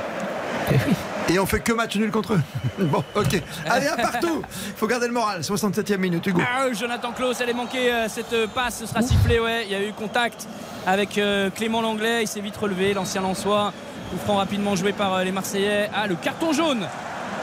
Et 1.29 1.39
on 1.39 1.47
fait 1.47 1.61
que 1.61 1.73
match 1.73 1.97
nul 1.97 2.11
contre 2.11 2.35
eux. 2.35 2.41
Bon, 2.79 3.03
ok. 3.15 3.41
Allez, 3.69 3.87
un 3.87 3.97
partout. 3.97 4.43
faut 4.77 4.87
garder 4.87 5.07
le 5.07 5.13
moral. 5.13 5.41
67e 5.41 5.97
minute, 5.99 6.27
Hugo. 6.27 6.41
Ah, 6.45 6.67
Jonathan 6.73 7.13
Klaus, 7.13 7.41
elle 7.41 7.51
est 7.51 7.55
manquée 7.55 7.93
euh, 7.93 8.09
cette 8.09 8.33
euh, 8.33 8.47
passe, 8.49 8.79
ce 8.81 8.87
sera 8.87 9.01
sifflé, 9.01 9.39
ouais. 9.39 9.65
Il 9.65 9.71
y 9.73 9.75
a 9.77 9.83
eu 9.83 9.93
contact 9.93 10.47
avec 10.87 11.17
euh, 11.17 11.51
Clément 11.51 11.81
Langlais, 11.81 12.23
il 12.25 12.27
s'est 12.29 12.41
vite 12.41 12.57
relevé, 12.57 12.93
l'ancien 12.95 13.23
Lançois. 13.23 13.73
Coup 14.11 14.19
franc 14.25 14.37
rapidement 14.37 14.75
joué 14.77 14.93
par 14.93 15.15
euh, 15.15 15.25
les 15.25 15.33
Marseillais. 15.33 15.89
Ah, 15.95 16.07
le 16.09 16.17
carton 16.17 16.53
jaune 16.53 16.87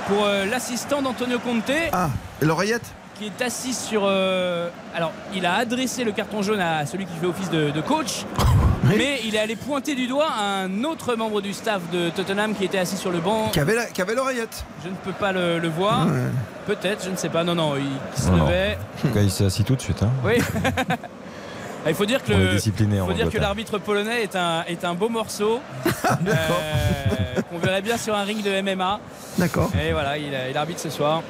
pour 0.08 0.26
euh, 0.26 0.46
l'assistant 0.46 1.02
d'Antonio 1.02 1.40
Conte 1.40 1.72
Ah, 1.94 2.10
et 2.42 2.46
l'oreillette 2.46 2.86
qui 3.16 3.26
est 3.28 3.42
assis 3.44 3.74
sur. 3.74 4.02
euh, 4.06 4.70
alors, 4.96 5.12
il 5.34 5.46
a 5.46 5.54
adressé 5.56 6.04
le 6.04 6.12
carton 6.12 6.42
jaune 6.42 6.60
à 6.60 6.86
celui 6.86 7.06
qui 7.06 7.16
fait 7.20 7.26
office 7.28 7.50
de, 7.50 7.70
de 7.72 7.82
coach, 7.82 8.26
mais 8.84 9.20
il 9.26 9.36
est 9.36 9.40
allé 9.40 9.56
pointer 9.56 9.96
du 9.96 10.08
doigt 10.08 10.28
un 10.40 10.84
autre 10.84 11.16
membre 11.16 11.42
du 11.42 11.54
staff 11.54 11.82
de 11.92 12.10
Tottenham 12.10 12.56
qui 12.56 12.66
était 12.66 12.78
assis 12.80 12.98
sur 12.98 13.12
le 13.12 13.20
banc. 13.20 13.50
qui 13.52 13.60
avait 13.60 13.76
la- 13.76 13.86
qui 13.86 14.02
avait 14.02 14.16
l'oreillette. 14.16 14.64
Je 14.84 14.90
ne 14.90 14.96
peux 14.96 15.12
pas 15.12 15.32
le, 15.32 15.60
le 15.60 15.68
voir. 15.70 16.08
Ouais. 16.08 16.14
Peut-être, 16.68 17.04
je 17.06 17.10
ne 17.10 17.16
sais 17.16 17.30
pas. 17.30 17.44
Non, 17.44 17.56
non, 17.56 17.76
il, 17.78 17.84
il 18.18 18.22
se 18.24 18.30
levait. 18.32 18.78
En 19.00 19.08
tout 19.08 19.14
cas, 19.14 19.22
il 19.22 19.32
s'est 19.32 19.46
assis 19.46 19.64
tout 19.64 19.76
de 19.76 19.82
suite. 19.82 20.02
Hein. 20.04 20.12
Oui. 20.24 20.34
Ah, 21.84 21.90
Il 21.90 21.96
faut 21.96 22.06
dire 22.06 22.24
que 22.24 22.32
le- 22.32 22.38
faut 23.08 23.14
dire 23.14 23.26
l'arbitre 23.42 23.80
polonais 23.80 24.22
est 24.22 24.36
un, 24.36 24.64
est 24.68 24.86
un 24.86 24.94
beau 24.94 25.10
morceau 25.10 25.60
euh, 26.28 27.42
qu'on 27.50 27.58
verrait 27.58 27.82
bien 27.82 27.98
sur 27.98 28.16
un 28.16 28.22
ring 28.24 28.44
de 28.44 28.62
MMA. 28.62 29.00
D'accord. 29.40 29.72
Et 29.84 29.92
voilà, 29.92 30.16
il, 30.20 30.32
il 30.52 30.56
arbitre 30.58 30.80
ce 30.80 30.92
soir. 30.92 31.24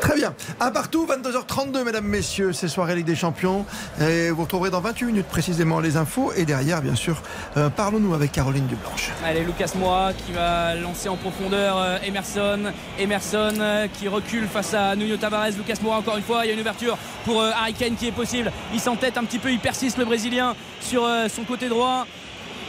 Très 0.00 0.14
bien. 0.14 0.34
Un 0.60 0.70
partout, 0.70 1.06
22h32, 1.06 1.84
mesdames, 1.84 2.04
messieurs. 2.04 2.52
C'est 2.52 2.68
soirée 2.68 2.96
Ligue 2.96 3.06
des 3.06 3.16
Champions. 3.16 3.64
Vous 3.98 4.42
retrouverez 4.42 4.70
dans 4.70 4.80
28 4.80 5.06
minutes 5.06 5.26
précisément 5.26 5.80
les 5.80 5.96
infos. 5.96 6.32
Et 6.36 6.44
derrière, 6.44 6.82
bien 6.82 6.94
sûr, 6.94 7.22
euh, 7.56 7.68
parlons-nous 7.70 8.14
avec 8.14 8.32
Caroline 8.32 8.66
Dublanche. 8.66 9.10
Allez, 9.24 9.44
Lucas 9.44 9.72
Moura 9.76 10.12
qui 10.12 10.32
va 10.32 10.74
lancer 10.74 11.08
en 11.08 11.16
profondeur 11.16 11.76
euh, 11.78 11.98
Emerson. 12.06 12.72
Emerson 12.98 13.54
euh, 13.58 13.86
qui 13.92 14.08
recule 14.08 14.46
face 14.46 14.74
à 14.74 14.94
Nuno 14.96 15.16
Tavares. 15.16 15.50
Lucas 15.56 15.80
Moura, 15.82 15.98
encore 15.98 16.16
une 16.16 16.22
fois, 16.22 16.44
il 16.44 16.48
y 16.48 16.50
a 16.50 16.54
une 16.54 16.60
ouverture 16.60 16.96
pour 17.24 17.42
Harry 17.42 17.74
Kane 17.74 17.96
qui 17.96 18.08
est 18.08 18.12
possible. 18.12 18.52
Il 18.72 18.80
s'entête 18.80 19.18
un 19.18 19.24
petit 19.24 19.38
peu, 19.38 19.50
il 19.50 19.58
persiste 19.58 19.98
le 19.98 20.04
Brésilien 20.04 20.54
sur 20.80 21.06
son 21.28 21.44
côté 21.44 21.68
droit. 21.68 22.06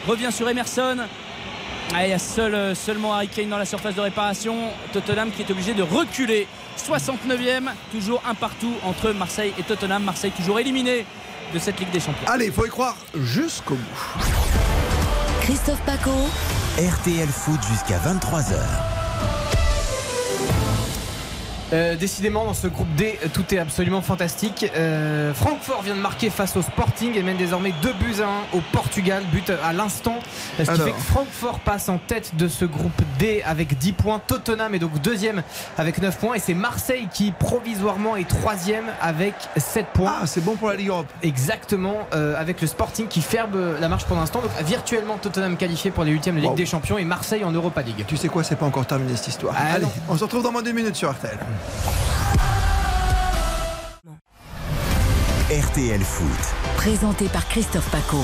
Revient 0.08 0.32
sur 0.32 0.50
Emerson. 0.50 0.98
Ah, 1.94 2.06
il 2.06 2.12
y 2.12 2.14
a 2.14 2.20
seul, 2.20 2.76
seulement 2.76 3.14
Harry 3.14 3.28
Kane 3.28 3.50
dans 3.50 3.58
la 3.58 3.66
surface 3.66 3.96
de 3.96 4.02
réparation. 4.02 4.56
Tottenham 4.94 5.32
qui 5.32 5.42
est 5.42 5.52
obligé 5.52 5.74
de 5.74 5.84
reculer. 5.84 6.48
69e, 6.78 7.70
toujours 7.92 8.22
un 8.28 8.36
partout 8.36 8.74
entre 8.84 9.12
Marseille 9.12 9.54
et 9.58 9.64
Tottenham. 9.64 10.04
Marseille 10.04 10.32
toujours 10.32 10.60
éliminé 10.60 11.06
de 11.54 11.60
cette 11.60 11.80
Ligue 11.80 11.92
des 11.92 12.00
Champions. 12.00 12.28
Allez, 12.28 12.46
il 12.46 12.52
faut 12.52 12.66
y 12.66 12.70
croire 12.70 12.96
jusqu'au 13.16 13.76
bout. 13.76 14.24
Christophe 15.42 15.82
Paco. 15.86 16.12
RTL 16.78 17.28
Foot 17.28 17.60
jusqu'à 17.70 17.98
23h. 17.98 18.99
Euh, 21.72 21.96
décidément, 21.96 22.46
dans 22.46 22.54
ce 22.56 22.68
groupe 22.68 22.88
D, 22.96 23.20
tout 23.34 23.54
est 23.54 23.60
absolument 23.60 24.02
fantastique. 24.02 24.66
Euh, 24.76 25.34
Francfort 25.36 25.84
vient 25.84 25.96
de 25.96 26.00
marquer 26.02 26.30
face 26.32 26.56
au 26.58 26.62
Sporting 26.64 27.16
et 27.16 27.22
mène 27.22 27.38
désormais 27.38 27.74
2 27.84 27.94
buts 27.94 28.16
à 28.22 28.26
1 28.26 28.58
au 28.58 28.62
Portugal, 28.72 29.24
but 29.32 29.52
à 29.64 29.72
l'instant. 29.74 30.16
Ce 30.58 30.64
qui 30.64 30.70
Alors. 30.70 30.88
fait 30.88 30.92
que 30.94 31.00
Francfort 31.02 31.60
passe 31.60 31.88
en 31.90 32.00
tête 32.00 32.36
de 32.36 32.48
ce 32.48 32.66
groupe 32.66 33.00
D 33.20 33.44
avec 33.46 33.78
10 33.78 33.94
points. 33.94 34.20
Tottenham 34.26 34.74
est 34.74 34.80
donc 34.80 35.00
deuxième 35.02 35.44
avec 35.78 36.02
9 36.02 36.18
points. 36.18 36.34
Et 36.36 36.40
c'est 36.40 36.56
Marseille 36.56 37.08
qui 37.14 37.32
provisoirement 37.32 38.16
est 38.16 38.28
troisième 38.28 38.86
avec 39.02 39.36
7 39.58 39.86
points. 39.94 40.16
Ah, 40.24 40.26
c'est 40.28 40.44
bon 40.44 40.56
pour 40.56 40.70
la 40.70 40.76
Ligue 40.76 40.90
Europe. 40.90 41.08
Exactement, 41.22 41.98
euh, 42.14 42.34
avec 42.40 42.62
le 42.62 42.68
Sporting 42.68 43.08
qui 43.08 43.22
ferme 43.22 43.78
la 43.80 43.88
marche 43.90 44.06
pour 44.06 44.18
l'instant. 44.18 44.42
Donc 44.42 44.52
virtuellement 44.66 45.18
Tottenham 45.18 45.56
qualifié 45.56 45.92
pour 45.92 46.04
les 46.04 46.12
huitièmes 46.12 46.36
de 46.36 46.42
Ligue 46.42 46.50
Wow. 46.50 46.56
des 46.56 46.66
Champions 46.66 46.98
et 46.98 47.06
Marseille 47.06 47.44
en 47.44 47.52
Europa 47.52 47.82
League. 47.84 48.06
Tu 48.08 48.18
sais 48.18 48.28
quoi, 48.28 48.44
c'est 48.44 48.56
pas 48.56 48.66
encore 48.66 48.88
terminé 48.88 49.16
cette 49.16 49.28
histoire. 49.28 49.54
Ah, 49.56 49.74
Allez, 49.76 49.84
non. 49.86 49.92
on 50.10 50.18
se 50.18 50.24
retrouve 50.24 50.42
dans 50.44 50.52
moins 50.52 50.64
de 50.64 50.72
minutes 50.72 50.96
sur 50.96 51.12
RTL. 51.12 51.38
RTL 55.50 56.02
Foot. 56.02 56.56
Présenté 56.78 57.26
par 57.28 57.48
Christophe 57.48 57.90
Paco. 57.90 58.24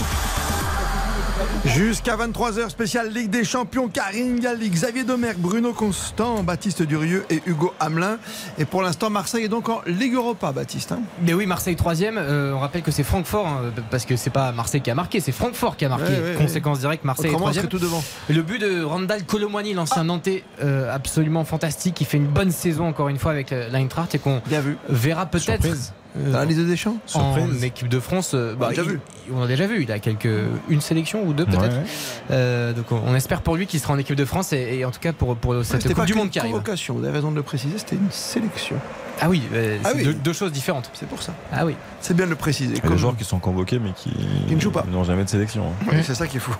Jusqu'à 1.66 2.16
23h, 2.16 2.70
spécial 2.70 3.12
Ligue 3.12 3.32
des 3.32 3.44
Champions, 3.44 3.88
Karine 3.90 4.40
Galli, 4.40 4.70
Xavier 4.70 5.04
Domergue, 5.04 5.40
Bruno 5.40 5.74
Constant, 5.74 6.44
Baptiste 6.44 6.84
Durieux 6.84 7.26
et 7.30 7.42
Hugo 7.48 7.74
Hamelin. 7.80 8.18
Et 8.60 8.66
pour 8.66 8.82
l'instant, 8.84 9.10
Marseille 9.10 9.46
est 9.46 9.50
donc 9.50 9.68
en 9.68 9.82
Ligue 9.88 10.14
Europa, 10.14 10.52
Baptiste. 10.52 10.92
hein. 10.92 11.00
Mais 11.22 11.34
oui, 11.34 11.48
Marseille 11.48 11.76
troisième. 11.76 12.18
Euh, 12.18 12.54
on 12.54 12.60
rappelle 12.60 12.84
que 12.84 12.92
c'est 12.92 13.04
Francfort, 13.04 13.48
hein, 13.48 13.62
parce 13.90 14.06
que 14.06 14.16
c'est 14.16 14.30
pas 14.30 14.52
Marseille 14.52 14.82
qui 14.82 14.92
a 14.92 14.96
marqué, 14.96 15.20
c'est 15.20 15.32
Francfort 15.32 15.76
qui 15.76 15.86
a 15.86 15.90
marqué. 15.90 16.06
Ouais, 16.06 16.32
ouais, 16.32 16.36
Conséquence 16.38 16.80
directe, 16.80 17.04
Marseille 17.04 17.32
est 17.32 17.36
Autrement, 17.36 17.52
tout 17.70 17.80
devant. 17.80 18.04
Le 18.30 18.42
but 18.44 18.62
de 18.62 18.84
Randall 18.84 19.24
Colomwani, 19.26 19.74
l'ancien 19.74 20.04
Nantais, 20.04 20.44
euh, 20.64 20.94
absolument 20.94 21.46
fantastique, 21.46 21.96
qui 21.96 22.06
fait 22.06 22.18
une 22.18 22.28
bonne 22.28 22.52
saison 22.52 22.88
encore 22.88 23.10
une 23.10 23.18
fois 23.18 23.32
avec 23.32 23.52
euh, 23.52 23.70
l'Eintracht 23.70 24.14
et 24.14 24.20
qu'on 24.20 24.42
verra 24.88 25.26
peut-être 25.26 25.64
Surprise. 25.64 25.94
Dans 26.16 26.38
la 26.40 26.46
liste 26.46 26.60
des 26.60 26.66
Deschamps 26.66 26.96
en 27.14 27.38
équipe 27.62 27.90
de 27.90 28.00
France. 28.00 28.32
euh, 28.34 28.56
On 28.60 28.64
a 28.64 28.70
déjà 28.70 28.84
il- 28.84 28.88
vu. 28.90 29.00
On 29.34 29.42
a 29.44 29.48
déjà 29.48 29.68
vu. 29.68 29.84
Il 29.84 29.92
a 29.92 30.00
quelques 30.00 30.30
une 30.70 30.82
sélection 30.82 31.24
ou 31.26 31.34
deux 31.34 31.46
peut-être. 31.46 31.62
Ouais, 31.62 31.68
ouais. 31.70 31.84
Euh, 32.32 32.74
donc 32.74 32.92
on, 32.92 33.02
on 33.06 33.16
espère 33.16 33.42
pour 33.42 33.56
lui 33.56 33.68
qu'il 33.68 33.80
sera 33.80 33.94
en 33.94 33.98
équipe 33.98 34.16
de 34.16 34.26
France 34.26 34.54
et, 34.54 34.78
et 34.80 34.86
en 34.86 34.92
tout 34.92 35.00
cas 35.00 35.12
pour 35.14 35.36
pour 35.36 35.54
cette 35.64 35.82
C'était 35.82 35.90
Coupe 35.94 35.98
pas 36.04 36.06
du 36.06 36.14
Monde 36.14 36.30
qui 36.30 36.40
arrive. 36.40 36.52
convocation, 36.52 36.94
vous 36.96 37.04
avez 37.04 37.12
raison 37.14 37.32
de 37.32 37.36
le 37.36 37.44
préciser, 37.44 37.78
c'était 37.78 37.96
une 37.98 38.12
sélection. 38.12 38.78
Ah 39.22 39.30
oui, 39.30 39.42
euh, 39.54 39.78
Ah 39.84 39.90
c'est 39.92 39.98
oui. 39.98 40.04
Deux, 40.06 40.14
deux 40.14 40.34
choses 40.34 40.52
différentes. 40.52 40.90
C'est 40.94 41.08
pour 41.08 41.22
ça. 41.22 41.34
Ah 41.52 41.66
oui. 41.66 41.76
C'est 42.02 42.14
bien 42.16 42.26
de 42.26 42.32
le 42.32 42.36
préciser. 42.36 42.72
Il 42.72 42.76
y 42.76 42.80
a 42.80 42.82
Comme- 42.82 42.92
des 42.94 42.98
joueurs 42.98 43.16
qui 43.18 43.24
sont 43.24 43.40
convoqués 43.40 43.80
mais 43.80 43.92
qui, 43.96 44.12
Qui 44.48 44.56
ne 44.56 44.60
jouent 44.60 44.72
pas. 44.72 44.86
n'ont 44.92 45.04
jamais 45.06 45.24
de 45.24 45.30
sélection. 45.30 45.66
hein. 45.68 45.90
Ouais, 45.92 46.04
c'est 46.04 46.16
ça 46.16 46.28
qu'il 46.28 46.40
faut. 46.42 46.52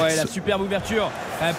Ouais, 0.00 0.14
la 0.16 0.26
superbe 0.26 0.62
ouverture 0.62 1.10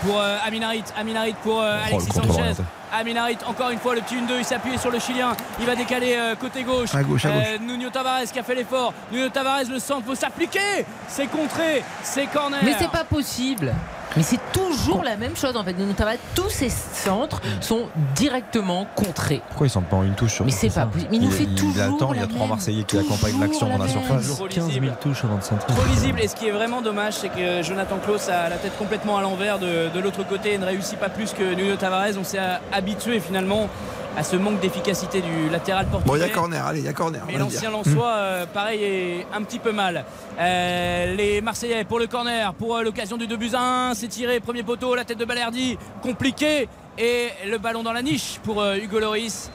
pour 0.03 0.19
euh, 0.19 0.37
Aminarit. 0.45 0.83
Aminarit 0.97 1.35
pour 1.43 1.61
euh, 1.61 1.77
Oh, 1.81 1.87
Alexis 1.95 2.11
Sanchez. 2.11 2.61
Aminarit, 2.93 3.37
encore 3.45 3.69
une 3.69 3.79
fois, 3.79 3.95
le 3.95 4.01
petit 4.01 4.15
1-2, 4.15 4.19
il 4.39 4.45
s'appuie 4.45 4.77
sur 4.77 4.91
le 4.91 4.99
Chilien. 4.99 5.35
Il 5.59 5.65
va 5.65 5.75
décaler 5.75 6.15
euh, 6.17 6.35
côté 6.35 6.63
gauche. 6.63 6.93
À 6.95 7.03
gauche, 7.03 7.25
à 7.25 7.29
Euh, 7.29 7.57
Nuno 7.61 7.89
Tavares 7.89 8.23
qui 8.31 8.39
a 8.39 8.43
fait 8.43 8.55
l'effort. 8.55 8.93
Nuno 9.11 9.29
Tavares, 9.29 9.63
le 9.69 9.79
centre, 9.79 10.05
faut 10.05 10.15
s'appliquer. 10.15 10.85
C'est 11.07 11.27
contré, 11.27 11.83
c'est 12.03 12.25
corner. 12.27 12.59
Mais 12.63 12.75
c'est 12.79 12.89
pas 12.91 13.03
possible. 13.03 13.73
Mais 14.17 14.23
c'est 14.23 14.39
toujours 14.51 15.03
la 15.03 15.17
même 15.17 15.35
chose 15.37 15.55
en 15.55 15.63
fait. 15.63 15.73
Nuno 15.73 15.93
Tavares, 15.93 16.15
tous 16.33 16.49
ces 16.49 16.69
centres 16.69 17.39
sont 17.61 17.83
directement 18.15 18.87
contrés. 18.95 19.39
Pourquoi 19.49 19.67
ils 19.67 19.69
sont 19.69 19.81
pas 19.83 19.97
en 19.97 20.03
une 20.03 20.15
touche 20.15 20.33
sur 20.33 20.45
Mais 20.45 20.51
c'est 20.51 20.73
pas 20.73 20.87
possible. 20.87 21.09
Il 21.13 21.21
nous 21.21 21.29
fait 21.29 21.43
il, 21.43 21.53
toujours 21.53 21.83
attend, 21.83 22.13
il 22.13 22.19
y 22.19 22.23
a 22.23 22.23
la 22.23 22.27
trois. 22.27 22.47
Marseillais 22.47 22.83
qui 22.83 22.97
accompagnent 22.97 23.39
l'action 23.39 23.67
dans 23.69 23.77
la 23.77 23.85
la 23.85 23.93
même. 23.93 24.03
surface. 24.07 24.35
Trop 24.35 24.47
15 24.47 24.55
000 24.55 24.67
lisible. 24.67 24.97
touches 24.99 25.23
avant 25.23 25.37
de 25.37 25.43
centrer. 25.43 25.71
Trop 25.73 25.85
lisible 25.85 26.19
et 26.21 26.27
ce 26.27 26.35
qui 26.35 26.47
est 26.47 26.51
vraiment 26.51 26.81
dommage 26.81 27.13
c'est 27.13 27.29
que 27.29 27.61
Jonathan 27.61 27.97
Klaus 28.03 28.27
a 28.29 28.49
la 28.49 28.57
tête 28.57 28.75
complètement 28.79 29.17
à 29.17 29.21
l'envers 29.21 29.59
de, 29.59 29.89
de 29.93 29.99
l'autre 29.99 30.23
côté 30.27 30.53
et 30.53 30.57
ne 30.57 30.65
réussit 30.65 30.97
pas 30.97 31.09
plus 31.09 31.31
que 31.33 31.53
Nuno 31.53 31.75
Tavares 31.75 32.17
on 32.19 32.23
s'est 32.23 32.39
habitué 32.79 33.19
finalement 33.19 33.69
à 34.17 34.23
ce 34.23 34.35
manque 34.35 34.59
d'efficacité 34.59 35.21
du 35.21 35.49
latéral 35.49 35.85
Bon, 35.85 35.97
il 35.97 36.01
y 36.01 36.03
portugais 36.05 36.25
a 36.25 36.29
corner, 36.29 36.65
allez, 36.65 36.79
il 36.79 36.85
y 36.85 36.89
a 36.89 36.93
corner. 36.93 37.21
mais 37.27 37.37
l'ancien 37.37 37.69
Lançois, 37.69 38.07
euh, 38.15 38.45
pareil, 38.51 38.83
est 38.83 39.27
un 39.33 39.43
petit 39.43 39.59
peu 39.59 39.71
mal. 39.71 40.03
Euh, 40.39 41.15
les 41.15 41.41
Marseillais 41.41 41.83
pour 41.83 41.99
le 41.99 42.07
corner, 42.07 42.53
pour 42.55 42.75
euh, 42.75 42.81
l'occasion 42.83 43.17
du 43.17 43.27
2 43.27 43.37
buts 43.37 43.51
à 43.53 43.89
1, 43.91 43.93
c'est 43.93 44.07
tiré, 44.07 44.39
premier 44.39 44.63
poteau, 44.63 44.95
la 44.95 45.05
tête 45.05 45.19
de 45.19 45.25
Balerdi, 45.25 45.77
compliqué. 46.01 46.67
Et 46.97 47.29
le 47.47 47.57
ballon 47.59 47.83
dans 47.83 47.93
la 47.93 48.01
niche 48.01 48.39
pour 48.43 48.61
euh, 48.61 48.75
Hugo 48.75 48.99
Loris, 48.99 49.51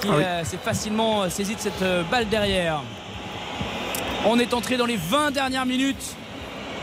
qui 0.00 0.08
Ah 0.10 0.14
oui. 0.16 0.22
euh, 0.24 0.44
s'est 0.44 0.56
facilement 0.56 1.28
saisi 1.28 1.54
de 1.56 1.60
cette 1.60 1.82
euh, 1.82 2.02
balle 2.10 2.28
derrière. 2.28 2.80
On 4.24 4.38
est 4.38 4.54
entré 4.54 4.76
dans 4.76 4.86
les 4.86 4.96
20 4.96 5.30
dernières 5.32 5.66
minutes 5.66 6.16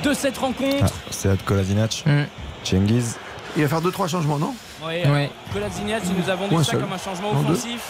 de 0.03 0.13
cette 0.13 0.37
rencontre. 0.37 0.83
Ah, 0.85 0.87
c'est 1.09 1.43
Kolasinac, 1.45 2.03
Mm. 2.05 2.23
Cengiz. 2.63 3.17
Il 3.57 3.63
va 3.63 3.69
faire 3.69 3.81
2-3 3.81 4.07
changements, 4.09 4.37
non? 4.39 4.53
Ouais. 4.85 5.07
Ouais. 5.07 5.29
Kolasinac, 5.53 6.01
il 6.05 6.23
nous 6.23 6.29
a 6.29 6.35
vendu 6.35 6.55
Un 6.55 6.63
ça 6.63 6.71
seul. 6.71 6.81
comme 6.81 6.93
un 6.93 6.97
changement 6.97 7.33
deux. 7.33 7.51
offensif. 7.51 7.81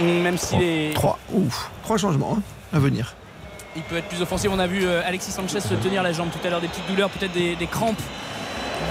Même 0.00 0.36
s'il 0.38 0.62
est. 0.62 0.94
Trois. 0.94 1.18
Ouf. 1.32 1.70
Trois 1.82 1.96
changements 1.96 2.36
hein, 2.38 2.42
à 2.74 2.78
venir. 2.78 3.14
Il 3.74 3.82
peut 3.82 3.96
être 3.96 4.08
plus 4.08 4.22
offensif. 4.22 4.50
On 4.52 4.58
a 4.58 4.66
vu 4.66 4.84
euh, 4.84 5.02
Alexis 5.06 5.32
Sanchez 5.32 5.60
se 5.60 5.74
tenir 5.74 6.02
la 6.02 6.12
jambe 6.12 6.28
tout 6.30 6.46
à 6.46 6.50
l'heure, 6.50 6.60
des 6.60 6.68
petites 6.68 6.86
douleurs, 6.88 7.10
peut-être 7.10 7.32
des, 7.32 7.56
des 7.56 7.66
crampes 7.66 8.00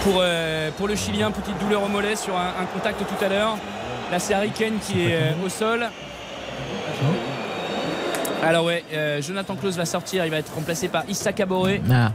pour, 0.04 0.16
euh, 0.20 0.70
pour 0.78 0.88
le 0.88 0.96
Chilien, 0.96 1.32
petite 1.32 1.58
douleur 1.60 1.84
au 1.84 1.88
mollet 1.88 2.16
sur 2.16 2.36
un, 2.36 2.54
un 2.62 2.66
contact 2.66 3.00
tout 3.00 3.26
à 3.26 3.30
l'heure. 3.30 3.58
Là, 4.12 4.20
c'est 4.20 4.34
Harry 4.34 4.52
Kane 4.52 4.78
qui 4.80 5.02
est 5.06 5.16
euh, 5.16 5.46
au 5.46 5.50
sol. 5.50 5.88
Alors 8.44 8.66
ouais, 8.66 8.84
euh, 8.94 9.22
Jonathan 9.22 9.56
Klaus 9.56 9.76
va 9.76 9.86
sortir, 9.86 10.24
il 10.26 10.30
va 10.32 10.38
être 10.38 10.54
remplacé 10.54 10.88
par 10.88 11.04
Issa 11.10 11.34
Kaboré. 11.34 11.82
Ah, 11.92 12.12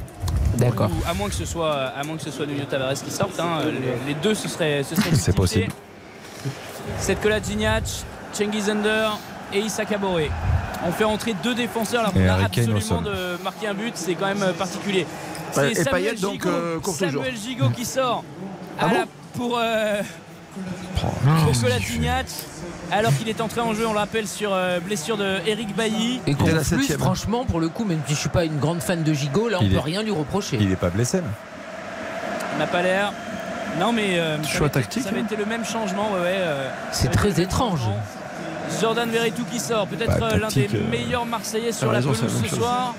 d'accord. 0.56 0.90
À 1.06 1.14
moins 1.14 1.28
que 1.28 1.34
ce 1.34 1.44
soit, 1.44 1.72
à 1.74 2.02
moins 2.04 2.16
que 2.16 2.22
ce 2.22 2.30
soit 2.30 2.46
Nuno 2.46 2.64
Tavares 2.64 2.94
qui 2.94 3.10
sorte, 3.10 3.38
hein, 3.40 3.60
les, 3.64 4.12
les 4.12 4.14
deux 4.20 4.34
ce 4.34 4.48
serait, 4.48 4.82
ce 4.82 4.94
serait 4.94 5.10
C'est 5.14 5.34
possible. 5.34 5.72
Cette 6.98 7.20
Kolasinac, 7.20 7.84
Cengiz 8.32 8.68
Under 8.70 9.18
et 9.52 9.60
Issa 9.60 9.84
Kaboré. 9.84 10.30
On 10.86 10.92
fait 10.92 11.04
entrer 11.04 11.34
deux 11.42 11.54
défenseurs 11.54 12.02
là, 12.02 12.12
on 12.14 12.26
a 12.28 12.44
absolument 12.44 12.80
sol. 12.80 13.04
de 13.04 13.42
marquer 13.42 13.66
un 13.68 13.74
but, 13.74 13.92
c'est 13.96 14.14
quand 14.14 14.26
même 14.26 14.42
euh, 14.42 14.52
particulier. 14.52 15.06
C'est 15.52 15.72
et 15.72 15.74
Samuel 15.74 16.14
Payet, 16.14 16.14
donc, 16.20 16.46
euh. 16.46 16.78
Samuel 16.82 17.36
Gigot 17.36 17.68
qui 17.70 17.84
sort 17.84 18.24
Ah 18.78 18.84
à 18.84 18.88
bon? 18.88 18.94
la- 18.94 19.06
pour, 19.34 19.58
euh, 19.58 20.00
pour 21.00 21.60
Kolasinac. 21.60 22.26
Alors 22.92 23.16
qu'il 23.16 23.28
est 23.28 23.40
entré 23.40 23.60
en 23.60 23.72
jeu, 23.72 23.86
on 23.86 23.92
l'appelle 23.92 24.26
sur 24.26 24.50
euh, 24.52 24.80
blessure 24.80 25.16
de 25.16 25.38
Eric 25.46 25.74
Bailly. 25.76 26.20
Et 26.26 26.34
plus, 26.34 26.64
septième. 26.64 26.98
franchement, 26.98 27.44
pour 27.44 27.60
le 27.60 27.68
coup, 27.68 27.84
même 27.84 28.00
si 28.06 28.14
je 28.14 28.18
suis 28.20 28.28
pas 28.28 28.44
une 28.44 28.58
grande 28.58 28.80
fan 28.80 29.02
de 29.04 29.12
Gigot, 29.12 29.48
là, 29.48 29.58
on 29.60 29.64
Il 29.64 29.70
peut 29.70 29.76
est- 29.76 29.80
rien 29.80 30.02
lui 30.02 30.10
reprocher. 30.10 30.58
Il 30.60 30.68
n'est 30.68 30.76
pas 30.76 30.90
blessé. 30.90 31.18
là. 31.18 31.24
On 32.56 32.58
n'a 32.58 32.66
pas 32.66 32.82
l'air. 32.82 33.12
Non 33.78 33.92
mais 33.92 34.18
euh, 34.18 34.42
ça 34.42 34.48
Choix 34.48 34.66
avait 34.66 34.66
été- 34.66 34.80
tactique, 34.80 35.02
Ça 35.04 35.10
avait 35.10 35.20
hein. 35.20 35.24
été 35.26 35.36
le 35.36 35.46
même 35.46 35.64
changement, 35.64 36.10
ouais, 36.12 36.20
ouais, 36.20 36.34
euh, 36.38 36.68
C'est 36.90 37.10
très 37.12 37.40
étrange. 37.40 37.78
changement. 37.78 37.98
Jordan 38.80 39.08
Verretou 39.10 39.44
qui 39.50 39.60
sort, 39.60 39.86
peut-être 39.86 40.18
Bah, 40.18 40.36
l'un 40.36 40.48
des 40.48 40.68
euh, 40.74 40.88
meilleurs 40.90 41.24
Marseillais 41.26 41.70
sur 41.72 41.86
la 41.92 41.98
raison, 41.98 42.12
pelouse 42.12 42.42
ce 42.42 42.48
chose. 42.48 42.58
soir. 42.58 42.94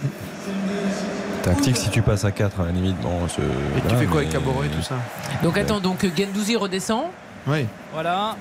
Tactique, 1.44 1.76
si 1.78 1.90
tu 1.90 2.02
passes 2.02 2.23
à 2.23 2.32
4 2.32 2.61
à 2.61 2.65
la 2.68 2.72
limite, 2.72 2.98
bon, 3.02 3.28
ce- 3.28 3.41
Et 3.41 3.82
tu 3.90 3.95
fais 3.95 4.06
quoi 4.06 4.22
mais- 4.22 4.28
avec 4.28 4.30
Caboret 4.30 4.68
et 4.68 4.69
tout 4.69 4.82
ça 4.82 4.95
Donc 5.44 5.57
attends, 5.57 5.80
donc 5.82 6.06
Gendouzi 6.18 6.56
redescend. 6.56 7.06
Oui. 7.47 7.65
Voilà. 7.93 8.35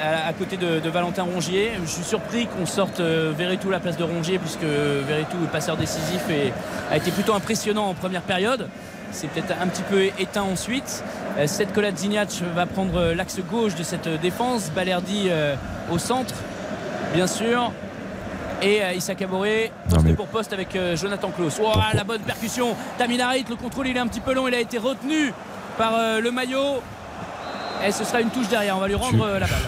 À, 0.00 0.26
à 0.28 0.32
côté 0.32 0.56
de, 0.56 0.80
de 0.80 0.90
Valentin 0.90 1.22
Rongier. 1.22 1.72
Je 1.84 1.88
suis 1.88 2.02
surpris 2.02 2.46
qu'on 2.48 2.66
sorte 2.66 2.98
euh, 3.00 3.32
Verretou 3.36 3.68
à 3.68 3.72
la 3.72 3.80
place 3.80 3.96
de 3.96 4.02
Rongier 4.02 4.38
puisque 4.38 4.62
Verretou 4.64 5.36
est 5.44 5.52
passeur 5.52 5.76
décisif 5.76 6.22
et 6.30 6.52
a 6.90 6.96
été 6.96 7.10
plutôt 7.12 7.32
impressionnant 7.34 7.86
en 7.88 7.94
première 7.94 8.22
période. 8.22 8.68
C'est 9.12 9.28
peut-être 9.28 9.54
un 9.62 9.68
petit 9.68 9.82
peu 9.82 10.02
éteint 10.18 10.42
ensuite. 10.42 11.04
Euh, 11.38 11.46
Seth 11.46 11.72
Kolasinac 11.72 12.30
va 12.56 12.66
prendre 12.66 12.96
euh, 12.98 13.14
l'axe 13.14 13.38
gauche 13.48 13.76
de 13.76 13.84
cette 13.84 14.08
euh, 14.08 14.16
défense. 14.18 14.70
Balerdi 14.74 15.30
au 15.92 15.98
centre, 15.98 16.34
bien 17.14 17.28
sûr. 17.28 17.70
Et 18.62 18.80
Issa 18.96 19.14
Kaboré, 19.14 19.70
Non, 19.90 19.96
poste 19.96 20.04
mais- 20.06 20.14
pour 20.14 20.26
poste 20.26 20.52
avec 20.52 20.76
Jonathan 20.94 21.28
Klaus. 21.30 21.60
Oh, 21.62 21.70
la 21.92 22.02
bonne 22.04 22.22
percussion. 22.22 22.74
Taminarit, 22.98 23.44
le 23.48 23.56
contrôle 23.56 23.88
il 23.88 23.96
est 23.96 24.00
un 24.00 24.06
petit 24.06 24.20
peu 24.20 24.32
long. 24.32 24.48
Il 24.48 24.54
a 24.54 24.60
été 24.60 24.78
retenu 24.78 25.32
par 25.76 25.92
le 26.20 26.30
maillot. 26.30 26.80
Et 27.86 27.92
ce 27.92 28.04
sera 28.04 28.20
une 28.20 28.30
touche 28.30 28.48
derrière. 28.48 28.76
On 28.76 28.80
va 28.80 28.88
lui 28.88 28.94
rendre 28.94 29.10
Tu- 29.16 29.22
euh, 29.22 29.38
la 29.38 29.46
balle. 29.46 29.58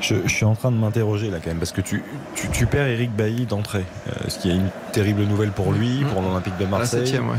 Je, 0.00 0.14
je 0.26 0.34
suis 0.34 0.44
en 0.44 0.54
train 0.54 0.70
de 0.70 0.76
m'interroger 0.76 1.30
là 1.30 1.38
quand 1.42 1.48
même 1.50 1.58
parce 1.58 1.72
que 1.72 1.80
tu, 1.80 2.02
tu, 2.34 2.48
tu 2.48 2.66
perds 2.66 2.86
Eric 2.88 3.14
Bailly 3.14 3.46
d'entrée, 3.46 3.84
euh, 4.08 4.12
ce 4.28 4.38
qui 4.38 4.50
est 4.50 4.54
une 4.54 4.68
terrible 4.92 5.22
nouvelle 5.22 5.50
pour 5.50 5.72
lui, 5.72 6.04
pour 6.12 6.20
l'Olympique 6.20 6.56
de 6.58 6.64
la 6.64 6.70
Marseille. 6.70 7.00
septième, 7.06 7.30
ouais. 7.30 7.36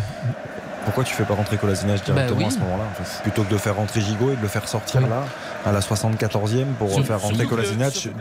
Pourquoi 0.86 1.04
tu 1.04 1.14
fais 1.16 1.24
pas 1.24 1.34
rentrer 1.34 1.58
Kolasinac 1.58 2.04
directement 2.06 2.38
oui. 2.38 2.46
à 2.46 2.50
ce 2.52 2.60
moment-là 2.60 2.84
en 2.92 3.04
fait 3.04 3.24
Plutôt 3.24 3.42
que 3.44 3.52
de 3.52 3.58
faire 3.58 3.76
rentrer 3.76 4.02
Gigot 4.02 4.32
et 4.32 4.36
de 4.36 4.42
le 4.42 4.48
faire 4.48 4.68
sortir 4.68 5.02
Oui. 5.04 5.10
là 5.10 5.24
à 5.66 5.72
la 5.72 5.80
74e 5.80 6.66
pour 6.78 6.90
faire 7.04 7.20
rentrer 7.20 7.44
le 7.44 7.50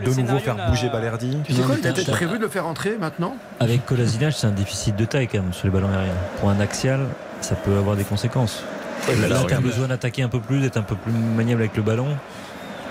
de 0.03 0.21
nouveau 0.21 0.39
faire 0.39 0.55
bouger 0.69 0.89
Balerdi. 0.89 1.37
Tu 1.43 1.53
sais 1.53 1.61
quoi, 1.61 1.75
t'as- 1.81 2.11
prévu 2.11 2.37
de 2.37 2.43
le 2.43 2.49
faire 2.49 2.65
entrer 2.65 2.97
maintenant 2.99 3.35
Avec 3.59 3.85
Kolasinac, 3.85 4.33
c'est 4.35 4.47
un 4.47 4.51
déficit 4.51 4.95
de 4.95 5.05
taille 5.05 5.27
quand 5.27 5.39
même 5.43 5.53
sur 5.53 5.65
les 5.67 5.71
ballons 5.73 5.89
aériens. 5.91 6.11
Pour 6.39 6.49
un 6.49 6.59
axial, 6.59 7.01
ça 7.41 7.53
peut 7.55 7.77
avoir 7.77 7.95
des 7.95 8.03
conséquences. 8.03 8.63
Mais 9.19 9.27
là, 9.27 9.43
tu 9.47 9.53
as 9.53 9.59
besoin 9.59 9.87
d'attaquer 9.87 10.23
un 10.23 10.29
peu 10.29 10.39
plus, 10.39 10.59
d'être 10.61 10.77
un 10.77 10.81
peu 10.83 10.95
plus 10.95 11.11
maniable 11.11 11.61
avec 11.61 11.75
le 11.75 11.83
ballon. 11.83 12.17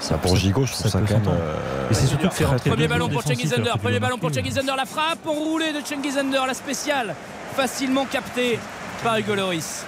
Ça 0.01 0.19
pour 0.19 0.37
Gigot, 0.37 0.67
je 0.67 0.73
trouve 0.73 0.91
ça, 0.91 0.99
peut 0.99 1.05
quand 1.09 1.15
même. 1.15 1.25
s'entendre. 1.25 1.41
euh, 1.41 1.91
Et 1.91 1.95
c'est 1.95 2.07
surtout 2.07 2.29
de 2.29 2.33
faire 2.33 2.53
entrer 2.53 2.69
Premier 2.71 2.89
ballon 2.89 3.09
pour 3.09 3.25
que 3.25 3.79
premier 3.79 4.01
ballon 4.01 4.19
pour 4.19 4.31
Under, 4.59 4.77
la 4.77 4.85
frappe 4.85 5.27
enroulée 5.27 5.73
de 5.73 5.81
Cengiz 5.85 6.19
Under, 6.19 6.47
la 6.47 6.55
spéciale, 6.55 7.15
facilement 7.57 8.05
captée 8.05 8.59
par 9.03 9.17
Hugo 9.17 9.35
Loris. 9.35 9.87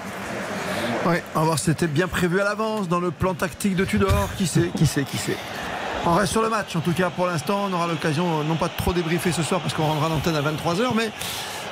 Ouais, 1.05 1.22
on 1.34 1.40
va 1.40 1.44
voir 1.44 1.59
si 1.59 1.66
c'était 1.66 1.86
bien 1.86 2.09
prévu 2.09 2.40
à 2.40 2.44
l'avance 2.44 2.88
dans 2.88 2.98
le 3.01 3.10
plan 3.10 3.34
tactique 3.34 3.76
de 3.76 3.84
Tudor. 3.84 4.28
Qui 4.38 4.47
sait, 4.47 4.70
qui 4.76 4.86
sait, 4.86 5.05
qui 5.05 5.18
sait. 5.18 5.36
On 6.06 6.14
reste 6.14 6.32
sur 6.32 6.43
le 6.43 6.48
match. 6.48 6.74
En 6.76 6.80
tout 6.80 6.93
cas, 6.93 7.10
pour 7.10 7.26
l'instant, 7.26 7.66
on 7.68 7.72
aura 7.72 7.86
l'occasion, 7.86 8.40
euh, 8.40 8.44
non 8.44 8.55
pas 8.56 8.68
de 8.68 8.76
trop 8.76 8.93
débriefer 8.93 9.32
ce 9.32 9.43
soir 9.43 9.60
parce 9.60 9.74
qu'on 9.74 9.84
rendra 9.84 10.09
l'antenne 10.09 10.36
à 10.36 10.40
23h, 10.43 10.93
mais 10.97 11.10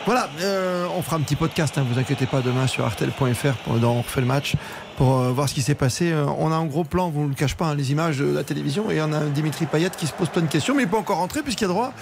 voilà, 0.07 0.29
euh, 0.41 0.87
on 0.95 1.01
fera 1.01 1.17
un 1.17 1.21
petit 1.21 1.37
podcast. 1.37 1.79
Hein, 1.79 1.87
vous 1.91 1.99
inquiétez 1.99 2.27
pas 2.27 2.43
demain 2.43 2.67
sur 2.67 2.85
artel.fr 2.85 3.55
on 3.67 3.99
refait 4.03 4.21
le 4.21 4.27
match 4.27 4.55
pour 4.99 5.19
euh, 5.19 5.31
voir 5.31 5.49
ce 5.49 5.55
qui 5.55 5.63
s'est 5.63 5.75
passé. 5.75 6.13
Euh, 6.13 6.27
on 6.39 6.53
a 6.53 6.57
un 6.57 6.67
gros 6.67 6.85
plan, 6.85 7.09
vous 7.09 7.23
ne 7.25 7.29
le 7.29 7.35
cachez 7.35 7.55
pas, 7.55 7.69
hein, 7.69 7.75
les 7.75 7.91
images 7.91 8.19
de 8.19 8.27
la 8.27 8.45
télévision, 8.45 8.91
et 8.91 9.01
on 9.01 9.13
a 9.13 9.21
Dimitri 9.21 9.65
Payet 9.65 9.91
qui 9.97 10.07
se 10.07 10.13
pose 10.13 10.29
plein 10.29 10.43
de 10.43 10.49
questions, 10.49 10.75
mais 10.75 10.83
il 10.83 10.89
peut 10.89 10.99
encore 10.99 11.19
rentrer 11.19 11.43
puisqu'il 11.43 11.65
a 11.65 11.69
droit 11.69 11.93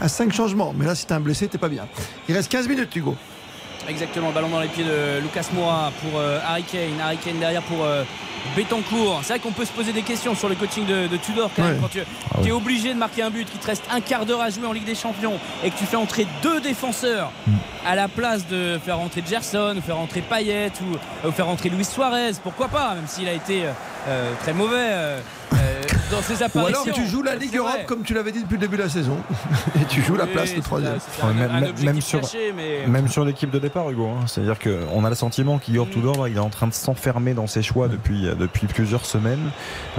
à 0.00 0.08
5 0.08 0.32
changements. 0.32 0.74
Mais 0.76 0.86
là, 0.86 0.94
si 0.96 1.06
t'es 1.06 1.14
un 1.14 1.20
blessé, 1.20 1.46
t'es 1.46 1.58
pas 1.58 1.68
bien. 1.68 1.86
Il 2.28 2.34
reste 2.34 2.50
15 2.50 2.68
minutes, 2.68 2.94
Hugo. 2.96 3.14
Exactement, 3.88 4.30
ballon 4.32 4.48
dans 4.48 4.60
les 4.60 4.68
pieds 4.68 4.84
de 4.84 5.20
Lucas 5.20 5.46
Moura 5.52 5.92
pour 6.02 6.18
euh, 6.18 6.38
Harry 6.44 6.64
Kane. 6.64 7.00
Harry 7.00 7.18
Kane 7.18 7.38
derrière 7.38 7.62
pour 7.62 7.84
euh, 7.84 8.02
Betancourt. 8.56 9.20
C'est 9.22 9.34
vrai 9.34 9.38
qu'on 9.38 9.52
peut 9.52 9.64
se 9.64 9.72
poser 9.72 9.92
des 9.92 10.02
questions 10.02 10.34
sur 10.34 10.48
le 10.48 10.54
coaching 10.56 10.84
de, 10.86 11.06
de 11.06 11.16
Tudor 11.16 11.50
quand 11.54 11.62
même. 11.62 11.80
Quand 11.80 11.88
tu, 11.88 12.00
Ah 12.34 12.40
es 12.44 12.50
obligé 12.50 12.92
de 12.92 12.98
marquer 12.98 13.22
un 13.22 13.30
but, 13.30 13.48
qu'il 13.48 13.60
te 13.60 13.66
reste 13.66 13.84
un 13.90 14.00
quart 14.00 14.26
d'heure 14.26 14.40
à 14.40 14.50
jouer 14.50 14.66
en 14.66 14.72
Ligue 14.72 14.84
des 14.84 14.94
Champions 14.94 15.38
et 15.64 15.70
que 15.70 15.76
tu 15.78 15.84
fais 15.84 15.96
entrer 15.96 16.26
deux 16.42 16.60
défenseurs 16.60 17.30
à 17.86 17.94
la 17.94 18.08
place 18.08 18.46
de 18.48 18.78
faire 18.84 18.98
rentrer 18.98 19.22
Gerson, 19.28 19.74
ou 19.78 19.80
faire 19.80 19.96
rentrer 19.96 20.20
Payet 20.20 20.72
ou, 20.82 21.28
ou 21.28 21.30
faire 21.30 21.46
rentrer 21.46 21.68
Luis 21.68 21.84
Suarez. 21.84 22.32
Pourquoi 22.42 22.68
pas, 22.68 22.94
même 22.94 23.06
s'il 23.06 23.28
a 23.28 23.32
été 23.32 23.66
euh, 23.66 23.72
euh, 24.08 24.32
très 24.40 24.52
mauvais 24.52 25.20
dans 26.10 26.22
ses 26.22 26.34
Ou 26.34 26.66
alors 26.66 26.84
tu 26.94 27.06
joues 27.06 27.22
la 27.22 27.34
Ligue 27.36 27.50
vrai. 27.50 27.58
Europe 27.58 27.86
comme 27.86 28.02
tu 28.02 28.14
l'avais 28.14 28.32
dit 28.32 28.42
depuis 28.42 28.54
le 28.54 28.60
début 28.60 28.76
de 28.76 28.82
la 28.82 28.88
saison. 28.88 29.16
Et 29.80 29.84
tu 29.86 30.02
joues 30.02 30.16
la 30.16 30.26
place, 30.26 30.50
c'est 30.54 30.60
troisième. 30.62 30.98
même- 31.84 32.00
sur- 32.00 32.20
mais- 32.56 32.86
Même 32.86 33.08
sur 33.08 33.24
l'équipe 33.24 33.50
de 33.50 33.58
départ, 33.58 33.90
Hugo. 33.90 34.06
hein. 34.08 34.24
C'est-à-dire 34.26 34.58
qu'on 34.58 35.04
a 35.04 35.08
le 35.08 35.14
sentiment 35.16 35.58
qu'Igor 35.58 35.88
Tudor, 35.90 36.22
là, 36.22 36.28
il 36.28 36.36
est 36.36 36.40
en 36.40 36.50
train 36.50 36.66
de 36.66 36.74
s'enfermer 36.74 37.34
dans 37.34 37.46
ses 37.46 37.62
choix 37.62 37.88
depuis, 37.88 38.26
euh, 38.26 38.34
depuis 38.34 38.66
plusieurs 38.66 39.04
semaines. 39.06 39.50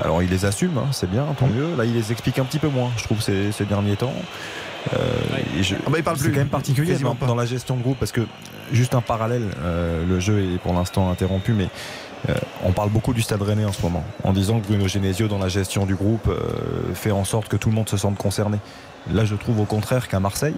Alors, 0.03 0.22
il 0.23 0.30
les 0.30 0.45
assume, 0.45 0.77
hein, 0.77 0.88
c'est 0.91 1.09
bien, 1.09 1.26
tant 1.39 1.47
mieux. 1.47 1.76
Là, 1.77 1.85
il 1.85 1.93
les 1.93 2.11
explique 2.11 2.39
un 2.39 2.45
petit 2.45 2.59
peu 2.59 2.68
moins, 2.69 2.89
je 2.97 3.03
trouve, 3.03 3.22
ces, 3.22 3.51
ces 3.51 3.65
derniers 3.65 3.95
temps. 3.95 4.14
Euh, 4.93 4.97
je- 5.61 5.76
Ah 5.85 5.89
bah, 5.89 5.97
il 5.97 6.03
parle 6.03 6.18
c'est 6.18 6.23
plus, 6.23 6.31
quand 6.31 6.38
même 6.39 6.47
particulier 6.47 6.95
dans, 6.97 7.15
dans 7.27 7.35
la 7.35 7.45
gestion 7.45 7.76
de 7.76 7.81
groupe 7.81 7.97
parce 7.99 8.14
que, 8.14 8.22
juste 8.72 8.95
un 8.95 9.01
parallèle, 9.01 9.43
euh, 9.61 10.03
le 10.07 10.19
jeu 10.22 10.39
est 10.53 10.57
pour 10.59 10.73
l'instant 10.73 11.09
interrompu, 11.11 11.51
mais 11.53 11.68
euh, 12.30 12.34
on 12.64 12.72
parle 12.72 12.89
beaucoup 12.89 13.14
du 13.14 13.22
Stade 13.22 13.41
Rennais 13.41 13.65
en 13.65 13.72
ce 13.72 13.81
moment, 13.81 14.03
en 14.23 14.34
disant 14.34 14.60
que 14.60 14.68
Bruno 14.68 14.88
Genesio, 14.88 15.27
dans 15.27 15.38
la 15.38 15.49
gestion 15.49 15.85
du 15.85 15.95
groupe, 15.95 16.27
euh, 16.27 16.94
fait 16.94 17.11
en 17.11 17.23
sorte 17.23 17.48
que 17.48 17.57
tout 17.57 17.69
le 17.69 17.76
monde 17.76 17.89
se 17.89 17.98
sente 17.98 18.18
concerné. 18.18 18.57
Là, 19.11 19.26
je 19.26 19.35
trouve 19.35 19.60
au 19.60 19.65
contraire 19.65 20.07
qu'à 20.07 20.19
Marseille, 20.19 20.56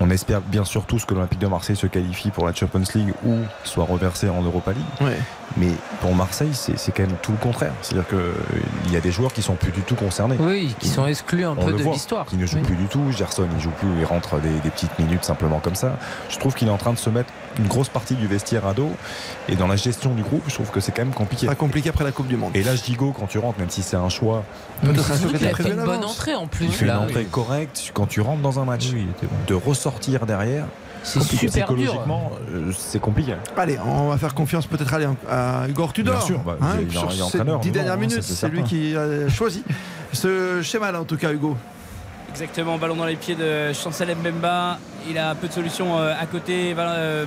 on 0.00 0.10
espère 0.10 0.40
bien 0.40 0.64
sûr 0.64 0.84
tous 0.86 1.04
que 1.04 1.14
l'Olympique 1.14 1.40
de 1.40 1.46
Marseille 1.46 1.76
se 1.76 1.86
qualifie 1.86 2.30
pour 2.30 2.46
la 2.46 2.54
Champions 2.54 2.82
League 2.94 3.12
ou 3.24 3.36
soit 3.64 3.84
reversé 3.84 4.28
en 4.28 4.42
Europa 4.42 4.72
League. 4.72 5.10
Mais 5.56 5.68
pour 6.00 6.14
Marseille, 6.14 6.52
c'est 6.54 6.92
quand 6.92 7.02
même 7.02 7.16
tout 7.22 7.32
le 7.32 7.38
contraire. 7.38 7.72
C'est-à-dire 7.82 8.06
qu'il 8.08 8.92
y 8.92 8.96
a 8.96 9.00
des 9.00 9.10
joueurs 9.10 9.32
qui 9.32 9.42
sont 9.42 9.54
plus 9.54 9.72
du 9.72 9.82
tout 9.82 9.94
concernés. 9.96 10.36
Oui, 10.38 10.74
qui 10.78 10.88
sont 10.88 11.06
exclus 11.06 11.44
un 11.44 11.56
peu 11.56 11.72
de 11.72 11.82
l'histoire. 11.82 12.26
Qui 12.26 12.36
ne 12.36 12.46
joue 12.46 12.58
Oui. 12.58 12.62
plus 12.62 12.76
du 12.76 12.86
tout. 12.86 13.10
Gerson, 13.12 13.46
il 13.56 13.60
joue 13.60 13.70
plus. 13.70 13.88
Il 13.98 14.04
rentre 14.04 14.38
des, 14.40 14.48
des 14.60 14.70
petites 14.70 14.96
minutes 14.98 15.24
simplement 15.24 15.58
comme 15.60 15.74
ça. 15.74 15.96
Je 16.28 16.38
trouve 16.38 16.54
qu'il 16.54 16.68
est 16.68 16.72
en 16.72 16.76
train 16.78 16.92
de 16.92 16.98
se 16.98 17.10
mettre 17.10 17.30
une 17.58 17.66
grosse 17.66 17.88
partie 17.88 18.14
du 18.14 18.26
vestiaire 18.26 18.66
à 18.66 18.74
dos. 18.74 18.90
Et 19.48 19.56
dans 19.56 19.66
la 19.66 19.76
gestion 19.76 20.14
du 20.14 20.22
groupe, 20.22 20.42
je 20.46 20.54
trouve 20.54 20.70
que 20.70 20.80
c'est 20.80 20.92
quand 20.92 21.04
même 21.04 21.14
compliqué. 21.14 21.46
Pas 21.46 21.54
compliqué 21.56 21.88
après 21.88 22.04
la 22.04 22.12
Coupe 22.12 22.28
du 22.28 22.36
Monde. 22.36 22.52
Et 22.54 22.62
là, 22.62 22.76
Gigot, 22.76 23.12
quand 23.18 23.26
tu 23.26 23.38
rentres, 23.38 23.58
même 23.58 23.70
si 23.70 23.82
c'est 23.82 23.96
un 23.96 24.08
choix, 24.08 24.44
fait 24.84 25.50
prévu 25.50 25.70
une 25.72 25.84
bonne 25.84 26.04
entrée 26.04 26.34
en 26.34 26.42
il 26.44 26.48
plus. 26.48 26.80
une 26.80 26.90
entrée 26.90 27.24
correcte. 27.24 27.90
Quand 27.92 28.06
tu 28.06 28.20
rentres 28.20 28.42
dans 28.42 28.60
un 28.60 28.64
match, 28.64 28.90
Oui, 28.92 29.04
il 29.06 29.10
était 29.10 29.26
bon. 29.26 29.36
de 29.48 29.54
ressortir 29.54 30.26
derrière, 30.26 30.64
C'est 31.02 31.22
super 31.22 31.48
psychologiquement, 31.48 32.32
euh, 32.52 32.72
c'est 32.76 33.00
compliqué. 33.00 33.34
Allez, 33.56 33.78
on 33.84 34.08
va 34.08 34.18
faire 34.18 34.34
confiance 34.34 34.66
peut-être 34.66 34.94
à 35.28 35.66
Igor 35.68 35.92
Tudor. 35.92 36.16
Bien 36.16 36.26
sûr, 36.26 36.38
bah, 36.40 36.56
hein, 36.60 36.76
il 36.80 36.88
il 36.88 37.24
ces 37.30 37.38
dix 37.62 37.70
dernières 37.70 37.94
non, 37.94 38.00
minutes, 38.00 38.22
c'est 38.22 38.48
lui 38.48 38.62
qui 38.62 38.94
a 38.96 39.28
choisi 39.28 39.64
ce 40.12 40.60
schéma-là 40.62 41.00
en 41.00 41.04
tout 41.04 41.16
cas, 41.16 41.32
Hugo. 41.32 41.56
Exactement, 42.30 42.78
ballon 42.78 42.96
dans 42.96 43.06
les 43.06 43.16
pieds 43.16 43.34
de 43.34 43.72
Chancel 43.72 44.14
Mbemba. 44.14 44.78
Il 45.08 45.18
a 45.18 45.30
un 45.30 45.34
peu 45.34 45.48
de 45.48 45.52
solutions 45.52 45.98
euh, 45.98 46.14
à 46.18 46.26
côté. 46.26 46.74
Euh, 46.78 47.24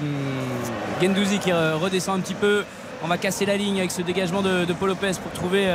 Gendouzi 1.02 1.40
qui 1.40 1.52
redescend 1.52 2.20
un 2.20 2.22
petit 2.22 2.36
peu. 2.36 2.64
On 3.04 3.08
va 3.08 3.18
casser 3.18 3.46
la 3.46 3.58
ligne 3.58 3.80
avec 3.80 3.92
ce 3.92 4.02
dégagement 4.02 4.42
de, 4.42 4.64
de 4.64 4.74
Paul 4.74 4.90
Lopez 4.90 5.12
pour 5.22 5.32
trouver 5.34 5.68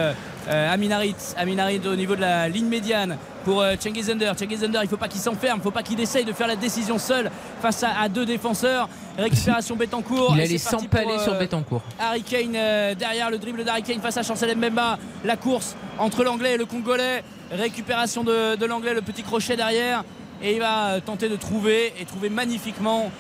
Aminarit. 0.49 1.15
Aminarit 1.37 1.83
au 1.87 1.95
niveau 1.95 2.17
de 2.17 2.23
la 2.23 2.49
ligne 2.49 2.69
médiane 2.69 3.19
pour 3.49 3.63
euh, 3.63 3.77
Cengiz 3.81 4.11
Under. 4.11 4.39
Cengiz 4.39 4.63
Under, 4.63 4.83
il 4.83 4.89
faut 4.91 4.99
pas 4.99 5.09
qu'il 5.09 5.23
s'enferme, 5.23 5.59
il 5.61 5.63
faut 5.63 5.71
pas 5.71 5.83
qu'il 5.83 5.99
essaye 5.99 6.27
de 6.27 6.35
faire 6.35 6.47
la 6.47 6.55
décision 6.57 6.99
seul 6.99 7.31
face 7.63 7.83
à, 7.83 7.99
à 7.99 8.11
deux 8.11 8.27
défenseurs. 8.27 8.91
Récupération 9.17 9.75
Betancourt. 9.83 10.35
Il 10.37 10.43
allait 10.43 10.59
s'empaler 10.59 11.19
sur 11.19 11.33
euh, 11.33 11.39
Betancourt. 11.39 11.81
Harry 11.99 12.23
Kane 12.23 12.55
euh, 12.55 12.95
derrière 12.95 13.31
le 13.31 13.39
dribble 13.39 13.65
d'Harry 13.65 13.83
Kane 13.83 14.03
face 14.03 14.19
à 14.19 14.23
Chancel 14.23 14.55
Mbemba. 14.55 14.99
La 15.25 15.37
course 15.39 15.77
entre 15.99 16.25
l'anglais 16.25 16.55
et 16.55 16.57
le 16.59 16.67
congolais. 16.67 17.25
Récupération 17.51 18.23
de, 18.23 18.57
de 18.57 18.67
l'anglais, 18.67 18.93
le 18.93 19.01
petit 19.01 19.23
crochet 19.23 19.57
derrière. 19.57 20.05
Et 20.43 20.53
il 20.53 20.59
va 20.61 21.01
tenter 21.01 21.31
de 21.31 21.37
trouver 21.37 21.95
et 21.99 22.05
trouver 22.05 22.29
magnifiquement 22.29 23.11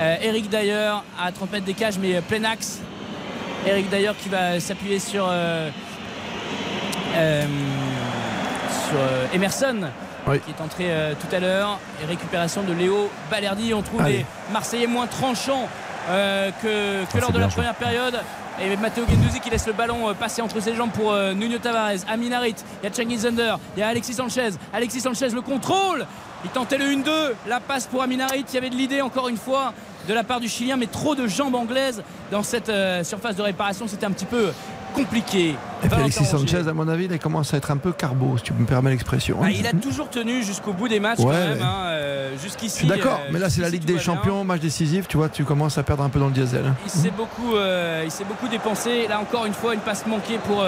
euh, 0.00 0.16
Eric 0.22 0.48
d'ailleurs 0.48 1.04
à 1.22 1.30
30 1.32 1.52
mètres 1.52 1.66
des 1.66 1.74
cages, 1.74 1.98
mais 1.98 2.22
plein 2.22 2.44
axe. 2.44 2.80
Eric 3.66 3.90
d'ailleurs 3.90 4.16
qui 4.16 4.30
va 4.30 4.58
s'appuyer 4.58 4.98
sur, 4.98 5.28
euh, 5.28 5.68
sur 8.88 8.98
euh, 8.98 9.26
Emerson. 9.34 9.88
Qui 10.44 10.50
est 10.50 10.60
entré 10.60 10.86
euh, 10.88 11.12
tout 11.14 11.34
à 11.34 11.38
l'heure. 11.38 11.78
Et 12.02 12.06
récupération 12.06 12.62
de 12.64 12.72
Léo 12.72 13.08
Balerdi. 13.30 13.72
On 13.74 13.82
trouve 13.82 14.00
Allez. 14.02 14.18
les 14.18 14.26
Marseillais 14.52 14.88
moins 14.88 15.06
tranchants 15.06 15.68
euh, 16.10 16.50
que, 16.62 17.04
que 17.04 17.16
Ah, 17.16 17.20
lors 17.20 17.30
de 17.32 17.38
la 17.38 17.46
première 17.48 17.74
période. 17.76 18.18
Et 18.60 18.74
Matteo 18.76 19.04
Guendouzi 19.04 19.38
qui 19.40 19.50
laisse 19.50 19.66
le 19.66 19.72
ballon 19.74 20.14
passer 20.18 20.40
entre 20.42 20.60
ses 20.60 20.74
jambes 20.74 20.90
pour 20.90 21.12
euh, 21.12 21.34
Nuno 21.34 21.58
Tavares, 21.58 21.98
Aminarit, 22.08 22.54
il 22.82 22.88
y 22.88 22.90
a 22.90 22.94
Cengiz 22.94 23.26
Under, 23.26 23.58
il 23.76 23.80
y 23.80 23.82
a 23.82 23.88
Alexis 23.88 24.14
Sanchez. 24.14 24.50
Alexis 24.72 25.00
Sanchez 25.02 25.28
le 25.28 25.42
contrôle. 25.42 26.06
Il 26.44 26.50
tentait 26.50 26.78
le 26.78 26.86
1-2, 26.86 27.08
la 27.48 27.60
passe 27.60 27.86
pour 27.86 28.02
Aminarit. 28.02 28.44
Il 28.48 28.54
y 28.54 28.58
avait 28.58 28.70
de 28.70 28.74
l'idée 28.76 29.02
encore 29.02 29.28
une 29.28 29.36
fois 29.36 29.74
de 30.08 30.14
la 30.14 30.24
part 30.24 30.40
du 30.40 30.48
Chilien, 30.48 30.76
mais 30.76 30.86
trop 30.86 31.14
de 31.14 31.26
jambes 31.26 31.54
anglaises 31.54 32.02
dans 32.30 32.42
cette 32.42 32.68
euh, 32.70 33.04
surface 33.04 33.36
de 33.36 33.42
réparation. 33.42 33.86
C'était 33.86 34.06
un 34.06 34.12
petit 34.12 34.24
peu 34.26 34.52
compliqué. 34.96 35.50
Et 35.50 35.52
puis 35.82 35.88
Valentin 35.88 36.02
Alexis. 36.04 36.24
Sanchez, 36.24 36.68
à 36.68 36.72
mon 36.72 36.88
avis, 36.88 37.06
il 37.10 37.18
commence 37.18 37.52
à 37.54 37.58
être 37.58 37.70
un 37.70 37.76
peu 37.76 37.92
carbo, 37.92 38.36
si 38.38 38.44
tu 38.44 38.52
me 38.54 38.64
permets 38.66 38.90
l'expression. 38.90 39.38
Ah, 39.42 39.50
il 39.50 39.66
a 39.66 39.72
toujours 39.72 40.08
tenu 40.10 40.42
jusqu'au 40.42 40.72
bout 40.72 40.88
des 40.88 41.00
matchs 41.00 41.18
Ouais, 41.20 41.26
quand 41.26 41.32
même. 41.32 41.62
hein, 41.62 41.84
euh, 41.86 42.30
Jusqu'ici. 42.42 42.86
D'accord, 42.86 43.20
euh, 43.24 43.30
mais 43.32 43.38
là 43.38 43.50
c'est 43.50 43.60
la 43.60 43.68
Ligue 43.68 43.84
des. 43.84 43.98
Champions, 43.98 44.44
match 44.44 44.60
décisif, 44.60 45.06
tu 45.08 45.16
vois, 45.16 45.28
tu 45.28 45.44
commences 45.44 45.78
à 45.78 45.82
perdre 45.82 46.02
un 46.02 46.08
peu 46.08 46.18
dans 46.18 46.26
le 46.26 46.32
diesel. 46.32 46.72
Il 46.84 46.90
s'est 46.90 47.10
beaucoup, 47.10 47.54
euh, 47.56 48.02
il 48.04 48.10
s'est 48.10 48.24
beaucoup 48.24 48.48
dépensé. 48.48 49.06
Là 49.08 49.20
encore 49.20 49.46
une 49.46 49.54
fois, 49.54 49.74
une 49.74 49.80
passe 49.80 50.06
manquée 50.06 50.38
pour, 50.46 50.64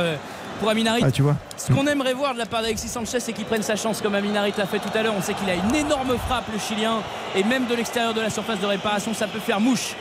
pour 0.60 0.70
Aminarit. 0.70 1.02
Ah, 1.04 1.10
tu 1.10 1.22
vois. 1.22 1.36
Ce 1.56 1.72
qu'on 1.72 1.86
aimerait 1.86 2.14
voir 2.14 2.32
de 2.34 2.38
la 2.38 2.46
part 2.46 2.62
d'Alexis 2.62 2.88
Sanchez, 2.88 3.20
c'est 3.20 3.32
qu'il 3.32 3.44
prenne 3.44 3.62
sa 3.62 3.76
chance 3.76 4.00
comme 4.00 4.14
Aminarit 4.14 4.52
l'a 4.56 4.66
fait 4.66 4.78
tout 4.78 4.88
à 4.94 5.02
l'heure. 5.02 5.14
On 5.16 5.22
sait 5.22 5.34
qu'il 5.34 5.48
a 5.50 5.54
une 5.54 5.74
énorme 5.74 6.16
frappe, 6.26 6.44
le 6.52 6.58
Chilien, 6.58 6.98
et 7.36 7.44
même 7.44 7.66
de 7.66 7.74
l'extérieur 7.74 8.14
de 8.14 8.20
la 8.20 8.30
surface 8.30 8.60
de 8.60 8.66
réparation, 8.66 9.12
ça 9.14 9.26
peut 9.26 9.38
faire 9.40 9.60
mouche. 9.60 9.94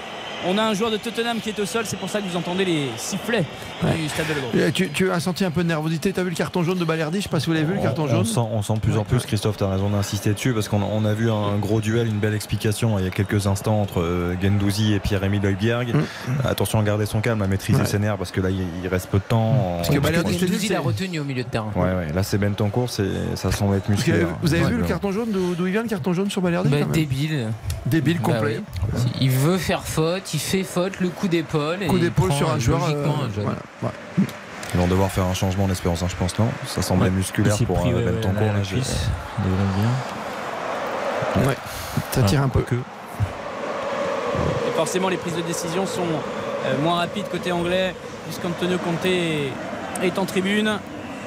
On 0.45 0.57
a 0.57 0.63
un 0.63 0.73
joueur 0.73 0.91
de 0.91 0.97
Tottenham 0.97 1.39
qui 1.39 1.49
est 1.49 1.59
au 1.59 1.65
sol, 1.65 1.83
c'est 1.85 1.97
pour 1.97 2.09
ça 2.09 2.21
que 2.21 2.27
vous 2.27 2.37
entendez 2.37 2.63
les 2.63 2.87
sifflets 2.97 3.43
du 3.83 4.07
stade 4.07 4.25
de 4.55 4.69
Tu, 4.69 4.89
tu 4.89 5.11
as 5.11 5.19
senti 5.19 5.43
un 5.43 5.51
peu 5.51 5.63
de 5.63 5.67
nervosité, 5.67 6.13
tu 6.13 6.19
as 6.19 6.23
vu 6.23 6.29
le 6.29 6.35
carton 6.35 6.63
jaune 6.63 6.77
de 6.77 6.85
Balerdi, 6.85 7.17
je 7.17 7.23
sais 7.23 7.29
pas 7.29 7.39
si 7.39 7.47
vous 7.47 7.53
l'avez 7.53 7.65
vu 7.65 7.73
le 7.73 7.81
carton 7.81 8.03
on, 8.03 8.07
jaune. 8.07 8.25
sent, 8.25 8.39
on 8.53 8.61
sent 8.61 8.73
de 8.75 8.79
plus 8.79 8.97
en 8.97 9.03
plus, 9.03 9.25
Christophe, 9.25 9.57
tu 9.57 9.63
as 9.63 9.67
raison 9.69 9.89
d'insister 9.89 10.33
dessus, 10.33 10.53
parce 10.53 10.67
qu'on 10.69 10.81
on 10.81 11.05
a 11.05 11.13
vu 11.13 11.29
un 11.31 11.57
gros 11.57 11.81
duel, 11.81 12.07
une 12.07 12.19
belle 12.19 12.35
explication 12.35 12.97
il 12.99 13.05
y 13.05 13.07
a 13.07 13.11
quelques 13.11 13.47
instants 13.47 13.81
entre 13.81 14.01
euh, 14.01 14.35
Gendouzi 14.41 14.93
et 14.93 14.99
Pierre-Emile 14.99 15.43
Højbjerg. 15.45 15.93
Attention 16.45 16.79
à 16.79 16.83
garder 16.83 17.05
son 17.05 17.19
calme, 17.19 17.41
à 17.41 17.47
maîtriser 17.47 17.79
Ouais. 17.79 17.85
ses 17.85 17.99
nerfs, 17.99 18.17
parce 18.17 18.31
que 18.31 18.41
là, 18.41 18.49
il, 18.49 18.61
il 18.83 18.87
reste 18.87 19.07
peu 19.09 19.17
de 19.17 19.23
temps. 19.23 19.77
Parce 19.77 19.89
que 19.89 19.99
Balerdi, 19.99 20.37
c'est- 20.39 20.73
l'a 20.73 20.79
retenu 20.79 21.19
au 21.19 21.23
milieu 21.23 21.43
de 21.43 21.49
terrain. 21.49 21.71
Ouais, 21.75 21.83
ouais, 21.83 22.13
là, 22.13 22.23
c'est 22.23 22.37
Bentoncourt, 22.37 22.89
c'est- 22.89 23.35
ça 23.35 23.51
semble 23.51 23.75
être 23.77 23.89
musclé. 23.89 24.25
vous 24.41 24.53
avez 24.53 24.63
Ouais, 24.63 24.71
vu 24.71 24.77
le 24.77 24.83
carton 24.85 25.11
jaune 25.11 25.29
d'où 25.31 25.65
il 25.65 25.71
vient 25.71 25.83
le 25.83 25.89
carton 25.89 26.13
jaune 26.13 26.29
sur 26.29 26.41
Balerdi 26.41 26.69
Bah, 26.69 26.77
débile. 26.91 27.47
Débile 27.85 28.17
Bah 28.17 28.33
complet. 28.33 28.59
oui. 28.93 28.99
Il 29.21 29.29
veut 29.31 29.57
faire 29.57 29.83
faute, 29.83 30.26
il 30.33 30.39
fait 30.39 30.63
faute, 30.63 30.99
le 30.99 31.09
coup 31.09 31.27
d'épaule. 31.27 31.83
et 31.83 31.87
Coup 31.87 31.99
d'épaule 31.99 32.31
sur 32.33 32.49
un 32.49 32.59
joueur. 32.59 32.83
euh, 32.89 33.05
un 33.05 33.29
jeune. 33.33 33.43
voilà, 33.43 33.59
ouais. 33.83 33.89
Ils 34.73 34.79
vont 34.79 34.87
devoir 34.87 35.09
faire 35.09 35.25
un 35.25 35.33
changement 35.33 35.63
en 35.65 35.69
espérance, 35.69 36.03
hein, 36.03 36.07
je 36.09 36.15
pense, 36.15 36.37
non? 36.37 36.47
Ça 36.65 36.81
semblait 36.81 37.05
Ouais. 37.05 37.11
musculaire 37.15 37.55
pour 37.65 37.79
pris, 37.79 37.93
euh, 37.93 37.97
ouais, 37.97 38.03
ouais, 38.05 38.11
Bentoncourt. 38.11 38.53
la- 38.53 38.61
cuisse. 38.61 39.07
Bien. 39.39 41.47
Ouais, 41.47 41.55
ça 42.11 42.21
tire 42.23 42.41
un 42.41 42.49
peu. 42.49 42.61
Que. 42.61 42.75
Et 42.75 44.71
forcément, 44.75 45.09
les 45.09 45.17
prises 45.17 45.35
de 45.35 45.41
décision 45.41 45.85
sont 45.85 46.01
euh, 46.65 46.77
moins 46.83 46.95
rapides 46.97 47.27
côté 47.31 47.51
anglais, 47.51 47.95
puisqu'Antonio 48.25 48.77
Conte 48.77 49.05
est, 49.05 49.51
est 50.03 50.19
en 50.19 50.25
tribune. 50.25 50.79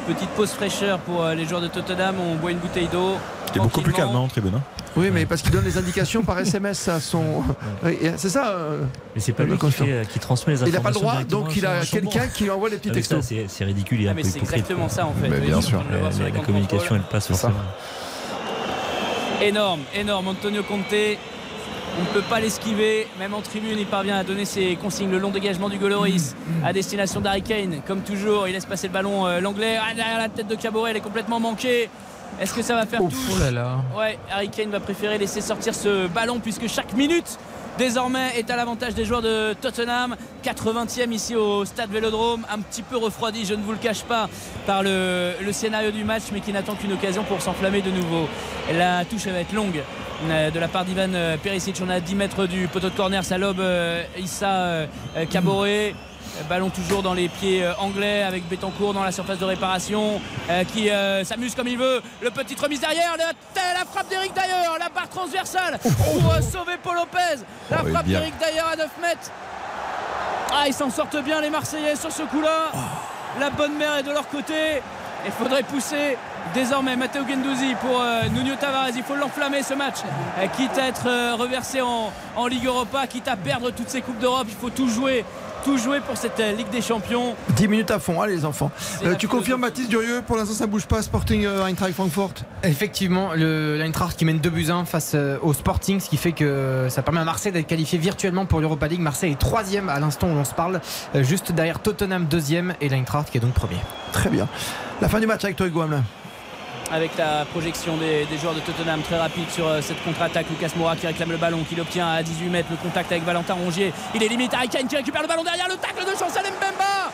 Petite 0.07 0.31
pause 0.31 0.51
fraîcheur 0.51 0.99
pour 1.01 1.23
euh, 1.25 1.35
les 1.35 1.45
joueurs 1.47 1.61
de 1.61 1.69
Tottenham. 1.69 2.17
On 2.21 2.35
boit 2.37 2.51
une 2.51 2.59
bouteille 2.59 2.89
d'eau. 2.89 3.17
C'était 3.47 3.61
beaucoup 3.61 3.81
plus 3.83 3.93
calme 3.93 4.11
hein, 4.15 4.19
en 4.19 4.29
tribune. 4.29 4.55
hein. 4.57 4.63
Oui, 4.97 5.11
mais 5.13 5.25
parce 5.25 5.41
qu'il 5.43 5.53
donne 5.53 5.65
les 5.65 5.79
indications 5.79 6.23
par 6.23 6.39
SMS 6.41 6.89
à 6.89 6.99
son. 7.01 7.43
C'est 8.17 8.29
ça. 8.29 8.49
euh, 8.49 8.83
Mais 9.15 9.21
c'est 9.21 9.33
pas 9.33 9.45
lui 9.45 9.57
qui, 9.57 9.71
fait- 9.71 10.09
qui 10.13 10.19
transmet 10.19 10.55
les 10.55 10.63
Il 10.67 10.73
n'a 10.73 10.81
pas 10.81 10.91
le 10.91 10.97
informations 10.97 11.27
droit, 11.29 11.45
donc 11.45 11.57
il 11.57 11.65
a 11.65 11.81
quelqu'un 11.87 12.27
qui 12.27 12.45
lui 12.45 12.51
envoie 12.51 12.69
les 12.71 12.77
petits 12.77 12.89
Ah, 12.91 12.95
textos. 12.95 13.33
C'est 13.49 13.65
ridicule, 13.65 14.01
il 14.01 14.07
est 14.07 14.11
Ah, 14.11 14.15
mais 14.15 14.25
c'est 14.25 14.39
exactement 14.41 14.89
ça 14.89 15.07
en 15.07 15.13
fait. 15.15 15.29
Mais 15.29 15.39
bien 15.41 15.61
sûr. 15.61 15.83
sur 16.13 16.25
La, 16.25 16.31
communication, 16.41 16.97
elle 16.97 17.03
passe 17.03 17.29
ça. 17.29 17.35
forcément. 17.35 17.61
Énorme, 19.43 19.81
énorme. 19.95 20.29
Antonio 20.29 20.63
Conte, 20.63 20.85
on 21.99 22.03
ne 22.03 22.07
peut 22.13 22.23
pas 22.29 22.41
l'esquiver. 22.41 23.07
Même 23.19 23.33
en 23.33 23.41
tribune, 23.41 23.77
il 23.79 23.87
parvient 23.87 24.17
à 24.19 24.25
donner 24.25 24.45
ses 24.45 24.77
consignes. 24.77 25.11
Le 25.11 25.19
long 25.19 25.31
dégagement 25.31 25.69
du 25.69 25.79
Goloris 25.79 26.35
à 26.65 26.73
destination 26.73 27.21
d'Harry 27.21 27.43
Kane. 27.43 27.81
Comme 27.87 28.01
toujours, 28.03 28.49
il 28.49 28.53
laisse 28.53 28.67
passer 28.67 28.89
le 28.89 28.93
ballon 28.93 29.27
euh, 29.27 29.41
l'anglais. 29.41 29.79
Ah, 29.81 29.95
derrière 29.95 30.19
la 30.19 30.29
tête 30.29 30.47
de 30.49 30.55
Caboret, 30.57 30.91
elle 30.91 30.99
est 30.99 31.01
complètement 31.01 31.41
manquée. 31.41 31.89
Est-ce 32.41 32.55
que 32.55 32.63
ça 32.63 32.75
va 32.75 32.87
faire 32.87 33.01
touche 33.01 33.13
Oh 33.31 33.39
là 33.39 33.51
là. 33.51 33.77
Ouais, 33.97 34.19
Harry 34.31 34.49
Kane 34.49 34.71
va 34.71 34.81
préférer 34.81 35.19
laisser 35.19 35.41
sortir 35.41 35.75
ce 35.75 36.07
ballon 36.07 36.41
puisque 36.41 36.69
chaque 36.69 36.95
minute 36.95 37.39
désormais 37.79 38.39
est 38.39 38.51
à 38.51 38.57
l'avantage 38.57 38.95
des 38.95 39.05
joueurs 39.05 39.23
de 39.23 39.53
Tottenham. 39.55 40.17
80e 40.45 41.13
ici 41.13 41.37
au 41.37 41.65
stade 41.65 41.91
Vélodrome, 41.91 42.47
un 42.51 42.61
petit 42.61 42.83
peu 42.83 42.97
refroidi, 42.97 43.45
je 43.45 43.55
ne 43.55 43.63
vous 43.63 43.73
le 43.73 43.79
cache 43.79 44.03
pas, 44.03 44.29
par 44.67 44.83
le, 44.83 45.33
le 45.43 45.53
scénario 45.53 45.91
du 45.91 46.05
match, 46.05 46.25
mais 46.33 46.41
qui 46.41 46.53
n'attend 46.53 46.75
qu'une 46.75 46.93
occasion 46.93 47.25
pour 47.25 47.41
s'enflammer 47.41 47.83
de 47.83 47.91
nouveau. 47.91 48.29
La 48.73 49.05
touche 49.05 49.27
elle 49.27 49.33
va 49.33 49.41
être 49.41 49.53
longue 49.53 49.83
euh, 50.29 50.51
de 50.51 50.59
la 50.61 50.69
part 50.69 50.85
d'Ivan 50.85 51.13
euh, 51.15 51.37
Perisic. 51.37 51.81
On 51.85 51.89
à 51.89 52.01
10 52.01 52.15
mètres 52.15 52.47
du 52.47 52.69
poteau 52.69 52.91
de 52.91 52.95
corner, 52.95 53.25
ça 53.25 53.39
lobe 53.39 53.61
euh, 53.61 54.03
Issa 54.19 54.87
Caboret. 55.31 55.95
Euh, 56.39 56.43
Ballon 56.49 56.71
toujours 56.71 57.03
dans 57.03 57.15
les 57.15 57.29
pieds 57.29 57.65
euh, 57.65 57.73
anglais 57.79 58.23
avec 58.23 58.49
Betancourt 58.49 58.95
dans 58.95 59.03
la 59.03 59.13
surface 59.13 59.39
de 59.39 59.45
réparation 59.45 60.21
euh, 60.49 60.65
qui 60.65 60.89
s'amuse 61.27 61.55
comme 61.55 61.69
il 61.69 61.79
veut. 61.79 62.03
Le 62.23 62.31
petit 62.31 62.55
remise 62.55 62.81
derrière, 62.81 63.17
la, 63.17 63.27
la 63.75 63.85
frappe 63.85 64.09
d'Eric 64.09 64.33
d'ailleurs, 64.35 64.77
la 64.79 64.89
barre 64.89 65.09
transversale 65.09 65.79
pour 65.79 66.33
sauver 66.43 66.77
Paul 66.83 66.95
Lopez. 66.97 67.43
La 67.71 67.83
Oh, 67.85 67.89
frappe 67.89 68.07
d'Eric 68.07 68.35
d'ailleurs 68.41 68.69
à 68.73 68.77
9 68.77 68.89
mètres. 69.03 69.31
Ah, 70.53 70.65
ils 70.67 70.75
s'en 70.75 70.91
sortent 70.91 71.23
bien 71.23 71.41
les 71.41 71.51
Marseillais 71.51 71.97
sur 71.97 72.11
ce 72.11 72.23
coup-là. 72.23 72.73
La 73.39 73.51
bonne 73.51 73.77
mère 73.77 73.97
est 73.99 74.03
de 74.03 74.11
leur 74.11 74.29
côté. 74.29 74.83
Il 75.25 75.33
faudrait 75.33 75.63
pousser 75.63 76.17
désormais 76.55 76.97
Matteo 76.97 77.23
Gendouzi 77.29 77.75
pour 77.81 78.01
euh, 78.01 78.23
Nuno 78.31 78.55
Tavares. 78.57 78.89
Il 78.97 79.03
faut 79.03 79.15
l'enflammer 79.15 79.63
ce 79.63 79.75
match. 79.75 79.97
Euh, 80.39 80.47
quitte 80.57 80.77
à 80.79 80.89
être 80.89 81.07
euh, 81.07 81.35
reversé 81.37 81.81
en, 81.83 82.11
en 82.37 82.47
Ligue 82.47 82.65
Europa, 82.67 83.07
quitte 83.07 83.29
à 83.29 83.37
perdre 83.37 83.71
toutes 83.71 83.91
ces 83.91 84.01
Coupes 84.01 84.19
d'Europe. 84.19 84.47
Il 84.49 84.55
faut 84.57 84.71
tout 84.71 84.89
jouer. 84.89 85.25
Tout 85.65 85.77
jouer 85.79 86.01
pour 86.01 86.17
cette 86.17 86.41
euh, 86.41 86.53
Ligue 86.53 86.71
des 86.71 86.81
Champions. 86.83 87.35
10 87.57 87.69
minutes 87.69 87.91
à 87.91 87.99
fond, 87.99 88.21
allez 88.21 88.35
les 88.35 88.45
enfants. 88.45 88.71
Euh, 89.05 89.15
tu 89.15 89.29
confirmes 89.29 89.61
Baptiste 89.61 89.91
Durieux 89.91 90.23
Pour 90.27 90.37
l'instant, 90.37 90.55
ça 90.55 90.67
bouge 90.67 90.87
pas. 90.87 91.03
Sporting 91.03 91.45
euh, 91.45 91.67
Eintracht 91.67 91.93
Francfort? 91.93 92.33
Effectivement, 92.63 93.31
le 93.35 93.77
l'Eintracht 93.77 94.17
qui 94.17 94.25
mène 94.25 94.39
2 94.39 94.51
buts 94.51 94.71
1 94.71 94.85
face 94.85 95.13
euh, 95.15 95.39
au 95.43 95.53
Sporting, 95.53 96.01
ce 96.01 96.09
qui 96.09 96.17
fait 96.17 96.33
que 96.33 96.87
ça 96.89 97.03
permet 97.03 97.21
à 97.21 97.25
Marseille 97.25 97.53
d'être 97.53 97.67
qualifié 97.67 97.99
virtuellement 97.99 98.47
pour 98.47 98.61
l'Europa 98.61 98.87
League. 98.89 99.01
Marseille 99.01 99.33
est 99.33 99.39
troisième 99.39 99.89
à 99.89 99.99
l'instant 100.01 100.29
où 100.31 100.35
l'on 100.35 100.45
se 100.45 100.55
parle, 100.55 100.81
euh, 101.15 101.23
juste 101.23 101.53
derrière 101.53 101.81
Tottenham 101.81 102.27
deuxième 102.27 102.75
et 102.81 102.89
l'Eintracht 102.89 103.31
qui 103.31 103.39
est 103.39 103.41
donc 103.41 103.55
premier. 103.55 103.79
Très 104.13 104.31
bien. 104.31 104.49
La 105.01 105.09
fin 105.09 105.21
du 105.21 105.27
match 105.27 105.45
avec 105.45 105.57
toi, 105.57 105.67
Hugo 105.67 105.83
Hamelin. 105.83 106.05
Avec 106.93 107.17
la 107.17 107.45
projection 107.45 107.97
des, 107.97 108.25
des 108.27 108.39
joueurs 108.39 108.55
de 108.55 108.61
Tottenham 108.61 109.01
très 109.03 109.19
rapide 109.19 109.49
sur 109.51 109.67
euh, 109.67 109.81
cette 109.81 110.03
contre-attaque. 110.05 110.47
Lucas 110.51 110.73
Moura 110.77 110.97
qui 110.97 111.07
réclame 111.07 111.31
le 111.31 111.37
ballon, 111.37 111.65
qui 111.69 111.75
l'obtient 111.77 112.09
à 112.11 112.23
18 112.23 112.49
mètres. 112.49 112.69
Le 112.71 112.77
contact 112.77 113.11
avec 113.13 113.25
Valentin 113.25 113.55
Rongier. 113.55 113.93
Il 114.15 114.23
est 114.23 114.29
limite. 114.29 114.53
Harry 114.55 114.69
Kane 114.69 114.87
qui 114.87 114.97
récupère 114.97 115.23
le 115.23 115.29
ballon 115.29 115.45
derrière. 115.45 115.69
Le 115.69 115.77
tacle 115.77 116.05
de 116.05 116.11
Chancel 116.19 116.43
Mbemba. 116.43 117.13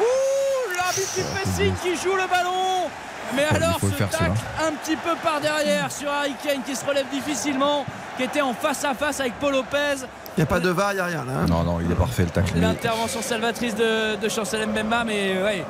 Ouh, 0.00 0.76
l'arbitre 0.76 1.14
qui 1.14 1.20
fait 1.22 1.48
signe 1.64 1.74
qui 1.82 1.96
joue 1.96 2.14
le 2.14 2.26
ballon. 2.28 2.88
Mais 3.34 3.44
alors 3.44 3.78
ce 3.80 3.86
faire, 3.88 4.08
tacle 4.08 4.32
un 4.66 4.72
petit 4.72 4.96
peu 4.96 5.14
par 5.22 5.40
derrière 5.40 5.92
sur 5.92 6.10
Harry 6.10 6.34
Kane 6.42 6.62
qui 6.64 6.74
se 6.74 6.82
relève 6.84 7.06
difficilement, 7.12 7.84
qui 8.16 8.22
était 8.22 8.40
en 8.40 8.54
face 8.54 8.84
à 8.84 8.94
face 8.94 9.20
avec 9.20 9.34
Paul 9.34 9.52
Lopez. 9.52 10.06
Il 10.36 10.40
n'y 10.40 10.42
a 10.44 10.46
pas 10.46 10.60
de 10.60 10.70
VAR, 10.70 10.92
il 10.92 10.94
n'y 10.94 11.00
a 11.00 11.06
rien 11.06 11.24
là. 11.26 11.32
hein. 11.42 11.46
Non, 11.46 11.62
non, 11.62 11.78
il 11.84 11.90
est 11.90 11.94
parfait 11.94 12.22
le 12.22 12.30
tacle. 12.30 12.52
L'intervention 12.56 13.20
salvatrice 13.20 13.74
de, 13.74 14.16
de 14.16 14.28
Chancel 14.30 14.66
Mbemba, 14.68 15.04
mais 15.04 15.42
ouais, 15.42 15.64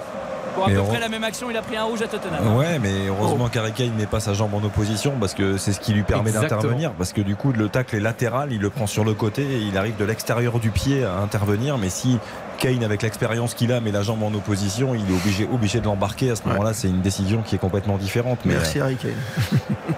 pour 0.59 0.67
à 0.67 0.69
Mais 0.71 0.75
peu 0.75 0.81
on- 0.81 0.87
près 0.87 1.01
la 1.01 1.09
même 1.09 1.25
action, 1.25 1.51
il 1.51 1.57
a 1.57 1.63
pris 1.63 1.77
un 1.77 1.85
rouge 1.85 2.03
à 2.03 2.09
Tottenham. 2.09 2.57
Ouais, 2.57 2.79
mais 2.81 3.07
heureusement 3.09 3.49
qu'Harry 3.49 3.73
Kane 3.73 3.93
met 3.97 4.07
pas 4.07 4.21
sa 4.21 4.35
jambe 4.35 4.55
en 4.55 4.63
opposition 4.65 5.13
parce 5.21 5.35
que 5.35 5.57
c'est 5.57 5.73
ce 5.73 5.81
qui 5.81 5.93
lui 5.93 6.03
permet 6.03 6.33
d'intervenir. 6.33 6.93
Parce 6.93 7.13
que 7.13 7.21
du 7.21 7.37
coup, 7.37 7.53
le 7.53 7.69
tacle 7.69 7.97
est 7.97 8.01
latéral, 8.01 8.53
il 8.53 8.61
le 8.61 8.71
prend 8.71 8.87
sur 8.87 9.05
le 9.05 9.15
côté 9.15 9.43
et 9.43 9.59
il 9.59 9.77
arrive 9.79 9.97
de 9.97 10.05
l'extérieur 10.05 10.59
du 10.59 10.71
pied 10.71 11.05
à 11.05 11.17
intervenir. 11.19 11.79
Mais 11.79 11.91
si 11.91 12.19
Kane 12.59 12.83
avec 12.85 13.03
l'expérience 13.03 13.55
qu'il 13.55 13.73
a, 13.73 13.81
met 13.81 13.93
la 13.93 14.03
jambe 14.03 14.23
en 14.23 14.35
opposition, 14.35 14.95
il 14.95 15.01
est 15.11 15.15
obligé, 15.17 15.49
obligé 15.51 15.81
de 15.81 15.85
l'embarquer. 15.87 16.31
À 16.31 16.37
ce 16.37 16.43
moment-là, 16.49 16.75
c'est 16.75 16.89
une 16.89 17.01
décision 17.01 17.43
qui 17.43 17.55
est 17.55 17.59
complètement 17.59 17.97
différente. 17.97 18.41
Mais, 18.45 18.55
Merci 18.55 18.81
Harry 18.81 18.97
Kane. 18.97 19.13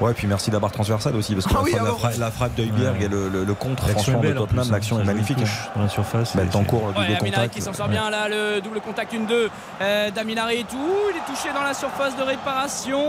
Ouais, 0.00 0.12
puis 0.14 0.26
merci 0.26 0.50
d'avoir 0.50 0.70
transversal 0.70 1.14
aussi, 1.16 1.34
parce 1.34 1.46
que 1.46 1.52
Ah 1.52 1.58
la, 1.58 1.62
oui, 1.64 1.70
frappe, 1.72 1.84
la 1.84 1.90
bon. 1.90 1.98
frappe- 1.98 2.18
la 2.18 2.30
frappe 2.30 2.54
d'Heuberg 2.54 3.02
et 3.02 3.08
le, 3.08 3.28
le- 3.28 3.44
le 3.44 3.54
contre, 3.54 3.88
franchement, 3.88 4.20
de 4.20 4.32
en 4.32 4.34
Tottenham, 4.34 4.64
hein. 4.68 4.72
l'action 4.72 4.96
Ça 4.96 5.02
est 5.02 5.06
magnifique. 5.06 5.38
touche 5.38 5.68
dans 5.74 5.82
la 5.82 5.88
surface. 5.88 6.36
Bah, 6.36 6.42
et 6.44 6.46
temps 6.48 6.64
court, 6.64 6.88
le 6.88 6.92
double 7.06 7.18
contact. 7.18 7.54
qui 7.54 7.60
s'en 7.62 7.72
sort 7.72 7.88
bien 7.88 8.08
là, 8.10 8.28
le 8.28 8.60
double 8.60 8.80
contact 8.80 9.12
1-2. 9.12 9.48
Euh, 9.80 10.10
Daminarit, 10.10 10.64
tout, 10.64 10.76
il 11.12 11.16
est 11.16 11.26
touché 11.34 11.52
dans 11.54 11.62
la 11.62 11.74
surface 11.74 12.16
de 12.16 12.22
réparation. 12.22 13.00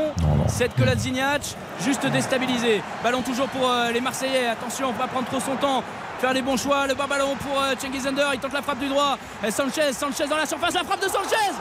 Cette 0.48 0.74
que 0.76 0.84
Zignac, 0.98 1.56
juste 1.84 2.06
déstabilisé. 2.08 2.82
Ballon 3.04 3.22
toujours 3.22 3.48
pour 3.48 3.70
euh, 3.70 3.92
les 3.92 4.02
Marseillais. 4.02 4.48
Attention, 4.48 4.88
on 4.90 4.92
va 4.94 5.00
pas 5.00 5.08
prendre 5.08 5.28
trop 5.28 5.40
son 5.40 5.56
temps. 5.56 5.84
Faire 6.22 6.34
les 6.34 6.44
bons 6.44 6.56
choix. 6.56 6.86
Le 6.86 6.94
bas 6.94 7.08
ballon 7.08 7.36
pour 7.36 7.60
euh, 7.60 7.74
Cengiz 7.80 8.06
Under. 8.06 8.32
Il 8.36 8.40
tente 8.40 8.54
la 8.54 8.62
frappe 8.62 8.78
du 8.78 8.88
droit. 8.88 9.18
Sanchez, 9.50 9.92
Sanchez 9.92 10.28
dans 10.28 10.38
la 10.38 10.46
surface. 10.46 10.76
La 10.76 10.84
frappe 10.84 11.02
de 11.02 11.08
Sanchez 11.10 11.52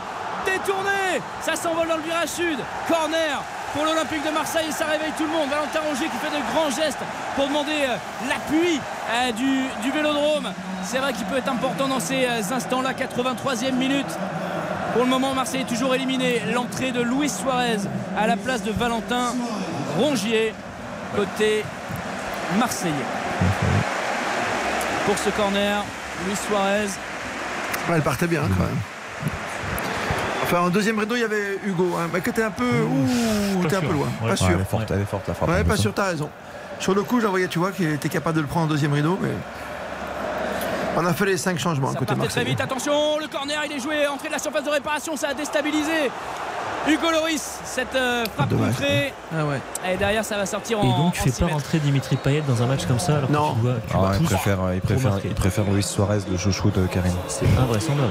détourné. 0.44 1.22
Ça 1.40 1.56
s'envole 1.56 1.88
dans 1.88 1.96
le 1.96 2.02
virage 2.02 2.28
sud. 2.28 2.58
Corner 2.86 3.42
pour 3.72 3.86
l'Olympique 3.86 4.22
de 4.22 4.30
Marseille 4.30 4.66
et 4.68 4.72
ça 4.72 4.84
réveille 4.84 5.12
tout 5.16 5.24
le 5.24 5.30
monde. 5.30 5.48
Valentin 5.48 5.80
Rongier 5.88 6.08
qui 6.08 6.16
fait 6.18 6.36
de 6.36 6.42
grands 6.52 6.68
gestes 6.68 6.98
pour 7.36 7.46
demander 7.48 7.72
euh, 7.88 7.96
l'appui 8.28 8.78
euh, 9.10 9.32
du, 9.32 9.62
du 9.82 9.90
vélodrome. 9.92 10.52
C'est 10.84 10.98
vrai 10.98 11.14
qu'il 11.14 11.24
peut 11.24 11.38
être 11.38 11.50
important 11.50 11.88
dans 11.88 12.00
ces 12.00 12.26
instants-là. 12.52 12.92
83e 12.92 13.72
minute. 13.72 14.12
Pour 14.92 15.04
le 15.04 15.08
moment, 15.08 15.32
Marseille 15.32 15.62
est 15.62 15.72
toujours 15.72 15.94
éliminé. 15.94 16.42
L'entrée 16.52 16.92
de 16.92 17.00
Luis 17.00 17.30
Suarez 17.30 17.78
à 18.18 18.26
la 18.26 18.36
place 18.36 18.62
de 18.62 18.72
Valentin 18.72 19.32
Rongier 19.98 20.52
côté 21.16 21.64
marseillais. 22.58 22.92
Pour 25.10 25.18
ce 25.18 25.30
corner, 25.30 25.84
Luis 26.24 26.36
Suarez. 26.36 26.86
Ouais, 27.88 27.96
elle 27.96 28.02
partait 28.02 28.28
bien 28.28 28.42
quand 28.42 28.62
même. 28.62 28.78
Enfin, 30.44 30.60
en 30.60 30.70
deuxième 30.70 31.00
rideau, 31.00 31.16
il 31.16 31.22
y 31.22 31.24
avait 31.24 31.58
Hugo, 31.64 31.96
hein, 31.98 32.08
mais 32.12 32.20
qui 32.20 32.30
était 32.30 32.44
un 32.44 32.52
peu. 32.52 32.62
Ouh, 32.64 33.64
t'es 33.66 33.74
un 33.74 33.80
peu 33.80 33.92
loin. 33.92 34.06
Pas 34.24 34.36
sûr. 34.36 34.50
elle 34.50 34.60
est 34.60 34.64
forte, 34.64 34.88
elle 34.88 35.00
est 35.00 35.04
forte 35.04 35.26
la 35.26 35.34
frappe. 35.34 35.48
Ouais, 35.48 35.64
pas 35.64 35.76
sûr, 35.76 35.92
t'as 35.92 36.04
raison. 36.04 36.30
Sur 36.78 36.94
le 36.94 37.02
coup, 37.02 37.20
j'en 37.20 37.30
voyais, 37.30 37.48
tu 37.48 37.58
vois, 37.58 37.72
qu'il 37.72 37.90
était 37.90 38.08
capable 38.08 38.36
de 38.36 38.42
le 38.42 38.46
prendre 38.46 38.66
en 38.66 38.68
deuxième 38.68 38.92
rideau, 38.92 39.18
mais. 39.20 39.30
On 40.96 41.04
a 41.04 41.12
fait 41.12 41.26
les 41.26 41.36
cinq 41.36 41.58
changements 41.58 41.92
Ça 41.92 41.98
côté 41.98 42.14
très 42.28 42.44
vite, 42.44 42.60
attention, 42.60 43.18
le 43.18 43.26
corner 43.26 43.62
il 43.64 43.72
est 43.72 43.80
joué, 43.80 44.06
entrée 44.06 44.28
de 44.28 44.32
la 44.32 44.38
surface 44.38 44.62
de 44.62 44.70
réparation, 44.70 45.16
ça 45.16 45.30
a 45.30 45.34
déstabilisé 45.34 46.10
Hugo 46.88 47.10
Loris, 47.10 47.60
cette 47.64 47.94
euh, 47.94 48.24
frappe 48.34 48.48
Dommage, 48.48 48.74
contrée. 48.74 49.12
Ah 49.32 49.44
ouais. 49.44 49.60
Et 49.92 49.96
derrière 49.96 50.24
ça 50.24 50.36
va 50.36 50.46
sortir 50.46 50.80
en. 50.80 50.82
Et 50.82 50.86
donc 50.96 51.12
tu 51.14 51.20
fais 51.20 51.30
pas 51.30 51.44
mètres. 51.44 51.56
rentrer 51.56 51.78
Dimitri 51.78 52.16
Payet 52.16 52.42
dans 52.48 52.62
un 52.62 52.66
match 52.66 52.86
comme 52.86 52.98
ça 52.98 53.18
alors 53.18 53.28
que 53.28 53.32
Non. 53.32 53.54
tu 53.54 53.60
dois, 53.60 53.74
tu 53.86 53.94
Ah, 53.96 54.12
il, 54.18 54.24
préfère, 54.26 54.58
il, 54.74 54.80
préfère, 54.80 55.18
il 55.24 55.34
préfère 55.34 55.64
Luis 55.70 55.82
Suarez, 55.82 56.18
le 56.30 56.36
chouchou 56.38 56.70
de 56.70 56.86
Karim. 56.86 57.12
C'est 57.28 57.44
invraisemblable. 57.58 58.10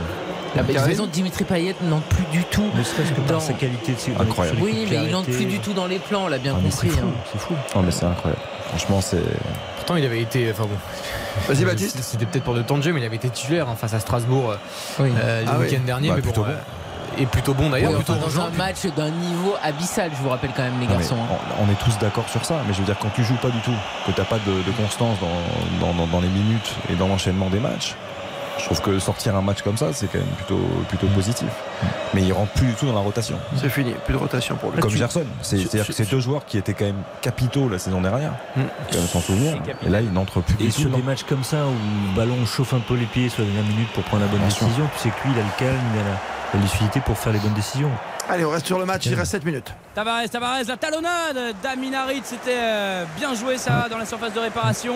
La 0.56 0.64
Karim 0.64 0.82
raison 0.88 1.08
Dimitri 1.08 1.44
Payet 1.44 1.76
n'entre 1.84 2.08
plus 2.08 2.26
du 2.32 2.44
tout. 2.46 2.70
Ne 2.76 2.84
serait-ce 2.84 3.12
que 3.12 3.22
dans- 3.22 3.34
par 3.34 3.42
sa 3.42 3.54
qualité 3.54 3.92
de 3.94 4.22
Incroyable. 4.22 4.60
Oui, 4.62 4.88
mais 4.90 4.98
il 5.06 5.12
n'entre 5.12 5.30
plus 5.32 5.46
du 5.46 5.60
tout 5.60 5.74
dans 5.74 5.88
les 5.88 6.00
plans, 6.00 6.24
on 6.26 6.28
l'a 6.28 6.38
bien 6.38 6.54
Ah, 6.56 6.62
mais 6.64 6.72
c'est 6.72 6.88
compris. 6.88 7.00
fou, 7.02 7.08
hein. 7.08 7.22
c'est 7.32 7.40
fou. 7.40 7.54
Non, 7.76 7.82
mais 7.84 7.92
c'est 7.92 8.06
incroyable. 8.06 8.42
Franchement, 8.70 9.02
c'est. 9.02 9.22
Pourtant, 9.78 9.96
il 9.96 10.06
avait 10.06 10.22
été. 10.22 10.50
Enfin 10.52 10.64
bon. 10.64 11.52
Vas-y, 11.54 11.66
Baptiste. 11.66 11.98
C'était 12.02 12.26
peut-être 12.28 12.44
pour 12.44 12.54
le 12.54 12.64
temps 12.64 12.78
de 12.78 12.84
jeu, 12.84 12.94
mais 12.94 13.00
il 13.02 13.06
avait 13.06 13.16
été 13.16 13.30
titulaire 13.30 13.68
hein, 13.68 13.76
face 13.76 13.94
à 13.96 14.00
Strasbourg 14.00 14.52
euh, 14.52 14.56
Oui. 15.00 15.10
euh, 15.18 15.42
le 15.44 15.48
Ah 15.50 15.56
oui. 15.60 15.66
week-end 15.66 15.82
dernier. 15.86 16.10
Bah, 16.10 16.16
mais 16.18 16.22
bon, 16.22 16.28
plutôt 16.28 16.44
bon. 16.44 16.50
euh, 16.52 16.56
et 17.20 17.26
plutôt 17.26 17.54
bon 17.54 17.66
Oui, 17.66 17.72
d'ailleurs. 17.72 18.00
enfin, 18.00 18.16
dans 18.16 18.40
un 18.40 18.50
bon. 18.50 18.58
match 18.58 18.86
d'un 18.96 19.10
niveau 19.10 19.56
abyssal, 19.64 20.10
je 20.18 20.22
vous 20.24 20.30
rappelle 20.30 20.52
quand 20.56 20.64
même 20.64 20.80
les 20.80 20.88
Non, 20.88 20.94
garçons. 20.96 21.16
hein. 21.22 21.36
on, 21.60 21.66
on 21.68 21.72
est 21.72 21.80
tous 21.84 21.98
d'accord 22.00 22.28
sur 22.30 22.46
ça, 22.46 22.62
mais 22.68 22.74
je 22.74 22.80
veux 22.80 22.86
dire, 22.86 22.98
quand 23.00 23.10
tu 23.16 23.24
joues 23.24 23.36
pas 23.42 23.50
du 23.50 23.60
tout, 23.60 23.74
que 24.06 24.12
tu 24.12 24.20
n'as 24.20 24.26
pas 24.26 24.38
de, 24.40 24.52
de 24.66 24.72
constance 24.78 25.18
dans, 25.20 25.86
dans- 25.88 25.94
dans- 25.94 26.08
dans 26.08 26.22
les 26.22 26.30
minutes 26.30 26.72
et 26.90 26.96
dans 26.96 27.08
l'enchaînement 27.08 27.50
des 27.50 27.60
matchs, 27.60 27.96
je 28.58 28.66
trouve 28.66 28.82
que 28.82 29.00
sortir 29.00 29.38
un 29.38 29.42
match 29.42 29.62
comme 29.62 29.78
ça, 29.78 29.94
c'est 29.94 30.08
quand 30.08 30.18
même 30.18 30.28
plutôt, 30.36 30.60
plutôt 30.90 31.08
positif. 31.08 31.48
Mais 32.14 32.24
il 32.24 32.34
rentre 32.34 32.52
plus 32.52 32.68
du 32.68 32.74
tout 32.74 32.88
dans 32.88 32.94
la 32.94 33.00
rotation. 33.00 33.38
C'est 33.56 33.70
fini, 33.70 33.94
plus 34.04 34.14
de 34.14 34.20
rotation 34.20 34.56
pour 34.58 34.72
lui. 34.72 34.82
Comme 34.82 34.90
Gerson. 34.92 35.24
C'est- 35.42 35.58
C'est-à-dire 35.60 35.88
que 35.88 35.94
c'est 35.94 36.10
deux 36.10 36.20
joueurs 36.20 36.44
qui 36.46 36.58
étaient 36.58 36.74
quand 36.74 36.84
même 36.86 37.02
capitaux 37.22 37.70
la 37.70 37.80
saison 37.80 38.02
dernière, 38.02 38.32
Mm. 38.58 38.62
quand 38.92 38.98
même 38.98 39.08
s'en 39.08 39.22
souvenir. 39.22 39.54
Et 39.86 39.90
là, 39.90 40.02
ils 40.02 40.12
n'entrent 40.12 40.42
plus 40.42 40.56
Et 40.60 40.68
du 40.68 40.74
tout. 40.74 40.82
sur 40.82 40.90
des 40.90 41.02
matchs 41.02 41.24
comme 41.24 41.44
ça 41.46 41.58
où 41.68 42.10
le 42.10 42.16
ballon 42.18 42.46
chauffe 42.46 42.74
un 42.74 42.80
peu 42.80 42.96
les 42.96 43.06
pieds 43.06 43.30
sur 43.30 43.44
la 43.44 43.50
dernière 43.50 43.72
minute 43.72 43.90
pour 43.94 44.04
prendre 44.04 44.24
la 44.24 44.30
bonne 44.30 44.42
Bien 44.42 44.50
sûr. 44.50 44.66
décision, 44.66 44.90
tu 44.94 45.00
sais 45.04 45.10
que 45.10 45.28
lui 45.28 45.34
il 45.36 45.40
a 45.40 45.44
le 45.44 45.50
calme, 45.58 45.80
il 45.94 46.00
a 46.02 46.04
la, 46.04 46.18
la 46.54 46.60
lucidité 46.60 47.00
pour 47.02 47.18
faire 47.18 47.34
les 47.34 47.40
bonnes 47.40 47.54
décisions. 47.54 47.92
Allez, 48.30 48.46
on 48.46 48.52
reste 48.52 48.68
sur 48.68 48.78
le 48.78 48.86
match, 48.86 49.06
il 49.06 49.16
reste 49.16 49.32
7 49.32 49.46
minutes. 49.46 49.74
Tavares, 49.96 50.30
Tavares, 50.30 50.64
la 50.68 50.78
talonnade 50.78 51.56
d'Aminarit, 51.64 52.22
c'était 52.24 52.52
euh, 52.58 53.06
bien 53.18 53.34
joué 53.34 53.58
ça 53.58 53.88
dans 53.90 53.98
la 53.98 54.06
surface 54.06 54.34
de 54.34 54.40
réparation. 54.40 54.96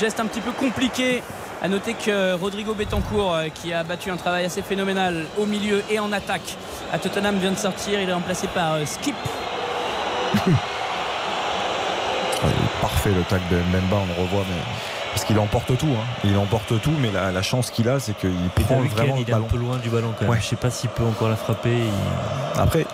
Geste 0.00 0.18
un 0.20 0.26
petit 0.26 0.40
peu 0.40 0.52
compliqué. 0.52 1.22
À 1.62 1.68
noter 1.68 1.94
que 1.94 2.34
Rodrigo 2.34 2.74
Betancourt, 2.74 3.34
euh, 3.34 3.48
qui 3.54 3.72
a 3.72 3.84
battu 3.84 4.10
un 4.10 4.16
travail 4.16 4.44
assez 4.44 4.62
phénoménal 4.62 5.26
au 5.38 5.46
milieu 5.46 5.80
et 5.88 6.00
en 6.00 6.10
attaque 6.10 6.56
à 6.92 6.98
Tottenham, 6.98 7.38
vient 7.38 7.52
de 7.52 7.56
sortir. 7.56 8.00
Il 8.00 8.08
est 8.08 8.12
remplacé 8.12 8.48
par 8.48 8.74
euh, 8.74 8.84
Skip. 8.84 9.14
Ah, 12.44 12.48
parfait 12.80 13.10
le 13.10 13.22
tac 13.22 13.40
de 13.50 13.56
Mbemba, 13.56 13.98
on 14.02 14.06
le 14.06 14.20
revoit, 14.20 14.44
mais 14.48 14.60
parce 15.12 15.24
qu'il 15.24 15.38
emporte 15.38 15.76
tout. 15.78 15.86
hein. 15.86 16.04
Il 16.24 16.36
emporte 16.36 16.80
tout, 16.80 16.92
mais 17.00 17.10
la, 17.12 17.30
la 17.32 17.42
chance 17.42 17.70
qu'il 17.70 17.88
a, 17.88 18.00
c'est 18.00 18.16
qu'il 18.16 18.30
prend 18.64 18.80
vraiment 18.80 19.14
le 19.16 19.20
il 19.22 19.28
est 19.28 19.32
un 19.32 19.36
ballon. 19.36 19.46
peu 19.50 19.56
loin 19.58 19.76
du 19.76 19.88
ballon 19.90 20.12
quand 20.16 20.22
même. 20.22 20.30
Ouais. 20.30 20.38
Je 20.40 20.46
sais 20.46 20.56
pas 20.56 20.70
s'il 20.70 20.90
peut 20.90 21.04
encore 21.04 21.28
la 21.28 21.36
frapper. 21.36 21.70
il- 21.76 22.60
Après, 22.60 22.86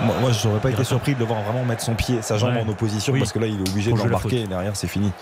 moi, 0.00 0.14
moi 0.20 0.30
je 0.32 0.46
n'aurais 0.48 0.60
pas 0.60 0.70
Il 0.70 0.74
été 0.74 0.84
surpris 0.84 1.14
de 1.14 1.20
le 1.20 1.24
voir 1.24 1.40
vraiment 1.42 1.64
mettre 1.64 1.82
son 1.82 1.94
pied, 1.94 2.20
sa 2.20 2.36
jambe 2.36 2.54
Ouais. 2.54 2.62
en 2.66 2.68
opposition, 2.68 3.12
Oui. 3.12 3.20
parce 3.20 3.32
que 3.32 3.38
là, 3.38 3.46
il 3.46 3.58
est 3.58 3.68
obligé 3.70 3.90
Pour 3.90 3.98
de 4.00 4.04
l'embarquer 4.04 4.40
et 4.42 4.46
derrière, 4.46 4.74
c'est 4.76 4.88
fini. 4.88 5.12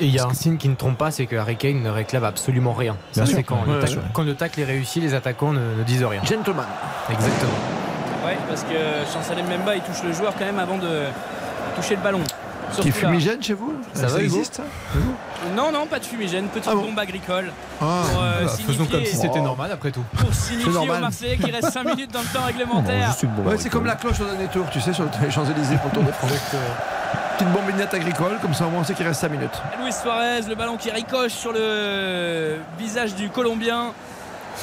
Et 0.00 0.06
il 0.06 0.10
y 0.14 0.18
a 0.18 0.26
un 0.26 0.34
signe 0.34 0.56
qui 0.56 0.68
ne 0.68 0.74
trompe 0.74 0.98
pas, 0.98 1.10
c'est 1.10 1.26
que 1.26 1.36
Harry 1.36 1.56
Kane 1.56 1.82
ne 1.82 1.90
réclame 1.90 2.24
absolument 2.24 2.72
rien. 2.72 2.96
Ça, 3.12 3.24
c'est 3.24 3.42
quand, 3.44 3.60
Ouais, 3.66 3.74
ouais. 3.82 3.98
quand 4.12 4.24
le 4.24 4.34
tacle 4.34 4.60
est 4.60 4.64
réussi, 4.64 5.00
les 5.00 5.14
attaquants 5.14 5.52
ne, 5.52 5.60
ne 5.78 5.82
disent 5.84 6.04
rien. 6.04 6.20
Gentleman. 6.24 6.66
Exactement. 7.10 7.52
Ouais, 8.24 8.36
parce 8.48 8.62
que 8.64 8.74
Chancel 9.12 9.42
Mbemba, 9.44 9.76
il 9.76 9.82
touche 9.82 10.02
le 10.04 10.12
joueur 10.12 10.34
quand 10.36 10.44
même 10.44 10.58
avant 10.58 10.78
de 10.78 11.04
toucher 11.76 11.94
le 11.94 12.02
ballon. 12.02 12.20
Qui 12.80 12.90
fumigène 12.90 13.42
chez 13.42 13.54
vous 13.54 13.72
Ça 13.94 14.08
existe 14.20 14.60
Non, 15.56 15.70
non, 15.72 15.86
pas 15.86 15.98
de 15.98 16.04
fumigène. 16.04 16.46
Petite 16.48 16.68
Ah 16.70 16.74
bon 16.74 16.82
bombe 16.86 16.98
agricole. 16.98 17.52
Ah, 17.80 18.02
Pour, 18.10 18.22
euh, 18.22 18.32
Voilà, 18.42 18.48
faisons 18.48 18.84
comme 18.86 19.04
si 19.04 19.16
c'était 19.16 19.38
Oh. 19.38 19.42
normal 19.44 19.70
après 19.72 19.90
tout. 19.90 20.04
pour 20.16 20.32
signifier 20.34 20.72
aux. 20.76 20.84
Marseillais 21.00 21.36
qu'il 21.36 21.54
reste 21.54 21.70
5 21.70 21.84
minutes 21.96 22.12
dans 22.12 22.20
le 22.20 22.26
temps 22.26 22.44
réglementaire. 22.44 23.14
Ouais, 23.44 23.56
c'est 23.58 23.68
comme 23.70 23.86
la 23.86 23.94
cloche 23.94 24.20
au 24.20 24.24
dernier 24.24 24.46
tour, 24.48 24.66
tu 24.70 24.80
sais, 24.80 24.92
sur 24.92 25.04
les 25.22 25.30
Champs-Élysées 25.30 25.76
pour 25.76 25.86
le 25.90 25.94
Tour 25.94 26.02
de 26.04 26.12
France. 26.12 26.32
Petite 27.38 27.52
bombinette 27.52 27.92
agricole, 27.94 28.38
comme 28.40 28.54
ça 28.54 28.66
au 28.66 28.70
moins 28.70 28.80
on 28.80 28.84
sait 28.84 28.94
qu'il 28.94 29.06
reste 29.06 29.20
5 29.20 29.28
minutes. 29.30 29.62
Luis 29.82 29.92
Suarez, 29.92 30.40
le 30.48 30.54
ballon 30.54 30.76
qui 30.76 30.90
ricoche 30.90 31.32
sur 31.32 31.52
le 31.52 32.56
visage 32.78 33.14
du 33.14 33.28
Colombien. 33.28 33.92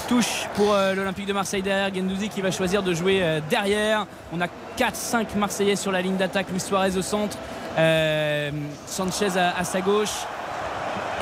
Touche 0.07 0.47
pour 0.55 0.73
euh, 0.73 0.95
l'Olympique 0.95 1.27
de 1.27 1.33
Marseille 1.33 1.61
derrière. 1.61 1.93
Gendouzi 1.93 2.27
qui 2.29 2.41
va 2.41 2.49
choisir 2.49 2.81
de 2.81 2.95
jouer 2.95 3.19
euh, 3.21 3.39
derrière. 3.47 4.07
On 4.35 4.41
a 4.41 4.47
4-5 4.75 5.37
Marseillais 5.37 5.75
sur 5.75 5.91
la 5.91 6.01
ligne 6.01 6.15
d'attaque. 6.17 6.47
Luis 6.51 6.59
Suarez 6.59 6.97
au 6.97 7.03
centre. 7.03 7.37
Euh, 7.77 8.51
Sanchez 8.87 9.37
à, 9.37 9.57
à 9.57 9.63
sa 9.63 9.81
gauche. 9.81 10.25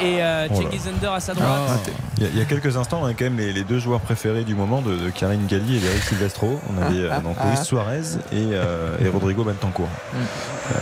Et 0.02 0.18
euh, 0.23 0.48
Oh 0.52 0.61
Under 0.88 1.14
à 1.14 1.19
sa 1.19 1.34
droite. 1.36 1.90
Il 2.18 2.23
y, 2.23 2.26
a, 2.26 2.30
il 2.30 2.40
y 2.40 2.41
a 2.41 2.45
quelques 2.45 2.76
instants, 2.76 3.02
on 3.03 3.06
a 3.06 3.14
quand 3.14 3.26
même 3.26 3.38
les, 3.38 3.53
les 3.53 3.64
deux 3.64 3.78
joueurs 3.78 3.99
préférés 3.99 4.44
du 4.44 4.56
moment 4.56 4.82
de, 4.82 4.95
de 4.95 5.10
Karine 5.11 5.45
Galli 5.45 5.78
et 5.78 5.80
d'Eric 5.80 6.02
Silvestro. 6.03 6.60
On 6.76 6.82
avait 6.82 7.03
euh, 7.03 7.19
donc 7.19 7.36
Luis 7.45 7.64
Suarez 7.64 8.02
et, 8.32 8.49
euh, 8.53 8.98
et 8.99 9.10
Rodrigo 9.10 9.44
Bentancourt. 9.44 9.90
Euh, 10.15 10.78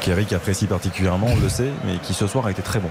qu'Eric 0.00 0.32
apprécie 0.32 0.66
particulièrement, 0.66 1.28
on 1.30 1.40
le 1.40 1.48
sait, 1.48 1.70
mais 1.84 1.98
qui 1.98 2.14
ce 2.14 2.26
soir 2.26 2.46
a 2.46 2.50
été 2.50 2.62
très 2.62 2.80
bon. 2.80 2.90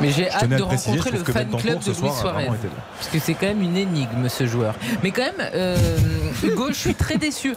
Mais 0.00 0.10
j'ai 0.10 0.30
hâte 0.30 0.48
de 0.48 0.56
le 0.56 0.64
préciser, 0.64 0.90
rencontrer 0.98 1.10
le 1.18 1.24
fan 1.24 1.48
club 1.56 1.78
de 1.78 1.92
ce 1.92 2.00
Luis 2.02 2.10
Suarez. 2.18 2.46
Parce 2.46 3.08
que 3.12 3.18
c'est 3.18 3.34
quand 3.34 3.46
même 3.46 3.62
une 3.62 3.76
énigme 3.76 4.28
ce 4.28 4.46
joueur. 4.46 4.74
Mais 5.02 5.10
quand 5.10 5.22
même, 5.22 5.50
euh, 5.54 5.76
Hugo, 6.42 6.68
je 6.68 6.74
suis 6.74 6.94
très 6.94 7.16
déçu. 7.16 7.54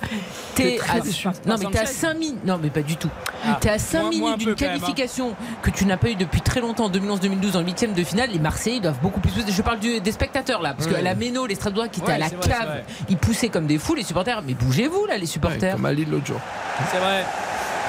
T'es 0.56 0.76
très 0.78 0.98
à, 0.98 1.02
déçu. 1.02 1.28
non 1.46 1.56
mais 1.60 1.66
t'es 1.72 1.80
à 1.80 1.86
Sanchez 1.86 1.94
5 2.00 2.14
minutes. 2.18 2.46
Non 2.46 2.60
mais 2.62 2.70
pas 2.70 2.82
du 2.82 2.98
tout. 2.98 3.10
Ah, 3.46 3.58
t'es 3.62 3.70
à 3.70 3.80
5 3.80 4.02
moins- 4.04 4.12
moins 4.12 4.32
minutes 4.32 4.34
un 4.34 4.36
d'une 4.38 4.48
même, 4.48 4.56
hein. 4.56 4.80
qualification 4.80 5.36
que 5.62 5.70
tu 5.72 5.86
n'as 5.86 5.98
pas 5.98 6.10
eu 6.10 6.16
depuis 6.16 6.42
très 6.42 6.60
longtemps 6.62 6.86
en 6.86 6.90
2011-2012 6.90 7.56
en 7.58 7.62
huitième 7.62 7.94
de 7.94 8.04
finale. 8.04 8.30
Les 8.32 8.40
Marseillais 8.40 8.80
doivent 8.80 9.00
beaucoup 9.02 9.20
plus. 9.20 9.32
Je 9.48 9.62
parle 9.62 9.80
du- 9.80 10.00
des 10.02 10.12
spectateurs 10.12 10.62
là, 10.62 10.74
parce 10.78 10.88
que 10.90 10.96
la 11.02 11.16
Méno, 11.16 11.46
les 11.46 11.56
Stradois 11.56 11.88
qui 11.88 12.00
étaient 12.02 12.10
Ouais, 12.10 12.16
à 12.16 12.20
la 12.20 12.30
cave, 12.30 12.66
vrai. 12.66 12.86
ils 13.10 13.18
poussaient 13.18 13.50
comme 13.50 13.68
des 13.68 13.78
fous 13.78 13.96
les 13.96 14.04
supporters. 14.04 14.42
Mais 14.46 14.54
bougez-vous 14.54 15.06
là, 15.06 15.16
les 15.16 15.22
Ouais, 15.22 15.26
supporters. 15.28 15.76
comme 15.76 15.86
à 15.86 15.94
Lille 15.94 16.10
l'autre 16.10 16.26
jour. 16.28 16.40
C'est 16.92 16.98
vrai. 17.00 17.24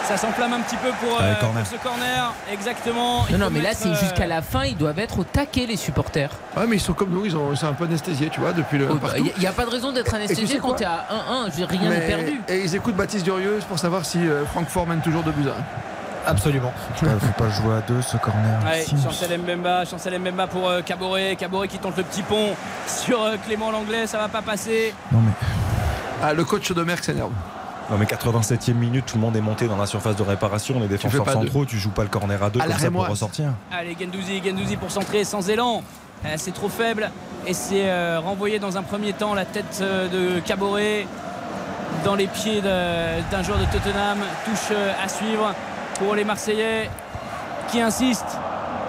Ça 0.06 0.16
s'enflamme 0.18 0.52
un 0.52 0.60
petit 0.60 0.76
peu 0.76 0.90
pour, 1.00 1.18
euh, 1.20 1.34
corner. 1.40 1.62
pour 1.62 1.72
ce 1.72 1.82
corner. 1.82 2.34
Exactement. 2.52 3.24
Non 3.30 3.38
non 3.38 3.48
mais 3.50 3.60
là 3.60 3.70
c'est 3.72 3.88
euh, 3.88 3.94
jusqu'à 3.94 4.26
la 4.26 4.42
fin, 4.42 4.64
ils 4.64 4.76
doivent 4.76 4.98
être 4.98 5.18
au 5.18 5.24
taquet 5.24 5.66
les 5.66 5.76
supporters. 5.76 6.30
Ouais, 6.56 6.66
mais 6.68 6.76
ils 6.76 6.80
sont 6.80 6.92
comme 6.92 7.10
nous, 7.10 7.24
ils, 7.24 7.36
ont, 7.36 7.50
ils 7.52 7.56
sont 7.56 7.68
un 7.68 7.72
peu 7.72 7.84
anesthésiés, 7.84 8.28
tu 8.30 8.40
vois, 8.40 8.52
depuis 8.52 8.78
le. 8.78 8.88
Il 8.92 8.98
partout. 8.98 9.22
n'y 9.38 9.46
a, 9.46 9.52
pas 9.52 9.64
de 9.64 9.70
raison 9.70 9.92
d'être 9.92 10.10
tu 10.10 10.16
anesthésié 10.16 10.46
sais 10.46 10.58
quand 10.58 10.68
quoi 10.68 10.76
t'es 10.76 10.84
à 10.84 11.06
1-1. 11.10 11.44
Je 11.46 11.50
veux 11.50 11.56
dire, 11.56 11.68
Rien 11.68 11.90
n'est 11.90 12.06
perdu. 12.06 12.40
Et 12.48 12.60
ils 12.60 12.74
écoutent 12.76 12.96
Baptiste 12.96 13.24
Durieux 13.24 13.58
pour 13.68 13.78
savoir 13.78 14.04
si 14.04 14.18
euh, 14.18 14.44
Francfort 14.46 14.86
mène 14.86 15.00
toujours 15.00 15.22
de 15.22 15.30
buts 15.30 15.48
à 15.48 15.52
un. 15.52 16.30
Absolument. 16.30 16.72
Il 17.02 17.08
faut 17.08 17.42
pas 17.42 17.50
jouer 17.50 17.74
à 17.76 17.80
deux 17.82 18.00
ce 18.00 18.16
corner. 18.16 18.58
Ouais. 18.64 18.84
Chancel 19.02 19.38
Mbemba, 19.38 19.84
Chancel 19.84 20.18
Mbemba 20.18 20.46
pour 20.46 20.68
euh, 20.68 20.80
Caboret, 20.80 21.36
Caboret 21.36 21.68
qui 21.68 21.78
tente 21.78 21.96
le 21.96 22.02
petit 22.02 22.22
pont 22.22 22.54
sur 22.86 23.22
euh, 23.22 23.36
Clément 23.46 23.70
Langlais, 23.70 24.06
ça 24.06 24.18
va 24.18 24.28
pas 24.28 24.40
passer. 24.42 24.94
Non 25.12 25.20
mais, 25.20 25.32
Ah, 26.22 26.32
le 26.32 26.44
coach 26.44 26.72
de 26.72 26.82
Merck 26.82 27.04
s'énerve. 27.04 27.30
Non 27.90 27.98
mais 27.98 28.06
87e 28.06 28.72
minute, 28.74 29.06
tout 29.06 29.16
le 29.16 29.20
monde 29.20 29.36
est 29.36 29.40
monté 29.40 29.68
dans 29.68 29.76
la 29.76 29.86
surface 29.86 30.16
de 30.16 30.22
réparation. 30.22 30.80
Les 30.80 30.88
défenseurs 30.88 31.28
centraux, 31.30 31.64
tu 31.66 31.78
joues 31.78 31.90
pas 31.90 32.02
le 32.02 32.08
corner 32.08 32.42
à 32.42 32.50
deux 32.50 32.60
À 32.60 32.64
comme 32.66 32.78
ça 32.78 32.90
pour 32.90 33.06
ressortir. 33.08 33.52
Allez, 33.72 33.96
Gendouzi, 34.00 34.42
Gendouzi 34.44 34.76
pour 34.76 34.90
centrer 34.90 35.24
sans 35.24 35.48
élan. 35.50 35.82
Euh, 36.24 36.34
c'est 36.38 36.54
trop 36.54 36.70
faible 36.70 37.10
et 37.46 37.52
c'est 37.52 37.88
euh, 37.90 38.18
renvoyé 38.20 38.58
dans 38.58 38.78
un 38.78 38.82
premier 38.82 39.12
temps 39.12 39.34
la 39.34 39.44
tête 39.44 39.78
euh, 39.82 40.08
de 40.36 40.40
Caboret 40.40 41.06
dans 42.04 42.14
les 42.14 42.26
pieds 42.26 42.62
de- 42.62 43.30
d'un 43.30 43.42
joueur 43.42 43.58
de 43.58 43.64
Tottenham. 43.66 44.18
Touche 44.46 44.74
à 45.04 45.08
suivre 45.08 45.52
pour 45.98 46.14
les 46.14 46.24
Marseillais 46.24 46.88
qui 47.70 47.80
insistent 47.82 48.38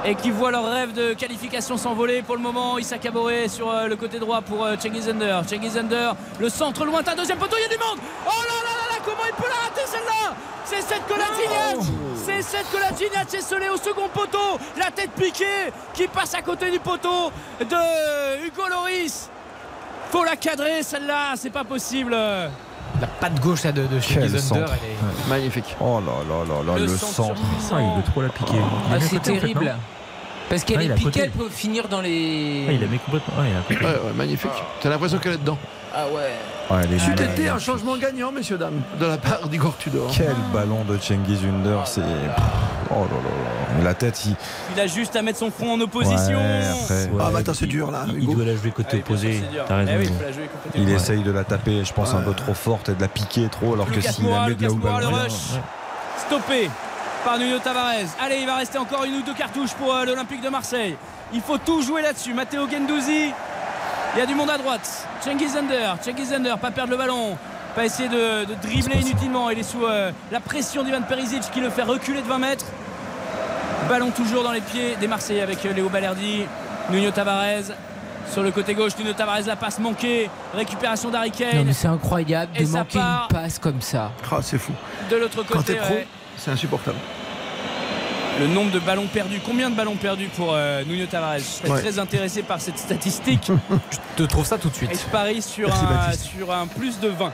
et 0.05 0.15
qui 0.15 0.29
voient 0.31 0.51
leur 0.51 0.69
rêve 0.69 0.93
de 0.93 1.13
qualification 1.13 1.77
s'envoler. 1.77 2.21
Pour 2.21 2.35
le 2.35 2.41
moment, 2.41 2.77
Issa 2.77 2.97
Caboret 2.97 3.47
sur 3.47 3.69
euh, 3.69 3.87
le 3.87 3.95
côté 3.95 4.19
droit 4.19 4.41
pour 4.41 4.63
euh, 4.63 4.75
Cengiz 4.79 5.09
Under. 5.09 5.41
Cengiz 5.47 5.77
Under, 5.77 6.15
le 6.39 6.49
centre 6.49 6.85
lointain, 6.85 7.15
deuxième 7.15 7.37
poteau, 7.39 7.55
il 7.57 7.63
y 7.63 7.65
a 7.65 7.69
du 7.69 7.77
monde 7.83 7.97
Oh 8.25 8.29
là 8.29 8.55
là 8.63 8.69
là 8.69 8.95
là, 8.97 9.01
comment 9.03 9.25
il 9.27 9.33
peut 9.35 9.49
la 9.49 9.67
rater 9.67 9.81
celle-là? 9.89 10.35
C'est 10.65 10.81
cette 10.81 11.05
Colatiniat 11.07 11.91
C'est 12.15 12.41
cette 12.41 12.71
Colatiniat, 12.71 13.23
c'est 13.27 13.41
scellé 13.41 13.69
au 13.69 13.77
second 13.77 14.07
poteau 14.13 14.59
La 14.77 14.89
tête 14.91 15.11
piquée 15.11 15.71
qui 15.93 16.07
passe 16.07 16.33
à 16.35 16.41
côté 16.41 16.71
du 16.71 16.79
poteau 16.79 17.31
de 17.59 18.45
Hugo 18.47 18.63
Loris 18.69 19.29
faut 20.11 20.23
la 20.23 20.35
cadrer 20.37 20.81
celle-là, 20.83 21.33
c'est 21.35 21.49
pas 21.49 21.63
possible. 21.65 22.11
La 22.13 23.07
patte 23.19 23.37
gauche 23.41 23.63
là, 23.63 23.71
de, 23.73 23.85
de 23.87 23.99
chez 23.99 24.13
Quel 24.13 24.27
Thunder, 24.27 24.39
centre. 24.39 24.61
elle 24.61 24.91
est- 24.91 25.27
Magnifique. 25.29 25.75
Oh 25.81 25.99
là 25.99 26.13
là 26.29 26.45
là 26.47 26.63
là, 26.73 26.79
Le 26.79 26.85
le, 26.85 26.95
centre. 26.95 27.33
Ah, 27.73 27.81
il 27.81 27.97
veut 27.97 28.03
trop 28.11 28.21
la 28.21 28.29
piquer. 28.29 28.53
Ah, 28.89 28.95
c'est 29.01 29.17
côté, 29.17 29.31
en 29.31 29.33
fait, 29.33 29.39
terrible. 29.39 29.75
Parce 30.49 30.63
qu'elle 30.63 30.77
Ah, 30.79 30.83
il 30.83 30.91
est 30.91 30.95
piquée, 30.95 31.21
elle 31.23 31.31
peut 31.31 31.49
finir 31.49 31.87
dans 31.87 32.01
les. 32.01 32.65
Ah, 32.69 32.71
il 32.71 32.83
a 32.83 32.87
mis 32.87 32.99
complètement. 32.99 33.33
Ah, 33.39 33.43
il 33.49 33.55
a 33.55 33.59
complètement. 33.61 33.89
Ouais, 33.89 34.07
ouais, 34.09 34.13
magnifique. 34.15 34.51
T'as 34.81 34.89
l'impression 34.89 35.17
qu'elle 35.17 35.33
est 35.33 35.37
dedans. 35.37 35.57
Ah 35.97 36.05
ouais. 36.13 36.75
Ouais, 36.75 36.99
C'eût 36.99 37.13
été 37.23 37.47
un 37.47 37.59
changement 37.59 37.95
gagnant, 37.97 38.31
messieurs, 38.31 38.57
dames, 38.57 38.81
de 38.99 39.05
la 39.05 39.17
part 39.17 39.47
d'Igor 39.47 39.77
Tudor. 39.77 40.11
Quel 40.15 40.35
ballon 40.53 40.83
de 40.83 40.97
Cengiz 40.97 41.39
Under, 41.45 41.87
c'est. 41.87 42.01
Oh 42.91 42.93
là 42.93 42.99
là 42.99 43.77
là. 43.77 43.83
La 43.83 43.93
tête, 43.93 44.25
il. 44.25 44.35
Il 44.75 44.79
a 44.79 44.87
juste 44.87 45.15
à 45.15 45.21
mettre 45.21 45.39
son 45.39 45.51
front 45.51 45.73
en 45.73 45.79
opposition. 45.81 46.37
Ouais, 46.37 46.61
après, 46.83 47.09
Ah, 47.19 47.29
bah 47.31 47.39
attends, 47.39 47.53
c'est 47.53 47.65
dur 47.65 47.91
là. 47.91 48.05
Il 48.13 48.25
doit 48.25 48.45
la 48.45 48.55
jouer 48.55 48.71
côté 48.71 48.89
Ah 48.93 48.97
opposé. 48.97 49.41
T'as 49.67 49.75
raison. 49.77 49.91
Eh 49.95 49.97
oui, 49.97 50.09
la 50.21 50.31
jouer 50.31 50.47
complètement. 50.47 50.83
il 50.83 50.89
essaye 50.89 51.23
de 51.23 51.31
la 51.31 51.43
taper, 51.43 51.83
je 51.85 51.93
pense, 51.93 52.13
un 52.13 52.21
peu 52.21 52.33
trop 52.33 52.53
forte 52.53 52.89
et 52.89 52.93
de 52.93 53.01
la 53.01 53.07
piquer 53.07 53.47
trop, 53.49 53.73
alors 53.73 53.89
que 53.89 54.01
s'il 54.01 54.27
la 54.27 54.47
met 54.47 54.55
de 54.55 54.63
là 54.63 54.71
où 54.71 54.79
rush. 55.15 55.59
Stoppé 56.27 56.69
par 57.25 57.37
Nuno 57.39 57.59
Tavares. 57.59 58.07
Allez, 58.23 58.37
il 58.41 58.45
va 58.45 58.55
rester 58.55 58.77
encore 58.77 59.03
une 59.03 59.15
ou 59.15 59.21
deux 59.23 59.33
cartouches 59.33 59.73
pour 59.73 59.93
euh, 59.93 60.05
l'Olympique 60.05 60.41
de 60.41 60.49
Marseille. 60.49 60.95
Il 61.33 61.41
faut 61.41 61.57
tout 61.57 61.81
jouer 61.81 62.01
là-dessus. 62.03 62.33
Matteo 62.33 62.69
Gendouzi. 62.69 63.31
Il 64.15 64.19
y 64.19 64.21
a 64.21 64.25
du 64.25 64.35
monde 64.35 64.49
à 64.49 64.57
droite. 64.57 65.07
Cengiz 65.21 65.57
Under. 65.57 65.97
Cengiz 66.01 66.31
Under, 66.31 66.57
pas 66.57 66.71
perdre 66.71 66.91
le 66.91 66.97
ballon. 66.97 67.35
Pas 67.75 67.83
essayer 67.85 68.07
de, 68.07 68.45
de 68.45 68.53
dribbler 68.61 69.01
inutilement. 69.01 69.49
Il 69.49 69.59
est 69.59 69.63
sous 69.63 69.83
euh, 69.83 70.11
la 70.31 70.39
pression 70.39 70.83
d'Ivan 70.83 71.01
Perisic 71.01 71.41
qui 71.51 71.59
le 71.59 71.69
fait 71.69 71.81
reculer 71.83 72.21
de 72.21 72.27
20 72.27 72.37
mètres. 72.37 72.65
Ballon 73.89 74.11
toujours 74.11 74.43
dans 74.43 74.51
les 74.51 74.61
pieds 74.61 74.95
des 74.99 75.07
Marseillais 75.07 75.41
avec 75.41 75.65
euh, 75.65 75.73
Léo 75.73 75.89
Balerdi. 75.89 76.43
Nuno 76.91 77.11
Tavares. 77.11 77.73
Sur 78.31 78.41
le 78.43 78.51
côté 78.51 78.73
gauche, 78.73 78.93
Nuno 78.97 79.13
Tavares, 79.13 79.41
la 79.45 79.55
passe 79.55 79.79
manquée. 79.79 80.29
Récupération 80.53 81.09
d'Harry 81.09 81.29
Non, 81.31 81.35
Kane. 81.51 81.65
mais 81.65 81.73
c'est 81.73 81.87
incroyable 81.87 82.51
Et 82.55 82.63
de 82.63 82.69
manquer 82.69 82.97
part. 82.99 83.27
une 83.31 83.37
passe 83.37 83.59
comme 83.59 83.81
ça. 83.81 84.11
Ah, 84.31 84.37
c'est 84.41 84.57
fou. 84.57 84.71
De 85.11 85.15
l'autre 85.17 85.43
Quand 85.47 85.57
côté, 85.57 85.73
t'es 85.73 85.79
pro, 85.79 85.93
ouais. 85.93 86.07
c'est 86.37 86.51
insupportable. 86.51 86.97
Le 88.39 88.47
nombre 88.47 88.71
de 88.71 88.79
ballons 88.79 89.07
perdus. 89.07 89.39
Combien 89.45 89.69
de 89.69 89.75
ballons 89.75 89.95
perdus 89.95 90.27
pour 90.35 90.49
euh, 90.53 90.83
Nuno 90.85 91.05
Tavares 91.05 91.39
Je 91.39 91.43
serais 91.43 91.69
Ouais. 91.69 91.81
très 91.81 91.99
intéressé 91.99 92.43
par 92.43 92.59
cette 92.61 92.77
statistique. 92.77 93.49
Je 93.91 93.97
te 94.15 94.23
trouve 94.23 94.45
ça 94.45 94.57
tout 94.57 94.69
de 94.69 94.73
Et 94.73 94.77
suite. 94.77 95.01
je 95.05 95.11
parie 95.11 95.41
sur 95.41 95.67
Merci, 95.67 95.85
un, 95.85 95.89
Baptiste. 95.95 96.25
sur 96.25 96.51
un 96.53 96.67
plus 96.67 96.99
de 96.99 97.07
20. 97.09 97.31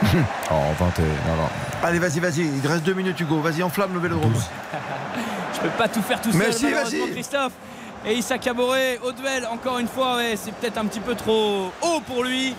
Oh, 0.50 0.54
20 0.78 0.98
et. 0.98 1.02
non, 1.02 1.36
non. 1.36 1.48
Allez, 1.82 1.98
vas-y, 1.98 2.20
vas-y. 2.20 2.40
Il 2.42 2.60
te 2.60 2.68
reste 2.68 2.84
deux 2.84 2.94
minutes, 2.94 3.18
Hugo. 3.20 3.40
Vas-y, 3.40 3.62
enflamme 3.64 3.94
le 3.94 4.00
vélodrome. 4.00 4.32
Je 5.54 5.60
peux 5.60 5.68
pas 5.70 5.88
tout 5.88 6.02
faire 6.02 6.20
tout 6.20 6.30
seul, 6.30 6.38
Mais 6.40 6.52
si, 6.52 6.64
malheureusement, 6.66 7.04
vas-y. 7.04 7.12
Christophe. 7.12 7.52
Et 8.06 8.14
Issa 8.14 8.38
Caboret, 8.38 9.00
au 9.02 9.10
duel, 9.10 9.44
encore 9.52 9.80
une 9.80 9.88
fois, 9.88 10.16
ouais, 10.16 10.34
c'est 10.36 10.54
peut-être 10.54 10.78
un 10.78 10.86
petit 10.86 11.00
peu 11.00 11.16
trop 11.16 11.72
haut 11.82 12.00
pour 12.06 12.22
lui. 12.22 12.54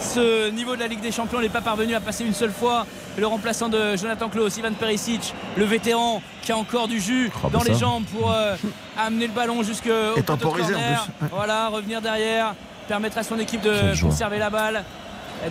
Ce 0.00 0.50
niveau 0.50 0.74
de 0.74 0.80
la 0.80 0.88
Ligue 0.88 1.00
des 1.00 1.12
Champions 1.12 1.40
n'est 1.40 1.48
pas 1.48 1.60
parvenu 1.60 1.94
à 1.94 2.00
passer 2.00 2.24
une 2.24 2.34
seule 2.34 2.50
fois. 2.52 2.86
Le 3.16 3.26
remplaçant 3.26 3.68
de 3.68 3.96
Jonathan 3.96 4.28
Klaus, 4.28 4.56
Ivan 4.56 4.72
Perisic, 4.72 5.34
le 5.56 5.64
vétéran 5.64 6.22
qui 6.42 6.50
a 6.52 6.56
encore 6.56 6.88
du 6.88 7.00
jus 7.00 7.30
Oh, 7.44 7.48
dans 7.50 7.58
bah 7.58 7.64
les 7.68 7.74
ça. 7.74 7.80
jambes 7.80 8.04
pour 8.06 8.32
euh, 8.32 8.56
amener 8.98 9.26
le 9.26 9.32
ballon 9.32 9.62
jusqu'au 9.62 9.90
Et 10.16 10.22
poteau 10.22 10.34
de 10.36 10.40
temporiser 10.40 10.74
en 10.74 10.78
corner. 10.78 11.04
plus. 11.04 11.24
Ouais. 11.24 11.30
Voilà, 11.32 11.68
revenir 11.68 12.00
derrière, 12.00 12.54
permettre 12.88 13.18
à 13.18 13.22
son 13.22 13.38
équipe 13.38 13.60
de 13.62 14.00
conserver 14.00 14.38
la 14.38 14.50
balle. 14.50 14.84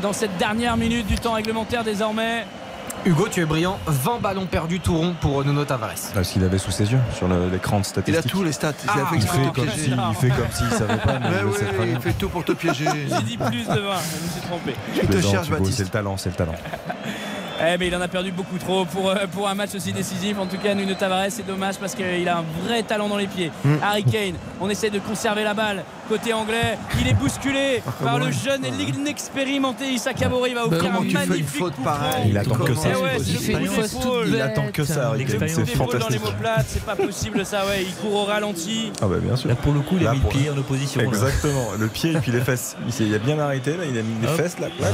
Dans 0.01 0.13
cette 0.13 0.35
dernière 0.37 0.77
minute 0.77 1.05
du 1.07 1.15
temps 1.15 1.33
réglementaire 1.33 1.83
désormais, 1.83 2.45
Hugo, 3.05 3.27
tu 3.29 3.41
es 3.41 3.45
brillant. 3.45 3.79
20 3.87 4.19
ballons 4.21 4.45
perdus 4.45 4.79
tout 4.79 4.95
rond 4.95 5.15
pour 5.19 5.43
Nuno 5.43 5.65
Tavares. 5.65 5.93
Parce 6.13 6.29
qu'il 6.29 6.43
avait 6.43 6.57
sous 6.59 6.71
ses 6.71 6.91
yeux, 6.91 6.99
sur 7.15 7.27
l'écran 7.27 7.79
de 7.79 7.83
Il 7.83 8.15
a 8.15 8.21
statistiques. 8.21 8.31
tous 8.31 8.43
les 8.43 8.51
stats. 8.51 8.73
Il 8.83 8.89
a 8.89 8.93
Ah, 8.93 9.05
fait 9.09 9.15
Il 9.15 9.15
exprès 9.17 9.37
fait, 9.39 9.43
comme 9.53 9.65
piéger. 9.65 9.81
si, 9.83 9.89
il 9.91 10.15
fait 10.15 10.29
comme 10.29 10.51
s'il 10.51 10.69
savait 10.77 10.97
pas, 10.97 11.19
mais 11.19 11.29
Mais 11.31 11.37
il 11.41 11.45
oui, 11.79 11.87
il 11.95 12.01
fait 12.01 12.13
tout 12.13 12.29
pour 12.29 12.43
te 12.43 12.51
piéger. 12.51 12.85
j'ai 12.85 13.21
dit 13.23 13.37
plus 13.37 13.63
de 13.67 13.73
20, 13.73 13.75
je 13.75 14.23
me 14.25 14.29
suis 14.31 14.41
trompé. 14.47 14.75
Je 14.95 15.01
te 15.07 15.21
cherche, 15.21 15.47
Hugo, 15.47 15.57
Baptiste. 15.57 15.77
C'est 15.77 15.83
le 15.83 15.89
talent, 15.89 16.17
c'est 16.17 16.29
le 16.29 16.35
talent. 16.35 16.55
Eh, 17.59 17.77
mais 17.77 17.87
il 17.87 17.95
en 17.95 18.01
a 18.01 18.07
perdu 18.07 18.31
beaucoup 18.31 18.57
trop 18.57 18.85
pour, 18.85 19.09
euh, 19.09 19.15
pour 19.31 19.47
un 19.47 19.55
match 19.55 19.75
aussi 19.75 19.91
décisif. 19.93 20.37
En 20.39 20.45
tout 20.45 20.57
cas, 20.57 20.73
Nuno 20.73 20.93
Tavares, 20.93 21.27
c'est 21.29 21.45
dommage 21.45 21.75
parce 21.77 21.95
qu'il 21.95 22.27
a 22.27 22.37
un 22.37 22.43
vrai 22.65 22.83
talent 22.83 23.09
dans 23.09 23.17
les 23.17 23.27
pieds. 23.27 23.51
Mm. 23.63 23.75
Harry 23.83 24.03
Kane, 24.03 24.35
on 24.59 24.69
essaie 24.69 24.89
de 24.89 24.99
conserver 24.99 25.43
la 25.43 25.53
balle. 25.53 25.83
Côté 26.09 26.33
anglais, 26.33 26.77
il 26.99 27.07
est 27.07 27.13
bousculé 27.13 27.81
par 28.03 28.19
le 28.19 28.31
jeune 28.31 28.65
et 28.65 28.71
l'inexpérimenté 28.71 29.85
Issa 29.93 30.13
Caboret. 30.13 30.49
Il 30.49 30.55
va 30.55 30.65
offrir 30.65 30.81
Comment 30.81 30.99
un 30.99 31.03
une 31.03 31.13
magnifique 31.13 31.47
faute 31.47 31.75
coup 31.75 31.83
pareil. 31.83 32.25
Il 32.29 32.37
attend 32.37 32.55
que 32.55 32.73
ça. 32.73 32.89
Eh 32.91 33.01
ouais, 33.01 33.17
Il 33.19 33.37
fait 33.37 33.53
une 33.53 33.67
toute 33.67 34.27
Il 34.27 34.41
attend 34.41 34.67
que 34.73 34.83
ça, 34.83 35.13
c'est 35.17 35.63
d'épaule 35.63 35.99
dans 35.99 36.09
les 36.09 36.17
fantastique. 36.17 36.21
mots 36.21 36.63
c'est 36.67 36.85
pas 36.85 36.95
possible 36.95 37.45
ça, 37.45 37.65
ouais. 37.65 37.83
Il 37.83 37.95
court 37.95 38.13
au 38.13 38.25
ralenti. 38.25 38.91
Ah 39.01 39.05
bah 39.05 39.17
bien 39.21 39.35
sûr. 39.35 39.49
Là, 39.49 39.55
pour 39.55 39.73
le 39.73 39.79
coup, 39.81 39.95
il 39.99 40.07
a 40.07 40.11
Là, 40.11 40.17
mis 40.17 40.21
le 40.23 40.29
pied 40.29 40.49
en 40.49 40.57
opposition. 40.57 41.01
là. 41.01 41.07
Exactement, 41.07 41.67
le 41.79 41.87
pied 41.87 42.11
et 42.11 42.17
puis 42.17 42.31
les 42.31 42.41
fesses. 42.41 42.75
Il, 42.99 43.13
a 43.15 43.19
bien 43.19 43.39
arrêté, 43.39 43.71
là, 43.77 43.83
il 43.89 43.97
a 43.97 44.01
mis 44.01 44.19
les 44.21 44.27
Hop. 44.27 44.35
fesses. 44.35 44.57
Ah. 44.59 44.85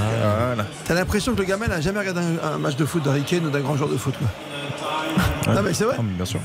Voilà. 0.48 0.66
T'as 0.86 0.94
l'impression 0.94 1.34
que 1.34 1.40
le 1.40 1.46
gamin 1.46 1.68
n'a 1.68 1.82
jamais 1.82 2.00
regardé 2.00 2.22
un, 2.22 2.47
un 2.54 2.58
match 2.58 2.76
de 2.76 2.86
foot 2.86 3.04
Kane 3.26 3.46
ou 3.46 3.50
d'un 3.50 3.62
grand 3.62 3.76
joueur 3.76 3.90
de 3.90 3.98
foot. 3.98 4.16
Quoi. 4.18 5.54
Non, 5.54 5.62
mais 5.64 5.74
c'est 5.74 5.86
vrai. 5.86 5.96
Mais 5.98 6.14
bien 6.14 6.26
sûr. 6.26 6.40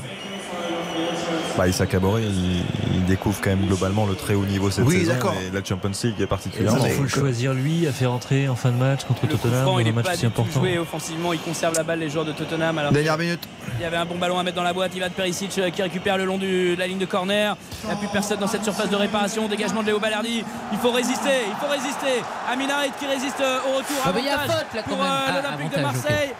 Bah, 1.57 1.67
Issa 1.67 1.85
il, 1.85 2.63
il 2.95 3.05
découvre 3.05 3.39
quand 3.39 3.51
même 3.51 3.67
globalement 3.67 4.07
le 4.07 4.15
très 4.15 4.33
haut 4.33 4.43
niveau 4.45 4.71
cette 4.71 4.85
Oui, 4.85 5.05
saison 5.05 5.13
et 5.47 5.51
la 5.53 5.63
Champions 5.63 5.91
League 6.03 6.19
est 6.19 6.25
particulièrement. 6.25 6.83
Il 6.83 6.93
faut 6.93 7.03
le 7.03 7.07
choisir 7.09 7.53
lui 7.53 7.85
à 7.87 7.91
faire 7.91 8.11
entrer 8.11 8.49
en 8.49 8.55
fin 8.55 8.71
de 8.71 8.77
match 8.77 9.03
contre 9.03 9.21
Le 9.27 9.29
Tottenham 9.29 9.61
franc, 9.63 9.77
il 9.77 9.85
un 9.85 9.89
est 9.89 9.91
match 9.93 10.05
pas 10.05 10.13
aussi 10.13 10.25
du 10.25 10.31
tout 10.31 10.45
joué 10.51 10.79
offensivement. 10.79 11.31
Il 11.31 11.39
conserve 11.39 11.75
la 11.75 11.83
balle, 11.83 11.99
les 11.99 12.09
joueurs 12.09 12.25
de 12.25 12.31
Tottenham. 12.31 12.75
Alors 12.79 12.91
Dernière 12.91 13.19
minute. 13.19 13.47
Il 13.77 13.81
y 13.83 13.85
avait 13.85 13.97
un 13.97 14.05
bon 14.05 14.17
ballon 14.17 14.39
à 14.39 14.43
mettre 14.43 14.55
dans 14.55 14.63
la 14.63 14.73
boîte. 14.73 14.95
Ivan 14.95 15.09
Perisic 15.15 15.55
euh, 15.59 15.69
qui 15.69 15.83
récupère 15.83 16.17
le 16.17 16.25
long 16.25 16.39
du- 16.39 16.73
de 16.75 16.79
la 16.79 16.87
ligne 16.87 16.97
de 16.97 17.05
corner. 17.05 17.55
Il 17.83 17.87
n'y 17.87 17.93
a 17.93 17.97
plus 17.97 18.07
personne 18.07 18.39
dans 18.39 18.47
cette 18.47 18.63
surface 18.63 18.89
de 18.89 18.95
réparation. 18.95 19.47
Dégagement 19.47 19.81
de 19.81 19.87
Léo 19.87 19.99
Balardi. 19.99 20.43
Il 20.71 20.77
faut 20.79 20.91
résister. 20.91 21.45
Il 21.49 21.55
faut 21.63 21.71
résister. 21.71 22.23
Aminarit 22.51 22.91
qui 22.99 23.05
résiste 23.05 23.41
euh, 23.41 23.59
au 23.71 23.77
retour. 23.77 23.97
Ah, 24.05 24.11
il 24.17 24.25
y 24.25 24.29
a 24.29 24.39
faute, 24.39 24.65
là, 24.73 24.81
quand 24.83 24.89
pour 24.95 24.97
même. 24.97 25.05
euh, 25.07 25.27
Ah, 25.27 25.41
l'Olympique 25.43 25.77
de. 25.77 25.81
Marseille. 25.83 26.31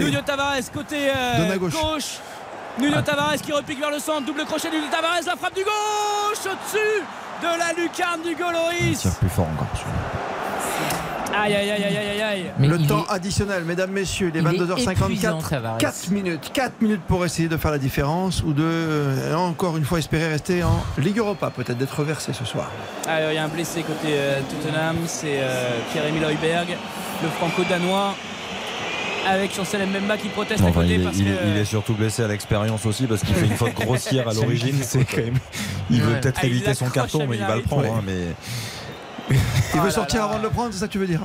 Nuno 0.00 0.20
Tavares 0.22 0.56
côté 0.74 0.96
euh, 1.14 1.56
gauche. 1.58 2.18
Nuno 2.78 3.00
Tavares 3.02 3.36
qui 3.42 3.52
repique 3.52 3.78
vers 3.80 3.90
le 3.90 3.98
centre. 3.98 4.26
Double 4.26 4.44
crochet 4.44 4.68
de 4.70 4.76
Nuno 4.76 4.86
Tavares. 4.90 5.24
La 5.26 5.36
frappe 5.36 5.54
du 5.54 5.62
gauche 5.64 6.44
au-dessus 6.44 7.02
de 7.42 7.46
la 7.58 7.72
lucarne 7.80 8.22
du 8.22 8.30
Il 8.30 8.36
Goloris. 8.36 8.98
tire 8.98 9.14
plus 9.14 9.28
fort 9.28 9.46
encore. 9.54 9.66
Aïe 11.38 11.54
aïe 11.54 11.70
aïe 11.70 11.84
aïe 11.84 11.96
aïe 11.96 12.22
aïe. 12.22 12.50
Mais 12.58 12.66
le 12.68 12.78
temps 12.86 13.04
est- 13.10 13.12
additionnel, 13.12 13.64
mesdames, 13.64 13.90
messieurs, 13.90 14.30
il 14.32 14.38
est 14.38 14.40
il 14.40 14.46
est 14.46 14.50
épuisant, 14.56 15.38
22h54. 15.38 15.48
Tavares. 15.50 15.78
4 15.78 16.10
minutes, 16.10 16.50
4 16.52 16.80
minutes 16.80 17.02
pour 17.06 17.24
essayer 17.26 17.48
de 17.48 17.56
faire 17.58 17.70
la 17.72 17.78
différence 17.78 18.42
ou 18.42 18.52
de, 18.54 18.62
euh, 18.64 19.34
encore 19.34 19.76
une 19.76 19.84
fois, 19.84 19.98
espérer 19.98 20.28
rester 20.28 20.62
en 20.64 20.82
Ligue 20.96 21.18
Europa, 21.18 21.50
peut-être 21.54 21.76
d'être 21.76 21.98
reversé 21.98 22.32
ce 22.32 22.44
soir. 22.46 22.70
Alors, 23.06 23.32
il 23.32 23.34
y 23.34 23.38
a 23.38 23.44
un 23.44 23.48
blessé 23.48 23.82
côté 23.82 24.08
euh, 24.12 24.40
Tottenham, 24.48 24.96
c'est 25.06 25.40
euh, 25.40 25.78
Pierre-Emile 25.92 26.24
Heuberg, 26.24 26.68
le 27.22 27.28
franco-danois, 27.28 28.14
avec 29.26 29.54
Chancel 29.54 29.86
Mbemba 29.86 30.16
qui 30.16 30.28
proteste 30.28 30.62
à 30.64 30.70
côté 30.70 30.86
il, 30.94 31.00
est, 31.00 31.04
parce 31.04 31.16
il 31.18 31.24
que. 31.24 31.30
est- 31.30 31.50
il 31.50 31.56
est 31.56 31.64
surtout 31.64 31.94
blessé 31.94 32.22
à 32.22 32.28
l'expérience 32.28 32.84
aussi 32.86 33.06
parce 33.06 33.22
qu'il 33.22 33.34
fait 33.34 33.46
une 33.46 33.56
faute 33.56 33.74
grossière 33.80 34.28
à 34.28 34.34
l'origine. 34.34 34.76
C'est 34.82 35.04
quand 35.04 35.16
même. 35.18 35.34
Il 35.90 36.02
veut 36.02 36.14
Ouais. 36.14 36.20
peut-être 36.20 36.40
Ah, 36.42 36.46
éviter 36.46 36.74
son 36.74 36.88
carton, 36.90 37.26
mais 37.28 37.36
il 37.36 37.42
va 37.44 37.56
le 37.56 37.62
prendre. 37.62 37.82
Ouais. 37.84 37.90
hein, 37.90 38.02
mais 38.04 38.34
Il 39.30 39.36
Oh 39.74 39.78
veut 39.78 39.84
là 39.86 39.90
sortir 39.90 40.20
là. 40.20 40.26
avant 40.26 40.38
de 40.38 40.42
le 40.44 40.50
prendre, 40.50 40.72
c'est 40.72 40.78
ça 40.80 40.86
que 40.86 40.92
tu 40.92 40.98
veux 40.98 41.06
dire 41.06 41.20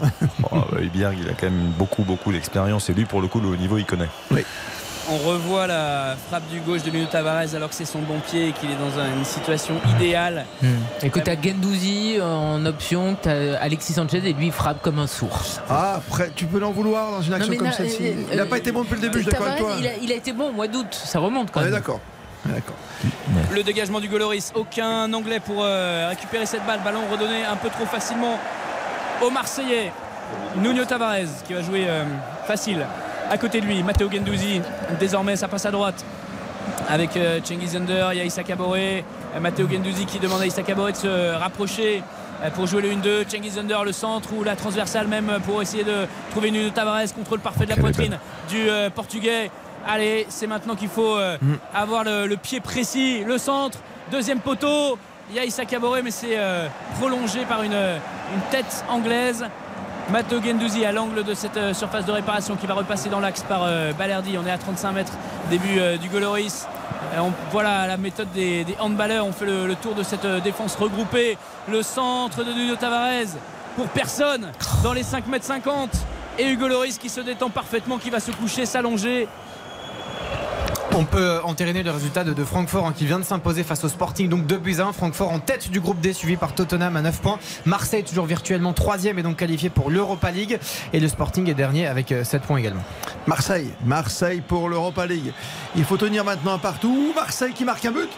oh, 0.51 0.57
bah, 0.71 0.77
il 0.93 1.05
a 1.05 1.11
quand 1.39 1.43
même 1.49 1.71
beaucoup, 1.77 2.03
beaucoup 2.03 2.31
d'expérience. 2.31 2.89
Et 2.89 2.93
lui, 2.93 3.05
pour 3.05 3.21
le 3.21 3.27
coup, 3.27 3.39
le 3.39 3.47
haut 3.49 3.55
niveau, 3.55 3.77
il 3.77 3.85
connaît. 3.85 4.09
On 5.13 5.17
revoit 5.29 5.67
la 5.67 6.15
frappe 6.29 6.47
du 6.49 6.59
gauche 6.61 6.83
de 6.83 6.89
Nuno 6.89 7.05
Tavares 7.05 7.53
alors 7.53 7.67
que 7.69 7.75
c'est 7.75 7.85
son 7.85 7.99
bon 7.99 8.19
pied 8.19 8.47
et 8.49 8.51
qu'il 8.53 8.71
est 8.71 8.75
dans 8.75 8.97
un- 8.97 9.17
une 9.17 9.25
situation 9.25 9.75
idéale. 9.97 10.45
Et 11.03 11.09
que 11.09 11.19
t'as 11.19 11.35
Gendouzi 11.41 12.17
en 12.21 12.65
option, 12.65 13.17
t'as 13.21 13.57
Alexis 13.59 13.93
Sanchez 13.93 14.19
et 14.23 14.31
lui 14.33 14.45
il 14.47 14.51
frappe 14.53 14.81
comme 14.81 14.99
un 14.99 15.07
sourd. 15.07 15.41
Ah, 15.69 15.95
après, 15.97 16.31
tu 16.33 16.45
peux 16.45 16.59
l'en 16.59 16.71
vouloir 16.71 17.11
dans 17.11 17.21
une 17.21 17.33
action 17.33 17.53
comme 17.55 17.71
celle-ci. 17.71 18.07
euh, 18.07 18.13
Il 18.31 18.37
n'a 18.37 18.43
euh, 18.43 18.45
pas 18.45 18.57
été 18.57 18.71
bon 18.71 18.83
depuis 18.83 18.95
le 18.95 19.01
début, 19.01 19.17
je 19.19 19.23
suis 19.23 19.31
d'accord 19.31 19.47
avec 19.47 19.59
toi. 19.59 19.73
Il 19.79 19.87
a, 19.87 19.91
il 20.01 20.11
a 20.11 20.15
été 20.15 20.31
bon 20.31 20.47
au 20.49 20.53
mois 20.53 20.67
d'août, 20.67 20.87
ça 20.91 21.19
remonte 21.19 21.51
quand 21.51 21.59
même. 21.61 21.71
d'accord. 21.71 21.99
On 22.45 22.49
est 22.49 22.53
d'accord. 22.55 22.75
Le 23.51 23.63
dégagement 23.63 23.99
du 23.99 24.07
Goloris, 24.07 24.51
aucun 24.55 25.11
anglais 25.13 25.39
pour 25.41 25.57
euh, 25.63 26.07
récupérer 26.09 26.45
cette 26.45 26.65
balle. 26.65 26.79
Ballon 26.85 27.01
redonné 27.11 27.43
un 27.43 27.55
peu 27.57 27.69
trop 27.69 27.85
facilement 27.85 28.39
au 29.21 29.29
Marseillais. 29.29 29.91
Nuno 30.55 30.85
Tavares 30.85 31.43
qui 31.45 31.53
va 31.53 31.61
jouer 31.61 31.85
euh, 31.87 32.03
facile. 32.47 32.85
À 33.31 33.37
côté 33.37 33.61
de 33.61 33.65
lui, 33.65 33.81
Matteo 33.81 34.09
Gendouzi. 34.11 34.61
Désormais, 34.99 35.35
ça 35.35 35.47
passe 35.47 35.65
à 35.65 35.71
droite. 35.71 36.03
avec 36.89 37.15
euh, 37.17 37.39
Cengiz 37.43 37.75
Under, 37.75 38.11
il 38.13 38.17
y 38.17 38.21
a 38.21 38.25
Issa 38.25 38.43
Kaboré, 38.43 39.03
euh, 39.35 39.39
Matteo 39.39 39.67
Gendouzi 39.69 40.05
qui 40.05 40.19
demande 40.19 40.41
à 40.41 40.45
Issa 40.45 40.61
Kaboré 40.63 40.91
de 40.91 40.97
se 40.97 41.33
rapprocher 41.35 42.03
euh, 42.43 42.49
pour 42.51 42.67
jouer 42.67 42.81
le 42.81 42.89
1-2. 42.91 43.29
Cengiz 43.29 43.57
Under, 43.57 43.83
le 43.85 43.93
centre 43.93 44.29
ou 44.33 44.43
la 44.43 44.55
transversale 44.55 45.07
même 45.07 45.31
pour 45.45 45.61
essayer 45.61 45.83
de 45.85 46.05
trouver 46.31 46.49
une 46.49 46.71
Tavares, 46.71 47.13
contrôle 47.15 47.39
parfait 47.39 47.63
de 47.65 47.69
la 47.69 47.77
poitrine 47.77 48.17
du 48.49 48.67
portugais. 48.93 49.49
Allez, 49.87 50.25
c'est 50.29 50.47
maintenant 50.47 50.75
qu'il 50.75 50.89
faut 50.89 51.15
Mm. 51.41 51.55
avoir 51.73 52.03
le, 52.03 52.27
le 52.27 52.37
pied 52.37 52.59
précis, 52.59 53.23
le 53.25 53.37
centre, 53.37 53.79
deuxième 54.11 54.39
poteau. 54.39 54.97
Il 55.29 55.35
y 55.37 55.39
a 55.39 55.45
Issa 55.45 55.63
Kaboré, 55.65 56.01
mais 56.03 56.11
c'est 56.11 56.37
prolongé 56.99 57.45
par 57.47 57.63
une, 57.63 57.71
une 57.73 58.41
tête 58.51 58.83
anglaise. 58.89 59.45
Matteo 60.09 60.41
Gendouzi 60.41 60.83
à 60.85 60.91
l'angle 60.91 61.23
de 61.23 61.33
cette 61.33 61.57
euh, 61.57 61.73
surface 61.73 62.05
de 62.05 62.11
réparation 62.11 62.55
qui 62.55 62.67
va 62.67 62.73
repasser 62.73 63.09
dans 63.09 63.19
l'axe 63.19 63.43
par 63.43 63.63
euh, 63.63 63.93
Balerdi. 63.93 64.37
On 64.37 64.45
est 64.45 64.51
à 64.51 64.57
35 64.57 64.91
mètres 64.91 65.13
début 65.49 65.79
euh, 65.79 65.97
du 65.97 66.09
Goloris. 66.09 66.65
Voilà 67.51 67.87
la 67.87 67.97
méthode 67.97 68.31
des, 68.31 68.63
des 68.63 68.75
handballeurs. 68.79 69.25
On 69.25 69.31
fait 69.33 69.45
le, 69.45 69.67
le 69.67 69.75
tour 69.75 69.95
de 69.95 70.03
cette 70.03 70.25
défense 70.43 70.75
regroupée. 70.75 71.37
Le 71.69 71.81
centre 71.83 72.43
de 72.43 72.51
Nuno 72.53 72.75
Tavares 72.75 73.35
pour 73.75 73.87
personne 73.87 74.51
dans 74.83 74.93
les 74.93 75.03
5 75.03 75.27
mètres 75.27 75.45
50. 75.45 75.89
Et 76.39 76.49
Hugo 76.49 76.67
Loris 76.67 76.97
qui 76.97 77.09
se 77.09 77.19
détend 77.19 77.49
parfaitement, 77.49 77.97
qui 77.97 78.09
va 78.09 78.19
se 78.21 78.31
coucher, 78.31 78.65
s'allonger. 78.65 79.27
On 80.93 81.05
peut 81.05 81.39
entériner 81.43 81.83
le 81.83 81.91
résultat 81.91 82.23
de, 82.23 82.33
de 82.33 82.43
Francfort 82.43 82.85
hein, 82.85 82.93
qui 82.95 83.05
vient 83.05 83.17
de 83.17 83.23
s'imposer 83.23 83.63
face 83.63 83.83
au 83.83 83.89
Sporting. 83.89 84.27
Donc 84.29 84.45
2 84.45 84.57
buts 84.57 84.75
à 84.79 84.83
1. 84.85 84.93
Francfort 84.93 85.31
en 85.31 85.39
tête 85.39 85.71
du 85.71 85.79
groupe 85.79 85.99
D 86.01 86.13
suivi 86.13 86.35
par 86.35 86.53
Tottenham 86.53 86.95
à 86.97 87.01
9 87.01 87.21
points. 87.21 87.39
Marseille 87.65 88.03
toujours 88.03 88.25
virtuellement 88.25 88.73
3 88.73 89.05
et 89.05 89.13
donc 89.23 89.37
qualifié 89.37 89.69
pour 89.69 89.89
l'Europa 89.89 90.31
League. 90.31 90.59
Et 90.93 90.99
le 90.99 91.07
Sporting 91.07 91.49
est 91.49 91.53
dernier 91.53 91.87
avec 91.87 92.11
euh, 92.11 92.23
7 92.23 92.41
points 92.43 92.57
également. 92.57 92.83
Marseille, 93.25 93.69
Marseille 93.85 94.41
pour 94.45 94.69
l'Europa 94.69 95.05
League. 95.05 95.31
Il 95.75 95.85
faut 95.85 95.97
tenir 95.97 96.23
maintenant 96.25 96.53
un 96.53 96.59
partout. 96.59 97.13
Marseille 97.15 97.53
qui 97.53 97.63
marque 97.65 97.85
un 97.85 97.91
but. 97.91 98.09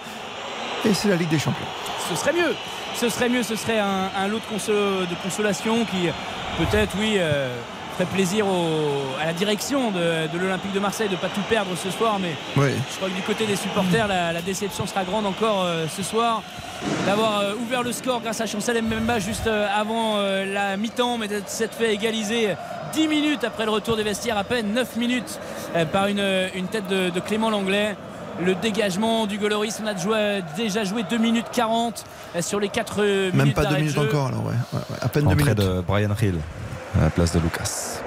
Et 0.85 0.93
c'est 0.93 1.07
la 1.09 1.15
Ligue 1.15 1.29
des 1.29 1.39
Champions. 1.39 1.65
Ce 2.09 2.15
serait 2.15 2.33
mieux. 2.33 2.53
Ce 2.95 3.07
serait 3.09 3.29
mieux, 3.29 3.43
ce 3.43 3.55
serait 3.55 3.79
un, 3.79 4.09
un 4.17 4.27
lot 4.27 4.39
de, 4.39 4.55
conso- 4.55 4.71
de 5.07 5.15
consolation 5.23 5.85
qui 5.85 6.09
peut-être, 6.57 6.91
oui, 6.99 7.15
euh, 7.17 7.55
ferait 7.93 8.05
plaisir 8.05 8.45
au- 8.47 9.21
à 9.21 9.25
la 9.25 9.33
direction 9.33 9.91
de, 9.91 10.27
de 10.31 10.37
l'Olympique 10.39 10.73
de 10.73 10.79
Marseille 10.79 11.07
de 11.07 11.13
ne 11.13 11.19
pas 11.19 11.29
tout 11.29 11.41
perdre 11.49 11.71
ce 11.75 11.89
soir. 11.91 12.17
Mais 12.19 12.33
Oui. 12.57 12.69
je 12.91 12.95
crois 12.97 13.09
que 13.09 13.13
du 13.15 13.21
côté 13.21 13.45
des 13.45 13.55
supporters, 13.55 14.07
la, 14.07 14.33
la 14.33 14.41
déception 14.41 14.85
sera 14.87 15.03
grande 15.03 15.25
encore 15.25 15.63
euh, 15.63 15.85
ce 15.95 16.03
soir. 16.03 16.41
D'avoir 17.05 17.39
euh, 17.39 17.53
ouvert 17.61 17.81
le 17.83 17.91
score 17.91 18.21
grâce 18.21 18.41
à 18.41 18.45
Chancel 18.45 18.81
Mbemba 18.81 19.19
juste 19.19 19.47
euh, 19.47 19.67
avant 19.73 20.15
euh, 20.17 20.45
la 20.51 20.75
mi-temps, 20.77 21.17
mais 21.17 21.27
d'être 21.27 21.47
s'être 21.49 21.75
fait 21.75 21.93
égaliser 21.93 22.55
10 22.93 23.07
minutes 23.07 23.43
après 23.43 23.65
le 23.65 23.71
retour 23.71 23.95
des 23.95 24.03
vestiaires, 24.03 24.37
à 24.37 24.43
peine 24.43 24.73
9 24.73 24.97
minutes 24.97 25.39
euh, 25.75 25.85
par 25.85 26.07
une, 26.07 26.23
une 26.55 26.67
tête 26.67 26.87
de, 26.87 27.09
de 27.09 27.19
Clément 27.19 27.49
Langlais. 27.49 27.95
Le 28.43 28.55
dégagement 28.55 29.27
du 29.27 29.37
Goloris, 29.37 29.75
on 29.83 29.87
a 29.87 29.95
joué- 29.95 30.41
déjà 30.57 30.83
joué 30.83 31.03
2 31.07 31.17
minutes 31.19 31.45
40 31.53 32.03
euh, 32.35 32.41
sur 32.41 32.59
les 32.59 32.67
4 32.69 33.01
minutes. 33.03 33.33
Même 33.35 33.53
pas 33.53 33.61
deux 33.61 33.67
d'arrêt 33.67 33.75
de 33.77 33.81
minutes 33.85 33.95
jeu. 34.01 34.07
encore, 34.07 34.27
alors 34.27 34.43
ouais. 34.45 34.53
Ouais, 34.73 34.79
ouais, 34.89 34.97
À 35.01 35.07
peine 35.07 35.23
deux 35.25 35.29
Entrée 35.29 35.43
minutes. 35.53 35.59
de 35.59 35.81
Brian 35.87 36.09
Hill 36.21 36.35
à 36.99 37.03
la 37.03 37.09
place 37.09 37.33
de 37.33 37.39
Lucas. 37.39 38.01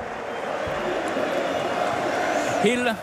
Hill. 2.64 2.94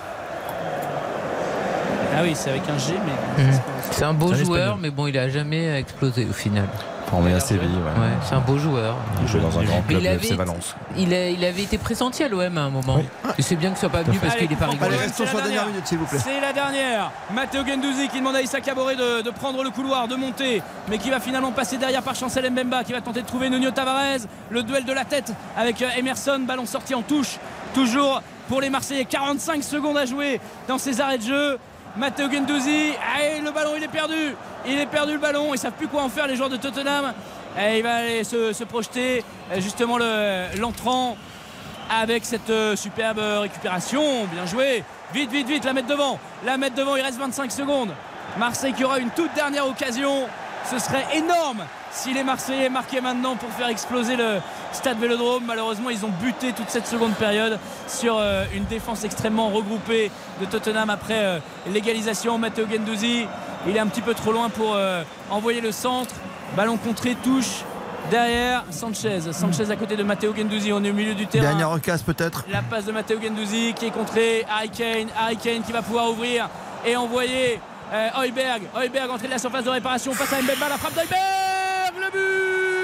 Ah 2.16 2.20
oui, 2.22 2.34
c'est 2.36 2.52
avec 2.52 2.64
un 2.70 2.78
G, 2.78 2.94
mais. 3.06 3.44
C'est 3.92 4.06
un 4.06 4.14
beau 4.14 4.28
joueur, 4.28 4.42
Espagnol. 4.42 4.76
mais 4.82 4.90
bon, 4.92 5.08
il 5.08 5.18
a 5.18 5.30
jamais 5.30 5.80
explosé 5.80 6.26
au 6.30 6.34
final. 6.34 6.68
Formé 7.10 7.34
à 7.34 7.40
Séville. 7.40 7.70
ouais. 7.70 8.02
Ouais, 8.02 8.10
c'est 8.24 8.34
un 8.36 8.40
beau 8.40 8.58
joueur. 8.58 8.96
Il 9.22 9.28
joue 9.28 9.40
dans 9.40 9.60
un 9.60 9.64
grand 9.64 9.82
club, 9.82 10.00
il 10.00 10.04
le 10.04 10.10
avait, 10.10 10.18
FC 10.26 10.36
Valence. 10.36 10.76
il, 10.98 11.14
a- 11.14 11.30
il 11.30 11.44
avait 11.46 11.62
été 11.64 11.78
pressenti 11.78 12.24
à 12.24 12.28
l'OM 12.28 12.58
à 12.58 12.62
un 12.62 12.70
moment. 12.70 13.00
Et 13.38 13.42
c'est 13.42 13.56
bien 13.56 13.70
que 13.70 13.76
ce 13.76 13.82
soit 13.82 13.90
pas 13.90 14.02
venu 14.04 14.18
parce 14.20 14.36
qu'il 14.36 14.52
est 14.52 14.56
pas 14.56 14.68
rigolo. 14.68 14.92
C'est 15.14 15.14
sur 15.14 15.26
la 15.26 15.32
la 15.34 15.34
dernière 15.42 15.52
dernière. 15.52 15.68
minute, 15.68 15.88
s'il 15.88 15.98
vous 16.00 16.06
plaît. 16.06 16.20
C'est 16.24 16.42
la 16.42 16.54
dernière. 16.54 17.12
Matteo 17.34 17.66
Gendouzi 17.66 18.08
qui 18.10 18.18
demande 18.20 18.36
à 18.36 18.42
Issa 18.42 18.62
Kaboré 18.62 18.96
de, 18.96 19.22
de 19.22 19.30
prendre 19.30 19.64
le 19.64 19.70
couloir, 19.70 20.08
de 20.08 20.16
monter, 20.16 20.62
mais 20.90 20.98
qui 20.98 21.10
va 21.12 21.20
finalement 21.20 21.52
passer 21.52 21.78
derrière 21.78 22.02
par 22.02 22.16
Chancel 22.16 22.50
Mbemba, 22.50 22.84
qui 22.84 22.94
va 22.94 23.02
tenter 23.02 23.22
de 23.22 23.28
trouver 23.28 23.50
Nuno 23.50 23.70
Tavares. 23.72 24.22
Le 24.50 24.64
duel 24.64 24.86
de 24.86 24.94
la 24.94 25.06
tête 25.06 25.32
avec 25.58 25.82
euh, 25.82 25.90
Emerson, 25.98 26.40
ballon 26.48 26.66
sorti 26.66 26.96
en 26.96 27.02
touche. 27.04 27.38
Toujours 27.74 28.22
pour 28.50 28.60
les 28.62 28.70
Marseillais, 28.70 29.06
45 29.06 29.64
secondes 29.64 29.98
à 29.98 30.06
jouer 30.06 30.40
dans 30.68 30.78
ces 30.78 31.00
arrêts 31.02 31.18
de 31.18 31.24
jeu. 31.24 31.58
Matteo 31.96 32.30
Gendouzi, 32.32 32.94
allez, 33.16 33.40
le 33.42 33.52
ballon 33.52 33.72
il 33.78 33.84
est 33.84 33.88
perdu. 33.88 34.36
Il 34.66 34.80
est 34.80 34.86
perdu 34.88 35.14
le 35.14 35.20
ballon, 35.20 35.54
ils 35.54 35.60
savent 35.60 35.74
plus 35.74 35.88
quoi 35.88 36.02
en 36.04 36.10
faire 36.10 36.26
les 36.28 36.36
joueurs 36.36 36.50
de 36.50 36.58
Tottenham. 36.58 37.14
Il 37.58 37.84
va 37.84 37.96
aller 37.98 38.24
se, 38.24 38.64
projeter 38.64 39.24
euh, 39.52 39.62
justement 39.62 39.98
le- 40.00 40.60
l'entrant 40.60 41.16
avec 41.92 42.26
cette 42.26 42.50
euh, 42.50 42.76
superbe 42.76 43.20
récupération. 43.20 44.26
Bien 44.26 44.48
joué. 44.48 44.84
Vite, 45.14 45.30
vite, 45.32 45.48
vite, 45.48 45.64
la 45.66 45.74
mettre 45.74 45.88
devant. 45.88 46.18
La 46.44 46.58
mettre 46.58 46.76
devant, 46.76 46.96
il 46.96 47.04
reste 47.04 47.20
25 47.20 47.52
secondes. 47.52 47.94
Marseille 48.40 48.74
qui 48.74 48.84
aura 48.84 48.98
une 48.98 49.12
toute 49.12 49.32
dernière 49.36 49.68
occasion. 49.68 50.28
Ce 50.72 50.80
serait 50.80 51.06
énorme 51.14 51.64
si 51.94 52.14
les 52.14 52.24
Marseillais 52.24 52.70
marquaient 52.70 53.02
maintenant 53.02 53.36
pour 53.36 53.50
faire 53.50 53.68
exploser 53.68 54.16
le 54.16 54.40
stade 54.72 55.00
Vélodrome. 55.00 55.44
Malheureusement, 55.46 55.90
ils 55.90 56.04
ont 56.06 56.12
buté 56.22 56.52
toute 56.52 56.70
cette 56.70 56.88
seconde 56.88 57.14
période 57.14 57.60
sur 57.88 58.18
euh, 58.18 58.46
une 58.54 58.66
défense 58.66 59.04
extrêmement 59.04 59.50
regroupée 59.50 60.12
de 60.42 60.46
Tottenham 60.46 60.90
après 60.90 61.24
euh, 61.24 61.40
l'égalisation. 61.72 62.38
Matteo 62.38 62.66
Gendouzi, 62.70 63.28
il 63.68 63.76
est 63.76 63.80
un 63.80 63.88
petit 63.88 64.02
peu 64.02 64.14
trop 64.14 64.32
loin 64.32 64.50
pour 64.50 64.74
euh, 64.76 65.04
envoyer 65.30 65.62
le 65.62 65.72
centre. 65.72 66.16
Ballon 66.56 66.78
contré, 66.78 67.16
touche. 67.16 67.64
Derrière, 68.12 68.66
Sanchez. 68.70 69.32
Sanchez 69.32 69.72
à 69.72 69.76
côté 69.78 69.96
de 69.96 70.04
Matteo 70.04 70.36
Gendouzi. 70.36 70.74
On 70.74 70.84
est 70.84 70.90
au 70.90 70.94
milieu 70.94 71.14
du 71.14 71.26
terrain. 71.26 71.46
Dernière 71.46 71.72
occasion 71.72 72.06
peut-être. 72.06 72.44
La 72.52 72.62
passe 72.62 72.86
de 72.86 72.92
Matteo 72.92 73.22
Gendouzi 73.22 73.74
qui 73.74 73.86
est 73.86 73.92
contrée. 73.92 74.46
Harry 74.50 74.70
Kane. 74.70 75.08
Harry 75.18 75.38
Kane 75.38 75.62
qui 75.62 75.72
va 75.72 75.82
pouvoir 75.82 76.10
ouvrir 76.10 76.50
et 76.86 76.98
envoyer 76.98 77.62
euh, 77.94 78.10
Heuberg. 78.22 78.64
Heuberg 78.76 79.10
entrée 79.10 79.28
de 79.28 79.34
la 79.34 79.40
surface 79.40 79.64
de 79.64 79.70
réparation 79.70 80.12
face 80.14 80.34
à 80.34 80.42
Mbemba. 80.42 80.68
La 80.68 80.78
frappe 80.78 80.96
d'Heuberg. 80.96 81.43
Le 82.04 82.10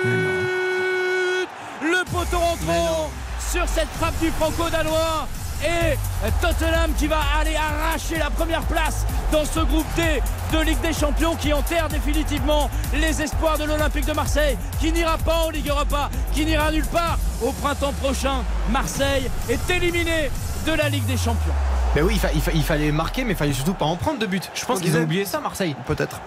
but 0.07 1.47
Le 1.81 2.03
poteau 2.11 2.39
rentrant 2.39 3.09
sur 3.51 3.67
cette 3.67 3.89
frappe 3.99 4.17
du 4.19 4.29
franco-danois. 4.31 5.27
Et 5.61 5.97
Tottenham 6.41 6.93
qui 6.97 7.07
va 7.07 7.17
aller 7.37 7.57
arracher 7.57 8.17
la 8.17 8.29
première 8.29 8.61
place 8.61 9.05
dans 9.29 9.43
ce 9.43 9.59
groupe 9.59 9.85
D 9.97 10.21
de 10.53 10.59
Ligue 10.59 10.79
des 10.79 10.93
Champions 10.93 11.35
qui 11.35 11.51
enterre 11.51 11.89
définitivement 11.89 12.69
les 12.93 13.21
espoirs 13.21 13.57
de 13.57 13.65
l'Olympique 13.65 14.05
de 14.05 14.13
Marseille 14.13 14.57
qui 14.79 14.93
n'ira 14.93 15.17
pas 15.17 15.35
en 15.47 15.49
Ligue 15.49 15.67
Europa, 15.67 16.09
qui 16.33 16.45
n'ira 16.45 16.71
nulle 16.71 16.85
part 16.85 17.17
au 17.41 17.51
printemps 17.51 17.91
prochain. 18.01 18.35
Marseille 18.69 19.29
est 19.49 19.69
éliminé 19.69 20.31
de 20.65 20.71
la 20.71 20.87
Ligue 20.87 21.05
des 21.05 21.17
Champions. 21.17 21.53
Mais 21.93 22.03
oui, 22.03 22.13
il, 22.13 22.19
fa- 22.21 22.31
il 22.33 22.41
fa- 22.41 22.51
il 22.53 22.63
fallait 22.63 22.93
marquer, 22.93 23.25
mais 23.25 23.33
il 23.33 23.37
fallait 23.37 23.51
surtout 23.51 23.73
pas 23.73 23.83
en 23.85 23.97
prendre 23.97 24.19
de 24.19 24.27
but. 24.27 24.49
Je 24.53 24.63
pense 24.63 24.79
qu'ils 24.79 24.95
ont 24.95 25.01
oublié 25.01 25.25
ça, 25.25 25.41
Marseille. 25.41 25.75
Peut-être. 25.85 26.21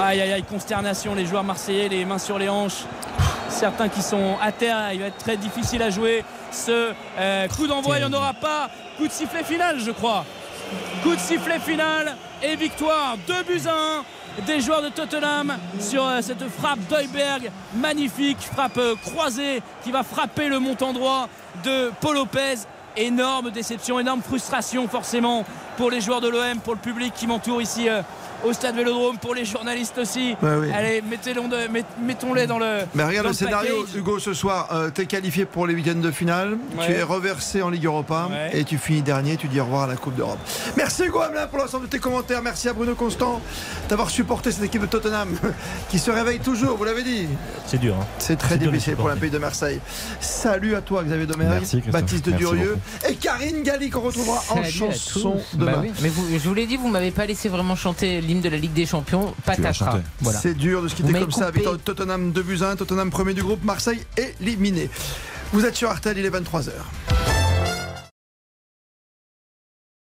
Aïe 0.00 0.20
aïe 0.20 0.32
aïe, 0.32 0.42
consternation, 0.42 1.14
les 1.14 1.24
joueurs 1.24 1.44
marseillais, 1.44 1.88
les 1.88 2.04
mains 2.04 2.18
sur 2.18 2.36
les 2.36 2.48
hanches. 2.48 2.82
Certains 3.48 3.88
qui 3.88 4.02
sont 4.02 4.36
à 4.42 4.50
terre, 4.50 4.92
il 4.92 4.98
va 4.98 5.06
être 5.06 5.18
très 5.18 5.36
difficile 5.36 5.82
à 5.82 5.90
jouer. 5.90 6.24
Ce 6.50 6.92
euh, 7.18 7.48
coup 7.48 7.68
d'envoi, 7.68 7.98
il 7.98 8.00
n'y 8.00 8.12
en 8.12 8.12
aura 8.12 8.34
pas. 8.34 8.68
Coup 8.96 9.06
de 9.06 9.12
sifflet 9.12 9.44
final, 9.44 9.78
je 9.78 9.92
crois. 9.92 10.24
Coup 11.04 11.14
de 11.14 11.20
sifflet 11.20 11.60
final 11.60 12.16
et 12.42 12.56
victoire. 12.56 13.16
2 13.28 13.42
buts 13.44 13.62
à 13.68 14.40
1 14.40 14.42
des 14.46 14.60
joueurs 14.60 14.82
de 14.82 14.88
Tottenham 14.88 15.56
sur 15.78 16.04
euh, 16.04 16.20
cette 16.22 16.48
frappe 16.48 16.80
d'Heuberg. 16.90 17.52
Magnifique 17.76 18.40
frappe 18.40 18.78
euh, 18.78 18.96
croisée 18.96 19.62
qui 19.84 19.92
va 19.92 20.02
frapper 20.02 20.48
le 20.48 20.58
montant 20.58 20.92
droit 20.92 21.28
de 21.62 21.92
Paul 22.00 22.16
Lopez. 22.16 22.56
Énorme 22.96 23.52
déception, 23.52 24.00
énorme 24.00 24.22
frustration 24.22 24.88
forcément 24.88 25.44
pour 25.76 25.90
les 25.90 26.00
joueurs 26.00 26.20
de 26.20 26.28
l'OM, 26.28 26.58
pour 26.60 26.74
le 26.74 26.80
public 26.80 27.12
qui 27.14 27.26
m'entoure 27.26 27.60
ici 27.60 27.88
au 28.44 28.52
stade 28.52 28.76
Vélodrome, 28.76 29.18
pour 29.18 29.34
les 29.34 29.44
journalistes 29.44 29.98
aussi. 29.98 30.36
Ouais, 30.42 30.50
oui. 30.60 30.68
Allez, 30.74 31.02
met- 31.02 31.84
mettons-les 32.02 32.46
dans 32.46 32.58
le. 32.58 32.80
Mais 32.94 33.04
regarde 33.04 33.24
dans 33.24 33.30
le 33.30 33.34
scénario, 33.34 33.82
package. 33.82 33.96
Hugo, 33.96 34.18
ce 34.18 34.34
soir, 34.34 34.68
euh, 34.72 34.90
t'es 34.90 35.06
qualifié 35.06 35.44
pour 35.44 35.66
les 35.66 35.74
week-ends 35.74 35.94
de 36.00 36.10
finale, 36.10 36.56
Ouais. 36.78 36.86
tu 36.86 36.92
es 36.92 37.02
reversé 37.02 37.62
en 37.62 37.70
Ligue 37.70 37.86
Europa 37.86 38.28
Ouais. 38.30 38.58
et 38.60 38.64
tu 38.64 38.78
finis 38.78 39.02
dernier, 39.02 39.36
tu 39.36 39.48
dis 39.48 39.60
au 39.60 39.64
revoir 39.64 39.82
à 39.82 39.86
la 39.86 39.96
Coupe 39.96 40.14
d'Europe. 40.14 40.38
Merci 40.76 41.04
Hugo 41.04 41.20
Hamelin 41.20 41.46
pour 41.46 41.58
l'ensemble 41.58 41.84
de 41.86 41.90
tes 41.90 41.98
commentaires, 41.98 42.42
merci 42.42 42.68
à 42.68 42.72
Bruno 42.72 42.94
Constant 42.94 43.40
d'avoir 43.88 44.10
supporté 44.10 44.50
cette 44.52 44.64
équipe 44.64 44.82
de 44.82 44.86
Tottenham 44.86 45.28
qui 45.88 45.98
se 45.98 46.10
réveille 46.10 46.40
toujours, 46.40 46.76
vous 46.76 46.84
l'avez 46.84 47.02
dit. 47.02 47.26
C'est 47.66 47.78
dur. 47.78 47.94
hein. 48.00 48.06
C'est 48.18 48.36
très 48.36 48.56
difficile 48.58 48.72
pour 48.94 49.04
supporter. 49.04 49.08
l'Olympique 49.08 49.30
de 49.32 49.38
Marseille. 49.38 49.80
Salut 50.20 50.74
à 50.74 50.80
toi 50.80 51.02
Xavier 51.04 51.26
Domergue. 51.26 51.62
Baptiste 51.90 52.26
Merci 52.28 52.38
Durieux 52.38 52.78
et 53.08 53.14
Karine 53.14 53.62
Galli 53.62 53.90
qu'on 53.90 54.00
retrouvera 54.00 54.38
en 54.50 54.56
Salut 54.56 54.70
chanson 54.70 55.36
demain. 55.54 55.72
Bah 55.72 55.78
oui, 55.82 55.92
Mais 56.02 56.08
vous- 56.08 56.26
je 56.32 56.48
vous 56.48 56.54
l'ai 56.54 56.66
dit, 56.66 56.76
vous 56.76 56.88
m'avez 56.88 57.10
pas 57.10 57.26
laissé 57.26 57.48
vraiment 57.48 57.76
chanter 57.76 58.20
l'hymne 58.34 58.42
de 58.42 58.48
la 58.48 58.56
Ligue 58.56 58.72
des 58.72 58.86
Champions. 58.86 59.34
Patatras. 59.44 60.00
Voilà. 60.20 60.38
C'est 60.40 60.54
dur 60.54 60.82
de 60.82 60.88
se 60.88 60.94
quitter 60.94 61.12
comme 61.12 61.30
ça. 61.30 61.46
coupé. 61.46 61.64
De 61.64 61.76
Tottenham 61.76 62.32
2 62.32 62.42
buts 62.42 62.58
à 62.62 62.70
1, 62.70 62.76
Tottenham 62.76 63.10
premier 63.10 63.34
du 63.34 63.42
groupe, 63.42 63.64
Marseille 63.64 64.00
éliminé. 64.16 64.90
Vous 65.52 65.64
êtes 65.64 65.76
sur 65.76 65.90
Artel, 65.90 66.18
il 66.18 66.24
est 66.24 66.30
23h. 66.30 66.70